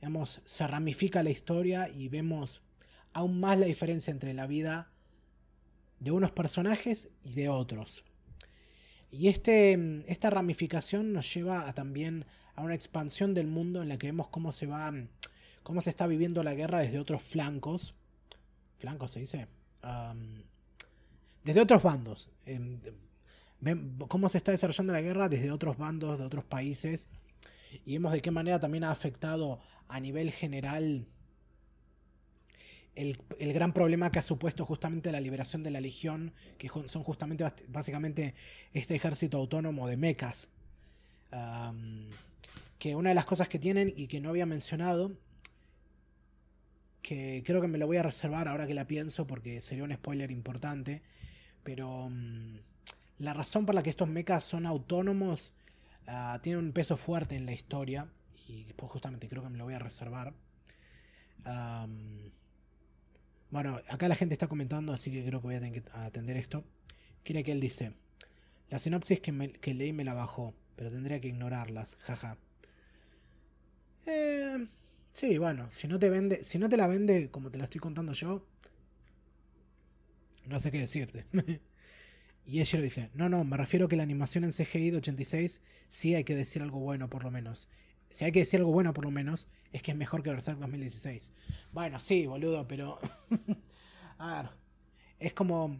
digamos, 0.00 0.40
se 0.44 0.66
ramifica 0.66 1.22
la 1.22 1.30
historia 1.30 1.88
y 1.88 2.08
vemos 2.08 2.62
aún 3.12 3.40
más 3.40 3.58
la 3.58 3.66
diferencia 3.66 4.10
entre 4.10 4.34
la 4.34 4.46
vida 4.46 4.90
de 6.00 6.10
unos 6.10 6.32
personajes 6.32 7.08
y 7.22 7.34
de 7.34 7.48
otros. 7.48 8.04
Y 9.10 9.28
este, 9.28 10.02
esta 10.06 10.30
ramificación 10.30 11.12
nos 11.12 11.32
lleva 11.32 11.68
a 11.68 11.72
también 11.72 12.26
a 12.54 12.62
una 12.62 12.74
expansión 12.74 13.34
del 13.34 13.46
mundo 13.46 13.82
en 13.82 13.88
la 13.88 13.98
que 13.98 14.08
vemos 14.08 14.28
cómo 14.28 14.52
se 14.52 14.66
va, 14.66 14.92
cómo 15.66 15.80
se 15.80 15.90
está 15.90 16.06
viviendo 16.06 16.44
la 16.44 16.54
guerra 16.54 16.78
desde 16.78 17.00
otros 17.00 17.24
flancos. 17.24 17.92
¿Flancos 18.78 19.10
se 19.10 19.20
dice? 19.20 19.48
desde 21.42 21.60
otros 21.60 21.82
bandos. 21.82 22.30
cómo 24.06 24.28
se 24.28 24.38
está 24.38 24.52
desarrollando 24.52 24.92
la 24.92 25.00
guerra 25.00 25.28
desde 25.28 25.50
otros 25.50 25.76
bandos, 25.76 26.20
de 26.20 26.24
otros 26.24 26.44
países. 26.44 27.10
Y 27.84 27.94
vemos 27.94 28.12
de 28.12 28.22
qué 28.22 28.30
manera 28.30 28.60
también 28.60 28.84
ha 28.84 28.92
afectado 28.92 29.58
a 29.88 29.98
nivel 29.98 30.30
general 30.30 31.08
el, 32.94 33.18
gran 33.52 33.72
problema 33.72 34.12
que 34.12 34.20
ha 34.20 34.22
supuesto 34.22 34.64
justamente 34.64 35.10
la 35.10 35.20
liberación 35.20 35.64
de 35.64 35.72
la 35.72 35.80
Legión, 35.80 36.32
que 36.58 36.68
son 36.68 37.02
justamente 37.02 37.44
básicamente 37.66 38.36
este 38.72 38.94
ejército 38.94 39.36
autónomo 39.38 39.88
de 39.88 39.96
mecas. 39.96 40.48
que 42.78 42.94
una 42.94 43.08
de 43.08 43.16
las 43.16 43.24
cosas 43.24 43.48
que 43.48 43.58
tienen 43.58 43.92
y 43.96 44.06
que 44.06 44.20
no 44.20 44.28
había 44.28 44.46
mencionado, 44.46 45.10
que 47.06 47.44
creo 47.46 47.60
que 47.60 47.68
me 47.68 47.78
lo 47.78 47.86
voy 47.86 47.98
a 47.98 48.02
reservar 48.02 48.48
ahora 48.48 48.66
que 48.66 48.74
la 48.74 48.88
pienso 48.88 49.28
porque 49.28 49.60
sería 49.60 49.84
un 49.84 49.94
spoiler 49.94 50.32
importante, 50.32 51.02
pero 51.62 52.08
mm, 52.10 52.56
la 53.20 53.32
razón 53.32 53.64
por 53.64 53.76
la 53.76 53.84
que 53.84 53.90
estos 53.90 54.08
mechas 54.08 54.42
son 54.42 54.66
autónomos 54.66 55.52
uh, 56.08 56.40
tiene 56.40 56.58
un 56.58 56.72
peso 56.72 56.96
fuerte 56.96 57.36
en 57.36 57.46
la 57.46 57.52
historia 57.52 58.08
y 58.48 58.64
pues 58.72 58.90
justamente 58.90 59.28
creo 59.28 59.44
que 59.44 59.50
me 59.50 59.56
lo 59.56 59.64
voy 59.64 59.74
a 59.74 59.78
reservar. 59.78 60.34
Bueno, 63.50 63.80
acá 63.88 64.08
la 64.08 64.16
gente 64.16 64.34
está 64.34 64.48
comentando, 64.48 64.92
así 64.92 65.12
que 65.12 65.24
creo 65.24 65.40
que 65.40 65.46
voy 65.46 65.54
a 65.54 65.60
tener 65.60 65.80
que 65.80 65.90
atender 65.92 66.36
esto. 66.36 66.64
Quiere 67.22 67.44
que 67.44 67.52
él 67.52 67.60
dice: 67.60 67.92
La 68.68 68.80
sinopsis 68.80 69.20
que, 69.20 69.74
leí 69.74 69.92
me 69.92 70.02
la 70.02 70.14
bajó, 70.14 70.54
pero 70.74 70.90
tendría 70.90 71.20
que 71.20 71.28
ignorarlas, 71.28 71.96
jaja. 72.00 72.36
Eh, 74.06 74.66
sí, 75.16 75.38
bueno, 75.38 75.70
si 75.70 75.88
no 75.88 75.98
te 75.98 76.10
vende, 76.10 76.44
si 76.44 76.58
no 76.58 76.68
te 76.68 76.76
la 76.76 76.86
vende 76.86 77.30
como 77.30 77.50
te 77.50 77.58
la 77.58 77.64
estoy 77.64 77.80
contando 77.80 78.12
yo, 78.12 78.46
no 80.46 80.60
sé 80.60 80.70
qué 80.70 80.78
decirte. 80.78 81.26
y 82.46 82.60
ella 82.60 82.80
dice: 82.80 83.10
No, 83.14 83.28
no, 83.28 83.44
me 83.44 83.56
refiero 83.56 83.88
que 83.88 83.96
la 83.96 84.02
animación 84.02 84.44
en 84.44 84.52
CGI 84.52 84.90
de 84.90 84.98
86 84.98 85.60
sí 85.88 86.14
hay 86.14 86.24
que 86.24 86.34
decir 86.36 86.62
algo 86.62 86.80
bueno, 86.80 87.08
por 87.10 87.24
lo 87.24 87.30
menos 87.30 87.68
si 88.10 88.24
hay 88.24 88.32
que 88.32 88.40
decir 88.40 88.60
algo 88.60 88.72
bueno 88.72 88.92
por 88.94 89.04
lo 89.04 89.10
menos, 89.10 89.48
es 89.72 89.82
que 89.82 89.92
es 89.92 89.96
mejor 89.96 90.22
que 90.22 90.30
Berserk 90.30 90.58
2016. 90.58 91.32
Bueno, 91.72 92.00
sí, 92.00 92.26
boludo, 92.26 92.66
pero... 92.66 92.98
a 94.18 94.42
ver, 94.42 94.50
es 95.18 95.32
como 95.32 95.78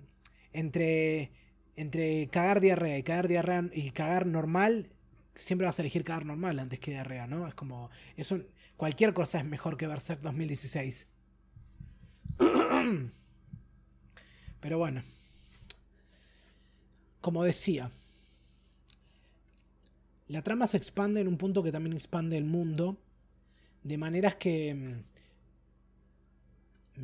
entre, 0.53 1.33
entre 1.77 2.29
cagar 2.29 2.61
diarrea 2.61 2.99
y 2.99 3.03
cagar 3.03 3.29
diarrea 3.29 3.71
y 3.73 3.91
cagar 3.91 4.27
normal, 4.27 4.91
siempre 5.35 5.67
vas 5.67 5.79
a 5.79 5.83
elegir 5.83 6.05
cagar 6.05 6.27
normal 6.27 6.59
antes 6.59 6.79
que 6.81 6.91
diarrea, 6.91 7.27
¿no? 7.27 7.47
Es 7.47 7.55
como... 7.55 7.91
Es 8.17 8.31
un, 8.31 8.47
cualquier 8.77 9.15
cosa 9.15 9.39
es 9.39 9.45
mejor 9.45 9.77
que 9.77 9.87
Berserk 9.87 10.21
2016. 10.21 11.07
pero 14.61 14.79
bueno. 14.79 15.03
Como 17.21 17.43
decía, 17.43 17.91
la 20.29 20.43
trama 20.43 20.67
se 20.67 20.77
expande 20.77 21.21
en 21.21 21.29
un 21.29 21.37
punto 21.37 21.63
que 21.63 21.73
también 21.73 21.95
expande 21.95 22.37
el 22.37 22.45
mundo, 22.45 22.99
de 23.83 23.99
maneras 23.99 24.37
que 24.37 24.75
mm, 24.75 25.03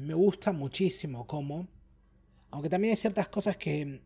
me 0.05 0.15
gusta 0.15 0.52
muchísimo 0.52 1.26
como, 1.26 1.68
aunque 2.51 2.68
también 2.68 2.92
hay 2.92 2.97
ciertas 2.97 3.28
cosas 3.28 3.57
que 3.57 4.02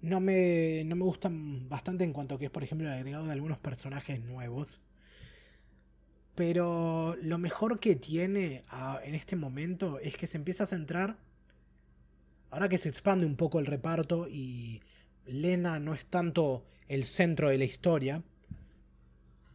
no 0.00 0.20
me, 0.20 0.82
no 0.84 0.96
me 0.96 1.04
gustan 1.04 1.68
bastante 1.68 2.04
en 2.04 2.12
cuanto 2.12 2.38
que 2.38 2.46
es, 2.46 2.50
por 2.50 2.62
ejemplo, 2.62 2.86
el 2.86 2.94
agregado 2.94 3.26
de 3.26 3.32
algunos 3.32 3.58
personajes 3.58 4.20
nuevos. 4.20 4.80
Pero 6.34 7.16
lo 7.22 7.38
mejor 7.38 7.78
que 7.78 7.94
tiene 7.96 8.64
en 9.04 9.14
este 9.14 9.36
momento 9.36 9.98
es 10.00 10.16
que 10.16 10.26
se 10.26 10.36
empieza 10.36 10.64
a 10.64 10.66
centrar, 10.66 11.16
ahora 12.50 12.68
que 12.68 12.78
se 12.78 12.88
expande 12.88 13.26
un 13.26 13.36
poco 13.36 13.60
el 13.60 13.66
reparto 13.66 14.26
y 14.28 14.82
Lena 15.26 15.78
no 15.78 15.94
es 15.94 16.06
tanto 16.06 16.64
el 16.88 17.04
centro 17.04 17.50
de 17.50 17.58
la 17.58 17.64
historia. 17.64 18.24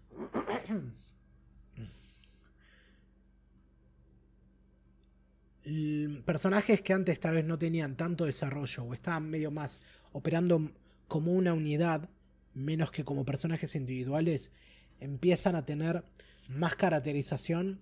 Personajes 6.25 6.82
que 6.82 6.93
antes 6.93 7.19
tal 7.19 7.35
vez 7.35 7.45
no 7.45 7.59
tenían 7.59 7.95
tanto 7.95 8.25
desarrollo 8.25 8.85
o 8.85 8.93
estaban 8.93 9.30
medio 9.30 9.51
más 9.51 9.82
operando 10.14 10.72
como 11.08 11.33
una 11.33 11.53
unidad, 11.53 12.09
menos 12.53 12.91
que 12.91 13.03
como 13.03 13.25
personajes 13.25 13.75
individuales, 13.75 14.51
empiezan 14.99 15.56
a 15.56 15.66
tener 15.66 16.03
más 16.50 16.76
caracterización 16.76 17.80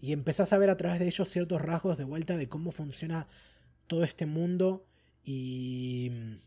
y 0.00 0.12
empezás 0.12 0.52
a 0.52 0.58
ver 0.58 0.68
a 0.68 0.76
través 0.76 0.98
de 0.98 1.06
ellos 1.06 1.28
ciertos 1.28 1.62
rasgos 1.62 1.96
de 1.96 2.04
vuelta 2.04 2.36
de 2.36 2.48
cómo 2.48 2.72
funciona 2.72 3.28
todo 3.86 4.04
este 4.04 4.26
mundo 4.26 4.86
y 5.24 6.40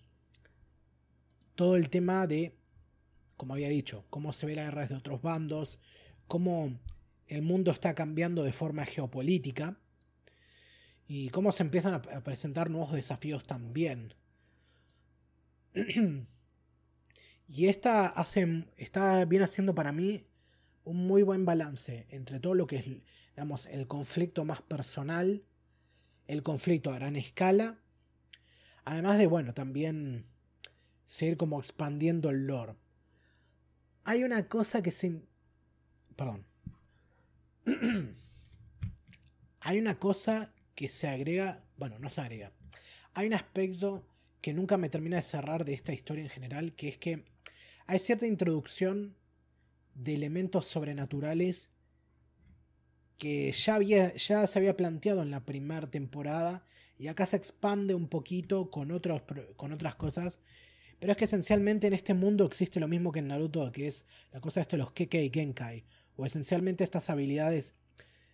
todo 1.55 1.75
el 1.75 1.89
tema 1.89 2.27
de, 2.27 2.57
como 3.37 3.53
había 3.53 3.69
dicho, 3.69 4.05
cómo 4.09 4.33
se 4.33 4.45
ve 4.45 4.55
la 4.55 4.65
guerra 4.65 4.81
desde 4.81 4.95
otros 4.95 5.21
bandos, 5.21 5.79
cómo 6.27 6.79
el 7.27 7.41
mundo 7.41 7.71
está 7.71 7.95
cambiando 7.95 8.43
de 8.43 8.53
forma 8.53 8.85
geopolítica 8.85 9.77
y 11.07 11.29
cómo 11.29 11.51
se 11.51 11.63
empiezan 11.63 11.93
a 11.93 12.23
presentar 12.23 12.69
nuevos 12.69 12.91
desafíos 12.91 13.45
también. 13.45 14.15
y 17.47 17.67
esta 17.67 18.07
hace, 18.07 18.65
está 18.77 19.23
bien 19.25 19.43
haciendo 19.43 19.73
para 19.75 19.91
mí 19.91 20.25
un 20.83 21.07
muy 21.07 21.23
buen 21.23 21.45
balance 21.45 22.05
entre 22.09 22.39
todo 22.39 22.55
lo 22.55 22.67
que 22.67 22.77
es, 22.77 22.85
digamos, 23.35 23.65
el 23.67 23.87
conflicto 23.87 24.45
más 24.45 24.61
personal, 24.61 25.43
el 26.27 26.43
conflicto 26.43 26.91
a 26.91 26.95
gran 26.95 27.15
escala, 27.15 27.79
además 28.85 29.17
de, 29.17 29.27
bueno, 29.27 29.53
también 29.53 30.25
seguir 31.05 31.37
como 31.37 31.59
expandiendo 31.59 32.29
el 32.29 32.47
lore. 32.47 32.75
Hay 34.03 34.23
una 34.23 34.47
cosa 34.47 34.81
que 34.81 34.91
se... 34.91 35.21
Perdón. 36.15 36.45
Hay 39.61 39.79
una 39.79 39.97
cosa 39.97 40.53
que 40.75 40.89
se 40.89 41.07
agrega, 41.07 41.63
bueno, 41.77 41.97
no 41.99 42.09
se 42.09 42.19
agrega. 42.19 42.51
Hay 43.13 43.27
un 43.27 43.33
aspecto 43.33 44.05
que 44.41 44.53
nunca 44.53 44.77
me 44.77 44.89
termina 44.89 45.15
de 45.15 45.21
cerrar 45.21 45.63
de 45.63 45.73
esta 45.73 45.93
historia 45.93 46.23
en 46.23 46.29
general, 46.29 46.73
que 46.73 46.89
es 46.89 46.97
que 46.97 47.23
hay 47.85 47.99
cierta 47.99 48.27
introducción 48.27 49.15
de 49.95 50.15
elementos 50.15 50.65
sobrenaturales 50.65 51.69
que 53.17 53.51
ya, 53.51 53.75
había, 53.75 54.13
ya 54.15 54.47
se 54.47 54.59
había 54.59 54.75
planteado 54.75 55.21
en 55.21 55.31
la 55.31 55.45
primera 55.45 55.89
temporada 55.89 56.65
y 56.97 57.07
acá 57.07 57.25
se 57.27 57.37
expande 57.37 57.95
un 57.95 58.07
poquito 58.07 58.69
con, 58.69 58.91
otros, 58.91 59.21
con 59.55 59.71
otras 59.71 59.95
cosas 59.95 60.39
pero 61.03 61.11
es 61.11 61.17
que 61.17 61.25
esencialmente 61.25 61.87
en 61.87 61.91
este 61.91 62.13
mundo 62.13 62.45
existe 62.45 62.79
lo 62.79 62.87
mismo 62.87 63.11
que 63.11 63.19
en 63.19 63.27
Naruto, 63.27 63.69
que 63.73 63.87
es 63.87 64.05
la 64.31 64.39
cosa 64.39 64.63
de 64.63 64.77
los 64.77 64.93
Keke 64.93 65.21
y 65.21 65.29
Genkai. 65.29 65.83
O 66.15 66.25
esencialmente 66.25 66.85
estas 66.85 67.09
habilidades 67.09 67.75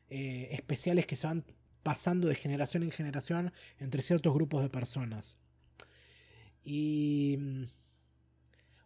eh, 0.08 0.50
especiales 0.52 1.08
que 1.08 1.16
se 1.16 1.26
van 1.26 1.46
pasando 1.82 2.28
de 2.28 2.36
generación 2.36 2.84
en 2.84 2.92
generación 2.92 3.54
entre 3.80 4.04
ciertos 4.04 4.36
grupos 4.36 4.62
de 4.62 4.70
personas. 4.70 5.40
Y 6.64 7.38
mm, 7.40 7.64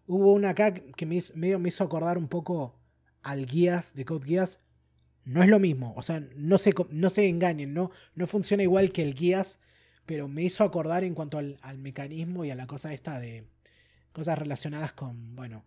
hubo 0.08 0.34
una 0.34 0.50
acá 0.50 0.74
que 0.74 1.06
me, 1.06 1.22
medio 1.36 1.60
me 1.60 1.70
hizo 1.70 1.84
acordar 1.84 2.18
un 2.18 2.28
poco 2.28 2.80
al 3.22 3.46
guías 3.46 3.94
de 3.94 4.06
Code 4.06 4.26
Guías. 4.26 4.60
No 5.26 5.42
es 5.42 5.50
lo 5.50 5.60
mismo, 5.60 5.94
o 5.96 6.02
sea, 6.02 6.20
no 6.36 6.58
se, 6.58 6.74
no 6.90 7.10
se 7.10 7.30
engañen, 7.30 7.74
no, 7.74 7.92
no 8.14 8.28
funciona 8.28 8.64
igual 8.64 8.92
que 8.92 9.04
el 9.04 9.14
guías, 9.14 9.60
pero 10.06 10.28
me 10.28 10.44
hizo 10.44 10.66
acordar 10.66 11.06
en 11.06 11.16
cuanto 11.16 11.38
al 11.38 11.78
mecanismo 11.78 12.44
y 12.44 12.52
a 12.52 12.56
la 12.56 12.68
cosa 12.68 12.94
esta 12.94 13.20
de, 13.20 13.48
Cosas 14.14 14.38
relacionadas 14.38 14.94
con, 14.94 15.36
bueno, 15.36 15.66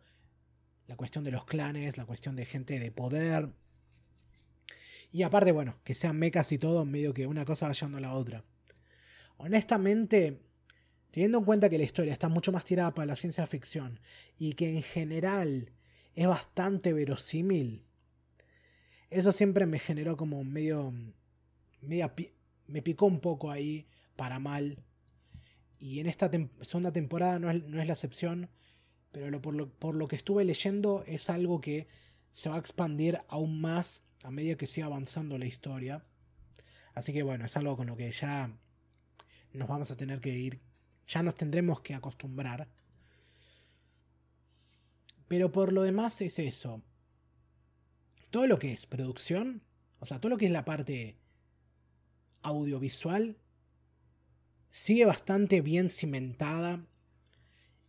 la 0.86 0.94
cuestión 0.94 1.24
de 1.24 1.32
los 1.32 1.44
clanes, 1.44 1.96
la 1.96 2.06
cuestión 2.06 2.36
de 2.36 2.46
gente 2.46 2.78
de 2.78 2.92
poder. 2.92 3.50
Y 5.10 5.24
aparte, 5.24 5.50
bueno, 5.50 5.80
que 5.82 5.94
sean 5.94 6.16
mecas 6.16 6.52
y 6.52 6.58
todo, 6.58 6.84
medio 6.84 7.12
que 7.12 7.26
una 7.26 7.44
cosa 7.44 7.66
va 7.66 7.72
llevando 7.72 7.98
a 7.98 8.02
la 8.02 8.14
otra. 8.14 8.44
Honestamente, 9.36 10.45
teniendo 11.10 11.38
en 11.38 11.44
cuenta 11.44 11.70
que 11.70 11.78
la 11.78 11.84
historia 11.84 12.12
está 12.12 12.28
mucho 12.28 12.52
más 12.52 12.64
tirada 12.64 12.94
para 12.94 13.06
la 13.06 13.16
ciencia 13.16 13.46
ficción 13.46 14.00
y 14.38 14.52
que 14.52 14.68
en 14.74 14.82
general 14.82 15.72
es 16.14 16.26
bastante 16.26 16.92
verosímil, 16.92 17.86
eso 19.10 19.32
siempre 19.32 19.66
me 19.66 19.78
generó 19.78 20.16
como 20.16 20.42
medio. 20.44 20.92
me 21.80 22.82
picó 22.82 23.06
un 23.06 23.20
poco 23.20 23.50
ahí 23.50 23.86
para 24.16 24.38
mal. 24.38 24.82
Y 25.78 26.00
en 26.00 26.06
esta 26.06 26.30
segunda 26.62 26.92
temporada 26.92 27.38
no 27.38 27.50
es, 27.50 27.62
no 27.64 27.80
es, 27.80 27.86
la 27.86 27.92
excepción, 27.92 28.50
pero 29.12 29.40
por, 29.42 29.54
lo, 29.54 29.68
por 29.70 29.94
lo 29.94 30.08
que 30.08 30.16
estuve 30.16 30.44
leyendo 30.44 31.04
es 31.06 31.28
algo 31.30 31.60
que 31.60 31.86
se 32.32 32.48
va 32.48 32.56
a 32.56 32.58
expandir 32.58 33.20
aún 33.28 33.60
más 33.60 34.02
a 34.22 34.30
medida 34.30 34.56
que 34.56 34.66
siga 34.66 34.86
avanzando 34.86 35.38
la 35.38 35.46
historia. 35.46 36.04
Así 36.94 37.12
que 37.12 37.22
bueno, 37.22 37.44
es 37.44 37.56
algo 37.56 37.76
con 37.76 37.86
lo 37.86 37.96
que 37.96 38.10
ya 38.10 38.50
nos 39.52 39.68
vamos 39.68 39.90
a 39.90 39.96
tener 39.96 40.20
que 40.20 40.30
ir, 40.30 40.60
ya 41.06 41.22
nos 41.22 41.34
tendremos 41.34 41.80
que 41.80 41.94
acostumbrar. 41.94 42.68
Pero 45.28 45.50
por 45.50 45.72
lo 45.72 45.82
demás 45.82 46.20
es 46.20 46.38
eso. 46.38 46.82
Todo 48.30 48.46
lo 48.46 48.58
que 48.58 48.72
es 48.72 48.86
producción, 48.86 49.62
o 49.98 50.06
sea, 50.06 50.20
todo 50.20 50.30
lo 50.30 50.36
que 50.36 50.46
es 50.46 50.52
la 50.52 50.64
parte 50.64 51.16
audiovisual, 52.42 53.36
sigue 54.70 55.04
bastante 55.04 55.60
bien 55.60 55.90
cimentada 55.90 56.84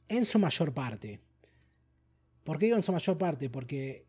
en 0.07 0.25
su 0.25 0.39
mayor 0.39 0.73
parte. 0.73 1.19
¿Por 2.43 2.57
qué 2.57 2.67
digo 2.67 2.77
en 2.77 2.83
su 2.83 2.93
mayor 2.93 3.17
parte? 3.17 3.49
Porque, 3.49 4.05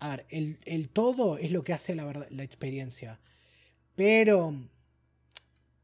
a 0.00 0.16
ver, 0.16 0.26
el, 0.28 0.90
todo 0.90 1.38
es 1.38 1.50
lo 1.50 1.64
que 1.64 1.72
hace 1.72 1.94
la, 1.94 2.26
la 2.28 2.42
experiencia. 2.42 3.20
Pero, 3.94 4.54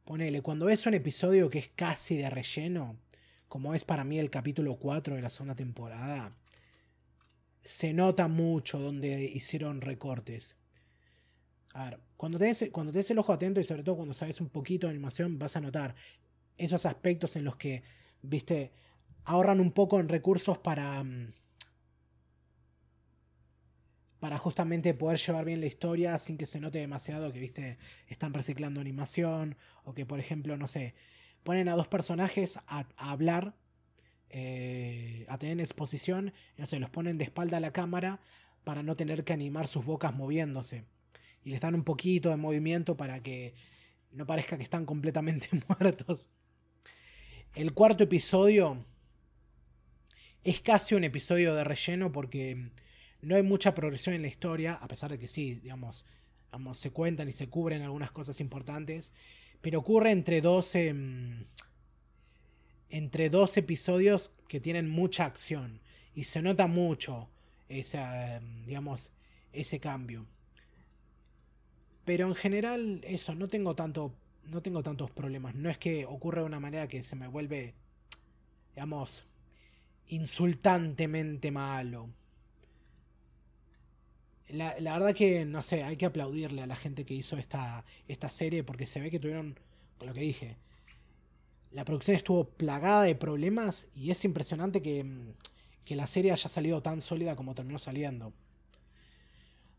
ponele, 0.06 0.40
cuando 0.40 0.66
ves 0.66 0.86
un 0.86 0.94
episodio 0.94 1.50
que 1.50 1.58
es 1.58 1.68
casi 1.74 2.16
de 2.16 2.30
relleno, 2.30 2.96
como 3.48 3.74
es 3.74 3.84
para 3.84 4.04
mí 4.04 4.18
el 4.18 4.30
capítulo 4.30 4.76
4 4.76 5.16
de 5.16 5.22
la 5.22 5.30
segunda 5.30 5.56
temporada, 5.56 6.32
se 7.62 7.92
nota 7.92 8.28
mucho 8.28 8.78
donde 8.78 9.24
hicieron 9.24 9.80
recortes. 9.80 10.56
A 11.74 11.90
ver, 11.90 12.00
cuando 12.16 12.38
tenés, 12.38 12.68
cuando 12.70 12.92
tenés 12.92 13.10
el 13.10 13.18
ojo 13.18 13.32
atento 13.32 13.60
y 13.60 13.64
sobre 13.64 13.82
todo 13.82 13.96
cuando 13.96 14.14
sabes 14.14 14.40
un 14.40 14.48
poquito 14.48 14.86
de 14.86 14.92
animación, 14.92 15.40
vas 15.40 15.56
a 15.56 15.60
notar 15.60 15.96
esos 16.56 16.86
aspectos 16.86 17.34
en 17.34 17.44
los 17.44 17.56
que, 17.56 17.82
viste, 18.22 18.72
ahorran 19.24 19.60
un 19.60 19.72
poco 19.72 19.98
en 19.98 20.08
recursos 20.08 20.56
para. 20.58 21.04
Para 24.20 24.38
justamente 24.38 24.94
poder 24.94 25.18
llevar 25.18 25.44
bien 25.44 25.60
la 25.60 25.66
historia 25.66 26.18
sin 26.18 26.38
que 26.38 26.46
se 26.46 26.60
note 26.60 26.78
demasiado 26.78 27.32
que, 27.32 27.40
viste, 27.40 27.78
están 28.08 28.32
reciclando 28.32 28.80
animación. 28.80 29.56
O 29.84 29.94
que, 29.94 30.06
por 30.06 30.18
ejemplo, 30.20 30.56
no 30.56 30.68
sé, 30.68 30.94
ponen 31.42 31.68
a 31.68 31.76
dos 31.76 31.88
personajes 31.88 32.58
a, 32.66 32.86
hablar, 32.96 33.54
eh, 34.30 35.26
a 35.28 35.38
tener 35.38 35.60
exposición, 35.60 36.32
y 36.56 36.60
no 36.60 36.66
sé, 36.66 36.78
los 36.78 36.90
ponen 36.90 37.18
de 37.18 37.24
espalda 37.24 37.58
a 37.58 37.60
la 37.60 37.72
cámara 37.72 38.20
para 38.64 38.82
no 38.82 38.96
tener 38.96 39.22
que 39.22 39.32
animar 39.32 39.68
sus 39.68 39.84
bocas 39.84 40.14
moviéndose. 40.14 40.84
Y 41.44 41.50
les 41.50 41.60
dan 41.60 41.76
un 41.76 41.84
poquito 41.84 42.30
de 42.30 42.36
movimiento 42.36 42.96
para 42.96 43.22
que 43.22 43.54
no 44.10 44.26
parezca 44.26 44.56
que 44.56 44.64
están 44.64 44.86
completamente 44.86 45.48
muertos. 45.68 46.30
El 47.54 47.72
cuarto 47.74 48.04
episodio 48.04 48.84
es 50.42 50.60
casi 50.60 50.94
un 50.94 51.04
episodio 51.04 51.54
de 51.54 51.64
relleno 51.64 52.12
porque 52.12 52.70
no 53.22 53.36
hay 53.36 53.42
mucha 53.42 53.74
progresión 53.74 54.14
en 54.14 54.22
la 54.22 54.28
historia, 54.28 54.74
a 54.74 54.88
pesar 54.88 55.10
de 55.10 55.18
que 55.18 55.28
sí, 55.28 55.54
digamos, 55.54 56.04
se 56.72 56.90
cuentan 56.90 57.28
y 57.28 57.32
se 57.32 57.48
cubren 57.48 57.82
algunas 57.82 58.12
cosas 58.12 58.40
importantes, 58.40 59.12
pero 59.60 59.80
ocurre 59.80 60.10
entre 60.10 60.40
dos, 60.40 60.74
em, 60.74 61.46
entre 62.88 63.30
dos 63.30 63.56
episodios 63.56 64.32
que 64.48 64.60
tienen 64.60 64.88
mucha 64.88 65.24
acción 65.24 65.80
y 66.14 66.24
se 66.24 66.40
nota 66.40 66.66
mucho 66.66 67.28
esa, 67.68 68.36
em, 68.36 68.64
digamos, 68.64 69.10
ese 69.52 69.80
cambio. 69.80 70.26
Pero 72.04 72.28
en 72.28 72.34
general, 72.34 73.00
eso, 73.04 73.34
no 73.34 73.48
tengo 73.48 73.74
tanto 73.74 74.14
no 74.50 74.62
tengo 74.62 74.82
tantos 74.82 75.10
problemas. 75.10 75.54
No 75.54 75.70
es 75.70 75.78
que 75.78 76.06
ocurra 76.06 76.40
de 76.40 76.46
una 76.46 76.60
manera 76.60 76.88
que 76.88 77.02
se 77.02 77.16
me 77.16 77.28
vuelve, 77.28 77.74
digamos, 78.74 79.24
insultantemente 80.08 81.50
malo. 81.50 82.10
La, 84.48 84.74
verdad 84.78 85.14
que, 85.14 85.44
no 85.44 85.62
sé, 85.62 85.82
hay 85.82 85.96
que 85.96 86.06
aplaudirle 86.06 86.62
a 86.62 86.66
la 86.66 86.76
gente 86.76 87.04
que 87.04 87.14
hizo 87.14 87.36
esta, 87.36 87.84
esta 88.06 88.30
serie 88.30 88.62
porque 88.62 88.86
se 88.86 89.00
ve 89.00 89.10
que 89.10 89.18
tuvieron, 89.18 89.58
lo 90.00 90.12
que 90.12 90.20
dije, 90.20 90.56
la 91.72 91.84
producción 91.84 92.16
estuvo 92.16 92.44
plagada 92.44 93.02
de 93.02 93.14
problemas 93.16 93.88
y 93.94 94.10
es 94.10 94.24
impresionante 94.24 94.82
que, 94.82 95.04
que 95.84 95.96
la 95.96 96.06
serie 96.06 96.32
haya 96.32 96.48
salido 96.48 96.80
tan 96.80 97.00
sólida 97.00 97.34
como 97.34 97.54
terminó 97.54 97.78
saliendo. 97.78 98.32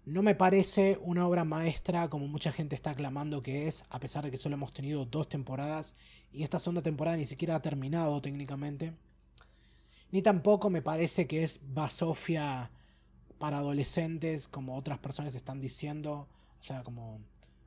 No 0.05 0.21
me 0.21 0.35
parece 0.35 0.97
una 1.01 1.27
obra 1.27 1.43
maestra 1.43 2.09
como 2.09 2.27
mucha 2.27 2.51
gente 2.51 2.75
está 2.75 2.91
aclamando 2.91 3.43
que 3.43 3.67
es, 3.67 3.83
a 3.89 3.99
pesar 3.99 4.23
de 4.23 4.31
que 4.31 4.37
solo 4.37 4.55
hemos 4.55 4.73
tenido 4.73 5.05
dos 5.05 5.27
temporadas 5.27 5.95
y 6.31 6.43
esta 6.43 6.59
segunda 6.59 6.81
temporada 6.81 7.17
ni 7.17 7.25
siquiera 7.25 7.55
ha 7.55 7.61
terminado 7.61 8.21
técnicamente. 8.21 8.93
Ni 10.11 10.21
tampoco 10.21 10.69
me 10.69 10.81
parece 10.81 11.27
que 11.27 11.43
es 11.43 11.59
basofia 11.61 12.71
para 13.37 13.57
adolescentes 13.57 14.47
como 14.47 14.75
otras 14.77 14.99
personas 14.99 15.35
están 15.35 15.61
diciendo. 15.61 16.27
O 16.59 16.63
sea, 16.63 16.83
como, 16.83 17.21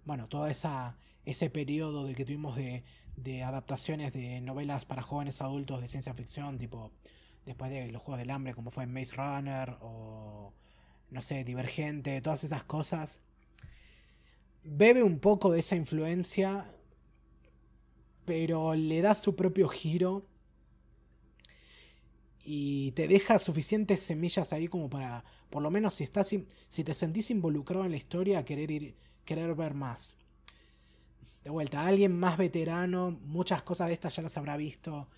bueno, 0.04 0.28
todo 0.28 0.46
esa, 0.46 0.96
ese 1.24 1.50
periodo 1.50 2.06
de 2.06 2.14
que 2.14 2.24
tuvimos 2.24 2.56
de, 2.56 2.84
de 3.16 3.42
adaptaciones 3.42 4.12
de 4.12 4.40
novelas 4.40 4.84
para 4.84 5.02
jóvenes 5.02 5.40
adultos 5.40 5.80
de 5.80 5.88
ciencia 5.88 6.14
ficción, 6.14 6.58
tipo 6.58 6.92
después 7.46 7.70
de 7.70 7.90
los 7.90 8.02
Juegos 8.02 8.18
del 8.18 8.30
Hambre 8.30 8.54
como 8.54 8.70
fue 8.70 8.86
Maze 8.86 9.16
Runner 9.16 9.76
o 9.80 10.52
no 11.10 11.20
sé, 11.20 11.44
divergente, 11.44 12.20
todas 12.20 12.44
esas 12.44 12.64
cosas. 12.64 13.20
Bebe 14.62 15.02
un 15.02 15.18
poco 15.18 15.50
de 15.50 15.60
esa 15.60 15.74
influencia, 15.74 16.66
pero 18.24 18.74
le 18.74 19.00
da 19.02 19.14
su 19.14 19.34
propio 19.34 19.68
giro 19.68 20.26
y 22.42 22.92
te 22.92 23.08
deja 23.08 23.38
suficientes 23.38 24.02
semillas 24.02 24.52
ahí 24.52 24.68
como 24.68 24.88
para, 24.88 25.24
por 25.50 25.62
lo 25.62 25.70
menos 25.70 25.94
si 25.94 26.04
estás, 26.04 26.34
si 26.68 26.84
te 26.84 26.94
sentís 26.94 27.30
involucrado 27.30 27.84
en 27.84 27.90
la 27.90 27.96
historia, 27.96 28.44
querer 28.44 28.70
ir, 28.70 28.94
querer 29.24 29.54
ver 29.54 29.74
más. 29.74 30.16
De 31.44 31.50
vuelta, 31.50 31.86
alguien 31.86 32.18
más 32.18 32.36
veterano, 32.36 33.18
muchas 33.22 33.62
cosas 33.62 33.88
de 33.88 33.94
estas 33.94 34.16
ya 34.16 34.22
las 34.22 34.36
habrá 34.36 34.56
visto 34.56 35.08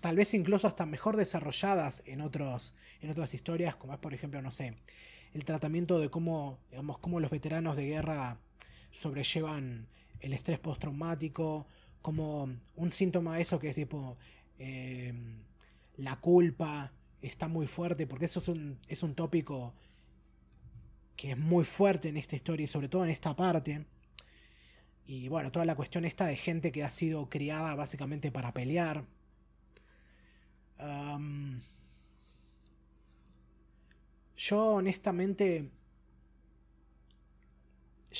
tal 0.00 0.16
vez 0.16 0.34
incluso 0.34 0.66
hasta 0.66 0.86
mejor 0.86 1.16
desarrolladas 1.16 2.02
en, 2.06 2.20
otros, 2.20 2.74
en 3.00 3.10
otras 3.10 3.34
historias, 3.34 3.76
como 3.76 3.92
es 3.94 3.98
por 3.98 4.14
ejemplo, 4.14 4.40
no 4.42 4.50
sé, 4.50 4.74
el 5.34 5.44
tratamiento 5.44 5.98
de 5.98 6.10
cómo, 6.10 6.58
digamos, 6.70 6.98
cómo 6.98 7.20
los 7.20 7.30
veteranos 7.30 7.76
de 7.76 7.86
guerra 7.86 8.38
sobrellevan 8.90 9.88
el 10.20 10.32
estrés 10.32 10.58
postraumático, 10.58 11.66
como 12.02 12.48
un 12.76 12.92
síntoma 12.92 13.36
de 13.36 13.42
eso 13.42 13.58
que 13.58 13.68
es 13.68 13.76
tipo 13.76 14.16
eh, 14.58 15.12
la 15.98 16.16
culpa 16.16 16.92
está 17.20 17.48
muy 17.48 17.66
fuerte, 17.66 18.06
porque 18.06 18.24
eso 18.24 18.40
es 18.40 18.48
un, 18.48 18.78
es 18.88 19.02
un 19.02 19.14
tópico 19.14 19.74
que 21.16 21.32
es 21.32 21.38
muy 21.38 21.64
fuerte 21.64 22.08
en 22.08 22.16
esta 22.16 22.36
historia 22.36 22.64
y 22.64 22.68
sobre 22.68 22.88
todo 22.88 23.04
en 23.04 23.10
esta 23.10 23.34
parte. 23.34 23.84
Y 25.04 25.28
bueno, 25.28 25.50
toda 25.50 25.64
la 25.64 25.74
cuestión 25.74 26.04
esta 26.04 26.26
de 26.26 26.36
gente 26.36 26.70
que 26.70 26.84
ha 26.84 26.90
sido 26.90 27.28
criada 27.28 27.74
básicamente 27.74 28.30
para 28.30 28.52
pelear, 28.52 29.04
yo 34.36 34.64
honestamente 34.74 35.70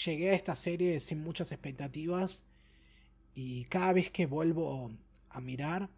llegué 0.04 0.30
a 0.30 0.34
esta 0.34 0.56
serie 0.56 0.98
sin 0.98 1.22
muchas 1.22 1.52
expectativas 1.52 2.42
y 3.34 3.64
cada 3.66 3.92
vez 3.92 4.10
que 4.10 4.26
vuelvo 4.26 4.90
a 5.30 5.40
mirar 5.40 5.88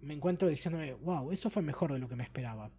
me 0.00 0.14
encuentro 0.14 0.48
diciéndome, 0.48 0.94
wow, 0.94 1.32
eso 1.32 1.50
fue 1.50 1.62
mejor 1.62 1.92
de 1.92 1.98
lo 1.98 2.08
que 2.08 2.16
me 2.16 2.24
esperaba. 2.24 2.70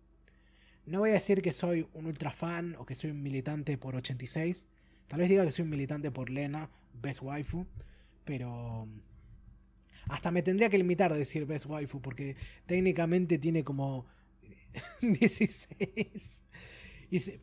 No 0.85 0.99
voy 0.99 1.11
a 1.11 1.13
decir 1.13 1.41
que 1.41 1.53
soy 1.53 1.87
un 1.93 2.05
ultra 2.05 2.31
fan 2.31 2.75
o 2.77 2.85
que 2.85 2.95
soy 2.95 3.11
un 3.11 3.21
militante 3.21 3.77
por 3.77 3.95
86. 3.95 4.67
Tal 5.07 5.19
vez 5.19 5.29
diga 5.29 5.45
que 5.45 5.51
soy 5.51 5.63
un 5.63 5.69
militante 5.69 6.11
por 6.11 6.29
Lena, 6.29 6.69
Best 6.93 7.21
Waifu. 7.21 7.67
Pero 8.25 8.87
hasta 10.09 10.31
me 10.31 10.41
tendría 10.41 10.69
que 10.69 10.77
limitar 10.77 11.11
a 11.11 11.15
decir 11.15 11.45
Best 11.45 11.65
Waifu, 11.67 12.01
porque 12.01 12.35
técnicamente 12.65 13.37
tiene 13.37 13.63
como 13.63 14.05
16. 15.01 16.43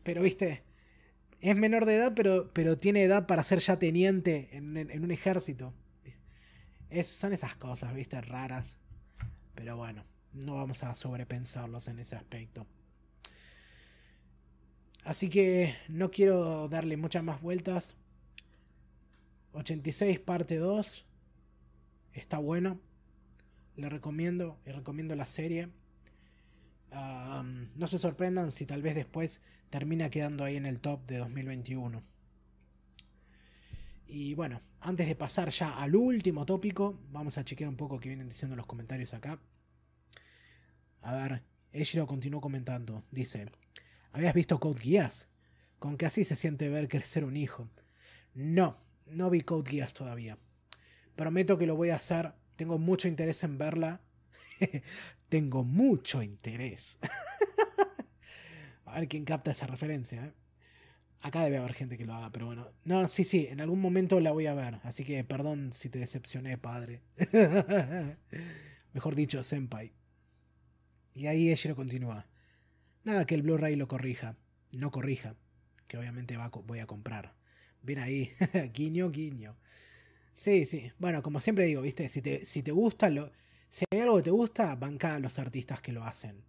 pero 0.03 0.21
viste, 0.21 0.63
es 1.41 1.55
menor 1.55 1.85
de 1.85 1.95
edad, 1.95 2.13
pero, 2.15 2.51
pero 2.53 2.77
tiene 2.77 3.03
edad 3.03 3.25
para 3.27 3.43
ser 3.43 3.59
ya 3.59 3.79
teniente 3.79 4.49
en, 4.51 5.03
un 5.03 5.11
ejército. 5.11 5.73
Es, 6.89 7.07
son 7.07 7.33
esas 7.33 7.55
cosas, 7.55 7.93
viste, 7.93 8.19
raras. 8.21 8.77
Pero 9.59 9.75
bueno, 9.75 10.05
no 10.31 10.55
vamos 10.55 10.85
a 10.85 10.95
sobrepensarlos 10.95 11.89
en 11.89 11.99
ese 11.99 12.15
aspecto. 12.15 12.65
Así 15.03 15.29
que 15.29 15.75
no 15.89 16.11
quiero 16.11 16.69
darle 16.69 16.95
muchas 16.95 17.25
más 17.25 17.41
vueltas. 17.41 17.97
86 19.51 20.21
parte 20.21 20.55
2 20.55 21.05
está 22.13 22.37
bueno. 22.37 22.79
Le 23.75 23.89
recomiendo 23.89 24.57
y 24.65 24.71
recomiendo 24.71 25.13
la 25.17 25.25
serie. 25.25 25.67
no 26.89 27.87
se 27.87 27.99
sorprendan 27.99 28.53
si 28.53 28.65
tal 28.65 28.81
vez 28.81 28.95
después 28.95 29.41
termina 29.69 30.09
quedando 30.09 30.45
ahí 30.45 30.55
en 30.55 30.67
el 30.67 30.79
top 30.79 31.05
de 31.05 31.17
2021. 31.17 32.01
Y 34.07 34.35
bueno, 34.35 34.61
antes 34.81 35.07
de 35.07 35.15
pasar 35.15 35.49
ya 35.49 35.79
al 35.81 35.95
último 35.95 36.45
tópico, 36.45 36.99
vamos 37.11 37.37
a 37.37 37.43
chequear 37.43 37.69
un 37.69 37.75
poco 37.75 37.99
qué 37.99 38.09
vienen 38.09 38.29
diciendo 38.29 38.55
los 38.55 38.65
comentarios 38.65 39.13
acá. 39.13 39.39
A 41.01 41.15
ver, 41.15 41.43
Eshiro 41.71 42.07
continuó 42.07 42.41
comentando. 42.41 43.03
Dice: 43.11 43.49
¿Habías 44.11 44.33
visto 44.33 44.59
Code 44.59 44.81
Geass? 44.81 45.27
Con 45.79 45.97
que 45.97 46.05
así 46.05 46.25
se 46.25 46.35
siente 46.35 46.69
ver 46.69 46.87
crecer 46.87 47.23
un 47.23 47.37
hijo. 47.37 47.69
No, 48.33 48.77
no 49.05 49.29
vi 49.29 49.41
Code 49.41 49.69
Geass 49.69 49.93
todavía. 49.93 50.37
Prometo 51.15 51.57
que 51.57 51.67
lo 51.67 51.75
voy 51.75 51.89
a 51.89 51.95
hacer. 51.95 52.33
Tengo 52.55 52.77
mucho 52.77 53.07
interés 53.07 53.43
en 53.43 53.57
verla. 53.57 54.01
Tengo 55.29 55.63
mucho 55.63 56.21
interés. 56.21 56.97
a 58.85 58.99
ver 58.99 59.07
quién 59.07 59.25
capta 59.25 59.51
esa 59.51 59.67
referencia. 59.67 60.25
¿eh? 60.25 60.33
Acá 61.21 61.43
debe 61.43 61.57
haber 61.57 61.73
gente 61.73 61.97
que 61.97 62.05
lo 62.05 62.13
haga, 62.13 62.31
pero 62.31 62.45
bueno. 62.45 62.71
No, 62.85 63.07
sí, 63.09 63.25
sí, 63.25 63.47
en 63.49 63.59
algún 63.59 63.81
momento 63.81 64.19
la 64.19 64.31
voy 64.31 64.47
a 64.47 64.53
ver. 64.53 64.79
Así 64.83 65.03
que 65.03 65.23
perdón 65.23 65.73
si 65.73 65.89
te 65.89 65.99
decepcioné, 65.99 66.57
padre. 66.57 67.01
Mejor 68.93 69.15
dicho, 69.15 69.43
senpai. 69.43 69.91
Y 71.13 71.27
ahí 71.27 71.51
ella 71.51 71.75
continúa. 71.75 72.25
Nada 73.03 73.25
que 73.25 73.35
el 73.35 73.41
Blu-ray 73.41 73.75
lo 73.75 73.87
corrija. 73.87 74.37
No 74.71 74.91
corrija. 74.91 75.35
Que 75.87 75.97
obviamente 75.97 76.37
va, 76.37 76.49
voy 76.49 76.79
a 76.79 76.87
comprar. 76.87 77.35
Ven 77.81 77.99
ahí. 77.99 78.31
guiño, 78.73 79.11
guiño. 79.11 79.57
Sí, 80.33 80.65
sí. 80.65 80.89
Bueno, 80.99 81.21
como 81.21 81.41
siempre 81.41 81.65
digo, 81.65 81.81
¿viste? 81.81 82.07
Si 82.07 82.21
te, 82.21 82.45
si 82.45 82.63
te 82.63 82.71
gusta, 82.71 83.09
si 83.67 83.83
hay 83.91 83.99
algo 83.99 84.17
que 84.17 84.23
te 84.23 84.31
gusta, 84.31 84.73
banca 84.75 85.15
a 85.15 85.19
los 85.19 85.37
artistas 85.37 85.81
que 85.81 85.91
lo 85.91 86.05
hacen. 86.05 86.45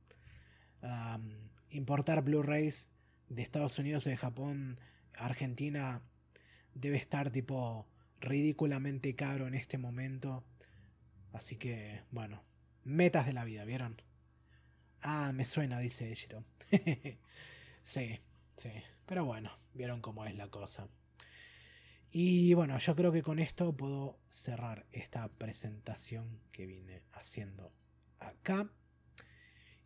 importar 1.71 2.23
Blu-rays 2.23 2.89
de 3.31 3.42
Estados 3.42 3.78
Unidos, 3.78 4.05
de 4.05 4.17
Japón, 4.17 4.78
Argentina, 5.15 6.02
debe 6.75 6.99
estar 6.99 7.31
tipo 7.31 7.86
ridículamente 8.20 9.15
caro 9.15 9.47
en 9.47 9.55
este 9.55 9.78
momento. 9.78 10.44
Así 11.33 11.57
que, 11.57 12.02
bueno, 12.10 12.42
metas 12.84 13.26
de 13.26 13.33
la 13.33 13.44
vida, 13.44 13.65
¿vieron? 13.65 14.02
Ah, 15.00 15.33
me 15.33 15.47
suena, 15.47 15.78
dice 15.78 16.10
Eshiro. 16.10 16.44
sí, 17.84 18.20
sí. 18.57 18.70
Pero 19.07 19.25
bueno, 19.25 19.50
vieron 19.73 20.02
cómo 20.02 20.26
es 20.26 20.34
la 20.34 20.49
cosa. 20.49 20.89
Y 22.10 22.55
bueno, 22.55 22.76
yo 22.78 22.97
creo 22.97 23.12
que 23.12 23.23
con 23.23 23.39
esto 23.39 23.73
puedo 23.76 24.18
cerrar 24.28 24.86
esta 24.91 25.28
presentación 25.28 26.41
que 26.50 26.67
vine 26.67 27.05
haciendo 27.12 27.73
acá. 28.18 28.68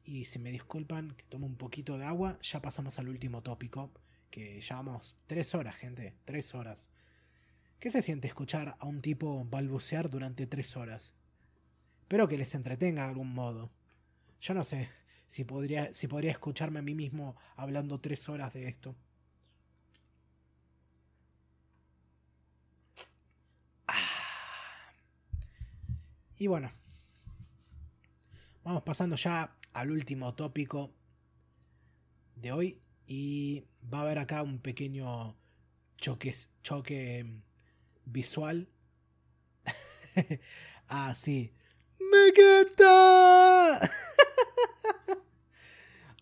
Y 0.05 0.27
si 0.27 0.39
me 0.39 0.51
disculpan 0.51 1.13
que 1.13 1.25
tomo 1.25 1.47
un 1.47 1.57
poquito 1.57 1.97
de 1.97 2.05
agua, 2.05 2.39
ya 2.43 2.61
pasamos 2.61 2.99
al 2.99 3.09
último 3.09 3.43
tópico, 3.43 3.91
que 4.31 4.61
llevamos 4.61 5.17
tres 5.27 5.55
horas, 5.55 5.75
gente, 5.77 6.15
tres 6.27 6.55
horas. 6.55 6.91
¿Qué 7.81 7.91
se 7.91 8.03
siente 8.03 8.29
escuchar 8.29 8.77
a 8.79 8.87
un 8.87 9.01
tipo 9.01 9.45
balbucear 9.47 10.11
durante 10.11 10.47
tres 10.47 10.77
horas? 10.77 11.15
Espero 12.03 12.29
que 12.29 12.37
les 12.37 12.55
entretenga 12.55 13.05
de 13.05 13.09
algún 13.09 13.33
modo. 13.33 13.71
Yo 14.43 14.53
no 14.53 14.63
sé 14.65 14.91
si 15.27 15.45
podría, 15.45 15.93
si 15.95 16.07
podría 16.07 16.33
escucharme 16.33 16.81
a 16.81 16.83
mí 16.83 16.95
mismo 16.95 17.37
hablando 17.57 17.99
tres 17.99 18.29
horas 18.29 18.53
de 18.53 18.69
esto. 18.69 18.95
Ah. 23.89 24.93
Y 26.39 26.47
bueno, 26.47 26.71
vamos 28.63 28.83
pasando 28.83 29.17
ya 29.17 29.57
al 29.75 29.91
último 29.91 30.35
tópico 30.35 30.95
de 32.37 32.53
hoy 32.53 32.81
y 33.07 33.65
va 33.93 33.99
a 33.99 34.03
haber 34.03 34.19
acá 34.19 34.43
un 34.43 34.59
pequeño 34.61 35.37
choque, 35.97 36.35
choque 36.63 37.43
visual. 38.05 38.69
ah, 40.89 41.15
sí. 41.15 41.53
¡Me! 41.99 42.33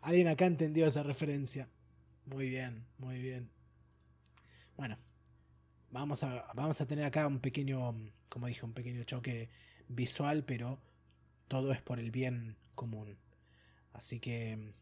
Alguien 0.01 0.29
acá 0.29 0.47
entendió 0.47 0.87
esa 0.87 1.03
referencia. 1.03 1.69
Muy 2.27 2.49
bien, 2.49 2.87
muy 2.99 3.19
bien. 3.21 3.51
Bueno, 4.77 4.99
vamos 5.91 6.23
a, 6.25 6.51
vamos 6.55 6.81
a 6.81 6.87
tener 6.87 7.05
acá 7.05 7.27
un 7.27 7.41
pequeño, 7.41 7.95
como 8.29 8.47
dije, 8.47 8.65
un 8.65 8.73
pequeño 8.73 9.05
choque 9.05 9.51
visual, 9.89 10.45
pero 10.45 10.81
todo 11.49 11.73
es 11.73 11.83
por 11.83 12.01
el 12.01 12.11
bien 12.11 12.57
común. 12.75 13.19
Así 13.93 14.21
que 14.21 14.75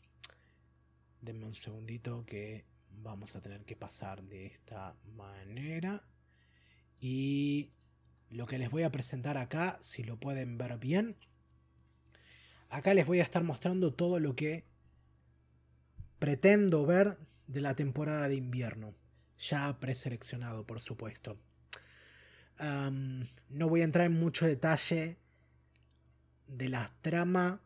denme 1.21 1.47
un 1.47 1.55
segundito 1.55 2.25
que 2.27 2.65
vamos 2.91 3.37
a 3.37 3.41
tener 3.41 3.65
que 3.65 3.77
pasar 3.77 4.23
de 4.23 4.47
esta 4.47 4.97
manera. 5.17 6.03
Y 7.01 7.73
lo 8.29 8.47
que 8.47 8.59
les 8.59 8.71
voy 8.71 8.83
a 8.83 8.93
presentar 8.93 9.37
acá, 9.37 9.79
si 9.81 10.03
lo 10.03 10.19
pueden 10.19 10.59
ver 10.59 10.79
bien, 10.79 11.17
acá 12.69 12.95
les 12.95 13.07
voy 13.07 13.21
a 13.21 13.25
estar 13.25 13.43
mostrando 13.43 13.93
todo 13.93 14.21
lo 14.21 14.37
que 14.37 14.65
pretendo 16.19 16.87
ver 16.87 17.19
de 17.47 17.61
la 17.61 17.75
temporada 17.75 18.29
de 18.29 18.37
invierno. 18.37 18.95
Ya 19.39 19.81
preseleccionado, 19.81 20.67
por 20.67 20.81
supuesto. 20.81 21.39
no 22.61 23.69
voy 23.69 23.81
a 23.81 23.85
entrar 23.85 24.07
en 24.07 24.21
mucho 24.21 24.47
detalle 24.47 25.19
de 26.47 26.69
la 26.69 26.93
trama 27.01 27.63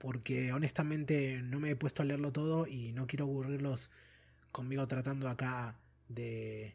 porque 0.00 0.50
honestamente 0.54 1.42
no 1.42 1.60
me 1.60 1.68
he 1.68 1.76
puesto 1.76 2.00
a 2.00 2.06
leerlo 2.06 2.32
todo 2.32 2.66
y 2.66 2.92
no 2.92 3.06
quiero 3.06 3.26
aburrirlos 3.26 3.90
conmigo 4.50 4.88
tratando 4.88 5.28
acá 5.28 5.78
de 6.08 6.74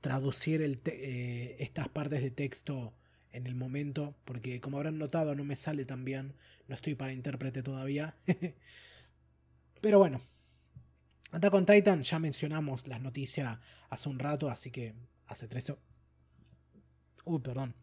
traducir 0.00 0.62
eh, 0.62 1.56
estas 1.60 1.90
partes 1.90 2.22
de 2.22 2.30
texto 2.30 2.94
en 3.32 3.46
el 3.46 3.54
momento, 3.54 4.16
porque 4.24 4.58
como 4.58 4.78
habrán 4.78 4.96
notado 4.96 5.34
no 5.34 5.44
me 5.44 5.54
sale 5.54 5.84
tan 5.84 6.06
bien, 6.06 6.34
no 6.66 6.74
estoy 6.74 6.94
para 6.94 7.12
intérprete 7.12 7.62
todavía. 7.62 8.16
Pero 9.82 9.98
bueno, 9.98 10.22
Attack 11.32 11.52
on 11.52 11.66
Titan 11.66 12.02
ya 12.02 12.18
mencionamos 12.18 12.88
las 12.88 13.02
noticias 13.02 13.58
hace 13.90 14.08
un 14.08 14.18
rato, 14.18 14.48
así 14.48 14.70
que 14.70 14.94
hace 15.26 15.46
tres... 15.46 15.74
Uy, 17.26 17.40
perdón. 17.40 17.74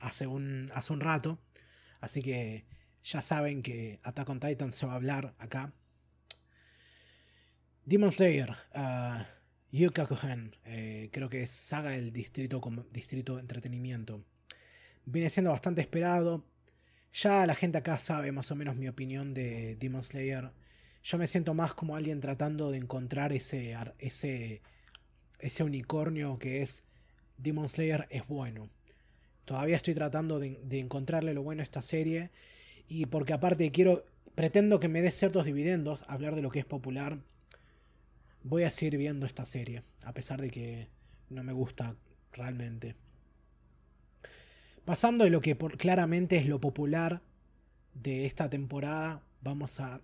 Hace 0.00 0.26
un, 0.26 0.70
hace 0.74 0.92
un 0.92 1.00
rato, 1.00 1.38
así 2.02 2.20
que 2.20 2.66
ya 3.04 3.20
saben 3.20 3.62
que 3.62 4.00
Attack 4.02 4.30
on 4.30 4.40
Titan 4.40 4.72
se 4.72 4.86
va 4.86 4.92
a 4.92 4.96
hablar 4.96 5.34
acá. 5.38 5.72
Demon 7.84 8.10
Slayer, 8.10 8.56
uh, 8.74 9.22
Yukakuhan, 9.70 10.56
eh, 10.64 11.10
creo 11.12 11.28
que 11.28 11.42
es 11.42 11.50
saga 11.50 11.90
del 11.90 12.12
distrito, 12.14 12.62
distrito 12.92 13.38
entretenimiento. 13.38 14.24
Viene 15.04 15.28
siendo 15.28 15.50
bastante 15.50 15.82
esperado. 15.82 16.46
Ya 17.12 17.46
la 17.46 17.54
gente 17.54 17.76
acá 17.76 17.98
sabe 17.98 18.32
más 18.32 18.50
o 18.50 18.56
menos 18.56 18.74
mi 18.74 18.88
opinión 18.88 19.34
de 19.34 19.76
Demon 19.76 20.02
Slayer. 20.02 20.52
Yo 21.02 21.18
me 21.18 21.26
siento 21.26 21.52
más 21.52 21.74
como 21.74 21.96
alguien 21.96 22.20
tratando 22.20 22.70
de 22.70 22.78
encontrar 22.78 23.34
ese, 23.34 23.76
ese, 23.98 24.62
ese 25.38 25.62
unicornio 25.62 26.38
que 26.38 26.62
es 26.62 26.84
Demon 27.36 27.68
Slayer 27.68 28.06
es 28.08 28.26
bueno. 28.26 28.70
Todavía 29.44 29.76
estoy 29.76 29.92
tratando 29.92 30.40
de, 30.40 30.58
de 30.64 30.78
encontrarle 30.78 31.34
lo 31.34 31.42
bueno 31.42 31.60
a 31.60 31.64
esta 31.64 31.82
serie 31.82 32.30
y 32.88 33.06
porque 33.06 33.32
aparte 33.32 33.70
quiero, 33.70 34.04
pretendo 34.34 34.80
que 34.80 34.88
me 34.88 35.02
dé 35.02 35.10
ciertos 35.10 35.44
dividendos, 35.44 36.04
hablar 36.08 36.34
de 36.34 36.42
lo 36.42 36.50
que 36.50 36.58
es 36.58 36.64
popular, 36.64 37.18
voy 38.42 38.64
a 38.64 38.70
seguir 38.70 38.98
viendo 38.98 39.26
esta 39.26 39.44
serie, 39.44 39.82
a 40.02 40.12
pesar 40.12 40.40
de 40.40 40.50
que 40.50 40.88
no 41.30 41.42
me 41.42 41.52
gusta 41.52 41.96
realmente. 42.32 42.94
Pasando 44.84 45.24
de 45.24 45.30
lo 45.30 45.40
que 45.40 45.56
claramente 45.56 46.36
es 46.36 46.46
lo 46.46 46.60
popular 46.60 47.22
de 47.94 48.26
esta 48.26 48.50
temporada, 48.50 49.22
vamos 49.40 49.80
a 49.80 50.00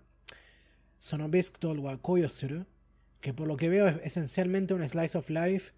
Sonobesktol 0.99 1.79
wa 1.79 2.01
Koyosuru, 2.01 2.65
que 3.21 3.33
por 3.33 3.47
lo 3.47 3.57
que 3.57 3.69
veo 3.69 3.87
es 3.87 3.97
esencialmente 4.03 4.73
un 4.73 4.87
slice 4.87 5.17
of 5.17 5.29
life 5.29 5.73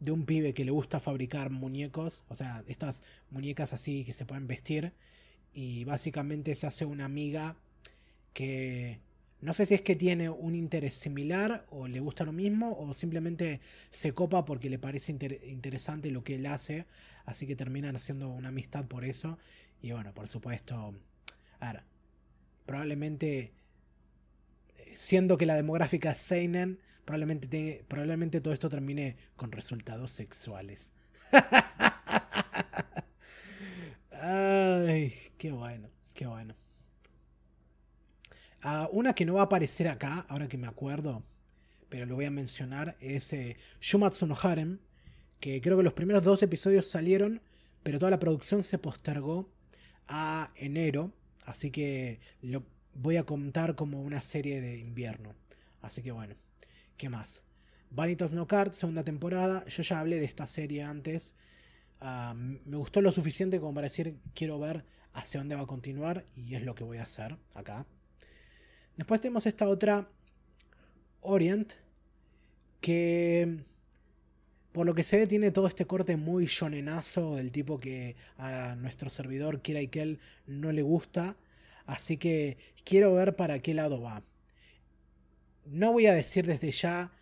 de 0.00 0.10
un 0.10 0.26
pibe 0.26 0.54
que 0.54 0.64
le 0.64 0.72
gusta 0.72 0.98
fabricar 0.98 1.50
muñecos, 1.50 2.24
o 2.28 2.34
sea, 2.34 2.64
estas 2.66 3.04
muñecas 3.30 3.72
así 3.72 4.04
que 4.04 4.12
se 4.12 4.26
pueden 4.26 4.48
vestir, 4.48 4.92
y 5.52 5.84
básicamente 5.84 6.54
se 6.54 6.66
hace 6.66 6.84
una 6.84 7.04
amiga 7.04 7.56
que 8.32 9.00
no 9.40 9.52
sé 9.52 9.66
si 9.66 9.74
es 9.74 9.82
que 9.82 9.96
tiene 9.96 10.30
un 10.30 10.54
interés 10.54 10.94
similar 10.94 11.66
o 11.70 11.88
le 11.88 12.00
gusta 12.00 12.24
lo 12.24 12.32
mismo 12.32 12.76
o 12.78 12.94
simplemente 12.94 13.60
se 13.90 14.14
copa 14.14 14.44
porque 14.44 14.70
le 14.70 14.78
parece 14.78 15.12
interesante 15.12 16.12
lo 16.12 16.22
que 16.22 16.36
él 16.36 16.46
hace, 16.46 16.86
así 17.24 17.46
que 17.46 17.56
terminan 17.56 17.96
haciendo 17.96 18.28
una 18.28 18.50
amistad 18.50 18.86
por 18.86 19.04
eso 19.04 19.38
y 19.82 19.90
bueno, 19.90 20.14
por 20.14 20.28
supuesto, 20.28 20.94
a 21.58 21.72
ver, 21.72 21.82
probablemente 22.66 23.52
eh, 24.78 24.92
siendo 24.94 25.36
que 25.36 25.46
la 25.46 25.56
demográfica 25.56 26.12
es 26.12 26.18
Seinen, 26.18 26.78
probablemente, 27.04 27.84
probablemente 27.88 28.40
todo 28.40 28.54
esto 28.54 28.68
termine 28.68 29.16
con 29.34 29.50
resultados 29.50 30.12
sexuales. 30.12 30.92
Ay, 34.12 35.31
qué 35.42 35.50
bueno, 35.50 35.90
qué 36.14 36.24
bueno. 36.24 36.54
Ah, 38.60 38.88
una 38.92 39.12
que 39.12 39.26
no 39.26 39.34
va 39.34 39.40
a 39.40 39.44
aparecer 39.46 39.88
acá, 39.88 40.24
ahora 40.28 40.46
que 40.46 40.56
me 40.56 40.68
acuerdo, 40.68 41.24
pero 41.88 42.06
lo 42.06 42.14
voy 42.14 42.26
a 42.26 42.30
mencionar, 42.30 42.96
es 43.00 43.32
eh, 43.32 43.56
Shumatsu 43.80 44.24
no 44.28 44.36
Harem, 44.40 44.78
que 45.40 45.60
creo 45.60 45.76
que 45.76 45.82
los 45.82 45.94
primeros 45.94 46.22
dos 46.22 46.44
episodios 46.44 46.86
salieron, 46.86 47.42
pero 47.82 47.98
toda 47.98 48.12
la 48.12 48.20
producción 48.20 48.62
se 48.62 48.78
postergó 48.78 49.50
a 50.06 50.52
enero, 50.54 51.10
así 51.44 51.72
que 51.72 52.20
lo 52.40 52.64
voy 52.94 53.16
a 53.16 53.24
contar 53.24 53.74
como 53.74 54.00
una 54.00 54.22
serie 54.22 54.60
de 54.60 54.78
invierno. 54.78 55.34
Así 55.80 56.04
que 56.04 56.12
bueno, 56.12 56.36
¿qué 56.96 57.08
más? 57.08 57.42
Vanitas 57.90 58.32
No 58.32 58.46
Card, 58.46 58.74
segunda 58.74 59.02
temporada. 59.02 59.64
Yo 59.66 59.82
ya 59.82 59.98
hablé 59.98 60.20
de 60.20 60.26
esta 60.26 60.46
serie 60.46 60.84
antes. 60.84 61.34
Ah, 62.00 62.32
me 62.36 62.76
gustó 62.76 63.00
lo 63.00 63.10
suficiente 63.10 63.58
como 63.58 63.74
para 63.74 63.88
decir 63.88 64.20
quiero 64.34 64.60
ver 64.60 64.84
hacia 65.14 65.40
dónde 65.40 65.54
va 65.54 65.62
a 65.62 65.66
continuar 65.66 66.24
y 66.34 66.54
es 66.54 66.62
lo 66.62 66.74
que 66.74 66.84
voy 66.84 66.98
a 66.98 67.04
hacer 67.04 67.36
acá. 67.54 67.86
Después 68.96 69.20
tenemos 69.20 69.46
esta 69.46 69.68
otra 69.68 70.08
Orient 71.20 71.72
que 72.80 73.64
por 74.72 74.86
lo 74.86 74.94
que 74.94 75.04
se 75.04 75.18
ve 75.18 75.26
tiene 75.26 75.50
todo 75.50 75.66
este 75.66 75.86
corte 75.86 76.16
muy 76.16 76.46
shonenazo 76.46 77.36
del 77.36 77.52
tipo 77.52 77.78
que 77.78 78.16
a 78.38 78.74
nuestro 78.76 79.10
servidor 79.10 79.60
Kira 79.60 79.80
él 79.80 80.18
no 80.46 80.72
le 80.72 80.82
gusta. 80.82 81.36
Así 81.86 82.16
que 82.16 82.56
quiero 82.84 83.14
ver 83.14 83.36
para 83.36 83.58
qué 83.60 83.74
lado 83.74 84.00
va. 84.00 84.22
No 85.66 85.92
voy 85.92 86.06
a 86.06 86.14
decir 86.14 86.46
desde 86.46 86.70
ya 86.70 87.12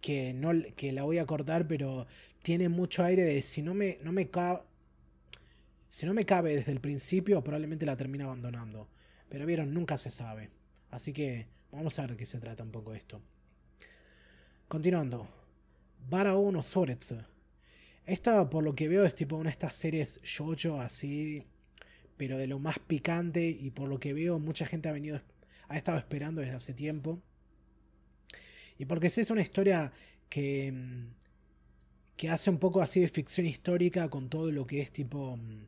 que, 0.00 0.32
no, 0.32 0.50
que 0.74 0.92
la 0.92 1.04
voy 1.04 1.18
a 1.18 1.26
cortar, 1.26 1.68
pero 1.68 2.06
tiene 2.42 2.68
mucho 2.68 3.04
aire 3.04 3.24
de 3.24 3.42
si 3.42 3.62
no 3.62 3.74
me, 3.74 3.98
no 4.02 4.12
me. 4.12 4.30
Si 5.88 6.04
no 6.04 6.12
me 6.12 6.26
cabe 6.26 6.54
desde 6.54 6.72
el 6.72 6.80
principio, 6.80 7.42
probablemente 7.42 7.86
la 7.86 7.96
termine 7.96 8.24
abandonando. 8.24 8.88
Pero 9.28 9.46
vieron, 9.46 9.72
nunca 9.72 9.96
se 9.96 10.10
sabe. 10.10 10.50
Así 10.90 11.12
que 11.12 11.48
vamos 11.72 11.98
a 11.98 12.02
ver 12.02 12.12
de 12.12 12.16
qué 12.16 12.26
se 12.26 12.40
trata 12.40 12.62
un 12.62 12.70
poco 12.70 12.94
esto. 12.94 13.20
Continuando. 14.68 15.26
Barao 16.08 16.52
no 16.52 16.62
Soretsu. 16.62 17.16
Esta, 18.04 18.48
por 18.48 18.64
lo 18.64 18.74
que 18.74 18.88
veo, 18.88 19.04
es 19.04 19.14
tipo 19.14 19.36
una 19.36 19.50
de 19.50 19.52
estas 19.52 19.74
series 19.74 20.20
shoujo 20.22 20.80
así, 20.80 21.44
pero 22.16 22.38
de 22.38 22.46
lo 22.46 22.58
más 22.58 22.78
picante. 22.78 23.48
Y 23.48 23.70
por 23.70 23.88
lo 23.88 23.98
que 23.98 24.12
veo, 24.12 24.38
mucha 24.38 24.66
gente 24.66 24.88
ha 24.88 24.92
venido, 24.92 25.20
ha 25.68 25.76
estado 25.76 25.98
esperando 25.98 26.40
desde 26.40 26.54
hace 26.54 26.74
tiempo. 26.74 27.20
Y 28.78 28.84
porque 28.84 29.08
es 29.08 29.30
una 29.30 29.42
historia 29.42 29.92
que, 30.28 30.72
mm, 30.72 31.06
que 32.16 32.30
hace 32.30 32.50
un 32.50 32.58
poco 32.58 32.80
así 32.80 33.00
de 33.00 33.08
ficción 33.08 33.46
histórica 33.46 34.08
con 34.08 34.28
todo 34.28 34.50
lo 34.52 34.66
que 34.66 34.80
es 34.80 34.92
tipo 34.92 35.36
mm, 35.36 35.66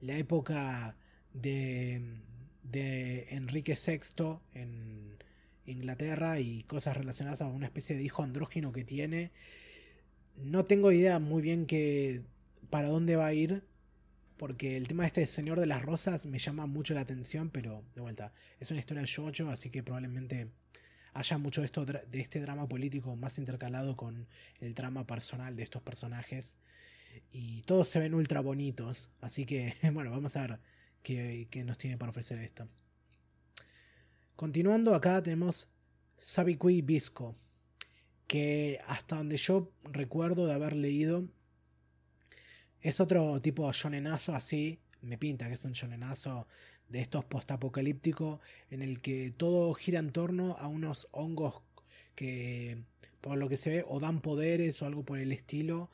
la 0.00 0.16
época 0.16 0.96
de, 1.32 2.02
de 2.62 3.26
Enrique 3.30 3.76
VI 3.76 4.38
en 4.54 5.18
Inglaterra 5.66 6.40
y 6.40 6.62
cosas 6.64 6.96
relacionadas 6.96 7.42
a 7.42 7.46
una 7.46 7.66
especie 7.66 7.96
de 7.96 8.02
hijo 8.02 8.22
andrógino 8.22 8.72
que 8.72 8.84
tiene. 8.84 9.32
No 10.36 10.64
tengo 10.64 10.92
idea 10.92 11.18
muy 11.18 11.42
bien 11.42 11.66
que 11.66 12.22
para 12.70 12.88
dónde 12.88 13.16
va 13.16 13.26
a 13.26 13.34
ir, 13.34 13.64
porque 14.36 14.76
el 14.76 14.86
tema 14.86 15.02
de 15.02 15.08
este 15.08 15.26
Señor 15.26 15.58
de 15.58 15.66
las 15.66 15.82
Rosas 15.82 16.26
me 16.26 16.38
llama 16.38 16.66
mucho 16.66 16.94
la 16.94 17.00
atención, 17.00 17.50
pero 17.50 17.84
de 17.94 18.00
vuelta, 18.02 18.32
es 18.60 18.70
una 18.70 18.80
historia 18.80 19.02
de 19.02 19.08
Jojo, 19.12 19.50
así 19.50 19.70
que 19.70 19.82
probablemente 19.82 20.48
haya 21.12 21.38
mucho 21.38 21.64
esto, 21.64 21.84
de 21.84 22.20
este 22.20 22.40
drama 22.40 22.68
político 22.68 23.16
más 23.16 23.38
intercalado 23.38 23.96
con 23.96 24.28
el 24.60 24.74
drama 24.74 25.06
personal 25.06 25.56
de 25.56 25.64
estos 25.64 25.82
personajes. 25.82 26.56
Y 27.30 27.62
todos 27.62 27.88
se 27.88 27.98
ven 27.98 28.14
ultra 28.14 28.40
bonitos, 28.40 29.10
así 29.20 29.44
que 29.44 29.76
bueno, 29.92 30.10
vamos 30.10 30.36
a 30.36 30.46
ver 30.46 30.60
qué, 31.02 31.48
qué 31.50 31.64
nos 31.64 31.78
tiene 31.78 31.98
para 31.98 32.10
ofrecer 32.10 32.38
esto. 32.38 32.68
Continuando 34.36 34.94
acá 34.94 35.22
tenemos 35.22 35.68
Sabikui 36.18 36.82
Bisco, 36.82 37.34
que 38.26 38.80
hasta 38.86 39.16
donde 39.16 39.36
yo 39.36 39.72
recuerdo 39.84 40.46
de 40.46 40.54
haber 40.54 40.76
leído 40.76 41.28
es 42.80 43.00
otro 43.00 43.40
tipo 43.40 43.70
shonenazo 43.72 44.34
así, 44.34 44.78
me 45.02 45.18
pinta 45.18 45.48
que 45.48 45.54
es 45.54 45.64
un 45.64 45.72
shonenazo 45.72 46.46
de 46.88 47.00
estos 47.00 47.24
postapocalípticos 47.24 48.40
en 48.70 48.82
el 48.82 49.00
que 49.00 49.32
todo 49.36 49.74
gira 49.74 49.98
en 49.98 50.12
torno 50.12 50.56
a 50.58 50.68
unos 50.68 51.08
hongos 51.10 51.62
que 52.14 52.84
por 53.20 53.36
lo 53.36 53.48
que 53.48 53.56
se 53.56 53.70
ve 53.70 53.84
o 53.86 54.00
dan 54.00 54.20
poderes 54.20 54.80
o 54.80 54.86
algo 54.86 55.04
por 55.04 55.18
el 55.18 55.32
estilo 55.32 55.90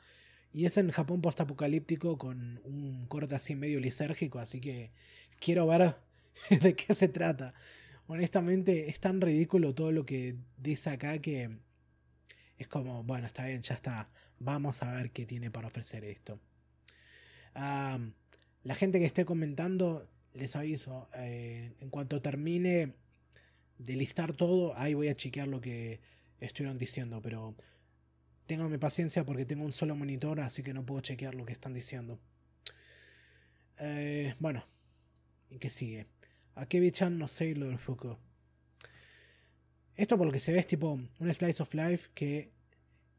y 0.55 0.65
es 0.65 0.77
en 0.77 0.89
Japón 0.89 1.19
postapocalíptico 1.21 2.17
con 2.17 2.61
un 2.63 3.07
corte 3.07 3.35
así 3.35 3.57
medio 3.57 3.81
lisérgico 3.81 4.39
así 4.39 4.61
que 4.61 4.93
quiero 5.37 5.67
ver 5.67 5.97
de 6.61 6.75
qué 6.77 6.95
se 6.95 7.09
trata. 7.09 7.53
Honestamente 8.07 8.89
es 8.89 9.01
tan 9.01 9.19
ridículo 9.19 9.75
todo 9.75 9.91
lo 9.91 10.05
que 10.05 10.37
dice 10.55 10.91
acá 10.91 11.19
que 11.19 11.49
es 12.57 12.69
como 12.69 13.03
bueno 13.03 13.27
está 13.27 13.45
bien 13.45 13.61
ya 13.63 13.75
está 13.75 14.09
vamos 14.39 14.81
a 14.81 14.93
ver 14.93 15.11
qué 15.11 15.25
tiene 15.25 15.51
para 15.51 15.67
ofrecer 15.67 16.05
esto. 16.05 16.39
La 17.53 18.75
gente 18.75 18.99
que 18.99 19.05
esté 19.05 19.25
comentando 19.25 20.07
les 20.33 20.55
aviso, 20.55 21.09
eh, 21.15 21.73
en 21.81 21.89
cuanto 21.89 22.21
termine 22.21 22.93
de 23.77 23.95
listar 23.97 24.31
todo, 24.31 24.77
ahí 24.77 24.93
voy 24.93 25.09
a 25.09 25.15
chequear 25.15 25.49
lo 25.49 25.59
que 25.59 25.99
estuvieron 26.39 26.77
diciendo, 26.77 27.21
pero 27.21 27.55
ténganme 28.45 28.79
paciencia 28.79 29.25
porque 29.25 29.45
tengo 29.45 29.65
un 29.65 29.71
solo 29.71 29.95
monitor, 29.95 30.39
así 30.39 30.63
que 30.63 30.73
no 30.73 30.85
puedo 30.85 31.01
chequear 31.01 31.35
lo 31.35 31.45
que 31.45 31.53
están 31.53 31.73
diciendo. 31.73 32.19
Eh, 33.79 34.35
bueno, 34.39 34.65
¿y 35.49 35.57
qué 35.57 35.69
sigue? 35.69 36.07
A 36.55 36.65
Kevi-chan 36.65 37.17
no 37.17 37.27
sé 37.27 37.53
lo 37.55 37.77
Fuku. 37.77 38.17
Esto 39.95 40.17
por 40.17 40.27
lo 40.27 40.33
que 40.33 40.39
se 40.39 40.51
ve 40.51 40.59
es 40.59 40.67
tipo 40.67 40.91
un 40.91 41.33
slice 41.33 41.63
of 41.63 41.73
life 41.73 42.09
que 42.13 42.51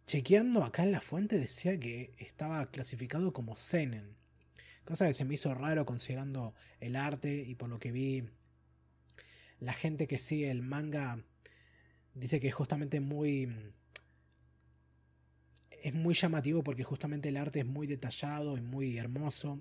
chequeando 0.06 0.62
acá 0.62 0.84
en 0.84 0.92
la 0.92 1.00
fuente 1.00 1.38
decía 1.38 1.78
que 1.78 2.14
estaba 2.18 2.70
clasificado 2.70 3.32
como 3.32 3.56
Senen. 3.56 4.16
Cosa 4.84 5.06
que 5.06 5.14
se 5.14 5.24
me 5.24 5.34
hizo 5.34 5.52
raro 5.54 5.84
considerando 5.84 6.54
el 6.80 6.96
arte 6.96 7.34
y 7.34 7.54
por 7.56 7.68
lo 7.68 7.78
que 7.78 7.92
vi 7.92 8.28
la 9.58 9.72
gente 9.72 10.06
que 10.06 10.18
sigue 10.18 10.50
el 10.50 10.62
manga 10.62 11.18
dice 12.14 12.40
que 12.40 12.48
es 12.48 12.54
justamente 12.54 13.00
muy 13.00 13.52
es 15.82 15.94
muy 15.94 16.14
llamativo 16.14 16.62
porque 16.62 16.84
justamente 16.84 17.28
el 17.28 17.36
arte 17.36 17.60
es 17.60 17.66
muy 17.66 17.86
detallado 17.86 18.56
y 18.56 18.60
muy 18.60 18.98
hermoso. 18.98 19.60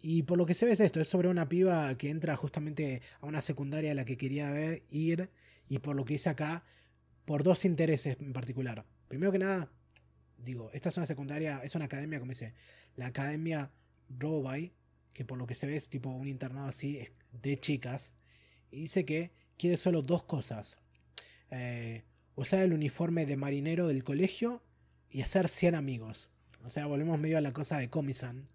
y 0.00 0.22
por 0.22 0.38
lo 0.38 0.46
que 0.46 0.54
se 0.54 0.66
ve 0.66 0.72
es 0.72 0.80
esto, 0.80 1.00
es 1.00 1.08
sobre 1.08 1.28
una 1.28 1.48
piba 1.48 1.96
que 1.96 2.10
entra 2.10 2.36
justamente 2.36 3.02
a 3.20 3.26
una 3.26 3.40
secundaria 3.40 3.92
a 3.92 3.94
la 3.94 4.04
que 4.04 4.16
quería 4.16 4.50
ver, 4.50 4.84
ir, 4.90 5.30
y 5.68 5.78
por 5.80 5.96
lo 5.96 6.04
que 6.04 6.14
dice 6.14 6.30
acá, 6.30 6.64
por 7.24 7.42
dos 7.42 7.64
intereses 7.64 8.16
en 8.20 8.32
particular. 8.32 8.84
Primero 9.08 9.32
que 9.32 9.38
nada, 9.38 9.70
digo, 10.38 10.70
esta 10.72 10.88
es 10.88 10.96
una 10.96 11.06
secundaria, 11.06 11.60
es 11.62 11.74
una 11.74 11.86
academia, 11.86 12.18
como 12.20 12.30
dice, 12.30 12.54
la 12.96 13.06
academia 13.06 13.70
Robay, 14.08 14.72
que 15.12 15.24
por 15.24 15.36
lo 15.36 15.46
que 15.46 15.54
se 15.54 15.66
ve 15.66 15.76
es 15.76 15.88
tipo 15.88 16.10
un 16.10 16.28
internado 16.28 16.68
así 16.68 17.06
de 17.32 17.58
chicas, 17.58 18.12
y 18.70 18.82
dice 18.82 19.04
que 19.04 19.32
quiere 19.56 19.76
solo 19.76 20.02
dos 20.02 20.24
cosas. 20.24 20.78
Eh, 21.50 22.04
usar 22.38 22.60
el 22.60 22.72
uniforme 22.72 23.26
de 23.26 23.36
marinero 23.36 23.88
del 23.88 24.04
colegio 24.04 24.62
y 25.10 25.22
hacer 25.22 25.48
100 25.48 25.74
amigos. 25.74 26.30
O 26.64 26.70
sea, 26.70 26.86
volvemos 26.86 27.18
medio 27.18 27.36
a 27.36 27.40
la 27.40 27.52
cosa 27.52 27.78
de 27.78 27.90
Comisan. 27.90 28.48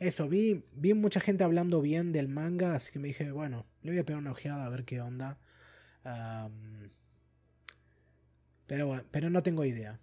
eso, 0.00 0.28
vi, 0.28 0.64
vi 0.72 0.94
mucha 0.94 1.20
gente 1.20 1.44
hablando 1.44 1.80
bien 1.80 2.10
del 2.10 2.26
manga, 2.26 2.74
así 2.74 2.90
que 2.90 2.98
me 2.98 3.08
dije, 3.08 3.30
bueno, 3.30 3.66
le 3.82 3.92
voy 3.92 4.00
a 4.00 4.04
pegar 4.04 4.20
una 4.20 4.32
ojeada 4.32 4.66
a 4.66 4.68
ver 4.68 4.84
qué 4.84 5.00
onda. 5.00 5.38
Pero, 8.66 9.04
pero 9.12 9.30
no 9.30 9.44
tengo 9.44 9.64
idea. 9.64 10.00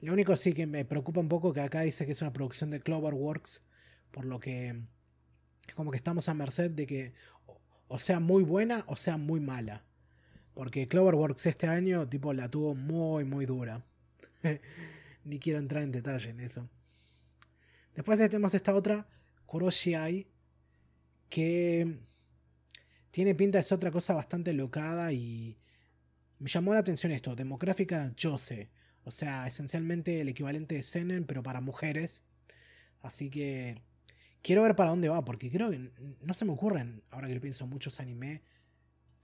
Lo 0.00 0.12
único 0.12 0.36
sí 0.36 0.52
que 0.52 0.66
me 0.66 0.84
preocupa 0.84 1.20
un 1.20 1.30
poco 1.30 1.54
que 1.54 1.60
acá 1.60 1.80
dice 1.80 2.04
que 2.04 2.12
es 2.12 2.20
una 2.20 2.34
producción 2.34 2.70
de 2.70 2.80
Cloverworks, 2.80 3.62
por 4.10 4.26
lo 4.26 4.38
que 4.38 4.82
es 5.66 5.74
como 5.74 5.90
que 5.90 5.96
estamos 5.96 6.28
a 6.28 6.34
merced 6.34 6.70
de 6.72 6.86
que 6.86 7.12
o 7.88 7.98
sea 7.98 8.20
muy 8.20 8.42
buena 8.42 8.84
o 8.86 8.96
sea 8.96 9.16
muy 9.16 9.40
mala. 9.40 9.84
Porque 10.60 10.86
Cloverworks 10.86 11.46
este 11.46 11.68
año 11.68 12.06
tipo 12.06 12.34
la 12.34 12.50
tuvo 12.50 12.74
muy 12.74 13.24
muy 13.24 13.46
dura. 13.46 13.82
Ni 15.24 15.38
quiero 15.38 15.58
entrar 15.58 15.82
en 15.82 15.90
detalle 15.90 16.28
en 16.28 16.40
eso. 16.40 16.68
Después 17.94 18.18
tenemos 18.18 18.52
esta 18.52 18.74
otra, 18.74 19.08
Kuroshi 19.46 20.26
que 21.30 22.00
tiene 23.10 23.34
pinta 23.34 23.56
de 23.56 23.64
ser 23.64 23.76
otra 23.76 23.90
cosa 23.90 24.12
bastante 24.12 24.52
locada 24.52 25.14
y 25.14 25.56
me 26.38 26.50
llamó 26.50 26.74
la 26.74 26.80
atención 26.80 27.10
esto, 27.10 27.34
demográfica 27.34 28.12
Jose. 28.22 28.68
O 29.04 29.10
sea, 29.10 29.46
esencialmente 29.46 30.20
el 30.20 30.28
equivalente 30.28 30.74
de 30.74 30.82
Senen, 30.82 31.24
pero 31.24 31.42
para 31.42 31.62
mujeres. 31.62 32.22
Así 33.00 33.30
que 33.30 33.80
quiero 34.42 34.60
ver 34.60 34.76
para 34.76 34.90
dónde 34.90 35.08
va, 35.08 35.24
porque 35.24 35.50
creo 35.50 35.70
que 35.70 35.90
no 36.20 36.34
se 36.34 36.44
me 36.44 36.52
ocurren, 36.52 37.02
ahora 37.08 37.28
que 37.28 37.34
lo 37.36 37.40
pienso, 37.40 37.66
muchos 37.66 37.98
anime 37.98 38.42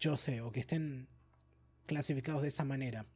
Jose 0.03 0.41
o 0.41 0.51
que 0.51 0.61
estén 0.61 1.09
clasificados 1.87 2.43
de 2.43 2.49
esa 2.49 2.65
manera. 2.65 3.07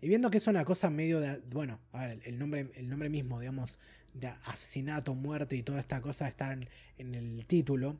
Y 0.00 0.08
viendo 0.08 0.30
que 0.30 0.38
es 0.38 0.46
una 0.46 0.64
cosa 0.64 0.90
medio 0.90 1.20
de. 1.20 1.40
Bueno, 1.50 1.80
a 1.92 2.06
ver, 2.06 2.20
el 2.24 2.38
nombre, 2.38 2.70
el 2.74 2.88
nombre 2.88 3.08
mismo, 3.08 3.40
digamos, 3.40 3.78
de 4.12 4.28
asesinato, 4.44 5.14
muerte 5.14 5.56
y 5.56 5.62
toda 5.62 5.80
esta 5.80 6.00
cosa 6.00 6.28
está 6.28 6.52
en, 6.52 6.68
el 7.14 7.44
título. 7.46 7.98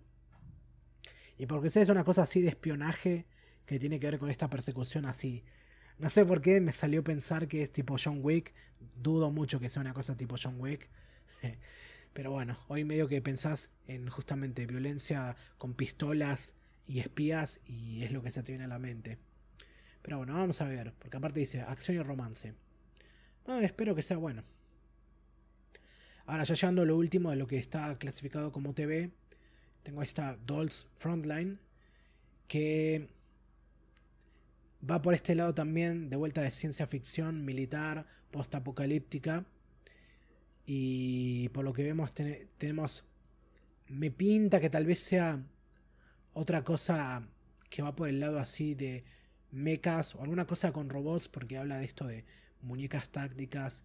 Y 1.39 1.47
porque 1.47 1.69
es 1.69 1.89
una 1.89 2.05
cosa 2.05 2.23
así 2.23 2.41
de 2.41 2.49
espionaje 2.49 3.27
que 3.67 3.79
tiene 3.79 3.99
que 3.99 4.07
ver 4.07 4.19
con 4.19 4.31
esta 4.31 4.49
persecución 4.49 5.07
así. 5.07 5.45
No 5.99 6.11
sé 6.11 6.25
por 6.25 6.41
qué 6.41 6.61
me 6.61 6.73
salió 6.73 7.03
pensar 7.03 7.49
que 7.49 7.63
es 7.63 7.73
tipo 7.73 7.97
John 8.03 8.21
Wick. 8.23 8.55
Dudo 8.97 9.31
mucho 9.31 9.59
que 9.59 9.71
sea 9.71 9.81
una 9.81 9.95
cosa 9.95 10.17
tipo 10.17 10.37
John 10.41 10.61
Wick. 10.61 10.89
Pero 12.13 12.31
bueno, 12.31 12.59
hoy 12.69 12.85
medio 12.85 13.09
que 13.09 13.21
pensás 13.21 13.71
en 13.89 14.09
justamente 14.09 14.67
violencia 14.67 15.37
con 15.59 15.75
pistolas 15.75 16.55
y 16.87 17.01
espías 17.01 17.61
y 17.67 18.05
es 18.05 18.13
lo 18.13 18.23
que 18.23 18.31
se 18.31 18.43
te 18.43 18.53
viene 18.53 18.65
a 18.65 18.69
la 18.69 18.79
mente. 18.79 19.19
Pero 20.05 20.19
bueno, 20.19 20.35
vamos 20.35 20.61
a 20.61 20.69
ver, 20.69 20.93
porque 20.99 21.17
aparte 21.17 21.41
dice 21.41 21.63
acción 21.63 21.97
y 21.97 22.03
romance. 22.03 22.53
Ah, 23.47 23.61
espero 23.63 23.95
que 23.95 24.03
sea 24.03 24.19
bueno. 24.19 24.45
Ahora 26.27 26.45
ya 26.45 26.55
llegando 26.55 26.83
a 26.83 26.85
lo 26.85 26.95
último 26.99 27.31
de 27.31 27.37
lo 27.37 27.47
que 27.47 27.57
está 27.57 27.97
clasificado 27.97 28.53
como 28.53 28.75
TV, 28.75 29.13
tengo 29.83 30.03
esta 30.03 30.37
Dolls 30.45 30.89
Frontline 30.99 31.59
que 32.47 33.09
va 34.89 35.01
por 35.01 35.15
este 35.15 35.35
lado 35.35 35.55
también, 35.55 36.11
de 36.11 36.17
vuelta 36.17 36.43
de 36.43 36.51
ciencia 36.51 36.87
ficción, 36.87 37.43
militar, 37.43 38.07
post-apocalíptica. 38.31 39.47
Y 40.67 41.49
por 41.49 41.65
lo 41.65 41.73
que 41.73 41.83
vemos 41.83 42.13
tenemos... 42.13 43.07
Me 43.89 44.11
pinta 44.11 44.61
que 44.61 44.69
tal 44.69 44.85
vez 44.85 44.99
sea 44.99 45.43
otra 46.35 46.63
cosa 46.63 47.27
que 47.71 47.81
va 47.81 47.97
por 47.97 48.11
el 48.11 48.21
lado 48.21 48.39
así 48.39 48.75
de 48.75 49.05
mechas 49.55 50.15
o 50.15 50.23
alguna 50.23 50.47
cosa 50.47 50.73
con 50.73 50.91
robots, 50.91 51.29
porque 51.29 51.57
habla 51.57 51.79
de 51.79 51.85
esto 51.85 52.07
de 52.07 52.25
muñecas 52.63 53.09
tácticas 53.09 53.85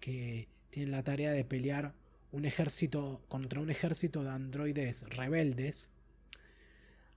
que 0.00 0.48
tienen 0.70 0.90
la 0.90 1.02
tarea 1.02 1.32
de 1.32 1.44
pelear 1.44 1.94
un 2.32 2.44
ejército 2.44 3.22
contra 3.28 3.60
un 3.60 3.70
ejército 3.70 4.24
de 4.24 4.30
androides 4.30 5.02
rebeldes. 5.10 5.88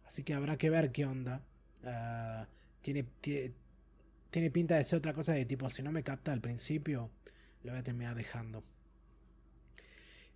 Así 0.05 0.23
que 0.23 0.33
habrá 0.33 0.57
que 0.57 0.69
ver 0.69 0.91
qué 0.91 1.05
onda. 1.05 1.41
Ah, 1.83 2.47
tiene, 2.81 3.05
tiene, 3.21 4.51
pinta 4.51 4.75
de 4.75 4.83
ser 4.83 4.97
otra 4.97 5.13
cosa 5.13 5.33
de 5.33 5.45
tipo, 5.45 5.69
si 5.69 5.81
no 5.81 5.91
me 5.91 6.03
capta 6.03 6.31
al 6.31 6.41
principio, 6.41 7.09
lo 7.63 7.71
voy 7.71 7.79
a 7.79 7.83
terminar 7.83 8.13
dejando. 8.15 8.63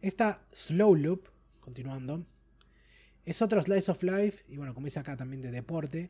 Esta 0.01 0.41
Slow 0.53 0.95
Loop, 0.95 1.27
continuando, 1.59 2.25
es 3.25 3.41
otro 3.41 3.61
Slice 3.61 3.91
of 3.91 4.01
Life, 4.01 4.45
y 4.47 4.57
bueno, 4.57 4.73
como 4.73 4.85
dice 4.85 4.99
acá 4.99 5.17
también 5.17 5.41
de 5.41 5.51
deporte, 5.51 6.09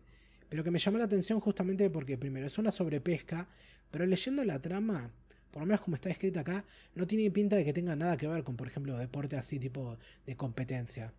pero 0.49 0.63
que 0.63 0.71
me 0.71 0.79
llamó 0.79 0.97
la 0.97 1.05
atención 1.05 1.39
justamente 1.39 1.89
porque 1.89 2.17
primero 2.17 2.47
es 2.47 2.57
una 2.57 2.71
sobrepesca, 2.71 3.47
pero 3.91 4.05
leyendo 4.05 4.43
la 4.43 4.59
trama, 4.61 5.11
por 5.51 5.61
lo 5.61 5.67
menos 5.67 5.81
como 5.81 5.95
está 5.95 6.09
escrita 6.09 6.41
acá, 6.41 6.65
no 6.95 7.07
tiene 7.07 7.29
pinta 7.31 7.55
de 7.55 7.63
que 7.63 7.73
tenga 7.73 7.95
nada 7.95 8.17
que 8.17 8.27
ver 8.27 8.43
con, 8.43 8.57
por 8.57 8.67
ejemplo, 8.67 8.97
deporte 8.97 9.37
así 9.37 9.59
tipo 9.59 9.97
de 10.25 10.35
competencia. 10.35 11.13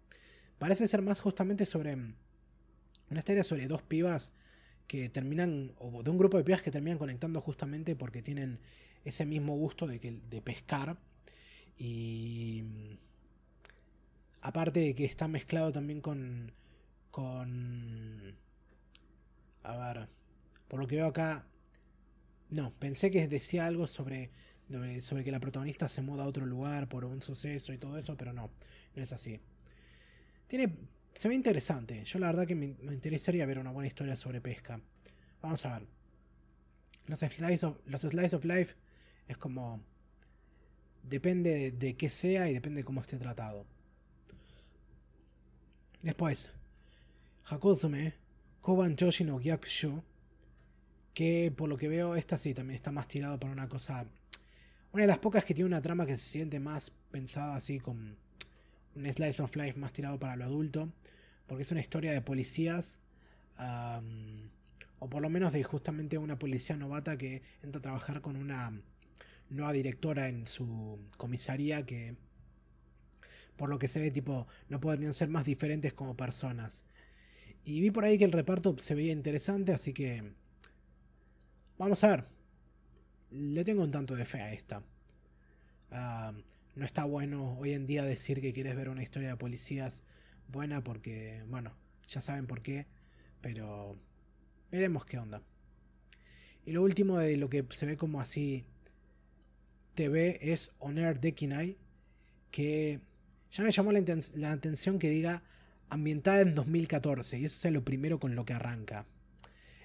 Parece 0.59 0.87
ser 0.89 1.03
más 1.03 1.21
justamente 1.21 1.65
sobre 1.65 1.95
una 1.95 3.19
historia 3.19 3.45
sobre 3.45 3.67
dos 3.67 3.83
pibas 3.83 4.33
que 4.87 5.09
terminan, 5.09 5.73
o 5.79 6.03
de 6.03 6.11
un 6.11 6.19
grupo 6.19 6.37
de 6.37 6.45
pibas 6.45 6.63
que 6.63 6.71
terminan 6.71 6.99
conectando 6.99 7.41
justamente 7.41 7.95
porque 7.97 8.23
tienen 8.23 8.59
ese 9.05 9.25
mismo 9.25 9.57
gusto 9.57 9.87
de, 9.87 10.01
que, 10.01 10.21
de 10.29 10.43
pescar. 10.43 10.99
Y 11.79 12.65
aparte 14.43 14.81
de 14.81 14.95
que 14.95 15.05
está 15.05 15.29
mezclado 15.29 15.73
también 15.73 16.01
con, 16.01 16.53
con... 17.11 18.37
A 19.63 19.77
ver, 19.77 20.09
por 20.69 20.81
lo 20.81 20.87
que 20.87 20.97
veo 20.97 21.07
acá... 21.07 21.47
No, 22.51 22.73
pensé 22.79 23.11
que 23.11 23.29
decía 23.29 23.67
algo 23.67 23.87
sobre, 23.87 24.31
sobre 25.01 25.23
que 25.23 25.31
la 25.31 25.39
protagonista 25.39 25.89
se 25.89 26.03
muda 26.03 26.25
a 26.25 26.27
otro 26.27 26.47
lugar 26.47 26.89
por 26.89 27.05
un 27.05 27.23
suceso 27.23 27.73
y 27.73 27.79
todo 27.79 27.97
eso, 27.97 28.17
pero 28.17 28.33
no, 28.33 28.51
no 28.97 29.03
es 29.03 29.13
así. 29.13 29.41
Tiene, 30.49 30.77
se 31.13 31.29
ve 31.29 31.35
interesante. 31.35 32.05
Yo 32.05 32.19
la 32.19 32.27
verdad 32.27 32.47
que 32.47 32.55
me, 32.55 32.67
interesaría 32.67 33.47
ver 33.47 33.59
una 33.59 33.71
buena 33.71 33.87
historia 33.87 34.17
sobre 34.17 34.41
pesca. 34.41 34.81
Vamos 35.43 35.65
a 35.67 35.79
ver. 35.79 35.89
Los 37.07 37.21
slides 37.21 37.65
of, 37.65 37.79
los 37.87 38.03
slides 38.03 38.35
of 38.35 38.45
life 38.45 38.75
es 39.29 39.37
como... 39.37 39.83
Depende 41.03 41.71
de, 41.73 41.97
qué 41.97 42.11
sea 42.11 42.51
y 42.51 42.53
depende 42.53 42.81
de 42.81 42.85
cómo 42.85 43.01
esté 43.01 43.17
tratado. 43.17 43.65
Después. 46.03 46.51
Hakuzume. 47.45 48.15
Koban 48.61 48.97
Joshi 48.99 49.25
no 49.25 49.39
Gyakushu. 49.39 50.03
Que 51.15 51.53
por 51.55 51.69
lo 51.69 51.77
que 51.77 51.89
veo, 51.89 52.15
esta 52.15 52.39
sí 52.39 52.55
también 52.55 52.77
está 52.77 52.93
más 52.93 53.09
tirado 53.09 53.39
para 53.39 53.53
una 53.53 53.69
cosa. 53.69 54.07
Una 54.93 55.03
de 55.03 55.09
las 55.09 55.19
pocas 55.19 55.45
que 55.45 55.55
tiene 55.55 55.67
una 55.67 55.83
trama 55.83 56.07
que 56.07 56.17
se 56.17 56.29
siente 56.29 56.61
más 56.61 56.93
pensada 57.11 57.57
así 57.57 57.79
con 57.79 58.17
un 58.95 59.13
slice 59.13 59.43
of 59.43 59.55
life 59.57 59.79
más 59.79 59.93
tirado 59.93 60.19
para 60.19 60.37
lo 60.37 60.45
adulto, 60.45 60.93
porque 61.47 61.63
es 61.63 61.71
una 61.73 61.81
historia 61.81 62.13
de 62.13 62.23
policías, 62.23 62.99
o 64.99 65.09
por 65.09 65.23
lo 65.23 65.31
menos 65.31 65.53
de 65.53 65.63
justamente 65.63 66.19
una 66.19 66.39
policía 66.39 66.77
novata 66.77 67.17
que 67.17 67.43
entra 67.63 67.79
a 67.79 67.83
trabajar 67.83 68.21
con 68.21 68.37
una 68.37 68.81
nueva 69.49 69.73
directora 69.73 70.29
en 70.29 70.47
su 70.47 70.99
comisaría 71.17 71.85
que, 71.87 72.17
por 73.57 73.69
lo 73.69 73.79
que 73.79 73.89
se 73.89 74.01
ve, 74.01 74.11
tipo, 74.11 74.47
no 74.69 74.81
podrían 74.81 75.13
ser 75.13 75.29
más 75.29 75.45
diferentes 75.45 75.93
como 75.93 76.17
personas. 76.17 76.85
Y 77.65 77.81
vi 77.81 77.91
por 77.91 78.05
ahí 78.05 78.19
que 78.19 78.25
el 78.25 78.33
reparto 78.33 78.77
se 78.79 78.95
veía 78.95 79.13
interesante, 79.13 79.73
así 79.73 79.93
que... 79.93 80.33
Vamos 81.79 82.03
a 82.05 82.09
ver. 82.09 82.25
Le 83.31 83.65
tengo 83.65 83.83
un 83.83 83.91
tanto 83.91 84.15
de 84.15 84.25
fe 84.25 84.41
a 84.41 84.53
esta. 84.53 84.83
No 85.91 86.85
está 86.85 87.05
bueno 87.05 87.59
hoy 87.59 87.73
en 87.73 87.87
día 87.87 88.05
decir 88.05 88.41
que 88.41 88.53
quieres 88.53 88.77
ver 88.77 88.89
una 88.89 89.03
historia 89.03 89.31
de 89.31 89.37
policías 89.37 90.03
buena 90.49 90.83
porque, 90.83 91.43
bueno, 91.49 91.75
ya 92.09 92.21
saben 92.21 92.47
por 92.47 92.63
qué, 92.63 92.87
pero 93.41 93.97
veremos 94.71 95.05
qué 95.05 95.19
onda. 95.19 95.43
Y 96.65 96.73
lo 96.73 96.83
último 96.83 97.19
de 97.19 97.37
lo 97.37 97.49
que 97.49 97.65
se 97.71 97.87
ve 97.87 97.97
como 97.97 98.21
así 98.21 98.65
TV 99.95 100.39
es 100.53 100.73
Honor 100.79 101.21
Dekinai, 101.21 101.77
que 102.51 103.01
ya 103.51 103.65
me 103.65 103.71
llamó 103.71 103.93
la, 103.93 104.53
atención 104.53 104.99
que 104.99 105.11
diga 105.11 105.43
ambientada 105.91 106.41
en 106.41 106.55
2014, 106.55 107.39
y 107.39 107.45
eso 107.45 107.69
es 107.69 107.75
lo 107.75 107.85
primero 107.85 108.19
con 108.19 108.35
lo 108.35 108.45
que 108.45 108.55
arranca. 108.55 109.07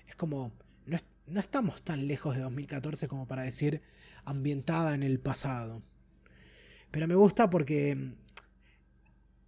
Es 0.07 0.15
como, 0.15 0.53
no, 0.85 0.97
no 1.27 1.39
estamos 1.39 1.83
tan 1.83 2.07
lejos 2.07 2.35
de 2.35 2.41
2014 2.41 3.07
como 3.07 3.27
para 3.27 3.43
decir 3.43 3.81
ambientada 4.23 4.95
en 4.95 5.03
el 5.03 5.19
pasado. 5.19 5.81
Pero 6.91 7.07
me 7.07 7.15
gusta 7.15 7.49
porque 7.49 7.95
mm, 7.95 8.13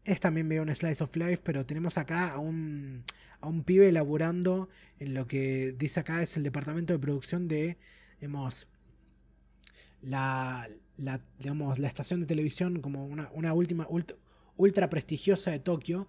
es 0.03 0.19
también 0.19 0.47
medio 0.47 0.63
un 0.63 0.73
slice 0.75 1.03
of 1.03 1.15
life, 1.15 1.41
pero 1.43 1.65
tenemos 1.65 1.97
acá 1.97 2.31
a 2.31 2.39
un, 2.39 3.03
a 3.39 3.47
un 3.47 3.63
pibe 3.63 3.89
elaborando 3.89 4.69
en 4.99 5.13
lo 5.13 5.27
que 5.27 5.75
dice 5.77 5.99
acá 5.99 6.21
es 6.21 6.37
el 6.37 6.43
departamento 6.43 6.93
de 6.93 6.99
producción 6.99 7.47
de, 7.47 7.77
digamos, 8.19 8.67
la, 10.01 10.69
la, 10.97 11.21
digamos, 11.39 11.79
la 11.79 11.87
estación 11.87 12.21
de 12.21 12.25
televisión 12.25 12.81
como 12.81 13.05
una, 13.05 13.29
una 13.33 13.53
última 13.53 13.87
ultra, 14.55 14.89
prestigiosa 14.89 15.51
de 15.51 15.59
Tokio. 15.59 16.07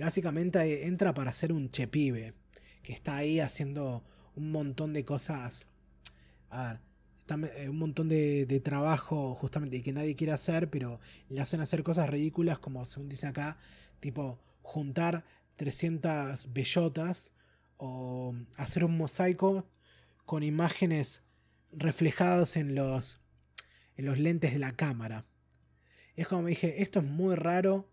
Básicamente 0.00 0.86
entra 0.86 1.12
para 1.12 1.30
ser 1.32 1.52
un 1.52 1.70
chepibe, 1.70 2.32
que 2.82 2.94
está 2.94 3.18
ahí 3.18 3.38
haciendo 3.38 4.02
un 4.34 4.50
montón 4.50 4.94
de 4.94 5.04
cosas. 5.04 5.66
A 6.48 6.72
ver, 6.72 6.80
eh, 7.54 7.68
un 7.68 7.78
montón 7.78 8.08
de, 8.08 8.60
trabajo 8.64 9.34
justamente 9.34 9.82
que 9.82 9.92
nadie 9.92 10.16
quiere 10.16 10.32
hacer, 10.32 10.70
pero 10.70 11.00
le 11.28 11.40
hacen 11.40 11.60
hacer 11.60 11.82
cosas 11.82 12.08
ridículas 12.08 12.58
como 12.58 12.84
según 12.86 13.10
dice 13.10 13.26
acá, 13.26 13.58
tipo 14.00 14.40
juntar 14.62 15.24
300 15.56 16.52
bellotas 16.52 17.34
o 17.76 18.34
hacer 18.56 18.84
un 18.84 18.96
mosaico 18.96 19.66
con 20.24 20.42
imágenes 20.42 21.22
reflejadas 21.72 22.56
en 22.56 22.74
los, 22.74 23.20
en 23.96 24.06
los 24.06 24.18
lentes 24.18 24.52
de 24.52 24.58
la 24.58 24.72
cámara. 24.72 25.26
Es 26.16 26.26
como 26.26 26.42
me 26.42 26.50
dije, 26.50 26.82
esto 26.82 27.00
es 27.00 27.04
muy 27.04 27.34
raro, 27.34 27.89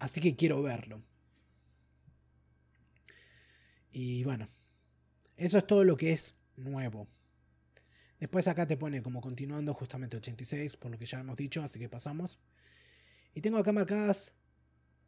así 0.00 0.20
que 0.20 0.34
quiero 0.34 0.60
verlo. 0.62 1.02
Y 3.92 4.24
bueno, 4.24 4.48
eso 5.36 5.58
es 5.58 5.66
todo 5.66 5.84
lo 5.84 5.96
que 5.96 6.12
es 6.12 6.36
nuevo. 6.56 7.08
Después 8.18 8.48
acá 8.48 8.66
te 8.66 8.76
pone 8.76 9.02
como 9.02 9.20
continuando 9.20 9.72
justamente 9.72 10.16
86, 10.16 10.76
por 10.76 10.90
lo 10.90 10.98
que 10.98 11.06
ya 11.06 11.20
hemos 11.20 11.36
dicho, 11.36 11.62
así 11.62 11.78
que 11.78 11.88
pasamos. 11.88 12.38
Y 13.34 13.40
tengo 13.40 13.58
acá 13.58 13.72
marcadas 13.72 14.34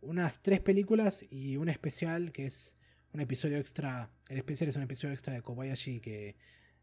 unas 0.00 0.42
tres 0.42 0.60
películas 0.60 1.24
y 1.30 1.56
un 1.56 1.68
especial 1.68 2.32
que 2.32 2.46
es 2.46 2.74
un 3.12 3.20
episodio 3.20 3.58
extra. 3.58 4.10
El 4.28 4.38
especial 4.38 4.68
es 4.68 4.76
un 4.76 4.82
episodio 4.82 5.14
extra 5.14 5.34
de 5.34 5.42
Kobayashi 5.42 6.00
que 6.00 6.36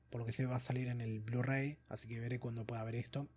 por 0.10 0.20
lo 0.22 0.26
que 0.26 0.34
se 0.34 0.46
va 0.46 0.56
a 0.56 0.60
salir 0.60 0.88
en 0.88 1.02
el 1.02 1.20
Blu-ray, 1.20 1.78
así 1.88 2.08
que 2.08 2.20
veré 2.20 2.40
cuando 2.40 2.66
pueda 2.66 2.84
ver 2.84 2.96
esto. 2.96 3.28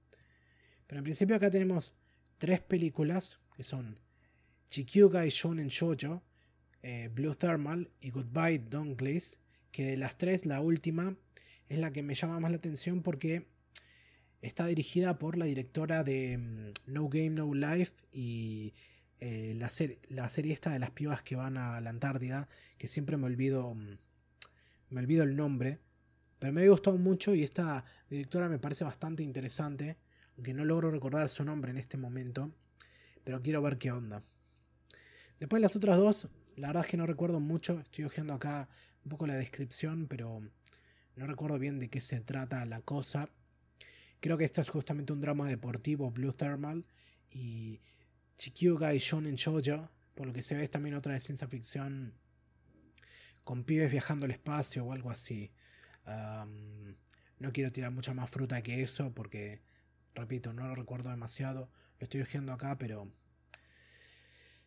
Pero 0.87 0.99
en 0.99 1.05
principio 1.05 1.37
acá 1.37 1.51
tenemos 1.51 1.95
tres 2.39 2.61
películas 2.61 3.39
que 3.55 3.63
son 3.63 3.99
Chikyuga 4.73 5.27
y 5.27 5.29
Shonen 5.29 5.69
Shoujo, 5.69 6.23
eh, 6.83 7.11
Blue 7.15 7.35
Thermal 7.35 7.91
y 8.01 8.09
Goodbye 8.09 8.59
Donkeys, 8.59 9.39
que 9.71 9.85
de 9.85 9.97
las 9.99 10.17
tres 10.17 10.47
la 10.47 10.63
última 10.63 11.15
es 11.69 11.79
la 11.79 11.93
que 11.93 12.03
me 12.03 12.15
llama 12.15 12.41
más 12.41 12.51
la 12.51 12.57
atención 12.57 13.03
porque 13.03 13.49
está 14.41 14.67
dirigida 14.67 15.19
por 15.19 15.37
la 15.37 15.45
directora 15.45 16.05
de 16.05 16.39
mm, 16.39 16.73
No 16.87 17.11
Game 17.11 17.31
No 17.31 17.53
Life 17.53 17.93
y 18.15 18.73
eh, 19.21 19.55
la, 19.59 19.71
la, 20.09 20.31
serie 20.31 20.55
esta 20.55 20.71
de 20.71 20.79
las 20.79 20.93
pibas 20.93 21.21
que 21.23 21.37
van 21.37 21.59
a 21.59 21.79
la 21.83 21.91
Antártida, 21.91 22.49
que 22.79 22.89
siempre 22.89 23.19
me 23.19 23.27
olvido 23.27 23.75
mm, 23.75 23.99
me 24.89 25.01
olvido 25.01 25.23
el 25.23 25.37
nombre, 25.37 25.81
pero 26.39 26.51
me 26.55 26.63
había 26.63 26.71
gustado 26.71 26.97
mucho 26.97 27.35
y 27.35 27.43
esta 27.43 27.85
directora 28.09 28.49
me 28.49 28.59
parece 28.59 28.85
bastante 28.85 29.23
interesante, 29.23 29.99
aunque 30.35 30.55
no 30.55 30.65
logro 30.65 30.91
recordar 30.91 31.29
su 31.29 31.45
nombre 31.45 31.73
en 31.73 31.77
este 31.77 31.99
momento, 31.99 32.51
pero 33.23 33.43
quiero 33.43 33.61
ver 33.61 33.77
qué 33.77 33.91
onda. 33.91 34.23
Después 35.43 35.61
las 35.61 35.75
otras 35.75 35.97
dos, 35.97 36.29
la 36.55 36.69
verdad 36.69 36.85
es 36.85 36.91
que 36.93 36.97
no 36.97 37.05
recuerdo 37.05 37.41
mucho, 37.41 37.81
estoy 37.81 38.05
hojeando 38.05 38.33
acá 38.33 38.69
un 39.05 39.09
poco 39.09 39.27
la 39.27 39.35
descripción, 39.35 40.07
pero 40.07 40.41
no 41.17 41.27
recuerdo 41.27 41.59
bien 41.59 41.81
de 41.81 41.91
qué 41.91 42.01
se 42.01 42.21
trata 42.21 42.65
la 42.65 42.81
cosa. 42.81 43.29
Creo 44.21 44.39
que 44.39 44.45
esto 44.45 44.61
es 44.61 44.69
justamente 44.69 45.13
un 45.13 45.21
drama 45.21 45.49
deportivo, 45.49 46.13
Blue 46.13 46.33
Thermal, 46.33 46.87
y 47.29 47.81
Chikyuga 48.39 48.95
y 48.95 48.99
Shonen 48.99 49.35
Shoujo, 49.35 49.91
por 50.15 50.29
lo 50.29 50.33
que 50.33 50.43
se 50.43 50.55
ve 50.55 50.63
es 50.63 50.71
también 50.71 50.95
otra 50.95 51.15
de 51.15 51.19
ciencia 51.19 51.49
ficción 51.49 52.15
con 53.43 53.65
pibes 53.65 53.91
viajando 53.91 54.27
al 54.27 54.31
espacio 54.31 54.85
o 54.85 54.93
algo 54.93 55.11
así. 55.11 55.51
no 57.41 57.53
quiero 57.53 57.73
tirar 57.73 57.91
mucha 57.91 58.15
más 58.15 58.31
fruta 58.31 58.63
que 58.63 58.81
eso 58.81 59.13
porque, 59.13 59.61
repito, 60.15 60.53
no 60.53 60.69
lo 60.69 60.77
recuerdo 60.77 61.11
demasiado. 61.11 61.69
Lo 61.99 62.05
estoy 62.05 62.23
viendo 62.31 62.53
acá, 62.53 62.79
pero 62.79 63.11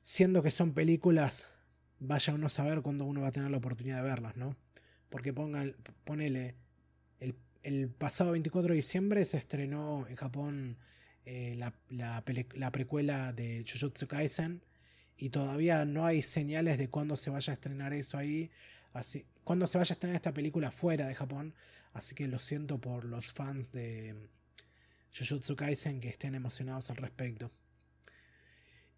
siendo 0.06 0.44
que 0.44 0.52
son 0.52 0.74
películas, 0.76 1.48
vaya 2.00 2.36
uno 2.36 2.46
a 2.46 2.50
saber 2.50 2.84
cuándo 2.84 3.06
uno 3.06 3.22
va 3.22 3.30
a 3.30 3.32
tener 3.32 3.50
la 3.50 3.58
oportunidad 3.58 3.98
de 3.98 4.04
verlas, 4.04 4.38
¿no? 4.38 4.56
Porque 5.10 5.34
pongan, 5.34 5.76
ponele, 6.04 6.56
el, 7.64 7.90
pasado 7.90 8.34
24 8.34 8.70
de 8.70 8.76
diciembre 8.76 9.26
se 9.26 9.38
estrenó 9.38 10.06
en 10.08 10.16
Japón 10.16 10.78
eh, 11.26 11.56
la, 11.58 11.74
la, 11.90 12.72
precuela 12.72 13.34
de 13.34 13.66
Jujutsu 13.68 14.08
Kaisen 14.08 14.62
y 15.18 15.32
todavía 15.32 15.84
no 15.86 16.06
hay 16.06 16.22
señales 16.22 16.78
de 16.78 16.88
cuándo 16.88 17.16
se 17.16 17.32
vaya 17.32 17.52
a 17.52 17.56
estrenar 17.56 17.92
eso 17.92 18.20
ahí. 18.20 18.52
Así, 18.94 19.26
cuándo 19.44 19.66
se 19.66 19.80
vaya 19.80 19.94
a 19.94 19.96
estrenar 19.96 20.18
esta 20.18 20.36
película 20.36 20.70
fuera 20.70 21.08
de 21.08 21.16
Japón. 21.16 21.56
Así 21.94 22.14
que 22.14 22.28
lo 22.28 22.38
siento 22.38 22.80
por 22.80 23.06
los 23.06 23.34
fans 23.34 23.72
de 23.72 24.16
Jujutsu 25.18 25.56
Kaisen 25.56 26.00
que 26.00 26.10
estén 26.10 26.36
emocionados 26.36 26.92
al 26.92 26.98
respecto. 26.98 27.50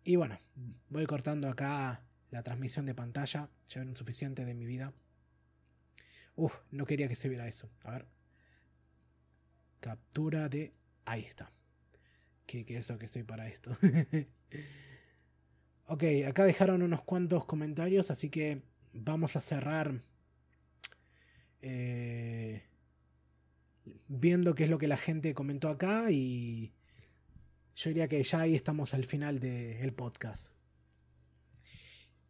Y 0.08 0.16
bueno, 0.16 0.40
voy 0.88 1.06
cortando 1.06 1.50
acá 1.50 2.02
la 2.32 2.42
transmisión 2.42 2.86
de 2.86 2.96
pantalla. 2.96 3.50
Ya 3.68 3.82
ven 3.82 3.94
suficiente 3.94 4.46
de 4.46 4.54
mi 4.54 4.66
vida. 4.66 4.94
Uf, 6.36 6.54
no 6.72 6.86
quería 6.86 7.10
que 7.10 7.16
se 7.16 7.28
viera 7.28 7.48
eso. 7.48 7.70
A 7.84 7.92
ver. 7.92 8.08
Captura 9.82 10.48
de... 10.48 10.74
Ahí 11.04 11.26
está 11.26 11.52
que, 12.48 12.78
eso 12.78 12.98
que 12.98 13.08
soy 13.08 13.24
para 13.24 13.48
esto. 13.48 13.78
ok, 15.88 16.04
acá 16.28 16.46
dejaron 16.46 16.82
unos 16.82 17.04
cuantos 17.04 17.46
comentarios, 17.46 18.10
así 18.10 18.30
que 18.30 18.64
vamos 18.94 19.36
a 19.36 19.42
cerrar 19.42 20.02
eh, 21.62 22.64
viendo 24.08 24.56
qué 24.56 24.64
es 24.64 24.70
lo 24.70 24.78
que 24.78 24.88
la 24.88 24.98
gente 24.98 25.34
comentó 25.34 25.70
acá 25.70 26.10
y 26.10 26.74
yo 27.78 27.92
diría 27.92 28.08
que 28.08 28.24
ya 28.24 28.42
ahí 28.42 28.56
estamos 28.56 28.96
al 28.96 29.06
final 29.06 29.40
del 29.40 29.94
podcast. 29.94 30.52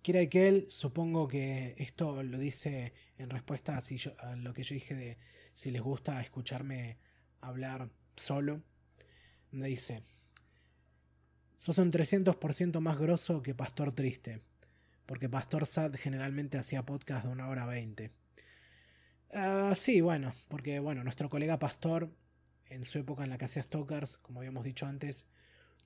Kira 0.01 0.21
él 0.21 0.67
supongo 0.69 1.25
que 1.29 1.73
esto 1.77 2.21
lo 2.21 2.37
dice 2.37 2.93
en 3.17 3.29
respuesta 3.29 3.77
a, 3.77 4.35
lo 4.35 4.53
que 4.53 4.63
yo 4.63 4.73
dije 4.73 4.93
de 4.93 5.17
si 5.53 5.71
les 5.71 5.81
gusta 5.81 6.21
escucharme 6.21 6.97
hablar 7.39 7.89
solo 8.17 8.61
me 9.51 9.67
dice, 9.67 10.03
sos 11.57 11.77
un 11.77 11.93
300% 11.93 12.81
más 12.81 12.99
grosso 12.99 13.41
que 13.41 13.55
Pastor 13.55 13.93
Triste, 13.93 14.41
porque 15.05 15.29
Pastor 15.29 15.65
Sad 15.65 15.95
generalmente 15.95 16.57
hacía 16.57 16.85
podcast 16.85 17.25
de 17.25 17.31
una 17.31 17.47
hora 17.47 17.65
20. 17.65 18.11
Ah, 19.33 19.73
sí, 19.77 20.01
bueno, 20.01 20.33
porque 20.49 20.79
bueno, 20.79 21.05
nuestro 21.05 21.29
colega 21.29 21.57
Pastor, 21.57 22.11
en 22.65 22.83
su 22.83 22.99
época 22.99 23.23
en 23.23 23.29
la 23.29 23.37
que 23.37 23.45
hacía 23.45 23.63
Stalkers, 23.63 24.17
como 24.17 24.41
habíamos 24.41 24.65
dicho 24.65 24.85
antes, 24.85 25.25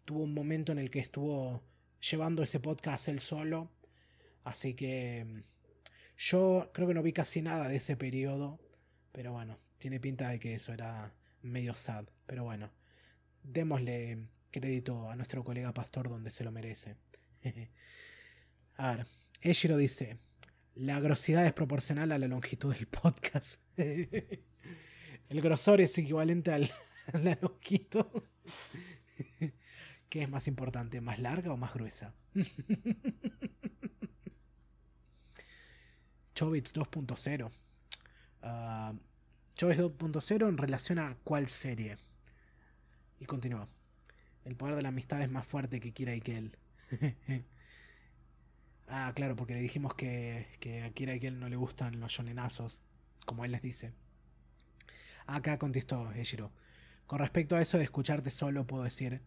tuvo 0.05 0.23
un 0.23 0.33
momento 0.33 0.71
en 0.71 0.80
el 0.80 0.89
que 0.89 0.99
estuvo 0.99 1.63
llevando 1.99 2.43
ese 2.43 2.59
podcast 2.59 3.07
él 3.07 3.19
solo, 3.19 3.71
así 4.43 4.73
que 4.73 5.25
mm, 5.25 5.43
yo 6.17 6.71
creo 6.73 6.88
que 6.88 6.93
no 6.93 7.03
vi 7.03 7.13
casi 7.13 7.41
nada 7.41 7.67
de 7.67 7.77
ese 7.77 7.97
periodo, 7.97 8.59
pero 9.11 9.31
bueno, 9.31 9.59
tiene 9.77 9.99
pinta 9.99 10.30
de 10.30 10.39
que 10.39 10.55
eso 10.55 10.73
era 10.73 11.13
medio 11.41 11.73
sad, 11.73 12.05
pero 12.25 12.43
bueno 12.43 12.71
démosle 13.43 14.27
crédito 14.51 15.09
a 15.09 15.15
nuestro 15.15 15.43
colega 15.43 15.73
pastor 15.73 16.09
donde 16.09 16.31
se 16.31 16.43
lo 16.43 16.51
merece. 16.51 16.95
a 18.75 18.95
ver, 18.95 19.07
Eshiro 19.41 19.77
dice, 19.77 20.17
la 20.75 20.99
grosidad 20.99 21.45
es 21.45 21.53
proporcional 21.53 22.11
a 22.11 22.17
la 22.17 22.27
longitud 22.27 22.73
del 22.73 22.88
podcast. 22.88 23.61
El 23.77 25.41
grosor 25.41 25.80
es 25.80 25.97
equivalente 25.97 26.51
al, 26.51 26.69
a 27.13 27.17
la 27.17 27.38
longitud. 27.41 28.05
¿Qué 30.11 30.22
es 30.23 30.30
más 30.30 30.48
importante, 30.49 30.99
más 30.99 31.19
larga 31.19 31.53
o 31.53 31.57
más 31.57 31.73
gruesa? 31.73 32.14
Chobits 36.35 36.75
2.0. 36.75 37.49
Uh, 38.43 38.99
Chobits 39.56 39.80
2.0 39.80 40.49
en 40.49 40.57
relación 40.57 40.99
a 40.99 41.15
cuál 41.23 41.48
serie. 41.48 41.95
Y 43.22 43.25
continúa. 43.25 43.69
El 44.43 44.57
poder 44.57 44.75
de 44.75 44.81
la 44.81 44.90
amistad 44.90 45.22
es 45.22 45.31
más 45.31 45.48
fuerte 45.48 45.80
que 45.80 45.93
Kira 45.93 46.14
y 46.14 46.19
Kel. 46.19 46.57
ah, 48.90 49.14
claro, 49.15 49.38
porque 49.38 49.53
le 49.53 49.61
dijimos 49.61 49.93
que, 49.93 50.45
que 50.59 50.83
a 50.83 50.91
Kira 50.91 51.15
y 51.15 51.22
Kel 51.22 51.40
no 51.40 51.48
le 51.48 51.56
gustan 51.56 52.01
los 52.01 52.11
shonenazos, 52.11 52.81
como 53.25 53.45
él 53.45 53.53
les 53.53 53.61
dice. 53.61 53.93
Acá 55.25 55.57
contestó 55.57 56.11
Eshiro. 56.11 56.51
Con 57.07 57.19
respecto 57.19 57.56
a 57.56 57.61
eso 57.61 57.77
de 57.77 57.85
escucharte 57.85 58.30
solo, 58.30 58.67
puedo 58.67 58.83
decir: 58.83 59.22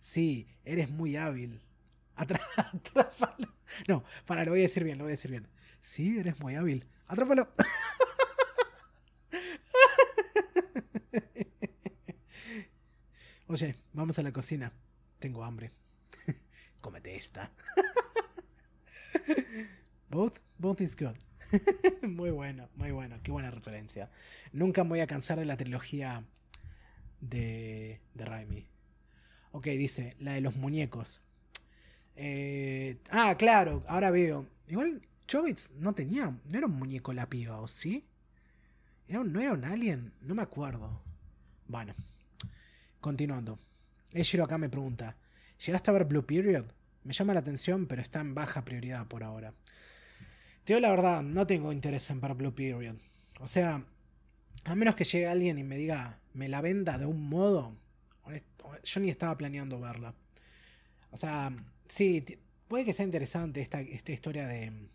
Sí, 0.00 0.48
eres 0.64 0.90
muy 0.90 1.16
hábil. 1.16 1.60
Atrápalo. 2.16 3.52
No, 3.88 4.04
para, 4.24 4.44
lo 4.44 4.52
voy 4.52 4.60
a 4.60 4.62
decir 4.62 4.84
bien, 4.84 4.98
lo 4.98 5.04
voy 5.04 5.10
a 5.10 5.18
decir 5.18 5.30
bien. 5.30 5.48
Sí, 5.80 6.18
eres 6.18 6.40
muy 6.40 6.54
hábil. 6.54 6.86
Atrápalo. 7.06 7.48
Oye, 13.48 13.76
vamos 13.92 14.18
a 14.18 14.22
la 14.22 14.32
cocina. 14.32 14.72
Tengo 15.18 15.44
hambre. 15.44 15.70
Cómete 16.80 17.16
esta. 17.16 17.52
both, 20.08 20.38
both 20.58 20.80
is 20.80 20.96
good. 20.96 21.16
muy 22.02 22.30
bueno, 22.30 22.68
muy 22.74 22.90
bueno. 22.90 23.18
Qué 23.22 23.30
buena 23.30 23.50
referencia. 23.50 24.10
Nunca 24.52 24.84
me 24.84 24.90
voy 24.90 25.00
a 25.00 25.06
cansar 25.06 25.38
de 25.38 25.44
la 25.44 25.56
trilogía 25.56 26.24
de, 27.20 28.00
de 28.14 28.24
Raimi. 28.24 28.66
Ok, 29.56 29.68
dice, 29.68 30.14
la 30.20 30.34
de 30.34 30.42
los 30.42 30.54
muñecos. 30.56 31.22
Eh, 32.14 32.98
ah, 33.10 33.34
claro, 33.38 33.82
ahora 33.88 34.10
veo. 34.10 34.46
Igual 34.68 35.00
Chobits 35.26 35.70
no 35.78 35.94
tenía, 35.94 36.38
no 36.44 36.58
era 36.58 36.66
un 36.66 36.78
muñeco 36.78 37.14
la 37.14 37.30
piba, 37.30 37.58
¿o 37.58 37.66
sí? 37.66 38.04
¿No 39.08 39.40
era 39.40 39.54
un 39.54 39.64
alien? 39.64 40.12
No 40.20 40.34
me 40.34 40.42
acuerdo. 40.42 41.00
Bueno, 41.68 41.94
Continuando. 43.00 43.58
Eshiro 44.12 44.44
acá 44.44 44.58
me 44.58 44.68
pregunta, 44.68 45.16
¿llegaste 45.64 45.90
a 45.90 45.94
ver 45.94 46.04
Blue 46.04 46.26
Period? 46.26 46.66
Me 47.04 47.14
llama 47.14 47.32
la 47.32 47.40
atención, 47.40 47.86
pero 47.86 48.02
está 48.02 48.20
en 48.20 48.34
baja 48.34 48.62
prioridad 48.62 49.06
por 49.06 49.24
ahora. 49.24 49.54
Te 50.64 50.74
digo 50.74 50.80
la 50.80 50.90
verdad, 50.90 51.22
no 51.22 51.46
tengo 51.46 51.72
interés 51.72 52.10
en 52.10 52.20
ver 52.20 52.34
Blue 52.34 52.54
Period. 52.54 52.96
O 53.40 53.46
sea, 53.46 53.82
a 54.64 54.74
menos 54.74 54.96
que 54.96 55.04
llegue 55.04 55.26
alguien 55.26 55.56
y 55.56 55.64
me 55.64 55.78
diga, 55.78 56.18
me 56.34 56.46
la 56.46 56.60
venda 56.60 56.98
de 56.98 57.06
un 57.06 57.26
modo, 57.26 57.74
yo 58.82 59.00
ni 59.00 59.10
estaba 59.10 59.36
planeando 59.36 59.80
verla. 59.80 60.14
O 61.10 61.16
sea, 61.16 61.54
sí, 61.88 62.24
puede 62.68 62.84
que 62.84 62.94
sea 62.94 63.04
interesante 63.04 63.60
esta, 63.60 63.80
esta 63.80 64.12
historia 64.12 64.46
de 64.46 64.88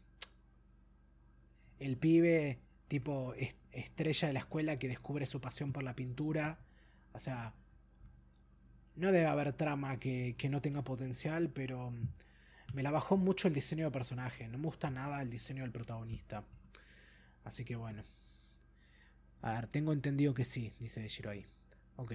el 1.80 1.98
pibe 1.98 2.60
tipo 2.88 3.34
estrella 3.72 4.28
de 4.28 4.34
la 4.34 4.40
escuela 4.40 4.78
que 4.78 4.88
descubre 4.88 5.26
su 5.26 5.42
pasión 5.42 5.72
por 5.74 5.84
la 5.84 5.96
pintura. 5.96 6.60
O 7.14 7.20
sea, 7.20 7.54
no 8.96 9.12
debe 9.12 9.28
haber 9.28 9.54
trama 9.54 10.00
que, 10.00 10.36
no 10.50 10.62
tenga 10.62 10.84
potencial, 10.84 11.50
pero 11.50 11.92
mm, 11.92 12.08
me 12.74 12.84
la 12.84 12.92
bajó 12.92 13.18
mucho 13.18 13.48
el 13.48 13.54
diseño 13.54 13.86
de 13.86 13.92
personaje. 13.92 14.48
No 14.48 14.58
me 14.58 14.66
gusta 14.66 14.90
nada 14.90 15.22
el 15.22 15.30
diseño 15.30 15.64
del 15.64 15.72
protagonista. 15.72 16.44
Así 17.44 17.66
que 17.66 17.76
bueno. 17.76 18.04
A 19.42 19.54
ver, 19.54 19.68
tengo 19.68 19.92
entendido 19.94 20.34
que 20.34 20.46
sí, 20.46 20.72
dice 20.80 21.08
Shiroi. 21.08 21.48
Ok. 21.96 22.14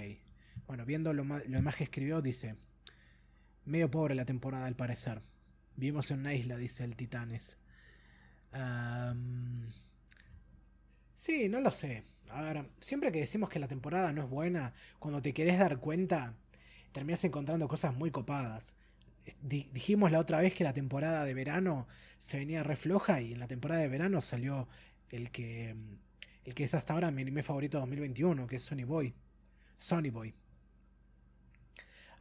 Bueno, 0.67 0.85
viendo 0.85 1.13
lo, 1.13 1.25
lo 1.25 1.39
demás 1.45 1.77
que 1.77 1.85
escribió, 1.85 2.23
dice. 2.23 2.57
Medio 3.65 3.91
pobre 3.91 4.15
la 4.15 4.25
temporada 4.25 4.67
al 4.67 4.77
parecer. 4.77 5.23
Vivimos 5.77 6.11
en 6.11 6.21
una 6.21 6.35
isla, 6.35 6.57
dice 6.57 6.85
el 6.85 6.97
Titanes. 6.97 7.59
sí, 11.17 11.49
no 11.49 11.61
lo 11.61 11.71
sé. 11.71 12.05
A 12.31 12.65
siempre 12.81 13.13
que 13.13 13.21
decimos 13.21 13.49
que 13.49 13.59
la 13.59 13.69
temporada 13.69 14.13
no 14.13 14.23
es 14.23 14.31
buena, 14.31 14.73
cuando 14.99 15.23
te 15.23 15.33
querés 15.33 15.59
dar 15.59 15.79
cuenta, 15.79 16.35
terminas 16.93 17.23
encontrando 17.25 17.69
cosas 17.69 17.95
muy 17.95 18.11
copadas. 18.11 18.75
Dijimos 19.43 20.11
la 20.11 20.21
otra 20.21 20.41
vez 20.41 20.55
que 20.55 20.65
la 20.65 20.73
temporada 20.73 21.25
de 21.25 21.35
verano 21.35 21.87
se 22.19 22.39
venía 22.39 22.63
refloja 22.63 23.21
y 23.21 23.33
en 23.33 23.41
la 23.41 23.49
temporada 23.49 23.83
de 23.83 23.89
verano 23.89 24.21
salió 24.21 24.69
el 25.11 25.31
que 25.31 25.75
el 26.45 26.55
que 26.55 26.65
es 26.65 26.75
hasta 26.75 26.95
ahora 26.95 27.11
mi 27.11 27.23
anime 27.23 27.43
favorito 27.43 27.79
de 27.79 27.81
2021, 27.81 28.47
que 28.47 28.57
es 28.57 28.63
Sony 28.63 28.85
Boy. 28.87 29.15
Sony 29.79 30.11
Boy. 30.13 30.33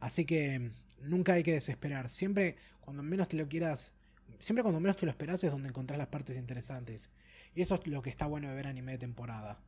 Así 0.00 0.24
que 0.24 0.70
nunca 1.00 1.34
hay 1.34 1.42
que 1.42 1.52
desesperar. 1.52 2.08
Siempre 2.08 2.56
cuando 2.80 3.02
menos 3.02 3.28
te 3.28 3.36
lo 3.36 3.48
quieras, 3.48 3.92
siempre 4.38 4.62
cuando 4.62 4.80
menos 4.80 4.96
te 4.96 5.06
lo 5.06 5.10
esperas 5.10 5.42
es 5.44 5.50
donde 5.52 5.68
encontrás 5.68 5.98
las 5.98 6.08
partes 6.08 6.36
interesantes. 6.36 7.10
Y 7.54 7.62
eso 7.62 7.74
es 7.74 7.86
lo 7.86 8.02
que 8.02 8.10
está 8.10 8.26
bueno 8.26 8.48
de 8.48 8.54
ver 8.54 8.66
anime 8.66 8.92
de 8.92 8.98
temporada. 8.98 9.58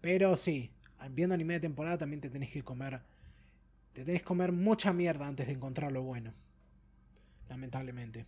Pero 0.00 0.36
sí, 0.36 0.70
viendo 1.10 1.34
anime 1.34 1.54
de 1.54 1.60
temporada 1.60 1.98
también 1.98 2.20
te 2.20 2.30
tenés 2.30 2.50
que 2.50 2.62
comer. 2.62 3.00
Te 3.92 4.04
tenés 4.04 4.22
que 4.22 4.26
comer 4.26 4.52
mucha 4.52 4.92
mierda 4.92 5.26
antes 5.26 5.46
de 5.46 5.54
encontrar 5.54 5.90
lo 5.92 6.02
bueno. 6.02 6.34
Lamentablemente. 7.48 8.26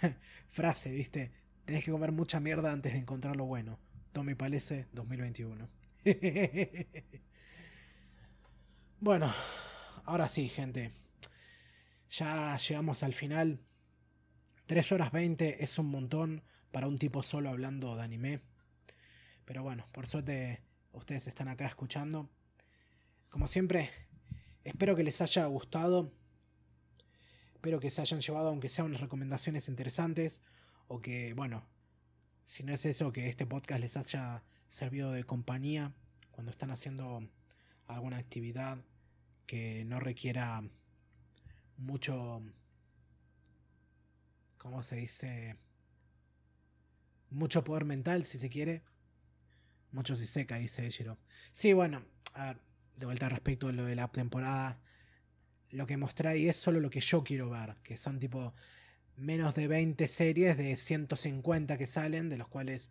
Frase, 0.48 0.90
viste. 0.90 1.32
Tenés 1.64 1.84
que 1.84 1.90
comer 1.90 2.12
mucha 2.12 2.40
mierda 2.40 2.72
antes 2.72 2.92
de 2.92 2.98
encontrar 2.98 3.36
lo 3.36 3.46
bueno. 3.46 3.78
Tommy 4.12 4.34
Palese 4.34 4.86
2021. 4.92 5.68
bueno, 9.00 9.32
ahora 10.04 10.28
sí, 10.28 10.48
gente. 10.48 10.92
Ya 12.10 12.56
llegamos 12.56 13.02
al 13.02 13.14
final. 13.14 13.60
3 14.66 14.92
horas 14.92 15.12
20 15.12 15.64
es 15.64 15.78
un 15.78 15.86
montón 15.86 16.42
para 16.70 16.86
un 16.86 16.98
tipo 16.98 17.22
solo 17.22 17.50
hablando 17.50 17.96
de 17.96 18.02
anime. 18.02 18.40
Pero 19.44 19.62
bueno, 19.62 19.86
por 19.92 20.06
suerte 20.06 20.62
ustedes 20.92 21.26
están 21.26 21.48
acá 21.48 21.66
escuchando. 21.66 22.28
Como 23.28 23.48
siempre, 23.48 23.90
espero 24.64 24.94
que 24.94 25.04
les 25.04 25.20
haya 25.20 25.46
gustado. 25.46 26.12
Espero 27.54 27.80
que 27.80 27.90
se 27.90 28.00
hayan 28.00 28.20
llevado, 28.20 28.48
aunque 28.48 28.68
sean 28.68 28.88
unas 28.88 29.00
recomendaciones 29.00 29.68
interesantes. 29.68 30.42
O 30.88 31.00
que, 31.00 31.32
bueno, 31.34 31.64
si 32.44 32.62
no 32.64 32.74
es 32.74 32.84
eso, 32.86 33.12
que 33.12 33.28
este 33.28 33.46
podcast 33.46 33.80
les 33.80 33.96
haya 33.96 34.42
servido 34.68 35.12
de 35.12 35.24
compañía 35.24 35.92
cuando 36.30 36.50
están 36.50 36.70
haciendo 36.70 37.28
alguna 37.86 38.18
actividad 38.18 38.78
que 39.52 39.84
no 39.84 40.00
requiera 40.00 40.64
mucho, 41.76 42.42
¿cómo 44.56 44.82
se 44.82 44.96
dice? 44.96 45.58
Mucho 47.28 47.62
poder 47.62 47.84
mental, 47.84 48.24
si 48.24 48.38
se 48.38 48.48
quiere. 48.48 48.82
Mucho 49.90 50.16
si 50.16 50.26
seca, 50.26 50.56
dice 50.56 50.86
Ejiro. 50.86 51.18
Sí, 51.52 51.74
bueno, 51.74 52.02
de 52.96 53.04
vuelta 53.04 53.28
respecto 53.28 53.68
a 53.68 53.72
lo 53.72 53.84
de 53.84 53.94
la 53.94 54.08
temporada, 54.08 54.80
lo 55.68 55.86
que 55.86 55.98
mostré 55.98 56.30
ahí 56.30 56.48
es 56.48 56.56
solo 56.56 56.80
lo 56.80 56.88
que 56.88 57.00
yo 57.00 57.22
quiero 57.22 57.50
ver, 57.50 57.76
que 57.82 57.98
son 57.98 58.18
tipo 58.18 58.54
menos 59.18 59.54
de 59.54 59.68
20 59.68 60.08
series 60.08 60.56
de 60.56 60.78
150 60.78 61.76
que 61.76 61.86
salen, 61.86 62.30
de 62.30 62.38
los 62.38 62.48
cuales 62.48 62.90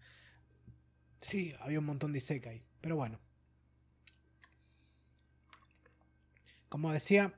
sí, 1.21 1.55
había 1.59 1.79
un 1.79 1.85
montón 1.85 2.11
de 2.11 2.19
Isekai. 2.19 2.63
Pero 2.81 2.97
bueno. 2.97 3.19
Como 6.71 6.93
decía, 6.93 7.33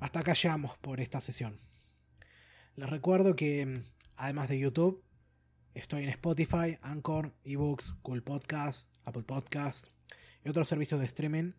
hasta 0.00 0.18
acá 0.18 0.34
llegamos 0.34 0.76
por 0.78 1.00
esta 1.00 1.20
sesión. 1.20 1.60
Les 2.74 2.90
recuerdo 2.90 3.36
que 3.36 3.84
además 4.16 4.48
de 4.48 4.58
YouTube, 4.58 5.04
estoy 5.72 6.02
en 6.02 6.08
Spotify, 6.08 6.76
Anchor, 6.82 7.32
eBooks, 7.44 7.94
Cool 8.02 8.24
Podcast, 8.24 8.88
Apple 9.04 9.22
Podcast 9.22 9.86
y 10.44 10.48
otros 10.48 10.66
servicios 10.66 10.98
de 10.98 11.06
streaming, 11.06 11.52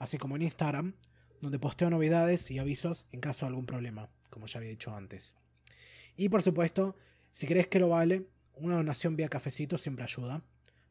así 0.00 0.18
como 0.18 0.34
en 0.34 0.42
Instagram, 0.42 0.96
donde 1.40 1.60
posteo 1.60 1.88
novedades 1.88 2.50
y 2.50 2.58
avisos 2.58 3.06
en 3.12 3.20
caso 3.20 3.46
de 3.46 3.50
algún 3.50 3.66
problema 3.66 4.10
como 4.28 4.46
ya 4.46 4.58
había 4.58 4.70
dicho 4.70 4.92
antes. 4.92 5.36
Y 6.16 6.30
por 6.30 6.42
supuesto, 6.42 6.96
si 7.30 7.46
crees 7.46 7.68
que 7.68 7.78
lo 7.78 7.90
vale, 7.90 8.26
una 8.54 8.74
donación 8.74 9.14
vía 9.14 9.28
cafecito 9.28 9.78
siempre 9.78 10.02
ayuda, 10.02 10.42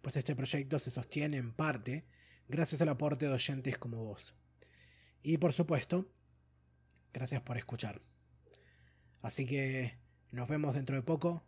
pues 0.01 0.15
este 0.15 0.37
proyecto 0.37 0.79
se 0.79 0.89
sostiene 0.89 1.35
en 1.35 1.51
parte 1.51 2.05
gracias 2.51 2.81
al 2.81 2.89
aporte 2.89 3.25
de 3.25 3.33
oyentes 3.33 3.77
como 3.77 4.03
vos. 4.03 4.35
Y 5.23 5.37
por 5.37 5.53
supuesto, 5.53 6.11
gracias 7.13 7.41
por 7.41 7.57
escuchar. 7.57 8.01
Así 9.21 9.45
que 9.45 9.97
nos 10.31 10.47
vemos 10.47 10.75
dentro 10.75 10.95
de 10.95 11.01
poco. 11.01 11.43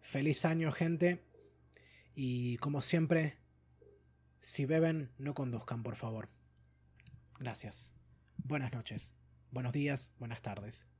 Feliz 0.00 0.44
año, 0.44 0.72
gente. 0.72 1.24
Y 2.14 2.56
como 2.58 2.82
siempre, 2.82 3.38
si 4.40 4.64
beben, 4.64 5.10
no 5.18 5.34
conduzcan, 5.34 5.82
por 5.82 5.96
favor. 5.96 6.28
Gracias. 7.38 7.94
Buenas 8.36 8.72
noches. 8.72 9.14
Buenos 9.50 9.72
días, 9.72 10.12
buenas 10.18 10.42
tardes. 10.42 10.91